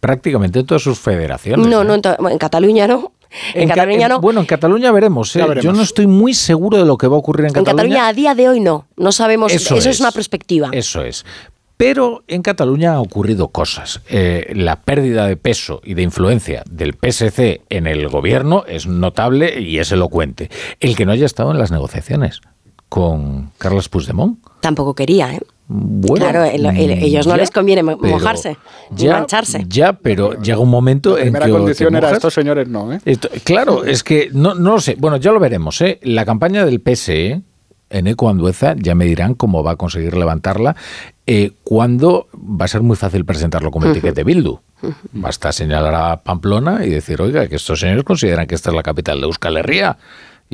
prácticamente 0.01 0.59
en 0.59 0.67
todas 0.67 0.83
sus 0.83 0.99
federaciones. 0.99 1.67
no, 1.67 1.83
¿eh? 1.83 2.01
no, 2.19 2.29
en 2.29 2.39
Cataluña 2.39 2.87
no. 2.89 3.12
En, 3.55 3.68
Ca- 3.68 3.75
Cataluña 3.75 4.09
no. 4.09 4.20
Bueno, 4.20 4.41
en 4.41 4.47
Cataluña 4.47 4.91
veremos. 4.92 5.34
¿eh? 5.36 5.41
Veremos. 5.41 5.65
Yo 5.65 5.73
no 5.73 5.83
estoy 5.83 6.07
muy 6.07 6.34
seguro 6.34 6.78
de 6.78 6.84
lo 6.84 6.97
que 6.99 7.07
va 7.07 7.17
a 7.17 7.18
ocurrir 7.18 7.42
en 7.47 7.49
En 7.49 7.52
Cataluña. 7.55 7.76
Cataluña 7.76 8.09
a 8.09 8.12
día 8.12 8.34
de 8.34 8.49
hoy 8.49 8.60
no. 8.60 8.86
No 8.97 9.12
sabemos. 9.12 9.52
Eso 9.52 9.76
Eso, 9.76 9.89
es. 9.91 9.97
es. 9.97 10.00
una 10.00 10.10
perspectiva. 10.12 10.68
Eso 10.73 11.02
es. 11.05 11.25
Pero 11.76 12.25
en 12.28 12.42
Cataluña 12.42 12.91
han 12.92 12.99
ocurrido 12.99 13.49
cosas. 13.49 14.02
Eh, 14.10 14.52
la 14.55 14.76
pérdida 14.83 15.26
de 15.26 15.36
peso 15.39 15.81
y 15.83 15.94
de 15.94 16.02
influencia 16.02 16.62
del 16.70 16.92
PSC 16.94 17.62
en 17.70 17.86
el 17.86 18.09
gobierno 18.09 18.65
es 18.68 18.86
notable 18.86 19.60
y 19.60 19.78
es 19.78 19.91
elocuente. 19.91 20.50
El 20.78 20.94
que 20.94 21.07
no 21.07 21.12
haya 21.12 21.25
estado 21.25 21.52
en 21.52 21.59
las 21.59 21.70
negociaciones 21.70 22.42
con 22.91 23.52
Carlos 23.57 23.89
Puigdemont. 23.89 24.39
Tampoco 24.60 24.94
quería, 24.94 25.33
¿eh? 25.33 25.41
Bueno, 25.73 26.16
claro, 26.26 26.44
el- 26.44 26.66
el- 26.66 26.90
ellos 27.05 27.28
no 27.28 27.34
ya, 27.34 27.40
les 27.42 27.50
conviene 27.52 27.84
mojarse 27.84 28.57
ni 28.90 28.97
ya, 29.05 29.12
mancharse. 29.12 29.65
Ya, 29.68 29.92
pero 29.92 30.32
llega 30.42 30.58
un 30.58 30.68
momento 30.68 31.10
La 31.16 31.18
en 31.23 31.32
primera 31.32 31.47
que 31.47 31.52
o 31.52 31.55
te 31.55 31.60
condición 31.60 31.94
era 31.94 32.10
estos 32.10 32.34
señores 32.34 32.66
no, 32.66 32.92
¿eh? 32.92 32.99
esto- 33.05 33.28
claro, 33.44 33.84
es 33.84 34.02
que 34.02 34.31
no, 34.32 34.55
no 34.57 34.73
lo 34.73 34.81
sé. 34.81 34.97
Bueno, 34.99 35.16
ya 35.18 35.31
lo 35.31 35.39
veremos. 35.39 35.81
¿eh? 35.81 36.00
La 36.02 36.24
campaña 36.24 36.65
del 36.65 36.81
PSE 36.81 37.42
en 37.89 38.07
Eco 38.08 38.28
Andueza, 38.28 38.74
ya 38.76 38.97
me 38.97 39.05
dirán 39.05 39.34
cómo 39.34 39.62
va 39.62 39.73
a 39.73 39.76
conseguir 39.76 40.16
levantarla, 40.16 40.74
eh, 41.26 41.52
cuando 41.62 42.26
va 42.34 42.65
a 42.65 42.68
ser 42.68 42.82
muy 42.82 42.97
fácil 42.97 43.24
presentarlo 43.24 43.70
como 43.70 43.86
el 43.86 43.92
ticket 43.92 44.15
de 44.16 44.24
Bildu. 44.24 44.58
Basta 45.12 45.52
señalar 45.52 45.94
a 45.94 46.23
Pamplona 46.23 46.84
y 46.84 46.90
decir, 46.90 47.20
oiga, 47.23 47.47
que 47.47 47.57
estos 47.57 47.78
señores 47.78 48.02
consideran 48.02 48.47
que 48.49 48.55
esta 48.57 48.70
es 48.70 48.76
la 48.76 48.82
capital 48.82 49.20
de 49.20 49.26
Euskal 49.26 49.57
Herria. 49.57 49.99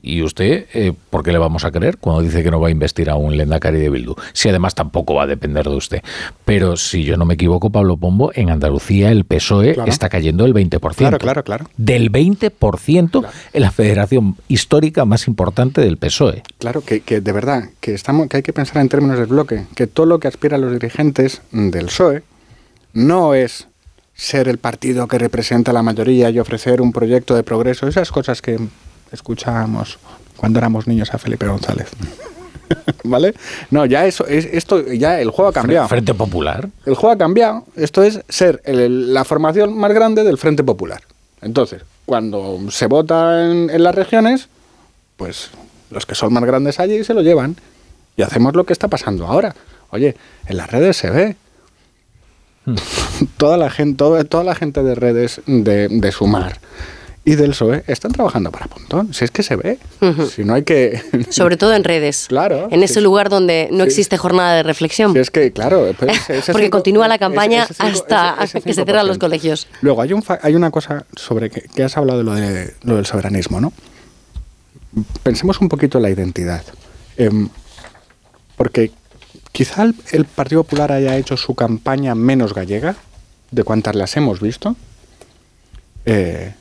Y 0.01 0.23
usted, 0.23 0.67
eh, 0.75 0.93
¿por 1.11 1.23
qué 1.23 1.33
le 1.33 1.39
vamos 1.39 1.65
a 1.65 1.71
creer 1.71 1.97
cuando 1.99 2.23
dice 2.23 2.43
que 2.43 2.51
no 2.51 2.61
va 2.61 2.69
a 2.69 2.71
investir 2.71 3.09
a 3.09 3.17
un 3.17 3.37
Lendakari 3.37 3.79
de 3.79 3.89
Bildu? 3.89 4.15
Si 4.33 4.49
además 4.49 4.75
tampoco 4.75 5.15
va 5.15 5.23
a 5.23 5.27
depender 5.27 5.65
de 5.65 5.75
usted. 5.75 6.03
Pero 6.45 6.77
si 6.77 7.05
yo 7.05 7.17
no 7.17 7.25
me 7.25 7.35
equivoco, 7.35 7.71
Pablo 7.71 7.97
Pombo, 7.97 8.31
en 8.35 8.51
Andalucía 8.51 9.11
el 9.11 9.25
PSOE 9.25 9.75
Claro. 9.75 9.91
Está 9.91 10.09
cayendo 10.09 10.45
el 10.45 10.55
20%. 10.55 10.95
Claro, 10.95 11.19
claro, 11.19 11.45
claro. 11.45 11.67
Del 11.77 12.13
20% 12.13 13.27
en 13.53 13.63
la 13.63 13.71
federación 13.71 14.37
histórica 14.49 15.05
más 15.05 15.27
importante 15.29 15.81
del 15.81 15.97
PSOE. 15.97 16.43
Claro, 16.59 16.83
que, 16.83 17.01
que 17.01 17.21
de 17.21 17.33
verdad, 17.33 17.71
que, 17.81 17.95
estamos, 17.95 18.29
que 18.29 18.39
hay 18.39 18.43
que 18.43 18.53
pensar 18.53 18.83
en 18.83 18.89
términos 18.89 19.19
del 19.19 19.27
bloque, 19.27 19.67
que 19.75 19.87
todo 19.87 20.07
lo 20.07 20.21
que 20.21 20.29
aspiran 20.29 20.61
los 20.61 20.73
dirigentes 20.73 21.43
del 21.53 21.87
PSOE 21.87 22.23
no 22.93 23.35
es 23.35 23.69
ser 24.15 24.49
el 24.49 24.59
partido 24.59 25.07
que 25.09 25.19
representa 25.19 25.71
a 25.71 25.75
la 25.75 25.83
mayoría 25.83 26.31
y 26.31 26.39
ofrecer 26.39 26.81
un 26.81 26.93
proyecto 26.93 27.35
de 27.35 27.43
progreso, 27.43 27.87
esas 27.87 28.11
cosas 28.11 28.41
que 28.41 28.59
escuchábamos 29.13 29.99
cuando 30.37 30.59
éramos 30.59 30.87
niños 30.87 31.13
a 31.15 31.19
Felipe 31.19 31.47
González. 31.47 31.89
¿Vale? 33.05 33.35
No, 33.71 33.87
ya 33.87 34.07
eso, 34.07 34.27
es, 34.27 34.45
esto, 34.47 34.93
ya 34.93 35.21
el 35.21 35.31
juego 35.31 35.49
ha 35.51 35.53
cambiado. 35.53 35.89
Frente 35.89 36.15
Popular. 36.15 36.69
El 36.85 36.95
juego 36.95 37.13
ha 37.15 37.19
cambiado. 37.19 37.65
Esto 37.77 38.03
es 38.03 38.21
ser 38.29 38.61
el- 38.65 39.15
la 39.15 39.25
formación 39.25 39.77
más 39.77 39.93
grande 39.93 40.25
del 40.25 40.37
Frente 40.39 40.65
Popular. 40.65 41.01
Entonces, 41.43 41.83
cuando 42.07 42.59
se 42.71 42.87
vota 42.87 43.49
en, 43.51 43.71
en 43.71 43.83
las 43.83 43.95
regiones, 43.95 44.49
pues 45.17 45.51
los 45.91 46.07
que 46.07 46.15
son 46.17 46.33
más 46.33 46.45
grandes 46.45 46.81
allí 46.81 47.05
se 47.05 47.15
lo 47.15 47.23
llevan. 47.23 47.57
Y 48.17 48.23
hacemos 48.23 48.55
lo 48.57 48.65
que 48.65 48.73
está 48.73 48.89
pasando 48.89 49.27
ahora. 49.27 49.55
Oye, 49.91 50.17
en 50.47 50.57
las 50.57 50.71
redes 50.71 50.97
se 50.97 51.11
ve. 51.11 51.37
toda, 53.37 53.57
la 53.57 53.71
gente, 53.71 53.97
toda, 53.97 54.25
toda 54.25 54.43
la 54.45 54.55
gente 54.55 54.83
de 54.83 54.95
redes 54.95 55.41
de, 55.47 55.89
de 55.89 56.13
Sumar 56.13 56.59
y 57.27 57.35
del 57.35 57.51
PSOE 57.51 57.83
están 57.89 58.13
trabajando 58.13 58.51
para 58.53 58.67
Pontón. 58.69 59.13
Si 59.13 59.25
es 59.25 59.31
que 59.33 59.43
se 59.43 59.57
ve. 59.57 59.79
Si 60.35 60.45
no 60.45 60.55
hay 60.55 60.63
que... 60.63 61.03
Sobre 61.31 61.57
todo 61.59 61.75
en 61.75 61.83
redes. 61.85 62.27
Claro. 62.29 62.69
En 62.71 62.83
ese 62.83 63.01
lugar 63.03 63.29
donde 63.29 63.69
no 63.73 63.83
Sí. 63.85 63.89
existe 63.89 64.17
jornada 64.17 64.55
de 64.55 64.63
reflexión. 64.63 65.13
Si 65.13 65.19
es 65.19 65.31
que, 65.31 65.53
claro, 65.53 65.93
pues, 65.99 66.19
Porque 66.47 66.65
cinco- 66.67 66.71
continúa 66.71 67.09
la 67.09 67.19
campaña 67.19 67.65
ese 67.65 67.75
cinco- 67.75 67.89
hasta, 67.89 68.37
ese- 68.45 68.63
que 68.63 68.73
se 68.73 68.85
cierran 68.85 69.07
los 69.09 69.17
5%. 69.19 69.21
colegios. 69.21 69.67
Luego, 69.83 70.01
hay, 70.03 70.13
un 70.15 70.23
fa- 70.23 70.39
hay 70.41 70.55
una 70.55 70.71
cosa 70.71 71.05
sobre 71.17 71.51
que, 71.51 71.63
que 71.63 71.83
has 71.83 71.97
hablado 71.97 72.19
de 72.21 72.25
lo, 72.25 72.33
de 72.35 72.75
lo 72.85 72.97
del 72.97 73.05
soberanismo, 73.07 73.61
¿no? 73.61 73.73
Pensemos 75.25 75.61
un 75.61 75.69
poquito 75.69 75.99
en 75.99 76.03
la 76.03 76.11
identidad. 76.11 76.63
Em, 77.17 77.49
porque 78.57 78.93
quizá 79.53 79.83
el, 79.83 79.95
el 80.13 80.25
Partido 80.27 80.63
Popular 80.63 80.93
haya 80.93 81.17
hecho 81.17 81.37
su 81.37 81.55
campaña 81.57 82.15
menos 82.15 82.55
gallega 82.55 82.95
de 83.51 83.65
cuantas 83.65 83.95
las 83.97 84.17
hemos 84.17 84.41
visto. 84.41 84.77
Eh, 86.05 86.55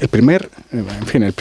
el 0.00 0.08
primer, 0.08 0.48
eh, 0.72 0.82
en 1.00 1.06
fin, 1.06 1.22
el, 1.22 1.34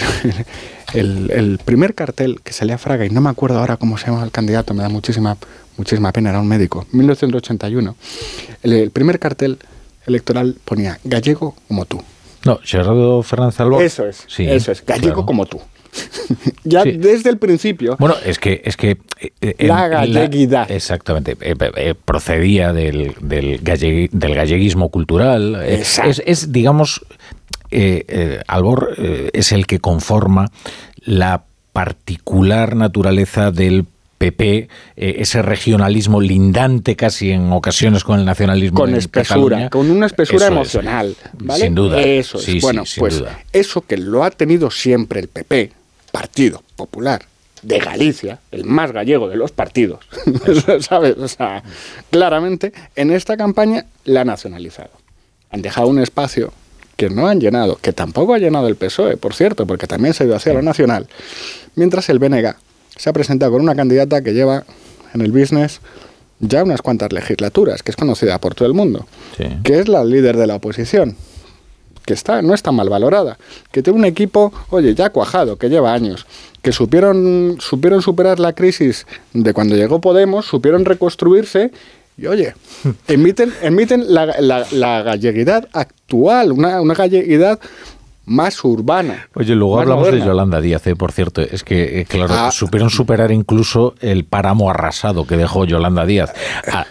el- 0.94 1.32
el 1.32 1.60
primer 1.64 1.94
cartel 1.96 2.42
que 2.44 2.54
salía 2.54 2.76
a 2.76 2.78
Fraga, 2.78 3.06
y 3.06 3.10
no 3.10 3.22
me 3.22 3.30
acuerdo 3.30 3.60
ahora 3.60 3.78
cómo 3.78 3.98
se 3.98 4.08
llama 4.08 4.24
el 4.24 4.32
candidato, 4.32 4.74
me 4.74 4.84
da 4.84 4.90
muchísima, 4.90 5.38
muchísima 5.78 6.12
pena, 6.12 6.30
era 6.30 6.40
un 6.40 6.48
médico, 6.48 6.86
1981. 6.92 7.96
El, 8.64 8.74
el 8.74 8.92
primer 8.92 9.20
cartel 9.20 9.58
electoral 10.06 10.56
ponía 10.66 11.00
gallego 11.04 11.56
como 11.68 11.86
tú. 11.86 12.02
No, 12.46 12.60
Gerardo 12.64 13.22
Fernández 13.24 13.60
Albor. 13.60 13.84
Eso 13.84 14.08
es, 14.08 14.24
Sí, 14.28 14.46
eso 14.48 14.72
es, 14.72 14.84
gallego 14.86 15.14
claro. 15.14 15.26
como 15.28 15.46
tú. 15.46 15.62
ya 16.64 16.84
Sí. 16.84 16.94
desde 16.94 17.30
el 17.30 17.38
principio. 17.38 17.98
Bueno, 18.00 18.16
es 18.26 18.40
que 18.40 18.62
es 18.66 18.78
que 18.78 18.98
eh, 19.20 19.32
eh, 19.42 19.68
La 19.68 19.88
galleguidad. 19.90 20.72
exactamente, 20.72 21.38
eh, 21.42 21.54
eh, 21.76 21.94
procedía 22.04 22.74
del, 22.74 23.14
del, 23.22 23.60
del 23.64 24.36
galleguismo 24.36 24.90
cultural. 24.90 25.62
Exacto. 25.68 26.10
es, 26.10 26.24
es, 26.26 26.52
digamos, 26.52 27.06
Albor 28.48 28.96
es 28.98 29.52
el 29.52 29.66
que 29.68 29.80
conforma 29.80 30.52
la 30.98 31.44
particular 31.74 32.76
naturaleza 32.76 33.52
del 33.52 33.86
PP, 34.22 34.70
ese 34.98 35.42
regionalismo 35.42 36.22
lindante 36.22 36.96
casi 36.96 37.32
en 37.32 37.52
ocasiones 37.52 38.04
con 38.04 38.20
el 38.20 38.26
nacionalismo. 38.26 38.78
Con 38.78 38.94
espesura, 38.94 39.70
con 39.70 39.90
una 39.90 40.06
espesura 40.06 40.46
emocional. 40.46 41.16
Sin 41.56 41.74
duda. 41.74 42.00
Eso 42.02 42.38
es. 42.38 42.62
bueno, 42.62 42.84
pues 42.98 43.24
eso 43.52 43.82
que 43.82 43.98
lo 43.98 44.24
ha 44.24 44.30
tenido 44.30 44.70
siempre 44.70 45.22
el 45.22 45.28
PP, 45.28 45.72
Partido 46.12 46.62
Popular 46.76 47.26
de 47.64 47.80
Galicia, 47.80 48.40
el 48.52 48.66
más 48.66 48.92
gallego 48.92 49.28
de 49.28 49.38
los 49.38 49.52
partidos, 49.52 50.06
¿sabes? 50.82 51.18
O 51.18 51.28
sea, 51.28 51.64
claramente 52.10 52.74
en 52.96 53.12
esta 53.12 53.38
campaña 53.38 53.86
la 54.06 54.22
ha 54.22 54.26
nacionalizado. 54.26 54.92
Han 55.50 55.62
dejado 55.62 55.88
un 55.88 56.00
espacio 56.00 56.54
que 57.02 57.10
no 57.10 57.28
han 57.28 57.42
llenado, 57.42 57.80
que 57.82 57.94
tampoco 57.94 58.36
ha 58.36 58.38
llenado 58.38 58.68
el 58.68 58.76
PSOE, 58.76 59.18
por 59.18 59.34
cierto, 59.34 59.66
porque 59.66 59.88
también 59.88 60.14
se 60.14 60.22
ha 60.22 60.28
ido 60.28 60.36
hacia 60.36 60.54
lo 60.54 60.62
nacional, 60.62 61.08
mientras 61.74 62.10
el 62.10 62.20
BNG 62.20 62.54
se 62.96 63.10
ha 63.10 63.14
presentado 63.14 63.54
con 63.54 63.62
una 63.64 63.74
candidata 63.74 64.22
que 64.22 64.36
lleva 64.36 64.66
en 65.12 65.22
el 65.22 65.32
business 65.32 65.82
ya 66.42 66.64
unas 66.64 66.84
cuantas 66.84 67.12
legislaturas, 67.12 67.82
que 67.82 67.90
es 67.90 67.98
conocida 67.98 68.40
por 68.40 68.54
todo 68.54 68.68
el 68.68 68.76
mundo, 68.76 69.08
que 69.64 69.80
es 69.80 69.88
la 69.88 70.06
líder 70.06 70.38
de 70.38 70.46
la 70.46 70.58
oposición, 70.58 71.16
que 72.06 72.14
está, 72.14 72.44
no 72.44 72.54
está 72.54 72.72
mal 72.72 72.88
valorada, 72.88 73.40
que 73.72 73.82
tiene 73.82 73.98
un 73.98 74.06
equipo, 74.06 74.54
oye, 74.70 74.94
ya 74.94 75.10
cuajado, 75.10 75.58
que 75.58 75.70
lleva 75.70 75.96
años, 75.96 76.28
que 76.62 76.72
supieron, 76.72 77.58
supieron 77.60 78.04
superar 78.04 78.40
la 78.40 78.54
crisis 78.54 79.08
de 79.34 79.54
cuando 79.56 79.76
llegó 79.76 80.02
Podemos, 80.02 80.46
supieron 80.46 80.86
reconstruirse 80.86 81.72
y 82.22 82.28
oye, 82.28 82.54
emiten, 83.08 83.52
emiten 83.64 84.14
la, 84.14 84.28
la, 84.72 85.02
galleguidad 85.02 85.68
actual, 85.74 86.52
una, 86.52 86.80
una 86.80 86.94
galleguidad 86.94 87.60
más 88.26 88.64
urbana. 88.64 89.30
Oye, 89.34 89.56
luego 89.56 89.80
hablamos 89.80 90.12
de 90.12 90.20
Yolanda 90.20 90.62
Díaz, 90.62 90.86
¿eh? 90.86 90.96
por 90.96 91.12
cierto. 91.12 91.42
Es 91.42 91.64
que, 91.64 92.02
eh, 92.02 92.06
claro, 92.06 92.34
ah. 92.38 92.52
supieron 92.52 92.90
superar 92.90 93.32
incluso 93.32 93.96
el 94.00 94.26
páramo 94.26 94.70
arrasado 94.70 95.26
que 95.26 95.38
dejó 95.38 95.66
Yolanda 95.66 96.06
Díaz, 96.06 96.32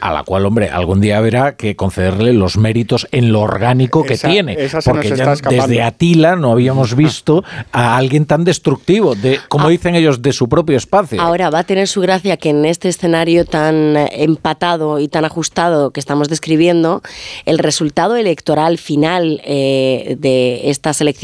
a, 0.01 0.13
la 0.13 0.25
cual, 0.25 0.45
hombre, 0.47 0.71
algún 0.71 1.01
día 1.01 1.19
habrá 1.19 1.55
que 1.55 1.77
concederle 1.77 2.33
los 2.33 2.57
méritos 2.57 3.07
en 3.13 3.33
lo 3.33 3.43
orgánico 3.43 4.03
que 4.03 4.19
tiene. 4.19 4.59
porque 4.85 5.17
ya 5.17 5.35
desde 5.35 5.83
Atila 5.83 6.35
no 6.35 6.51
habíamos 6.51 6.97
visto 7.01 7.45
a 7.71 7.97
alguien 7.97 8.27
tan 8.27 8.45
destructivo, 8.45 9.15
de, 9.15 9.39
como 9.49 9.69
ah. 9.69 9.71
dicen 9.71 9.95
ellos, 9.95 10.23
de 10.23 10.33
su 10.33 10.49
propio 10.49 10.77
espacio. 10.77 11.21
Ahora 11.23 11.51
va 11.51 11.61
a 11.61 11.65
tener 11.65 11.87
su 11.87 12.01
gracia 12.01 12.37
que 12.39 12.51
en 12.51 12.65
este 12.65 12.89
escenario 12.89 13.45
tan 13.45 13.97
eh, 13.97 14.25
empatado 14.25 14.99
y 14.99 15.07
tan 15.07 15.25
ajustado 15.25 15.93
que 15.93 16.01
estamos 16.01 16.29
describiendo, 16.29 17.03
el 17.47 17.59
resultado 17.59 18.17
electoral 18.17 18.79
final 18.79 19.41
de 19.45 20.61
estas 20.65 21.01
elecciones 21.01 21.20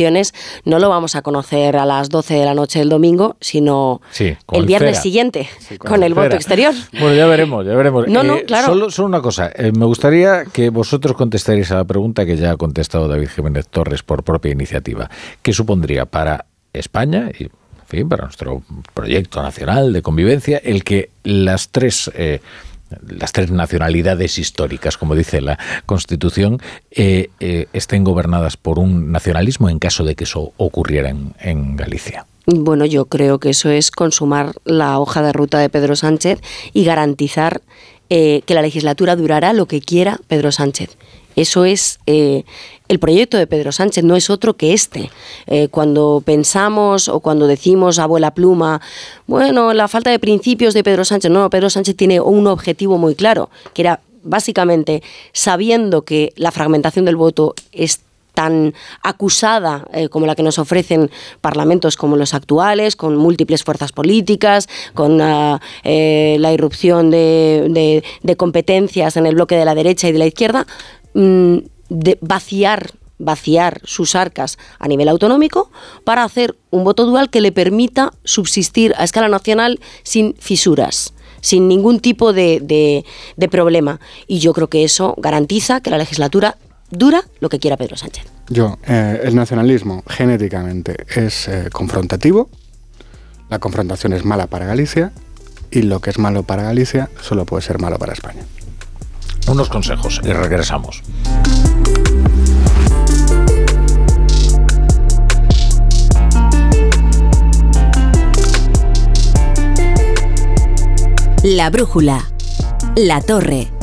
no 0.64 0.78
lo 0.78 0.88
vamos 0.88 1.16
a 1.16 1.22
conocer 1.22 1.76
a 1.76 1.86
las 1.86 2.08
12 2.08 2.34
de 2.34 2.44
la 2.44 2.54
noche 2.54 2.78
del 2.78 2.88
domingo, 2.88 3.36
sino 3.40 4.00
el 4.18 4.66
viernes 4.66 5.00
siguiente, 5.00 5.48
con, 5.78 6.02
el 6.02 6.14
voto 6.14 6.36
exterior. 6.36 6.74
Bueno, 6.92 7.14
ya 7.14 7.26
veremos, 7.26 7.66
ya 7.66 7.74
veremos. 7.74 8.08
No, 8.08 8.22
no, 8.22 8.36
eh, 8.36 8.44
claro. 8.44 8.90
Solo, 8.90 9.06
una 9.06 9.20
cosa, 9.20 9.50
eh, 9.54 9.72
me 9.72 9.86
gustaría 9.86 10.44
que 10.44 10.70
vosotros 10.70 11.16
contestarais 11.16 11.70
a 11.70 11.76
la 11.76 11.84
pregunta 11.84 12.26
que 12.26 12.36
ya 12.36 12.52
ha 12.52 12.56
contestado 12.56 13.08
David 13.08 13.28
Jiménez 13.28 13.68
Torres 13.68 14.02
por 14.02 14.22
propia 14.24 14.52
iniciativa. 14.52 15.10
¿Qué 15.42 15.52
supondría 15.52 16.06
para 16.06 16.46
España 16.72 17.30
y 17.38 17.48
fin, 17.86 18.08
para 18.08 18.24
nuestro 18.24 18.62
proyecto 18.94 19.42
nacional 19.42 19.92
de 19.92 20.02
convivencia, 20.02 20.58
el 20.58 20.84
que 20.84 21.10
las 21.22 21.68
tres 21.68 22.10
eh, 22.14 22.40
las 23.06 23.32
tres 23.32 23.50
nacionalidades 23.50 24.38
históricas, 24.38 24.96
como 24.96 25.14
dice 25.14 25.40
la 25.40 25.58
Constitución, 25.86 26.60
eh, 26.90 27.30
eh, 27.40 27.66
estén 27.72 28.04
gobernadas 28.04 28.56
por 28.56 28.78
un 28.78 29.12
nacionalismo 29.12 29.68
en 29.68 29.78
caso 29.78 30.04
de 30.04 30.14
que 30.14 30.24
eso 30.24 30.52
ocurriera 30.56 31.10
en, 31.10 31.76
Galicia. 31.76 32.26
Bueno, 32.46 32.84
yo 32.86 33.06
creo 33.06 33.38
que 33.38 33.50
eso 33.50 33.70
es 33.70 33.90
consumar 33.90 34.52
la 34.64 34.98
hoja 35.00 35.20
de 35.22 35.32
ruta 35.32 35.58
de 35.58 35.68
Pedro 35.68 35.96
Sánchez 35.96 36.40
y 36.72 36.84
garantizar 36.84 37.60
eh, 38.08 38.42
que 38.46 38.54
la 38.54 38.62
legislatura 38.62 39.16
durará 39.16 39.52
lo 39.52 39.66
que 39.66 39.80
quiera 39.80 40.20
Pedro 40.28 40.52
Sánchez. 40.52 40.96
Eso 41.36 41.66
es 41.66 42.00
eh, 42.06 42.44
el 42.88 42.98
proyecto 42.98 43.36
de 43.36 43.46
Pedro 43.46 43.70
Sánchez, 43.70 44.02
no 44.02 44.16
es 44.16 44.30
otro 44.30 44.54
que 44.54 44.72
este. 44.72 45.10
Eh, 45.46 45.68
cuando 45.68 46.22
pensamos 46.24 47.08
o 47.08 47.20
cuando 47.20 47.46
decimos 47.46 47.98
abuela 47.98 48.32
pluma, 48.32 48.80
bueno, 49.26 49.74
la 49.74 49.86
falta 49.86 50.10
de 50.10 50.18
principios 50.18 50.72
de 50.72 50.82
Pedro 50.82 51.04
Sánchez, 51.04 51.30
no, 51.30 51.48
Pedro 51.50 51.68
Sánchez 51.68 51.94
tiene 51.94 52.20
un 52.20 52.46
objetivo 52.46 52.96
muy 52.96 53.14
claro, 53.14 53.50
que 53.74 53.82
era 53.82 54.00
básicamente 54.22 55.02
sabiendo 55.32 56.02
que 56.02 56.32
la 56.36 56.50
fragmentación 56.50 57.04
del 57.04 57.16
voto 57.16 57.54
es 57.70 58.00
tan 58.32 58.74
acusada 59.02 59.86
eh, 59.94 60.08
como 60.10 60.26
la 60.26 60.34
que 60.34 60.42
nos 60.42 60.58
ofrecen 60.58 61.10
parlamentos 61.40 61.96
como 61.96 62.16
los 62.16 62.34
actuales, 62.34 62.94
con 62.94 63.16
múltiples 63.16 63.64
fuerzas 63.64 63.92
políticas, 63.92 64.68
con 64.92 65.20
ah, 65.22 65.60
la 65.84 66.52
irrupción 66.52 67.10
de, 67.10 68.02
competencias 68.36 69.16
en 69.16 69.26
el 69.26 69.34
bloque 69.34 69.56
de 69.56 69.64
la 69.64 69.74
derecha 69.74 70.08
y 70.08 70.12
de 70.12 70.18
la 70.18 70.26
izquierda, 70.26 70.66
Mm, 71.16 71.60
de 71.88 72.18
vaciar 72.20 72.90
vaciar 73.18 73.80
sus 73.84 74.14
arcas 74.14 74.58
a 74.78 74.86
nivel 74.86 75.08
autonómico 75.08 75.70
para 76.04 76.22
hacer 76.22 76.54
un 76.68 76.84
voto 76.84 77.06
dual 77.06 77.30
que 77.30 77.40
le 77.40 77.52
permita 77.52 78.12
subsistir 78.24 78.92
a 78.98 79.04
escala 79.04 79.30
nacional 79.30 79.80
sin 80.02 80.34
fisuras 80.38 81.14
sin 81.40 81.68
ningún 81.68 82.00
tipo 82.00 82.34
de, 82.34 83.04
problema. 83.50 84.00
Y 84.26 84.40
yo 84.40 84.52
creo 84.52 84.68
que 84.68 84.84
eso 84.84 85.14
garantiza 85.16 85.80
que 85.80 85.88
la 85.88 85.96
legislatura 85.96 86.58
dura 86.90 87.22
lo 87.40 87.48
que 87.48 87.60
quiera 87.60 87.78
Pedro 87.78 87.96
Sánchez. 87.96 88.26
Yo, 88.50 88.76
eh, 88.86 89.20
el 89.22 89.34
nacionalismo 89.34 90.02
genéticamente 90.08 91.06
es 91.14 91.48
eh, 91.48 91.70
confrontativo, 91.72 92.50
la 93.48 93.60
confrontación 93.60 94.12
es 94.12 94.24
mala 94.24 94.48
para 94.48 94.66
Galicia 94.66 95.12
y 95.70 95.82
lo 95.82 96.00
que 96.00 96.10
es 96.10 96.18
malo 96.18 96.42
para 96.42 96.64
Galicia 96.64 97.08
solo 97.22 97.46
puede 97.46 97.62
ser 97.62 97.78
malo 97.78 97.98
para 97.98 98.12
España 98.12 98.42
unos 99.48 99.68
consejos 99.68 100.20
y 100.24 100.32
regresamos. 100.32 101.02
La 111.42 111.70
brújula. 111.70 112.28
La 112.96 113.20
torre. 113.20 113.75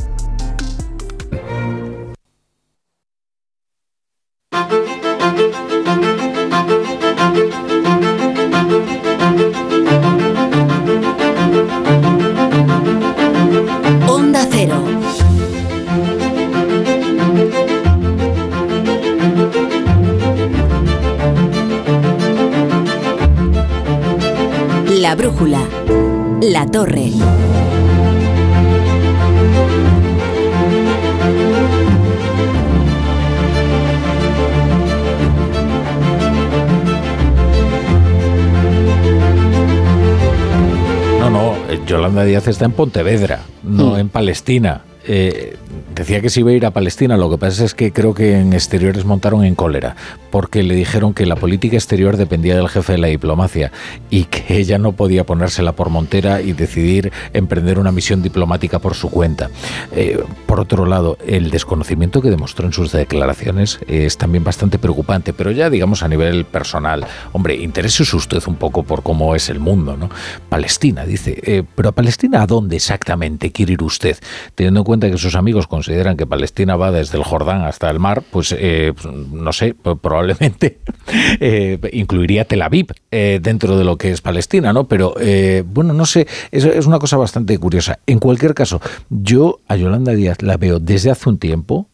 La 25.03 25.15
brújula. 25.15 25.59
La 26.39 26.65
torre. 26.65 27.09
No, 41.19 41.29
no, 41.29 41.55
eh, 41.67 41.81
Yolanda 41.85 42.23
Díaz 42.23 42.47
está 42.47 42.63
en 42.63 42.71
Pontevedra, 42.71 43.41
no 43.61 43.95
mm. 43.95 43.99
en 43.99 44.07
Palestina. 44.07 44.83
Eh, 45.05 45.57
decía 45.93 46.21
que 46.21 46.29
se 46.29 46.39
iba 46.39 46.51
a 46.51 46.53
ir 46.53 46.65
a 46.65 46.71
Palestina, 46.71 47.17
lo 47.17 47.29
que 47.29 47.37
pasa 47.37 47.65
es 47.65 47.73
que 47.73 47.91
creo 47.91 48.13
que 48.13 48.39
en 48.39 48.53
exteriores 48.53 49.05
montaron 49.05 49.43
en 49.43 49.55
cólera, 49.55 49.95
porque 50.31 50.63
le 50.63 50.75
dijeron 50.75 51.13
que 51.13 51.25
la 51.25 51.35
política 51.35 51.75
exterior 51.75 52.17
dependía 52.17 52.55
del 52.55 52.69
jefe 52.69 52.93
de 52.93 52.97
la 52.99 53.07
diplomacia 53.07 53.71
y 54.09 54.25
que 54.25 54.57
ella 54.57 54.77
no 54.77 54.93
podía 54.93 55.25
ponérsela 55.25 55.73
por 55.73 55.89
montera 55.89 56.41
y 56.41 56.53
decidir 56.53 57.11
emprender 57.33 57.79
una 57.79 57.91
misión 57.91 58.21
diplomática 58.21 58.79
por 58.79 58.95
su 58.95 59.09
cuenta. 59.09 59.49
Eh, 59.91 60.23
por 60.45 60.59
otro 60.59 60.85
lado, 60.85 61.17
el 61.27 61.51
desconocimiento 61.51 62.21
que 62.21 62.29
demostró 62.29 62.65
en 62.65 62.73
sus 62.73 62.91
declaraciones 62.91 63.79
es 63.87 64.17
también 64.17 64.43
bastante 64.43 64.79
preocupante, 64.79 65.33
pero 65.33 65.51
ya 65.51 65.69
digamos 65.69 66.03
a 66.03 66.07
nivel 66.07 66.45
personal. 66.45 67.05
Hombre, 67.31 67.55
interésese 67.55 68.15
usted 68.15 68.41
un 68.47 68.55
poco 68.55 68.83
por 68.83 69.03
cómo 69.03 69.35
es 69.35 69.49
el 69.49 69.59
mundo, 69.59 69.97
¿no? 69.97 70.09
Palestina, 70.49 71.05
dice, 71.05 71.39
eh, 71.43 71.63
pero 71.75 71.89
a 71.89 71.91
Palestina 71.91 72.41
¿a 72.41 72.47
dónde 72.47 72.77
exactamente 72.77 73.51
quiere 73.51 73.73
ir 73.73 73.83
usted? 73.83 74.17
Teniendo 74.55 74.81
en 74.81 74.83
cuenta 74.85 74.92
que 74.99 75.17
sus 75.17 75.35
amigos 75.35 75.67
consideran 75.67 76.17
que 76.17 76.25
Palestina 76.25 76.75
va 76.75 76.91
desde 76.91 77.17
el 77.17 77.23
Jordán 77.23 77.63
hasta 77.63 77.89
el 77.89 77.99
mar, 77.99 78.23
pues 78.29 78.55
eh, 78.57 78.93
no 79.31 79.53
sé, 79.53 79.75
probablemente 79.75 80.79
eh, 81.39 81.79
incluiría 81.91 82.45
Tel 82.45 82.61
Aviv 82.61 82.87
eh, 83.11 83.39
dentro 83.41 83.77
de 83.77 83.83
lo 83.83 83.97
que 83.97 84.11
es 84.11 84.21
Palestina, 84.21 84.73
¿no? 84.73 84.87
Pero 84.87 85.15
bueno, 85.65 85.93
no 85.93 86.05
sé, 86.05 86.27
es, 86.51 86.65
es, 86.65 86.85
una 86.85 86.99
cosa 86.99 87.17
bastante 87.17 87.57
curiosa. 87.57 87.99
En 88.05 88.19
cualquier 88.19 88.53
caso, 88.53 88.81
yo 89.09 89.59
a 89.67 89.75
Yolanda 89.75 90.13
Díaz 90.13 90.41
la 90.41 90.57
veo 90.57 90.79
desde 90.79 91.11
hace 91.11 91.29
un 91.29 91.37
tiempo 91.37 91.87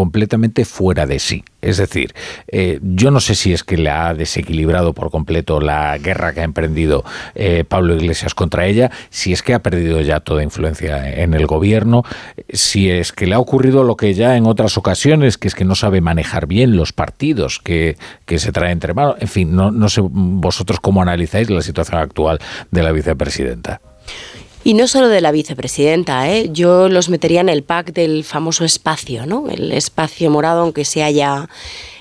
completamente 0.00 0.64
fuera 0.64 1.04
de 1.04 1.18
sí. 1.18 1.44
Es 1.60 1.76
decir, 1.76 2.14
eh, 2.48 2.80
yo 2.80 3.10
no 3.10 3.20
sé 3.20 3.34
si 3.34 3.52
es 3.52 3.64
que 3.64 3.76
le 3.76 3.90
ha 3.90 4.14
desequilibrado 4.14 4.94
por 4.94 5.10
completo 5.10 5.60
la 5.60 5.98
guerra 5.98 6.32
que 6.32 6.40
ha 6.40 6.44
emprendido 6.44 7.04
eh, 7.34 7.64
Pablo 7.68 7.94
Iglesias 7.94 8.34
contra 8.34 8.66
ella, 8.66 8.90
si 9.10 9.34
es 9.34 9.42
que 9.42 9.52
ha 9.52 9.58
perdido 9.58 10.00
ya 10.00 10.20
toda 10.20 10.42
influencia 10.42 11.20
en 11.22 11.34
el 11.34 11.46
gobierno, 11.46 12.02
si 12.50 12.88
es 12.88 13.12
que 13.12 13.26
le 13.26 13.34
ha 13.34 13.38
ocurrido 13.38 13.84
lo 13.84 13.98
que 13.98 14.14
ya 14.14 14.38
en 14.38 14.46
otras 14.46 14.78
ocasiones, 14.78 15.36
que 15.36 15.48
es 15.48 15.54
que 15.54 15.66
no 15.66 15.74
sabe 15.74 16.00
manejar 16.00 16.46
bien 16.46 16.78
los 16.78 16.94
partidos 16.94 17.58
que, 17.62 17.98
que 18.24 18.38
se 18.38 18.52
trae 18.52 18.72
entre 18.72 18.94
manos. 18.94 19.16
En 19.20 19.28
fin, 19.28 19.54
no, 19.54 19.70
no 19.70 19.90
sé 19.90 20.00
vosotros 20.02 20.80
cómo 20.80 21.02
analizáis 21.02 21.50
la 21.50 21.60
situación 21.60 22.00
actual 22.00 22.38
de 22.70 22.82
la 22.82 22.92
vicepresidenta. 22.92 23.82
Y 24.62 24.74
no 24.74 24.86
solo 24.86 25.08
de 25.08 25.22
la 25.22 25.32
vicepresidenta, 25.32 26.30
¿eh? 26.30 26.50
yo 26.52 26.90
los 26.90 27.08
metería 27.08 27.40
en 27.40 27.48
el 27.48 27.62
pack 27.62 27.94
del 27.94 28.24
famoso 28.24 28.64
espacio, 28.64 29.24
¿no? 29.24 29.48
el 29.48 29.72
espacio 29.72 30.30
morado, 30.30 30.60
aunque 30.60 30.84
se 30.84 31.02
haya 31.02 31.48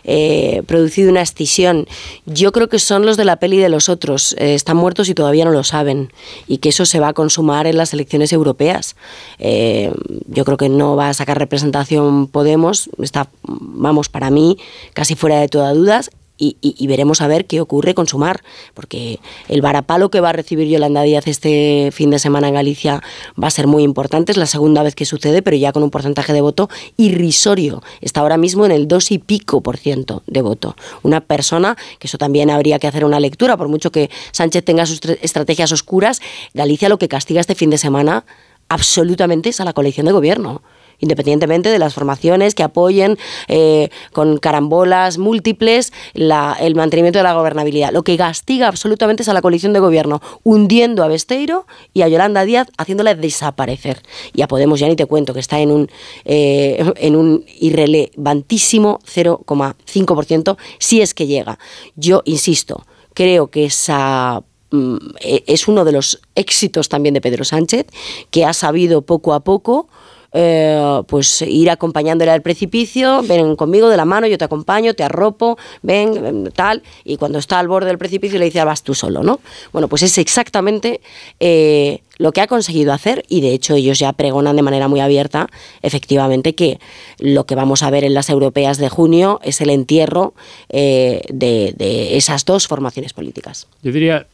eh, 0.03 0.63
producido 0.65 1.09
una 1.09 1.21
escisión. 1.21 1.87
Yo 2.25 2.51
creo 2.51 2.67
que 2.67 2.79
son 2.79 3.05
los 3.05 3.15
de 3.15 3.23
la 3.23 3.37
peli 3.37 3.57
de 3.57 3.69
los 3.69 3.87
otros, 3.87 4.35
eh, 4.37 4.55
están 4.55 4.75
muertos 4.75 5.07
y 5.07 5.13
todavía 5.13 5.45
no 5.45 5.51
lo 5.51 5.63
saben, 5.63 6.11
y 6.47 6.57
que 6.57 6.69
eso 6.69 6.85
se 6.85 6.99
va 6.99 7.09
a 7.09 7.13
consumar 7.13 7.65
en 7.65 7.77
las 7.77 7.93
elecciones 7.93 8.33
europeas. 8.33 8.97
Eh, 9.37 9.93
yo 10.27 10.43
creo 10.43 10.57
que 10.57 10.67
no 10.67 10.97
va 10.97 11.09
a 11.09 11.13
sacar 11.13 11.39
representación 11.39 12.27
Podemos, 12.27 12.89
está, 13.01 13.29
vamos, 13.43 14.09
para 14.09 14.29
mí, 14.31 14.57
casi 14.93 15.15
fuera 15.15 15.39
de 15.39 15.47
toda 15.47 15.73
dudas, 15.73 16.11
y, 16.39 16.87
veremos 16.87 17.21
a 17.21 17.27
ver 17.27 17.45
qué 17.45 17.59
ocurre 17.61 17.93
con 17.93 18.07
Sumar, 18.07 18.41
porque 18.73 19.19
el 19.49 19.61
varapalo 19.61 20.09
que 20.09 20.21
va 20.21 20.29
a 20.29 20.33
recibir 20.33 20.67
Yolanda 20.67 21.03
Díaz 21.03 21.27
este 21.27 21.89
fin 21.91 22.09
de 22.09 22.19
semana 22.19 22.47
en 22.47 22.53
Galicia 22.53 23.03
va 23.41 23.47
a 23.47 23.51
ser 23.51 23.67
muy 23.67 23.83
importante, 23.83 24.31
es 24.31 24.37
la 24.37 24.45
segunda 24.45 24.81
vez 24.81 24.95
que 24.95 25.05
sucede, 25.05 25.41
pero 25.41 25.57
ya 25.57 25.73
con 25.73 25.83
un 25.83 25.89
porcentaje 25.91 26.33
de 26.33 26.41
voto 26.41 26.69
irrisorio, 26.97 27.83
está 28.01 28.21
ahora 28.21 28.37
mismo 28.37 28.65
en 28.65 28.71
el 28.71 28.87
dos 28.87 29.11
y 29.11 29.17
pico 29.19 29.61
por 29.61 29.77
ciento 29.77 30.23
de 30.27 30.41
voto. 30.41 30.75
Una 31.03 31.21
persona, 31.21 31.77
que 31.99 32.07
eso 32.07 32.17
también 32.17 32.49
habría 32.49 32.79
que 32.79 32.87
hacer 32.87 33.03
una 33.03 33.19
lectura, 33.19 33.57
por 33.57 33.67
mucho 33.67 33.91
que 33.91 34.09
Sánchez 34.31 34.63
tenga 34.63 34.85
sus 34.85 35.01
estrategias 35.21 35.71
oscuras, 35.71 36.21
Galicia 36.53 36.89
lo 36.89 36.97
que 36.97 37.09
castiga 37.09 37.41
este 37.41 37.55
fin 37.55 37.69
de 37.69 37.77
semana 37.77 38.23
absolutamente 38.69 39.49
es 39.49 39.59
a 39.59 39.65
la 39.65 39.73
coalición 39.73 40.05
de 40.05 40.11
gobierno 40.11 40.61
independientemente 40.99 41.69
de 41.69 41.79
las 41.79 41.93
formaciones 41.93 42.55
que 42.55 42.63
apoyen 42.63 43.17
eh, 43.47 43.89
con 44.13 44.37
carambolas 44.37 45.17
múltiples 45.17 45.93
el 46.13 46.75
mantenimiento 46.75 47.19
de 47.19 47.23
la 47.23 47.33
gobernabilidad. 47.33 47.91
Lo 47.91 48.03
que 48.03 48.17
castiga 48.17 48.67
absolutamente 48.67 49.23
es 49.23 49.29
a 49.29 49.33
la 49.33 49.41
coalición 49.41 49.73
de 49.73 49.79
gobierno, 49.79 50.21
hundiendo 50.43 51.03
a 51.03 51.07
Besteiro 51.07 51.65
y 51.93 52.01
a 52.01 52.07
Yolanda 52.07 52.45
Díaz, 52.45 52.67
haciéndola 52.77 53.15
desaparecer. 53.15 54.01
Y 54.33 54.41
a 54.41 54.47
Podemos 54.47 54.79
ya 54.79 54.87
ni 54.87 54.95
te 54.95 55.05
cuento, 55.05 55.33
que 55.33 55.39
está 55.39 55.59
en 55.59 55.71
un, 55.71 55.89
eh, 56.25 56.83
en 56.97 57.15
un 57.15 57.45
irrelevantísimo 57.59 58.99
0,5%, 59.05 60.57
si 60.79 61.01
es 61.01 61.13
que 61.13 61.27
llega. 61.27 61.59
Yo 61.95 62.21
insisto, 62.25 62.85
creo 63.13 63.47
que 63.47 63.65
esa 63.65 64.43
mm, 64.71 64.97
e, 65.21 65.43
es 65.47 65.67
uno 65.67 65.85
de 65.85 65.91
los 65.91 66.21
éxitos 66.35 66.89
también 66.89 67.13
de 67.13 67.21
Pedro 67.21 67.45
Sánchez, 67.45 67.85
que 68.31 68.45
ha 68.45 68.53
sabido 68.53 69.01
poco 69.03 69.33
a 69.33 69.41
poco 69.41 69.87
eh, 70.33 71.01
pues 71.07 71.41
ir 71.41 71.69
acompañándole 71.69 72.31
al 72.31 72.41
precipicio, 72.41 73.21
ven 73.23 73.55
conmigo 73.55 73.89
de 73.89 73.97
la 73.97 74.05
mano, 74.05 74.27
yo 74.27 74.37
te 74.37 74.45
acompaño, 74.45 74.93
te 74.93 75.03
arropo, 75.03 75.57
ven, 75.81 76.51
tal, 76.55 76.83
y 77.03 77.17
cuando 77.17 77.39
está 77.39 77.59
al 77.59 77.67
borde 77.67 77.87
del 77.87 77.97
precipicio 77.97 78.39
le 78.39 78.45
dice, 78.45 78.59
ah, 78.59 78.65
vas 78.65 78.83
tú 78.83 78.93
solo, 78.93 79.23
¿no? 79.23 79.39
Bueno, 79.71 79.87
pues 79.87 80.03
es 80.03 80.17
exactamente 80.17 81.01
eh, 81.39 82.01
lo 82.17 82.31
que 82.31 82.41
ha 82.41 82.47
conseguido 82.47 82.93
hacer 82.93 83.23
y 83.27 83.41
de 83.41 83.53
hecho 83.53 83.75
ellos 83.75 83.97
ya 83.97 84.13
pregonan 84.13 84.55
de 84.55 84.61
manera 84.61 84.87
muy 84.87 84.99
abierta, 84.99 85.47
efectivamente, 85.81 86.53
que 86.53 86.79
lo 87.17 87.45
que 87.45 87.55
vamos 87.55 87.81
a 87.83 87.89
ver 87.89 88.03
en 88.03 88.13
las 88.13 88.29
europeas 88.29 88.77
de 88.77 88.89
junio 88.89 89.39
es 89.43 89.61
el 89.61 89.69
entierro 89.69 90.33
eh, 90.69 91.21
de, 91.29 91.73
de 91.77 92.17
esas 92.17 92.45
dos 92.45 92.67
formaciones 92.67 93.13
políticas. 93.13 93.67
Yo 93.81 93.91
diría, 93.91 94.27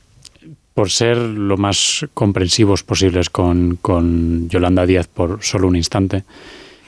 por 0.76 0.92
ser 0.92 1.18
lo 1.18 1.58
más 1.58 2.06
comprensivos 2.14 2.84
posibles 2.84 3.30
con, 3.32 3.80
Yolanda 4.50 4.86
Díaz 4.86 5.08
por 5.08 5.42
solo 5.42 5.68
un 5.70 5.78
instante, 5.78 6.26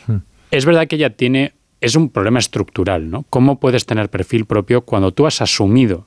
hmm. 0.05 0.17
es 0.51 0.65
verdad 0.65 0.87
que 0.87 0.97
ella 0.97 1.11
tiene, 1.11 1.53
es 1.79 1.95
un 1.95 2.09
problema 2.09 2.37
estructural, 2.37 3.09
¿no? 3.09 3.25
¿Cómo 3.29 3.59
puedes 3.59 3.85
tener 3.85 4.09
perfil 4.09 4.45
propio 4.45 4.81
cuando 4.81 5.13
tú 5.13 5.25
has 5.25 5.41
asumido 5.41 6.05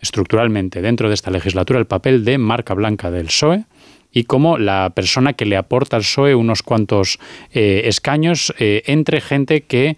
estructuralmente 0.00 0.80
dentro 0.82 1.08
de 1.08 1.14
esta 1.14 1.32
legislatura 1.32 1.80
el 1.80 1.86
papel 1.86 2.24
de 2.24 2.38
marca 2.38 2.74
blanca 2.74 3.10
del 3.10 3.26
PSOE 3.26 3.64
y 4.12 4.24
como 4.24 4.56
la 4.56 4.90
persona 4.94 5.32
que 5.32 5.46
le 5.46 5.56
aporta 5.56 5.96
al 5.96 6.02
PSOE 6.02 6.36
unos 6.36 6.62
cuantos 6.62 7.18
eh, 7.52 7.82
escaños 7.86 8.54
eh, 8.58 8.82
entre 8.86 9.20
gente 9.20 9.62
que 9.62 9.96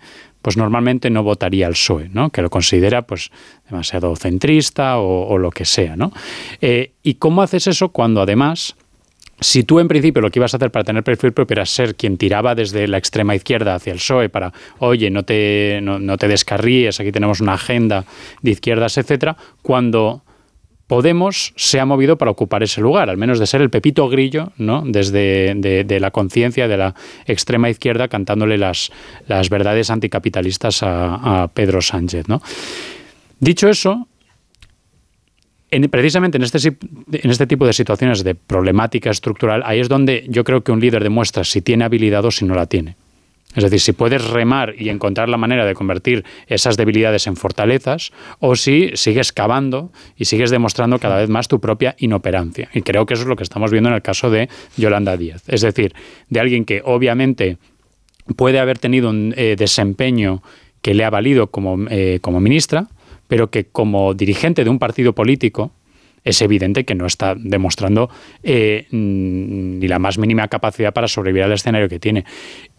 pues 0.48 0.56
normalmente 0.56 1.10
no 1.10 1.22
votaría 1.22 1.66
al 1.66 1.74
PSOE, 1.74 2.08
¿no? 2.08 2.30
que 2.30 2.40
lo 2.40 2.48
considera 2.48 3.02
pues 3.02 3.30
demasiado 3.68 4.16
centrista 4.16 4.96
o, 4.96 5.36
lo 5.36 5.50
que 5.50 5.66
sea. 5.66 5.94
¿no? 5.94 6.10
Eh, 6.62 6.92
¿Y 7.02 7.16
cómo 7.16 7.42
haces 7.42 7.66
eso 7.66 7.90
cuando 7.90 8.22
además... 8.22 8.74
Si 9.40 9.62
tú 9.62 9.78
en 9.78 9.88
principio 9.88 10.22
lo 10.22 10.30
que 10.30 10.38
ibas 10.38 10.54
a 10.54 10.56
hacer 10.56 10.70
para 10.72 10.84
tener 10.84 11.04
perfil 11.04 11.32
propio 11.32 11.54
era 11.54 11.66
ser 11.66 11.96
quien 11.96 12.16
tiraba 12.16 12.54
desde 12.54 12.88
la 12.88 12.96
extrema 12.96 13.34
izquierda 13.36 13.74
hacia 13.74 13.92
el 13.92 13.98
PSOE 13.98 14.30
para, 14.30 14.54
oye, 14.78 15.10
no 15.10 15.22
te, 15.22 15.80
no, 15.82 15.98
no 15.98 16.16
te 16.16 16.26
descarríes, 16.28 16.98
aquí 16.98 17.12
tenemos 17.12 17.40
una 17.40 17.52
agenda 17.52 18.04
de 18.40 18.50
izquierdas, 18.50 18.96
etcétera, 18.96 19.36
cuando 19.62 20.22
Podemos 20.88 21.52
se 21.54 21.78
ha 21.80 21.84
movido 21.84 22.16
para 22.16 22.30
ocupar 22.30 22.62
ese 22.62 22.80
lugar, 22.80 23.10
al 23.10 23.18
menos 23.18 23.38
de 23.38 23.46
ser 23.46 23.60
el 23.60 23.68
pepito 23.68 24.08
grillo, 24.08 24.52
¿no? 24.56 24.82
Desde 24.86 25.54
de, 25.54 26.00
la 26.00 26.10
conciencia 26.10 26.66
de 26.66 26.78
la 26.78 26.94
extrema 27.26 27.68
izquierda 27.68 28.08
cantándole 28.08 28.56
las, 28.56 28.90
las 29.26 29.50
verdades 29.50 29.90
anticapitalistas 29.90 30.82
a, 30.82 31.50
Pedro 31.52 31.82
Sánchez. 31.82 32.24
Dicho 33.38 33.68
eso, 33.68 34.08
precisamente 35.90 36.38
en 36.38 36.44
este, 36.44 36.58
en 36.68 37.30
este 37.30 37.46
tipo 37.46 37.66
de 37.66 37.74
situaciones 37.74 38.24
de 38.24 38.34
problemática 38.34 39.10
estructural, 39.10 39.62
ahí 39.66 39.80
es 39.80 39.90
donde 39.90 40.24
yo 40.30 40.42
creo 40.42 40.64
que 40.64 40.72
un 40.72 40.80
líder 40.80 41.02
demuestra 41.02 41.44
si 41.44 41.60
tiene 41.60 41.84
habilidad 41.84 42.24
o 42.24 42.30
si 42.30 42.46
no 42.46 42.54
la 42.54 42.64
tiene. 42.64 42.96
Es 43.58 43.64
decir, 43.64 43.80
si 43.80 43.92
puedes 43.92 44.24
remar 44.24 44.76
y 44.78 44.88
encontrar 44.88 45.28
la 45.28 45.36
manera 45.36 45.66
de 45.66 45.74
convertir 45.74 46.24
esas 46.46 46.76
debilidades 46.76 47.26
en 47.26 47.34
fortalezas 47.34 48.12
o 48.38 48.54
si 48.54 48.92
sigues 48.94 49.32
cavando 49.32 49.90
y 50.16 50.26
sigues 50.26 50.50
demostrando 50.50 51.00
cada 51.00 51.16
vez 51.16 51.28
más 51.28 51.48
tu 51.48 51.58
propia 51.58 51.96
inoperancia. 51.98 52.70
Y 52.72 52.82
creo 52.82 53.04
que 53.04 53.14
eso 53.14 53.24
es 53.24 53.28
lo 53.28 53.34
que 53.34 53.42
estamos 53.42 53.72
viendo 53.72 53.88
en 53.88 53.96
el 53.96 54.02
caso 54.02 54.30
de 54.30 54.48
Yolanda 54.76 55.16
Díaz. 55.16 55.42
Es 55.48 55.62
decir, 55.62 55.92
de 56.28 56.38
alguien 56.38 56.64
que 56.64 56.82
obviamente 56.84 57.58
puede 58.36 58.60
haber 58.60 58.78
tenido 58.78 59.10
un 59.10 59.34
eh, 59.36 59.56
desempeño 59.58 60.40
que 60.80 60.94
le 60.94 61.04
ha 61.04 61.10
valido 61.10 61.48
como, 61.48 61.88
eh, 61.90 62.20
como 62.22 62.38
ministra, 62.38 62.86
pero 63.26 63.50
que 63.50 63.64
como 63.64 64.14
dirigente 64.14 64.62
de 64.62 64.70
un 64.70 64.78
partido 64.78 65.16
político 65.16 65.72
es 66.22 66.40
evidente 66.42 66.84
que 66.84 66.94
no 66.94 67.06
está 67.06 67.34
demostrando 67.36 68.08
eh, 68.44 68.86
ni 68.92 69.88
la 69.88 69.98
más 69.98 70.16
mínima 70.16 70.46
capacidad 70.46 70.92
para 70.92 71.08
sobrevivir 71.08 71.42
al 71.42 71.52
escenario 71.52 71.88
que 71.88 71.98
tiene. 71.98 72.24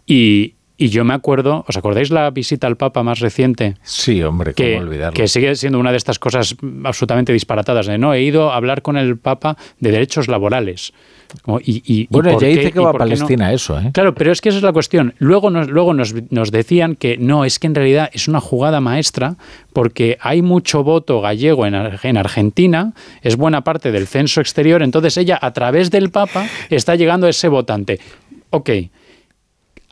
Y, 0.06 0.54
y 0.80 0.88
yo 0.88 1.04
me 1.04 1.12
acuerdo, 1.12 1.66
¿os 1.68 1.76
acordáis 1.76 2.10
la 2.10 2.30
visita 2.30 2.66
al 2.66 2.78
Papa 2.78 3.02
más 3.02 3.20
reciente? 3.20 3.76
Sí, 3.82 4.22
hombre, 4.22 4.54
que, 4.54 4.76
cómo 4.76 4.86
olvidarlo. 4.86 5.12
Que 5.12 5.28
sigue 5.28 5.54
siendo 5.54 5.78
una 5.78 5.90
de 5.90 5.98
estas 5.98 6.18
cosas 6.18 6.56
absolutamente 6.84 7.34
disparatadas. 7.34 7.86
De 7.86 7.98
no, 7.98 8.14
he 8.14 8.22
ido 8.22 8.50
a 8.50 8.56
hablar 8.56 8.80
con 8.80 8.96
el 8.96 9.18
Papa 9.18 9.58
de 9.78 9.90
derechos 9.90 10.26
laborales. 10.26 10.94
Y, 11.62 12.06
bueno, 12.08 12.40
ya 12.40 12.48
dice 12.48 12.72
que 12.72 12.80
va 12.80 12.90
a 12.90 12.94
Palestina 12.94 13.52
eso, 13.52 13.78
¿eh? 13.78 13.90
Claro, 13.92 14.14
pero 14.14 14.32
es 14.32 14.40
que 14.40 14.48
esa 14.48 14.56
es 14.56 14.64
la 14.64 14.72
cuestión. 14.72 15.12
Luego, 15.18 15.50
nos, 15.50 15.68
luego 15.68 15.92
nos, 15.92 16.14
nos, 16.30 16.50
decían 16.50 16.96
que 16.96 17.18
no, 17.18 17.44
es 17.44 17.58
que 17.58 17.66
en 17.66 17.74
realidad 17.74 18.08
es 18.14 18.26
una 18.26 18.40
jugada 18.40 18.80
maestra 18.80 19.36
porque 19.74 20.16
hay 20.22 20.40
mucho 20.40 20.82
voto 20.82 21.20
gallego 21.20 21.66
en, 21.66 21.74
en 21.74 22.16
Argentina, 22.16 22.94
es 23.20 23.36
buena 23.36 23.60
parte 23.64 23.92
del 23.92 24.06
censo 24.06 24.40
exterior, 24.40 24.82
entonces 24.82 25.18
ella 25.18 25.38
a 25.40 25.52
través 25.52 25.90
del 25.90 26.08
Papa 26.08 26.46
está 26.70 26.96
llegando 26.96 27.26
a 27.26 27.30
ese 27.30 27.48
votante. 27.48 28.00
Ok, 28.48 28.70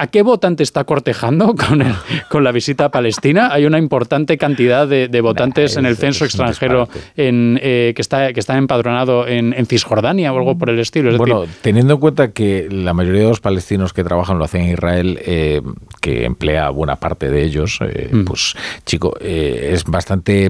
¿A 0.01 0.07
qué 0.07 0.23
votante 0.23 0.63
está 0.63 0.85
cortejando 0.85 1.57
con, 1.57 1.83
con 2.31 2.45
la 2.45 2.53
visita 2.53 2.85
a 2.85 2.89
Palestina? 2.89 3.53
Hay 3.53 3.67
una 3.67 3.79
importante 3.79 4.39
cantidad 4.39 4.87
de, 4.87 5.21
votantes 5.21 5.77
en 5.77 5.87
el 5.87 5.97
censo 5.97 6.25
extranjero 6.25 6.89
en, 7.17 7.59
eh, 7.61 7.93
que, 7.97 8.01
está, 8.01 8.33
que 8.33 8.39
están 8.39 8.59
empadronados 8.59 9.27
en, 9.29 9.67
Cisjordania 9.67 10.33
o 10.33 10.39
algo 10.39 10.57
por 10.57 10.71
el 10.71 10.79
estilo. 10.79 11.15
bueno, 11.19 11.45
teniendo 11.63 11.95
en 11.95 12.01
cuenta 12.01 12.31
que 12.31 12.69
la 12.71 12.95
mayoría 12.95 13.23
de 13.23 13.29
los 13.29 13.41
palestinos 13.41 13.93
que 13.93 14.05
trabajan 14.05 14.39
lo 14.39 14.45
hacen 14.45 14.63
en 14.63 14.73
Israel, 14.75 15.19
eh, 15.21 15.63
que 16.01 16.25
emplea 16.25 16.71
buena 16.71 16.95
parte 16.97 17.29
de 17.29 17.43
ellos, 17.43 17.81
eh, 17.83 18.09
mm. 18.13 18.25
pues 18.25 18.55
chico, 18.87 19.17
es 19.21 19.83
bastante 19.83 20.49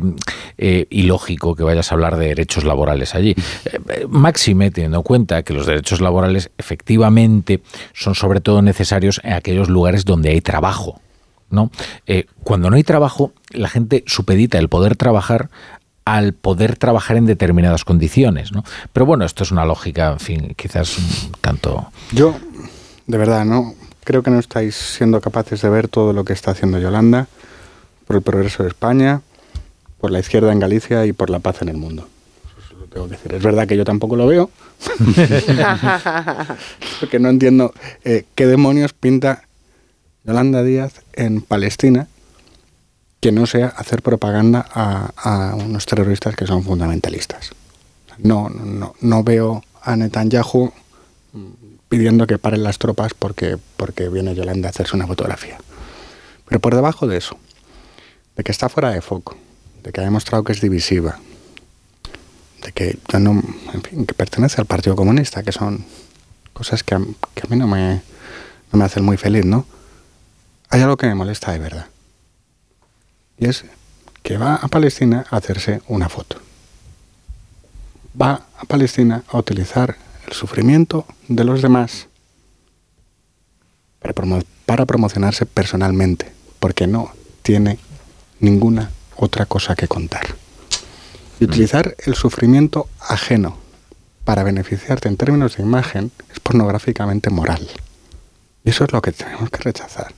ilógico 0.90 1.56
que 1.56 1.62
vayas 1.62 1.90
a 1.90 1.94
hablar 1.94 2.18
de 2.18 2.28
derechos 2.28 2.64
laborales 2.64 3.14
allí. 3.14 3.34
máxime, 4.10 4.70
teniendo 4.70 4.98
en 4.98 5.02
cuenta 5.04 5.42
que 5.42 5.54
los 5.54 5.64
derechos 5.64 6.02
laborales 6.02 6.50
efectivamente 6.58 7.62
son 7.94 8.14
sobre 8.14 8.40
todo 8.40 8.60
necesarios 8.60 9.22
en 9.24 9.37
aquellos 9.38 9.68
lugares 9.68 10.04
donde 10.04 10.30
hay 10.30 10.40
trabajo. 10.40 11.00
¿no? 11.50 11.70
Eh, 12.06 12.26
cuando 12.44 12.70
no 12.70 12.76
hay 12.76 12.84
trabajo, 12.84 13.32
la 13.50 13.68
gente 13.68 14.04
supedita 14.06 14.58
el 14.58 14.68
poder 14.68 14.96
trabajar 14.96 15.48
al 16.04 16.32
poder 16.32 16.76
trabajar 16.76 17.16
en 17.16 17.26
determinadas 17.26 17.84
condiciones. 17.84 18.52
¿no? 18.52 18.64
Pero 18.92 19.06
bueno, 19.06 19.24
esto 19.24 19.44
es 19.44 19.50
una 19.50 19.64
lógica, 19.64 20.12
en 20.12 20.20
fin, 20.20 20.54
quizás 20.56 20.96
un 20.98 21.32
tanto... 21.40 21.90
Yo, 22.12 22.34
de 23.06 23.18
verdad, 23.18 23.44
¿no? 23.44 23.74
creo 24.08 24.22
que 24.22 24.30
no 24.30 24.38
estáis 24.38 24.74
siendo 24.74 25.20
capaces 25.20 25.60
de 25.60 25.68
ver 25.68 25.86
todo 25.86 26.14
lo 26.14 26.24
que 26.24 26.32
está 26.32 26.52
haciendo 26.52 26.78
Yolanda 26.78 27.26
por 28.06 28.16
el 28.16 28.22
progreso 28.22 28.62
de 28.62 28.70
España, 28.70 29.20
por 30.00 30.10
la 30.10 30.18
izquierda 30.18 30.50
en 30.50 30.60
Galicia 30.60 31.04
y 31.04 31.12
por 31.12 31.28
la 31.28 31.40
paz 31.40 31.60
en 31.60 31.68
el 31.68 31.76
mundo. 31.76 32.08
Eso 32.64 32.74
lo 32.78 32.86
tengo 32.86 33.04
que 33.04 33.16
decir. 33.16 33.34
Es 33.34 33.42
verdad 33.42 33.68
que 33.68 33.76
yo 33.76 33.84
tampoco 33.84 34.16
lo 34.16 34.26
veo, 34.26 34.48
porque 37.00 37.18
no 37.18 37.28
entiendo 37.28 37.74
eh, 38.04 38.24
qué 38.34 38.46
demonios 38.46 38.92
pinta 38.92 39.42
Yolanda 40.24 40.62
Díaz 40.62 41.02
en 41.14 41.42
Palestina 41.42 42.06
que 43.20 43.32
no 43.32 43.46
sea 43.46 43.68
hacer 43.68 44.02
propaganda 44.02 44.64
a, 44.72 45.10
a 45.16 45.56
unos 45.56 45.86
terroristas 45.86 46.36
que 46.36 46.46
son 46.46 46.62
fundamentalistas. 46.62 47.50
No, 48.18 48.48
no, 48.48 48.94
no 49.00 49.24
veo 49.24 49.64
a 49.82 49.96
Netanyahu 49.96 50.72
pidiendo 51.88 52.26
que 52.26 52.38
paren 52.38 52.62
las 52.62 52.78
tropas 52.78 53.14
porque, 53.14 53.56
porque 53.76 54.08
viene 54.08 54.34
Yolanda 54.34 54.68
a 54.68 54.70
hacerse 54.70 54.96
una 54.96 55.06
fotografía. 55.06 55.58
Pero 56.46 56.60
por 56.60 56.74
debajo 56.74 57.06
de 57.06 57.16
eso, 57.16 57.36
de 58.36 58.44
que 58.44 58.52
está 58.52 58.68
fuera 58.68 58.90
de 58.90 59.00
foco, 59.00 59.36
de 59.82 59.92
que 59.92 60.00
ha 60.00 60.04
demostrado 60.04 60.44
que 60.44 60.52
es 60.52 60.60
divisiva, 60.60 61.18
de 62.62 62.72
que 62.72 62.98
en 63.12 63.82
fin, 63.82 64.06
que 64.06 64.14
pertenece 64.14 64.60
al 64.60 64.66
Partido 64.66 64.96
Comunista, 64.96 65.42
que 65.42 65.52
son 65.52 65.84
cosas 66.52 66.82
que 66.82 66.94
a, 66.94 66.98
mí 66.98 67.56
no 67.56 67.66
me, 67.66 68.02
no 68.72 68.78
me 68.78 68.84
hacen 68.84 69.04
muy 69.04 69.16
feliz, 69.16 69.44
¿no? 69.44 69.66
Hay 70.70 70.82
algo 70.82 70.96
que 70.96 71.06
me 71.06 71.14
molesta 71.14 71.52
de 71.52 71.58
verdad. 71.58 71.86
Y 73.38 73.46
es 73.46 73.64
que 74.22 74.36
va 74.36 74.56
a 74.56 74.68
Palestina 74.68 75.24
a 75.30 75.36
hacerse 75.36 75.80
una 75.88 76.08
foto. 76.08 76.36
Va 78.20 78.46
a 78.58 78.64
Palestina 78.64 79.22
a 79.28 79.38
utilizar 79.38 79.96
el 80.26 80.32
sufrimiento 80.32 81.06
de 81.28 81.44
los 81.44 81.62
demás 81.62 82.08
para 84.66 84.86
promocionarse 84.86 85.46
personalmente, 85.46 86.32
porque 86.58 86.86
no 86.86 87.12
tiene 87.42 87.78
ninguna 88.40 88.90
otra 89.16 89.46
cosa 89.46 89.74
que 89.74 89.88
contar. 89.88 90.26
Y 91.40 91.44
utilizar 91.44 91.96
el 92.04 92.14
sufrimiento 92.14 92.88
ajeno 93.00 93.56
para 94.24 94.42
beneficiarte 94.42 95.08
en 95.08 95.16
términos 95.16 95.56
de 95.56 95.62
imagen 95.62 96.10
es 96.30 96.40
pornográficamente 96.40 97.30
moral. 97.30 97.66
Y 98.64 98.70
eso 98.70 98.84
es 98.84 98.92
lo 98.92 99.00
que 99.00 99.12
tenemos 99.12 99.48
que 99.50 99.62
rechazar. 99.62 100.12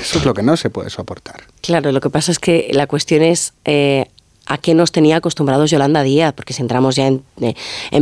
Eso 0.00 0.18
es 0.18 0.24
lo 0.24 0.34
que 0.34 0.42
no 0.42 0.56
se 0.56 0.70
puede 0.70 0.90
soportar. 0.90 1.44
Claro, 1.62 1.92
lo 1.92 2.00
que 2.00 2.10
pasa 2.10 2.32
es 2.32 2.38
que 2.38 2.70
la 2.72 2.86
cuestión 2.86 3.22
es 3.22 3.54
eh, 3.64 4.06
a 4.46 4.58
qué 4.58 4.74
nos 4.74 4.92
tenía 4.92 5.16
acostumbrados 5.16 5.70
Yolanda 5.70 6.02
Díaz, 6.02 6.34
porque 6.34 6.52
si 6.52 6.62
entramos 6.62 6.96
ya 6.96 7.06
en, 7.06 7.22
eh, 7.40 7.54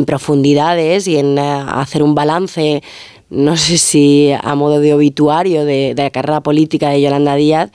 profundidades 0.07 1.07
y 1.07 1.19
en 1.19 1.39
eh, 1.39 1.65
hacer 1.69 2.03
un 2.03 2.15
balance 2.15 2.83
no 3.31 3.57
sé 3.57 3.77
si 3.77 4.31
a 4.33 4.55
modo 4.55 4.81
de 4.81 4.95
obituario 4.95 5.65
de, 5.65 5.95
la 5.97 6.11
carrera 6.11 6.41
política 6.41 6.91
de 6.91 7.03
Yolanda 7.03 7.35
Díaz, 7.35 7.71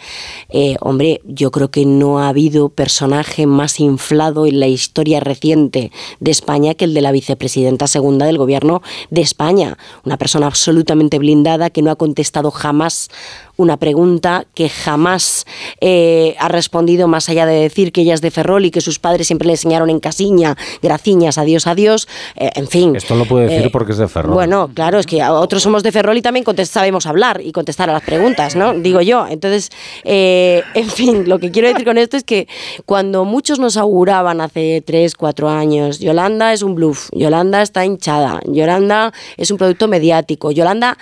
eh, 0.49 0.75
hombre, 0.81 1.21
yo 1.25 1.51
creo 1.51 1.69
que 1.69 1.85
no 1.85 2.19
ha 2.19 2.29
habido 2.29 2.69
personaje 2.69 3.45
más 3.45 3.79
inflado 3.79 4.47
en 4.47 4.59
la 4.59 4.67
historia 4.67 5.19
reciente 5.19 5.91
de 6.19 6.31
España 6.31 6.73
que 6.73 6.85
el 6.85 6.93
de 6.93 7.01
la 7.01 7.11
vicepresidenta 7.11 7.87
segunda 7.87 8.25
del 8.25 8.37
gobierno 8.37 8.81
de 9.11 9.21
España. 9.21 9.77
Una 10.03 10.17
persona 10.17 10.47
absolutamente 10.47 11.19
blindada 11.19 11.69
que 11.69 11.81
no 11.81 11.91
ha 11.91 11.95
contestado 11.95 12.49
jamás 12.49 13.09
una 13.57 13.77
pregunta 13.77 14.45
que 14.55 14.69
jamás 14.69 15.45
eh, 15.79 16.35
ha 16.39 16.47
respondido 16.47 17.07
más 17.07 17.29
allá 17.29 17.45
de 17.45 17.55
decir 17.55 17.91
que 17.91 18.01
ella 18.01 18.13
es 18.13 18.21
de 18.21 18.31
Ferrol 18.31 18.65
y 18.65 18.71
que 18.71 18.81
sus 18.81 18.99
padres 18.99 19.27
siempre 19.27 19.45
le 19.45 19.53
enseñaron 19.53 19.89
en 19.89 19.99
casiña, 19.99 20.57
graciñas, 20.81 21.37
adiós, 21.37 21.67
adiós, 21.67 22.07
eh, 22.35 22.49
en 22.55 22.67
fin. 22.67 22.95
Esto 22.95 23.15
lo 23.15 23.25
puede 23.25 23.47
decir 23.47 23.67
Eh, 23.67 23.69
porque 23.71 23.91
es 23.91 23.97
de 23.97 24.07
Ferrol. 24.07 24.33
Bueno, 24.33 24.69
claro, 24.73 24.99
es 24.99 25.05
que 25.05 25.23
otros 25.23 25.63
somos 25.63 25.83
de 25.83 25.91
Ferrol 25.91 26.17
y 26.17 26.21
también 26.21 26.45
sabemos 26.65 27.05
hablar 27.05 27.41
y 27.41 27.51
contestar 27.51 27.89
a 27.89 27.93
las 27.93 28.03
preguntas, 28.03 28.55
¿no? 28.55 28.73
Digo 28.73 29.01
yo. 29.01 29.27
Entonces, 29.27 29.69
en 30.03 30.89
fin, 30.89 31.29
lo 31.29 31.39
que 31.39 31.51
quiero 31.51 31.67
decir 31.67 31.85
con 31.85 31.97
esto 31.97 32.17
es 32.17 32.23
que 32.23 32.47
cuando 32.85 33.25
muchos 33.25 33.59
nos 33.59 33.77
auguraban 33.77 34.41
hace 34.41 34.81
tres, 34.85 35.15
cuatro 35.15 35.49
años, 35.49 35.99
Yolanda 35.99 36.53
es 36.53 36.61
un 36.61 36.75
bluff, 36.75 37.09
Yolanda 37.11 37.61
está 37.61 37.85
hinchada, 37.85 38.41
Yolanda 38.45 39.13
es 39.37 39.51
un 39.51 39.57
producto 39.57 39.87
mediático, 39.87 40.51
Yolanda 40.51 40.97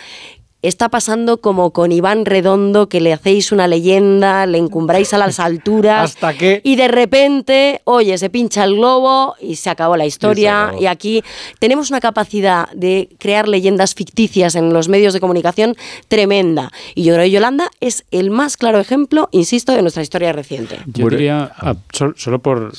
está 0.62 0.90
pasando 0.90 1.38
como 1.42 1.72
con 1.72 1.92
Iván 1.92 2.26
Redondo, 2.26 2.88
que 2.90 3.02
le 3.02 3.14
hacéis 3.14 3.52
una 3.52 3.68
leyenda, 3.68 4.46
le 4.46 4.58
encumbráis 4.58 5.14
a 5.14 5.18
las 5.18 5.40
alturas. 5.40 6.12
Hasta 6.16 6.34
que- 6.38 6.62
Y 6.64 6.76
de 6.76 6.88
repente, 6.88 7.82
oye, 7.86 8.18
se 8.18 8.30
pincha 8.30 8.64
el 8.64 8.76
globo 8.76 9.36
y 9.42 9.56
se 9.56 9.70
acabó 9.70 9.98
la 9.98 10.06
historia. 10.06 10.66
acabó. 10.68 10.82
Y 10.82 10.86
aquí 10.86 11.24
tenemos 11.60 11.90
una 11.90 12.00
capacidad 12.00 12.70
de 12.72 13.10
crear 13.20 13.48
leyendas 13.48 13.96
ficticias 13.96 14.56
en 14.56 14.72
los 14.74 14.88
medios 14.90 15.14
de 15.14 15.20
comunicación 15.20 15.76
tremenda. 16.08 16.72
Y 16.96 17.04
yo 17.04 17.14
creo 17.14 17.26
que 17.26 17.32
Yolanda 17.32 17.70
es 17.80 18.06
el 18.12 18.30
más 18.32 18.58
claro 18.58 18.80
ejemplo, 18.80 19.30
insisto, 19.32 19.74
de 19.74 19.82
nuestra 19.82 20.04
historia 20.04 20.32
reciente. 20.34 20.78
Yo 20.86 21.08
diría, 21.10 21.52
ah, 21.58 21.76
sol- 21.92 22.16
solo 22.18 22.40
por 22.40 22.72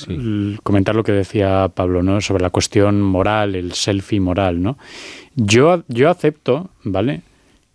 comentar 0.63 0.95
lo 0.95 1.03
que 1.03 1.11
decía 1.11 1.69
Pablo, 1.73 2.03
¿no? 2.03 2.21
Sobre 2.21 2.41
la 2.43 2.49
cuestión 2.49 3.01
moral, 3.01 3.55
el 3.55 3.73
selfie 3.73 4.19
moral, 4.19 4.61
¿no? 4.61 4.77
Yo, 5.35 5.83
yo 5.87 6.09
acepto, 6.09 6.69
¿vale? 6.83 7.21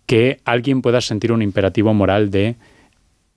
Que 0.09 0.39
alguien 0.43 0.81
pueda 0.81 1.01
sentir 1.01 1.31
un 1.31 1.43
imperativo 1.43 1.93
moral 1.93 2.31
de 2.31 2.55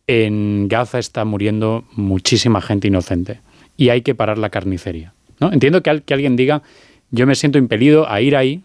en 0.07 0.68
Gaza 0.68 0.99
está 0.99 1.25
muriendo 1.26 1.84
muchísima 1.92 2.62
gente 2.62 2.89
inocente 2.89 3.41
y 3.76 3.91
hay 3.91 4.01
que 4.01 4.15
parar 4.15 4.39
la 4.39 4.49
carnicería. 4.49 5.12
¿no? 5.39 5.52
Entiendo 5.52 5.83
que, 5.83 5.91
al- 5.91 6.02
que 6.02 6.15
alguien 6.15 6.34
diga, 6.34 6.62
yo 7.10 7.26
me 7.26 7.34
siento 7.34 7.59
impelido 7.59 8.10
a 8.10 8.20
ir 8.23 8.36
ahí 8.36 8.62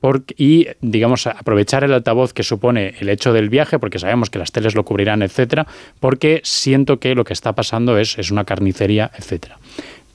porque- 0.00 0.34
y, 0.38 0.68
digamos, 0.80 1.26
aprovechar 1.26 1.82
el 1.82 1.92
altavoz 1.92 2.32
que 2.32 2.44
supone 2.44 2.94
el 3.00 3.08
hecho 3.08 3.32
del 3.32 3.48
viaje, 3.48 3.80
porque 3.80 3.98
sabemos 3.98 4.30
que 4.30 4.38
las 4.38 4.52
teles 4.52 4.76
lo 4.76 4.84
cubrirán, 4.84 5.22
etcétera, 5.22 5.66
porque 5.98 6.40
siento 6.44 7.00
que 7.00 7.16
lo 7.16 7.24
que 7.24 7.32
está 7.32 7.54
pasando 7.54 7.98
es, 7.98 8.16
es 8.18 8.30
una 8.30 8.44
carnicería, 8.44 9.10
etcétera. 9.18 9.58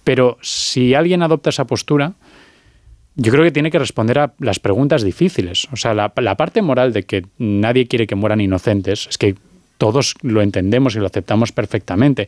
Pero 0.06 0.38
si 0.42 0.94
alguien 0.94 1.22
adopta 1.22 1.50
esa 1.50 1.66
postura, 1.68 2.14
yo 3.16 3.32
creo 3.32 3.43
que 3.43 3.51
tiene 3.51 3.72
que 3.72 3.80
responder 3.80 4.19
a 4.19 4.33
las 4.40 4.59
preguntas 4.59 5.03
difíciles. 5.03 5.67
O 5.72 5.75
sea, 5.75 5.93
la, 5.93 6.09
parte 6.09 6.61
moral 6.61 6.93
de 6.93 7.03
que 7.03 7.25
nadie 7.38 7.88
quiere 7.88 8.08
que 8.08 8.16
mueran 8.16 8.42
inocentes 8.42 9.08
es 9.08 9.17
que 9.17 9.35
todos 9.77 10.16
lo 10.22 10.42
entendemos 10.42 10.95
y 10.95 11.00
lo 11.00 11.06
aceptamos 11.06 11.51
perfectamente. 11.51 12.27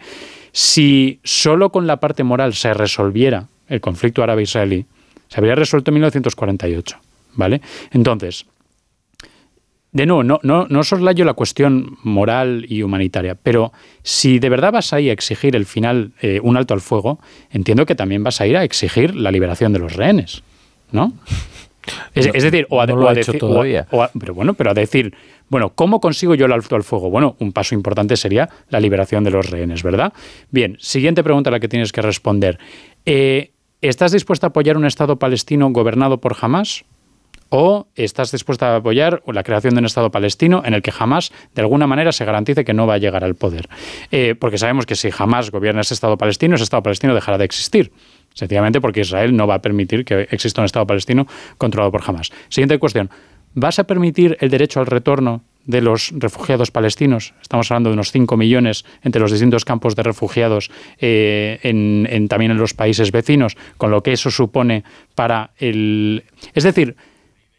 Si 0.51 1.19
solo 1.23 1.71
con 1.71 1.87
la 1.87 1.97
parte 1.97 2.23
moral 2.23 2.53
se 2.53 2.73
resolviera 2.73 3.47
el 3.67 3.81
conflicto 3.81 4.21
árabe-israelí, 4.21 4.85
se 5.27 5.39
habría 5.39 5.55
resuelto 5.55 5.91
en 5.91 5.95
1948. 5.95 6.97
¿Vale? 7.37 7.61
Entonces, 7.91 8.45
de 9.91 10.05
nuevo, 10.05 10.23
no, 10.23 10.39
no, 10.43 10.67
no 10.69 10.83
soslayo 10.83 11.25
la 11.25 11.33
cuestión 11.33 11.97
moral 12.03 12.65
y 12.67 12.81
humanitaria, 12.81 13.35
pero 13.35 13.73
si 14.03 14.39
de 14.39 14.49
verdad 14.49 14.73
vas 14.73 14.93
a 14.93 15.01
ir 15.01 15.09
a 15.09 15.13
exigir 15.13 15.55
el 15.55 15.65
final, 15.65 16.11
eh, 16.21 16.39
un 16.43 16.57
alto 16.57 16.73
al 16.73 16.81
fuego, 16.81 17.19
entiendo 17.49 17.85
que 17.85 17.95
también 17.95 18.23
vas 18.23 18.39
a 18.39 18.47
ir 18.47 18.55
a 18.57 18.63
exigir 18.63 19.15
la 19.15 19.31
liberación 19.31 19.71
de 19.73 19.79
los 19.79 19.95
rehenes, 19.95 20.43
¿no? 20.95 21.13
Es, 22.15 22.25
No- 22.25 22.33
es 22.33 22.43
decir, 22.43 22.65
o 22.71 22.81
a, 22.81 22.87
no 22.87 22.93
o 22.93 22.97
lo 22.97 23.07
a 23.07 23.11
ha 23.11 23.13
hecho 23.13 23.31
decir, 23.31 23.43
o 23.43 23.47
a- 23.47 23.49
todavía. 23.51 23.87
o 23.91 24.01
a- 24.01 24.09
pero 24.19 24.33
bueno, 24.33 24.55
pero 24.55 24.71
a 24.71 24.73
decir, 24.73 25.13
bueno, 25.49 25.69
¿cómo 25.75 25.99
consigo 26.01 26.33
yo 26.33 26.47
el 26.47 26.51
alto 26.51 26.75
al 26.75 26.83
fuego? 26.83 27.11
Bueno, 27.11 27.35
un 27.39 27.51
paso 27.51 27.75
importante 27.75 28.17
sería 28.17 28.49
la 28.69 28.79
liberación 28.79 29.23
de 29.23 29.29
los 29.29 29.49
rehenes, 29.51 29.83
¿verdad? 29.83 30.11
Bien, 30.49 30.77
siguiente 30.79 31.23
pregunta 31.23 31.51
a 31.51 31.51
la 31.51 31.59
que 31.59 31.67
tienes 31.67 31.91
que 31.91 32.01
responder. 32.01 32.57
Eh, 33.05 33.51
¿Estás 33.81 34.11
dispuesta 34.13 34.47
a 34.47 34.49
apoyar 34.49 34.77
un 34.77 34.85
Estado 34.85 35.17
palestino 35.19 35.69
gobernado 35.69 36.19
por 36.19 36.35
Hamas? 36.41 36.85
¿O 37.49 37.87
estás 37.95 38.31
dispuesta 38.31 38.73
a 38.73 38.77
apoyar 38.77 39.21
la 39.27 39.43
creación 39.43 39.75
de 39.75 39.79
un 39.79 39.85
Estado 39.85 40.09
palestino 40.09 40.63
en 40.65 40.73
el 40.73 40.81
que 40.81 40.91
jamás, 40.91 41.31
de 41.53 41.61
alguna 41.61 41.85
manera, 41.85 42.11
se 42.11 42.25
garantice 42.25 42.65
que 42.65 42.73
no 42.73 42.87
va 42.87 42.95
a 42.95 42.97
llegar 42.97 43.23
al 43.23 43.35
poder? 43.35 43.69
Eh, 44.11 44.33
porque 44.37 44.57
sabemos 44.57 44.87
que 44.87 44.95
si 44.95 45.11
jamás 45.11 45.51
gobierna 45.51 45.81
ese 45.81 45.93
Estado 45.93 46.17
palestino, 46.17 46.55
ese 46.55 46.63
Estado 46.63 46.81
palestino 46.81 47.13
dejará 47.13 47.37
de 47.37 47.45
existir. 47.45 47.91
Sencillamente 48.35 48.79
porque 48.79 49.01
Israel 49.01 49.35
no 49.35 49.47
va 49.47 49.55
a 49.55 49.61
permitir 49.61 50.05
que 50.05 50.27
exista 50.29 50.61
un 50.61 50.65
Estado 50.65 50.85
palestino 50.85 51.25
controlado 51.57 51.91
por 51.91 52.03
Hamas. 52.05 52.31
Siguiente 52.49 52.77
cuestión. 52.77 53.09
¿Vas 53.55 53.79
a 53.79 53.85
permitir 53.85 54.37
el 54.41 54.49
derecho 54.49 54.81
al 54.81 54.85
retorno 54.85 55.41
de 55.65 55.79
los 55.81 56.11
refugiados 56.17 56.69
palestinos? 56.71 57.33
Estamos 57.41 57.71
hablando 57.71 57.89
de 57.89 57.93
unos 57.93 58.11
5 58.11 58.35
millones 58.37 58.83
entre 59.01 59.21
los 59.21 59.31
distintos 59.31 59.63
campos 59.63 59.95
de 59.95 60.03
refugiados 60.03 60.69
eh, 60.99 61.59
en- 61.63 62.27
también 62.27 62.51
en 62.51 62.57
los 62.57 62.73
países 62.73 63.11
vecinos, 63.13 63.55
con 63.77 63.89
lo 63.91 64.03
que 64.03 64.11
eso 64.11 64.29
supone 64.29 64.83
para 65.15 65.51
el... 65.57 66.23
Es 66.53 66.65
decir, 66.65 66.97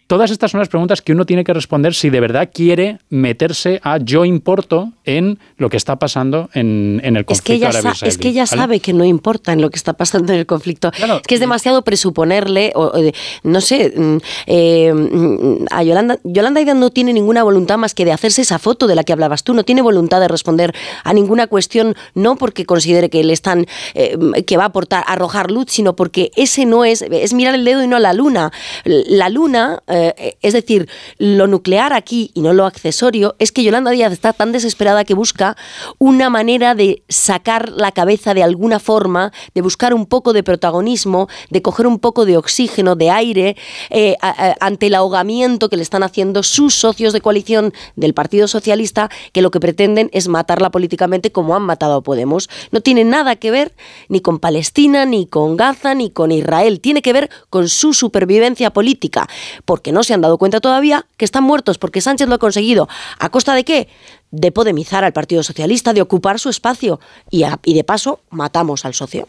Todas 0.07 0.31
estas 0.31 0.51
son 0.53 0.61
las 0.61 0.69
preguntas 0.69 1.03
que 1.03 1.13
uno 1.13 1.27
tiene 1.27 1.43
que 1.43 1.53
responder 1.53 1.95
si 1.95 2.11
de 2.11 2.21
verdad 2.21 2.49
quiere 2.53 2.99
meterse 3.11 3.81
a 3.83 3.99
yo 3.99 4.25
importo 4.25 4.93
en 5.05 5.39
lo 5.57 5.69
que 5.69 5.77
está 5.77 5.97
pasando 5.97 6.49
en, 6.55 7.01
en 7.03 7.17
el 7.17 7.25
Es 7.29 7.43
que, 7.43 7.55
conflicto 7.59 7.79
ella 7.79 7.95
sa- 7.95 8.07
es 8.07 8.19
que 8.19 8.29
ella 8.29 8.45
¿vale? 8.49 8.61
sabe 8.63 8.81
que 8.81 8.93
no 8.93 9.05
importa 9.05 9.53
en 9.53 9.61
lo 9.61 9.71
que 9.71 9.77
está 9.77 9.95
pasando 9.95 10.33
en 10.33 10.39
el 10.39 10.47
conflicto. 10.47 10.91
es 10.97 11.23
que 11.27 11.35
es 11.35 11.41
demasiado 11.41 11.83
presuponerle, 11.83 12.73
o, 12.77 12.85
o 12.85 13.01
no 13.43 13.61
sé, 13.61 13.93
mm, 13.97 14.17
eh, 14.47 14.93
mm, 14.95 15.65
a 15.71 15.83
Yolanda. 15.83 16.19
Yolanda 16.23 16.61
Díaz 16.61 16.77
no 16.77 16.91
tiene 16.91 17.13
ninguna 17.13 17.43
voluntad 17.43 17.77
más 17.79 17.95
que 17.95 18.05
de 18.05 18.13
hacerse 18.13 18.43
esa 18.43 18.59
foto 18.61 18.87
de 18.87 18.95
la 18.95 19.03
que 19.03 19.13
hablabas 19.13 19.43
tú. 19.43 19.55
No 19.55 19.65
tiene 19.65 19.83
voluntad 19.83 20.21
de 20.21 20.29
responder 20.29 20.73
a 21.03 21.13
ninguna 21.15 21.47
cuestión, 21.49 21.97
no 22.15 22.37
porque 22.37 22.65
considere 22.65 23.11
que 23.11 23.25
le 23.25 23.33
están, 23.33 23.67
eh, 23.95 24.17
que 24.47 24.57
va 24.57 24.65
a 24.65 24.67
aportar, 24.67 25.03
arrojar 25.09 25.51
luz, 25.51 25.67
sino 25.71 25.97
porque 25.97 26.31
ese 26.37 26.65
no 26.65 26.85
es, 26.85 27.03
es 27.03 27.35
mirar 27.35 27.55
el 27.57 27.65
dedo 27.65 27.83
y 27.83 27.89
no 27.89 27.99
la 27.99 28.13
luna. 28.13 28.53
La 28.85 29.29
luna, 29.29 29.83
eh, 29.89 29.96
Eh, 29.97 30.37
es 30.43 30.53
decir, 30.53 30.89
lo 31.19 31.47
nuclear 31.47 31.93
aquí 31.93 32.31
y 32.35 32.41
no 32.41 32.53
lo 32.53 32.67
accesorio 32.67 33.37
es 33.39 33.53
que 33.53 33.63
Yolanda 33.63 33.91
Díaz 33.91 34.13
está 34.13 34.33
tan 34.33 34.53
desesperada 34.53 35.05
que 35.05 35.15
busca 35.15 35.57
una 35.99 36.31
manera 36.31 36.75
de 36.75 37.03
sacar 37.09 37.71
la 37.71 37.93
cabeza 37.93 38.35
de 38.35 38.43
alguna 38.43 38.79
forma, 38.79 39.33
de 39.55 39.63
buscar 39.63 39.95
un 39.95 40.07
poco 40.07 40.33
de 40.33 40.43
protagonismo, 40.43 41.29
de 41.51 41.63
coger 41.63 41.87
un 41.87 41.99
poco 41.99 42.25
de 42.25 42.37
oxígeno, 42.37 42.97
de 42.97 43.11
aire, 43.11 43.57
eh, 43.91 44.17
ante 44.61 44.87
el 44.87 44.95
ahogamiento 44.95 45.69
que 45.69 45.77
le 45.77 45.83
están 45.83 46.03
haciendo 46.03 46.43
sus 46.43 46.75
socios 46.75 47.13
de 47.13 47.21
coalición 47.21 47.73
del 47.97 48.15
Partido 48.15 48.49
Socialista, 48.49 49.11
que 49.33 49.43
lo 49.43 49.51
que 49.51 49.61
pretenden 49.61 50.11
es 50.13 50.29
matarla 50.29 50.71
políticamente 50.71 51.33
como 51.33 51.55
han 51.55 51.63
matado 51.63 51.97
a 51.97 52.03
Podemos. 52.03 52.49
No 52.71 52.81
tiene 52.81 53.05
nada 53.05 53.37
que 53.37 53.51
ver 53.51 53.75
ni 54.09 54.21
con 54.21 54.39
Palestina, 54.39 55.05
ni 55.07 55.27
con 55.27 55.57
Gaza, 55.57 55.95
ni 55.95 56.11
con 56.11 56.33
Israel. 56.33 56.81
Tiene 56.81 57.03
que 57.03 57.13
ver 57.13 57.31
con 57.51 57.69
su 57.69 57.95
supervivencia 57.95 58.73
política, 58.73 59.29
porque 59.65 59.86
no 59.93 60.03
se 60.03 60.15
han 60.15 60.21
dado 60.21 60.39
cuenta 60.39 60.61
todavía 60.61 61.07
que 61.17 61.25
están 61.25 61.45
muertos, 61.45 61.79
porque 61.79 62.01
Sánchez 62.01 62.29
lo 62.29 62.35
ha 62.35 62.39
conseguido. 62.39 62.89
¿A 63.19 63.29
costa 63.29 63.55
de 63.55 63.65
qué? 63.65 63.89
De 64.37 64.53
podemizar 64.53 65.05
al 65.05 65.13
Partido 65.13 65.43
Socialista, 65.43 65.93
de 65.93 66.03
ocupar 66.03 66.39
su 66.39 66.49
espacio 66.49 67.01
y, 67.31 67.45
y 67.65 67.75
de 67.75 67.85
paso 67.85 68.21
matamos 68.31 68.85
al 68.85 68.95
socio. 68.95 69.27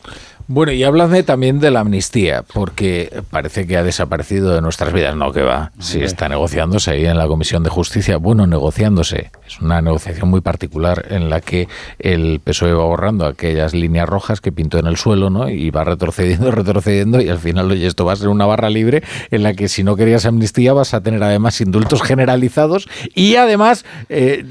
Bueno, 0.49 0.71
y 0.71 0.81
háblame 0.83 1.23
también 1.23 1.59
de 1.59 1.71
la 1.71 1.81
amnistía, 1.81 2.45
porque 2.53 3.21
parece 3.29 3.67
que 3.67 3.75
ha 3.75 3.83
desaparecido 3.83 4.53
de 4.55 4.61
nuestras 4.61 4.93
vidas. 4.93 5.13
No, 5.13 5.33
que 5.33 5.41
va. 5.41 5.73
Sí, 5.77 6.01
está 6.01 6.29
negociándose 6.29 6.91
ahí 6.91 7.05
en 7.05 7.17
la 7.17 7.27
Comisión 7.27 7.63
de 7.63 7.69
Justicia. 7.69 8.15
Bueno, 8.15 8.47
negociándose. 8.47 9.31
Es 9.45 9.59
una 9.59 9.81
negociación 9.81 10.29
muy 10.29 10.39
particular 10.39 11.05
en 11.09 11.29
la 11.29 11.41
que 11.41 11.67
el 11.99 12.39
PSOE 12.41 12.73
va 12.73 12.85
borrando 12.85 13.25
aquellas 13.25 13.73
líneas 13.73 14.07
rojas 14.07 14.39
que 14.39 14.53
pintó 14.53 14.79
en 14.79 14.87
el 14.87 14.95
suelo, 14.95 15.29
¿no? 15.29 15.49
Y 15.49 15.69
va 15.69 15.83
retrocediendo, 15.83 16.49
retrocediendo, 16.51 17.19
y 17.19 17.27
al 17.27 17.39
final, 17.39 17.69
oye, 17.69 17.85
esto 17.85 18.05
va 18.05 18.13
a 18.13 18.15
ser 18.15 18.29
una 18.29 18.45
barra 18.45 18.69
libre 18.69 19.03
en 19.31 19.43
la 19.43 19.53
que 19.53 19.67
si 19.67 19.83
no 19.83 19.97
querías 19.97 20.25
amnistía 20.25 20.71
vas 20.71 20.93
a 20.93 21.01
tener 21.01 21.23
además 21.23 21.59
indultos 21.59 22.01
generalizados 22.03 22.87
y 23.13 23.35
además 23.35 23.83
eh, 24.07 24.45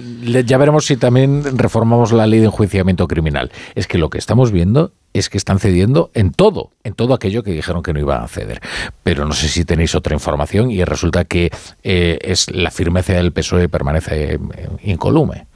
ya 0.47 0.59
veremos 0.59 0.87
si 0.87 0.97
también 0.97 1.59
reformamos 1.59 2.13
la 2.13 2.27
ley 2.27 2.41
de 2.41 2.47
enjuiciamiento 2.47 3.09
criminal. 3.09 3.51
Es 3.75 3.87
que 3.87 3.99
lo 3.99 4.11
que 4.11 4.19
estamos 4.19 4.53
viendo 4.53 4.93
es 5.13 5.29
que 5.29 5.39
están 5.39 5.59
cediendo 5.59 6.11
en 6.15 6.31
todo, 6.31 6.71
en 6.85 6.95
todo 6.95 7.15
aquello 7.15 7.43
que 7.43 7.51
dijeron 7.51 7.83
que 7.83 7.93
no 7.93 8.01
iban 8.01 8.23
a 8.23 8.29
ceder. 8.29 8.61
Pero 9.03 9.27
no 9.27 9.33
sé 9.33 9.49
si 9.49 9.65
tenéis 9.65 9.95
otra 9.95 10.15
información 10.15 10.71
y 10.71 10.85
resulta 10.85 11.25
que 11.25 11.51
eh, 11.83 12.19
es 12.23 12.51
la 12.51 12.71
firmeza 12.71 13.15
del 13.15 13.33
PSOE 13.33 13.69
permanece 13.69 14.35
eh, 14.35 14.39
incolume. 14.85 15.47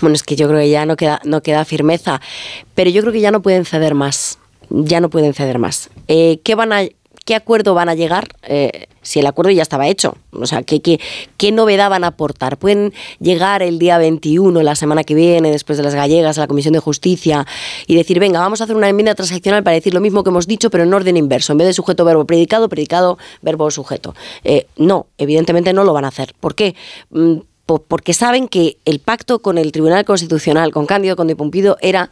Bueno, 0.00 0.14
es 0.14 0.22
que 0.22 0.36
yo 0.36 0.48
creo 0.48 0.60
que 0.60 0.70
ya 0.70 0.86
no 0.86 0.96
queda, 0.96 1.20
no 1.24 1.42
queda 1.42 1.64
firmeza, 1.64 2.20
pero 2.74 2.90
yo 2.90 3.02
creo 3.02 3.12
que 3.12 3.20
ya 3.20 3.30
no 3.30 3.42
pueden 3.42 3.64
ceder 3.64 3.94
más. 3.94 4.38
Ya 4.70 5.00
no 5.00 5.08
pueden 5.10 5.34
ceder 5.34 5.58
más. 5.58 5.90
Eh, 6.08 6.40
¿Qué 6.44 6.54
van 6.54 6.72
a 6.72 6.82
qué 7.28 7.34
acuerdo 7.34 7.74
van 7.74 7.90
a 7.90 7.94
llegar 7.94 8.28
eh, 8.42 8.86
si 9.08 9.20
el 9.20 9.26
acuerdo 9.26 9.50
ya 9.50 9.62
estaba 9.62 9.88
hecho. 9.88 10.16
O 10.32 10.44
sea, 10.44 10.62
¿qué, 10.62 10.80
qué, 10.82 11.52
novedad 11.52 11.88
van 11.88 12.04
a 12.04 12.08
aportar? 12.08 12.58
Pueden 12.58 12.92
llegar 13.20 13.62
el 13.62 13.78
día 13.78 13.96
21, 13.96 14.62
la 14.62 14.74
semana 14.74 15.02
que 15.02 15.14
viene, 15.14 15.50
después 15.50 15.78
de 15.78 15.84
las 15.84 15.94
gallegas, 15.94 16.36
a 16.36 16.42
la 16.42 16.46
Comisión 16.46 16.74
de 16.74 16.80
Justicia 16.80 17.46
y 17.86 17.96
decir, 17.96 18.20
venga, 18.20 18.40
vamos 18.40 18.60
a 18.60 18.64
hacer 18.64 18.76
una 18.76 18.88
enmienda 18.88 19.14
transaccional 19.14 19.64
para 19.64 19.74
decir 19.74 19.94
lo 19.94 20.00
mismo 20.00 20.22
que 20.22 20.28
hemos 20.28 20.46
dicho, 20.46 20.68
pero 20.68 20.84
en 20.84 20.92
orden 20.92 21.16
inverso. 21.16 21.52
En 21.52 21.58
vez 21.58 21.68
de 21.68 21.72
sujeto, 21.72 22.04
verbo, 22.04 22.26
predicado, 22.26 22.68
predicado, 22.68 23.16
verbo, 23.40 23.70
sujeto. 23.70 24.14
Eh, 24.44 24.66
no, 24.76 25.06
evidentemente 25.16 25.72
no 25.72 25.84
lo 25.84 25.94
van 25.94 26.04
a 26.04 26.08
hacer. 26.08 26.34
¿Por 26.38 26.54
qué? 26.54 26.74
Mm, 27.08 27.38
porque 27.64 28.12
saben 28.12 28.46
que 28.46 28.76
el 28.84 28.98
pacto 28.98 29.40
con 29.40 29.56
el 29.56 29.72
Tribunal 29.72 30.04
Constitucional, 30.04 30.70
con 30.70 30.84
Cándido 30.84 31.16
Conde 31.16 31.34
Pumpido, 31.34 31.78
era 31.80 32.10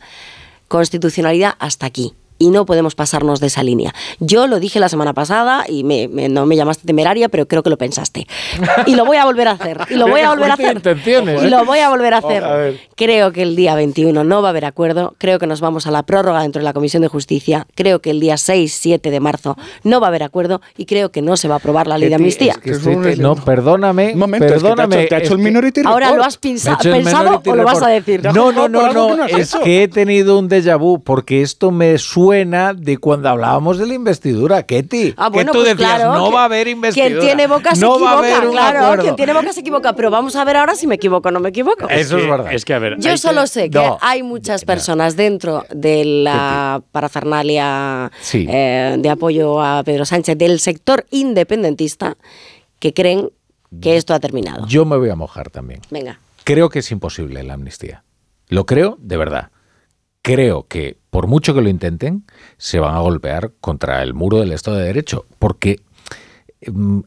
constitucionalidad 0.68 1.54
hasta 1.58 1.84
aquí 1.84 2.14
y 2.38 2.50
no 2.50 2.66
podemos 2.66 2.94
pasarnos 2.94 3.40
de 3.40 3.48
esa 3.48 3.62
línea. 3.62 3.94
Yo 4.20 4.46
lo 4.46 4.60
dije 4.60 4.80
la 4.80 4.88
semana 4.88 5.14
pasada 5.14 5.64
y 5.68 5.84
me, 5.84 6.08
no 6.28 6.46
me 6.46 6.56
llamaste 6.56 6.86
temeraria, 6.86 7.28
pero 7.28 7.46
creo 7.46 7.62
que 7.62 7.70
lo 7.70 7.78
pensaste. 7.78 8.26
Y 8.86 8.94
lo 8.94 9.04
voy 9.04 9.16
a 9.16 9.24
volver 9.24 9.48
a 9.48 9.52
hacer. 9.52 9.78
Y 9.90 9.94
lo 9.94 10.08
voy 10.08 10.20
a 10.20 10.30
volver 10.30 10.50
a 10.50 10.54
hacer. 10.54 10.82
Y 11.06 11.50
lo 11.50 11.64
voy 11.64 11.78
a 11.78 11.88
volver 11.88 12.14
a 12.14 12.18
hacer. 12.18 12.80
Creo 12.94 13.32
que 13.32 13.42
el 13.42 13.56
día 13.56 13.74
21 13.74 14.24
no 14.24 14.42
va 14.42 14.48
a 14.48 14.50
haber 14.50 14.64
acuerdo. 14.64 15.14
Creo 15.18 15.38
que 15.38 15.46
nos 15.46 15.60
vamos 15.60 15.86
a 15.86 15.90
la 15.90 16.02
prórroga 16.02 16.42
dentro 16.42 16.60
de 16.60 16.64
la 16.64 16.72
Comisión 16.72 17.02
de 17.02 17.08
Justicia. 17.08 17.66
Creo 17.74 18.00
que 18.00 18.10
el 18.10 18.20
día 18.20 18.36
6, 18.36 18.72
7 18.72 19.10
de 19.10 19.20
marzo 19.20 19.56
no 19.82 20.00
va 20.00 20.08
a 20.08 20.10
haber 20.10 20.22
acuerdo 20.22 20.60
y 20.76 20.86
creo 20.86 21.10
que 21.10 21.22
no 21.22 21.36
se 21.36 21.48
va 21.48 21.54
a 21.54 21.58
aprobar 21.58 21.86
la 21.86 21.98
ley 21.98 22.08
de 22.08 22.16
amnistía. 22.16 22.54
no, 23.18 23.36
perdóname. 23.36 24.14
perdóname. 24.38 25.06
te 25.06 25.14
ha 25.14 25.18
hecho, 25.18 25.34
el 25.34 25.40
Minority 25.40 25.82
Ahora 25.84 26.12
lo 26.12 26.22
has 26.22 26.36
pensado 26.36 27.42
o 27.44 27.54
lo 27.54 27.64
vas 27.64 27.82
a 27.82 27.88
decir. 27.88 28.22
No, 28.34 28.52
no, 28.52 28.68
no, 28.68 28.92
no. 28.92 29.26
es 29.26 29.54
que 29.62 29.84
he 29.84 29.88
tenido 29.88 30.38
un 30.38 30.48
déjà 30.48 30.78
vu 30.78 31.02
porque 31.02 31.42
esto 31.42 31.70
me 31.70 31.98
suena 31.98 32.25
buena 32.26 32.74
de 32.74 32.98
cuando 32.98 33.28
hablábamos 33.28 33.78
de 33.78 33.86
la 33.86 33.94
investidura, 33.94 34.64
Ketty. 34.64 35.14
Ah, 35.16 35.28
bueno, 35.28 35.52
que 35.52 35.58
tú 35.58 35.64
pues 35.64 35.76
decías, 35.76 35.94
claro, 35.94 36.14
no 36.14 36.32
va 36.32 36.42
a 36.42 36.44
haber 36.46 36.66
investidura. 36.66 37.08
Quien 37.08 37.20
tiene 37.20 37.46
boca 37.46 37.76
se 37.76 37.86
equivoca, 37.86 38.40
claro. 38.50 39.02
Quien 39.02 39.14
tiene 39.14 39.32
boca 39.32 39.52
se 39.52 39.60
equivoca. 39.60 39.92
Pero 39.92 40.10
vamos 40.10 40.34
a 40.34 40.44
ver 40.44 40.56
ahora 40.56 40.74
si 40.74 40.88
me 40.88 40.96
equivoco 40.96 41.28
o 41.28 41.30
no 41.30 41.38
me 41.38 41.50
equivoco. 41.50 41.88
Eso 41.88 42.18
es, 42.18 42.28
verdad. 42.28 42.52
Es 42.52 42.64
que, 42.64 42.74
a 42.74 42.80
ver, 42.80 42.96
Yo 42.98 43.16
solo 43.16 43.46
sé 43.46 43.70
que 43.70 43.92
hay 44.00 44.24
muchas 44.24 44.64
personas 44.64 45.14
dentro 45.16 45.64
de 45.70 46.04
la 46.04 46.82
parafernalia 46.90 48.10
eh, 48.32 48.96
de 48.98 49.08
apoyo 49.08 49.62
a 49.62 49.84
Pedro 49.84 50.04
Sánchez 50.04 50.36
del 50.36 50.58
sector 50.58 51.06
independentista 51.10 52.16
que 52.80 52.92
creen 52.92 53.30
que 53.80 53.96
esto 53.96 54.14
ha 54.14 54.18
terminado. 54.20 54.66
Yo 54.66 54.84
me 54.84 54.96
voy 54.96 55.10
a 55.10 55.14
mojar 55.14 55.50
también. 55.50 55.80
Venga. 55.90 56.18
Creo 56.42 56.70
que 56.70 56.80
es 56.80 56.90
imposible 56.90 57.44
la 57.44 57.54
amnistía. 57.54 58.02
Lo 58.48 58.66
creo 58.66 58.96
de 59.00 59.16
verdad 59.16 59.50
creo 60.26 60.66
que 60.66 60.98
por 61.08 61.28
mucho 61.28 61.54
que 61.54 61.60
lo 61.60 61.68
intenten, 61.68 62.24
se 62.58 62.80
van 62.80 62.96
a 62.96 62.98
golpear 62.98 63.52
contra 63.60 64.02
el 64.02 64.12
muro 64.12 64.40
del 64.40 64.50
Estado 64.50 64.76
de 64.76 64.86
Derecho, 64.86 65.24
porque 65.38 65.78
mm, 66.66 66.98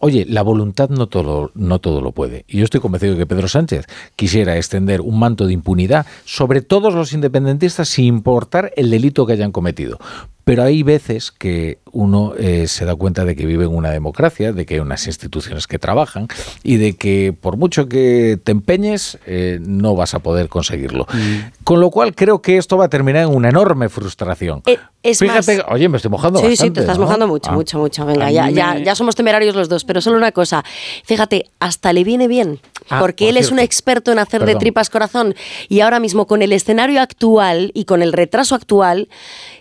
oye, 0.00 0.26
la 0.28 0.42
voluntad 0.42 0.88
no 0.88 1.06
todo, 1.06 1.52
no 1.54 1.78
todo 1.78 2.00
lo 2.00 2.10
puede. 2.10 2.44
Y 2.48 2.58
yo 2.58 2.64
estoy 2.64 2.80
convencido 2.80 3.12
de 3.12 3.20
que 3.20 3.26
Pedro 3.26 3.46
Sánchez 3.46 3.86
quisiera 4.16 4.56
extender 4.56 5.00
un 5.00 5.16
manto 5.16 5.46
de 5.46 5.52
impunidad 5.52 6.06
sobre 6.24 6.60
todos 6.60 6.92
los 6.92 7.12
independentistas 7.12 7.88
sin 7.88 8.06
importar 8.06 8.72
el 8.74 8.90
delito 8.90 9.26
que 9.26 9.34
hayan 9.34 9.52
cometido. 9.52 10.00
Pero 10.44 10.62
hay 10.62 10.82
veces 10.82 11.30
que 11.30 11.78
uno 11.92 12.34
eh, 12.36 12.66
se 12.68 12.84
da 12.84 12.94
cuenta 12.94 13.24
de 13.24 13.34
que 13.34 13.46
vive 13.46 13.64
en 13.64 13.74
una 13.74 13.90
democracia, 13.90 14.52
de 14.52 14.66
que 14.66 14.74
hay 14.74 14.80
unas 14.80 15.06
instituciones 15.06 15.66
que 15.66 15.78
trabajan 15.78 16.28
y 16.62 16.76
de 16.76 16.94
que 16.94 17.34
por 17.38 17.56
mucho 17.56 17.88
que 17.88 18.38
te 18.42 18.52
empeñes, 18.52 19.18
eh, 19.26 19.58
no 19.62 19.94
vas 19.94 20.14
a 20.14 20.18
poder 20.18 20.48
conseguirlo. 20.48 21.06
Mm. 21.12 21.64
Con 21.64 21.80
lo 21.80 21.90
cual 21.90 22.14
creo 22.14 22.42
que 22.42 22.58
esto 22.58 22.76
va 22.76 22.86
a 22.86 22.88
terminar 22.88 23.22
en 23.22 23.34
una 23.34 23.48
enorme 23.48 23.88
frustración. 23.88 24.62
Eh, 24.66 24.78
es 25.02 25.18
Fíjate, 25.18 25.62
oye, 25.68 25.88
me 25.88 25.96
estoy 25.96 26.10
mojando. 26.10 26.40
Sí, 26.40 26.46
bastante, 26.46 26.66
sí, 26.66 26.72
te 26.72 26.80
estás 26.80 26.98
mojando 26.98 27.28
mucho, 27.28 27.50
ah. 27.50 27.54
mucho, 27.54 27.78
mucho. 27.78 28.04
Venga, 28.04 28.30
ya, 28.30 28.50
ya, 28.50 28.78
ya 28.78 28.94
somos 28.94 29.14
temerarios 29.14 29.54
los 29.54 29.68
dos, 29.68 29.84
pero 29.84 30.00
solo 30.00 30.16
una 30.16 30.32
cosa. 30.32 30.64
Fíjate, 31.04 31.50
hasta 31.60 31.92
le 31.92 32.04
viene 32.04 32.28
bien, 32.28 32.60
Ah, 32.90 33.00
porque 33.00 33.24
por 33.24 33.30
él 33.30 33.36
es 33.38 33.50
un 33.50 33.58
experto 33.58 34.12
en 34.12 34.18
hacer 34.18 34.44
de 34.44 34.56
tripas 34.56 34.90
corazón. 34.90 35.34
Y 35.68 35.80
ahora 35.80 36.00
mismo, 36.00 36.26
con 36.26 36.42
el 36.42 36.52
escenario 36.52 37.00
actual 37.00 37.70
y 37.74 37.84
con 37.84 38.02
el 38.02 38.12
retraso 38.12 38.54
actual, 38.54 39.08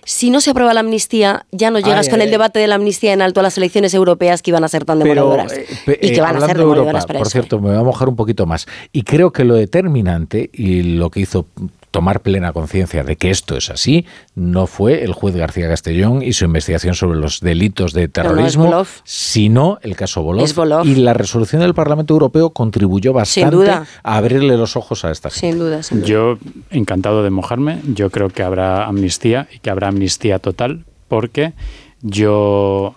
si 0.05 0.29
no 0.29 0.41
se 0.41 0.51
aprueba 0.51 0.73
la 0.73 0.81
amnistía, 0.81 1.45
ya 1.51 1.71
no 1.71 1.79
llegas 1.79 2.07
Ay, 2.07 2.11
con 2.11 2.19
ay, 2.21 2.25
el 2.27 2.31
debate 2.31 2.59
de 2.59 2.67
la 2.67 2.75
amnistía 2.75 3.13
en 3.13 3.21
alto 3.21 3.39
a 3.39 3.43
las 3.43 3.57
elecciones 3.57 3.93
europeas 3.93 4.41
que 4.41 4.51
iban 4.51 4.63
a 4.63 4.67
ser 4.67 4.85
tan 4.85 4.99
Pero, 4.99 5.23
demoradoras. 5.23 5.53
eh, 5.53 5.65
y 6.01 6.09
que 6.11 6.15
eh, 6.17 6.21
van 6.21 6.35
a 6.35 6.39
ser 6.39 6.43
hablando 6.43 6.47
de 6.47 6.53
demoradoras 6.59 6.93
Europa, 7.03 7.07
para 7.07 7.19
por 7.19 7.27
eso. 7.27 7.31
cierto, 7.31 7.59
me 7.59 7.69
voy 7.69 7.77
a 7.77 7.83
mojar 7.83 8.09
un 8.09 8.15
poquito 8.15 8.45
más. 8.45 8.65
Y 8.91 9.03
creo 9.03 9.31
que 9.31 9.43
lo 9.43 9.55
determinante 9.55 10.49
y 10.53 10.83
lo 10.83 11.09
que 11.09 11.21
hizo 11.21 11.47
tomar 11.93 12.21
plena 12.21 12.53
conciencia 12.53 13.03
de 13.03 13.17
que 13.17 13.29
esto 13.29 13.55
es 13.55 13.69
así 13.69 14.07
no 14.33 14.65
fue 14.65 15.03
el 15.03 15.13
juez 15.13 15.35
García 15.35 15.67
Castellón 15.67 16.23
y 16.23 16.33
su 16.33 16.43
investigación 16.43 16.95
sobre 16.95 17.19
los 17.19 17.39
delitos 17.39 17.93
de 17.93 18.01
no, 18.01 18.05
es 18.05 18.11
terrorismo, 18.11 18.65
Volov. 18.65 18.87
sino 19.03 19.77
el 19.83 19.95
caso 19.95 20.23
Bolov. 20.23 20.87
Y 20.87 20.95
la 20.95 21.13
resolución 21.13 21.61
del 21.61 21.75
Parlamento 21.75 22.15
Europeo 22.15 22.49
contribuyó 22.49 23.13
bastante 23.13 23.55
duda. 23.55 23.85
a 24.01 24.17
abrirle 24.17 24.57
los 24.57 24.75
ojos 24.75 25.05
a 25.05 25.11
esta 25.11 25.29
gente. 25.29 25.47
Sin 25.47 25.59
duda, 25.59 25.83
sin 25.83 25.99
duda. 25.99 26.07
Yo, 26.07 26.37
encantado 26.71 27.23
de 27.23 27.29
mojarme, 27.29 27.79
yo 27.93 28.09
creo 28.09 28.29
que 28.29 28.41
habrá 28.41 28.87
amnistía 28.87 29.47
y 29.53 29.59
que 29.59 29.69
habrá 29.69 29.89
amnistía 29.89 30.39
total, 30.39 30.85
porque 31.07 31.53
yo 32.01 32.95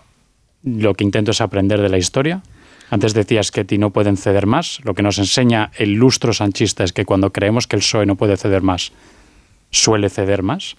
lo 0.64 0.94
que 0.94 1.04
intento 1.04 1.32
es 1.32 1.42
aprender 1.42 1.82
de 1.82 1.90
la 1.90 1.98
historia. 1.98 2.42
Antes 2.90 3.14
decías 3.14 3.50
que 3.50 3.64
ti 3.64 3.78
no 3.78 3.90
pueden 3.90 4.16
ceder 4.16 4.46
más. 4.46 4.80
Lo 4.84 4.94
que 4.94 5.02
nos 5.02 5.18
enseña 5.18 5.70
el 5.76 5.94
lustro 5.94 6.32
sanchista 6.32 6.84
es 6.84 6.92
que 6.92 7.04
cuando 7.04 7.32
creemos 7.32 7.66
que 7.66 7.76
el 7.76 7.82
PSOE 7.82 8.06
no 8.06 8.16
puede 8.16 8.36
ceder 8.36 8.62
más, 8.62 8.92
suele 9.70 10.08
ceder 10.08 10.42
más. 10.42 10.76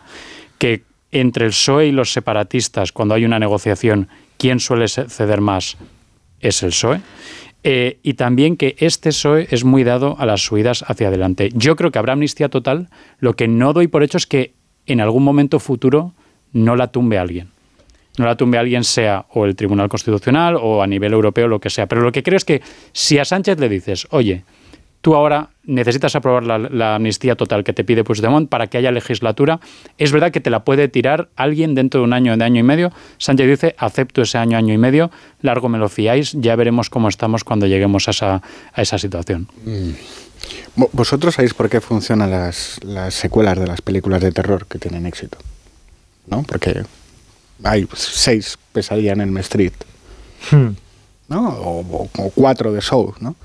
Que 0.57 0.83
entre 1.11 1.45
el 1.45 1.51
PSOE 1.51 1.87
y 1.87 1.91
los 1.91 2.11
separatistas, 2.13 2.91
cuando 2.91 3.15
hay 3.15 3.25
una 3.25 3.39
negociación, 3.39 4.07
¿quién 4.37 4.59
suele 4.59 4.87
ceder 4.87 5.41
más? 5.41 5.77
Es 6.39 6.63
el 6.63 6.69
PSOE. 6.69 7.01
Eh, 7.63 7.99
y 8.03 8.13
también 8.13 8.55
que 8.55 8.75
este 8.79 9.09
PSOE 9.09 9.47
es 9.51 9.65
muy 9.65 9.83
dado 9.83 10.15
a 10.19 10.25
las 10.25 10.41
subidas 10.41 10.85
hacia 10.87 11.09
adelante. 11.09 11.49
Yo 11.53 11.75
creo 11.75 11.91
que 11.91 11.99
habrá 11.99 12.13
amnistía 12.13 12.47
total. 12.47 12.89
Lo 13.19 13.35
que 13.35 13.49
no 13.49 13.73
doy 13.73 13.87
por 13.87 14.03
hecho 14.03 14.17
es 14.17 14.27
que 14.27 14.53
en 14.85 15.01
algún 15.01 15.23
momento 15.23 15.59
futuro 15.59 16.13
no 16.53 16.77
la 16.77 16.87
tumbe 16.87 17.17
alguien. 17.17 17.49
No 18.17 18.25
la 18.25 18.35
tumbe 18.35 18.57
alguien, 18.57 18.83
sea 18.83 19.25
o 19.33 19.45
el 19.45 19.55
Tribunal 19.55 19.89
Constitucional 19.89 20.57
o 20.59 20.81
a 20.81 20.87
nivel 20.87 21.13
europeo, 21.13 21.47
lo 21.47 21.59
que 21.59 21.69
sea. 21.69 21.87
Pero 21.87 22.01
lo 22.01 22.11
que 22.11 22.23
creo 22.23 22.37
es 22.37 22.45
que 22.45 22.61
si 22.93 23.17
a 23.19 23.25
Sánchez 23.25 23.59
le 23.59 23.69
dices, 23.69 24.07
oye, 24.11 24.43
tú 25.01 25.13
ahora 25.15 25.49
necesitas 25.63 26.15
aprobar 26.15 26.43
la, 26.43 26.95
amnistía 26.95 27.35
total 27.35 27.63
que 27.63 27.71
te 27.73 27.83
pide 27.83 28.03
Puigdemont 28.03 28.49
para 28.49 28.67
que 28.67 28.77
haya 28.79 28.91
legislatura. 28.91 29.59
Es 29.97 30.11
verdad 30.11 30.31
que 30.31 30.39
te 30.41 30.49
la 30.49 30.63
puede 30.63 30.87
tirar 30.87 31.29
alguien 31.35 31.75
dentro 31.75 31.99
de 32.01 32.05
un 32.05 32.13
año, 32.13 32.35
de 32.35 32.43
año 32.43 32.59
y 32.59 32.63
medio. 32.63 32.91
Sánchez 33.19 33.47
dice, 33.47 33.75
acepto 33.77 34.23
ese 34.23 34.37
año, 34.39 34.57
año 34.57 34.73
y 34.73 34.77
medio, 34.77 35.11
largo 35.41 35.69
me 35.69 35.77
lo 35.77 35.87
fiáis, 35.87 36.31
ya 36.33 36.55
veremos 36.55 36.89
cómo 36.89 37.09
estamos 37.09 37.43
cuando 37.43 37.67
lleguemos 37.67 38.07
a 38.07 38.11
esa, 38.11 38.41
a 38.73 38.81
esa 38.81 38.97
situación. 38.97 39.47
Vo- 40.75 40.89
¿Vosotros 40.93 41.35
sabéis 41.35 41.53
por 41.53 41.69
qué 41.69 41.79
funcionan 41.81 42.31
las, 42.31 42.79
las 42.83 43.13
secuelas 43.13 43.59
de 43.59 43.67
las 43.67 43.81
películas 43.81 44.21
de 44.21 44.31
terror 44.31 44.65
que 44.67 44.79
tienen 44.79 45.05
éxito? 45.05 45.37
¿No? 46.27 46.43
Porque 46.43 46.83
hay 47.63 47.87
seis 47.95 48.57
pesadillas 48.73 49.13
en 49.17 49.21
el 49.21 49.37
Street, 49.37 49.73
¿no? 51.29 51.49
O, 51.49 51.79
o- 51.81 52.09
o 52.17 52.29
cuatro 52.31 52.71
de 52.73 52.81
Show, 52.81 53.13
¿no? 53.19 53.35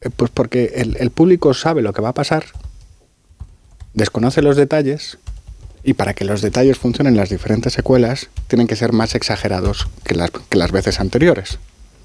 Eh, 0.00 0.10
Pues 0.14 0.30
porque 0.32 0.72
el, 0.76 0.96
el 0.98 1.10
público 1.10 1.54
sabe 1.54 1.82
lo 1.82 1.92
que 1.92 2.02
va 2.02 2.10
a 2.10 2.14
pasar, 2.14 2.44
desconoce 3.94 4.42
los 4.42 4.56
detalles 4.56 5.18
y 5.84 5.94
para 5.94 6.14
que 6.14 6.24
los 6.24 6.42
detalles 6.42 6.78
funcionen 6.78 7.16
las 7.16 7.30
diferentes 7.30 7.72
secuelas 7.72 8.28
tienen 8.48 8.66
que 8.66 8.76
ser 8.76 8.92
más 8.92 9.14
exagerados 9.14 9.88
que 10.04 10.14
las, 10.14 10.30
que 10.30 10.58
las 10.58 10.70
veces 10.72 11.00
anteriores. 11.00 11.58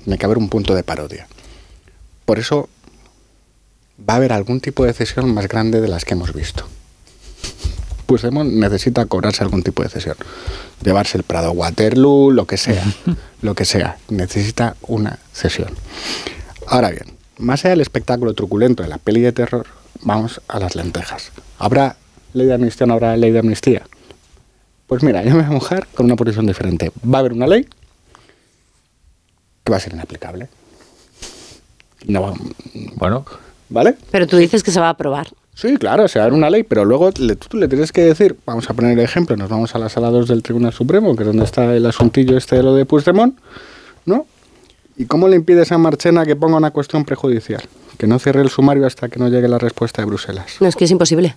Tiene 0.04 0.18
que 0.18 0.26
haber 0.26 0.38
un 0.38 0.50
punto 0.50 0.74
de 0.74 0.84
parodia. 0.84 1.28
Por 2.26 2.40
eso 2.40 2.70
va 4.08 4.14
a 4.14 4.18
haber 4.18 4.32
algún 4.34 4.62
tipo 4.62 4.86
de 4.86 4.94
cesión 4.94 5.34
más 5.34 5.48
grande 5.48 5.82
de 5.82 5.88
las 5.88 6.06
que 6.06 6.14
hemos 6.14 6.34
visto. 6.34 6.68
Puigdemont 8.08 8.52
necesita 8.54 9.06
cobrarse 9.06 9.44
algún 9.44 9.62
tipo 9.62 9.84
de 9.84 9.90
cesión. 9.90 10.16
Llevarse 10.84 11.18
el 11.18 11.24
Prado 11.24 11.52
Waterloo, 11.52 12.32
lo 12.32 12.46
que 12.48 12.58
sea. 12.58 12.84
lo 13.44 13.54
que 13.54 13.66
sea. 13.66 13.98
Necesita 14.10 14.76
una 14.82 15.20
cesión. 15.34 15.70
Ahora 16.66 16.90
bien, 16.90 17.06
más 17.38 17.64
allá 17.64 17.72
del 17.72 17.82
espectáculo 17.82 18.34
truculento 18.34 18.82
de 18.82 18.90
la 18.90 18.98
peli 18.98 19.22
de 19.22 19.32
terror, 19.34 19.68
vamos 20.02 20.42
a 20.48 20.60
las 20.60 20.76
lentejas. 20.76 21.32
¿Habrá 21.60 21.98
ley 22.34 22.48
de 22.48 22.54
amnistía 22.56 22.86
o 22.86 22.88
no 22.88 22.94
habrá 22.96 23.16
ley 23.18 23.32
de 23.32 23.40
amnistía? 23.40 23.84
Pues 24.88 25.04
mira, 25.04 25.22
yo 25.24 25.32
me 25.32 25.38
voy 25.42 25.46
a 25.46 25.50
mojar 25.52 25.88
con 25.94 26.06
una 26.06 26.16
posición 26.16 26.46
diferente. 26.48 26.92
Va 27.06 27.18
a 27.18 27.20
haber 27.20 27.34
una 27.34 27.46
ley 27.48 27.68
que 29.64 29.72
va 29.72 29.78
a 29.78 29.82
ser 29.82 29.94
inaplicable. 29.94 30.48
No 32.06 32.22
va- 32.22 32.34
Bueno. 32.96 33.26
¿Vale? 33.70 33.96
Pero 34.12 34.28
tú 34.28 34.38
dices 34.38 34.64
que 34.64 34.72
se 34.72 34.80
va 34.80 34.88
a 34.88 34.92
aprobar. 34.92 35.28
Sí, 35.58 35.76
claro, 35.78 36.08
se 36.08 36.20
va 36.20 36.26
a 36.26 36.28
dar 36.28 36.38
una 36.38 36.52
ley, 36.52 36.62
pero 36.62 36.86
luego 36.86 37.10
le, 37.18 37.36
tú 37.36 37.58
le 37.58 37.68
tienes 37.68 37.92
que 37.92 38.02
decir, 38.02 38.38
vamos 38.46 38.70
a 38.70 38.76
poner 38.76 38.92
el 38.92 39.04
ejemplo, 39.04 39.36
nos 39.36 39.50
vamos 39.50 39.74
a 39.74 39.80
la 39.80 39.90
sala 39.90 40.12
2 40.12 40.28
del 40.28 40.44
Tribunal 40.44 40.72
Supremo, 40.72 41.16
que 41.16 41.24
es 41.24 41.28
donde 41.28 41.46
está 41.46 41.76
el 41.76 41.84
asuntillo 41.88 42.38
este 42.38 42.58
de 42.58 42.62
lo 42.62 42.76
de 42.76 42.86
Puigdemont, 42.86 43.36
¿no? 44.06 44.28
¿Y 44.98 45.06
cómo 45.06 45.28
le 45.28 45.36
impides 45.36 45.72
a 45.72 45.80
Marchena 45.80 46.28
que 46.28 46.36
ponga 46.36 46.58
una 46.58 46.70
cuestión 46.70 47.06
prejudicial? 47.06 47.64
Que 47.98 48.06
no 48.06 48.20
cierre 48.20 48.42
el 48.42 48.52
sumario 48.52 48.86
hasta 48.86 49.10
que 49.10 49.18
no 49.18 49.30
llegue 49.30 49.48
la 49.48 49.58
respuesta 49.58 50.04
de 50.04 50.06
Bruselas. 50.06 50.58
No, 50.60 50.68
es 50.68 50.76
que 50.76 50.86
es 50.86 50.92
imposible. 50.92 51.36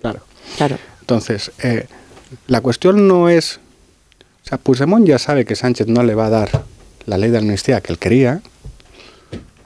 Claro. 0.00 0.20
Claro. 0.56 0.78
Entonces, 1.00 1.50
eh, 1.60 1.88
la 2.46 2.60
cuestión 2.60 3.08
no 3.08 3.28
es... 3.28 3.58
O 4.44 4.48
sea, 4.48 4.58
Puigdemont 4.58 5.08
ya 5.08 5.18
sabe 5.18 5.44
que 5.44 5.56
Sánchez 5.56 5.88
no 5.88 6.04
le 6.04 6.14
va 6.14 6.26
a 6.26 6.30
dar 6.30 6.62
la 7.06 7.18
ley 7.18 7.30
de 7.30 7.38
amnistía 7.38 7.80
que 7.80 7.92
él 7.92 7.98
quería, 7.98 8.42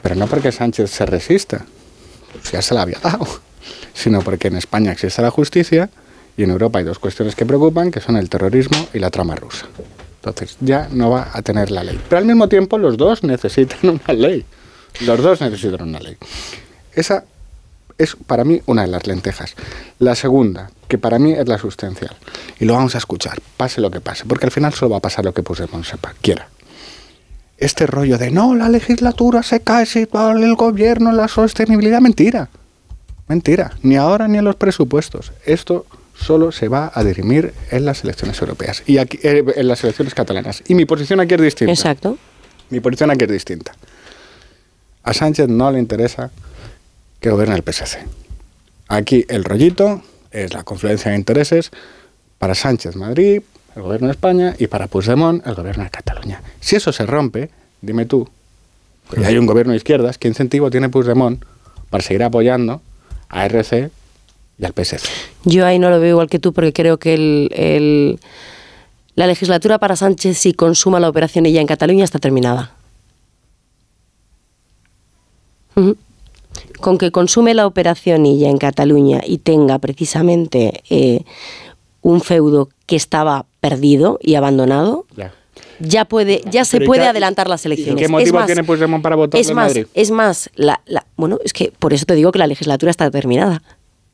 pero 0.00 0.14
no 0.14 0.26
porque 0.26 0.52
Sánchez 0.52 0.90
se 0.90 1.04
resista, 1.04 1.66
pues 2.32 2.52
ya 2.52 2.62
se 2.62 2.72
la 2.72 2.82
había 2.82 2.98
dado, 3.00 3.26
sino 3.98 4.22
porque 4.22 4.48
en 4.48 4.56
España 4.56 4.92
existe 4.92 5.20
la 5.22 5.30
justicia 5.30 5.90
y 6.36 6.44
en 6.44 6.50
Europa 6.50 6.78
hay 6.78 6.84
dos 6.84 7.00
cuestiones 7.00 7.34
que 7.34 7.44
preocupan, 7.44 7.90
que 7.90 8.00
son 8.00 8.16
el 8.16 8.30
terrorismo 8.30 8.86
y 8.94 9.00
la 9.00 9.10
trama 9.10 9.34
rusa. 9.34 9.66
Entonces, 10.22 10.56
ya 10.60 10.88
no 10.92 11.10
va 11.10 11.30
a 11.32 11.42
tener 11.42 11.72
la 11.72 11.82
ley. 11.82 11.98
Pero 12.08 12.18
al 12.18 12.24
mismo 12.24 12.48
tiempo, 12.48 12.78
los 12.78 12.96
dos 12.96 13.24
necesitan 13.24 13.78
una 13.82 14.14
ley. 14.14 14.44
Los 15.00 15.20
dos 15.20 15.40
necesitan 15.40 15.88
una 15.88 15.98
ley. 15.98 16.16
Esa 16.92 17.24
es 17.98 18.16
para 18.26 18.44
mí 18.44 18.62
una 18.66 18.82
de 18.82 18.88
las 18.88 19.06
lentejas. 19.08 19.56
La 19.98 20.14
segunda, 20.14 20.70
que 20.86 20.96
para 20.96 21.18
mí 21.18 21.32
es 21.32 21.48
la 21.48 21.58
sustancial, 21.58 22.16
y 22.60 22.66
lo 22.66 22.74
vamos 22.74 22.94
a 22.94 22.98
escuchar, 22.98 23.40
pase 23.56 23.80
lo 23.80 23.90
que 23.90 24.00
pase, 24.00 24.24
porque 24.26 24.46
al 24.46 24.52
final 24.52 24.72
solo 24.74 24.90
va 24.90 24.98
a 24.98 25.00
pasar 25.00 25.24
lo 25.24 25.34
que 25.34 25.42
Puigdemont 25.42 25.84
sepa, 25.84 26.14
quiera. 26.22 26.48
Este 27.56 27.86
rollo 27.86 28.16
de 28.16 28.30
no, 28.30 28.54
la 28.54 28.68
legislatura 28.68 29.42
se 29.42 29.60
cae 29.60 29.86
si 29.86 30.06
el 30.12 30.54
gobierno, 30.54 31.10
la 31.10 31.26
sostenibilidad, 31.26 32.00
mentira. 32.00 32.48
Mentira, 33.28 33.72
ni 33.82 33.96
ahora 33.96 34.26
ni 34.26 34.38
en 34.38 34.44
los 34.44 34.56
presupuestos. 34.56 35.32
Esto 35.44 35.86
solo 36.14 36.50
se 36.50 36.68
va 36.68 36.90
a 36.94 37.04
dirimir 37.04 37.52
en 37.70 37.84
las 37.84 38.02
elecciones 38.02 38.40
europeas 38.40 38.82
y 38.86 38.98
aquí, 38.98 39.18
eh, 39.22 39.44
en 39.54 39.68
las 39.68 39.84
elecciones 39.84 40.14
catalanas. 40.14 40.62
Y 40.66 40.74
mi 40.74 40.84
posición 40.84 41.20
aquí 41.20 41.34
es 41.34 41.40
distinta. 41.40 41.72
Exacto. 41.72 42.18
Mi 42.70 42.80
posición 42.80 43.10
aquí 43.10 43.24
es 43.24 43.30
distinta. 43.30 43.72
A 45.02 45.14
Sánchez 45.14 45.48
no 45.48 45.70
le 45.70 45.78
interesa 45.78 46.30
que 47.20 47.30
gobierne 47.30 47.54
el 47.54 47.62
PSC. 47.62 47.98
Aquí 48.88 49.24
el 49.28 49.44
rollito 49.44 50.02
es 50.30 50.54
la 50.54 50.64
confluencia 50.64 51.10
de 51.10 51.16
intereses 51.16 51.70
para 52.38 52.54
Sánchez 52.54 52.96
Madrid, 52.96 53.42
el 53.76 53.82
gobierno 53.82 54.08
de 54.08 54.12
España, 54.12 54.54
y 54.58 54.66
para 54.66 54.86
Puigdemont, 54.86 55.46
el 55.46 55.54
gobierno 55.54 55.84
de 55.84 55.90
Cataluña. 55.90 56.42
Si 56.60 56.76
eso 56.76 56.92
se 56.92 57.06
rompe, 57.06 57.50
dime 57.80 58.06
tú, 58.06 58.28
que 59.14 59.24
hay 59.24 59.38
un 59.38 59.46
gobierno 59.46 59.72
de 59.72 59.78
izquierdas, 59.78 60.18
¿qué 60.18 60.28
incentivo 60.28 60.70
tiene 60.70 60.88
Puigdemont 60.88 61.44
para 61.90 62.02
seguir 62.02 62.22
apoyando 62.22 62.82
a 63.28 63.44
RC 63.46 63.90
y 64.58 64.64
al 64.64 64.72
PSC? 64.72 65.08
Yo 65.44 65.64
ahí 65.66 65.78
no 65.78 65.90
lo 65.90 66.00
veo 66.00 66.10
igual 66.10 66.28
que 66.28 66.38
tú 66.38 66.52
porque 66.52 66.72
creo 66.72 66.98
que 66.98 67.14
el, 67.14 67.50
el- 67.54 68.18
la 69.14 69.26
legislatura 69.26 69.78
para 69.78 69.96
Sánchez, 69.96 70.38
si 70.38 70.52
consuma 70.52 71.00
la 71.00 71.08
operación 71.08 71.44
ella 71.46 71.60
en 71.60 71.66
Cataluña, 71.66 72.04
está 72.04 72.18
terminada. 72.20 72.72
Con 76.80 76.98
que 76.98 77.10
consume 77.12 77.54
la 77.54 77.66
operación 77.66 78.26
ella 78.26 78.48
en 78.48 78.58
Cataluña 78.58 79.20
y 79.26 79.38
tenga 79.38 79.78
precisamente 79.78 80.82
eh, 80.90 81.22
un 82.02 82.20
feudo 82.20 82.68
que 82.86 82.96
estaba 82.96 83.46
perdido 83.60 84.18
y 84.22 84.34
abandonado, 84.34 85.06
Ya. 85.16 85.32
Ya 85.80 86.04
puede, 86.04 86.42
ya 86.50 86.64
se 86.64 86.78
¿y 86.78 86.86
puede 86.86 87.02
qué- 87.02 87.08
adelantar 87.08 87.48
las 87.48 87.64
¿Y 87.64 87.68
elecciones. 87.68 87.96
qué 87.96 88.04
Es 88.04 88.10
motivo 88.10 88.38
más, 88.38 88.46
tiene 88.46 88.64
Puigdemont 88.64 89.02
para 89.02 89.16
votar 89.16 89.40
es 89.40 89.48
en 89.50 89.56
más, 89.56 89.68
Madrid? 89.68 89.86
es 89.94 90.10
más, 90.10 90.50
la, 90.54 90.80
la- 90.86 91.06
bueno, 91.16 91.38
es 91.44 91.52
que 91.52 91.72
por 91.78 91.92
eso 91.92 92.04
te 92.06 92.14
digo 92.14 92.32
que 92.32 92.38
la 92.38 92.46
legislatura 92.46 92.90
está 92.90 93.10
terminada. 93.10 93.62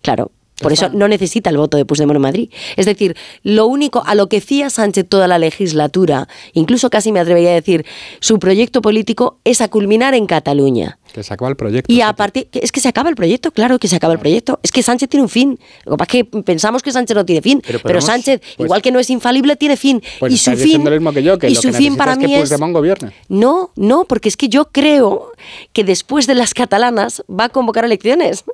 Claro. 0.02 0.30
Por 0.60 0.72
eso 0.72 0.88
no 0.90 1.08
necesita 1.08 1.50
el 1.50 1.56
voto 1.56 1.76
de 1.76 1.84
Puigdemont 1.84 2.16
en 2.16 2.22
Madrid. 2.22 2.50
Es 2.76 2.86
decir, 2.86 3.16
lo 3.42 3.66
único 3.66 4.02
a 4.06 4.14
lo 4.14 4.28
que 4.28 4.40
fía 4.40 4.70
Sánchez 4.70 5.06
toda 5.08 5.26
la 5.26 5.38
legislatura, 5.38 6.28
incluso 6.52 6.90
casi 6.90 7.10
me 7.10 7.20
atrevería 7.20 7.50
a 7.50 7.54
decir, 7.54 7.84
su 8.20 8.38
proyecto 8.38 8.80
político 8.80 9.38
es 9.44 9.60
a 9.60 9.68
culminar 9.68 10.14
en 10.14 10.26
Cataluña. 10.26 10.98
Que 11.12 11.22
se 11.22 11.32
acaba 11.34 11.48
el 11.48 11.56
proyecto. 11.56 11.92
Y 11.92 12.00
a 12.00 12.12
partir, 12.12 12.48
es 12.52 12.72
que 12.72 12.80
se 12.80 12.88
acaba 12.88 13.08
el 13.08 13.14
proyecto, 13.14 13.52
claro 13.52 13.78
que 13.78 13.86
se 13.88 13.96
acaba 13.96 14.12
el 14.14 14.18
proyecto. 14.18 14.58
Es 14.62 14.72
que 14.72 14.82
Sánchez 14.82 15.08
tiene 15.08 15.22
un 15.22 15.28
fin. 15.28 15.58
Lo 15.84 15.92
que 15.92 15.98
pasa 15.98 16.18
es 16.18 16.24
que 16.30 16.42
pensamos 16.42 16.82
que 16.82 16.92
Sánchez 16.92 17.16
no 17.16 17.24
tiene 17.24 17.40
fin, 17.42 17.62
pero, 17.82 18.00
Sánchez, 18.00 18.40
pues- 18.56 18.66
igual 18.66 18.82
que 18.82 18.90
no 18.90 18.98
es 19.00 19.10
infalible, 19.10 19.56
tiene 19.56 19.76
fin. 19.76 20.02
Pues 20.18 20.32
y 20.32 20.38
su 20.38 20.52
fin, 20.56 20.84
lo 20.84 20.90
mismo 20.90 21.12
que 21.12 21.22
yo, 21.22 21.38
que 21.38 21.48
y 21.50 21.54
lo 21.54 21.62
su 21.62 21.68
que 21.68 21.74
fin 21.74 21.96
para 21.96 22.16
mí 22.16 22.24
es 22.24 22.30
que 22.30 22.34
es 22.36 22.40
Puigdemont 22.48 22.72
gobierne. 22.72 23.12
no, 23.28 23.70
no, 23.76 24.04
porque 24.04 24.28
es 24.28 24.36
que 24.36 24.48
yo 24.48 24.66
creo 24.66 25.32
que 25.72 25.84
después 25.84 26.26
de 26.26 26.34
las 26.34 26.52
catalanas 26.54 27.22
va 27.28 27.44
a 27.44 27.48
convocar 27.48 27.84
elecciones. 27.84 28.44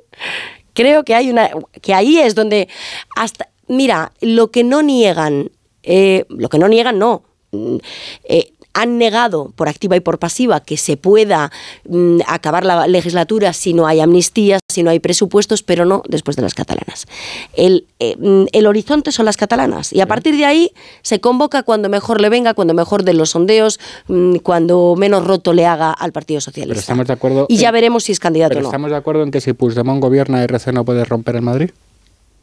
Creo 0.73 1.03
que 1.03 1.15
hay 1.15 1.29
una, 1.29 1.49
que 1.81 1.93
ahí 1.93 2.19
es 2.19 2.35
donde 2.35 2.67
hasta, 3.15 3.49
mira, 3.67 4.11
lo 4.21 4.51
que 4.51 4.63
no 4.63 4.81
niegan, 4.81 5.51
eh, 5.83 6.25
lo 6.29 6.49
que 6.49 6.59
no 6.59 6.67
niegan 6.67 6.99
no, 6.99 7.23
mm, 7.51 7.77
eh, 8.25 8.53
han 8.73 8.97
negado 8.97 9.51
por 9.55 9.67
activa 9.69 9.95
y 9.95 9.99
por 9.99 10.17
pasiva 10.19 10.61
que 10.61 10.77
se 10.77 10.97
pueda 10.97 11.51
mm, 11.89 12.19
acabar 12.27 12.65
la 12.65 12.87
legislatura 12.87 13.53
si 13.53 13.73
no 13.73 13.87
hay 13.87 13.99
amnistías, 13.99 14.61
si 14.69 14.83
no 14.83 14.89
hay 14.89 14.99
presupuestos, 14.99 15.63
pero 15.63 15.85
no 15.85 16.03
después 16.07 16.35
de 16.37 16.41
las 16.43 16.53
catalanas. 16.53 17.05
El, 17.53 17.85
eh, 17.99 18.15
mm, 18.17 18.45
el 18.51 18.67
horizonte 18.67 19.11
son 19.11 19.25
las 19.25 19.37
catalanas 19.37 19.91
y 19.91 19.99
a 20.01 20.05
partir 20.05 20.37
de 20.37 20.45
ahí 20.45 20.71
se 21.01 21.19
convoca 21.19 21.63
cuando 21.63 21.89
mejor 21.89 22.21
le 22.21 22.29
venga, 22.29 22.53
cuando 22.53 22.73
mejor 22.73 23.03
de 23.03 23.13
los 23.13 23.31
sondeos, 23.31 23.79
mm, 24.07 24.35
cuando 24.37 24.95
menos 24.97 25.25
roto 25.25 25.53
le 25.53 25.65
haga 25.65 25.91
al 25.91 26.11
Partido 26.11 26.39
Socialista. 26.41 26.71
Pero 26.73 26.79
estamos 26.79 27.07
de 27.07 27.13
acuerdo. 27.13 27.45
y 27.49 27.57
ya 27.57 27.69
en- 27.69 27.73
veremos 27.73 28.03
si 28.05 28.11
es 28.13 28.19
candidato 28.19 28.49
Pero 28.49 28.59
o 28.59 28.63
no. 28.63 28.69
estamos 28.69 28.91
de 28.91 28.97
acuerdo 28.97 29.23
en 29.23 29.31
que 29.31 29.41
si 29.41 29.53
Puigdemont 29.53 30.01
gobierna, 30.01 30.43
RC 30.43 30.71
no 30.71 30.85
puede 30.85 31.03
romper 31.05 31.35
el 31.35 31.41
Madrid. 31.41 31.71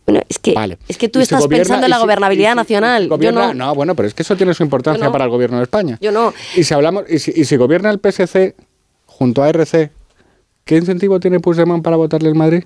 Bueno, 0.08 0.22
es 0.28 0.38
que, 0.38 0.54
es 0.88 0.96
que 0.96 1.08
tú 1.08 1.20
estás 1.20 1.40
gobierna- 1.42 1.58
pensando 1.64 1.86
en 1.86 1.90
la 1.90 1.96
si- 1.96 2.02
gobernabilidad 2.02 2.52
si- 2.52 2.56
nacional. 2.56 3.02
Yo 3.04 3.08
gobierna- 3.10 3.52
no. 3.54 3.74
bueno, 3.74 3.94
pero 3.94 4.08
es 4.08 4.14
que 4.14 4.22
eso 4.22 4.36
tiene 4.36 4.54
su 4.54 4.62
importancia 4.62 5.04
no. 5.04 5.12
para 5.12 5.24
el 5.24 5.30
gobierno 5.30 5.58
de 5.58 5.64
España. 5.64 5.98
Yo 6.00 6.12
no. 6.12 6.32
Y 6.56 6.64
si 6.64 6.72
hablamos, 6.72 7.04
y 7.10 7.18
si, 7.18 7.32
y 7.34 7.44
si 7.44 7.56
gobierna 7.56 7.90
el 7.90 7.98
PSC 8.00 8.54
junto 9.06 9.42
a 9.42 9.48
RC, 9.50 9.90
¿qué 10.64 10.76
incentivo 10.76 11.20
tiene 11.20 11.40
Puigdemont 11.40 11.84
para 11.84 11.96
votarle 11.96 12.28
el 12.30 12.34
Madrid? 12.34 12.64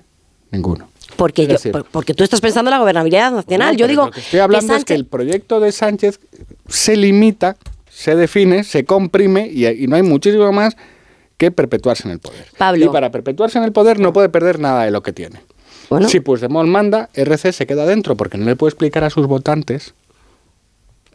Ninguno. 0.51 0.87
Porque, 1.17 1.45
yo, 1.47 2.15
tú 2.15 2.23
estás 2.23 2.41
pensando 2.41 2.69
en 2.69 2.73
la 2.75 2.79
gobernabilidad 2.79 3.31
nacional. 3.31 3.73
No, 3.73 3.77
yo 3.77 3.87
digo 3.87 4.05
Lo 4.05 4.11
que 4.11 4.19
estoy 4.21 4.39
hablando 4.39 4.75
es 4.75 4.85
que 4.85 4.93
el 4.95 5.05
proyecto 5.05 5.59
de 5.59 5.71
Sánchez 5.71 6.19
se 6.67 6.95
limita, 6.97 7.55
se 7.89 8.15
define, 8.15 8.63
se 8.63 8.85
comprime 8.85 9.47
y, 9.51 9.67
y 9.67 9.87
no 9.87 9.95
hay 9.95 10.01
muchísimo 10.01 10.51
más 10.51 10.75
que 11.37 11.51
perpetuarse 11.51 12.07
en 12.07 12.13
el 12.13 12.19
poder. 12.19 12.45
Pablo. 12.57 12.85
Y 12.85 12.89
para 12.89 13.11
perpetuarse 13.11 13.57
en 13.57 13.63
el 13.65 13.71
poder 13.73 13.99
no 13.99 14.13
puede 14.13 14.29
perder 14.29 14.59
nada 14.59 14.85
de 14.85 14.91
lo 14.91 15.03
que 15.03 15.11
tiene. 15.13 15.41
Si 16.07 16.19
Puigdemont 16.19 16.69
manda, 16.69 17.09
RC 17.13 17.51
se 17.51 17.67
queda 17.67 17.85
dentro 17.85 18.15
porque 18.15 18.37
no 18.37 18.45
le 18.45 18.55
puede 18.55 18.69
explicar 18.69 19.03
a 19.03 19.09
sus 19.09 19.27
votantes 19.27 19.93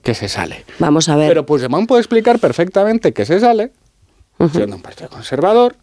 que 0.03 0.15
se 0.15 0.29
sale. 0.29 0.65
Vamos 0.79 1.09
a 1.09 1.17
ver. 1.17 1.29
Pero 1.29 1.47
Puigdemont 1.47 1.89
puede 1.89 2.01
explicar 2.01 2.39
perfectamente 2.39 3.13
que 3.13 3.27
se 3.27 3.41
sale, 3.41 3.73
siendo 4.53 4.77
un 4.77 4.83
partido 4.83 5.09
conservador, 5.09 5.77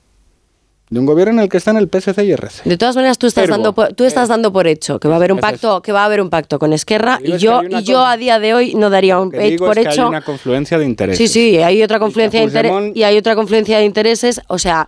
de 0.90 1.00
un 1.00 1.06
gobierno 1.08 1.34
en 1.34 1.40
el 1.40 1.50
que 1.50 1.58
están 1.58 1.78
el 1.78 1.90
PSC 1.90 2.24
y 2.24 2.32
RC. 2.34 2.62
De 2.70 2.78
todas 2.78 2.96
maneras, 2.96 3.18
tú 3.18 3.26
estás, 3.26 3.48
dando 3.50 3.74
por, 3.74 3.94
tú 3.94 4.04
estás 4.04 4.28
dando 4.30 4.54
por 4.54 4.68
hecho 4.68 5.00
que 5.00 5.08
va 5.08 5.16
a 5.16 5.18
haber 5.18 5.34
un 5.34 5.40
pacto, 5.40 5.82
que 5.82 5.92
va 5.92 6.04
a 6.04 6.06
haber 6.06 6.22
un 6.22 6.30
pacto 6.30 6.60
con 6.60 6.74
Esquerra 6.74 7.20
y 7.24 7.38
yo 7.38 7.62
y 7.64 7.82
yo 7.84 8.06
a 8.06 8.18
día 8.18 8.38
de 8.40 8.54
hoy 8.54 8.76
no 8.76 8.90
daría 8.92 9.20
un 9.20 9.32
que 9.32 9.40
digo 9.40 9.66
por 9.66 9.78
es 9.80 9.86
que 9.88 9.92
hecho. 9.94 10.04
hay 10.04 10.10
una 10.10 10.22
confluencia 10.22 10.78
de 10.78 10.86
intereses. 10.86 11.18
Sí, 11.18 11.28
sí, 11.28 11.58
hay 11.58 11.82
otra 11.82 11.98
confluencia 12.00 12.40
de 12.40 12.46
intereses 12.46 12.92
y 12.96 13.04
hay 13.04 13.18
otra 13.18 13.36
confluencia 13.36 13.80
de 13.80 13.86
intereses, 13.86 14.42
o 14.48 14.60
sea, 14.60 14.88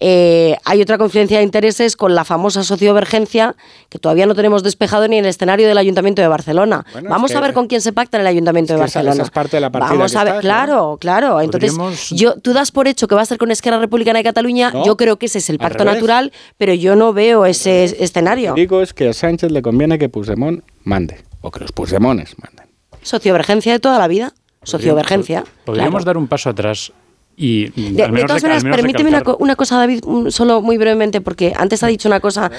eh, 0.00 0.56
hay 0.64 0.80
otra 0.80 0.96
confluencia 0.96 1.38
de 1.38 1.44
intereses 1.44 1.96
con 1.96 2.14
la 2.14 2.24
famosa 2.24 2.62
sociovergencia 2.62 3.56
que 3.88 3.98
todavía 3.98 4.26
no 4.26 4.34
tenemos 4.36 4.62
despejado 4.62 5.08
ni 5.08 5.16
en 5.18 5.24
el 5.24 5.30
escenario 5.30 5.66
del 5.66 5.76
Ayuntamiento 5.78 6.22
de 6.22 6.28
Barcelona. 6.28 6.84
Bueno, 6.92 7.10
Vamos 7.10 7.30
es 7.30 7.34
que- 7.34 7.38
a 7.38 7.40
ver 7.40 7.52
con 7.52 7.66
quién 7.66 7.80
se 7.80 7.92
pacta 7.92 8.16
en 8.16 8.20
el 8.20 8.26
Ayuntamiento 8.28 8.74
de 8.74 8.76
que 8.76 8.82
Barcelona. 8.82 9.14
esa 9.14 9.22
es 9.22 9.30
parte 9.30 9.56
de 9.56 9.60
la 9.62 9.70
partida 9.70 9.94
Vamos 9.94 10.14
a 10.14 10.18
ver, 10.24 10.34
estás, 10.34 10.36
¿no? 10.36 10.40
claro, 10.48 10.98
claro. 11.00 11.40
Entonces, 11.40 11.72
Podríamos- 11.72 12.10
yo, 12.10 12.34
tú 12.36 12.52
das 12.52 12.70
por 12.70 12.86
hecho 12.86 13.08
que 13.08 13.14
va 13.16 13.22
a 13.22 13.26
ser 13.26 13.38
con 13.38 13.50
Esquerra 13.50 13.80
Republicana 13.80 14.18
de 14.20 14.24
Cataluña, 14.24 14.70
No, 14.70 14.84
yo 14.84 14.96
creo 14.96 15.16
que 15.18 15.26
ese 15.26 15.37
es 15.38 15.50
el 15.50 15.58
pacto 15.58 15.84
natural, 15.84 16.32
pero 16.56 16.74
yo 16.74 16.96
no 16.96 17.12
veo 17.12 17.46
ese 17.46 17.84
escenario. 17.84 18.50
Lo 18.50 18.54
que 18.54 18.60
digo 18.62 18.82
es 18.82 18.92
que 18.92 19.08
a 19.08 19.12
Sánchez 19.12 19.50
le 19.50 19.62
conviene 19.62 19.98
que 19.98 20.08
Puigdemont 20.08 20.62
mande, 20.84 21.18
o 21.40 21.50
que 21.50 21.60
los 21.60 21.72
Puigdemones 21.72 22.34
manden. 22.38 22.66
Sociovergencia 23.02 23.72
de 23.72 23.80
toda 23.80 23.98
la 23.98 24.08
vida. 24.08 24.34
Sociovergencia. 24.62 25.44
Podríamos 25.64 26.02
claro. 26.02 26.04
dar 26.04 26.16
un 26.18 26.26
paso 26.26 26.50
atrás 26.50 26.92
y 27.40 27.70
De, 27.92 28.02
al 28.02 28.10
de 28.10 28.12
menos, 28.14 28.26
todas 28.26 28.42
maneras, 28.42 28.64
permíteme 28.64 29.10
una, 29.38 29.54
cosa, 29.54 29.76
David, 29.76 30.02
solo 30.30 30.60
muy 30.60 30.76
brevemente, 30.76 31.20
porque 31.20 31.52
antes 31.56 31.84
ha 31.84 31.86
dicho 31.86 32.08
una 32.08 32.18
cosa. 32.18 32.50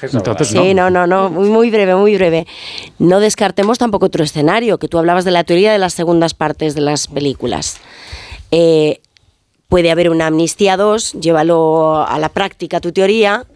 Entonces, 0.00 0.48
Sí, 0.48 0.74
no, 0.74 0.90
no, 0.90 1.08
no, 1.08 1.28
muy, 1.28 1.48
muy 1.48 1.70
breve, 1.70 1.96
muy 1.96 2.14
breve. 2.14 2.46
No 3.00 3.18
descartemos 3.18 3.78
tampoco 3.78 4.06
otro 4.06 4.22
escenario, 4.22 4.78
que 4.78 4.86
tú 4.86 4.96
hablabas 4.96 5.24
de 5.24 5.32
la 5.32 5.42
teoría 5.42 5.72
de 5.72 5.78
las 5.78 5.92
segundas 5.94 6.34
partes 6.34 6.76
de 6.76 6.82
las 6.82 7.08
películas. 7.08 7.78
Eh, 8.52 9.00
puede 9.68 9.90
haber 9.90 10.10
una 10.10 10.26
amnistía 10.26 10.76
2, 10.76 11.12
llévalo 11.20 12.04
a 12.06 12.18
la 12.18 12.30
práctica 12.30 12.80
tu 12.80 12.92
teoría. 12.92 13.46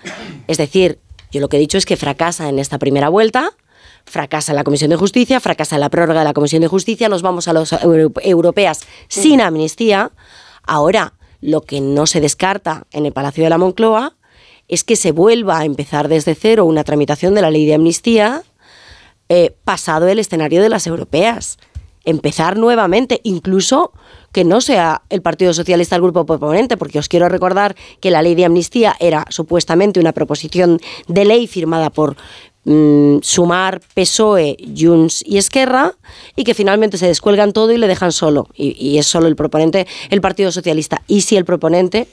Es 0.46 0.58
decir, 0.58 0.98
yo 1.30 1.40
lo 1.40 1.48
que 1.48 1.56
he 1.56 1.60
dicho 1.60 1.78
es 1.78 1.86
que 1.86 1.96
fracasa 1.96 2.48
en 2.48 2.58
esta 2.58 2.78
primera 2.78 3.08
vuelta, 3.08 3.52
fracasa 4.04 4.52
la 4.52 4.64
Comisión 4.64 4.90
de 4.90 4.96
Justicia, 4.96 5.40
fracasa 5.40 5.78
la 5.78 5.88
prórroga 5.88 6.20
de 6.20 6.26
la 6.26 6.34
Comisión 6.34 6.60
de 6.60 6.68
Justicia, 6.68 7.08
nos 7.08 7.22
vamos 7.22 7.48
a 7.48 7.54
las 7.54 7.74
europeas 7.82 8.80
sin 9.08 9.40
amnistía. 9.40 10.12
Ahora, 10.64 11.14
lo 11.40 11.62
que 11.62 11.80
no 11.80 12.06
se 12.06 12.20
descarta 12.20 12.86
en 12.92 13.06
el 13.06 13.12
Palacio 13.12 13.42
de 13.42 13.50
la 13.50 13.58
Moncloa 13.58 14.14
es 14.68 14.84
que 14.84 14.96
se 14.96 15.12
vuelva 15.12 15.58
a 15.58 15.64
empezar 15.64 16.08
desde 16.08 16.34
cero 16.34 16.66
una 16.66 16.84
tramitación 16.84 17.34
de 17.34 17.42
la 17.42 17.50
ley 17.50 17.66
de 17.66 17.74
amnistía 17.74 18.42
eh, 19.28 19.54
pasado 19.64 20.08
el 20.08 20.18
escenario 20.18 20.62
de 20.62 20.68
las 20.68 20.86
europeas. 20.86 21.58
Empezar 22.04 22.58
nuevamente, 22.58 23.20
incluso 23.24 23.92
que 24.32 24.44
no 24.44 24.60
sea 24.60 25.02
el 25.10 25.22
Partido 25.22 25.54
Socialista 25.54 25.96
el 25.96 26.02
grupo 26.02 26.26
proponente, 26.26 26.76
porque 26.76 26.98
os 26.98 27.08
quiero 27.08 27.28
recordar 27.28 27.76
que 28.00 28.10
la 28.10 28.22
ley 28.22 28.34
de 28.34 28.46
amnistía 28.46 28.96
era 28.98 29.24
supuestamente 29.28 30.00
una 30.00 30.12
proposición 30.12 30.80
de 31.06 31.24
ley 31.24 31.46
firmada 31.46 31.90
por 31.90 32.16
mm, 32.64 33.18
Sumar, 33.22 33.80
PSOE, 33.94 34.56
Junts 34.76 35.22
y 35.26 35.36
Esquerra, 35.36 35.94
y 36.34 36.44
que 36.44 36.54
finalmente 36.54 36.98
se 36.98 37.06
descuelgan 37.06 37.52
todo 37.52 37.72
y 37.72 37.78
le 37.78 37.86
dejan 37.86 38.12
solo. 38.12 38.48
Y, 38.54 38.98
es 38.98 39.06
solo 39.06 39.28
el 39.28 39.36
proponente, 39.36 39.86
el 40.10 40.20
Partido 40.20 40.50
Socialista. 40.50 41.02
Y 41.06 41.20
si 41.20 41.36
el 41.36 41.44
proponente 41.44 42.08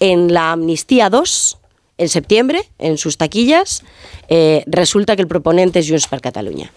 en 0.00 0.32
la 0.32 0.52
amnistía 0.52 1.08
2 1.08 1.58
en 1.98 2.08
septiembre, 2.08 2.68
en 2.78 2.98
sus 2.98 3.16
taquillas, 3.16 3.82
eh, 4.28 4.64
resulta 4.66 5.16
que 5.16 5.22
el 5.22 5.28
proponente 5.28 5.78
es 5.78 5.88
Junts 5.88 6.08
per 6.08 6.20
Catalunya. 6.20 6.70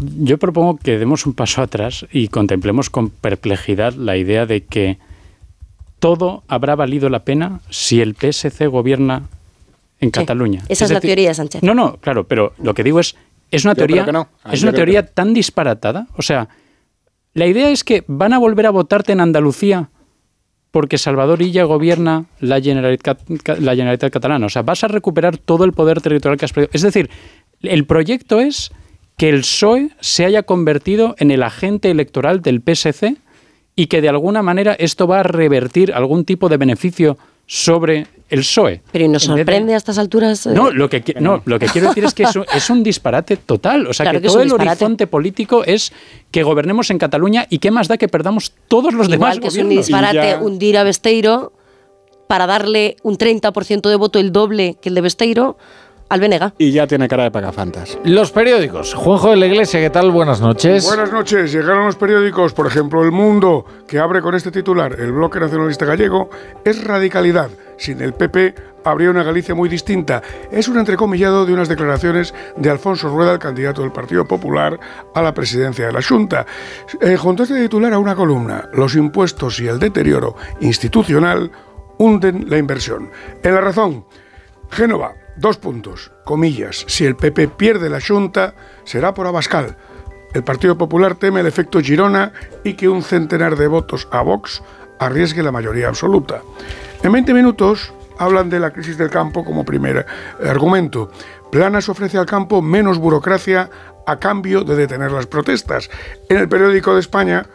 Yo 0.00 0.38
propongo 0.38 0.76
que 0.76 0.98
demos 0.98 1.26
un 1.26 1.32
paso 1.32 1.62
atrás 1.62 2.06
y 2.12 2.28
contemplemos 2.28 2.90
con 2.90 3.10
perplejidad 3.10 3.94
la 3.94 4.16
idea 4.16 4.44
de 4.46 4.64
que 4.64 4.98
todo 5.98 6.42
habrá 6.48 6.74
valido 6.74 7.08
la 7.08 7.20
pena 7.24 7.60
si 7.70 8.00
el 8.00 8.14
PSC 8.14 8.66
gobierna 8.66 9.22
en 10.00 10.10
Cataluña. 10.10 10.62
Esa 10.68 10.84
es, 10.84 10.90
la 10.90 11.00
decir- 11.00 11.08
teoría 11.14 11.34
Sánchez. 11.34 11.62
No, 11.62 11.74
no, 11.74 11.96
claro, 11.96 12.24
pero 12.24 12.52
lo 12.62 12.74
que 12.74 12.82
digo 12.84 13.00
es, 13.00 13.16
es 13.50 13.64
una 13.64 13.72
Yo 13.72 13.86
teoría, 13.86 14.06
no. 14.12 14.28
Es 14.52 14.62
una 14.62 14.72
teoría 14.72 15.06
tan 15.06 15.32
disparatada. 15.32 16.06
O 16.16 16.22
sea, 16.22 16.48
la 17.32 17.46
idea 17.46 17.70
es 17.70 17.82
que 17.82 18.04
van 18.06 18.32
a 18.34 18.38
volver 18.38 18.66
a 18.66 18.70
votarte 18.70 19.12
en 19.12 19.20
Andalucía 19.20 19.88
porque 20.70 20.98
Salvador 20.98 21.40
Illa 21.40 21.64
gobierna 21.64 22.26
la 22.40 22.60
Generalitat, 22.60 23.20
la 23.60 23.74
Generalitat 23.74 24.12
catalana. 24.12 24.44
O 24.44 24.50
sea, 24.50 24.60
vas 24.60 24.84
a 24.84 24.88
recuperar 24.88 25.38
todo 25.38 25.64
el 25.64 25.72
poder 25.72 26.02
territorial 26.02 26.38
que 26.38 26.44
has 26.44 26.52
perdido. 26.52 26.70
Es 26.74 26.82
decir, 26.82 27.08
el 27.62 27.86
proyecto 27.86 28.40
es 28.40 28.72
que 29.16 29.28
el 29.30 29.40
PSOE 29.40 29.90
se 30.00 30.24
haya 30.24 30.42
convertido 30.42 31.14
en 31.18 31.30
el 31.30 31.42
agente 31.42 31.90
electoral 31.90 32.42
del 32.42 32.60
PSC 32.62 33.16
y 33.74 33.86
que 33.86 34.00
de 34.00 34.08
alguna 34.08 34.42
manera 34.42 34.74
esto 34.78 35.06
va 35.06 35.20
a 35.20 35.22
revertir 35.22 35.92
algún 35.92 36.24
tipo 36.24 36.48
de 36.48 36.56
beneficio 36.58 37.16
sobre 37.46 38.06
el 38.28 38.40
PSOE. 38.40 38.82
Pero 38.90 39.04
¿y 39.04 39.08
nos 39.08 39.22
de- 39.22 39.36
sorprende 39.36 39.74
a 39.74 39.76
estas 39.76 39.98
alturas? 39.98 40.46
eh? 40.46 40.50
no, 40.52 40.70
lo 40.70 40.90
que, 40.90 41.02
no, 41.20 41.42
lo 41.44 41.58
que 41.58 41.66
quiero 41.66 41.88
decir 41.88 42.04
es 42.04 42.12
que 42.12 42.24
es 42.24 42.34
un, 42.36 42.44
es 42.54 42.68
un 42.70 42.82
disparate 42.82 43.36
total. 43.36 43.86
O 43.86 43.94
sea, 43.94 44.04
Claro 44.04 44.20
que, 44.20 44.26
todo 44.26 44.38
el 44.42 44.48
disparate. 44.48 44.70
horizonte 44.70 45.06
político 45.06 45.62
es 45.64 45.92
que 46.30 46.42
gobernemos 46.42 46.90
en 46.90 46.98
Cataluña 46.98 47.46
y 47.48 47.58
qué 47.58 47.70
más 47.70 47.88
da 47.88 47.96
que 47.98 48.08
perdamos 48.08 48.52
todos 48.68 48.92
los 48.92 49.08
demás 49.08 49.36
Igual 49.36 49.40
que 49.40 49.48
es 49.48 49.56
un 49.64 49.68
disparate 49.70 50.36
hundir 50.36 50.76
a 50.76 50.82
Besteiro 50.82 51.52
para 52.26 52.46
darle 52.46 52.96
un 53.04 53.16
30% 53.16 53.88
de 53.88 53.96
voto, 53.96 54.18
el 54.18 54.32
doble 54.32 54.76
que 54.82 54.88
el 54.88 54.96
de 54.96 55.00
Besteiro, 55.02 55.56
al 56.08 56.20
Benega. 56.20 56.54
Y 56.58 56.70
ya 56.72 56.86
tiene 56.86 57.08
cara 57.08 57.24
de 57.24 57.30
pagafantas. 57.30 57.98
Los 58.04 58.32
periódicos. 58.32 58.94
Juanjo 58.94 59.30
de 59.30 59.36
la 59.36 59.46
Iglesia, 59.46 59.80
¿qué 59.80 59.90
tal? 59.90 60.10
Buenas 60.10 60.40
noches. 60.40 60.84
Buenas 60.84 61.12
noches. 61.12 61.52
Llegaron 61.52 61.86
los 61.86 61.96
periódicos, 61.96 62.52
por 62.52 62.66
ejemplo, 62.66 63.02
El 63.02 63.12
Mundo, 63.12 63.64
que 63.86 63.98
abre 63.98 64.20
con 64.20 64.34
este 64.34 64.50
titular, 64.50 64.98
el 64.98 65.12
bloque 65.12 65.40
nacionalista 65.40 65.84
gallego, 65.84 66.30
es 66.64 66.84
radicalidad. 66.84 67.50
Sin 67.76 68.00
el 68.00 68.14
PP 68.14 68.54
habría 68.84 69.10
una 69.10 69.22
Galicia 69.22 69.54
muy 69.54 69.68
distinta. 69.68 70.22
Es 70.50 70.68
un 70.68 70.78
entrecomillado 70.78 71.44
de 71.44 71.52
unas 71.52 71.68
declaraciones 71.68 72.32
de 72.56 72.70
Alfonso 72.70 73.08
Rueda, 73.08 73.32
el 73.32 73.38
candidato 73.38 73.82
del 73.82 73.92
Partido 73.92 74.24
Popular 74.24 74.78
a 75.14 75.22
la 75.22 75.34
presidencia 75.34 75.86
de 75.86 75.92
la 75.92 76.02
Junta. 76.02 76.46
Eh, 77.00 77.16
junto 77.16 77.42
a 77.42 77.44
este 77.44 77.60
titular 77.60 77.92
a 77.92 77.98
una 77.98 78.14
columna, 78.14 78.68
los 78.72 78.94
impuestos 78.94 79.60
y 79.60 79.66
el 79.66 79.78
deterioro 79.78 80.36
institucional 80.60 81.50
hunden 81.98 82.48
la 82.48 82.58
inversión. 82.58 83.10
En 83.42 83.54
la 83.54 83.60
razón, 83.60 84.04
Génova, 84.70 85.14
dos 85.36 85.56
puntos, 85.58 86.12
comillas, 86.24 86.84
si 86.88 87.04
el 87.04 87.16
PP 87.16 87.48
pierde 87.48 87.90
la 87.90 88.00
Junta, 88.00 88.54
será 88.84 89.14
por 89.14 89.26
Abascal. 89.26 89.76
El 90.34 90.44
Partido 90.44 90.76
Popular 90.76 91.14
teme 91.14 91.40
el 91.40 91.46
efecto 91.46 91.80
Girona 91.80 92.32
y 92.64 92.74
que 92.74 92.88
un 92.88 93.02
centenar 93.02 93.56
de 93.56 93.68
votos 93.68 94.08
a 94.10 94.22
Vox 94.22 94.62
arriesgue 94.98 95.42
la 95.42 95.52
mayoría 95.52 95.88
absoluta. 95.88 96.42
En 97.02 97.12
20 97.12 97.32
minutos 97.34 97.92
hablan 98.18 98.50
de 98.50 98.60
la 98.60 98.72
crisis 98.72 98.98
del 98.98 99.10
campo 99.10 99.44
como 99.44 99.64
primer 99.64 100.06
argumento. 100.44 101.10
Planas 101.50 101.88
ofrece 101.88 102.18
al 102.18 102.26
campo 102.26 102.62
menos 102.62 102.98
burocracia 102.98 103.70
a 104.06 104.18
cambio 104.18 104.62
de 104.62 104.76
detener 104.76 105.12
las 105.12 105.26
protestas. 105.26 105.90
En 106.28 106.38
el 106.38 106.48
periódico 106.48 106.94
de 106.94 107.00
España 107.00 107.46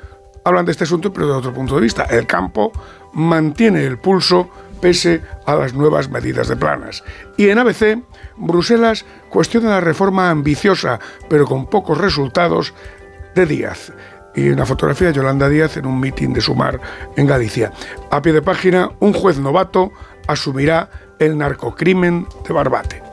hablan 0.44 0.66
de 0.66 0.72
este 0.72 0.84
asunto, 0.84 1.14
pero 1.14 1.28
de 1.28 1.34
otro 1.34 1.54
punto 1.54 1.76
de 1.76 1.82
vista. 1.82 2.04
El 2.06 2.28
campo 2.28 2.72
mantiene 3.14 3.86
el 3.86 3.98
pulso 3.98 4.50
pese 4.82 5.22
a 5.46 5.56
las 5.56 5.74
nuevas 5.74 6.10
medidas 6.10 6.48
de 6.48 6.56
planas. 6.56 7.04
Y 7.38 7.50
en 7.50 7.60
ABC, 7.60 8.00
Bruselas 8.38 9.06
cuestiona 9.30 9.70
la 9.70 9.82
reforma 9.82 10.30
ambiciosa, 10.30 11.00
pero 11.30 11.46
con 11.46 11.68
pocos 11.68 11.98
resultados, 11.98 12.74
de 13.36 13.46
Díaz. 13.46 13.94
Y 14.36 14.50
una 14.50 14.66
fotografía 14.66 15.08
de 15.08 15.14
Yolanda 15.14 15.50
Díaz 15.50 15.78
en 15.78 15.86
un 15.86 16.00
mitin 16.00 16.34
de 16.34 16.42
Sumar 16.42 16.80
en 17.16 17.28
Galicia. 17.28 17.72
A 18.10 18.22
pie 18.22 18.34
de 18.34 18.42
página, 18.42 18.92
un 19.00 19.14
juez 19.14 19.38
novato 19.38 19.92
asumirá 20.28 20.90
el 21.20 21.38
narcocrimen 21.38 22.28
de 22.48 22.54
Barbate. 22.54 23.04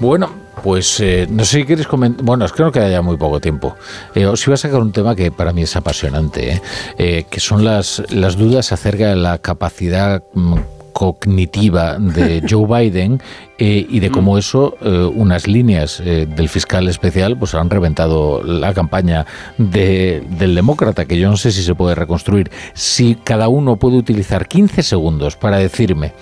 Bueno, 0.00 0.45
pues 0.62 1.00
eh, 1.00 1.26
no 1.30 1.44
sé 1.44 1.58
si 1.60 1.64
quieres 1.64 1.86
comentar. 1.86 2.24
Bueno, 2.24 2.44
es 2.44 2.52
que 2.52 2.62
no 2.62 2.72
queda 2.72 2.88
ya 2.88 3.02
muy 3.02 3.16
poco 3.16 3.40
tiempo. 3.40 3.74
Eh, 4.14 4.26
os 4.26 4.44
iba 4.46 4.54
a 4.54 4.56
sacar 4.58 4.80
un 4.80 4.92
tema 4.92 5.14
que 5.14 5.30
para 5.30 5.52
mí 5.52 5.62
es 5.62 5.76
apasionante, 5.76 6.54
¿eh? 6.54 6.62
Eh, 6.98 7.24
que 7.30 7.40
son 7.40 7.64
las, 7.64 8.02
las 8.10 8.36
dudas 8.36 8.72
acerca 8.72 9.08
de 9.08 9.16
la 9.16 9.38
capacidad 9.38 10.22
mm, 10.34 10.54
cognitiva 10.92 11.98
de 11.98 12.42
Joe 12.48 12.66
Biden 12.66 13.20
eh, 13.58 13.86
y 13.88 14.00
de 14.00 14.10
cómo 14.10 14.38
eso, 14.38 14.76
eh, 14.82 14.88
unas 15.14 15.46
líneas 15.46 16.00
eh, 16.04 16.26
del 16.26 16.48
fiscal 16.48 16.88
especial, 16.88 17.36
pues 17.38 17.54
han 17.54 17.68
reventado 17.70 18.42
la 18.42 18.72
campaña 18.74 19.26
de- 19.58 20.22
del 20.38 20.54
demócrata, 20.54 21.04
que 21.04 21.18
yo 21.18 21.28
no 21.30 21.36
sé 21.36 21.52
si 21.52 21.62
se 21.62 21.74
puede 21.74 21.94
reconstruir. 21.94 22.50
Si 22.74 23.14
cada 23.14 23.48
uno 23.48 23.76
puede 23.76 23.96
utilizar 23.98 24.48
15 24.48 24.82
segundos 24.82 25.36
para 25.36 25.58
decirme 25.58 26.12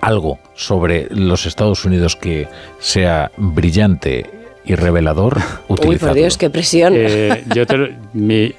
algo 0.00 0.38
sobre 0.54 1.08
los 1.10 1.46
Estados 1.46 1.84
Unidos 1.84 2.16
que 2.16 2.48
sea 2.80 3.30
brillante 3.36 4.26
y 4.64 4.74
revelador, 4.74 5.38
Uy, 5.68 5.96
por. 5.96 6.14
Dios, 6.14 6.36
qué 6.38 6.50
presión. 6.50 6.92
Eh, 6.96 7.44
yo, 7.54 7.66
te 7.66 7.76
lo- 7.76 7.88
mi- 8.12 8.52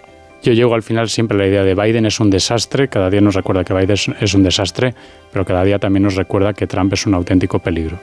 yo 0.43 0.53
llego 0.53 0.75
al 0.75 0.83
final 0.83 1.09
siempre 1.09 1.35
a 1.38 1.41
la 1.41 1.48
idea 1.48 1.64
de 1.64 1.75
Biden 1.75 2.06
es 2.06 2.19
un 2.19 2.30
desastre, 2.30 2.88
cada 2.88 3.09
día 3.09 3.19
nos 3.22 3.35
recuerda 3.35 3.64
que 3.64 3.74
Biden 3.74 3.91
es, 3.91 4.07
es 4.22 4.33
un 4.33 4.43
desastre, 4.43 4.93
pero 5.32 5.43
cada 5.45 5.64
día 5.64 5.80
también 5.80 6.03
nos 6.03 6.16
recuerda 6.16 6.53
que 6.53 6.67
Trump 6.67 6.93
es 6.93 7.06
un 7.06 7.14
auténtico 7.16 7.59
peligro. 7.59 7.99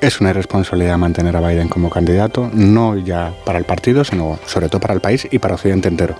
Es 0.00 0.20
una 0.20 0.30
irresponsabilidad 0.30 0.96
mantener 0.96 1.36
a 1.36 1.40
Biden 1.46 1.68
como 1.68 1.90
candidato, 1.90 2.48
no 2.54 2.96
ya 2.96 3.32
para 3.44 3.58
el 3.58 3.64
partido, 3.64 4.04
sino 4.04 4.38
sobre 4.46 4.68
todo 4.68 4.80
para 4.80 4.94
el 4.94 5.00
país 5.00 5.26
y 5.30 5.38
para 5.40 5.54
Occidente 5.56 5.88
entero. 5.88 6.14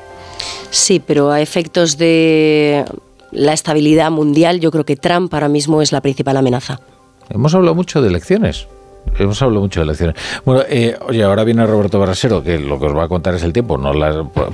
Sí, 0.70 1.00
pero 1.05 1.31
a 1.31 1.40
efectos 1.40 1.97
de 1.97 2.84
la 3.32 3.52
estabilidad 3.52 4.10
mundial, 4.10 4.60
yo 4.60 4.70
creo 4.70 4.84
que 4.84 4.97
Trump 4.97 5.32
ahora 5.34 5.48
mismo 5.48 5.82
es 5.82 5.92
la 5.92 6.00
principal 6.00 6.36
amenaza. 6.36 6.81
Hemos 7.31 7.55
hablado 7.55 7.74
mucho 7.74 8.00
de 8.00 8.08
elecciones. 8.08 8.66
Hemos 9.18 9.40
hablado 9.42 9.62
mucho 9.62 9.81
de 9.81 9.84
elecciones. 9.84 10.16
Bueno, 10.44 10.62
eh, 10.68 10.97
oye, 11.07 11.23
ahora 11.23 11.44
viene 11.44 11.66
Roberto 11.66 11.98
Brasero, 11.98 12.42
que 12.42 12.58
lo 12.58 12.78
que 12.78 12.86
os 12.86 12.97
va 12.97 13.05
a 13.05 13.08
contar 13.08 13.34
es 13.34 13.42
el 13.42 13.52
tiempo, 13.52 13.78
no 13.78 13.92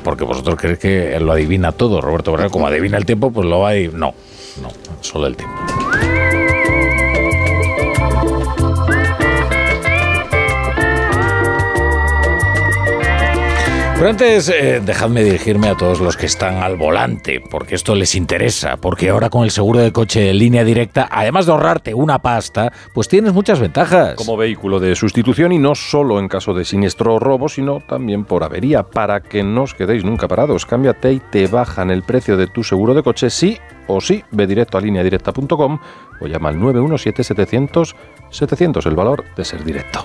porque 0.02 0.24
vosotros 0.24 0.56
creéis 0.56 0.78
que 0.78 1.18
lo 1.20 1.32
adivina 1.32 1.72
todo. 1.72 2.00
Roberto 2.00 2.32
Brasero, 2.32 2.50
como 2.50 2.66
adivina 2.66 2.96
el 2.96 3.04
tiempo, 3.04 3.30
pues 3.30 3.46
lo 3.46 3.60
va 3.60 3.70
a. 3.70 3.74
No, 3.74 4.14
no, 4.62 4.68
solo 5.00 5.26
el 5.26 5.36
tiempo. 5.36 5.54
Pero 13.96 14.10
antes, 14.10 14.48
eh, 14.48 14.82
dejadme 14.84 15.22
dirigirme 15.22 15.68
a 15.68 15.76
todos 15.76 16.00
los 16.00 16.16
que 16.16 16.26
están 16.26 16.56
al 16.56 16.76
volante, 16.76 17.40
porque 17.40 17.76
esto 17.76 17.94
les 17.94 18.16
interesa, 18.16 18.76
porque 18.76 19.08
ahora 19.08 19.30
con 19.30 19.44
el 19.44 19.52
seguro 19.52 19.78
de 19.78 19.92
coche 19.92 20.30
en 20.30 20.38
línea 20.38 20.64
directa, 20.64 21.06
además 21.10 21.46
de 21.46 21.52
ahorrarte 21.52 21.94
una 21.94 22.18
pasta, 22.18 22.72
pues 22.92 23.06
tienes 23.08 23.32
muchas 23.32 23.60
ventajas. 23.60 24.16
Como 24.16 24.36
vehículo 24.36 24.80
de 24.80 24.96
sustitución 24.96 25.52
y 25.52 25.58
no 25.58 25.76
solo 25.76 26.18
en 26.18 26.26
caso 26.28 26.54
de 26.54 26.64
siniestro 26.64 27.14
o 27.14 27.20
robo, 27.20 27.48
sino 27.48 27.78
también 27.80 28.24
por 28.24 28.42
avería, 28.42 28.82
para 28.82 29.20
que 29.20 29.44
no 29.44 29.62
os 29.62 29.74
quedéis 29.74 30.02
nunca 30.04 30.26
parados. 30.26 30.66
Cámbiate 30.66 31.12
y 31.12 31.20
te 31.20 31.46
bajan 31.46 31.90
el 31.90 32.02
precio 32.02 32.36
de 32.36 32.48
tu 32.48 32.64
seguro 32.64 32.94
de 32.94 33.04
coche 33.04 33.30
sí 33.30 33.60
o 33.86 34.00
sí. 34.00 34.24
Ve 34.32 34.48
directo 34.48 34.76
a 34.76 34.80
lineadirecta.com 34.80 35.78
o 36.20 36.26
llama 36.26 36.48
al 36.48 36.58
917-700-700, 36.58 38.86
el 38.86 38.96
valor 38.96 39.24
de 39.36 39.44
ser 39.44 39.62
directo. 39.64 40.04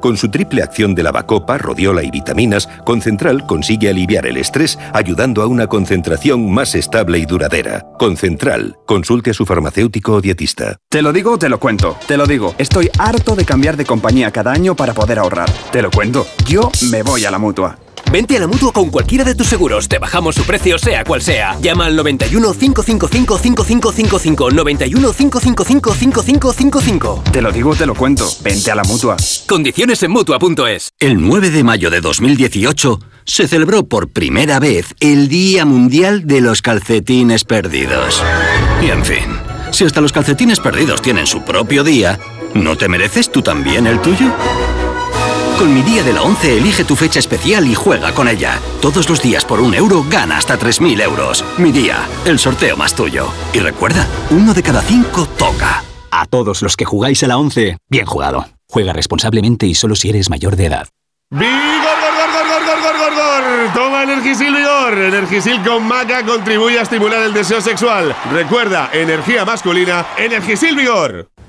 Con 0.00 0.16
su 0.16 0.30
triple 0.30 0.62
acción 0.62 0.94
de 0.94 1.02
lavacopa, 1.02 1.58
rodiola 1.58 2.02
y 2.02 2.10
vitaminas, 2.10 2.68
Concentral 2.84 3.46
consigue 3.46 3.88
aliviar 3.88 4.26
el 4.26 4.36
estrés 4.36 4.78
ayudando 4.92 5.42
a 5.42 5.46
una 5.46 5.66
concentración 5.66 6.50
más 6.52 6.74
estable 6.74 7.18
y 7.18 7.26
duradera. 7.26 7.86
Concentral, 7.98 8.78
consulte 8.86 9.30
a 9.30 9.34
su 9.34 9.44
farmacéutico 9.44 10.14
o 10.14 10.20
dietista. 10.20 10.76
Te 10.88 11.02
lo 11.02 11.12
digo, 11.12 11.38
te 11.38 11.48
lo 11.48 11.58
cuento. 11.58 11.96
Te 12.06 12.16
lo 12.16 12.26
digo, 12.26 12.54
estoy 12.58 12.90
harto 12.98 13.34
de 13.34 13.44
cambiar 13.44 13.76
de 13.76 13.84
compañía 13.84 14.30
cada 14.30 14.52
año 14.52 14.74
para 14.74 14.94
poder 14.94 15.18
ahorrar. 15.18 15.50
Te 15.72 15.82
lo 15.82 15.90
cuento, 15.90 16.26
yo 16.46 16.70
me 16.90 17.02
voy 17.02 17.24
a 17.24 17.30
la 17.30 17.38
mutua. 17.38 17.78
Vente 18.10 18.36
a 18.36 18.40
la 18.40 18.46
mutua 18.46 18.72
con 18.72 18.90
cualquiera 18.90 19.24
de 19.24 19.34
tus 19.34 19.46
seguros. 19.46 19.88
Te 19.88 19.98
bajamos 19.98 20.34
su 20.34 20.44
precio, 20.44 20.78
sea 20.78 21.04
cual 21.04 21.20
sea. 21.20 21.58
Llama 21.60 21.86
al 21.86 21.96
91 21.96 22.54
555 22.54 23.38
5555. 23.38 24.50
91 24.50 25.12
555 25.12 25.94
5555. 25.94 27.24
Te 27.32 27.42
lo 27.42 27.52
digo, 27.52 27.74
te 27.76 27.86
lo 27.86 27.94
cuento. 27.94 28.26
Vente 28.42 28.70
a 28.70 28.74
la 28.74 28.84
mutua. 28.84 29.16
Condiciones 29.46 30.02
en 30.02 30.10
mutua.es. 30.10 30.92
El 30.98 31.20
9 31.20 31.50
de 31.50 31.64
mayo 31.64 31.90
de 31.90 32.00
2018 32.00 33.00
se 33.24 33.46
celebró 33.46 33.86
por 33.86 34.08
primera 34.08 34.58
vez 34.58 34.94
el 35.00 35.28
Día 35.28 35.66
Mundial 35.66 36.26
de 36.26 36.40
los 36.40 36.62
Calcetines 36.62 37.44
Perdidos. 37.44 38.22
Y 38.82 38.90
en 38.90 39.04
fin, 39.04 39.38
si 39.70 39.84
hasta 39.84 40.00
los 40.00 40.12
calcetines 40.12 40.60
perdidos 40.60 41.02
tienen 41.02 41.26
su 41.26 41.42
propio 41.44 41.84
día, 41.84 42.18
¿no 42.54 42.76
te 42.76 42.88
mereces 42.88 43.30
tú 43.30 43.42
también 43.42 43.86
el 43.86 44.00
tuyo? 44.00 44.32
Con 45.58 45.74
mi 45.74 45.82
día 45.82 46.04
de 46.04 46.12
la 46.12 46.22
11 46.22 46.58
elige 46.58 46.84
tu 46.84 46.94
fecha 46.94 47.18
especial 47.18 47.66
y 47.66 47.74
juega 47.74 48.14
con 48.14 48.28
ella. 48.28 48.60
Todos 48.80 49.08
los 49.08 49.20
días 49.20 49.44
por 49.44 49.60
un 49.60 49.74
euro 49.74 50.04
gana 50.08 50.36
hasta 50.36 50.56
3.000 50.56 51.02
euros. 51.02 51.44
Mi 51.58 51.72
día, 51.72 52.06
el 52.24 52.38
sorteo 52.38 52.76
más 52.76 52.94
tuyo. 52.94 53.26
Y 53.52 53.58
recuerda, 53.58 54.06
uno 54.30 54.54
de 54.54 54.62
cada 54.62 54.82
cinco 54.82 55.26
toca. 55.26 55.82
A 56.12 56.26
todos 56.26 56.62
los 56.62 56.76
que 56.76 56.84
jugáis 56.84 57.24
a 57.24 57.26
la 57.26 57.38
11, 57.38 57.76
bien 57.90 58.06
jugado. 58.06 58.46
Juega 58.68 58.92
responsablemente 58.92 59.66
y 59.66 59.74
solo 59.74 59.96
si 59.96 60.10
eres 60.10 60.30
mayor 60.30 60.54
de 60.54 60.66
edad. 60.66 60.86
¡Vigor, 61.30 61.50
gor, 61.50 62.14
gor, 62.14 62.46
gor, 62.46 62.64
gor, 62.64 62.80
gor, 62.80 62.96
gor, 62.96 63.14
gor! 63.16 63.74
Toma 63.74 64.04
Energisil 64.04 64.54
Vigor. 64.54 64.96
Energisil 64.96 65.62
con 65.64 65.88
maca 65.88 66.24
contribuye 66.24 66.78
a 66.78 66.82
estimular 66.82 67.22
el 67.22 67.34
deseo 67.34 67.60
sexual. 67.60 68.14
Recuerda, 68.32 68.90
energía 68.92 69.44
masculina, 69.44 70.06
Energisil 70.16 70.76
Vigor. 70.76 71.28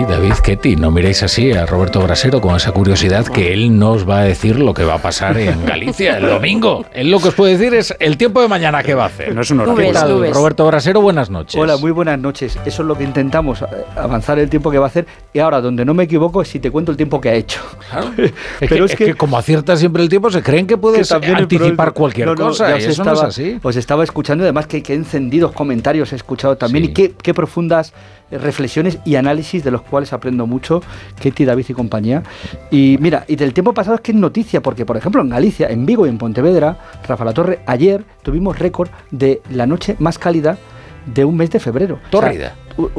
Sí, 0.00 0.06
David 0.06 0.32
Ketty, 0.42 0.76
no 0.76 0.90
miréis 0.90 1.22
así 1.22 1.52
a 1.52 1.66
Roberto 1.66 2.00
Brasero 2.00 2.40
con 2.40 2.56
esa 2.56 2.72
curiosidad 2.72 3.26
que 3.26 3.52
él 3.52 3.78
nos 3.78 4.08
va 4.08 4.20
a 4.20 4.24
decir 4.24 4.58
lo 4.58 4.72
que 4.72 4.82
va 4.82 4.94
a 4.94 5.02
pasar 5.02 5.36
en 5.36 5.66
Galicia 5.66 6.16
el 6.16 6.26
domingo. 6.26 6.86
Él 6.94 7.10
lo 7.10 7.20
que 7.20 7.28
os 7.28 7.34
puede 7.34 7.58
decir 7.58 7.74
es 7.74 7.94
el 8.00 8.16
tiempo 8.16 8.40
de 8.40 8.48
mañana 8.48 8.82
que 8.82 8.94
va 8.94 9.02
a 9.02 9.06
hacer. 9.08 9.34
No 9.34 9.42
es 9.42 9.50
un 9.50 9.62
¿Qué 9.76 9.92
tal, 9.92 10.32
Roberto 10.32 10.66
Brasero, 10.66 11.02
buenas 11.02 11.28
noches. 11.28 11.60
Hola, 11.60 11.76
muy 11.76 11.90
buenas 11.90 12.18
noches. 12.18 12.58
Eso 12.64 12.80
es 12.82 12.88
lo 12.88 12.96
que 12.96 13.04
intentamos, 13.04 13.60
eh, 13.60 13.66
avanzar 13.94 14.38
el 14.38 14.48
tiempo 14.48 14.70
que 14.70 14.78
va 14.78 14.86
a 14.86 14.88
hacer. 14.88 15.04
Y 15.34 15.38
ahora, 15.38 15.60
donde 15.60 15.84
no 15.84 15.92
me 15.92 16.04
equivoco, 16.04 16.40
es 16.40 16.48
si 16.48 16.60
te 16.60 16.70
cuento 16.70 16.92
el 16.92 16.96
tiempo 16.96 17.20
que 17.20 17.28
ha 17.28 17.34
hecho. 17.34 17.60
Es, 18.60 18.68
que, 18.70 18.84
es 18.84 18.96
que 18.96 19.14
como 19.14 19.36
acierta 19.36 19.76
siempre 19.76 20.02
el 20.02 20.08
tiempo, 20.08 20.30
se 20.30 20.42
creen 20.42 20.66
que 20.66 20.78
puedes 20.78 21.08
también 21.08 21.36
anticipar 21.36 21.92
cualquier 21.92 22.26
No, 22.26 22.34
no, 22.34 22.48
cosa. 22.48 22.70
ya 22.70 22.78
y 22.78 22.88
eso 22.88 23.04
no 23.04 23.10
estaba, 23.10 23.28
es 23.28 23.34
así. 23.34 23.58
Os 23.62 23.76
estaba 23.76 24.04
escuchando 24.04 24.44
y 24.44 24.46
además 24.46 24.66
qué, 24.66 24.82
qué 24.82 24.94
encendidos 24.94 25.52
comentarios 25.52 26.12
he 26.12 26.16
escuchado 26.16 26.56
también 26.56 26.86
y 26.86 26.88
qué, 26.88 27.12
qué 27.22 27.34
profundas 27.34 27.92
reflexiones 28.30 28.98
y 29.04 29.16
análisis 29.16 29.64
de 29.64 29.70
los 29.70 29.82
cuales 29.82 30.12
aprendo 30.12 30.46
mucho, 30.46 30.82
Ketty, 31.20 31.44
David 31.44 31.66
y 31.68 31.74
compañía. 31.74 32.22
Y 32.70 32.96
mira, 33.00 33.24
y 33.28 33.36
del 33.36 33.52
tiempo 33.52 33.74
pasado 33.74 33.96
es 33.96 34.00
que 34.00 34.12
es 34.12 34.18
noticia, 34.18 34.62
porque 34.62 34.86
por 34.86 34.96
ejemplo 34.96 35.22
en 35.22 35.28
Galicia, 35.28 35.68
en 35.68 35.86
Vigo 35.86 36.06
y 36.06 36.08
en 36.08 36.18
Pontevedra, 36.18 36.78
Rafa 37.06 37.24
La 37.24 37.32
Torre, 37.32 37.60
ayer 37.66 38.04
tuvimos 38.22 38.58
récord 38.58 38.88
de 39.10 39.42
la 39.50 39.66
noche 39.66 39.96
más 39.98 40.18
cálida 40.18 40.58
de 41.06 41.24
un 41.24 41.36
mes 41.36 41.50
de 41.50 41.60
febrero. 41.60 41.94
O 41.94 41.98
sea, 41.98 42.10
Tórrida. 42.10 42.54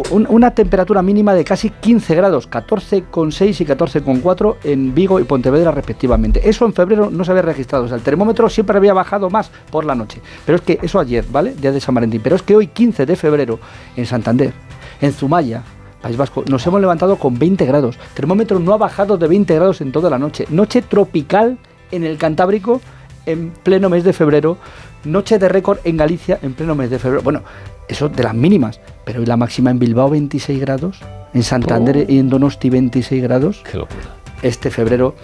una 0.09 0.51
temperatura 0.51 1.01
mínima 1.01 1.33
de 1.33 1.43
casi 1.43 1.69
15 1.69 2.15
grados, 2.15 2.49
14,6 2.49 3.61
y 3.61 3.65
14,4 3.65 4.55
en 4.63 4.93
Vigo 4.93 5.19
y 5.19 5.23
Pontevedra 5.23 5.71
respectivamente. 5.71 6.47
Eso 6.47 6.65
en 6.65 6.73
febrero 6.73 7.09
no 7.11 7.23
se 7.23 7.31
había 7.31 7.43
registrado, 7.43 7.85
o 7.85 7.87
sea, 7.87 7.97
el 7.97 8.03
termómetro 8.03 8.49
siempre 8.49 8.77
había 8.77 8.93
bajado 8.93 9.29
más 9.29 9.51
por 9.69 9.85
la 9.85 9.95
noche. 9.95 10.21
Pero 10.45 10.57
es 10.57 10.61
que 10.61 10.79
eso 10.81 10.99
ayer, 10.99 11.25
¿vale? 11.29 11.53
Día 11.53 11.71
de 11.71 11.79
San 11.79 11.95
Valentín. 11.95 12.21
Pero 12.23 12.35
es 12.35 12.41
que 12.41 12.55
hoy, 12.55 12.67
15 12.67 13.05
de 13.05 13.15
febrero, 13.15 13.59
en 13.95 14.05
Santander, 14.05 14.53
en 15.01 15.13
Zumaya, 15.13 15.63
País 16.01 16.17
Vasco, 16.17 16.43
nos 16.47 16.65
hemos 16.65 16.81
levantado 16.81 17.17
con 17.17 17.37
20 17.37 17.65
grados. 17.65 17.97
Termómetro 18.13 18.59
no 18.59 18.73
ha 18.73 18.77
bajado 18.77 19.17
de 19.17 19.27
20 19.27 19.53
grados 19.55 19.81
en 19.81 19.91
toda 19.91 20.09
la 20.09 20.17
noche. 20.17 20.45
Noche 20.49 20.81
tropical 20.81 21.57
en 21.91 22.03
el 22.03 22.17
Cantábrico 22.17 22.81
en 23.25 23.51
pleno 23.51 23.89
mes 23.89 24.03
de 24.03 24.13
febrero. 24.13 24.57
Noche 25.03 25.37
de 25.37 25.49
récord 25.49 25.79
en 25.83 25.97
Galicia 25.97 26.39
en 26.41 26.53
pleno 26.53 26.75
mes 26.75 26.89
de 26.89 26.99
febrero. 26.99 27.23
Bueno, 27.23 27.43
eso 27.87 28.09
de 28.09 28.23
las 28.23 28.33
mínimas. 28.33 28.79
Pero 29.05 29.21
¿y 29.21 29.25
la 29.25 29.37
máxima 29.37 29.69
en 29.69 29.79
Bilbao 29.79 30.09
26 30.09 30.59
grados? 30.59 30.99
En 31.33 31.43
Santander 31.43 32.09
y 32.09 32.17
en 32.17 32.29
Donosti 32.29 32.69
26 32.69 33.21
grados. 33.21 33.63
Qué 33.69 33.77
locura. 33.77 34.01
Este 34.41 34.71
febrero 34.71 35.15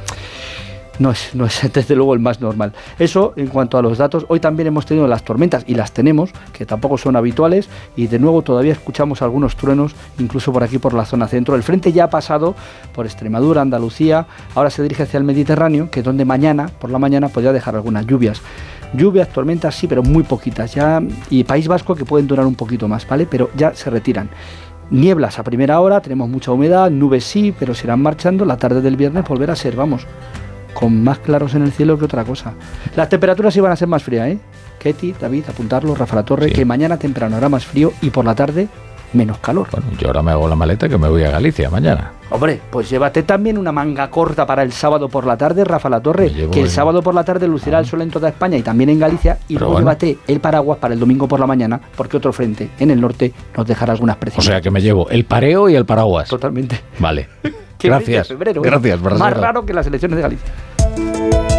no 1.00 1.12
es, 1.12 1.36
no 1.36 1.46
es 1.46 1.62
desde 1.74 1.96
luego 1.96 2.14
el 2.14 2.20
más 2.20 2.42
normal. 2.42 2.74
Eso 3.00 3.34
en 3.36 3.48
cuanto 3.48 3.78
a 3.78 3.82
los 3.82 3.98
datos. 3.98 4.26
Hoy 4.30 4.40
también 4.40 4.68
hemos 4.68 4.86
tenido 4.86 5.08
las 5.08 5.24
tormentas 5.24 5.64
y 5.68 5.76
las 5.76 5.92
tenemos, 5.92 6.32
que 6.54 6.66
tampoco 6.66 6.98
son 6.98 7.16
habituales. 7.16 7.70
Y 7.96 8.08
de 8.08 8.20
nuevo 8.20 8.42
todavía 8.42 8.74
escuchamos 8.74 9.22
algunos 9.22 9.56
truenos, 9.56 9.96
incluso 10.20 10.52
por 10.52 10.64
aquí 10.64 10.78
por 10.78 10.94
la 10.94 11.06
zona 11.06 11.28
centro. 11.28 11.56
El 11.56 11.64
frente 11.64 11.92
ya 11.92 12.06
ha 12.06 12.10
pasado 12.10 12.56
por 12.94 13.06
Extremadura, 13.06 13.62
Andalucía. 13.62 14.28
Ahora 14.56 14.70
se 14.70 14.84
dirige 14.84 15.04
hacia 15.04 15.18
el 15.18 15.24
Mediterráneo, 15.24 15.90
que 15.92 16.00
es 16.00 16.06
donde 16.06 16.26
mañana, 16.26 16.70
por 16.80 16.90
la 16.90 17.00
mañana, 17.00 17.30
podría 17.30 17.54
dejar 17.54 17.76
algunas 17.76 18.06
lluvias. 18.06 18.42
Lluvias, 18.94 19.28
tormentas, 19.30 19.76
sí, 19.76 19.88
pero 19.88 20.02
muy 20.02 20.24
poquitas 20.24 20.74
ya. 20.74 21.02
Y 21.30 21.44
País 21.44 21.68
Vasco 21.68 21.96
que 21.96 22.06
pueden 22.06 22.28
durar 22.28 22.46
un 22.46 22.56
poquito 22.56 22.88
más, 22.88 23.08
¿vale? 23.08 23.28
Pero 23.30 23.50
ya 23.56 23.76
se 23.76 23.90
retiran. 23.90 24.30
Nieblas 24.90 25.38
a 25.38 25.44
primera 25.44 25.82
hora, 25.82 26.00
tenemos 26.00 26.30
mucha 26.30 26.52
humedad, 26.54 26.90
nubes 26.90 27.26
sí, 27.26 27.54
pero 27.58 27.74
se 27.74 27.86
irán 27.86 28.02
marchando. 28.02 28.46
La 28.46 28.56
tarde 28.56 28.82
del 28.82 28.96
viernes 28.96 29.26
volverá 29.28 29.52
a 29.52 29.56
ser, 29.58 29.76
vamos, 29.76 30.08
con 30.74 31.04
más 31.04 31.20
claros 31.20 31.54
en 31.56 31.64
el 31.64 31.72
cielo 31.72 31.98
que 31.98 32.06
otra 32.06 32.24
cosa. 32.24 32.54
Las 32.96 33.10
temperaturas 33.10 33.56
iban 33.56 33.72
a 33.72 33.76
ser 33.76 33.88
más 33.88 34.04
frías, 34.04 34.28
¿eh? 34.30 34.38
Ketty, 34.80 35.14
David, 35.20 35.46
apuntarlo, 35.50 35.96
Rafa 35.96 36.16
La 36.18 36.24
Torre, 36.24 36.52
que 36.52 36.64
mañana 36.66 36.98
temprano 36.98 37.36
hará 37.38 37.50
más 37.50 37.66
frío 37.66 37.94
y 38.02 38.10
por 38.12 38.26
la 38.26 38.36
tarde 38.36 38.68
menos 39.14 39.38
calor. 39.40 39.68
Bueno, 39.72 39.88
yo 39.98 40.08
ahora 40.08 40.22
me 40.22 40.32
hago 40.32 40.48
la 40.50 40.56
maleta 40.56 40.90
que 40.90 40.98
me 40.98 41.08
voy 41.08 41.24
a 41.24 41.32
Galicia 41.32 41.70
mañana. 41.70 42.12
Hombre, 42.30 42.60
pues 42.70 42.90
llévate 42.90 43.24
también 43.24 43.58
una 43.58 43.72
manga 43.72 44.10
corta 44.12 44.46
para 44.46 44.62
el 44.64 44.74
sábado 44.74 45.08
por 45.08 45.26
la 45.26 45.38
tarde, 45.38 45.64
Rafa 45.64 45.90
La 45.90 46.02
Torre, 46.02 46.30
que 46.30 46.60
el 46.60 46.66
el- 46.66 46.70
sábado 46.70 47.02
por 47.02 47.16
la 47.16 47.24
tarde 47.24 47.48
lucirá 47.48 47.80
el 47.80 47.86
sol 47.86 48.02
en 48.02 48.12
toda 48.12 48.28
España 48.28 48.58
y 48.58 48.64
también 48.64 48.90
en 48.90 49.00
Galicia, 49.00 49.38
y 49.48 49.54
Pero 49.54 49.60
luego 49.62 49.74
bueno. 49.76 49.86
llévate 49.88 50.18
el 50.28 50.42
paraguas 50.42 50.78
para 50.80 50.94
el 50.94 51.00
domingo 51.00 51.26
por 51.26 51.40
la 51.40 51.48
mañana, 51.48 51.80
porque 51.96 52.18
otro 52.18 52.34
frente 52.34 52.70
en 52.80 52.92
el 52.92 53.00
norte 53.00 53.32
nos 53.56 53.66
dejará 53.66 53.94
algunas 53.94 54.18
O 54.18 54.20
precipitaciones. 54.20 54.58
sea 54.58 54.62
que 54.62 54.72
me 54.72 54.82
llevo 54.82 55.10
el 55.10 55.24
pareo 55.24 55.70
y 55.70 55.76
el 55.76 55.86
paraguas. 55.86 56.28
Totalmente. 56.28 56.82
Vale. 57.00 57.30
Gracias. 57.80 58.28
febrero, 58.28 58.62
¿eh? 58.64 58.70
Gracias, 58.70 59.02
Más 59.02 59.38
raro 59.38 59.66
que 59.66 59.74
las 59.74 59.88
elecciones 59.88 60.18
de 60.18 60.22
Galicia. 60.22 61.57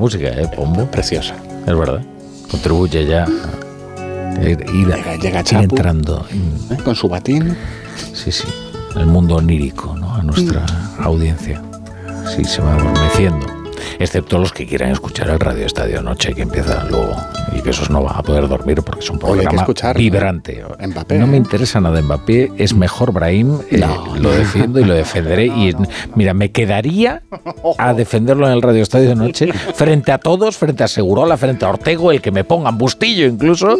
Música, 0.00 0.28
eh, 0.28 0.48
Pombo? 0.54 0.86
Preciosa. 0.90 1.34
Es 1.66 1.76
verdad. 1.76 2.00
Contribuye 2.50 3.06
ya 3.06 3.24
a 3.24 4.42
ir, 4.42 4.58
ir- 4.72 4.86
Llega- 4.88 5.16
llega 5.16 5.44
Chapu. 5.44 5.62
entrando. 5.64 6.26
en- 6.30 6.76
¿Eh? 6.78 6.82
Con 6.82 6.94
su 6.96 7.08
batín. 7.08 7.56
Sí, 8.14 8.32
sí. 8.32 8.48
El 8.96 9.06
mundo 9.06 9.36
onírico, 9.36 9.94
¿no? 9.96 10.14
A 10.14 10.22
nuestra 10.22 10.64
audiencia. 10.98 11.62
Sí, 12.34 12.44
se 12.44 12.60
va 12.62 12.74
adormeciendo. 12.74 13.46
Excepto 13.98 14.38
los 14.38 14.52
que 14.52 14.66
quieran 14.66 14.90
escuchar 14.90 15.28
el 15.30 15.38
Radio 15.38 15.64
Estadio 15.66 16.02
Noche, 16.02 16.34
que 16.34 16.42
empieza 16.42 16.84
luego. 16.90 17.14
Y 17.56 17.62
que 17.62 17.70
esos 17.70 17.90
no 17.90 18.02
van 18.02 18.16
a 18.16 18.22
poder 18.22 18.46
dormir 18.48 18.82
porque 18.82 19.00
es 19.00 19.10
un 19.10 19.18
programa 19.18 19.66
vibrante. 19.96 20.64
Mbappé, 20.86 21.18
No 21.18 21.26
me 21.26 21.34
¿eh? 21.34 21.38
interesa 21.38 21.80
nada 21.80 22.00
Mbappé, 22.00 22.52
es 22.56 22.74
mejor 22.74 23.12
Brahim. 23.12 23.58
eh, 23.70 23.80
lo 24.20 24.30
defiendo 24.30 24.78
y 24.80 24.84
lo 24.84 24.94
defenderé. 24.94 25.46
Y 25.60 25.74
mira, 26.14 26.32
me 26.32 26.52
quedaría 26.52 27.22
a 27.78 27.92
defenderlo 27.94 28.46
en 28.46 28.52
el 28.52 28.62
Radio 28.62 28.82
Estadio 28.82 29.14
Noche 29.14 29.52
frente 29.52 30.12
a 30.12 30.18
todos, 30.18 30.56
frente 30.56 30.84
a 30.84 30.88
Segurola, 30.88 31.36
frente 31.36 31.64
a 31.64 31.70
Ortego, 31.70 32.12
el 32.12 32.20
que 32.22 32.30
me 32.30 32.44
pongan 32.44 32.78
Bustillo 32.78 33.26
incluso. 33.26 33.78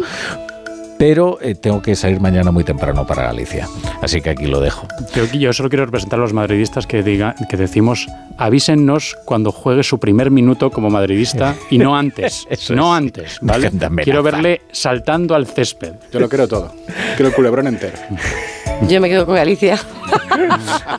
Pero 1.01 1.39
eh, 1.41 1.55
tengo 1.55 1.81
que 1.81 1.95
salir 1.95 2.19
mañana 2.19 2.51
muy 2.51 2.63
temprano 2.63 3.07
para 3.07 3.23
Galicia. 3.23 3.67
Así 4.03 4.21
que 4.21 4.29
aquí 4.29 4.45
lo 4.45 4.59
dejo. 4.59 4.87
Yo, 5.15 5.25
yo 5.25 5.51
solo 5.51 5.67
quiero 5.67 5.83
representar 5.85 6.19
a 6.19 6.21
los 6.21 6.31
madridistas 6.31 6.85
que, 6.85 7.01
diga, 7.01 7.33
que 7.49 7.57
decimos 7.57 8.05
avísennos 8.37 9.17
cuando 9.25 9.51
juegue 9.51 9.81
su 9.81 9.99
primer 9.99 10.29
minuto 10.29 10.69
como 10.69 10.91
madridista 10.91 11.55
y 11.71 11.79
no 11.79 11.97
antes. 11.97 12.45
Eso 12.51 12.75
no 12.75 12.93
es. 12.93 13.01
antes, 13.01 13.39
¿vale? 13.41 13.71
Quiero 14.03 14.21
verle 14.21 14.61
saltando 14.71 15.33
al 15.33 15.47
césped. 15.47 15.93
Yo 16.13 16.19
lo 16.19 16.29
quiero 16.29 16.47
todo. 16.47 16.71
Quiero 17.15 17.29
el 17.29 17.33
culebrón 17.33 17.65
entero. 17.65 17.97
Yo 18.87 18.99
me 18.99 19.09
quedo 19.09 19.25
con 19.25 19.35
Galicia. 19.35 19.77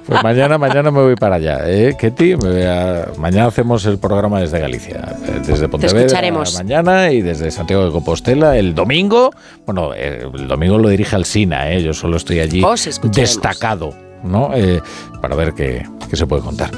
Pues 0.06 0.22
mañana, 0.22 0.58
mañana 0.58 0.90
me 0.90 1.00
voy 1.00 1.16
para 1.16 1.36
allá, 1.36 1.60
¿eh, 1.66 1.94
Ketty? 1.98 2.36
Me 2.36 2.50
voy 2.50 2.62
a- 2.62 3.08
Mañana 3.18 3.46
hacemos 3.46 3.84
el 3.86 3.98
programa 3.98 4.40
desde 4.40 4.58
Galicia, 4.58 5.16
eh, 5.26 5.40
desde 5.46 5.68
Pontevedra 5.68 6.00
escucharemos. 6.00 6.54
mañana 6.54 7.10
y 7.10 7.22
desde 7.22 7.50
Santiago 7.50 7.84
de 7.86 7.90
Compostela 7.92 8.56
el 8.56 8.74
domingo. 8.74 9.30
Bueno, 9.66 9.92
eh, 9.94 10.26
el 10.34 10.48
domingo 10.48 10.78
lo 10.78 10.88
dirige 10.88 11.16
Alsina, 11.16 11.70
¿eh? 11.72 11.82
Yo 11.82 11.92
solo 11.92 12.16
estoy 12.16 12.40
allí 12.40 12.62
escucharemos. 12.64 13.16
destacado, 13.16 13.94
¿no? 14.24 14.50
Eh, 14.54 14.80
para 15.20 15.34
ver 15.36 15.54
qué, 15.54 15.86
qué 16.10 16.16
se 16.16 16.26
puede 16.26 16.42
contar. 16.42 16.70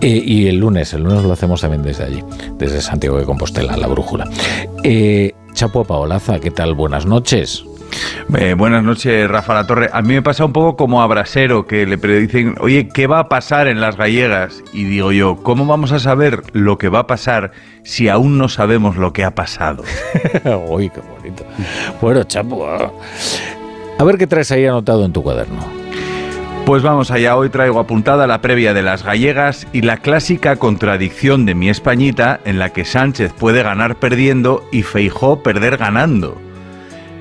Eh, 0.00 0.08
y 0.24 0.46
el 0.48 0.56
lunes, 0.56 0.92
el 0.94 1.02
lunes 1.02 1.22
lo 1.24 1.32
hacemos 1.32 1.60
también 1.60 1.82
desde 1.82 2.04
allí, 2.04 2.22
desde 2.58 2.80
Santiago 2.80 3.18
de 3.18 3.24
Compostela, 3.24 3.76
la 3.76 3.86
brújula. 3.86 4.28
Eh, 4.84 5.32
Chapo 5.52 5.84
Paolaza, 5.84 6.38
¿qué 6.38 6.50
tal? 6.50 6.74
Buenas 6.74 7.06
noches. 7.06 7.64
Eh, 8.36 8.54
buenas 8.54 8.84
noches, 8.84 9.28
Rafa 9.28 9.54
La 9.54 9.66
Torre. 9.66 9.90
A 9.92 10.02
mí 10.02 10.14
me 10.14 10.22
pasa 10.22 10.44
un 10.44 10.52
poco 10.52 10.76
como 10.76 11.02
a 11.02 11.06
Brasero, 11.06 11.66
que 11.66 11.86
le 11.86 11.98
predicen, 11.98 12.54
oye, 12.60 12.88
¿qué 12.88 13.06
va 13.06 13.20
a 13.20 13.28
pasar 13.28 13.68
en 13.68 13.80
las 13.80 13.96
gallegas? 13.96 14.62
Y 14.72 14.84
digo 14.84 15.12
yo, 15.12 15.36
¿cómo 15.36 15.66
vamos 15.66 15.92
a 15.92 15.98
saber 15.98 16.42
lo 16.52 16.78
que 16.78 16.88
va 16.88 17.00
a 17.00 17.06
pasar 17.06 17.52
si 17.82 18.08
aún 18.08 18.38
no 18.38 18.48
sabemos 18.48 18.96
lo 18.96 19.12
que 19.12 19.24
ha 19.24 19.34
pasado? 19.34 19.84
Uy, 20.68 20.90
qué 20.90 21.00
bonito. 21.00 21.44
Bueno, 22.00 22.24
Chapo, 22.24 22.68
ah. 22.68 22.92
a 23.98 24.04
ver 24.04 24.18
qué 24.18 24.26
traes 24.26 24.52
ahí 24.52 24.66
anotado 24.66 25.04
en 25.04 25.12
tu 25.12 25.22
cuaderno. 25.22 25.88
Pues 26.68 26.82
vamos 26.82 27.10
allá, 27.10 27.34
hoy 27.34 27.48
traigo 27.48 27.80
apuntada 27.80 28.26
la 28.26 28.42
previa 28.42 28.74
de 28.74 28.82
las 28.82 29.02
gallegas 29.02 29.66
y 29.72 29.80
la 29.80 29.96
clásica 29.96 30.56
contradicción 30.56 31.46
de 31.46 31.54
mi 31.54 31.70
Españita 31.70 32.40
en 32.44 32.58
la 32.58 32.74
que 32.74 32.84
Sánchez 32.84 33.32
puede 33.32 33.62
ganar 33.62 33.96
perdiendo 33.96 34.62
y 34.70 34.82
Feijó 34.82 35.42
perder 35.42 35.78
ganando. 35.78 36.36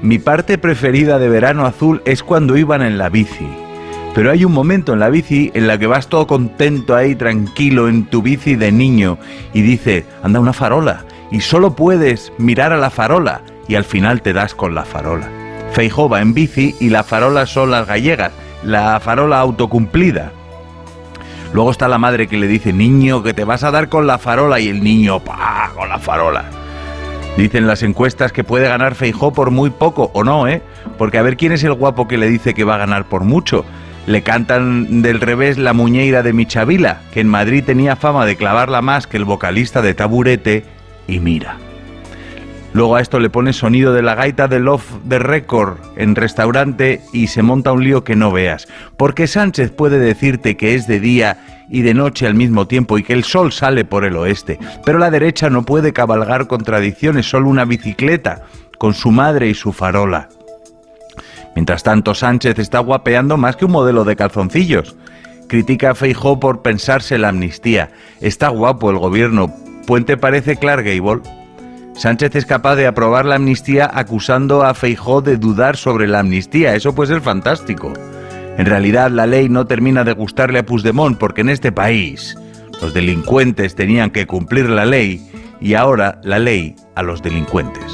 Mi 0.01 0.19
parte 0.19 0.59
preferida 0.59 1.17
de 1.17 1.27
Verano 1.27 1.65
Azul 1.65 2.03
es 2.05 2.21
cuando 2.21 2.55
iban 2.55 2.83
en 2.83 2.99
la 2.99 3.09
bici. 3.09 3.47
Pero 4.13 4.31
hay 4.31 4.45
un 4.45 4.51
momento 4.51 4.93
en 4.93 4.99
la 4.99 5.09
bici 5.09 5.51
en 5.55 5.65
la 5.65 5.77
que 5.79 5.87
vas 5.87 6.07
todo 6.07 6.27
contento 6.27 6.95
ahí, 6.95 7.15
tranquilo, 7.15 7.87
en 7.87 8.05
tu 8.05 8.21
bici 8.21 8.55
de 8.55 8.71
niño, 8.71 9.17
y 9.53 9.61
dice, 9.61 10.05
anda 10.21 10.39
una 10.39 10.53
farola, 10.53 11.03
y 11.31 11.41
solo 11.41 11.75
puedes 11.75 12.31
mirar 12.37 12.73
a 12.73 12.77
la 12.77 12.91
farola, 12.91 13.41
y 13.67 13.75
al 13.75 13.83
final 13.83 14.21
te 14.21 14.33
das 14.33 14.53
con 14.53 14.75
la 14.75 14.85
farola. 14.85 15.29
Feijó 15.71 16.09
va 16.09 16.21
en 16.21 16.33
bici 16.33 16.75
y 16.79 16.89
la 16.89 17.03
farola 17.03 17.45
son 17.45 17.71
las 17.71 17.87
gallegas, 17.87 18.31
la 18.63 18.99
farola 18.99 19.39
autocumplida. 19.39 20.31
Luego 21.53 21.71
está 21.71 21.87
la 21.87 21.97
madre 21.97 22.27
que 22.27 22.37
le 22.37 22.47
dice, 22.47 22.71
niño, 22.71 23.23
que 23.23 23.33
te 23.33 23.45
vas 23.45 23.63
a 23.63 23.71
dar 23.71 23.89
con 23.89 24.05
la 24.05 24.19
farola, 24.19 24.59
y 24.59 24.69
el 24.69 24.83
niño, 24.83 25.19
pa, 25.19 25.71
con 25.75 25.89
la 25.89 25.97
farola. 25.97 26.45
Dicen 27.37 27.67
las 27.67 27.83
encuestas 27.83 28.31
que 28.31 28.43
puede 28.43 28.67
ganar 28.67 28.95
Feijó 28.95 29.31
por 29.31 29.51
muy 29.51 29.69
poco, 29.69 30.09
o 30.15 30.23
no, 30.23 30.47
¿eh? 30.47 30.63
Porque 30.97 31.19
a 31.19 31.21
ver 31.21 31.37
quién 31.37 31.51
es 31.51 31.63
el 31.63 31.73
guapo 31.73 32.07
que 32.07 32.17
le 32.17 32.27
dice 32.27 32.55
que 32.55 32.63
va 32.63 32.75
a 32.75 32.79
ganar 32.79 33.05
por 33.05 33.23
mucho. 33.23 33.63
Le 34.07 34.23
cantan 34.23 35.03
del 35.03 35.21
revés 35.21 35.59
la 35.59 35.73
muñeira 35.73 36.23
de 36.23 36.33
Michavila, 36.33 37.01
que 37.13 37.19
en 37.19 37.27
Madrid 37.27 37.63
tenía 37.63 37.95
fama 37.95 38.25
de 38.25 38.37
clavarla 38.37 38.81
más 38.81 39.05
que 39.05 39.17
el 39.17 39.25
vocalista 39.25 39.83
de 39.83 39.93
Taburete, 39.93 40.65
y 41.07 41.19
mira. 41.19 41.57
Luego 42.77 42.95
a 42.95 43.01
esto 43.01 43.19
le 43.19 43.31
pone 43.31 43.53
sonido 43.53 43.91
de 43.91 44.03
la 44.03 44.13
gaita 44.13 44.47
de 44.47 44.59
Love 44.59 44.85
the 45.09 45.17
Record 45.17 45.79
en 45.95 46.13
restaurante 46.13 47.01
y 47.11 47.25
se 47.25 47.41
monta 47.41 47.71
un 47.71 47.83
lío 47.83 48.03
que 48.03 48.15
no 48.15 48.31
veas. 48.31 48.67
Porque 48.97 49.25
Sánchez 49.25 49.71
puede 49.71 49.97
decirte 49.97 50.57
que 50.57 50.75
es 50.75 50.85
de 50.85 50.99
día 50.99 51.65
y 51.71 51.81
de 51.81 51.95
noche 51.95 52.27
al 52.27 52.35
mismo 52.35 52.67
tiempo 52.67 52.99
y 52.99 53.03
que 53.03 53.13
el 53.13 53.23
sol 53.23 53.51
sale 53.51 53.83
por 53.83 54.05
el 54.05 54.15
oeste. 54.15 54.59
Pero 54.85 54.99
la 54.99 55.09
derecha 55.09 55.49
no 55.49 55.63
puede 55.63 55.91
cabalgar 55.91 56.45
contradicciones, 56.45 57.27
solo 57.27 57.49
una 57.49 57.65
bicicleta 57.65 58.43
con 58.77 58.93
su 58.93 59.09
madre 59.09 59.49
y 59.49 59.55
su 59.55 59.73
farola. 59.73 60.29
Mientras 61.55 61.81
tanto, 61.81 62.13
Sánchez 62.13 62.59
está 62.59 62.77
guapeando 62.77 63.37
más 63.37 63.55
que 63.55 63.65
un 63.65 63.71
modelo 63.71 64.03
de 64.03 64.15
calzoncillos. 64.15 64.95
Critica 65.47 65.89
a 65.89 65.95
Feijó 65.95 66.39
por 66.39 66.61
pensarse 66.61 67.17
la 67.17 67.29
amnistía. 67.29 67.89
Está 68.21 68.49
guapo 68.49 68.91
el 68.91 68.99
gobierno. 68.99 69.51
Puente 69.87 70.15
parece 70.15 70.57
Clark 70.57 70.85
Gable. 70.85 71.23
Sánchez 71.97 72.35
es 72.35 72.45
capaz 72.45 72.75
de 72.75 72.85
aprobar 72.85 73.25
la 73.25 73.35
amnistía 73.35 73.89
acusando 73.91 74.63
a 74.63 74.75
Feijó 74.75 75.23
de 75.23 75.37
dudar 75.37 75.77
sobre 75.77 76.07
la 76.07 76.19
amnistía. 76.19 76.75
Eso 76.75 76.93
puede 76.93 77.13
ser 77.13 77.21
fantástico. 77.21 77.91
En 78.57 78.67
realidad, 78.67 79.09
la 79.09 79.25
ley 79.25 79.49
no 79.49 79.65
termina 79.65 80.03
de 80.03 80.13
gustarle 80.13 80.59
a 80.59 80.65
Puigdemont 80.65 81.17
porque 81.17 81.41
en 81.41 81.49
este 81.49 81.71
país 81.71 82.37
los 82.81 82.93
delincuentes 82.93 83.73
tenían 83.73 84.11
que 84.11 84.27
cumplir 84.27 84.69
la 84.69 84.85
ley 84.85 85.27
y 85.59 85.73
ahora 85.73 86.19
la 86.23 86.37
ley 86.37 86.75
a 86.93 87.01
los 87.01 87.23
delincuentes. 87.23 87.91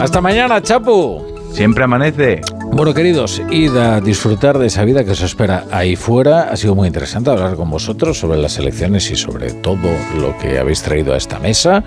Hasta 0.00 0.20
mañana, 0.20 0.60
Chapu. 0.60 1.24
Siempre 1.52 1.84
amanece. 1.84 2.40
Bueno, 2.72 2.92
queridos, 2.92 3.40
id 3.50 3.74
a 3.76 4.00
disfrutar 4.02 4.58
de 4.58 4.66
esa 4.66 4.84
vida 4.84 5.02
que 5.02 5.12
os 5.12 5.22
espera 5.22 5.64
ahí 5.70 5.96
fuera. 5.96 6.50
Ha 6.50 6.56
sido 6.58 6.74
muy 6.74 6.86
interesante 6.86 7.30
hablar 7.30 7.56
con 7.56 7.70
vosotros 7.70 8.18
sobre 8.18 8.36
las 8.36 8.58
elecciones 8.58 9.10
y 9.10 9.16
sobre 9.16 9.50
todo 9.52 9.88
lo 10.20 10.36
que 10.36 10.58
habéis 10.58 10.82
traído 10.82 11.14
a 11.14 11.16
esta 11.16 11.38
mesa. 11.38 11.84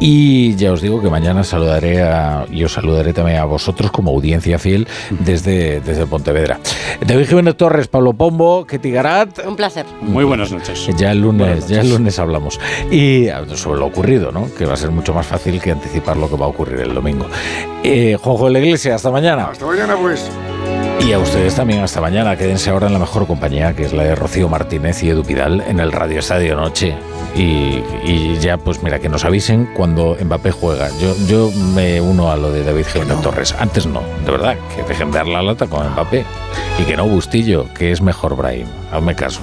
Y 0.00 0.54
ya 0.56 0.72
os 0.72 0.82
digo 0.82 1.00
que 1.00 1.08
mañana 1.08 1.44
saludaré 1.44 2.02
a, 2.02 2.44
y 2.50 2.62
os 2.62 2.72
saludaré 2.74 3.14
también 3.14 3.38
a 3.38 3.44
vosotros 3.46 3.90
como 3.90 4.10
audiencia 4.10 4.58
fiel 4.58 4.86
desde, 5.18 5.80
desde 5.80 6.04
Pontevedra. 6.04 6.60
David 7.06 7.26
Jiménez 7.26 7.56
Torres, 7.56 7.88
Pablo 7.88 8.12
Pombo, 8.12 8.66
Ketty 8.66 8.90
Garat. 8.90 9.46
Un 9.46 9.56
placer. 9.56 9.86
Muy 10.02 10.24
buenas 10.24 10.52
noches. 10.52 10.88
Ya 10.98 11.10
el 11.12 11.22
lunes, 11.22 11.46
Buenas 11.48 11.68
ya 11.68 11.76
el 11.80 11.86
noches. 11.86 11.98
lunes 11.98 12.18
hablamos. 12.18 12.60
Y 12.90 13.28
ah, 13.28 13.44
sobre 13.54 13.80
lo 13.80 13.86
ocurrido, 13.86 14.30
¿no? 14.30 14.52
Que 14.54 14.66
va 14.66 14.74
a 14.74 14.76
ser 14.76 14.90
mucho 14.90 15.14
más 15.14 15.26
fácil 15.26 15.58
que 15.60 15.70
anticipar 15.70 16.18
lo 16.18 16.28
que 16.28 16.36
va 16.36 16.44
a 16.44 16.48
ocurrir 16.48 16.80
el 16.80 16.92
domingo. 16.92 17.26
Eh, 17.82 18.18
Juanjo 18.20 18.46
de 18.46 18.52
la 18.52 18.58
Iglesia, 18.58 18.94
hasta 18.96 19.10
mañana. 19.10 19.46
Hasta 19.50 19.64
mañana, 19.64 19.96
pues. 19.96 20.17
Y 21.06 21.12
a 21.12 21.18
ustedes 21.18 21.54
también 21.54 21.80
hasta 21.80 22.00
mañana. 22.00 22.36
Quédense 22.36 22.70
ahora 22.70 22.88
en 22.88 22.92
la 22.92 22.98
mejor 22.98 23.26
compañía, 23.26 23.74
que 23.74 23.84
es 23.84 23.92
la 23.92 24.02
de 24.02 24.14
Rocío 24.14 24.48
Martínez 24.48 25.02
y 25.02 25.10
Edu 25.10 25.22
Pidal, 25.22 25.62
en 25.66 25.80
el 25.80 25.92
Radio 25.92 26.18
Estadio 26.18 26.54
Noche. 26.56 26.94
Y, 27.34 27.82
y 28.04 28.36
ya, 28.40 28.58
pues 28.58 28.82
mira, 28.82 28.98
que 28.98 29.08
nos 29.08 29.24
avisen 29.24 29.70
cuando 29.74 30.16
Mbappé 30.20 30.50
juega. 30.50 30.88
Yo, 31.00 31.14
yo 31.26 31.50
me 31.74 32.00
uno 32.00 32.30
a 32.30 32.36
lo 32.36 32.50
de 32.50 32.64
David 32.64 32.86
Jiménez 32.92 33.22
Torres. 33.22 33.54
Antes 33.58 33.86
no, 33.86 34.02
de 34.24 34.30
verdad, 34.30 34.56
que 34.74 34.82
dejen 34.82 35.10
de 35.10 35.18
dar 35.18 35.28
la 35.28 35.42
lata 35.42 35.66
con 35.66 35.88
Mbappé. 35.92 36.26
Y 36.78 36.82
que 36.82 36.96
no 36.96 37.06
Bustillo, 37.06 37.72
que 37.72 37.92
es 37.92 38.02
mejor 38.02 38.36
Brahim. 38.36 38.66
Hazme 38.92 39.14
caso. 39.14 39.40